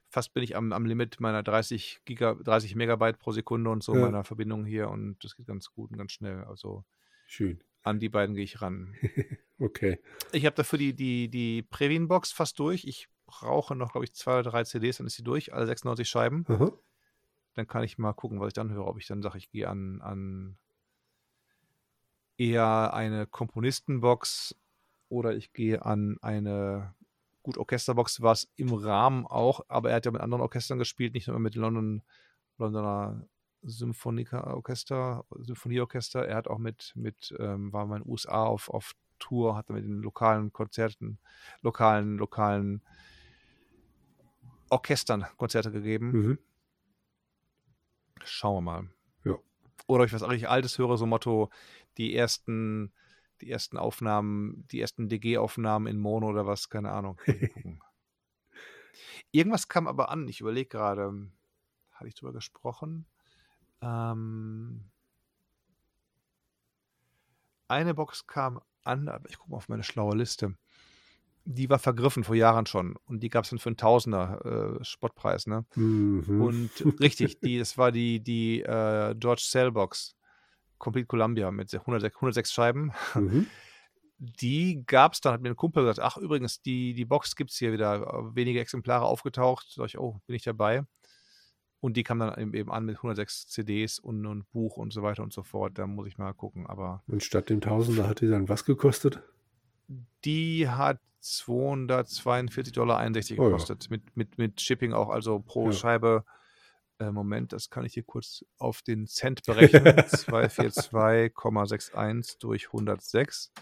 fast 0.09 0.33
bin 0.33 0.43
ich 0.43 0.57
am, 0.57 0.73
am 0.73 0.87
Limit 0.87 1.21
meiner 1.21 1.43
30 1.43 2.01
Giga, 2.05 2.35
30 2.35 2.77
Megabyte 2.77 3.19
pro 3.19 3.33
Sekunde 3.33 3.71
und 3.71 3.83
so 3.83 3.95
Ja. 3.95 4.03
meiner 4.03 4.25
Verbindung 4.25 4.65
hier 4.65 4.89
und 4.89 5.23
das 5.25 5.37
geht 5.37 5.47
ganz 5.47 5.71
gut 5.71 5.91
und 5.91 5.99
ganz 5.99 6.13
schnell. 6.13 6.45
Also 6.45 6.85
Schön. 7.27 7.63
an 7.83 7.99
die 7.99 8.09
beiden 8.09 8.35
gehe 8.35 8.45
ich 8.45 8.63
ran. 8.63 8.95
Okay. 9.61 10.01
Ich 10.33 10.47
habe 10.47 10.57
dafür 10.57 10.81
die, 10.81 10.95
die, 10.95 11.29
die 11.29 11.63
Previn-Box 11.63 12.33
fast 12.33 12.59
durch. 12.59 12.85
Ich 12.87 13.09
brauche 13.27 13.75
noch, 13.75 13.93
glaube 13.93 14.05
ich, 14.05 14.15
zwei 14.15 14.41
oder 14.41 14.51
drei 14.51 14.65
CDs, 14.65 14.99
dann 14.99 15.07
ist 15.07 15.17
sie 15.17 15.25
durch, 15.25 15.53
alle 15.55 15.67
96 15.67 16.09
Scheiben. 16.09 16.45
Aha. 16.49 16.73
Dann 17.55 17.67
kann 17.67 17.85
ich 17.85 17.99
mal 17.99 18.13
gucken, 18.13 18.41
was 18.41 18.49
ich 18.49 18.55
dann 18.55 18.73
höre. 18.73 18.87
Ob 18.87 18.99
ich 18.99 19.07
dann 19.07 19.23
sage, 19.23 19.39
ich 19.39 19.51
gehe 19.51 19.69
an, 19.69 20.01
an 20.01 20.57
eher 22.37 22.93
eine 22.95 23.27
Komponistenbox 23.27 24.57
oder 25.09 25.35
ich 25.35 25.53
gehe 25.53 25.85
an 25.85 26.17
eine 26.21 26.95
gut 27.43 27.59
Orchesterbox, 27.59 28.23
war 28.23 28.33
es 28.33 28.51
im 28.57 28.73
Rahmen 28.73 29.27
auch, 29.27 29.61
aber 29.69 29.91
er 29.91 29.97
hat 29.97 30.07
ja 30.07 30.11
mit 30.11 30.23
anderen 30.23 30.41
Orchestern 30.41 30.79
gespielt, 30.79 31.15
nicht 31.15 31.29
nur 31.29 31.39
mit 31.39 31.55
London, 31.55 32.03
Londoner 32.59 33.27
Symphonika-Orchester, 33.63 35.25
Symphonieorchester. 35.31 36.27
Er 36.27 36.37
hat 36.37 36.49
auch 36.49 36.59
mit, 36.59 36.93
mit 36.97 37.35
ähm, 37.39 37.73
war 37.73 37.87
mal 37.87 37.97
in 37.97 38.03
den 38.03 38.11
USA 38.11 38.45
auf, 38.45 38.69
auf 38.71 38.93
Tour, 39.19 39.57
hat 39.57 39.71
mit 39.71 39.85
den 39.85 40.03
lokalen 40.03 40.53
Konzerten, 40.53 41.19
lokalen, 41.63 42.19
lokalen 42.19 42.83
Orchestern 44.75 45.25
Konzerte 45.37 45.71
gegeben. 45.71 46.11
Mhm. 46.11 46.39
Schauen 48.25 48.57
wir 48.57 48.61
mal. 48.61 48.89
Ja. 49.25 49.39
Oder 49.87 50.05
ich 50.05 50.13
was 50.13 50.25
eigentlich 50.25 50.49
Altes 50.49 50.79
höre, 50.79 50.97
so 50.97 51.07
Motto, 51.07 51.49
die 51.97 52.17
ersten, 52.17 52.93
die 53.41 53.51
ersten 53.51 53.79
Aufnahmen, 53.79 54.67
die 54.73 54.81
ersten 54.81 55.09
DG-Aufnahmen 55.09 55.87
in 55.87 56.01
Mono 56.01 56.29
oder 56.29 56.47
was, 56.47 56.71
keine 56.71 56.91
Ahnung. 56.91 57.21
Irgendwas 59.31 59.69
kam 59.69 59.87
aber 59.87 60.09
an, 60.09 60.27
ich 60.27 60.41
überlege 60.41 60.69
gerade, 60.69 61.31
hatte 61.93 62.09
ich 62.09 62.17
drüber 62.17 62.33
gesprochen? 62.33 63.07
Ähm, 63.81 64.91
eine 67.69 67.95
Box 67.95 68.27
kam 68.27 68.61
an, 68.83 69.09
aber 69.09 69.29
ich 69.29 69.39
gucke 69.39 69.53
mal 69.53 69.59
auf 69.59 69.69
meine 69.69 69.85
schlaue 69.85 70.17
Liste. 70.17 70.57
Die 71.47 71.69
war 71.69 71.79
vergriffen 71.79 72.25
vor 72.25 72.35
Jahren 72.35 72.65
schon 72.67 72.97
und 73.05 73.23
die 73.23 73.29
gab 73.29 73.45
es 73.45 73.51
dann 73.51 73.59
für 73.59 73.69
einen 73.69 73.77
Tausender 73.77 74.79
äh, 74.81 74.85
Spottpreis, 74.85 75.47
ne? 75.47 75.67
Mhm. 75.75 76.41
Und 76.41 77.01
richtig, 77.01 77.39
die, 77.41 77.59
das 77.59 77.77
war 77.77 77.93
die, 77.93 78.21
die 78.21 78.63
äh, 78.63 79.15
George 79.19 79.43
Cell 79.45 79.71
Box, 79.73 80.17
Complete 80.79 81.07
Columbia 81.07 81.51
mit 81.51 81.73
106, 81.73 82.17
106 82.17 82.53
Scheiben. 82.53 82.93
Mhm. 83.15 83.47
Die 84.19 84.85
gab 84.87 85.13
es 85.13 85.21
dann, 85.21 85.35
hat 85.35 85.43
mir 85.43 85.51
ein 85.51 85.57
Kumpel 85.57 85.83
gesagt, 85.85 86.01
ach 86.01 86.17
übrigens, 86.17 86.63
die, 86.63 86.95
die 86.95 87.05
Box 87.05 87.37
gibt 87.37 87.51
es 87.51 87.59
hier 87.59 87.73
wieder, 87.73 88.35
wenige 88.35 88.61
Exemplare 88.61 89.05
aufgetaucht. 89.05 89.67
Sag 89.71 89.87
ich, 89.87 89.99
oh, 89.99 90.21
bin 90.27 90.37
ich 90.37 90.45
dabei. 90.45 90.85
Und 91.81 91.99
die 91.99 92.03
kam 92.03 92.19
dann 92.19 92.39
eben 92.39 92.55
eben 92.55 92.73
an 92.73 92.87
mit 92.87 92.97
106 92.97 93.49
CDs 93.49 93.99
und, 93.99 94.25
und 94.25 94.51
Buch 94.53 94.79
und 94.79 94.95
so 94.95 95.03
weiter 95.03 95.23
und 95.23 95.35
so 95.35 95.43
fort. 95.43 95.79
Da 95.79 95.87
muss 95.87 96.07
ich 96.07 96.17
mal 96.17 96.33
gucken. 96.33 96.67
Aber 96.67 97.03
Und 97.07 97.23
statt 97.23 97.51
dem 97.51 97.61
Tausender 97.61 98.09
hat 98.09 98.23
die 98.23 98.29
dann 98.29 98.49
was 98.49 98.65
gekostet? 98.65 99.21
Die 100.25 100.69
hat 100.69 101.01
242,61 101.23 102.73
Dollar 102.75 102.99
Oh 102.99 103.03
ja. 103.03 103.09
gekostet. 103.49 103.89
Mit, 103.91 104.17
mit, 104.17 104.39
mit 104.39 104.61
Shipping 104.61 104.93
auch, 104.93 105.09
also 105.09 105.41
pro 105.41 105.67
Ja. 105.67 105.73
Scheibe. 105.73 106.25
Äh, 106.99 107.11
Moment, 107.11 107.53
das 107.53 107.71
kann 107.71 107.85
ich 107.85 107.95
hier 107.95 108.05
kurz 108.05 108.45
auf 108.59 108.83
den 108.83 109.07
Cent 109.07 109.43
berechnen. 109.45 109.85
242,61 109.97 112.39
durch 112.39 112.67
106. 112.67 113.53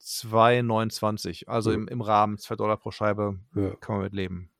2,29. 0.00 1.48
Also 1.48 1.70
Ja. 1.70 1.76
im, 1.76 1.88
im 1.88 2.00
Rahmen 2.00 2.38
2 2.38 2.56
Dollar 2.56 2.76
pro 2.76 2.90
Scheibe 2.90 3.38
Ja. 3.54 3.74
kann 3.76 3.96
man 3.96 4.04
mit 4.04 4.12
leben. 4.14 4.50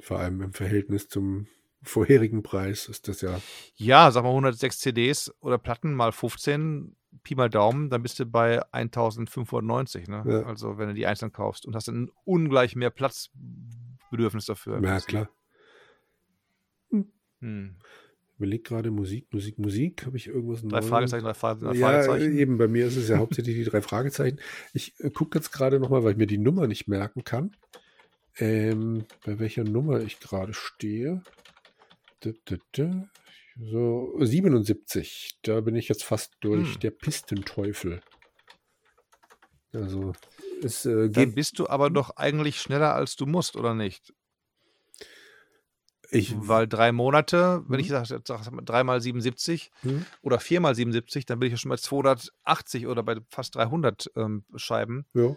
Vor 0.00 0.18
allem 0.18 0.40
im 0.40 0.52
Verhältnis 0.54 1.08
zum 1.08 1.46
vorherigen 1.82 2.42
Preis 2.42 2.88
ist 2.88 3.08
das 3.08 3.20
ja. 3.20 3.38
Ja, 3.74 4.10
sag 4.10 4.22
mal 4.22 4.30
106 4.30 4.78
CDs 4.78 5.30
oder 5.40 5.58
Platten 5.58 5.94
mal 5.94 6.12
15, 6.12 6.96
Pi 7.22 7.34
mal 7.34 7.48
Daumen, 7.48 7.90
dann 7.90 8.02
bist 8.02 8.18
du 8.18 8.26
bei 8.26 8.60
1590. 8.72 10.08
Ne? 10.08 10.24
Ja. 10.26 10.42
Also 10.46 10.78
wenn 10.78 10.88
du 10.88 10.94
die 10.94 11.06
einzeln 11.06 11.32
kaufst 11.32 11.66
und 11.66 11.74
hast 11.74 11.88
dann 11.88 12.10
ungleich 12.24 12.76
mehr 12.76 12.90
Platzbedürfnis 12.90 14.46
dafür. 14.46 14.82
Ja, 14.82 15.00
klar. 15.00 15.28
Hm. 17.40 17.76
Ich 18.34 18.36
überlege 18.38 18.62
gerade 18.62 18.90
Musik, 18.90 19.32
Musik, 19.32 19.58
Musik. 19.58 20.06
Habe 20.06 20.16
ich 20.16 20.26
irgendwas 20.26 20.62
Drei 20.62 20.68
Neues? 20.80 20.86
Fragezeichen, 20.86 21.24
drei, 21.24 21.34
Fra 21.34 21.54
drei 21.54 21.74
Ja, 21.74 21.88
Fragezeichen. 22.02 22.36
eben. 22.36 22.58
Bei 22.58 22.66
mir 22.66 22.86
ist 22.86 22.96
es 22.96 23.08
ja 23.08 23.18
hauptsächlich 23.18 23.54
die 23.54 23.64
drei 23.64 23.80
Fragezeichen. 23.80 24.40
Ich 24.72 24.94
äh, 24.98 25.10
gucke 25.10 25.38
jetzt 25.38 25.52
gerade 25.52 25.78
nochmal, 25.78 26.02
weil 26.02 26.12
ich 26.12 26.18
mir 26.18 26.26
die 26.26 26.38
Nummer 26.38 26.66
nicht 26.66 26.88
merken 26.88 27.22
kann, 27.22 27.54
ähm, 28.38 29.04
bei 29.24 29.38
welcher 29.38 29.62
Nummer 29.62 30.00
ich 30.00 30.18
gerade 30.18 30.52
stehe. 30.52 31.22
Dü, 32.24 32.32
dü, 32.48 32.58
dü. 32.76 32.90
So, 33.60 34.14
77. 34.20 35.38
Da 35.42 35.60
bin 35.60 35.76
ich 35.76 35.88
jetzt 35.88 36.04
fast 36.04 36.32
durch. 36.40 36.74
Hm. 36.74 36.80
Der 36.80 36.90
Pistenteufel. 36.90 38.02
Also, 39.72 40.12
es 40.62 40.84
äh, 40.86 41.08
Dann 41.10 41.26
geht. 41.26 41.34
bist 41.34 41.58
du 41.58 41.68
aber 41.68 41.90
doch 41.90 42.10
eigentlich 42.16 42.60
schneller, 42.60 42.94
als 42.94 43.16
du 43.16 43.26
musst, 43.26 43.56
oder 43.56 43.74
nicht? 43.74 44.12
Ich, 46.10 46.32
Weil 46.36 46.68
drei 46.68 46.92
Monate, 46.92 47.64
wenn 47.66 47.78
Mhm. 47.78 47.80
ich 47.80 47.88
sage, 47.88 48.06
sag, 48.06 48.26
sag, 48.44 48.66
dreimal 48.66 49.00
77 49.00 49.70
Hm? 49.82 50.04
oder 50.22 50.38
viermal 50.38 50.74
77, 50.74 51.26
dann 51.26 51.40
bin 51.40 51.48
ich 51.48 51.52
ja 51.52 51.56
schon 51.58 51.70
bei 51.70 51.76
280 51.76 52.86
oder 52.86 53.02
bei 53.02 53.16
fast 53.30 53.56
300 53.56 54.12
ähm, 54.16 54.44
Scheiben. 54.56 55.06
ja. 55.14 55.34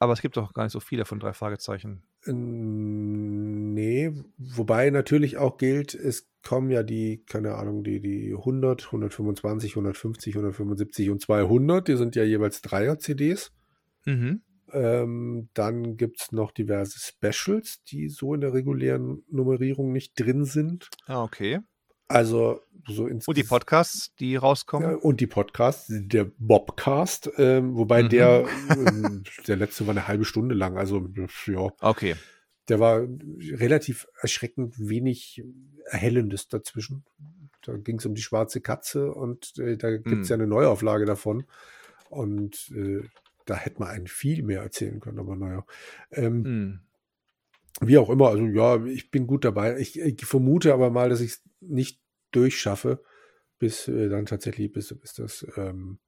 Aber 0.00 0.12
es 0.12 0.20
gibt 0.20 0.36
doch 0.36 0.52
gar 0.54 0.62
nicht 0.62 0.72
so 0.72 0.78
viele 0.78 1.04
von 1.04 1.18
drei 1.18 1.32
Fragezeichen. 1.32 2.04
Nee, 2.24 4.12
wobei 4.36 4.90
natürlich 4.90 5.38
auch 5.38 5.56
gilt, 5.56 5.92
es 5.92 6.27
kommen 6.42 6.70
ja 6.70 6.82
die, 6.82 7.22
keine 7.26 7.54
Ahnung, 7.56 7.84
die, 7.84 8.00
die 8.00 8.32
100, 8.32 8.86
125, 8.86 9.72
150, 9.72 10.34
175 10.34 11.10
und 11.10 11.20
200, 11.20 11.88
die 11.88 11.96
sind 11.96 12.16
ja 12.16 12.24
jeweils 12.24 12.60
Dreier-CDs. 12.62 13.52
Mhm. 14.06 14.42
Ähm, 14.72 15.48
dann 15.54 15.96
gibt 15.96 16.20
es 16.20 16.32
noch 16.32 16.52
diverse 16.52 16.98
Specials, 17.00 17.82
die 17.84 18.08
so 18.08 18.34
in 18.34 18.40
der 18.42 18.52
regulären 18.52 19.24
Nummerierung 19.30 19.92
nicht 19.92 20.18
drin 20.18 20.44
sind. 20.44 20.88
Ah, 21.06 21.22
okay. 21.22 21.60
Also 22.06 22.60
so 22.86 23.06
ins 23.06 23.28
Und 23.28 23.36
die 23.36 23.44
Podcasts, 23.44 24.14
die 24.16 24.36
rauskommen? 24.36 24.90
ja, 24.90 24.96
und 24.96 25.20
die 25.20 25.26
Podcasts, 25.26 25.86
der 25.90 26.30
Bobcast, 26.38 27.30
ähm, 27.36 27.76
wobei 27.76 28.02
Mhm. 28.02 28.08
der, 28.08 28.44
ähm, 28.70 29.24
der 29.46 29.56
letzte 29.56 29.86
war 29.86 29.92
eine 29.92 30.08
halbe 30.08 30.24
Stunde 30.24 30.54
lang, 30.54 30.78
also 30.78 31.06
ja. 31.46 31.68
Okay. 31.80 32.14
Der 32.68 32.80
war 32.80 33.06
relativ 33.40 34.06
erschreckend 34.20 34.74
wenig 34.78 35.42
Erhellendes 35.86 36.48
dazwischen. 36.48 37.04
Da 37.62 37.76
ging 37.76 37.98
es 37.98 38.06
um 38.06 38.14
die 38.14 38.22
schwarze 38.22 38.60
Katze 38.60 39.12
und 39.12 39.56
äh, 39.58 39.76
da 39.76 39.90
gibt 39.90 40.06
es 40.06 40.12
Hm. 40.12 40.24
ja 40.24 40.34
eine 40.34 40.46
Neuauflage 40.46 41.06
davon. 41.06 41.44
Und 42.10 42.70
äh, 42.74 43.02
da 43.46 43.56
hätte 43.56 43.80
man 43.80 43.88
einen 43.88 44.06
viel 44.06 44.42
mehr 44.42 44.62
erzählen 44.62 45.00
können, 45.00 45.18
aber 45.18 45.36
naja. 45.36 45.64
Ähm, 46.10 46.44
Hm. 46.44 46.80
Wie 47.80 47.96
auch 47.98 48.10
immer, 48.10 48.30
also 48.30 48.44
ja, 48.44 48.84
ich 48.86 49.10
bin 49.10 49.26
gut 49.26 49.44
dabei. 49.44 49.78
Ich, 49.78 49.98
ich 50.00 50.24
vermute 50.26 50.72
aber 50.74 50.90
mal, 50.90 51.08
dass 51.10 51.20
ich 51.20 51.30
es 51.32 51.42
nicht 51.60 52.00
durchschaffe, 52.32 53.02
bis 53.58 53.86
äh, 53.88 54.08
dann 54.08 54.26
tatsächlich, 54.26 54.72
bis, 54.72 54.92
bis 54.98 55.14
das 55.14 55.46
ähm, 55.56 55.98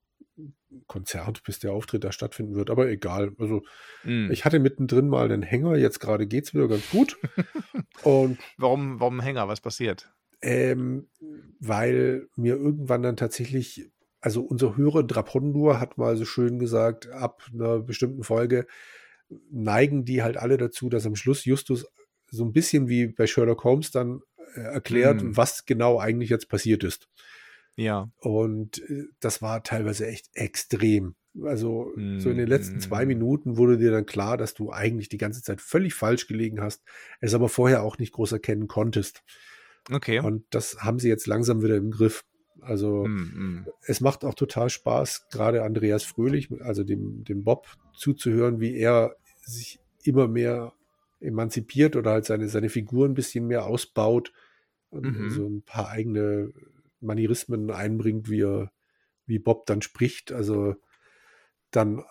Konzert, 0.87 1.43
bis 1.45 1.59
der 1.59 1.73
Auftritt 1.73 2.05
da 2.05 2.13
stattfinden 2.13 2.55
wird. 2.55 2.71
Aber 2.71 2.89
egal. 2.89 3.33
Also 3.39 3.63
Hm. 4.03 4.31
ich 4.31 4.45
hatte 4.45 4.59
mittendrin 4.59 5.09
mal 5.09 5.25
einen 5.25 5.43
Hänger, 5.43 5.77
jetzt 5.77 5.99
gerade 6.01 6.27
geht 6.27 6.45
es 6.45 6.55
wieder 6.55 6.69
ganz 6.69 6.89
gut. 6.91 7.19
Und 8.03 8.39
Warum, 8.57 9.01
warum 9.01 9.21
Hänger? 9.21 9.49
Was 9.49 9.61
passiert? 9.61 10.13
ähm, 10.43 11.09
weil 11.59 12.29
mir 12.35 12.55
irgendwann 12.57 13.03
dann 13.03 13.17
tatsächlich, 13.17 13.91
also 14.23 14.41
unser 14.43 14.75
Hörer 14.77 15.03
Drapondur 15.03 15.79
hat 15.81 15.99
mal 15.99 16.17
so 16.17 16.25
schön 16.25 16.59
gesagt, 16.59 17.09
ab 17.11 17.43
einer 17.53 17.81
bestimmten 17.81 18.23
Folge 18.25 18.67
neigen 19.51 20.05
die 20.05 20.23
halt 20.23 20.37
alle 20.39 20.57
dazu, 20.57 20.89
dass 20.89 21.05
am 21.07 21.15
Schluss 21.17 21.45
Justus 21.45 21.87
so 22.31 22.45
ein 22.45 22.53
bisschen 22.53 22.89
wie 22.89 23.09
bei 23.09 23.27
Sherlock 23.27 23.65
Holmes 23.65 23.91
dann 23.91 24.23
äh, 24.55 24.61
erklärt, 24.61 25.21
Hm. 25.21 25.37
was 25.37 25.67
genau 25.67 25.99
eigentlich 25.99 26.31
jetzt 26.31 26.49
passiert 26.49 26.85
ist. 26.85 27.09
Ja. 27.81 28.11
Und 28.19 28.79
äh, 28.91 29.07
das 29.21 29.41
war 29.41 29.63
teilweise 29.63 30.07
echt 30.07 30.29
extrem. 30.35 31.15
Also 31.43 31.93
mm, 31.97 32.19
so 32.19 32.31
in 32.31 32.37
den 32.37 32.47
letzten 32.47 32.77
mm. 32.77 32.81
zwei 32.81 33.07
Minuten 33.07 33.57
wurde 33.57 33.79
dir 33.79 33.91
dann 33.91 34.05
klar, 34.05 34.37
dass 34.37 34.53
du 34.53 34.71
eigentlich 34.71 35.09
die 35.09 35.17
ganze 35.17 35.43
Zeit 35.43 35.63
völlig 35.63 35.95
falsch 35.95 36.27
gelegen 36.27 36.61
hast, 36.61 36.83
es 37.21 37.33
aber 37.33 37.49
vorher 37.49 37.83
auch 37.83 37.97
nicht 37.97 38.13
groß 38.13 38.33
erkennen 38.33 38.69
konntest. 38.69 39.23
Okay. 39.91 40.21
Und 40.21 40.45
das 40.51 40.79
haben 40.81 40.99
sie 40.99 41.09
jetzt 41.09 41.27
langsam 41.27 41.63
wieder 41.63 41.77
im 41.77 41.91
Griff. 41.91 42.25
Also 42.61 43.07
mm, 43.07 43.67
es 43.87 44.03
macht 44.03 44.27
auch 44.27 44.35
total 44.35 44.69
Spaß, 44.69 45.29
gerade 45.31 45.63
Andreas 45.63 46.05
Fröhlich, 46.05 46.51
also 46.61 46.85
dem, 46.85 47.25
dem 47.25 47.45
Bob, 47.45 47.67
zuzuhören, 47.97 48.61
wie 48.61 48.77
er 48.77 49.17
sich 49.41 49.81
immer 50.03 50.29
mehr 50.29 50.75
emanzipiert 51.21 51.97
oder 51.97 52.11
halt 52.11 52.27
seine, 52.27 52.49
seine 52.49 52.69
Figur 52.69 53.07
ein 53.07 53.15
bisschen 53.15 53.47
mehr 53.47 53.65
ausbaut 53.65 54.33
und 54.91 55.19
mhm. 55.19 55.31
so 55.31 55.47
ein 55.47 55.63
paar 55.63 55.89
eigene 55.89 56.53
Manierismen 57.01 57.71
einbringt, 57.71 58.29
wie 58.31 58.43
er, 58.43 58.73
wie 59.27 59.39
Bob 59.39 59.67
dann 59.67 59.83
spricht. 59.83 60.33
Also 60.33 60.77
dann 61.71 62.05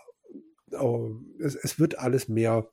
oh, 0.72 1.16
es, 1.40 1.56
es 1.56 1.80
wird 1.80 1.98
alles 1.98 2.27
mehr 2.27 2.69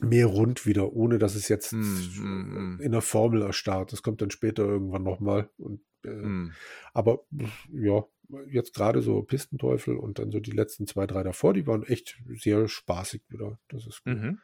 mehr 0.00 0.26
rund 0.26 0.64
wieder, 0.64 0.92
ohne 0.92 1.18
dass 1.18 1.34
es 1.34 1.48
jetzt 1.48 1.72
mm, 1.72 2.78
in 2.80 2.92
der 2.92 3.00
Formel 3.00 3.42
erstarrt. 3.42 3.92
Das 3.92 4.02
kommt 4.02 4.22
dann 4.22 4.30
später 4.30 4.64
irgendwann 4.64 5.02
nochmal. 5.02 5.50
Äh, 6.04 6.08
mm. 6.08 6.52
Aber 6.92 7.24
ja, 7.72 8.04
jetzt 8.48 8.74
gerade 8.74 9.02
so 9.02 9.22
Pistenteufel 9.22 9.96
und 9.96 10.18
dann 10.18 10.30
so 10.30 10.40
die 10.40 10.52
letzten 10.52 10.86
zwei, 10.86 11.06
drei 11.06 11.22
davor, 11.22 11.54
die 11.54 11.66
waren 11.66 11.82
echt 11.82 12.18
sehr 12.28 12.68
spaßig 12.68 13.22
wieder. 13.28 13.58
Das 13.68 13.86
ist 13.86 14.04
gut. 14.04 14.14
Mhm. 14.14 14.38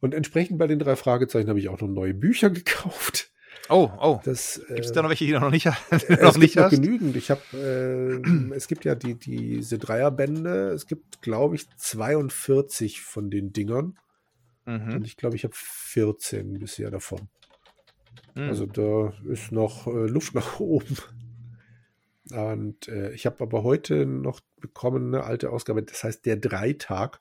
Und 0.00 0.14
entsprechend 0.14 0.58
bei 0.58 0.66
den 0.66 0.78
drei 0.78 0.96
Fragezeichen 0.96 1.48
habe 1.48 1.58
ich 1.58 1.68
auch 1.68 1.80
noch 1.80 1.88
neue 1.88 2.14
Bücher 2.14 2.50
gekauft. 2.50 3.31
Oh, 3.68 3.90
oh. 4.00 4.16
Gibt 4.16 4.26
es 4.26 4.58
äh, 4.58 4.92
da 4.92 5.02
noch 5.02 5.08
welche, 5.08 5.24
die 5.24 5.32
du 5.32 5.40
noch 5.40 5.50
nicht, 5.50 5.66
noch 5.90 5.90
es 5.90 6.36
nicht 6.36 6.54
gibt 6.54 6.64
hast? 6.64 6.72
Noch 6.72 6.80
genügend. 6.80 7.16
Ich 7.16 7.30
habe, 7.30 7.42
äh, 7.54 8.54
es 8.54 8.66
gibt 8.68 8.84
ja 8.84 8.94
die, 8.94 9.14
diese 9.14 9.78
Dreierbände. 9.78 10.70
Es 10.70 10.86
gibt, 10.86 11.22
glaube 11.22 11.54
ich, 11.54 11.68
42 11.76 13.02
von 13.02 13.30
den 13.30 13.52
Dingern. 13.52 13.98
Mhm. 14.64 14.94
Und 14.94 15.06
ich 15.06 15.16
glaube, 15.16 15.36
ich 15.36 15.44
habe 15.44 15.54
14 15.56 16.58
bisher 16.58 16.90
davon. 16.90 17.28
Mhm. 18.34 18.48
Also 18.48 18.66
da 18.66 19.12
ist 19.28 19.52
noch 19.52 19.86
äh, 19.86 20.06
Luft 20.06 20.34
nach 20.34 20.60
oben. 20.60 20.96
Und 22.30 22.88
äh, 22.88 23.12
ich 23.12 23.26
habe 23.26 23.42
aber 23.42 23.62
heute 23.62 24.06
noch 24.06 24.40
bekommen 24.58 25.14
eine 25.14 25.24
alte 25.24 25.50
Ausgabe, 25.50 25.82
das 25.82 26.04
heißt 26.04 26.24
der 26.24 26.36
Dreitag. 26.36 27.20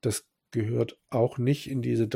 Das 0.00 0.26
gehört 0.50 0.98
auch 1.10 1.38
nicht 1.38 1.68
in 1.68 1.82
diese 1.82 2.06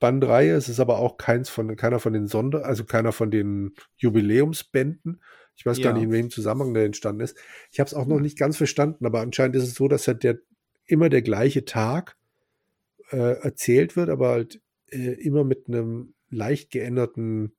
Dreierbandreihe. 0.00 0.54
Es 0.54 0.68
ist 0.68 0.80
aber 0.80 0.98
auch 0.98 1.16
keins 1.16 1.48
von, 1.48 1.74
keiner 1.76 1.98
von 2.00 2.12
den 2.12 2.26
Sonder, 2.26 2.64
also 2.64 2.84
keiner 2.84 3.12
von 3.12 3.30
den 3.30 3.74
Jubiläumsbänden. 3.96 5.20
Ich 5.56 5.64
weiß 5.64 5.78
ja. 5.78 5.84
gar 5.84 5.92
nicht, 5.94 6.04
in 6.04 6.12
welchem 6.12 6.30
Zusammenhang 6.30 6.74
der 6.74 6.84
entstanden 6.84 7.22
ist. 7.22 7.36
Ich 7.70 7.80
habe 7.80 7.88
es 7.88 7.94
auch 7.94 8.06
noch 8.06 8.16
hm. 8.16 8.22
nicht 8.22 8.38
ganz 8.38 8.56
verstanden, 8.56 9.06
aber 9.06 9.20
anscheinend 9.20 9.56
ist 9.56 9.64
es 9.64 9.74
so, 9.74 9.88
dass 9.88 10.06
halt 10.06 10.22
der 10.22 10.38
immer 10.84 11.08
der 11.08 11.22
gleiche 11.22 11.64
Tag 11.64 12.16
äh, 13.10 13.40
erzählt 13.40 13.96
wird, 13.96 14.08
aber 14.08 14.28
halt 14.28 14.60
äh, 14.88 15.12
immer 15.12 15.44
mit 15.44 15.68
einem 15.68 16.14
leicht 16.30 16.70
geänderten 16.70 17.56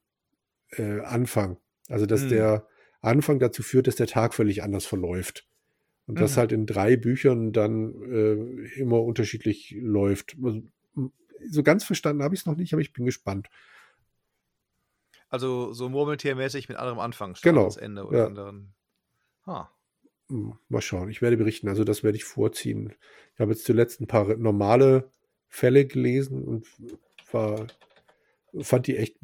äh, 0.71 1.01
Anfang. 1.01 1.57
Also 1.89 2.05
dass 2.05 2.21
hm. 2.21 2.29
der 2.29 2.67
Anfang 3.01 3.39
dazu 3.39 3.63
führt, 3.63 3.87
dass 3.87 3.95
der 3.95 4.07
Tag 4.07 4.33
völlig 4.33 4.63
anders 4.63 4.85
verläuft. 4.85 5.47
Und 6.07 6.15
mhm. 6.15 6.19
das 6.19 6.37
halt 6.37 6.51
in 6.53 6.65
drei 6.65 6.95
Büchern 6.95 7.51
dann 7.51 7.93
äh, 8.09 8.79
immer 8.79 9.01
unterschiedlich 9.03 9.75
läuft. 9.77 10.37
Also, 10.41 10.63
so 11.49 11.63
ganz 11.63 11.83
verstanden 11.83 12.23
habe 12.23 12.35
ich 12.35 12.41
es 12.41 12.45
noch 12.45 12.55
nicht, 12.55 12.73
aber 12.73 12.81
ich 12.81 12.93
bin 12.93 13.05
gespannt. 13.05 13.49
Also 15.29 15.73
so 15.73 15.89
Murmeltiermäßig 15.89 16.69
mit 16.69 16.77
anderem 16.77 16.99
Anfang 16.99 17.35
statt 17.35 17.53
genau. 17.53 17.69
Ende 17.69 18.05
oder 18.05 18.19
ja. 18.19 18.25
anderen. 18.27 18.73
Ha. 19.45 19.71
Hm, 20.29 20.57
mal 20.69 20.81
schauen. 20.81 21.09
Ich 21.09 21.21
werde 21.21 21.37
berichten. 21.37 21.67
Also 21.67 21.83
das 21.83 22.03
werde 22.03 22.17
ich 22.17 22.23
vorziehen. 22.23 22.93
Ich 23.33 23.39
habe 23.39 23.51
jetzt 23.51 23.65
zuletzt 23.65 24.01
ein 24.01 24.07
paar 24.07 24.35
normale 24.35 25.09
Fälle 25.49 25.85
gelesen 25.85 26.43
und 26.43 26.67
war, 27.31 27.67
fand 28.59 28.87
die 28.87 28.97
echt 28.97 29.17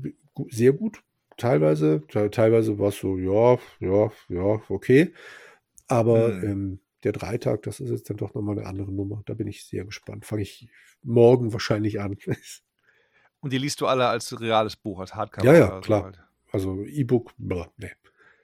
sehr 0.50 0.74
gut. 0.74 1.01
Teilweise, 1.38 2.03
teilweise 2.08 2.77
war 2.80 2.90
es 2.90 3.00
so, 3.00 3.17
ja, 3.17 3.58
ja, 3.80 4.11
ja, 4.30 4.61
okay. 4.69 5.14
Aber 5.88 6.30
mhm. 6.30 6.43
ähm, 6.43 6.80
der 7.03 7.11
Dreitag, 7.11 7.64
das 7.64 7.80
ist 7.80 7.90
jetzt 7.90 8.09
dann 8.09 8.17
doch 8.17 8.33
nochmal 8.33 8.57
eine 8.57 8.67
andere 8.67 8.91
Nummer. 8.91 9.23
Da 9.25 9.33
bin 9.33 9.48
ich 9.48 9.65
sehr 9.65 9.85
gespannt. 9.85 10.25
Fange 10.25 10.41
ich 10.41 10.69
morgen 11.01 11.53
wahrscheinlich 11.53 11.99
an. 11.99 12.17
Und 13.41 13.51
die 13.51 13.57
liest 13.57 13.82
du 13.82 13.88
alle 13.88 14.07
als 14.07 14.40
reales 14.40 14.77
Buch, 14.77 14.99
als 14.99 15.15
Hardcover? 15.15 15.45
Ja, 15.45 15.53
ja, 15.53 15.82
klar. 15.82 16.03
Halt. 16.03 16.19
Also 16.51 16.83
E-Book, 16.85 17.33
ne. 17.38 17.67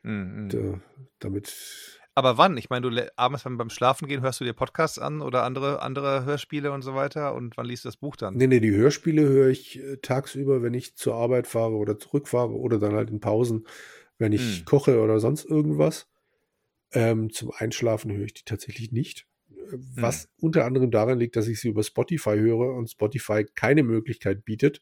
Mhm. 0.03 0.49
Da, 0.49 0.81
damit. 1.19 1.99
Aber 2.15 2.37
wann? 2.37 2.57
Ich 2.57 2.69
meine, 2.69 2.89
du 2.89 3.11
abends 3.15 3.43
beim 3.45 3.69
Schlafen 3.69 4.07
gehen 4.09 4.21
hörst 4.21 4.41
du 4.41 4.43
dir 4.43 4.51
Podcasts 4.51 4.99
an 4.99 5.21
oder 5.21 5.43
andere, 5.43 5.81
andere 5.81 6.25
Hörspiele 6.25 6.73
und 6.73 6.81
so 6.81 6.95
weiter. 6.95 7.33
Und 7.33 7.55
wann 7.55 7.65
liest 7.65 7.85
du 7.85 7.87
das 7.87 7.95
Buch 7.95 8.17
dann? 8.17 8.35
Nee, 8.35 8.47
nee, 8.47 8.59
die 8.59 8.75
Hörspiele 8.75 9.21
höre 9.21 9.47
ich 9.47 9.79
äh, 9.81 9.97
tagsüber, 10.01 10.61
wenn 10.61 10.73
ich 10.73 10.97
zur 10.97 11.15
Arbeit 11.15 11.47
fahre 11.47 11.75
oder 11.75 11.97
zurückfahre 11.97 12.51
oder 12.51 12.77
dann 12.77 12.93
halt 12.93 13.09
in 13.09 13.21
Pausen, 13.21 13.65
wenn 14.17 14.33
ich 14.33 14.61
mhm. 14.61 14.65
koche 14.65 14.99
oder 14.99 15.21
sonst 15.21 15.45
irgendwas. 15.45 16.08
Ähm, 16.91 17.31
zum 17.31 17.51
Einschlafen 17.55 18.11
höre 18.11 18.25
ich 18.25 18.33
die 18.33 18.45
tatsächlich 18.45 18.91
nicht. 18.91 19.27
Was 19.71 20.23
hm. 20.23 20.29
unter 20.41 20.65
anderem 20.65 20.91
daran 20.91 21.19
liegt, 21.19 21.35
dass 21.35 21.47
ich 21.47 21.59
sie 21.59 21.69
über 21.69 21.83
Spotify 21.83 22.37
höre 22.37 22.73
und 22.75 22.89
Spotify 22.89 23.45
keine 23.55 23.83
Möglichkeit 23.83 24.43
bietet, 24.43 24.81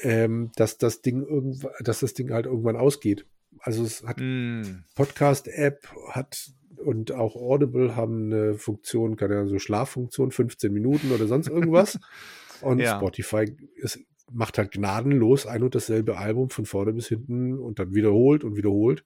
ähm, 0.00 0.50
dass 0.56 0.78
das 0.78 1.02
Ding 1.02 1.22
irgendwann, 1.22 1.72
dass 1.80 2.00
das 2.00 2.14
Ding 2.14 2.30
halt 2.30 2.46
irgendwann 2.46 2.76
ausgeht. 2.76 3.26
Also 3.58 3.84
es 3.84 4.02
hat 4.04 4.18
hm. 4.18 4.84
Podcast-App, 4.94 5.88
hat 6.08 6.52
und 6.76 7.12
auch 7.12 7.36
Audible 7.36 7.96
haben 7.96 8.32
eine 8.32 8.54
Funktion, 8.54 9.16
keine 9.16 9.36
Ahnung, 9.36 9.48
so 9.48 9.58
Schlaffunktion, 9.58 10.30
15 10.30 10.72
Minuten 10.72 11.12
oder 11.12 11.26
sonst 11.26 11.48
irgendwas. 11.48 11.98
und 12.60 12.78
ja. 12.78 12.96
Spotify 12.96 13.54
ist, 13.76 14.00
macht 14.30 14.58
halt 14.58 14.72
gnadenlos 14.72 15.46
ein 15.46 15.62
und 15.62 15.74
dasselbe 15.74 16.16
Album 16.16 16.50
von 16.50 16.64
vorne 16.64 16.92
bis 16.92 17.08
hinten 17.08 17.58
und 17.58 17.78
dann 17.78 17.94
wiederholt 17.94 18.44
und 18.44 18.56
wiederholt. 18.56 19.04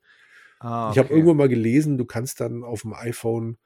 Ah, 0.59 0.89
okay. 0.89 0.93
Ich 0.93 0.99
habe 0.99 1.15
irgendwo 1.15 1.35
mal 1.35 1.49
gelesen, 1.49 1.99
du 1.99 2.05
kannst 2.05 2.41
dann 2.41 2.65
auf 2.65 2.83
dem 2.83 2.95
iPhone, 2.95 3.59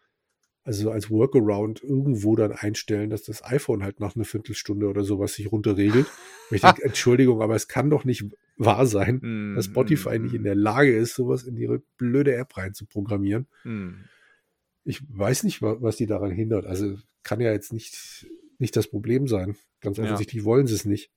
also 0.64 0.90
als 0.90 1.10
Workaround, 1.10 1.82
irgendwo 1.82 2.36
dann 2.36 2.52
einstellen, 2.52 3.10
dass 3.10 3.22
das 3.24 3.44
iPhone 3.44 3.82
halt 3.82 4.00
nach 4.00 4.16
einer 4.16 4.24
Viertelstunde 4.24 4.88
oder 4.88 5.04
sowas 5.04 5.34
sich 5.34 5.50
runterregelt. 5.50 6.06
Und 6.50 6.54
ich 6.54 6.62
denke, 6.62 6.82
Entschuldigung, 6.84 7.42
aber 7.42 7.54
es 7.54 7.68
kann 7.68 7.90
doch 7.90 8.04
nicht 8.04 8.24
wahr 8.56 8.86
sein, 8.86 9.20
mm, 9.22 9.56
dass 9.56 9.66
Spotify 9.66 10.18
mm, 10.18 10.22
nicht 10.22 10.34
in 10.34 10.42
mm. 10.42 10.44
der 10.44 10.54
Lage 10.54 10.96
ist, 10.96 11.14
sowas 11.14 11.44
in 11.44 11.56
ihre 11.56 11.82
blöde 11.96 12.34
App 12.34 12.56
rein 12.56 12.74
zu 12.74 12.86
programmieren. 12.86 13.46
Mm. 13.64 14.04
Ich 14.84 15.02
weiß 15.08 15.44
nicht, 15.44 15.62
was 15.62 15.96
die 15.96 16.06
daran 16.06 16.30
hindert. 16.30 16.66
Also 16.66 16.96
kann 17.22 17.40
ja 17.40 17.52
jetzt 17.52 17.72
nicht, 17.72 18.26
nicht 18.58 18.76
das 18.76 18.88
Problem 18.88 19.28
sein. 19.28 19.56
Ganz 19.80 19.98
offensichtlich 19.98 20.42
ja. 20.42 20.44
wollen 20.44 20.66
sie 20.66 20.74
es 20.74 20.84
nicht. 20.84 21.10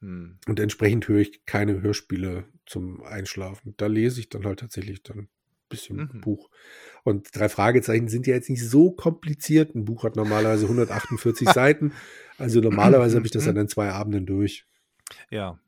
Hm. 0.00 0.38
Und 0.46 0.60
entsprechend 0.60 1.08
höre 1.08 1.20
ich 1.20 1.44
keine 1.46 1.80
Hörspiele 1.80 2.44
zum 2.66 3.02
Einschlafen. 3.02 3.74
Da 3.76 3.86
lese 3.86 4.20
ich 4.20 4.28
dann 4.28 4.44
halt 4.44 4.60
tatsächlich 4.60 5.02
dann 5.02 5.18
ein 5.20 5.28
bisschen 5.68 6.10
mhm. 6.12 6.20
Buch. 6.20 6.50
Und 7.02 7.34
drei 7.36 7.48
Fragezeichen 7.48 8.08
sind 8.08 8.26
ja 8.26 8.34
jetzt 8.34 8.50
nicht 8.50 8.68
so 8.68 8.90
kompliziert. 8.90 9.74
Ein 9.74 9.84
Buch 9.84 10.04
hat 10.04 10.16
normalerweise 10.16 10.64
148 10.64 11.48
Seiten. 11.52 11.92
Also 12.38 12.60
normalerweise 12.60 13.16
habe 13.16 13.26
ich 13.26 13.32
das 13.32 13.44
dann 13.44 13.56
in 13.56 13.68
zwei 13.68 13.90
Abenden 13.90 14.26
durch. 14.26 14.66
Ja. 15.30 15.58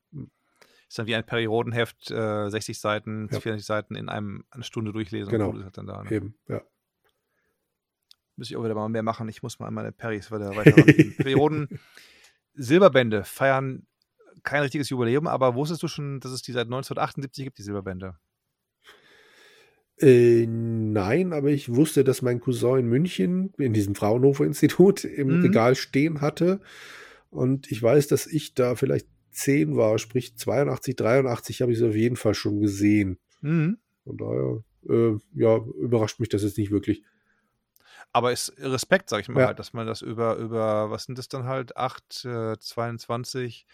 Ist 0.89 0.99
dann 0.99 1.07
wie 1.07 1.15
ein 1.15 1.25
Periodenheft, 1.25 2.11
äh, 2.11 2.49
60 2.49 2.79
Seiten, 2.79 3.29
ja. 3.31 3.41
40 3.41 3.65
Seiten 3.65 3.95
in 3.95 4.09
einem 4.09 4.45
eine 4.51 4.65
Stunde 4.65 4.93
durchlesen. 4.93 5.31
Genau. 5.31 5.51
Und 5.51 5.77
dann 5.77 5.87
da, 5.87 6.03
ne? 6.03 6.11
Eben, 6.11 6.35
ja. 6.49 6.63
Muss 8.37 8.51
ich 8.51 8.57
auch 8.57 8.65
wieder 8.65 8.75
mal 8.75 8.89
mehr 8.89 9.03
machen. 9.03 9.29
Ich 9.29 9.43
muss 9.43 9.59
mal 9.59 9.71
meine 9.71 9.93
Peris 9.93 10.31
weiter 10.31 10.51
weiter 10.57 10.83
Perioden. 10.83 11.81
Silberbände 12.55 13.25
feiern 13.25 13.87
kein 14.43 14.63
richtiges 14.63 14.89
Jubiläum, 14.91 15.27
aber 15.27 15.55
wusstest 15.55 15.83
du 15.83 15.89
schon, 15.89 16.21
dass 16.21 16.33
es 16.33 16.43
die 16.43 16.53
seit 16.53 16.67
1978 16.67 17.45
gibt, 17.45 17.59
die 17.59 17.63
Silberbände? 17.63 18.17
Äh, 20.01 20.47
nein, 20.47 21.33
aber 21.33 21.49
ich 21.49 21.75
wusste, 21.75 22.05
dass 22.05 22.23
mein 22.23 22.41
Cousin 22.41 22.79
in 22.79 22.87
München 22.87 23.53
in 23.59 23.73
diesem 23.73 23.95
Fraunhofer-Institut 23.95 25.05
im 25.05 25.39
mhm. 25.39 25.43
Regal 25.43 25.75
stehen 25.75 26.21
hatte. 26.21 26.61
Und 27.31 27.71
ich 27.71 27.83
weiß, 27.83 28.07
dass 28.07 28.27
ich 28.27 28.55
da 28.55 28.77
vielleicht 28.77 29.09
zehn 29.31 29.77
war, 29.77 29.99
sprich 29.99 30.37
82, 30.37 30.97
83 30.97 31.63
habe 31.63 31.73
ich 31.73 31.79
sie 31.79 31.89
auf 31.89 31.97
jeden 31.97 32.17
Fall 32.17 32.35
schon 32.35 32.61
gesehen. 32.61 33.19
Mhm. 33.41 33.79
Von 34.05 34.17
daher, 34.17 34.65
äh, 34.89 35.19
ja, 35.35 35.57
überrascht 35.81 36.21
mich 36.21 36.29
das 36.29 36.43
jetzt 36.43 36.59
nicht 36.59 36.71
wirklich. 36.71 37.03
Aber 38.13 38.33
ist 38.33 38.55
Respekt, 38.59 39.11
sag 39.11 39.21
ich 39.21 39.29
mal, 39.29 39.41
ja. 39.41 39.47
halt, 39.49 39.59
dass 39.59 39.73
man 39.73 39.87
das 39.87 40.01
über, 40.01 40.37
über, 40.37 40.91
was 40.91 41.05
sind 41.05 41.19
das 41.19 41.29
dann 41.29 41.45
halt, 41.45 41.77
8, 41.77 42.25
äh, 42.25 42.59
22, 42.59 43.67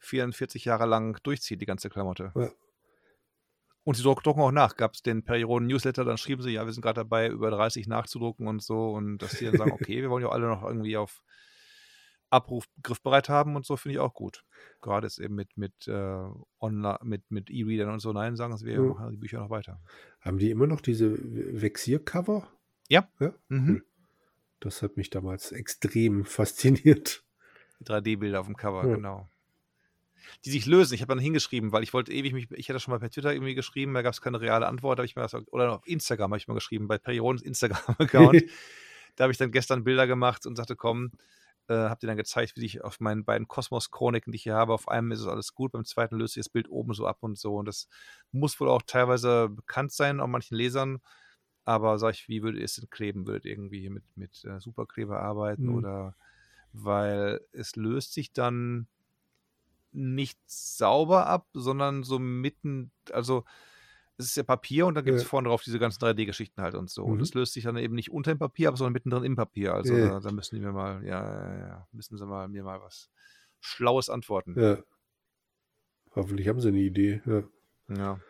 44 0.00 0.64
Jahre 0.64 0.86
lang 0.86 1.18
durchzieht, 1.22 1.60
die 1.60 1.66
ganze 1.66 1.88
Klamotte. 1.90 2.32
Ja. 2.34 2.50
Und 3.84 3.94
sie 3.96 4.02
drucken 4.02 4.40
auch 4.40 4.50
nach. 4.52 4.76
Gab 4.76 4.92
es 4.94 5.02
den 5.02 5.24
Perioden-Newsletter, 5.24 6.04
dann 6.04 6.18
schrieben 6.18 6.42
sie, 6.42 6.50
ja, 6.50 6.66
wir 6.66 6.72
sind 6.72 6.82
gerade 6.82 7.00
dabei, 7.00 7.28
über 7.28 7.50
30 7.50 7.86
nachzudrucken 7.88 8.46
und 8.46 8.62
so. 8.62 8.90
Und 8.90 9.18
dass 9.18 9.32
sie 9.32 9.46
dann 9.46 9.56
sagen, 9.56 9.72
okay, 9.80 10.02
wir 10.02 10.10
wollen 10.10 10.22
ja 10.24 10.30
alle 10.30 10.46
noch 10.48 10.62
irgendwie 10.62 10.96
auf 10.96 11.22
Abruf 12.28 12.66
griffbereit 12.82 13.28
haben 13.28 13.56
und 13.56 13.66
so, 13.66 13.76
finde 13.76 13.94
ich 13.94 13.98
auch 13.98 14.14
gut. 14.14 14.44
Gerade 14.82 15.06
jetzt 15.06 15.18
eben 15.18 15.34
mit, 15.34 15.56
mit, 15.56 15.88
äh, 15.88 16.24
online, 16.60 16.98
mit, 17.02 17.28
mit 17.30 17.50
E-Readern 17.50 17.90
und 17.94 18.00
so. 18.00 18.12
Nein, 18.12 18.36
sagen 18.36 18.56
sie, 18.56 18.66
wir 18.66 18.74
ja. 18.74 18.80
machen 18.82 19.10
die 19.10 19.16
Bücher 19.16 19.40
noch 19.40 19.50
weiter. 19.50 19.80
Haben 20.20 20.38
die 20.38 20.50
immer 20.50 20.66
noch 20.66 20.80
diese 20.80 21.16
Vexiercover? 21.18 22.46
Ja. 22.88 23.08
Ja, 23.18 23.32
Mhm. 23.48 23.68
cool. 23.70 23.84
Das 24.60 24.82
hat 24.82 24.98
mich 24.98 25.08
damals 25.08 25.52
extrem 25.52 26.26
fasziniert. 26.26 27.24
Die 27.80 27.84
3D-Bilder 27.84 28.40
auf 28.40 28.46
dem 28.46 28.56
Cover, 28.58 28.86
Ja. 28.86 28.94
genau. 28.94 29.29
Die 30.44 30.50
sich 30.50 30.66
lösen. 30.66 30.94
Ich 30.94 31.02
habe 31.02 31.14
dann 31.14 31.18
hingeschrieben, 31.18 31.72
weil 31.72 31.82
ich 31.82 31.92
wollte 31.92 32.12
ewig 32.12 32.32
mich, 32.32 32.50
ich 32.52 32.68
hatte 32.68 32.80
schon 32.80 32.92
mal 32.92 33.00
per 33.00 33.10
Twitter 33.10 33.32
irgendwie 33.32 33.54
geschrieben, 33.54 33.94
da 33.94 34.02
gab 34.02 34.12
es 34.12 34.20
keine 34.20 34.40
reale 34.40 34.66
Antwort, 34.66 34.98
habe 34.98 35.06
ich 35.06 35.16
mir 35.16 35.22
das, 35.22 35.34
oder 35.34 35.72
auf 35.72 35.86
Instagram 35.86 36.30
habe 36.30 36.38
ich 36.38 36.48
mal 36.48 36.54
geschrieben, 36.54 36.88
bei 36.88 36.98
Periods 36.98 37.42
Instagram-Account. 37.42 38.44
da 39.16 39.24
habe 39.24 39.32
ich 39.32 39.38
dann 39.38 39.50
gestern 39.50 39.84
Bilder 39.84 40.06
gemacht 40.06 40.46
und 40.46 40.56
sagte, 40.56 40.76
komm, 40.76 41.12
äh, 41.68 41.74
habt 41.74 42.02
ihr 42.02 42.08
dann 42.08 42.16
gezeigt, 42.16 42.54
wie 42.56 42.64
ich 42.64 42.82
auf 42.82 43.00
meinen 43.00 43.24
beiden 43.24 43.46
Kosmos-Chroniken, 43.46 44.32
die 44.32 44.36
ich 44.36 44.42
hier 44.42 44.54
habe, 44.54 44.72
auf 44.74 44.88
einem 44.88 45.12
ist 45.12 45.20
es 45.20 45.26
alles 45.26 45.54
gut, 45.54 45.72
beim 45.72 45.84
zweiten 45.84 46.16
löst 46.16 46.34
sich 46.34 46.42
das 46.42 46.48
Bild 46.48 46.68
oben 46.68 46.94
so 46.94 47.06
ab 47.06 47.18
und 47.20 47.38
so. 47.38 47.56
Und 47.56 47.66
das 47.66 47.88
muss 48.32 48.58
wohl 48.60 48.68
auch 48.68 48.82
teilweise 48.82 49.48
bekannt 49.48 49.92
sein, 49.92 50.20
auch 50.20 50.26
manchen 50.26 50.56
Lesern. 50.56 51.00
Aber 51.64 51.98
sag 51.98 52.14
ich, 52.14 52.28
wie 52.28 52.42
würdet 52.42 52.60
ihr 52.60 52.64
es 52.64 52.74
denn 52.74 52.90
kleben? 52.90 53.26
Würdet 53.26 53.44
ihr 53.44 53.52
irgendwie 53.52 53.88
mit, 53.90 54.02
mit 54.16 54.44
äh, 54.44 54.60
Superkleber 54.60 55.20
arbeiten 55.20 55.66
Mhm. 55.66 55.74
oder 55.74 56.16
weil 56.72 57.40
es 57.52 57.76
löst 57.76 58.14
sich 58.14 58.32
dann 58.32 58.86
nicht 59.92 60.38
sauber 60.46 61.26
ab, 61.26 61.48
sondern 61.52 62.02
so 62.04 62.18
mitten, 62.18 62.92
also 63.12 63.44
es 64.18 64.26
ist 64.26 64.36
ja 64.36 64.42
Papier 64.42 64.86
und 64.86 64.94
dann 64.94 65.04
gibt 65.04 65.16
es 65.16 65.22
Ja. 65.22 65.28
vorne 65.28 65.48
drauf 65.48 65.62
diese 65.62 65.78
ganzen 65.78 65.98
3D-Geschichten 66.00 66.60
halt 66.62 66.74
und 66.74 66.90
so. 66.90 67.04
Und 67.04 67.16
Mhm. 67.16 67.22
es 67.22 67.32
löst 67.34 67.54
sich 67.54 67.64
dann 67.64 67.76
eben 67.78 67.94
nicht 67.94 68.10
unter 68.10 68.32
dem 68.34 68.38
Papier 68.38 68.68
ab, 68.68 68.76
sondern 68.76 68.92
mittendrin 68.92 69.24
im 69.24 69.34
Papier. 69.36 69.72
Also 69.74 69.96
Ja. 69.96 70.08
da, 70.10 70.20
da 70.20 70.30
müssen 70.32 70.56
die 70.56 70.60
mir 70.60 70.72
mal, 70.72 71.02
ja, 71.04 71.22
ja, 71.24 71.58
ja, 71.68 71.88
müssen 71.92 72.18
sie 72.18 72.26
mal 72.26 72.46
mir 72.48 72.62
mal 72.62 72.80
was 72.82 73.10
Schlaues 73.60 74.10
antworten. 74.10 74.60
Ja. 74.60 74.78
Hoffentlich 76.14 76.48
haben 76.48 76.60
sie 76.60 76.68
eine 76.68 76.80
Idee. 76.80 77.22
Ja. 77.26 77.42
Ja. 77.88 78.20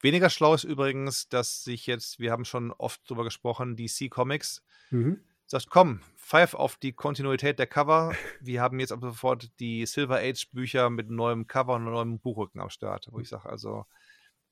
Weniger 0.00 0.30
schlau 0.30 0.54
ist 0.54 0.64
übrigens, 0.64 1.28
dass 1.28 1.64
sich 1.64 1.86
jetzt, 1.86 2.18
wir 2.18 2.32
haben 2.32 2.44
schon 2.44 2.70
oft 2.72 3.08
drüber 3.08 3.24
gesprochen, 3.24 3.76
DC 3.76 4.08
Comics 4.10 4.62
Mhm. 4.90 5.20
Sagt, 5.50 5.68
komm, 5.68 6.00
pfeif 6.16 6.54
auf 6.54 6.76
die 6.76 6.92
Kontinuität 6.92 7.58
der 7.58 7.66
Cover. 7.66 8.14
Wir 8.40 8.62
haben 8.62 8.78
jetzt 8.78 8.92
ab 8.92 9.00
sofort 9.02 9.50
die 9.58 9.84
Silver 9.84 10.18
Age 10.18 10.48
Bücher 10.52 10.90
mit 10.90 11.10
neuem 11.10 11.46
Cover 11.46 11.74
und 11.74 11.84
neuem 11.84 12.20
Buchrücken 12.20 12.60
am 12.60 12.70
Start. 12.70 13.08
Wo 13.10 13.18
ich 13.18 13.28
sage, 13.28 13.48
also, 13.48 13.84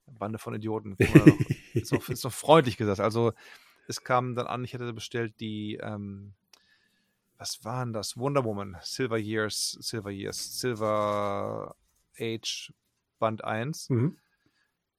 Bande 0.07 0.39
von 0.39 0.55
Idioten. 0.55 0.97
noch, 0.99 1.07
ist, 1.75 1.93
noch, 1.93 2.09
ist 2.09 2.25
noch 2.25 2.33
freundlich 2.33 2.77
gesagt. 2.77 3.01
Also, 3.01 3.33
es 3.87 4.03
kam 4.03 4.35
dann 4.35 4.47
an, 4.47 4.65
ich 4.65 4.75
hatte 4.75 4.93
bestellt 4.93 5.35
die, 5.41 5.79
ähm, 5.81 6.35
was 7.39 7.65
waren 7.65 7.93
das? 7.93 8.17
Wonder 8.17 8.45
Woman, 8.45 8.77
Silver 8.83 9.19
Years, 9.19 9.79
Silver 9.81 10.11
Years, 10.11 10.59
Silver 10.59 11.77
Age 12.19 12.73
Band 13.21 13.45
1. 13.45 13.91
Mhm. 13.91 14.19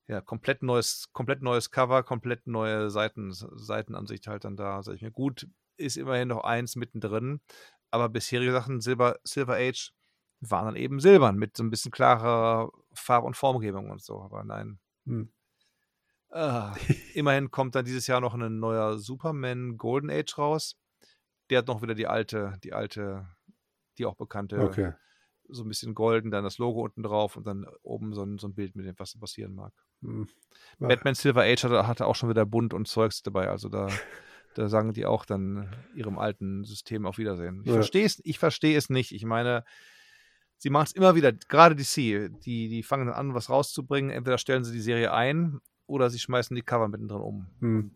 Ja, 0.07 0.21
komplett 0.21 0.63
neues, 0.63 1.09
komplett 1.11 1.41
neues 1.41 1.69
Cover, 1.69 2.01
komplett 2.03 2.47
neue 2.47 2.89
Seiten, 2.89 3.31
Seitenansicht 3.33 4.27
halt 4.27 4.45
dann 4.45 4.55
da. 4.55 4.81
Sag 4.81 4.95
ich 4.95 5.01
mir, 5.01 5.11
gut, 5.11 5.47
ist 5.79 5.97
immerhin 5.97 6.27
noch 6.29 6.43
eins 6.43 6.75
mittendrin, 6.75 7.41
aber 7.91 8.09
bisherige 8.09 8.51
Sachen, 8.51 8.81
Silber, 8.81 9.19
Silver 9.23 9.55
Age, 9.55 9.91
waren 10.41 10.65
dann 10.65 10.75
eben 10.75 10.99
silbern 10.99 11.37
mit 11.37 11.57
so 11.57 11.63
ein 11.63 11.69
bisschen 11.69 11.91
klarer 11.91 12.71
Farb- 12.93 13.25
und 13.25 13.35
Formgebung 13.35 13.89
und 13.89 14.01
so. 14.01 14.21
Aber 14.21 14.43
nein. 14.43 14.79
Mhm. 15.05 15.31
Ah, 16.29 16.75
immerhin 17.13 17.51
kommt 17.51 17.75
dann 17.75 17.85
dieses 17.85 18.07
Jahr 18.07 18.21
noch 18.21 18.35
ein 18.35 18.59
neuer 18.59 18.99
Superman 18.99 19.77
Golden 19.77 20.09
Age 20.09 20.37
raus. 20.37 20.77
Der 21.49 21.59
hat 21.59 21.67
noch 21.67 21.81
wieder 21.81 21.95
die 21.95 22.07
alte, 22.07 22.57
die 22.63 22.73
alte, 22.73 23.27
die 23.97 24.05
auch 24.05 24.15
bekannte, 24.15 24.59
Okay. 24.59 24.93
so 25.49 25.63
ein 25.63 25.67
bisschen 25.67 25.95
golden, 25.95 26.29
dann 26.29 26.43
das 26.43 26.59
Logo 26.59 26.81
unten 26.83 27.01
drauf 27.01 27.35
und 27.35 27.47
dann 27.47 27.65
oben 27.81 28.13
so 28.13 28.23
ein, 28.23 28.37
so 28.37 28.47
ein 28.47 28.53
Bild 28.53 28.75
mit 28.75 28.85
dem, 28.85 28.93
was 28.99 29.17
passieren 29.17 29.55
mag. 29.55 29.73
Ah, 30.03 30.87
Batman 30.87 31.15
Silver 31.15 31.41
Age 31.41 31.63
hatte, 31.63 31.87
hatte 31.87 32.05
auch 32.05 32.15
schon 32.15 32.29
wieder 32.29 32.45
Bunt 32.45 32.73
und 32.73 32.87
Zeugs 32.87 33.23
dabei. 33.23 33.49
Also 33.49 33.67
da, 33.67 33.87
da 34.55 34.67
sagen 34.69 34.93
die 34.93 35.05
auch 35.05 35.25
dann 35.25 35.73
ihrem 35.95 36.17
alten 36.17 36.63
System 36.63 37.05
auf 37.05 37.17
Wiedersehen. 37.17 37.61
Ich 37.61 37.67
Ja. 37.67 37.73
verstehe 37.75 38.05
es, 38.05 38.21
ich 38.23 38.39
verstehe 38.39 38.77
es 38.77 38.89
nicht. 38.89 39.11
Ich 39.13 39.23
meine, 39.25 39.63
sie 40.57 40.69
machen 40.69 40.85
es 40.87 40.93
immer 40.93 41.15
wieder, 41.15 41.31
gerade 41.31 41.75
DC, 41.75 42.29
die, 42.43 42.67
die 42.69 42.83
fangen 42.83 43.07
dann 43.07 43.15
an, 43.15 43.33
was 43.33 43.49
rauszubringen. 43.49 44.11
Entweder 44.11 44.37
stellen 44.37 44.63
sie 44.63 44.73
die 44.73 44.81
Serie 44.81 45.13
ein 45.13 45.59
oder 45.87 46.09
sie 46.09 46.19
schmeißen 46.19 46.55
die 46.55 46.61
Cover 46.61 46.87
mittendrin 46.87 47.21
um. 47.21 47.47
Hm. 47.59 47.91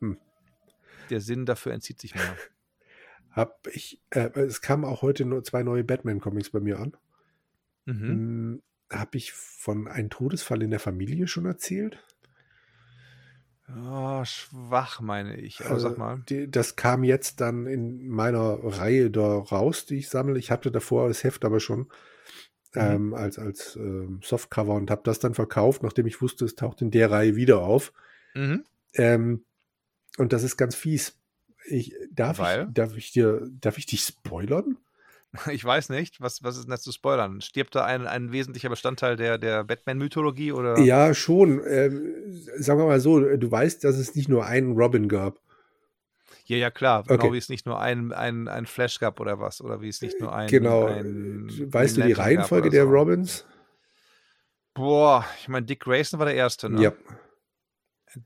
Hm. 0.00 0.18
der 1.10 1.20
Sinn 1.20 1.44
dafür 1.46 1.72
entzieht 1.72 2.00
sich 2.00 2.14
mir. 2.14 2.20
Hab 3.30 3.66
ich, 3.72 4.00
äh, 4.10 4.30
es 4.40 4.60
kamen 4.60 4.84
auch 4.84 5.02
heute 5.02 5.24
nur 5.24 5.42
zwei 5.42 5.62
neue 5.64 5.82
Batman-Comics 5.84 6.50
bei 6.50 6.60
mir 6.60 6.78
an. 6.78 6.96
Mhm. 7.84 8.00
Hm, 8.08 8.62
Habe 8.90 9.16
ich 9.16 9.32
von 9.32 9.88
einem 9.88 10.08
Todesfall 10.08 10.62
in 10.62 10.70
der 10.70 10.78
Familie 10.80 11.26
schon 11.26 11.44
erzählt? 11.46 11.98
Ja, 13.68 14.24
schwach, 14.26 15.00
meine 15.00 15.36
ich. 15.36 15.60
Aber 15.60 15.70
Also, 15.74 15.88
sag 15.88 15.98
mal. 15.98 16.22
Die, 16.28 16.50
das 16.50 16.76
kam 16.76 17.02
jetzt 17.04 17.40
dann 17.40 17.66
in 17.66 18.08
meiner 18.08 18.58
Reihe 18.62 19.10
da 19.10 19.38
raus, 19.38 19.86
die 19.86 19.96
ich 19.96 20.08
sammle. 20.08 20.38
Ich 20.38 20.50
hatte 20.50 20.70
davor 20.70 21.08
das 21.08 21.24
Heft 21.24 21.44
aber 21.44 21.60
schon 21.60 21.88
Mhm. 22.74 22.82
ähm, 22.82 23.14
als, 23.14 23.38
als 23.38 23.76
ähm, 23.76 24.20
Softcover 24.22 24.74
und 24.74 24.90
habe 24.90 25.02
das 25.04 25.20
dann 25.20 25.34
verkauft, 25.34 25.82
nachdem 25.84 26.06
ich 26.06 26.20
wusste, 26.20 26.44
es 26.44 26.56
taucht 26.56 26.82
in 26.82 26.90
der 26.90 27.10
Reihe 27.10 27.36
wieder 27.36 27.60
auf. 27.62 27.92
Mhm. 28.34 28.64
Ähm, 28.94 29.44
und 30.18 30.32
das 30.32 30.42
ist 30.42 30.56
ganz 30.56 30.74
fies. 30.74 31.16
Ich, 31.66 31.94
darf, 32.10 32.40
Weil? 32.40 32.66
ich, 32.68 32.74
darf 32.74 32.96
ich 32.96 33.12
dir, 33.12 33.48
darf 33.60 33.78
ich 33.78 33.86
dich 33.86 34.00
spoilern? 34.02 34.76
Ich 35.50 35.64
weiß 35.64 35.88
nicht, 35.88 36.20
was, 36.20 36.42
was 36.42 36.56
ist 36.56 36.64
denn 36.64 36.70
das 36.70 36.82
zu 36.82 36.92
spoilern? 36.92 37.40
Stirbt 37.40 37.74
da 37.74 37.84
ein, 37.84 38.06
ein 38.06 38.30
wesentlicher 38.32 38.68
Bestandteil 38.68 39.16
der, 39.16 39.36
der 39.38 39.64
Batman-Mythologie 39.64 40.52
oder? 40.52 40.78
Ja, 40.78 41.12
schon. 41.14 41.60
Ähm, 41.66 42.14
sagen 42.56 42.78
wir 42.78 42.86
mal 42.86 43.00
so, 43.00 43.18
du 43.20 43.50
weißt, 43.50 43.82
dass 43.84 43.96
es 43.98 44.14
nicht 44.14 44.28
nur 44.28 44.46
einen 44.46 44.72
Robin 44.76 45.08
gab. 45.08 45.40
Ja, 46.46 46.58
ja, 46.58 46.70
klar. 46.70 47.02
Genau 47.04 47.14
Okay. 47.14 47.32
wie 47.32 47.38
es 47.38 47.48
nicht 47.48 47.64
nur 47.66 47.80
ein, 47.80 48.12
ein, 48.12 48.48
ein 48.48 48.66
Flash 48.66 48.98
gab 49.00 49.18
oder 49.18 49.40
was. 49.40 49.60
Oder 49.60 49.80
wie 49.80 49.88
es 49.88 50.02
nicht 50.02 50.20
nur 50.20 50.32
ein. 50.34 50.46
genau. 50.48 50.86
ein 50.86 51.48
weißt 51.72 51.96
du 51.96 52.02
die 52.02 52.12
Reihenfolge 52.12 52.68
der 52.70 52.84
so. 52.84 52.90
Robins? 52.90 53.46
Boah, 54.74 55.24
ich 55.40 55.48
meine, 55.48 55.64
Dick 55.66 55.80
Grayson 55.80 56.18
war 56.18 56.26
der 56.26 56.34
Erste, 56.34 56.68
ne? 56.68 56.82
Ja. 56.82 56.92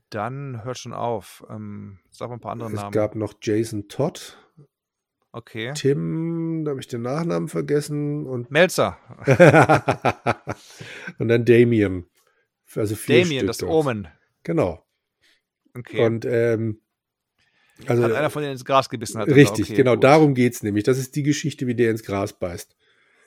Dann 0.09 0.63
hört 0.63 0.77
schon 0.77 0.93
auf. 0.93 1.45
Ähm, 1.49 1.99
sag 2.11 2.29
mal 2.29 2.35
ein 2.35 2.39
paar 2.41 2.51
andere 2.51 2.69
Es 2.69 2.75
Namen. 2.75 2.91
gab 2.91 3.15
noch 3.15 3.33
Jason 3.41 3.87
Todd, 3.87 4.37
okay. 5.31 5.73
Tim, 5.75 6.63
da 6.65 6.71
habe 6.71 6.79
ich 6.79 6.87
den 6.87 7.01
Nachnamen 7.01 7.47
vergessen 7.49 8.25
und 8.25 8.49
Melzer. 8.51 8.97
und 11.17 11.27
dann 11.27 11.45
Damien. 11.45 12.05
Also 12.75 12.95
vier 12.95 13.21
Damien, 13.23 13.37
Stück 13.39 13.47
das 13.47 13.57
dort. 13.57 13.71
Omen. 13.71 14.07
Genau. 14.43 14.85
Okay. 15.77 16.05
Und 16.05 16.25
ähm, 16.25 16.81
also 17.87 18.03
hat 18.03 18.11
einer 18.11 18.29
von 18.29 18.41
denen 18.41 18.53
ins 18.53 18.65
Gras 18.65 18.89
gebissen 18.89 19.19
hat. 19.19 19.27
richtig, 19.29 19.65
okay, 19.67 19.75
genau, 19.75 19.93
gut. 19.95 20.03
darum 20.03 20.33
geht's 20.35 20.63
nämlich. 20.63 20.83
Das 20.83 20.97
ist 20.97 21.15
die 21.15 21.23
Geschichte, 21.23 21.65
wie 21.67 21.75
der 21.75 21.91
ins 21.91 22.03
Gras 22.03 22.37
beißt. 22.37 22.75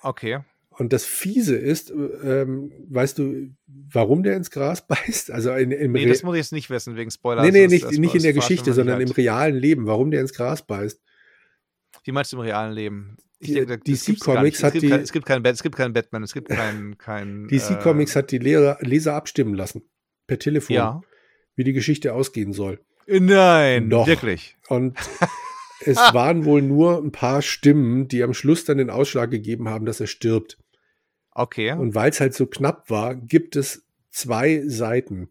Okay. 0.02 0.40
Und 0.70 0.92
das 0.92 1.04
Fiese 1.04 1.56
ist, 1.56 1.90
ähm, 1.90 2.72
weißt 2.88 3.18
du, 3.18 3.50
warum 3.66 4.22
der 4.22 4.36
ins 4.36 4.50
Gras 4.50 4.86
beißt? 4.86 5.30
Also 5.30 5.52
in, 5.52 5.70
im 5.70 5.92
Nee, 5.92 6.04
Re- 6.04 6.08
das 6.10 6.22
muss 6.22 6.34
ich 6.34 6.40
jetzt 6.40 6.52
nicht 6.52 6.70
wissen, 6.70 6.96
wegen 6.96 7.10
Spoiler. 7.10 7.42
nee, 7.42 7.50
nee, 7.50 7.62
Das- 7.78 7.90
nicht, 7.90 7.98
nicht 8.00 8.14
in 8.14 8.22
der 8.22 8.32
Geschichte, 8.32 8.72
sondern 8.72 9.00
im 9.00 9.08
halt. 9.08 9.16
realen 9.18 9.56
Leben, 9.56 9.86
warum 9.86 10.10
der 10.10 10.20
ins 10.20 10.32
Gras 10.32 10.62
beißt. 10.66 11.00
Wie 12.04 12.12
meinst 12.12 12.32
du 12.32 12.36
im 12.36 12.42
realen 12.42 12.72
Leben? 12.72 13.16
Ich 13.38 13.48
Die- 13.48 13.54
denke, 13.54 13.78
DC. 13.78 14.18
Comics 14.20 14.62
hat 14.62 14.74
es 14.74 14.80
die- 14.80 14.88
kein, 14.88 15.00
es 15.00 15.12
gibt 15.12 15.26
keinen 15.26 15.44
es 15.44 15.62
gibt 15.62 15.76
keinen 15.76 15.92
Batman, 15.92 16.22
es 16.22 16.32
gibt 16.32 16.48
keinen 16.48 16.96
kein, 16.98 17.48
DC 17.48 17.70
äh, 17.70 17.76
Comics 17.82 18.14
hat 18.16 18.30
die 18.30 18.38
Lehrer, 18.38 18.78
Leser 18.80 19.14
abstimmen 19.14 19.54
lassen. 19.54 19.82
Per 20.26 20.38
Telefon. 20.38 20.74
Ja. 20.76 21.00
Wie 21.56 21.64
die 21.64 21.72
Geschichte 21.72 22.14
ausgehen 22.14 22.52
soll. 22.52 22.80
Nein, 23.06 23.90
Doch. 23.90 24.06
wirklich. 24.06 24.56
Und 24.68 24.96
es 25.80 25.96
waren 25.96 26.44
wohl 26.44 26.62
nur 26.62 26.98
ein 27.02 27.10
paar 27.12 27.42
Stimmen, 27.42 28.06
die 28.08 28.22
am 28.22 28.32
Schluss 28.32 28.64
dann 28.64 28.78
den 28.78 28.90
Ausschlag 28.90 29.30
gegeben 29.30 29.68
haben, 29.68 29.84
dass 29.86 30.00
er 30.00 30.06
stirbt. 30.06 30.56
Okay. 31.32 31.72
Und 31.72 31.94
weil 31.94 32.10
es 32.10 32.20
halt 32.20 32.34
so 32.34 32.46
knapp 32.46 32.90
war, 32.90 33.14
gibt 33.16 33.56
es 33.56 33.84
zwei 34.10 34.62
Seiten, 34.66 35.30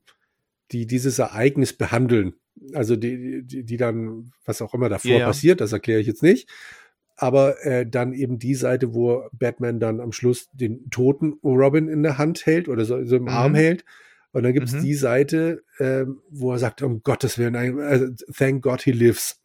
die 0.71 0.85
dieses 0.85 1.19
Ereignis 1.19 1.73
behandeln. 1.73 2.33
Also 2.73 2.95
die, 2.95 3.43
die, 3.43 3.63
die 3.63 3.77
dann, 3.77 4.31
was 4.45 4.61
auch 4.61 4.73
immer 4.73 4.89
davor 4.89 5.19
ja. 5.19 5.25
passiert, 5.25 5.61
das 5.61 5.71
erkläre 5.73 5.99
ich 5.99 6.07
jetzt 6.07 6.23
nicht. 6.23 6.49
Aber 7.15 7.63
äh, 7.65 7.85
dann 7.85 8.13
eben 8.13 8.39
die 8.39 8.55
Seite, 8.55 8.93
wo 8.93 9.23
Batman 9.31 9.79
dann 9.79 9.99
am 9.99 10.11
Schluss 10.11 10.49
den 10.53 10.89
toten 10.89 11.33
Robin 11.43 11.87
in 11.87 12.03
der 12.03 12.17
Hand 12.17 12.45
hält 12.45 12.67
oder 12.67 12.85
so, 12.85 13.03
so 13.05 13.15
im 13.15 13.23
Mhm. 13.23 13.29
Arm 13.29 13.55
hält. 13.55 13.85
Und 14.31 14.43
dann 14.43 14.53
gibt 14.53 14.67
es 14.67 14.73
Mhm. 14.75 14.81
die 14.81 14.95
Seite, 14.95 15.63
ähm, 15.79 16.21
wo 16.29 16.51
er 16.53 16.59
sagt, 16.59 16.81
um 16.81 17.03
Gottes 17.03 17.37
Willen, 17.37 17.55
also, 17.79 18.07
thank 18.33 18.63
God 18.63 18.81
he 18.81 18.91
lives. 18.91 19.41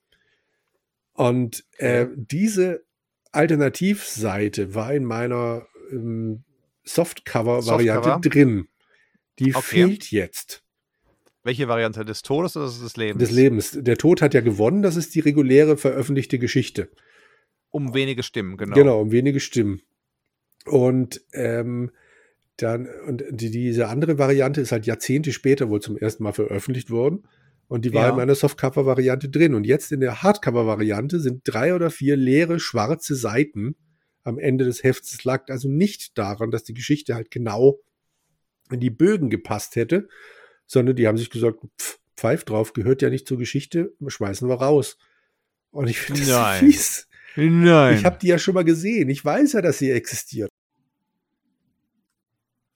Und 1.12 1.64
äh, 1.78 2.06
diese 2.14 2.84
Alternativseite 3.32 4.74
war 4.74 4.92
in 4.94 5.04
meiner 5.04 5.66
ähm, 5.90 6.44
Softcover-Variante 6.84 8.08
Softcover? 8.10 8.20
drin. 8.20 8.68
Die 9.38 9.54
Okay. 9.54 9.60
fehlt 9.86 10.10
jetzt. 10.10 10.62
Welche 11.46 11.68
Variante 11.68 12.04
des 12.04 12.22
Todes 12.22 12.56
oder 12.56 12.66
des 12.66 12.96
Lebens? 12.96 13.20
Des 13.20 13.30
Lebens. 13.30 13.78
Der 13.80 13.96
Tod 13.96 14.20
hat 14.20 14.34
ja 14.34 14.40
gewonnen, 14.40 14.82
das 14.82 14.96
ist 14.96 15.14
die 15.14 15.20
reguläre 15.20 15.76
veröffentlichte 15.76 16.40
Geschichte. 16.40 16.90
Um 17.70 17.94
wenige 17.94 18.24
Stimmen, 18.24 18.56
genau. 18.56 18.74
Genau, 18.74 19.00
um 19.00 19.12
wenige 19.12 19.38
Stimmen. 19.38 19.80
Und 20.64 21.22
ähm, 21.32 21.92
dann, 22.56 22.88
und 23.06 23.22
die, 23.30 23.52
diese 23.52 23.86
andere 23.86 24.18
Variante 24.18 24.60
ist 24.60 24.72
halt 24.72 24.86
Jahrzehnte 24.86 25.32
später 25.32 25.68
wohl 25.70 25.80
zum 25.80 25.96
ersten 25.96 26.24
Mal 26.24 26.32
veröffentlicht 26.32 26.90
worden. 26.90 27.28
Und 27.68 27.84
die 27.84 27.94
war 27.94 28.06
Ja. 28.06 28.10
in 28.10 28.16
meiner 28.16 28.34
Softcover-Variante 28.34 29.28
drin. 29.28 29.54
Und 29.54 29.66
jetzt 29.68 29.92
in 29.92 30.00
der 30.00 30.24
Hardcover-Variante 30.24 31.20
sind 31.20 31.42
drei 31.44 31.74
oder 31.76 31.90
vier 31.90 32.16
leere 32.16 32.58
schwarze 32.58 33.14
Seiten 33.14 33.76
am 34.24 34.40
Ende 34.40 34.64
des 34.64 34.82
Hefts. 34.82 35.12
Es 35.12 35.22
lag 35.22 35.48
also 35.48 35.68
nicht 35.68 36.18
daran, 36.18 36.50
dass 36.50 36.64
die 36.64 36.74
Geschichte 36.74 37.14
halt 37.14 37.30
genau 37.30 37.78
in 38.72 38.80
die 38.80 38.90
Bögen 38.90 39.30
gepasst 39.30 39.76
hätte, 39.76 40.08
sondern 40.66 40.96
die 40.96 41.06
haben 41.06 41.18
sich 41.18 41.30
gesagt, 41.30 41.58
pf, 41.78 41.98
pfeif 42.16 42.44
drauf, 42.44 42.72
gehört 42.72 43.02
ja 43.02 43.10
nicht 43.10 43.26
zur 43.26 43.38
Geschichte, 43.38 43.92
schmeißen 44.06 44.48
wir 44.48 44.56
raus. 44.56 44.98
Und 45.70 45.88
ich 45.88 45.98
finde 45.98 46.20
das 46.20 46.30
so 46.30 46.36
Nein. 46.36 46.58
fies. 46.60 47.08
Nein. 47.36 47.96
Ich 47.96 48.04
habe 48.04 48.18
die 48.18 48.28
ja 48.28 48.38
schon 48.38 48.54
mal 48.54 48.64
gesehen. 48.64 49.10
Ich 49.10 49.24
weiß 49.24 49.52
ja, 49.52 49.62
dass 49.62 49.78
sie 49.78 49.90
existiert. 49.90 50.50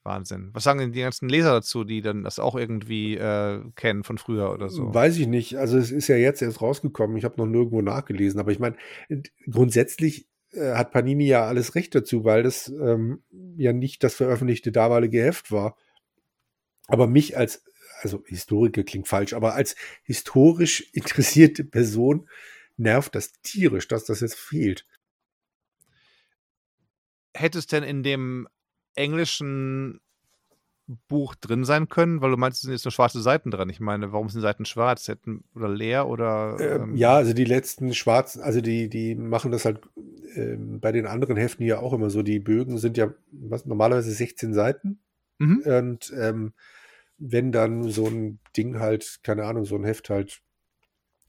Wahnsinn. 0.03 0.49
Was 0.53 0.63
sagen 0.63 0.79
denn 0.79 0.93
die 0.93 1.01
ganzen 1.01 1.29
Leser 1.29 1.51
dazu, 1.51 1.83
die 1.83 2.01
dann 2.01 2.23
das 2.23 2.39
auch 2.39 2.55
irgendwie 2.55 3.15
äh, 3.15 3.61
kennen 3.75 4.03
von 4.03 4.17
früher 4.17 4.51
oder 4.51 4.69
so? 4.69 4.93
Weiß 4.93 5.17
ich 5.17 5.27
nicht. 5.27 5.57
Also 5.57 5.77
es 5.77 5.91
ist 5.91 6.07
ja 6.07 6.15
jetzt 6.15 6.41
erst 6.41 6.61
rausgekommen. 6.61 7.17
Ich 7.17 7.23
habe 7.23 7.37
noch 7.37 7.45
nirgendwo 7.45 7.81
nachgelesen. 7.81 8.39
Aber 8.39 8.51
ich 8.51 8.59
meine, 8.59 8.75
grundsätzlich 9.49 10.27
äh, 10.53 10.73
hat 10.73 10.91
Panini 10.91 11.27
ja 11.27 11.45
alles 11.45 11.75
Recht 11.75 11.93
dazu, 11.93 12.23
weil 12.23 12.41
das 12.41 12.67
ähm, 12.67 13.21
ja 13.57 13.73
nicht 13.73 14.03
das 14.03 14.15
veröffentlichte 14.15 14.71
damalige 14.71 15.21
Heft 15.23 15.51
war. 15.51 15.75
Aber 16.87 17.05
mich 17.07 17.37
als, 17.37 17.63
also 18.03 18.23
Historiker 18.25 18.83
klingt 18.83 19.07
falsch, 19.07 19.33
aber 19.33 19.55
als 19.55 19.75
historisch 20.03 20.89
interessierte 20.93 21.63
Person 21.63 22.27
nervt 22.77 23.15
das 23.15 23.33
tierisch, 23.41 23.87
dass 23.87 24.05
das 24.05 24.21
jetzt 24.21 24.35
fehlt. 24.35 24.85
Hätte 27.33 27.59
es 27.59 27.67
denn 27.67 27.83
in 27.83 28.03
dem 28.03 28.47
englischen 28.95 30.01
Buch 31.07 31.35
drin 31.35 31.63
sein 31.63 31.87
können? 31.87 32.21
Weil 32.21 32.31
du 32.31 32.37
meinst, 32.37 32.57
es 32.57 32.61
sind 32.63 32.71
jetzt 32.73 32.85
nur 32.85 32.91
schwarze 32.91 33.21
Seiten 33.21 33.51
dran. 33.51 33.69
Ich 33.69 33.79
meine, 33.79 34.11
warum 34.11 34.29
sind 34.29 34.41
Seiten 34.41 34.65
schwarz? 34.65 35.07
Hätten, 35.07 35.43
oder 35.55 35.69
leer 35.69 36.07
oder. 36.07 36.57
Ähm, 36.59 36.95
ja, 36.95 37.15
also 37.15 37.33
die 37.33 37.45
letzten 37.45 37.93
schwarzen, 37.93 38.41
also 38.41 38.61
die, 38.61 38.89
die 38.89 39.15
machen 39.15 39.51
das 39.51 39.65
halt 39.65 39.79
ähm, 40.35 40.79
bei 40.79 40.91
den 40.91 41.05
anderen 41.05 41.37
Heften 41.37 41.65
ja 41.65 41.79
auch 41.79 41.93
immer 41.93 42.09
so. 42.09 42.21
Die 42.21 42.39
Bögen 42.39 42.77
sind 42.77 42.97
ja 42.97 43.13
was, 43.31 43.65
normalerweise 43.65 44.11
16 44.11 44.53
Seiten. 44.53 44.99
Mhm. 45.39 45.59
Und 45.59 46.13
ähm, 46.17 46.53
wenn 47.21 47.51
dann 47.51 47.89
so 47.89 48.07
ein 48.07 48.39
Ding 48.57 48.79
halt, 48.79 49.19
keine 49.23 49.45
Ahnung, 49.45 49.65
so 49.65 49.75
ein 49.75 49.83
Heft 49.85 50.09
halt 50.09 50.41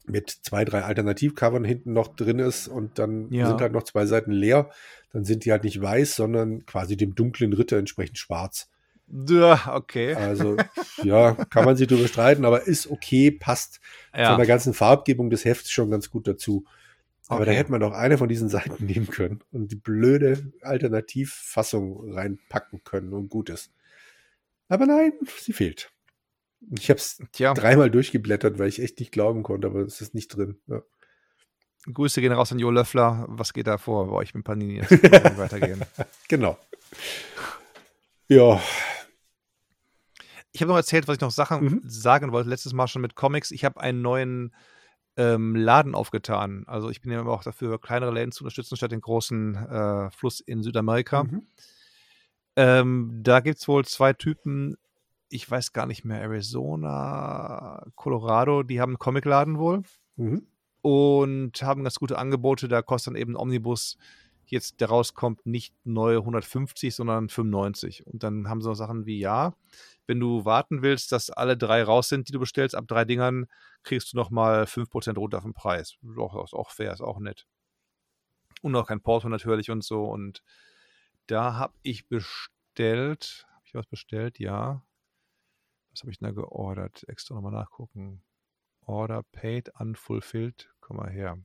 mit 0.05 0.29
zwei, 0.29 0.65
drei 0.65 0.83
Alternativcovern 0.83 1.63
hinten 1.63 1.93
noch 1.93 2.15
drin 2.15 2.39
ist 2.39 2.67
und 2.67 2.99
dann 2.99 3.31
Ja. 3.31 3.45
sind 3.45 3.61
halt 3.61 3.71
noch 3.73 3.83
zwei 3.83 4.05
Seiten 4.05 4.31
leer, 4.31 4.69
dann 5.13 5.23
sind 5.23 5.45
die 5.45 5.51
halt 5.51 5.63
nicht 5.63 5.81
weiß, 5.81 6.15
sondern 6.15 6.65
quasi 6.65 6.97
dem 6.97 7.15
dunklen 7.15 7.53
Ritter 7.53 7.77
entsprechend 7.77 8.17
schwarz. 8.17 8.69
Ja, 9.07 9.75
okay. 9.75 10.15
Also 10.15 10.57
ja, 11.01 11.33
kann 11.49 11.65
man 11.65 11.75
sich 11.75 11.87
drüber 11.87 12.07
streiten, 12.07 12.45
aber 12.45 12.63
ist 12.67 12.87
okay, 12.87 13.31
passt 13.31 13.79
von 14.21 14.21
ja. 14.21 14.37
der 14.37 14.45
ganzen 14.45 14.73
Farbgebung 14.73 15.29
des 15.29 15.45
Hefts 15.45 15.71
schon 15.71 15.89
ganz 15.91 16.09
gut 16.09 16.27
dazu. 16.27 16.65
Aber 17.27 17.45
da 17.45 17.51
Okay. 17.51 17.57
hätte 17.57 17.71
man 17.71 17.81
doch 17.81 17.93
eine 17.93 18.17
von 18.17 18.29
diesen 18.29 18.49
Seiten 18.49 18.85
nehmen 18.85 19.07
können 19.07 19.41
und 19.51 19.71
die 19.71 19.75
blöde 19.77 20.53
Alternativfassung 20.61 22.13
reinpacken 22.13 22.83
können 22.83 23.13
und 23.13 23.29
gut 23.29 23.49
ist. 23.49 23.71
Aber 24.69 24.85
nein, 24.85 25.13
sie 25.39 25.53
fehlt. 25.53 25.91
Ich 26.79 26.89
habe 26.89 26.97
es 26.99 27.21
dreimal 27.33 27.91
durchgeblättert, 27.91 28.57
weil 28.57 28.69
ich 28.69 28.81
echt 28.81 28.99
nicht 28.99 29.11
glauben 29.11 29.43
konnte, 29.43 29.67
aber 29.67 29.81
es 29.81 29.99
ist 30.01 30.13
nicht 30.15 30.29
drin. 30.29 30.61
Ja. 30.67 30.81
Grüße 31.91 32.21
gehen 32.21 32.31
raus 32.31 32.51
an 32.53 32.59
Jo 32.59 32.71
Löffler. 32.71 33.25
Was 33.27 33.51
geht 33.51 33.67
da 33.67 33.77
vor 33.77 34.07
bei 34.07 34.13
euch 34.13 34.33
mit 34.33 34.45
Panini? 34.45 34.81
Weitergehen. 35.37 35.81
Genau. 36.29 36.57
Ja, 38.29 38.61
Ich 40.53 40.61
habe 40.61 40.69
noch 40.69 40.77
erzählt, 40.77 41.07
was 41.07 41.15
ich 41.15 41.21
noch 41.21 41.31
Sachen 41.31 41.63
Mhm. 41.65 41.81
sagen 41.83 42.31
wollte, 42.31 42.49
letztes 42.49 42.73
Mal 42.73 42.87
schon 42.87 43.01
mit 43.01 43.15
Comics. 43.15 43.51
Ich 43.51 43.65
habe 43.65 43.81
einen 43.81 44.01
neuen 44.01 44.53
ähm, 45.17 45.55
Laden 45.55 45.95
aufgetan. 45.95 46.63
Also 46.67 46.89
ich 46.89 47.01
bin 47.01 47.11
ja 47.11 47.19
immer 47.21 47.31
auch 47.31 47.43
dafür, 47.43 47.79
kleinere 47.81 48.11
Läden 48.11 48.31
zu 48.31 48.43
unterstützen, 48.43 48.77
statt 48.77 48.91
den 48.91 49.01
großen 49.01 49.55
äh, 49.55 50.11
Fluss 50.11 50.39
in 50.39 50.61
Südamerika. 50.63 51.23
Mhm. 51.25 51.47
Ähm, 52.55 53.19
da 53.23 53.39
gibt 53.39 53.59
es 53.59 53.67
wohl 53.67 53.85
zwei 53.85 54.13
Typen, 54.13 54.77
ich 55.29 55.49
weiß 55.49 55.73
gar 55.73 55.85
nicht 55.87 56.05
mehr, 56.05 56.21
Arizona, 56.21 57.85
Colorado, 57.95 58.63
die 58.63 58.79
haben 58.79 58.91
einen 58.91 58.99
Comicladen 58.99 59.57
wohl 59.57 59.83
Mhm. 60.15 60.45
und 60.81 61.61
haben 61.63 61.83
ganz 61.83 61.97
gute 61.99 62.17
Angebote. 62.19 62.67
Da 62.67 62.81
kostet 62.83 63.13
dann 63.13 63.21
eben 63.21 63.33
ein 63.33 63.37
Omnibus 63.37 63.97
jetzt, 64.45 64.79
der 64.81 64.89
rauskommt, 64.89 65.45
nicht 65.47 65.73
neue 65.83 66.23
150, 66.23 66.93
sondern 66.93 67.29
95. 67.29 68.05
Und 68.05 68.21
dann 68.23 68.47
haben 68.47 68.61
sie 68.61 68.67
noch 68.69 68.75
Sachen 68.75 69.05
wie, 69.07 69.17
ja, 69.19 69.55
wenn 70.05 70.19
du 70.19 70.45
warten 70.45 70.83
willst, 70.83 71.11
dass 71.11 71.31
alle 71.31 71.57
drei 71.57 71.81
raus 71.83 72.09
sind, 72.09 72.27
die 72.27 72.33
du 72.33 72.39
bestellst, 72.39 72.75
ab 72.75 72.85
drei 72.87 73.05
Dingern, 73.05 73.47
kriegst 73.83 74.13
du 74.13 74.17
nochmal 74.17 74.67
5% 74.67 75.17
runter 75.17 75.41
vom 75.41 75.53
Preis. 75.53 75.95
Auch, 76.17 76.43
ist 76.43 76.53
auch 76.53 76.69
fair, 76.69 76.93
ist 76.93 77.01
auch 77.01 77.19
nett. 77.19 77.47
Und 78.61 78.75
auch 78.75 78.85
kein 78.87 79.01
Porto 79.01 79.27
natürlich 79.29 79.71
und 79.71 79.83
so. 79.83 80.03
Und 80.05 80.43
da 81.27 81.55
habe 81.55 81.73
ich 81.83 82.07
bestellt, 82.07 83.45
habe 83.51 83.61
ich 83.65 83.73
was 83.73 83.85
bestellt? 83.87 84.39
Ja. 84.39 84.83
Was 85.91 86.01
habe 86.01 86.11
ich 86.11 86.17
denn 86.19 86.27
da 86.27 86.33
geordert? 86.33 87.03
Extra 87.07 87.35
nochmal 87.35 87.51
nachgucken. 87.51 88.23
Order 88.85 89.23
paid, 89.31 89.69
unfulfilled. 89.79 90.69
Komm 90.81 90.97
mal 90.97 91.09
her. 91.09 91.37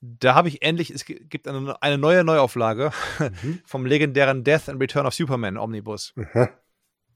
Da 0.00 0.34
habe 0.34 0.48
ich 0.48 0.62
endlich, 0.62 0.90
es 0.90 1.04
gi- 1.04 1.24
gibt 1.28 1.46
eine, 1.46 1.80
eine 1.80 1.98
neue 1.98 2.24
Neuauflage 2.24 2.90
Mhm. 3.20 3.60
vom 3.64 3.86
legendären 3.86 4.42
Death 4.42 4.68
and 4.68 4.80
Return 4.80 5.06
of 5.06 5.14
Superman 5.14 5.56
Omnibus. 5.56 6.12
Aha. 6.16 6.50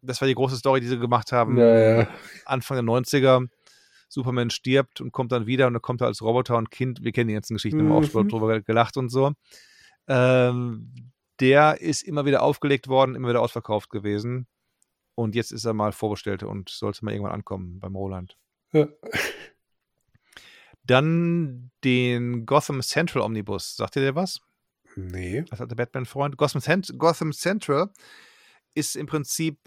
Das 0.03 0.21
war 0.21 0.29
die 0.29 0.35
große 0.35 0.57
Story, 0.57 0.81
die 0.81 0.87
sie 0.87 0.99
gemacht 0.99 1.33
haben. 1.33 1.57
Ja, 1.59 1.79
ja. 2.03 2.09
Anfang 2.45 2.77
der 2.77 2.85
90er. 2.85 3.49
Superman 4.09 4.51
stirbt 4.51 5.01
und 5.01 5.11
kommt 5.11 5.33
dann 5.33 5.47
wieder 5.47 5.67
und 5.67 5.73
dann 5.73 5.83
kommt 5.83 6.01
er 6.01 6.07
als 6.07 6.23
Roboter 6.23 6.57
und 6.57 6.71
Kind. 6.71 7.03
Wir 7.03 7.11
kennen 7.11 7.27
die 7.27 7.35
ganzen 7.35 7.55
Geschichten, 7.55 7.81
haben 7.81 7.89
wir 7.89 7.97
auch 7.97 8.05
schon 8.05 8.27
Mhm. 8.27 8.29
drüber 8.31 8.61
gelacht 8.61 8.97
und 8.97 9.09
so. 9.09 9.33
Ähm, 10.09 11.13
der 11.41 11.81
ist 11.81 12.03
immer 12.03 12.25
wieder 12.25 12.43
aufgelegt 12.43 12.89
worden, 12.89 13.15
immer 13.15 13.29
wieder 13.29 13.43
ausverkauft 13.43 13.91
gewesen. 13.91 14.47
Und 15.15 15.35
jetzt 15.35 15.51
ist 15.51 15.65
er 15.65 15.73
mal 15.73 15.93
vorbestellt 15.93 16.43
und 16.43 16.69
sollte 16.69 17.05
mal 17.05 17.13
irgendwann 17.13 17.35
ankommen 17.35 17.81
beim 17.81 17.97
Roland. 17.97 18.37
Ja. 18.73 18.89
Dann 20.85 21.71
den 21.83 22.47
Gotham 22.47 22.83
Central 22.83 23.23
Omnibus. 23.23 23.77
Sagt 23.77 23.97
ihr 23.97 24.03
der 24.03 24.15
was? 24.15 24.41
Nee. 24.95 25.45
Das 25.51 25.61
hat 25.61 25.71
der 25.71 25.77
Batman-Freund. 25.77 26.37
Gotham, 26.37 26.83
Gotham 26.99 27.33
Central 27.33 27.91
ist 28.75 28.97
im 28.97 29.07
Prinzip 29.07 29.59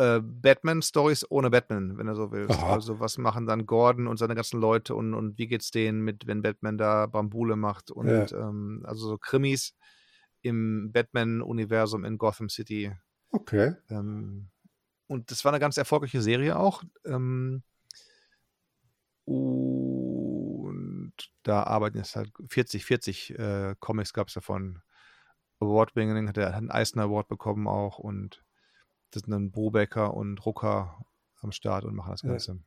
äh, 0.00 0.20
Batman-Stories 0.22 1.26
ohne 1.30 1.50
Batman, 1.50 1.98
wenn 1.98 2.06
du 2.06 2.14
so. 2.14 2.30
Aha. 2.32 2.72
Also 2.72 3.00
was 3.00 3.18
machen 3.18 3.46
dann 3.46 3.66
Gordon 3.66 4.06
und 4.06 4.16
seine 4.16 4.34
ganzen 4.34 4.60
Leute 4.60 4.94
und, 4.94 5.12
und 5.14 5.38
wie 5.38 5.46
geht's 5.46 5.70
denen 5.70 6.00
mit, 6.00 6.26
wenn 6.26 6.42
Batman 6.42 6.78
da 6.78 7.06
Bambule 7.06 7.56
macht 7.56 7.90
und 7.90 8.08
Ja. 8.08 8.48
ähm, 8.48 8.82
also 8.84 9.08
so 9.08 9.18
Krimis 9.18 9.74
im 10.42 10.90
Batman-Universum 10.92 12.04
in 12.04 12.16
Gotham 12.16 12.48
City. 12.48 12.92
Okay. 13.30 13.74
Ähm, 13.90 14.48
und 15.06 15.30
das 15.30 15.44
war 15.44 15.52
eine 15.52 15.60
ganz 15.60 15.76
erfolgreiche 15.76 16.22
Serie 16.22 16.58
auch. 16.58 16.82
Ähm, 17.04 17.62
und 19.26 21.12
da 21.42 21.64
arbeiten 21.64 21.98
jetzt 21.98 22.16
halt 22.16 22.32
40, 22.48 22.84
40 22.84 23.38
äh, 23.38 23.74
Comics 23.80 24.12
gab 24.12 24.28
es 24.28 24.34
davon. 24.34 24.80
Award-winning, 25.60 26.26
hat 26.26 26.38
er 26.38 26.54
einen 26.56 26.70
Eisner 26.70 27.02
Award 27.02 27.28
bekommen 27.28 27.68
auch 27.68 27.98
und 27.98 28.42
das 29.10 29.22
sind 29.22 29.32
dann 29.32 29.50
Brubecker 29.50 30.14
und 30.14 30.44
Rucker 30.44 31.04
am 31.42 31.52
Start 31.52 31.84
und 31.84 31.94
machen 31.94 32.12
das 32.12 32.22
Ja. 32.22 32.30
Ganze. 32.30 32.60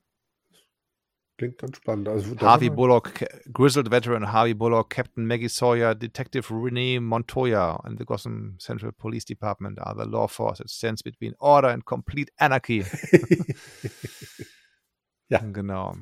Klingt 1.38 1.58
ganz 1.58 1.78
spannend. 1.78 2.08
Also, 2.08 2.36
Harvey 2.38 2.70
Bullock, 2.70 3.26
Grizzled 3.52 3.90
Veteran 3.90 4.32
Harvey 4.32 4.54
Bullock, 4.54 4.92
Captain 4.92 5.26
Maggie 5.26 5.50
Sawyer, 5.50 5.96
Detective 5.96 6.52
Renee 6.52 7.00
Montoya 7.00 7.78
and 7.84 7.98
the 7.98 8.06
Gotham 8.06 8.56
Central 8.60 8.92
Police 8.92 9.26
Department 9.26 9.80
are 9.80 9.96
the 9.96 10.08
law 10.08 10.28
force 10.28 10.60
that 10.60 10.70
stands 10.70 11.02
between 11.02 11.34
order 11.40 11.70
and 11.70 11.86
complete 11.86 12.32
anarchy. 12.38 12.86
Ja. 15.30 15.40
Genau. 15.40 15.96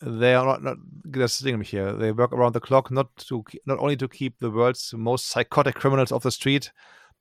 They 0.00 0.34
are 0.34 0.46
not, 0.46 0.62
not 0.62 0.78
das 1.04 1.38
Ding 1.38 1.52
nämlich 1.54 1.70
hier. 1.70 1.98
They 1.98 2.16
work 2.16 2.32
around 2.32 2.54
the 2.54 2.60
clock 2.60 2.90
not 2.90 3.08
to 3.28 3.44
not 3.64 3.78
only 3.78 3.96
to 3.96 4.08
keep 4.08 4.38
the 4.40 4.52
world's 4.52 4.92
most 4.94 5.28
psychotic 5.28 5.74
criminals 5.74 6.12
off 6.12 6.22
the 6.22 6.30
street, 6.30 6.72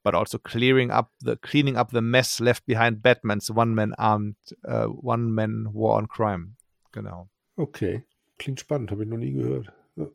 but 0.03 0.13
also 0.13 0.37
clearing 0.37 0.91
up 0.91 1.11
the 1.19 1.37
cleaning 1.37 1.77
up 1.77 1.91
the 1.91 2.01
mess 2.01 2.39
left 2.39 2.65
behind 2.65 3.01
Batman's 3.01 3.49
one-man 3.49 3.93
armed 3.93 4.35
uh, 4.65 4.85
one-man 4.85 5.73
war 5.73 5.97
on 5.97 6.07
crime. 6.07 6.55
Genau. 6.91 7.29
Okay. 7.55 8.05
Klingt 8.37 8.59
spannend, 8.59 8.91
habe 8.91 9.03
ich 9.03 9.09
noch 9.09 9.17
nie 9.17 9.31
gehört. 9.31 9.71
Ja. 9.95 10.07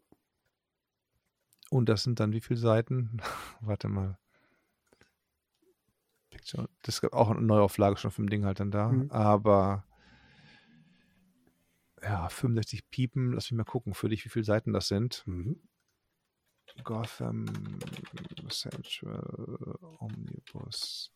Und 1.70 1.88
das 1.88 2.02
sind 2.02 2.20
dann 2.20 2.32
wie 2.32 2.40
viele 2.40 2.60
Seiten? 2.60 3.20
Warte 3.60 3.88
mal. 3.88 4.18
Das 6.82 7.00
gab 7.00 7.12
auch 7.12 7.30
eine 7.30 7.42
Neuauflage 7.42 7.96
schon 7.96 8.10
vom 8.10 8.28
Ding 8.28 8.44
halt 8.44 8.60
dann 8.60 8.70
da. 8.70 8.88
Mhm. 8.88 9.10
Aber 9.10 9.84
ja, 12.02 12.28
65 12.28 12.90
Piepen, 12.90 13.32
lass 13.32 13.50
mich 13.50 13.56
mal 13.58 13.64
gucken 13.64 13.94
für 13.94 14.08
dich, 14.08 14.24
wie 14.24 14.28
viele 14.28 14.44
Seiten 14.44 14.72
das 14.72 14.88
sind. 14.88 15.24
Mhm. 15.26 15.60
Gotham 16.84 17.46
Central 18.50 19.78
Omnibus. 20.00 21.12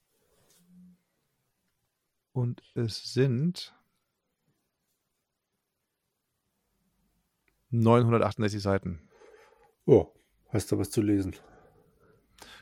Und 2.32 2.62
es 2.74 3.12
sind 3.12 3.74
968 7.70 8.62
Seiten. 8.62 9.08
Oh, 9.86 10.12
hast 10.48 10.70
du 10.72 10.78
was 10.78 10.90
zu 10.90 11.02
lesen? 11.02 11.34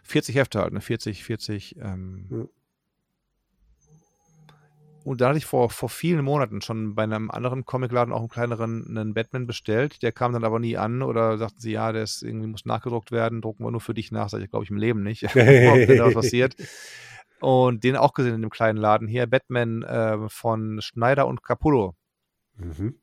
40 0.05 0.35
Hefte 0.35 0.61
halt, 0.61 0.73
ne? 0.73 0.81
40, 0.81 1.25
40 1.25 1.77
ähm, 1.77 2.29
ja. 2.31 2.60
Und 5.03 5.21
da 5.21 5.29
hatte 5.29 5.39
ich 5.39 5.47
vor, 5.47 5.71
vor 5.71 5.89
vielen 5.89 6.25
Monaten 6.25 6.61
schon 6.61 6.95
bei 6.95 7.05
einem 7.05 7.31
anderen 7.31 7.65
Comicladen, 7.65 8.13
auch 8.13 8.21
einem 8.21 8.29
kleineren, 8.29 8.87
einen 8.87 9.15
Batman 9.15 9.47
bestellt. 9.47 10.03
Der 10.03 10.13
kam 10.13 10.33
dann 10.33 10.45
aber 10.45 10.59
nie 10.59 10.77
an 10.77 11.03
oder 11.03 11.39
sagten 11.39 11.61
sie, 11.61 11.73
ja, 11.73 11.93
der 11.93 12.03
ist 12.03 12.23
irgendwie 12.23 12.49
muss 12.49 12.67
nachgedruckt 12.67 13.11
werden, 13.11 13.41
drucken 13.41 13.65
wir 13.65 13.71
nur 13.71 13.81
für 13.81 13.95
dich 13.95 14.13
nach. 14.13 14.29
Sag 14.29 14.43
ich, 14.43 14.51
glaube 14.51 14.65
ich, 14.65 14.71
im 14.71 14.77
Leben 14.77 15.03
nicht. 15.03 15.25
Ob 15.25 15.35
da 15.35 16.07
was 16.07 16.15
passiert. 16.15 16.55
Und 17.41 17.85
den 17.85 17.97
auch 17.97 18.13
gesehen 18.13 18.35
in 18.35 18.43
dem 18.43 18.51
kleinen 18.51 18.77
Laden 18.77 19.09
hier, 19.09 19.27
Batman 19.27 19.83
äh, 19.83 20.29
von 20.29 20.83
Schneider 20.83 21.27
und 21.27 21.43
Capullo. 21.43 21.97
Mhm. 22.57 23.01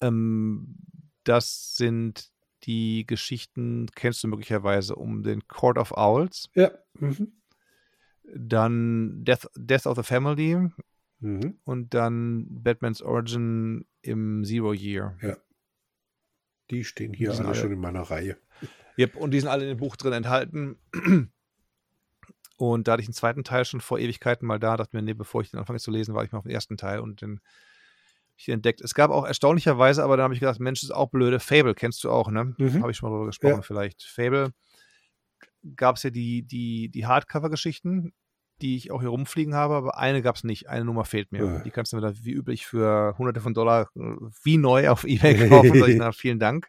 Ähm, 0.00 0.74
das 1.22 1.76
sind 1.76 2.30
die 2.64 3.06
Geschichten, 3.06 3.86
kennst 3.94 4.24
du 4.24 4.28
möglicherweise, 4.28 4.96
um 4.96 5.22
den 5.22 5.46
Court 5.46 5.78
of 5.78 5.92
Owls. 5.92 6.48
Ja. 6.54 6.72
Mhm. 6.94 7.32
Dann 8.34 9.24
Death, 9.24 9.48
Death 9.56 9.86
of 9.86 9.96
the 9.96 10.02
Family 10.02 10.68
Mhm. 11.20 11.58
und 11.64 11.94
dann 11.94 12.46
Batman's 12.62 13.02
Origin 13.02 13.86
im 14.02 14.44
Zero 14.44 14.72
Year. 14.72 15.16
Die 16.70 16.84
stehen 16.84 17.12
hier 17.14 17.32
Die 17.32 17.38
alle 17.38 17.48
alle- 17.48 17.54
schon 17.56 17.72
in 17.72 17.80
meiner 17.80 18.02
Reihe. 18.02 18.36
Yep, 18.98 19.16
und 19.16 19.30
die 19.32 19.40
sind 19.40 19.48
alle 19.48 19.62
in 19.64 19.68
dem 19.70 19.78
Buch 19.78 19.96
drin 19.96 20.12
enthalten. 20.12 20.76
Und 22.56 22.88
da 22.88 22.92
hatte 22.92 23.02
ich 23.02 23.08
einen 23.08 23.14
zweiten 23.14 23.44
Teil 23.44 23.64
schon 23.64 23.80
vor 23.80 23.98
Ewigkeiten 24.00 24.46
mal 24.46 24.58
da, 24.58 24.76
dachte 24.76 24.96
mir, 24.96 25.02
nee, 25.02 25.14
bevor 25.14 25.40
ich 25.42 25.50
den 25.50 25.60
anfange 25.60 25.78
zu 25.78 25.90
lesen, 25.92 26.14
war 26.14 26.24
ich 26.24 26.32
mal 26.32 26.38
auf 26.38 26.44
den 26.44 26.50
ersten 26.52 26.76
Teil 26.76 26.98
und 27.00 27.22
den 27.22 27.40
ich 28.36 28.46
den 28.46 28.54
entdeckt. 28.54 28.80
Es 28.80 28.94
gab 28.94 29.10
auch 29.10 29.24
erstaunlicherweise, 29.26 30.02
aber 30.04 30.16
dann 30.16 30.24
habe 30.24 30.34
ich 30.34 30.40
gedacht, 30.40 30.58
Mensch, 30.60 30.80
das 30.80 30.90
ist 30.90 30.94
auch 30.94 31.10
blöde. 31.10 31.40
Fable 31.40 31.74
kennst 31.74 32.02
du 32.04 32.10
auch, 32.10 32.30
ne? 32.30 32.54
Mhm. 32.58 32.80
Habe 32.82 32.90
ich 32.90 32.96
schon 32.96 33.08
mal 33.08 33.14
drüber 33.16 33.26
gesprochen, 33.26 33.56
Ja. 33.56 33.62
vielleicht. 33.62 34.02
Fable 34.02 34.52
gab 35.76 35.96
es 35.96 36.02
ja 36.02 36.10
die, 36.10 36.42
die, 36.42 36.88
die 36.88 37.06
Hardcover-Geschichten, 37.06 38.12
die 38.60 38.76
ich 38.76 38.90
auch 38.90 39.00
hier 39.00 39.10
rumfliegen 39.10 39.54
habe, 39.54 39.74
aber 39.74 39.98
eine 39.98 40.22
gab 40.22 40.36
es 40.36 40.44
nicht. 40.44 40.68
Eine 40.68 40.84
Nummer 40.84 41.04
fehlt 41.04 41.32
mir. 41.32 41.44
Ja. 41.44 41.58
Die 41.60 41.70
kannst 41.70 41.92
du 41.92 41.96
mir 41.96 42.02
da 42.02 42.12
wie 42.22 42.32
üblich 42.32 42.66
für 42.66 43.16
hunderte 43.18 43.40
von 43.40 43.54
Dollar 43.54 43.90
äh, 43.94 44.16
wie 44.42 44.56
neu 44.56 44.88
auf 44.88 45.04
Ebay 45.04 45.34
kaufen. 45.48 45.78
Sag 45.78 45.88
ich, 45.88 45.96
na, 45.96 46.12
vielen 46.12 46.38
Dank. 46.38 46.68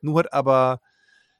Nur 0.00 0.18
hat 0.18 0.32
aber 0.32 0.80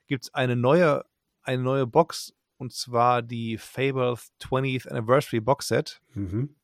gibt 0.06 0.24
es 0.24 0.34
eine 0.34 0.56
neue, 0.56 1.04
eine 1.42 1.62
neue 1.62 1.86
Box 1.86 2.34
und 2.56 2.72
zwar 2.72 3.22
die 3.22 3.58
Fable 3.58 4.16
20th 4.40 4.88
Anniversary 4.88 5.40
Box 5.40 5.68
Set. 5.68 6.00
Mhm. 6.14 6.56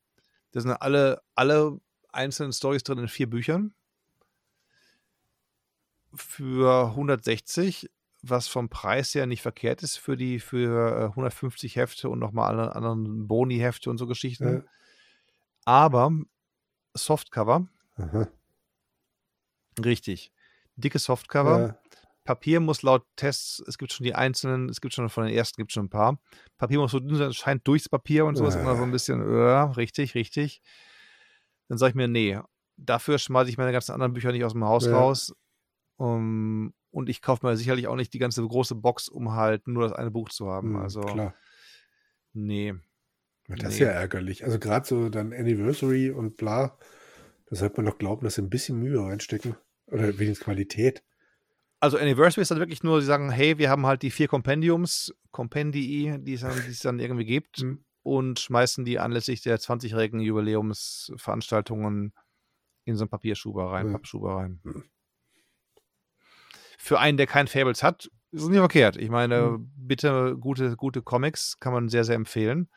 Da 0.52 0.60
sind 0.60 0.70
alle, 0.72 1.22
alle 1.34 1.80
einzelnen 2.10 2.52
Stories 2.52 2.82
drin 2.82 2.98
in 2.98 3.08
vier 3.08 3.28
Büchern. 3.28 3.74
Für 6.14 6.88
160, 6.88 7.90
was 8.22 8.46
vom 8.48 8.68
Preis 8.68 9.14
her 9.14 9.26
nicht 9.26 9.42
verkehrt 9.42 9.82
ist 9.82 9.96
für 9.98 10.16
die 10.16 10.38
für 10.38 10.96
äh, 11.00 11.04
150 11.06 11.76
Hefte 11.76 12.08
und 12.08 12.18
nochmal 12.20 12.48
alle 12.58 12.74
anderen 12.76 13.26
Boni-Hefte 13.26 13.90
und 13.90 13.98
so 13.98 14.06
Geschichten. 14.06 14.54
Ja. 14.54 14.62
Aber 15.64 16.12
Softcover, 16.94 17.66
Aha. 17.96 18.28
richtig. 19.84 20.32
Dicke 20.76 20.98
Softcover. 20.98 21.60
Ja. 21.60 21.78
Papier 22.24 22.60
muss 22.60 22.82
laut 22.82 23.04
Tests, 23.16 23.60
es 23.66 23.78
gibt 23.78 23.92
schon 23.92 24.04
die 24.04 24.14
einzelnen, 24.14 24.68
es 24.68 24.80
gibt 24.80 24.94
schon 24.94 25.08
von 25.08 25.24
den 25.24 25.34
ersten, 25.34 25.60
gibt 25.60 25.72
schon 25.72 25.86
ein 25.86 25.90
paar. 25.90 26.18
Papier 26.56 26.78
muss 26.78 26.92
so 26.92 27.00
dünn 27.00 27.16
sein, 27.16 27.30
es 27.30 27.36
scheint 27.36 27.66
durchs 27.66 27.88
Papier 27.88 28.24
und 28.26 28.36
so 28.36 28.46
ist 28.46 28.54
Äh. 28.54 28.60
immer 28.60 28.76
so 28.76 28.84
ein 28.84 28.92
bisschen, 28.92 29.20
ja, 29.36 29.64
richtig, 29.72 30.14
richtig. 30.14 30.62
Dann 31.68 31.78
sage 31.78 31.90
ich 31.90 31.94
mir, 31.96 32.06
nee, 32.06 32.38
dafür 32.76 33.18
schmeiße 33.18 33.50
ich 33.50 33.58
meine 33.58 33.72
ganzen 33.72 33.92
anderen 33.92 34.12
Bücher 34.12 34.30
nicht 34.30 34.44
aus 34.44 34.52
dem 34.52 34.64
Haus 34.64 34.86
Ja. 34.86 34.92
raus. 34.96 35.34
Um, 36.02 36.74
und 36.90 37.08
ich 37.08 37.22
kaufe 37.22 37.46
mir 37.46 37.56
sicherlich 37.56 37.86
auch 37.86 37.94
nicht 37.94 38.12
die 38.12 38.18
ganze 38.18 38.42
große 38.46 38.74
Box, 38.74 39.08
um 39.08 39.32
halt 39.32 39.68
nur 39.68 39.84
das 39.84 39.92
eine 39.92 40.10
Buch 40.10 40.30
zu 40.30 40.48
haben. 40.48 40.70
Mhm, 40.70 40.76
also, 40.76 41.00
Klar. 41.02 41.34
nee. 42.32 42.74
Das 43.48 43.74
ist 43.74 43.78
Nee. 43.80 43.84
ja 43.86 43.92
ärgerlich. 43.92 44.44
Also 44.44 44.58
gerade 44.58 44.84
so 44.86 45.08
dann 45.10 45.32
Anniversary 45.32 46.10
und 46.10 46.36
bla, 46.36 46.76
da 47.46 47.56
sollte 47.56 47.76
man 47.76 47.86
doch 47.86 47.98
glauben, 47.98 48.24
dass 48.24 48.34
sie 48.34 48.42
ein 48.42 48.50
bisschen 48.50 48.78
Mühe 48.80 48.98
reinstecken. 49.00 49.54
Oder 49.86 50.18
wenigstens 50.18 50.40
Qualität. 50.40 51.02
Also 51.80 51.98
Anniversary 51.98 52.42
ist 52.42 52.50
dann 52.50 52.58
wirklich 52.58 52.82
nur, 52.82 53.00
sie 53.00 53.06
sagen, 53.06 53.30
hey, 53.30 53.58
wir 53.58 53.68
haben 53.70 53.86
halt 53.86 54.02
die 54.02 54.10
vier 54.10 54.26
Compendiums, 54.28 55.14
Compendii, 55.30 56.18
die 56.20 56.34
es 56.34 56.40
dann, 56.40 56.54
die 56.64 56.70
es 56.70 56.78
dann 56.80 56.98
irgendwie 56.98 57.24
gibt 57.26 57.62
Mhm. 57.62 57.84
und 58.02 58.40
schmeißen 58.40 58.84
die 58.84 58.98
anlässlich 58.98 59.42
der 59.42 59.58
20-jährigen 59.58 60.20
Jubiläumsveranstaltungen 60.20 62.12
in 62.84 62.96
so 62.96 63.04
einen 63.04 63.10
Papierschuber 63.10 63.70
rein, 63.70 63.86
Ja. 63.86 63.92
Pappschuber 63.92 64.36
rein. 64.36 64.60
Mhm. 64.64 64.84
Für 66.84 66.98
einen, 66.98 67.16
der 67.16 67.28
kein 67.28 67.46
Fables 67.46 67.84
hat, 67.84 68.10
ist 68.32 68.42
es 68.42 68.48
nicht 68.48 68.58
verkehrt. 68.58 68.96
Ich 68.96 69.08
meine, 69.08 69.52
Mhm. 69.52 69.70
bitte 69.76 70.36
gute, 70.36 70.74
gute 70.76 71.00
Comics 71.00 71.60
kann 71.60 71.72
man 71.72 71.88
sehr, 71.88 72.02
sehr 72.02 72.16
empfehlen. 72.16 72.68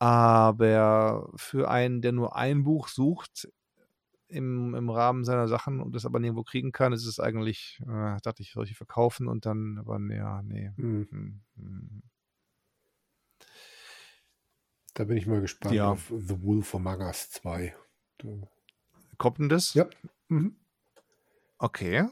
Aber 0.00 1.30
für 1.36 1.70
einen, 1.70 2.02
der 2.02 2.10
nur 2.10 2.34
ein 2.34 2.64
Buch 2.64 2.88
sucht 2.88 3.48
im, 4.26 4.74
im 4.74 4.90
Rahmen 4.90 5.22
seiner 5.24 5.46
Sachen 5.46 5.80
und 5.80 5.94
das 5.94 6.04
aber 6.04 6.18
nirgendwo 6.18 6.42
kriegen 6.42 6.72
kann, 6.72 6.92
ist 6.92 7.06
es 7.06 7.20
eigentlich, 7.20 7.78
äh, 7.82 8.16
dachte 8.22 8.42
ich, 8.42 8.50
soll 8.50 8.64
ich 8.64 8.76
verkaufen 8.76 9.28
und 9.28 9.46
dann, 9.46 9.78
aber 9.78 10.00
ja, 10.12 10.42
nee. 10.42 10.72
Mhm. 10.76 11.06
Hm, 11.12 11.40
hm. 11.54 12.02
Da 14.94 15.04
bin 15.04 15.16
ich 15.16 15.28
mal 15.28 15.40
gespannt 15.40 15.76
Ja. 15.76 15.92
auf 15.92 16.12
The 16.18 16.42
Wolf 16.42 16.74
Among 16.74 17.02
Us 17.02 17.30
2. 17.30 17.72
Da, 18.18 18.28
Kommt 19.16 19.38
denn 19.38 19.48
das? 19.48 19.74
Ja. 19.74 19.86
mhm. 20.26 20.56
Okay. 21.58 22.08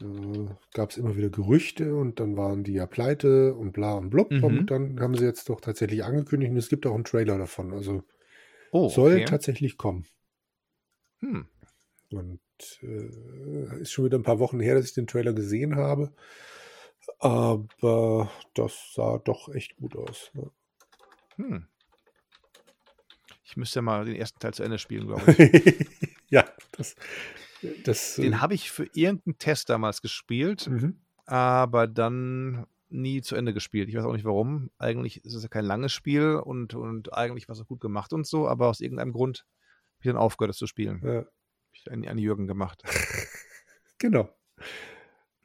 Da 0.00 0.58
gab 0.72 0.90
es 0.90 0.96
immer 0.96 1.16
wieder 1.16 1.30
Gerüchte 1.30 1.94
und 1.96 2.20
dann 2.20 2.36
waren 2.36 2.64
die 2.64 2.74
ja 2.74 2.86
pleite 2.86 3.54
und 3.54 3.72
bla 3.72 3.94
und 3.94 4.10
blub. 4.10 4.30
Mhm. 4.30 4.44
Und 4.44 4.66
dann 4.70 5.00
haben 5.00 5.16
sie 5.16 5.24
jetzt 5.24 5.48
doch 5.48 5.60
tatsächlich 5.60 6.04
angekündigt 6.04 6.50
und 6.50 6.58
es 6.58 6.68
gibt 6.68 6.86
auch 6.86 6.94
einen 6.94 7.04
Trailer 7.04 7.38
davon. 7.38 7.72
Also 7.72 8.02
Oh, 8.74 8.88
soll 8.88 9.12
okay. 9.12 9.24
tatsächlich 9.24 9.76
kommen. 9.76 10.04
Hm. 11.20 11.46
Und 12.10 12.40
äh, 12.82 13.80
ist 13.80 13.92
schon 13.92 14.04
wieder 14.06 14.18
ein 14.18 14.24
paar 14.24 14.40
Wochen 14.40 14.58
her, 14.58 14.74
dass 14.74 14.86
ich 14.86 14.94
den 14.94 15.06
Trailer 15.06 15.32
gesehen 15.32 15.76
habe. 15.76 16.12
Aber 17.20 18.32
das 18.54 18.92
sah 18.94 19.18
doch 19.18 19.48
echt 19.54 19.76
gut 19.76 19.94
aus. 19.94 20.32
Ja. 20.34 20.50
Hm. 21.36 21.68
Ich 23.44 23.56
müsste 23.56 23.78
ja 23.78 23.82
mal 23.82 24.04
den 24.04 24.16
ersten 24.16 24.40
Teil 24.40 24.54
zu 24.54 24.64
Ende 24.64 24.78
spielen, 24.78 25.06
glaube 25.06 25.32
ich. 25.38 25.86
ja, 26.30 26.44
das. 26.72 26.96
Das 27.84 28.16
Den 28.16 28.40
habe 28.40 28.54
ich 28.54 28.70
für 28.70 28.86
irgendeinen 28.94 29.38
Test 29.38 29.68
damals 29.70 30.02
gespielt, 30.02 30.68
mhm. 30.68 31.00
aber 31.26 31.86
dann 31.86 32.66
nie 32.88 33.22
zu 33.22 33.34
Ende 33.34 33.52
gespielt. 33.52 33.88
Ich 33.88 33.96
weiß 33.96 34.04
auch 34.04 34.12
nicht 34.12 34.24
warum. 34.24 34.70
Eigentlich 34.78 35.24
ist 35.24 35.34
es 35.34 35.42
ja 35.42 35.48
kein 35.48 35.64
langes 35.64 35.92
Spiel 35.92 36.36
und, 36.36 36.74
und 36.74 37.12
eigentlich 37.12 37.48
war 37.48 37.54
es 37.54 37.60
auch 37.60 37.66
gut 37.66 37.80
gemacht 37.80 38.12
und 38.12 38.26
so, 38.26 38.46
aber 38.48 38.68
aus 38.68 38.80
irgendeinem 38.80 39.12
Grund 39.12 39.40
habe 39.94 40.00
ich 40.00 40.06
dann 40.06 40.16
aufgehört, 40.16 40.50
es 40.52 40.58
zu 40.58 40.66
spielen. 40.66 41.00
ja, 41.04 41.24
ich 41.72 41.90
an, 41.90 42.06
an 42.06 42.18
Jürgen 42.18 42.46
gemacht. 42.46 42.82
genau. 43.98 44.28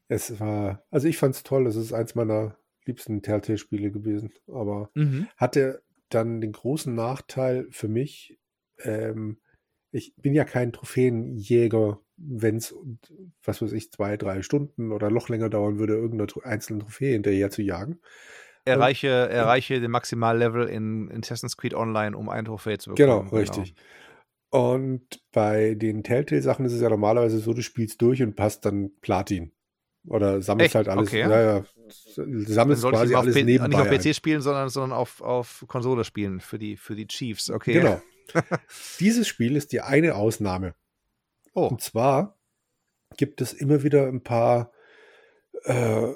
Es 0.07 0.39
war, 0.39 0.83
also 0.89 1.07
ich 1.07 1.17
fand 1.17 1.35
es 1.35 1.43
toll. 1.43 1.67
Es 1.67 1.75
ist 1.75 1.93
eins 1.93 2.15
meiner 2.15 2.57
liebsten 2.85 3.21
Telltale-Spiele 3.21 3.91
gewesen. 3.91 4.31
Aber 4.47 4.89
Mhm. 4.95 5.27
hatte 5.37 5.83
dann 6.09 6.41
den 6.41 6.51
großen 6.51 6.93
Nachteil 6.93 7.67
für 7.69 7.87
mich, 7.87 8.39
ähm, 8.79 9.39
ich 9.91 10.15
bin 10.17 10.33
ja 10.33 10.45
kein 10.45 10.71
Trophäenjäger, 10.71 11.99
wenn 12.21 12.57
es, 12.57 12.75
was 13.43 13.61
weiß 13.61 13.71
ich, 13.71 13.91
zwei, 13.91 14.17
drei 14.17 14.41
Stunden 14.41 14.91
oder 14.91 15.09
noch 15.09 15.29
länger 15.29 15.49
dauern 15.49 15.79
würde, 15.79 15.93
irgendeine 15.95 16.27
einzelne 16.45 16.79
Trophäe 16.79 17.13
hinterher 17.13 17.49
zu 17.49 17.61
jagen. 17.61 17.99
Erreiche, 18.65 19.07
erreiche 19.07 19.79
den 19.79 19.91
Maximallevel 19.91 20.67
in, 20.67 21.09
in 21.09 21.21
Assassin's 21.23 21.57
Creed 21.57 21.73
Online, 21.73 22.15
um 22.15 22.29
ein 22.29 22.45
Trophäe 22.45 22.77
zu 22.77 22.93
Genau, 22.93 23.23
bekommen. 23.23 23.39
richtig. 23.41 23.75
Und 24.51 25.21
bei 25.31 25.75
den 25.75 26.03
Telltale-Sachen 26.03 26.65
ist 26.65 26.73
es 26.73 26.81
ja 26.81 26.89
normalerweise 26.89 27.39
so, 27.39 27.53
du 27.53 27.61
spielst 27.61 28.01
durch 28.01 28.21
und 28.21 28.35
passt 28.35 28.65
dann 28.65 28.91
Platin. 29.01 29.51
Oder 30.07 30.41
sammelst 30.41 30.67
Echt? 30.67 30.75
halt 30.75 30.87
alles. 30.87 31.09
Okay. 31.09 31.21
Ja, 31.21 31.41
ja. 31.41 31.65
Sammelst 31.89 32.83
quasi 32.83 33.15
alles 33.15 33.35
P- 33.35 33.43
nebenbei. 33.43 33.67
nicht 33.67 33.79
auf 33.79 33.87
PC 33.89 34.05
ein. 34.07 34.13
spielen, 34.13 34.41
sondern, 34.41 34.69
sondern 34.69 34.97
auf, 34.97 35.21
auf 35.21 35.65
Konsole 35.67 36.03
spielen 36.03 36.39
für 36.39 36.57
die, 36.57 36.77
für 36.77 36.95
die 36.95 37.07
Chiefs. 37.07 37.49
Okay. 37.49 37.73
Genau. 37.73 38.01
Dieses 38.99 39.27
Spiel 39.27 39.55
ist 39.55 39.71
die 39.71 39.81
eine 39.81 40.15
Ausnahme. 40.15 40.73
Oh, 41.59 41.71
Und 41.71 41.81
zwar 41.81 42.37
gibt 43.17 43.41
es 43.41 43.53
immer 43.53 43.83
wieder 43.83 44.07
ein 44.07 44.23
paar 44.23 44.71
äh, 45.65 46.13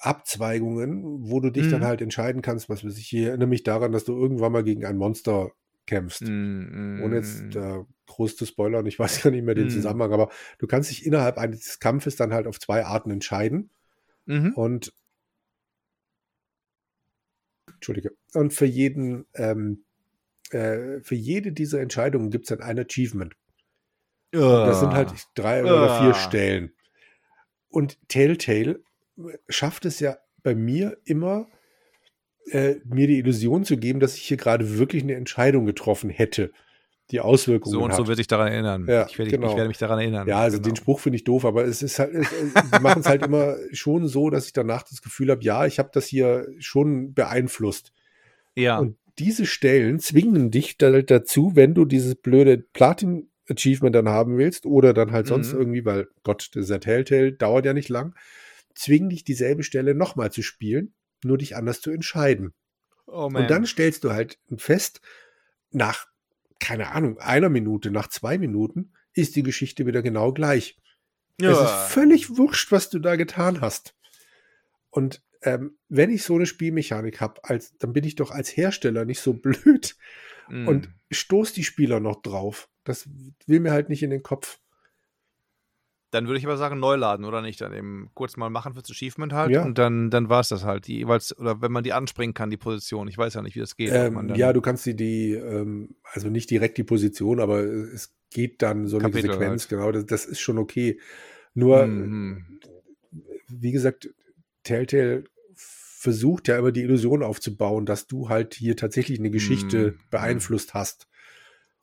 Abzweigungen, 0.00 1.30
wo 1.30 1.40
du 1.40 1.50
dich 1.50 1.66
Mhm. 1.66 1.70
dann 1.70 1.84
halt 1.84 2.02
entscheiden 2.02 2.42
kannst, 2.42 2.68
was 2.68 2.84
weiß 2.84 2.96
ich, 2.98 3.12
ich 3.12 3.20
erinnere 3.24 3.48
mich 3.48 3.62
daran, 3.62 3.92
dass 3.92 4.04
du 4.04 4.16
irgendwann 4.16 4.52
mal 4.52 4.64
gegen 4.64 4.84
ein 4.84 4.96
Monster 4.96 5.52
kämpfst. 5.86 6.22
Mm, 6.24 7.00
Ohne 7.02 7.16
jetzt 7.16 7.56
äh, 7.56 7.80
groß 8.06 8.36
zu 8.36 8.46
spoilern, 8.46 8.86
ich 8.86 8.98
weiß 9.00 9.22
gar 9.22 9.30
nicht 9.30 9.44
mehr 9.44 9.54
den 9.54 9.66
Mhm. 9.66 9.70
Zusammenhang, 9.70 10.12
aber 10.12 10.30
du 10.58 10.66
kannst 10.66 10.90
dich 10.90 11.06
innerhalb 11.06 11.38
eines 11.38 11.80
Kampfes 11.80 12.16
dann 12.16 12.34
halt 12.34 12.46
auf 12.46 12.60
zwei 12.60 12.84
Arten 12.84 13.10
entscheiden. 13.10 13.70
Mhm. 14.26 14.54
Und 14.56 14.92
Entschuldige. 17.72 18.16
Und 18.34 18.52
für 18.52 18.66
jeden, 18.66 19.26
ähm, 19.34 19.84
äh, 20.50 21.00
für 21.02 21.14
jede 21.16 21.52
dieser 21.52 21.80
Entscheidungen 21.80 22.30
gibt 22.30 22.44
es 22.44 22.50
dann 22.50 22.62
ein 22.66 22.78
Achievement. 22.78 23.34
Das 24.40 24.80
sind 24.80 24.92
halt 24.92 25.12
drei 25.34 25.62
oder 25.62 26.00
vier. 26.00 26.14
Stellen. 26.14 26.72
Und 27.68 27.98
Telltale 28.08 28.80
schafft 29.48 29.84
es 29.84 30.00
ja 30.00 30.16
bei 30.42 30.54
mir 30.54 30.96
immer, 31.04 31.46
äh, 32.50 32.76
mir 32.84 33.06
die 33.06 33.18
Illusion 33.18 33.64
zu 33.64 33.76
geben, 33.76 34.00
dass 34.00 34.16
ich 34.16 34.22
hier 34.22 34.36
gerade 34.36 34.78
wirklich 34.78 35.02
eine 35.02 35.14
Entscheidung 35.14 35.66
getroffen 35.66 36.10
hätte, 36.10 36.52
die 37.10 37.20
Auswirkungen 37.20 37.72
So 37.72 37.82
und 37.82 37.90
hat. 37.90 37.96
so 37.96 38.06
wird 38.06 38.16
sich 38.18 38.26
daran 38.26 38.48
erinnern. 38.52 38.86
Ja, 38.88 39.06
ich, 39.08 39.18
werde, 39.18 39.30
genau. 39.30 39.48
ich 39.50 39.56
werde 39.56 39.68
mich 39.68 39.78
daran 39.78 39.98
erinnern. 39.98 40.28
Ja, 40.28 40.38
also 40.40 40.58
Genau. 40.58 40.68
den 40.68 40.76
Spruch 40.76 41.00
finde 41.00 41.16
ich 41.16 41.24
doof, 41.24 41.44
aber 41.44 41.64
es 41.64 41.82
ist 41.82 41.98
halt, 41.98 42.14
es, 42.14 42.28
sie 42.30 42.80
machen 42.80 43.00
es 43.00 43.06
halt 43.06 43.22
immer 43.22 43.56
schon 43.72 44.06
so, 44.08 44.30
dass 44.30 44.46
ich 44.46 44.52
danach 44.52 44.82
das 44.82 45.02
Gefühl 45.02 45.30
habe, 45.30 45.42
ja, 45.42 45.66
ich 45.66 45.78
habe 45.78 45.90
das 45.92 46.06
hier 46.06 46.46
schon 46.58 47.12
beeinflusst. 47.14 47.92
Ja, 48.56 48.78
Und 48.78 48.96
diese 49.18 49.46
Stellen 49.46 50.00
zwingen 50.00 50.50
dich 50.50 50.76
da, 50.76 51.02
dazu, 51.02 51.52
wenn 51.54 51.74
du 51.74 51.84
dieses 51.84 52.14
blöde 52.16 52.64
Platin-Achievement 53.46 53.94
dann 53.94 54.08
haben 54.08 54.38
willst 54.38 54.66
oder 54.66 54.92
dann 54.92 55.12
halt 55.12 55.26
sonst 55.26 55.52
Mhm. 55.52 55.58
irgendwie, 55.58 55.84
weil 55.84 56.08
Gott, 56.22 56.50
dieser 56.54 56.80
Telltale 56.80 57.32
dauert 57.32 57.66
ja 57.66 57.72
nicht 57.72 57.88
lang, 57.88 58.14
zwingen 58.74 59.10
dich 59.10 59.24
dieselbe 59.24 59.62
Stelle 59.62 59.94
nochmal 59.94 60.32
zu 60.32 60.42
spielen, 60.42 60.94
nur 61.22 61.38
dich 61.38 61.56
anders 61.56 61.80
zu 61.80 61.90
entscheiden. 61.90 62.54
oh 63.06 63.26
Und 63.26 63.50
dann 63.50 63.66
stellst 63.66 64.04
du 64.04 64.12
halt 64.12 64.38
fest, 64.56 65.00
nach, 65.70 66.06
keine 66.60 66.92
Ahnung, 66.92 67.18
einer 67.18 67.48
Minute, 67.48 67.90
nach 67.90 68.08
zwei 68.08 68.38
Minuten 68.38 68.92
ist 69.12 69.36
die 69.36 69.42
Geschichte 69.42 69.86
wieder 69.86 70.02
genau 70.02 70.32
gleich. 70.32 70.78
Es 71.50 71.60
ist 71.60 71.92
völlig 71.92 72.36
wurscht, 72.36 72.72
was 72.72 72.90
du 72.90 72.98
da 72.98 73.16
getan 73.16 73.60
hast. 73.60 73.94
Und 74.90 75.22
ähm, 75.42 75.76
wenn 75.88 76.10
ich 76.10 76.22
so 76.22 76.36
eine 76.36 76.46
Spielmechanik 76.46 77.20
habe, 77.20 77.44
als, 77.44 77.76
dann 77.78 77.92
bin 77.92 78.04
ich 78.04 78.14
doch 78.14 78.30
als 78.30 78.56
Hersteller 78.56 79.04
nicht 79.04 79.20
so 79.20 79.34
blöd 79.34 79.96
Mhm. 80.48 80.68
und 80.68 80.88
stoß 81.10 81.52
die 81.52 81.64
Spieler 81.64 82.00
noch 82.00 82.22
drauf. 82.22 82.68
Das 82.84 83.08
will 83.46 83.60
mir 83.60 83.72
halt 83.72 83.88
nicht 83.88 84.02
in 84.02 84.10
den 84.10 84.22
Kopf. 84.22 84.58
Dann 86.10 86.28
würde 86.28 86.38
ich 86.38 86.46
aber 86.46 86.56
sagen, 86.56 86.78
neu 86.78 86.94
laden, 86.94 87.24
oder 87.24 87.42
nicht? 87.42 87.60
Dann 87.60 87.72
eben 87.72 88.08
kurz 88.14 88.36
mal 88.36 88.48
machen 88.48 88.74
fürs 88.74 88.88
Achievement 88.88 89.32
halt 89.32 89.50
Ja. 89.50 89.64
und 89.64 89.78
dann, 89.78 90.10
dann 90.10 90.28
war 90.28 90.40
es 90.40 90.48
das 90.48 90.62
halt. 90.64 90.86
Die 90.86 90.98
jeweils, 90.98 91.36
oder 91.36 91.60
wenn 91.60 91.72
man 91.72 91.82
die 91.82 91.92
anspringen 91.92 92.34
kann, 92.34 92.50
die 92.50 92.56
Position. 92.56 93.08
Ich 93.08 93.18
weiß 93.18 93.34
ja 93.34 93.42
nicht, 93.42 93.56
wie 93.56 93.60
das 93.60 93.74
geht. 93.76 93.90
Ähm, 93.92 94.32
ja, 94.36 94.52
du 94.52 94.60
kannst 94.60 94.86
die, 94.86 94.94
die 94.94 95.32
ähm, 95.32 95.96
also 96.04 96.28
nicht 96.30 96.50
direkt 96.50 96.78
die 96.78 96.84
Position, 96.84 97.40
aber 97.40 97.60
es 97.64 98.14
geht 98.30 98.62
dann 98.62 98.86
so 98.86 98.98
eine 98.98 99.08
Kapitel 99.10 99.32
Sequenz, 99.32 99.62
halt. 99.62 99.70
genau, 99.70 99.90
das, 99.90 100.06
das 100.06 100.24
ist 100.26 100.40
schon 100.40 100.58
okay. 100.58 101.00
Nur, 101.52 101.84
Mhm. 101.86 102.60
wie 103.48 103.72
gesagt, 103.72 104.08
Telltale 104.62 105.24
versucht 106.04 106.48
ja 106.48 106.58
immer 106.58 106.70
die 106.70 106.82
Illusion 106.82 107.22
aufzubauen, 107.22 107.86
dass 107.86 108.06
du 108.06 108.28
halt 108.28 108.52
hier 108.54 108.76
tatsächlich 108.76 109.18
eine 109.18 109.30
Geschichte 109.30 109.92
Mhm. 109.92 110.00
beeinflusst 110.10 110.74
hast. 110.74 111.08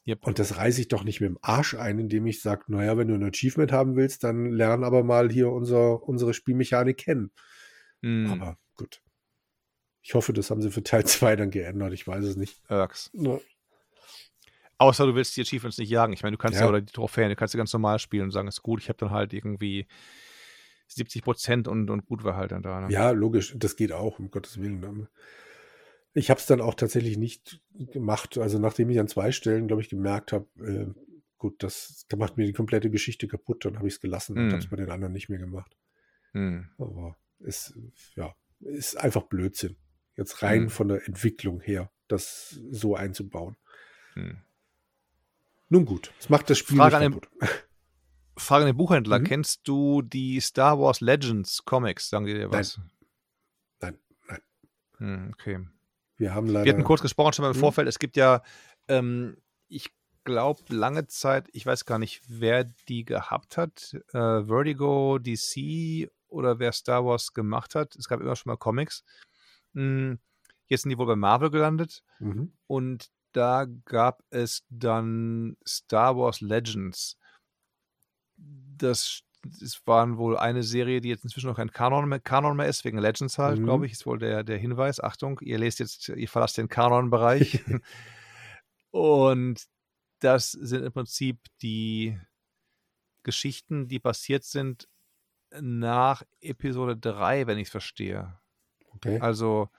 Yep. 0.08 0.25
Und 0.25 0.38
das 0.40 0.58
reiße 0.58 0.80
ich 0.80 0.88
doch 0.90 1.03
nicht 1.03 1.22
mit 1.22 1.30
dem 1.30 1.40
Arsch 1.41 1.74
ein, 1.74 1.98
indem 1.98 2.27
ich 2.27 2.41
sage, 2.41 2.64
naja, 2.67 2.98
wenn 2.98 3.08
du 3.08 3.16
ein 3.16 3.24
Achievement 3.24 3.72
haben 3.72 3.95
willst, 3.95 4.24
dann 4.24 4.51
lern 4.51 4.83
aber 4.83 5.03
mal 5.03 5.32
hier 5.32 5.50
unser, 5.51 6.03
unsere 6.03 6.33
Spielmechanik 6.35 6.98
kennen. 6.98 7.32
Mhm. 8.01 8.27
Aber 8.32 8.58
gut. 8.75 9.01
Ich 10.03 10.14
hoffe, 10.14 10.33
das 10.33 10.51
haben 10.51 10.61
sie 10.61 10.69
für 10.72 10.83
Teil 10.83 11.03
2 11.33 11.35
dann 11.35 11.50
geändert. 11.50 11.93
Ich 11.93 12.06
weiß 12.08 12.24
es 12.24 12.35
nicht. 12.35 12.61
Irks. 12.69 13.09
Ja. 13.14 13.40
Außer 14.77 15.06
du 15.08 15.16
willst 15.16 15.35
die 15.38 15.41
Achievements 15.41 15.77
nicht 15.80 15.90
jagen. 15.90 16.14
Ich 16.14 16.22
meine, 16.24 16.35
du 16.38 16.41
kannst 16.41 16.56
ja, 16.59 16.66
Ja. 16.66 16.69
oder 16.69 16.82
die 16.82 16.93
Trophäen, 16.93 17.30
du 17.30 17.35
kannst 17.35 17.53
ja 17.53 17.58
ganz 17.59 17.74
normal 17.74 17.98
spielen 18.00 18.24
und 18.25 18.32
sagen, 18.32 18.48
ist 18.48 18.61
gut, 18.64 18.82
ich 18.82 18.90
habe 18.90 18.98
dann 18.98 19.11
halt 19.11 19.33
irgendwie 19.33 19.88
70 20.94 21.24
Prozent 21.24 21.68
und, 21.68 21.90
und 21.90 22.06
gut 22.06 22.24
war 22.24 22.36
halt 22.36 22.52
dann 22.52 22.61
da. 22.64 22.82
Ne? 22.82 22.92
Ja, 22.92 23.11
logisch, 23.11 23.53
das 23.58 23.76
geht 23.76 23.92
auch, 23.92 24.20
um 24.20 24.32
Gottes 24.32 24.60
Willen. 24.60 25.08
Ich 26.14 26.30
habe 26.30 26.40
es 26.40 26.45
dann 26.45 26.60
auch 26.61 26.76
tatsächlich 26.76 27.18
nicht 27.18 27.61
gemacht. 27.74 28.38
Also 28.38 28.60
nachdem 28.60 28.90
ich 28.90 29.00
an 29.00 29.08
zwei 29.08 29.32
Stellen, 29.32 29.68
glaube 29.68 29.82
ich, 29.82 29.90
gemerkt 29.90 30.34
habe, 30.34 30.48
äh, 30.60 30.88
gut, 31.38 31.64
das, 31.64 32.06
macht 32.16 32.38
mir 32.38 32.45
die 32.45 32.53
komplette 32.53 32.90
Geschichte 32.90 33.28
kaputt, 33.28 33.66
dann 33.66 33.78
habe 33.78 33.88
ich 33.88 33.95
es 33.95 34.00
gelassen 34.02 34.38
und 34.38 34.48
Mhm. 34.48 34.52
habe 34.52 34.60
es 34.60 34.70
bei 34.70 34.76
den 34.78 34.92
anderen 34.92 35.14
nicht 35.14 35.30
mehr 35.30 35.40
gemacht. 35.40 35.76
Hm. 36.34 36.70
Aber 36.78 37.18
es 37.40 37.74
ja, 38.16 38.36
ist 38.60 38.95
einfach 39.00 39.24
Blödsinn. 39.24 39.78
Jetzt 40.18 40.44
rein 40.44 40.64
Mhm. 40.64 40.70
von 40.70 40.88
der 40.90 41.08
Entwicklung 41.08 41.61
her, 41.61 41.90
das 42.08 42.60
so 42.70 42.95
einzubauen. 42.95 43.56
Hm. 44.14 44.38
Nun 45.70 45.86
gut, 45.86 46.11
es 46.20 46.30
macht 46.30 46.50
das 46.50 46.58
Spiel 46.58 46.78
Frage 46.78 47.00
nicht 47.00 47.14
kaputt. 47.14 47.30
An 47.40 47.48
den 47.48 47.58
Buchhändler: 48.35 49.19
Mhm. 49.19 49.24
Kennst 49.26 49.68
du 49.68 50.01
die 50.01 50.40
Star 50.40 50.80
Wars 50.80 51.01
Legends 51.01 51.64
Comics? 51.66 52.10
Sagen 52.10 52.26
die 52.26 52.34
dir 52.34 52.51
was? 52.51 52.80
Nein, 53.82 53.98
nein. 54.27 54.40
Hm, 54.98 55.32
okay. 55.34 55.68
Wir 56.18 56.34
haben 56.34 56.48
leider. 56.48 56.66
Wir 56.66 56.74
hatten 56.74 56.84
kurz 56.84 57.01
gesprochen 57.01 57.34
schon 57.34 57.43
mal 57.43 57.51
im 57.51 57.58
Mhm. 57.58 57.61
Vorfeld. 57.61 57.88
Es 57.88 58.00
gibt 58.00 58.16
ja, 58.16 58.42
ähm, 58.88 59.38
ich 59.68 59.90
glaube, 60.24 60.61
lange 60.69 61.08
Zeit, 61.08 61.50
ich 61.51 61.66
weiß 61.66 61.85
gar 61.85 61.98
nicht, 62.00 62.22
wer 62.27 62.64
die 62.88 63.06
gehabt 63.06 63.58
hat. 63.58 63.95
Äh, 64.14 64.45
Vertigo, 64.45 65.18
DC 65.19 66.10
oder 66.27 66.60
wer 66.60 66.72
Star 66.72 67.03
Wars 67.06 67.34
gemacht 67.34 67.74
hat. 67.76 67.95
Es 67.95 68.08
gab 68.08 68.22
immer 68.22 68.35
schon 68.35 68.51
mal 68.51 68.58
Comics. 68.58 69.03
Hm, 69.74 70.19
jetzt 70.68 70.84
sind 70.84 70.90
die 70.90 70.98
wohl 70.98 71.08
bei 71.08 71.16
Marvel 71.16 71.50
gelandet. 71.50 72.03
mhm. 72.19 72.53
Und 72.68 73.10
da 73.34 73.66
gab 73.85 74.24
es 74.30 74.64
dann 74.69 75.58
Star 75.66 76.18
Wars 76.18 76.42
Legends. 76.42 77.18
Das, 78.78 79.22
das 79.44 79.82
waren 79.86 80.18
wohl 80.18 80.38
eine 80.38 80.64
Serie, 80.64 81.02
die 81.02 81.10
jetzt 81.10 81.24
inzwischen 81.24 81.48
noch 81.48 81.58
kein 81.58 81.72
Kanon 81.72 82.08
mehr, 82.10 82.20
Kanon 82.20 82.58
mehr 82.58 82.68
ist, 82.68 82.84
wegen 82.86 82.98
Legends 82.98 83.38
halt, 83.38 83.60
Mhm. 83.60 83.64
glaube 83.66 83.86
ich, 83.86 83.92
ist 83.94 84.06
wohl 84.06 84.20
der, 84.20 84.44
der 84.44 84.58
Hinweis. 84.58 85.00
Achtung, 85.00 85.40
ihr 85.42 85.58
lest 85.60 85.80
jetzt, 85.80 86.10
ihr 86.10 86.28
verlasst 86.30 86.58
den 86.58 86.70
Kanon-Bereich. 86.70 87.64
Und 88.92 89.66
das 90.20 90.52
sind 90.52 90.84
im 90.84 90.92
Prinzip 90.92 91.40
die 91.61 92.20
Geschichten, 93.24 93.88
die 93.88 94.00
passiert 94.00 94.44
sind 94.44 94.88
nach 95.60 96.24
Episode 96.40 96.98
3, 96.98 97.48
wenn 97.48 97.58
ich 97.58 97.68
es 97.68 97.72
verstehe. 97.72 98.38
Okay. 98.95 99.20
Also, 99.20 99.70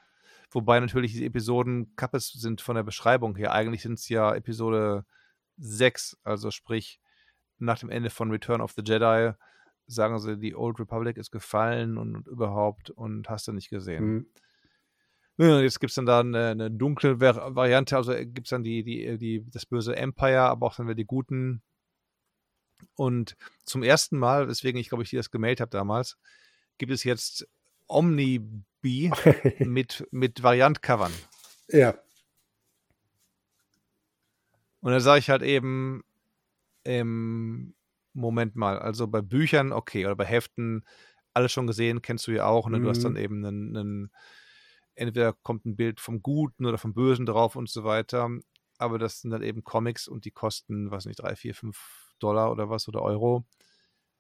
wobei 0.51 0.81
natürlich 0.81 1.13
diese 1.13 1.25
Episoden 1.25 1.95
Kappes 1.97 2.33
sind 2.33 2.61
von 2.61 2.77
der 2.77 2.83
Beschreibung 2.83 3.37
her. 3.37 3.53
Eigentlich 3.53 3.83
sind 3.83 3.95
es 3.99 4.09
ja 4.09 4.35
Episode 4.35 5.05
6, 5.59 6.19
also 6.25 6.51
sprich, 6.51 7.01
nach 7.63 7.79
dem 7.79 7.91
Ende 7.91 8.11
von 8.11 8.31
Return 8.31 8.61
of 8.61 8.73
the 8.73 8.83
Jedi 8.85 9.33
sagen 9.87 10.19
sie, 10.19 10.39
die 10.39 10.55
Old 10.55 10.79
Republic 10.79 11.17
ist 11.17 11.31
gefallen 11.31 11.99
und, 11.99 12.15
und 12.15 12.29
überhaupt 12.29 12.91
und 12.91 13.29
hast 13.29 13.49
du 13.49 13.53
nicht 13.53 13.71
gesehen. 13.71 14.05
Mhm. 14.05 14.27
Jetzt 15.39 15.81
gibt 15.81 15.91
es 15.91 15.95
dann 15.97 16.07
da 16.07 16.21
eine, 16.21 16.49
eine 16.49 16.71
dunkle 16.71 17.21
Var 17.21 17.55
Variante, 17.55 17.97
also 17.97 18.13
gibt 18.13 18.47
es 18.47 18.51
dann 18.51 18.63
die, 18.63 18.85
die, 18.85 19.19
die, 19.19 19.45
das 19.51 19.67
böse 19.67 19.97
Empire, 19.97 20.43
aber 20.43 20.67
auch 20.67 20.77
dann 20.77 20.87
wieder 20.87 20.95
die 20.95 21.05
guten. 21.05 21.63
Und 22.95 23.37
zum 23.65 23.83
ersten 23.83 24.19
Mal, 24.19 24.49
weswegen 24.49 24.81
ich 24.81 24.89
glaube 24.89 25.03
ich 25.05 25.11
dir 25.11 25.19
das 25.19 25.31
gemeldet 25.31 25.61
habe 25.61 25.71
damals, 25.71 26.19
gibt 26.79 26.93
es 26.93 27.03
jetzt 27.03 27.49
Omni-Bee 27.89 29.11
mit, 29.61 30.07
mit 30.11 30.43
Variant-Covern. 30.43 31.13
ja, 31.69 31.95
Und 34.83 34.91
dann 34.91 35.01
sage 35.01 35.21
ich 35.21 35.31
halt 35.31 35.43
eben, 35.43 36.05
im 36.85 37.75
Moment 38.13 38.57
mal, 38.57 38.79
also 38.79 39.07
bei 39.07 39.23
Büchern, 39.23 39.73
okay, 39.73 40.05
oder 40.07 40.17
bei 40.17 40.25
Heften, 40.27 40.85
alles 41.35 41.53
schon 41.53 41.67
gesehen, 41.67 42.03
kennst 42.03 42.27
du 42.27 42.33
ja 42.33 42.47
auch. 42.47 42.69
Ne? 42.69 42.81
Du 42.81 42.89
hast 42.89 43.05
dann 43.05 43.13
Mhm. 43.13 43.19
eben 43.19 43.45
einen, 43.45 43.77
einen, 43.77 44.13
entweder 44.95 45.33
kommt 45.33 45.65
ein 45.65 45.77
Bild 45.77 46.01
vom 46.01 46.23
Guten 46.23 46.67
oder 46.67 46.77
vom 46.79 46.93
Bösen 46.93 47.25
drauf 47.27 47.57
und 47.57 47.71
so 47.71 47.85
weiter. 47.85 48.29
Aber 48.79 48.99
das 48.99 49.21
sind 49.21 49.31
dann 49.31 49.43
eben 49.43 49.65
Comics 49.65 50.09
und 50.09 50.25
die 50.25 50.31
kosten, 50.31 50.91
weiß 50.91 51.07
nicht, 51.07 51.21
drei, 51.21 51.37
vier, 51.37 51.55
fünf 51.55 52.13
Dollar 52.19 52.51
oder 52.53 52.69
was 52.69 52.89
oder 52.89 53.01
Euro. 53.03 53.47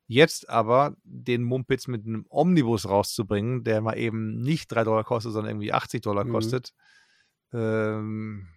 Jetzt 0.06 0.48
aber 0.48 0.96
den 1.04 1.42
Mumpitz 1.42 1.86
mit 1.86 2.06
einem 2.06 2.26
Omnibus 2.28 2.88
rauszubringen, 2.88 3.64
der 3.64 3.80
mal 3.80 3.98
eben 3.98 4.38
nicht 4.40 4.70
drei 4.72 4.84
Dollar 4.84 5.04
kostet, 5.04 5.32
sondern 5.32 5.50
irgendwie 5.52 5.72
80 5.72 6.02
Dollar 6.02 6.24
Mhm. 6.24 6.30
kostet, 6.32 6.74
ähm, 7.52 8.48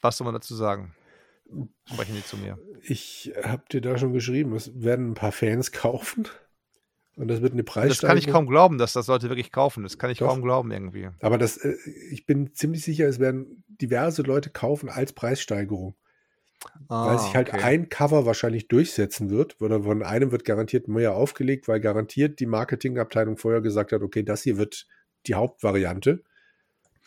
was 0.00 0.16
soll 0.16 0.24
man 0.24 0.34
dazu 0.34 0.54
sagen? 0.54 0.94
Sprechen 1.84 2.14
die 2.16 2.24
zu 2.24 2.36
mir. 2.36 2.58
ich 2.82 3.32
habe 3.42 3.62
dir 3.70 3.80
da 3.80 3.98
schon 3.98 4.12
geschrieben, 4.12 4.54
es 4.54 4.70
werden 4.80 5.10
ein 5.10 5.14
paar 5.14 5.32
Fans 5.32 5.70
kaufen. 5.72 6.26
Und 7.14 7.28
das 7.28 7.42
wird 7.42 7.52
eine 7.52 7.62
Das 7.62 7.74
kann 7.74 7.84
ich 7.88 7.98
Preissteigerung. 7.98 8.32
kaum 8.32 8.46
glauben, 8.46 8.78
dass 8.78 8.94
das 8.94 9.06
Leute 9.06 9.28
wirklich 9.28 9.52
kaufen. 9.52 9.82
Das 9.82 9.98
kann 9.98 10.10
ich 10.10 10.18
Doch. 10.18 10.28
kaum 10.28 10.40
glauben 10.40 10.70
irgendwie. 10.70 11.10
Aber 11.20 11.36
das, 11.36 11.58
äh, 11.58 11.74
ich 12.10 12.24
bin 12.24 12.54
ziemlich 12.54 12.82
sicher, 12.84 13.06
es 13.06 13.18
werden 13.18 13.64
diverse 13.68 14.22
Leute 14.22 14.48
kaufen 14.48 14.88
als 14.88 15.12
Preissteigerung. 15.12 15.94
weil 16.88 17.18
sich 17.18 17.34
halt 17.34 17.52
Ah, 17.52 17.56
okay. 17.56 17.64
ein 17.64 17.88
Cover 17.88 18.24
wahrscheinlich 18.24 18.68
durchsetzen 18.68 19.30
wird. 19.30 19.60
Oder 19.60 19.82
von 19.82 20.02
einem 20.04 20.30
wird 20.30 20.44
garantiert 20.44 20.86
mehr 20.88 21.14
aufgelegt, 21.14 21.66
weil 21.68 21.80
garantiert 21.80 22.38
die 22.38 22.46
Marketingabteilung 22.46 23.36
vorher 23.36 23.60
gesagt 23.60 23.90
hat, 23.92 24.00
okay, 24.00 24.22
das 24.22 24.42
hier 24.42 24.56
wird 24.58 24.86
die 25.26 25.34
Hauptvariante. 25.34 26.22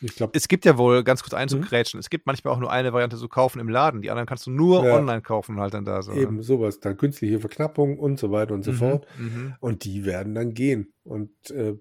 Ich 0.00 0.14
glaube, 0.14 0.32
Es 0.36 0.48
gibt 0.48 0.64
ja 0.64 0.76
wohl, 0.76 1.02
ganz 1.04 1.22
kurz 1.22 1.32
Mhm. 1.32 1.38
einzugrätschen, 1.40 1.98
es 2.00 2.10
gibt 2.10 2.26
manchmal 2.26 2.52
auch 2.54 2.58
nur 2.58 2.70
eine 2.70 2.92
Variante 2.92 3.16
zu 3.16 3.28
kaufen 3.28 3.60
im 3.60 3.68
Laden. 3.68 4.02
Die 4.02 4.10
anderen 4.10 4.26
kannst 4.26 4.46
du 4.46 4.50
nur 4.50 4.82
Ja. 4.84 4.92
online 4.94 5.22
kaufen 5.22 5.58
halt 5.60 5.74
dann 5.74 5.84
da. 5.84 6.02
So. 6.02 6.12
eben 6.12 6.42
sowas, 6.42 6.80
dann 6.80 6.96
künstliche 6.96 7.40
Verknappung 7.40 7.98
und 7.98 8.18
so 8.18 8.30
weiter 8.30 8.54
und 8.54 8.62
so 8.62 8.72
Mhm, 8.72 8.78
fort. 8.78 9.06
mhm. 9.16 9.56
Und 9.60 9.84
die 9.84 10.04
werden 10.04 10.34
dann 10.34 10.52
gehen. 10.54 10.92
Und 11.04 11.30
äh, 11.50 11.74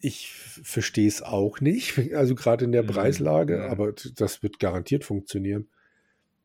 ich 0.00 0.30
verstehe 0.32 1.08
es 1.08 1.22
auch 1.22 1.60
nicht, 1.60 1.98
also 2.14 2.34
gerade 2.34 2.64
in 2.64 2.72
der 2.72 2.82
Mhm, 2.82 2.88
Preislage, 2.92 3.56
mhm. 3.56 3.70
aber 3.70 3.92
das 3.92 4.42
wird 4.42 4.58
garantiert 4.58 5.04
funktionieren. 5.04 5.68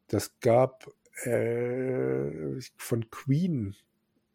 das 0.08 0.40
gab 0.42 0.88
äh, 1.24 2.60
von 2.78 3.10
Queen 3.12 3.76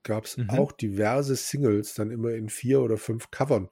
gab 0.04 0.24
es 0.26 0.38
Mhm. 0.38 0.48
auch 0.48 0.72
diverse 0.72 1.36
Singles, 1.36 1.94
dann 1.94 2.10
immer 2.10 2.30
in 2.32 2.48
vier 2.50 2.80
oder 2.82 2.98
fünf 2.98 3.30
Covern. 3.30 3.68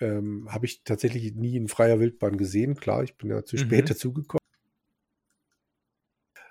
Ähm, 0.00 0.48
Habe 0.50 0.66
ich 0.66 0.84
tatsächlich 0.84 1.34
nie 1.34 1.56
in 1.56 1.68
freier 1.68 2.00
Wildbahn 2.00 2.36
gesehen. 2.36 2.74
Klar, 2.76 3.02
ich 3.02 3.16
bin 3.16 3.30
ja 3.30 3.44
zu 3.44 3.56
Mhm. 3.56 3.58
spät 3.58 3.90
dazugekommen. 3.90 4.40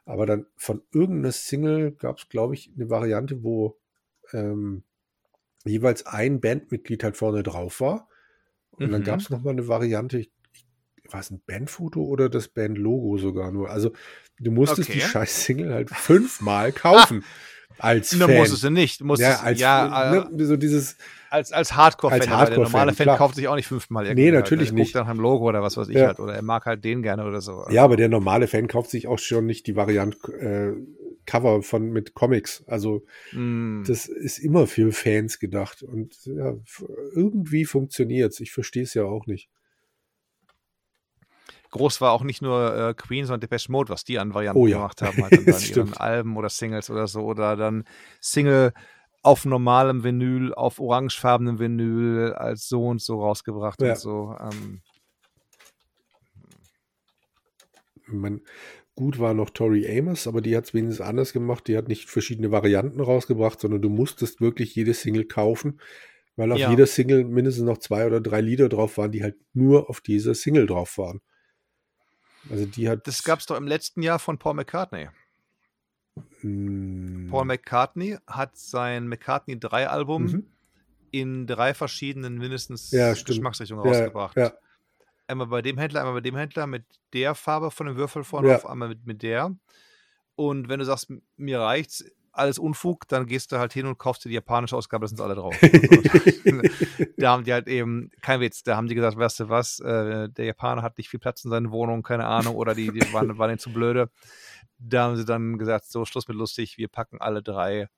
Aber 0.05 0.25
dann 0.25 0.47
von 0.57 0.81
irgendeiner 0.91 1.31
Single 1.31 1.91
gab 1.91 2.17
es, 2.17 2.29
glaube 2.29 2.55
ich, 2.55 2.71
eine 2.75 2.89
Variante, 2.89 3.43
wo 3.43 3.77
ähm, 4.33 4.83
jeweils 5.65 6.05
ein 6.05 6.41
Bandmitglied 6.41 7.03
halt 7.03 7.17
vorne 7.17 7.43
drauf 7.43 7.81
war. 7.81 8.09
Und 8.71 8.91
dann 8.91 9.01
Mhm. 9.01 9.05
gab 9.05 9.19
es 9.19 9.29
nochmal 9.29 9.53
eine 9.53 9.67
Variante, 9.67 10.19
ich, 10.19 10.31
ich, 10.53 10.65
war 11.13 11.19
es 11.19 11.31
ein 11.31 11.41
Bandfoto 11.45 12.03
oder 12.03 12.29
das 12.29 12.47
Bandlogo 12.47 13.17
sogar 13.17 13.51
nur? 13.51 13.69
Also 13.69 13.93
du 14.39 14.51
musstest 14.51 14.89
die 14.89 14.93
Okay. 14.93 15.01
scheiß 15.01 15.43
Single 15.45 15.73
halt 15.73 15.89
fünfmal 15.89 16.71
kaufen. 16.71 17.23
Als 17.77 18.13
Na, 18.17 18.27
Fan. 18.27 18.37
musstest 18.37 18.63
du 18.63 18.69
nicht. 18.71 19.01
Musstest, 19.01 19.39
ja, 19.39 19.45
als, 19.45 19.59
ja, 19.59 20.13
äh, 20.13 20.25
ne, 20.35 20.45
so 20.45 20.57
dieses, 20.57 20.97
als, 21.29 21.53
als 21.53 21.75
Hardcore-Fan. 21.77 22.21
Als 22.21 22.29
aber 22.31 22.45
der 22.49 22.59
normale 22.59 22.93
Fan 22.93 23.05
klar. 23.05 23.17
kauft 23.17 23.35
sich 23.35 23.47
auch 23.47 23.55
nicht 23.55 23.67
fünfmal 23.67 24.03
Nee, 24.03 24.09
irgendwie. 24.09 24.31
natürlich 24.31 24.67
halt. 24.69 24.75
Nicht. 24.75 24.93
Guckt 24.93 25.05
nach 25.05 25.09
einem 25.09 25.21
Logo 25.21 25.47
oder 25.47 25.61
was 25.61 25.77
weiß 25.77 25.87
ich 25.87 25.95
Ja. 25.95 26.07
halt. 26.07 26.19
Oder 26.19 26.33
er 26.35 26.41
mag 26.41 26.65
halt 26.65 26.83
den 26.83 27.01
gerne 27.03 27.23
oder 27.25 27.39
so. 27.39 27.65
ja, 27.69 27.83
aber 27.85 27.95
der 27.95 28.09
normale 28.09 28.47
Fan 28.47 28.67
kauft 28.67 28.89
sich 28.89 29.07
auch 29.07 29.19
schon 29.19 29.45
nicht 29.45 29.65
die 29.67 29.77
Variante 29.77 30.17
äh, 30.39 30.73
Cover 31.25 31.61
von 31.61 31.91
mit 31.91 32.15
Comics. 32.15 32.63
Also 32.67 33.05
Mm. 33.31 33.83
das 33.87 34.07
ist 34.07 34.39
immer 34.39 34.67
für 34.67 34.91
Fans 34.91 35.39
gedacht. 35.39 35.81
Und 35.83 36.15
ja, 36.25 36.55
irgendwie 37.13 37.63
funktioniert's. 37.63 38.39
Ich 38.41 38.51
verstehe 38.51 38.83
es 38.83 38.93
ja 38.93 39.03
auch 39.03 39.25
nicht. 39.25 39.47
Groß 41.71 42.01
war 42.01 42.11
auch 42.13 42.23
nicht 42.23 42.41
nur 42.41 42.75
äh, 42.75 42.93
Queen, 42.95 43.25
sondern 43.25 43.41
Depeche 43.41 43.71
Mode, 43.71 43.89
was 43.89 44.03
die 44.03 44.17
an 44.19 44.33
Varianten 44.33 44.59
Oh 44.61 44.67
ja. 44.67 44.77
gemacht 44.77 45.01
haben. 45.01 45.21
Halt 45.23 45.33
dann 45.33 45.43
ihren. 45.87 45.93
Alben 45.93 46.37
oder 46.37 46.49
Singles 46.49 46.89
oder 46.89 47.07
so. 47.07 47.21
Oder 47.21 47.55
dann 47.55 47.83
Single 48.21 48.73
auf 49.21 49.45
normalem 49.45 50.03
Vinyl, 50.03 50.53
auf 50.53 50.79
orangefarbenem 50.79 51.59
Vinyl 51.59 52.33
als 52.33 52.67
so 52.67 52.85
und 52.87 53.01
so 53.01 53.21
rausgebracht 53.21 53.81
Ja. 53.81 53.91
und 53.91 53.97
so. 53.99 54.35
Ähm, 54.39 54.81
Man, 58.07 58.41
gut 58.95 59.19
war 59.19 59.33
noch 59.33 59.51
Tori 59.51 59.85
Amos, 59.97 60.27
aber 60.27 60.41
die 60.41 60.55
hat 60.57 60.65
es 60.65 60.73
wenigstens 60.73 61.05
anders 61.05 61.33
gemacht. 61.33 61.67
Die 61.67 61.77
hat 61.77 61.87
nicht 61.87 62.09
verschiedene 62.09 62.51
Varianten 62.51 62.99
rausgebracht, 63.01 63.59
sondern 63.59 63.81
du 63.81 63.89
musstest 63.89 64.41
wirklich 64.41 64.73
jede 64.75 64.93
Single 64.93 65.25
kaufen, 65.25 65.79
weil 66.35 66.51
auf 66.51 66.57
Ja. 66.59 66.71
jeder 66.71 66.87
Single 66.87 67.25
mindestens 67.25 67.65
noch 67.65 67.77
zwei 67.77 68.07
oder 68.07 68.19
drei 68.21 68.41
Lieder 68.41 68.67
drauf 68.69 68.97
waren, 68.97 69.11
die 69.11 69.21
halt 69.21 69.35
nur 69.53 69.89
auf 69.89 70.01
dieser 70.01 70.33
Single 70.33 70.65
drauf 70.65 70.97
waren. 70.97 71.21
Also 72.49 72.65
die 72.65 72.87
hat. 72.89 73.07
das 73.07 73.23
gab 73.23 73.39
es 73.39 73.45
doch 73.45 73.57
im 73.57 73.67
letzten 73.67 74.01
Jahr 74.01 74.19
von 74.19 74.37
Paul 74.37 74.53
McCartney. 74.55 75.09
Mm, 76.41 77.29
Paul 77.29 77.45
McCartney 77.45 78.17
hat 78.27 78.57
sein 78.57 79.07
McCartney 79.07 79.59
3 79.59 79.87
Album 79.89 80.23
mhm. 80.23 80.45
in 81.11 81.47
drei 81.47 81.73
verschiedenen 81.73 82.37
mindestens 82.37 82.91
Ja. 82.91 83.13
Geschmacksrichtungen 83.13 83.83
Ja, 83.85 83.91
rausgebracht. 83.91 84.37
ja. 84.37 84.53
Einmal 85.27 85.47
bei 85.47 85.61
dem 85.61 85.77
Händler, 85.77 85.99
einmal 86.01 86.15
bei 86.15 86.21
dem 86.21 86.35
Händler 86.35 86.65
mit 86.65 86.85
der 87.13 87.35
Farbe 87.35 87.71
von 87.71 87.87
dem 87.87 87.95
Würfel 87.97 88.23
vorne 88.23 88.49
Ja. 88.49 88.55
auf, 88.55 88.65
einmal 88.65 88.89
mit, 88.89 89.05
mit 89.05 89.21
der. 89.21 89.55
Und 90.35 90.69
wenn 90.69 90.79
du 90.79 90.85
sagst, 90.85 91.11
mir 91.37 91.59
reicht's, 91.59 92.03
alles 92.31 92.59
Unfug, 92.59 93.07
dann 93.07 93.25
gehst 93.25 93.51
du 93.51 93.57
halt 93.57 93.73
hin 93.73 93.85
und 93.85 93.97
kaufst 93.97 94.25
dir 94.25 94.29
die 94.29 94.35
japanische 94.35 94.75
Ausgabe, 94.75 95.05
da 95.05 95.07
sind 95.07 95.21
alle 95.21 95.35
drauf. 95.35 95.55
Da 97.17 97.31
haben 97.31 97.43
die 97.43 97.51
halt 97.51 97.67
eben, 97.67 98.11
kein 98.21 98.39
Witz, 98.39 98.63
da 98.63 98.77
haben 98.77 98.87
die 98.87 98.95
gesagt, 98.95 99.17
weißt 99.17 99.41
du 99.41 99.49
was, 99.49 99.79
äh, 99.79 100.29
der 100.29 100.45
Japaner 100.45 100.81
hat 100.81 100.97
nicht 100.97 101.09
viel 101.09 101.19
Platz 101.19 101.43
in 101.43 101.51
seinen 101.51 101.71
Wohnungen, 101.71 102.01
keine 102.01 102.25
Ahnung, 102.25 102.55
oder 102.55 102.73
die, 102.73 102.91
die 102.91 103.13
waren, 103.13 103.37
waren 103.37 103.49
denen 103.49 103.59
zu 103.59 103.73
blöde. 103.73 104.09
Da 104.77 105.03
haben 105.03 105.17
sie 105.17 105.25
dann 105.25 105.57
gesagt, 105.57 105.85
so, 105.85 106.05
Schluss 106.05 106.27
mit 106.27 106.37
lustig, 106.37 106.77
wir 106.77 106.87
packen 106.87 107.19
alle 107.19 107.43
drei. 107.43 107.89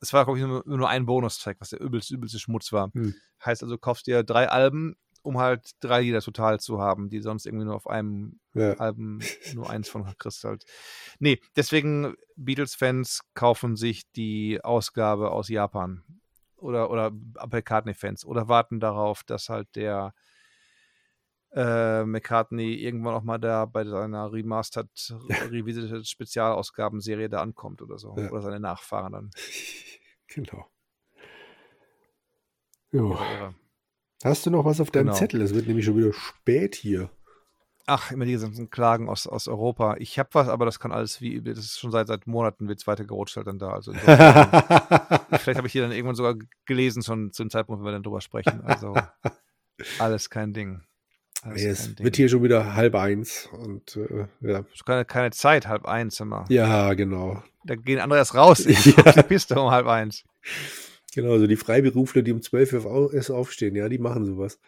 Es 0.00 0.12
war, 0.12 0.24
glaube 0.24 0.38
ich, 0.38 0.44
nur, 0.44 0.62
nur 0.66 0.88
ein 0.88 1.06
Bonustrack, 1.06 1.56
was 1.60 1.70
der 1.70 1.80
übelste, 1.80 2.14
übelste 2.14 2.38
Schmutz 2.38 2.72
war. 2.72 2.90
Hm. 2.92 3.14
Heißt 3.44 3.62
also, 3.62 3.78
kaufst 3.78 4.06
dir 4.06 4.22
drei 4.22 4.48
Alben, 4.48 4.96
um 5.24 5.38
halt 5.38 5.70
drei 5.80 6.02
Lieder 6.02 6.20
total 6.20 6.60
zu 6.60 6.80
haben, 6.80 7.08
die 7.08 7.20
sonst 7.20 7.46
irgendwie 7.46 7.64
nur 7.64 7.74
auf 7.74 7.88
einem 7.88 8.38
ja. 8.52 8.74
Alben 8.74 9.20
nur 9.54 9.68
eins 9.68 9.88
von 9.88 10.04
kriegst 10.18 10.44
halt. 10.44 10.64
Nee, 11.18 11.40
deswegen 11.56 12.14
Beatles-Fans 12.36 13.20
kaufen 13.32 13.74
sich 13.76 14.10
die 14.12 14.62
Ausgabe 14.62 15.30
aus 15.30 15.48
Japan. 15.48 16.04
Oder, 16.56 16.90
oder 16.90 17.10
McCartney-Fans. 17.10 18.24
Oder 18.26 18.48
warten 18.48 18.80
darauf, 18.80 19.22
dass 19.24 19.48
halt 19.48 19.74
der 19.76 20.14
äh, 21.52 22.04
McCartney 22.04 22.74
irgendwann 22.74 23.14
auch 23.14 23.22
mal 23.22 23.38
da 23.38 23.64
bei 23.64 23.84
seiner 23.84 24.30
Remastered, 24.30 24.88
Revisited 25.50 26.06
Spezialausgabenserie 26.06 27.30
da 27.30 27.40
ankommt 27.40 27.80
oder 27.80 27.98
so. 27.98 28.14
Ja. 28.18 28.30
Oder 28.30 28.42
seine 28.42 28.60
Nachfahren 28.60 29.12
dann. 29.12 29.30
Genau. 30.26 30.66
Jo. 32.90 33.12
Irre. 33.12 33.54
Hast 34.24 34.46
du 34.46 34.50
noch 34.50 34.64
was 34.64 34.80
auf 34.80 34.90
deinem 34.90 35.06
Genau. 35.06 35.16
Zettel? 35.18 35.42
Es 35.42 35.54
wird 35.54 35.66
nämlich 35.68 35.84
schon 35.84 35.96
wieder 35.96 36.12
spät 36.12 36.74
hier. 36.74 37.10
Ach, 37.86 38.10
immer 38.10 38.24
diese 38.24 38.46
ganzen 38.46 38.70
Klagen 38.70 39.10
aus, 39.10 39.26
aus 39.26 39.46
Europa. 39.46 39.96
Ich 39.98 40.18
habe 40.18 40.30
was, 40.32 40.48
aber 40.48 40.64
das 40.64 40.80
kann 40.80 40.90
alles 40.90 41.20
wie, 41.20 41.42
das 41.42 41.58
ist 41.58 41.78
schon 41.78 41.90
seit, 41.90 42.06
seit 42.06 42.26
Monaten 42.26 42.66
wird's 42.66 42.86
weiter 42.86 43.04
gerutscht 43.04 43.36
halt 43.36 43.46
dann 43.46 43.58
da. 43.58 43.72
Also 43.74 43.92
vielleicht 43.92 45.58
habe 45.58 45.66
ich 45.66 45.72
hier 45.72 45.82
dann 45.82 45.92
irgendwann 45.92 46.14
sogar 46.14 46.34
gelesen, 46.64 47.02
schon 47.02 47.30
zu 47.32 47.42
dem 47.44 47.50
Zeitpunkt, 47.50 47.80
wenn 47.80 47.86
wir 47.86 47.92
dann 47.92 48.02
drüber 48.02 48.22
sprechen. 48.22 48.62
Also 48.64 48.94
alles 49.98 50.30
kein 50.30 50.54
Ding. 50.54 50.80
Alles 51.42 51.62
Nee, 51.62 51.68
es 51.68 51.94
Ding. 51.94 52.04
wird 52.06 52.16
hier 52.16 52.30
schon 52.30 52.42
wieder 52.42 52.74
halb 52.74 52.94
eins. 52.94 53.50
Und 53.52 53.96
äh, 53.96 54.26
ja. 54.40 54.64
Keine, 54.86 55.04
keine 55.04 55.30
Zeit, 55.32 55.68
halb 55.68 55.84
eins 55.86 56.18
immer. 56.20 56.46
ja, 56.48 56.94
genau. 56.94 57.42
Da 57.66 57.74
gehen 57.76 57.98
andere 58.00 58.18
erst 58.18 58.34
raus. 58.34 58.60
Ich 58.64 58.84
Ja. 58.96 59.04
auf 59.04 59.14
die 59.14 59.22
Piste 59.24 59.60
um 59.60 59.70
halb 59.70 59.86
eins. 59.86 60.24
Genau, 61.14 61.32
also 61.32 61.46
die 61.46 61.56
Freiberufler, 61.56 62.22
die 62.22 62.32
um 62.32 62.42
12 62.42 62.72
Uhr 62.72 63.12
erst 63.14 63.30
aufstehen, 63.30 63.76
ja, 63.76 63.88
die 63.88 63.98
machen 63.98 64.24
sowas. 64.24 64.58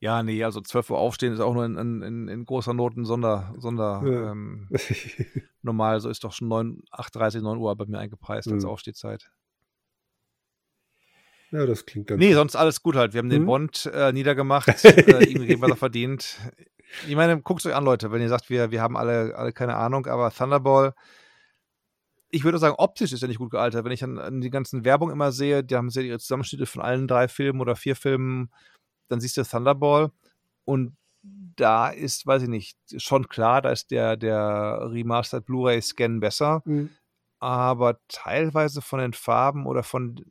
Ja, 0.00 0.22
nee, 0.22 0.42
also 0.44 0.60
12 0.60 0.90
Uhr 0.90 0.98
aufstehen 0.98 1.32
ist 1.32 1.40
auch 1.40 1.54
nur 1.54 1.64
in, 1.64 1.76
in, 1.76 2.28
in, 2.28 2.44
großer 2.44 2.74
Not 2.74 2.96
ein 2.96 3.04
Sonder, 3.04 3.54
Sonder 3.58 4.02
Ja. 4.04 4.32
ähm, 4.32 4.68
normal, 5.62 6.00
so 6.00 6.08
ist 6.08 6.24
doch 6.24 6.32
schon 6.32 6.48
9, 6.48 6.82
8.30, 6.90 7.40
9 7.42 7.58
Uhr 7.58 7.74
bei 7.76 7.86
mir 7.86 7.98
eingepreist 7.98 8.50
als 8.50 8.64
Mhm. 8.64 8.70
Aufstehzeit. 8.70 9.30
ja, 11.52 11.66
das 11.66 11.86
klingt 11.86 12.08
ganz 12.08 12.18
Nee, 12.18 12.34
sonst 12.34 12.56
alles 12.56 12.82
gut 12.82 12.96
halt. 12.96 13.12
Wir 13.14 13.18
haben 13.18 13.30
den 13.30 13.42
Mhm. 13.42 13.46
Bond 13.46 13.90
äh, 13.94 14.12
niedergemacht, 14.12 14.68
äh, 14.84 15.24
ihm 15.24 15.38
gegeben, 15.40 15.62
was 15.62 15.70
er 15.70 15.76
verdient. 15.76 16.38
Ich 17.06 17.14
meine, 17.16 17.40
guckt 17.40 17.64
euch 17.64 17.74
an, 17.74 17.84
Leute, 17.84 18.10
wenn 18.12 18.20
ihr 18.20 18.28
sagt, 18.28 18.50
wir, 18.50 18.70
wir 18.70 18.82
haben 18.82 18.96
alle, 18.96 19.34
alle 19.36 19.52
keine 19.52 19.76
Ahnung, 19.76 20.06
aber 20.06 20.30
Thunderball, 20.32 20.94
ich 22.34 22.44
würde 22.44 22.58
sagen, 22.58 22.74
optisch 22.78 23.12
ist 23.12 23.22
er 23.22 23.28
nicht 23.28 23.38
gut 23.38 23.52
gealtert. 23.52 23.84
Wenn 23.84 23.92
ich 23.92 24.02
an, 24.02 24.18
an 24.18 24.40
die 24.40 24.50
ganzen 24.50 24.84
Werbung 24.84 25.10
immer 25.10 25.30
sehe, 25.30 25.62
die 25.62 25.76
haben 25.76 25.90
sehr 25.90 26.02
ihre 26.02 26.18
Zusammenschnitte 26.18 26.66
von 26.66 26.82
allen 26.82 27.06
drei 27.06 27.28
Filmen 27.28 27.60
oder 27.60 27.76
vier 27.76 27.94
Filmen, 27.94 28.50
dann 29.08 29.20
siehst 29.20 29.36
du 29.36 29.44
Thunderball 29.44 30.10
und 30.64 30.96
da 31.22 31.88
ist, 31.88 32.26
weiß 32.26 32.42
ich 32.42 32.48
nicht, 32.48 32.76
schon 32.96 33.28
klar, 33.28 33.62
da 33.62 33.70
ist 33.70 33.90
der, 33.90 34.16
der 34.16 34.90
Remastered 34.90 35.46
Blu-ray-Scan 35.46 36.20
besser 36.20 36.62
Mhm. 36.64 36.90
aber 37.38 37.98
teilweise 38.08 38.82
von 38.82 38.98
den 38.98 39.12
Farben 39.12 39.66
oder 39.66 39.82
von 39.82 40.24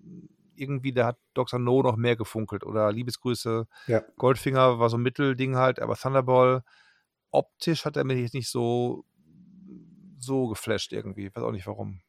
irgendwie, 0.55 0.93
da 0.93 1.07
hat 1.07 1.17
Dr. 1.33 1.59
No 1.59 1.81
noch 1.81 1.95
mehr 1.95 2.15
gefunkelt 2.15 2.63
oder 2.63 2.91
Liebesgrüße. 2.91 3.65
Ja. 3.87 4.01
Goldfinger 4.17 4.77
war 4.79 4.89
so 4.89 4.97
ein 4.97 5.03
Mittelding 5.03 5.55
halt, 5.55 5.79
aber 5.79 5.95
Thunderball 5.95 6.63
optisch 7.31 7.85
hat 7.85 7.97
er 7.97 8.03
mich 8.03 8.19
jetzt 8.19 8.35
nicht 8.35 8.49
so 8.49 9.05
so 10.23 10.47
geflasht 10.47 10.93
irgendwie. 10.93 11.29
Weiß 11.33 11.43
auch 11.43 11.51
nicht 11.51 11.67
warum. 11.67 12.01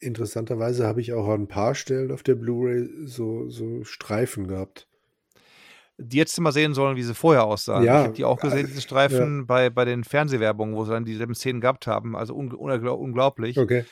Interessanterweise 0.00 0.86
habe 0.86 1.00
ich 1.00 1.12
auch 1.12 1.28
an 1.28 1.42
ein 1.42 1.48
paar 1.48 1.74
Stellen 1.74 2.10
auf 2.10 2.22
der 2.22 2.34
Blu-ray 2.34 3.06
so, 3.06 3.48
so 3.48 3.84
Streifen 3.84 4.48
gehabt. 4.48 4.88
Die 6.00 6.16
jetzt 6.16 6.38
mal 6.38 6.52
sehen 6.52 6.74
sollen, 6.74 6.96
wie 6.96 7.02
sie 7.02 7.14
vorher 7.14 7.44
aussahen. 7.44 7.82
Ja, 7.82 8.00
ich 8.00 8.04
habe 8.06 8.16
die 8.16 8.24
auch 8.24 8.38
gesehen, 8.38 8.66
äh, 8.66 8.68
diese 8.68 8.80
Streifen 8.80 9.46
bei, 9.46 9.68
bei 9.68 9.84
den 9.84 10.04
Fernsehwerbungen, 10.04 10.76
wo 10.76 10.84
sie 10.84 10.92
dann 10.92 11.04
dieselben 11.04 11.34
Szenen 11.34 11.60
gehabt 11.60 11.88
haben. 11.88 12.16
Also 12.16 12.34
un 12.36 12.52
unglaublich. 12.52 13.58
Okay. 13.58 13.84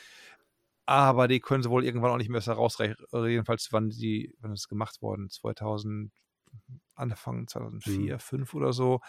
Aber 0.85 1.27
die 1.27 1.41
können 1.41 1.63
sie 1.63 1.69
wohl 1.69 1.83
irgendwann 1.83 2.11
auch 2.11 2.17
nicht 2.17 2.29
mehr 2.29 2.39
herausrechnen. 2.39 2.97
Jedenfalls, 3.11 3.67
wann 3.71 3.89
die, 3.89 4.33
wann 4.39 4.53
ist 4.53 4.69
gemacht 4.69 5.01
worden? 5.01 5.29
2000, 5.29 6.11
Anfang 6.95 7.47
2004, 7.47 8.19
2005 8.19 8.53
oder 8.53 8.71
so. 8.71 9.01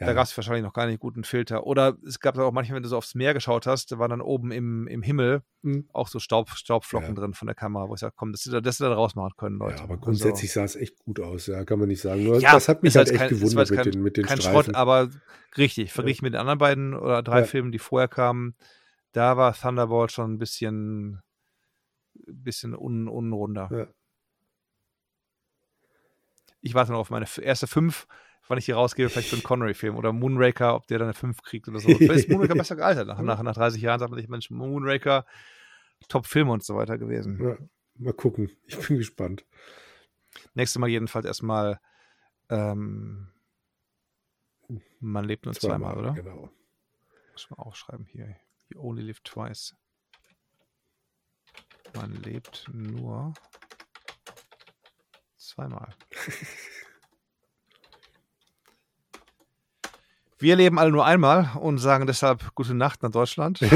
Ja. 0.00 0.06
Da 0.06 0.12
gab 0.12 0.24
es 0.26 0.36
wahrscheinlich 0.36 0.62
noch 0.62 0.72
gar 0.74 0.86
nicht 0.86 1.00
guten 1.00 1.24
Filter. 1.24 1.66
Oder 1.66 1.96
es 2.06 2.20
gab 2.20 2.38
auch 2.38 2.52
manchmal, 2.52 2.76
wenn 2.76 2.82
du 2.84 2.88
so 2.88 2.96
aufs 2.96 3.16
Meer 3.16 3.34
geschaut 3.34 3.66
hast, 3.66 3.90
da 3.90 3.98
waren 3.98 4.10
dann 4.10 4.20
oben 4.20 4.52
im, 4.52 4.86
im 4.86 5.02
Himmel 5.02 5.42
Mhm. 5.62 5.88
auch 5.92 6.06
so 6.06 6.20
Staub, 6.20 6.50
Staubflocken 6.50 7.08
Ja. 7.08 7.14
drin 7.14 7.34
von 7.34 7.46
der 7.46 7.56
Kamera, 7.56 7.88
wo 7.88 7.94
ich 7.94 8.00
sage, 8.00 8.14
komm, 8.16 8.30
das, 8.30 8.44
das, 8.44 8.62
das 8.62 8.78
da 8.78 8.92
rausmachen 8.92 9.32
können, 9.36 9.58
Leute. 9.58 9.78
Ja, 9.78 9.82
aber 9.82 9.94
Also, 9.94 10.04
grundsätzlich 10.04 10.52
sah 10.52 10.62
es 10.62 10.76
echt 10.76 11.00
gut 11.00 11.18
aus, 11.18 11.48
ja, 11.48 11.64
kann 11.64 11.80
man 11.80 11.88
nicht 11.88 12.00
sagen. 12.00 12.22
Nur 12.22 12.38
Ja, 12.38 12.52
das 12.52 12.68
hat 12.68 12.84
mich 12.84 12.94
halt 12.94 13.08
jetzt 13.08 13.14
echt 13.20 13.28
kein- 13.28 13.30
gewundert 13.40 13.58
jetzt 13.58 13.70
mit 13.70 13.82
kein- 13.82 13.90
den, 13.92 14.02
mit 14.02 14.16
den 14.16 14.24
kein 14.26 14.38
Streifen. 14.40 14.62
Schrott, 14.66 14.74
aber 14.76 15.10
richtig, 15.56 15.92
verglichen 15.92 16.24
mit 16.24 16.34
den 16.34 16.40
anderen 16.40 16.58
beiden 16.58 16.94
oder 16.94 17.24
drei. 17.24 17.42
Filmen, 17.42 17.72
die 17.72 17.80
vorher 17.80 18.06
kamen, 18.06 18.54
da 19.10 19.36
war 19.36 19.52
Thunderbolt 19.52 20.12
schon 20.12 20.34
ein 20.34 20.38
bisschen, 20.38 21.20
bisschen 22.14 22.76
un, 22.76 23.08
unrunder. 23.08 23.88
Ich 26.60 26.74
warte 26.74 26.92
noch 26.92 26.98
auf 27.00 27.10
meine 27.10 27.26
erste 27.40 27.66
fünf, 27.66 28.06
wann 28.48 28.58
ich 28.58 28.64
die 28.64 28.72
rausgebe, 28.72 29.08
vielleicht 29.08 29.30
so 29.30 29.36
ein 29.36 29.42
Connery-Film 29.42 29.96
oder 29.96 30.12
Moonraker, 30.12 30.74
ob 30.74 30.86
der 30.86 30.98
dann 30.98 31.08
eine 31.08 31.14
5 31.14 31.42
kriegt 31.42 31.68
oder 31.68 31.78
so. 31.78 31.88
Vielleicht 31.88 32.26
ist 32.26 32.28
Moonraker 32.30 32.54
besser 32.54 32.76
gealtert. 32.76 33.06
Nach, 33.06 33.18
nach, 33.22 33.42
nach 33.42 33.54
30 33.54 33.80
Jahren 33.80 33.98
sagt 34.00 34.10
man 34.10 34.20
sich, 34.20 34.28
Mensch, 34.28 34.50
Moonraker, 34.50 35.26
Top-Film 36.08 36.48
und 36.48 36.64
so 36.64 36.76
weiter 36.76 36.98
gewesen. 36.98 37.38
Ja, 37.42 37.56
mal 37.96 38.12
gucken. 38.12 38.50
Ich 38.66 38.78
bin 38.78 38.98
gespannt. 38.98 39.44
Nächstes 40.54 40.78
Mal 40.78 40.88
jedenfalls 40.88 41.26
erstmal 41.26 41.80
ähm, 42.50 43.28
man 45.00 45.24
lebt 45.24 45.44
nur 45.44 45.54
zweimal, 45.54 45.94
zweimal 45.94 45.98
oder? 45.98 46.22
Genau. 46.22 46.50
Muss 47.32 47.50
man 47.50 47.58
aufschreiben 47.60 48.06
hier. 48.06 48.36
You 48.68 48.80
only 48.80 49.02
live 49.02 49.20
twice. 49.20 49.74
Man 51.94 52.14
lebt 52.22 52.68
nur 52.72 53.32
zweimal. 55.36 55.94
Wir 60.38 60.56
leben 60.56 60.78
alle 60.78 60.92
nur 60.92 61.04
einmal 61.04 61.50
und 61.60 61.78
sagen 61.78 62.06
deshalb 62.06 62.54
gute 62.54 62.74
Nacht 62.74 63.02
nach 63.02 63.10
Deutschland. 63.10 63.60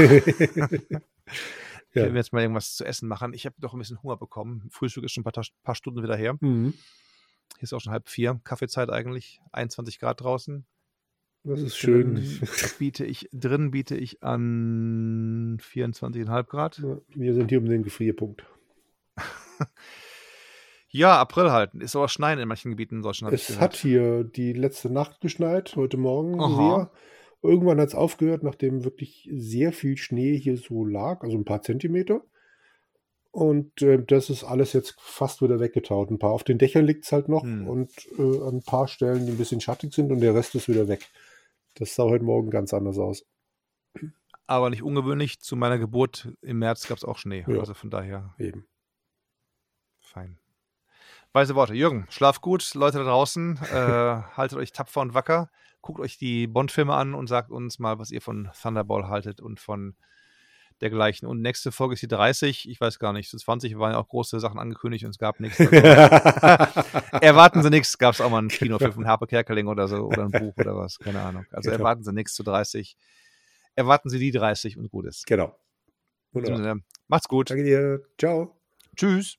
Ich 1.95 2.01
will 2.01 2.15
jetzt 2.15 2.33
mal 2.33 2.41
irgendwas 2.41 2.75
zu 2.75 2.85
essen 2.85 3.07
machen. 3.07 3.33
Ich 3.33 3.45
habe 3.45 3.55
doch 3.59 3.73
ein 3.73 3.79
bisschen 3.79 4.01
Hunger 4.01 4.17
bekommen. 4.17 4.67
Frühstück 4.71 5.03
ist 5.03 5.11
schon 5.11 5.21
ein 5.21 5.31
paar, 5.31 5.43
paar 5.61 5.75
Stunden 5.75 6.01
wieder 6.01 6.15
her. 6.15 6.35
Mhm. 6.39 6.73
Hier 7.57 7.63
ist 7.63 7.73
auch 7.73 7.81
schon 7.81 7.93
halb 7.93 8.09
vier. 8.09 8.41
Kaffeezeit 8.43 8.89
eigentlich. 8.89 9.39
21 9.51 9.99
Grad 9.99 10.21
draußen. 10.21 10.65
Das 11.43 11.61
ist 11.61 11.77
schön. 11.77 12.15
Drin 12.15 12.39
biete 12.79 13.05
ich, 13.05 13.29
drin 13.31 13.69
biete 13.69 13.95
ich 13.95 14.23
an 14.23 15.59
24,5 15.61 16.43
Grad. 16.45 16.79
Ja, 16.79 16.97
wir 17.09 17.33
sind 17.35 17.49
hier 17.49 17.59
um 17.59 17.65
den 17.65 17.83
Gefrierpunkt. 17.83 18.43
ja, 20.93 21.19
April 21.19 21.51
halt. 21.51 21.73
Ist 21.73 21.95
aber 21.95 22.07
Schneien 22.07 22.39
in 22.39 22.47
manchen 22.47 22.69
Gebieten 22.71 22.97
in 22.97 23.01
Deutschland. 23.01 23.33
Es 23.33 23.59
hat 23.59 23.75
hier 23.75 24.23
die 24.23 24.53
letzte 24.53 24.91
Nacht 24.91 25.21
geschneit, 25.21 25.75
heute 25.75 25.97
Morgen 25.97 26.39
Aha. 26.39 26.55
sehr. 26.55 26.91
Irgendwann 27.41 27.81
hat 27.81 27.89
es 27.89 27.95
aufgehört, 27.95 28.43
nachdem 28.43 28.83
wirklich 28.83 29.27
sehr 29.33 29.73
viel 29.73 29.97
Schnee 29.97 30.37
hier 30.37 30.55
so 30.55 30.85
lag, 30.85 31.21
also 31.21 31.35
ein 31.35 31.45
paar 31.45 31.63
Zentimeter. 31.63 32.21
Und 33.31 33.81
äh, 33.81 34.03
das 34.05 34.29
ist 34.29 34.43
alles 34.43 34.73
jetzt 34.73 34.95
fast 34.99 35.41
wieder 35.41 35.59
weggetaut. 35.59 36.11
Ein 36.11 36.19
paar 36.19 36.29
auf 36.29 36.43
den 36.43 36.59
Dächern 36.59 36.85
liegt 36.85 37.05
es 37.05 37.11
halt 37.11 37.27
noch 37.27 37.41
hm. 37.41 37.67
und 37.67 37.91
äh, 38.19 38.41
an 38.41 38.57
ein 38.57 38.63
paar 38.63 38.87
Stellen, 38.87 39.25
die 39.25 39.31
ein 39.31 39.37
bisschen 39.39 39.61
schattig 39.61 39.93
sind 39.93 40.11
und 40.11 40.19
der 40.19 40.35
Rest 40.35 40.53
ist 40.53 40.69
wieder 40.69 40.87
weg. 40.87 41.09
Das 41.73 41.95
sah 41.95 42.03
heute 42.03 42.23
Morgen 42.23 42.51
ganz 42.51 42.71
anders 42.71 42.99
aus. 42.99 43.25
Aber 44.45 44.69
nicht 44.69 44.83
ungewöhnlich. 44.83 45.39
Zu 45.39 45.55
meiner 45.55 45.79
Geburt 45.79 46.29
im 46.43 46.59
März 46.59 46.87
gab 46.87 46.97
es 46.97 47.03
auch 47.03 47.17
Schnee. 47.17 47.43
Ja. 47.47 47.59
Also 47.59 47.73
von 47.73 47.89
daher. 47.89 48.35
Eben. 48.37 48.67
Fein. 49.99 50.37
Weise 51.33 51.55
Worte. 51.55 51.73
Jürgen, 51.73 52.05
schlaf 52.09 52.41
gut. 52.41 52.73
Leute 52.75 52.99
da 52.99 53.05
draußen, 53.05 53.59
äh, 53.71 53.73
haltet 54.37 54.57
euch 54.57 54.71
tapfer 54.71 55.01
und 55.01 55.13
wacker. 55.13 55.49
Guckt 55.81 55.99
euch 55.99 56.17
die 56.17 56.47
Bond-Filme 56.47 56.93
an 56.93 57.13
und 57.13 57.27
sagt 57.27 57.51
uns 57.51 57.79
mal, 57.79 57.99
was 57.99 58.11
ihr 58.11 58.21
von 58.21 58.49
Thunderball 58.61 59.07
haltet 59.07 59.41
und 59.41 59.59
von 59.59 59.95
dergleichen. 60.79 61.27
Und 61.27 61.41
nächste 61.41 61.71
Folge 61.71 61.95
ist 61.95 62.03
die 62.03 62.07
30. 62.07 62.69
Ich 62.69 62.79
weiß 62.79 62.99
gar 62.99 63.13
nicht. 63.13 63.29
Zu 63.29 63.37
20 63.37 63.77
waren 63.79 63.93
ja 63.93 63.97
auch 63.97 64.07
große 64.07 64.39
Sachen 64.39 64.59
angekündigt 64.59 65.05
und 65.05 65.11
es 65.11 65.17
gab 65.17 65.39
nichts. 65.39 65.59
erwarten 67.19 67.63
Sie 67.63 67.69
nichts. 67.69 67.97
Gab 67.97 68.13
es 68.13 68.21
auch 68.21 68.29
mal 68.29 68.39
einen 68.39 68.49
Kinofilm 68.49 68.93
von 68.93 69.07
Harpe 69.07 69.27
Kerkeling 69.27 69.67
oder 69.67 69.87
so 69.87 70.05
oder 70.05 70.25
ein 70.25 70.31
Buch 70.31 70.53
oder 70.57 70.77
was. 70.77 70.99
Keine 70.99 71.21
Ahnung. 71.21 71.45
Also 71.51 71.69
genau. 71.69 71.81
erwarten 71.81 72.03
Sie 72.03 72.13
nichts 72.13 72.35
zu 72.35 72.43
30. 72.43 72.95
Erwarten 73.75 74.09
Sie 74.09 74.19
die 74.19 74.31
30 74.31 74.77
und 74.77 74.91
gut 74.91 75.05
ist. 75.05 75.25
Genau. 75.25 75.57
Wunderbar. 76.31 76.77
Macht's 77.07 77.27
gut. 77.27 77.49
Danke 77.49 77.63
dir. 77.63 78.01
Ciao. 78.17 78.59
Tschüss. 78.95 79.37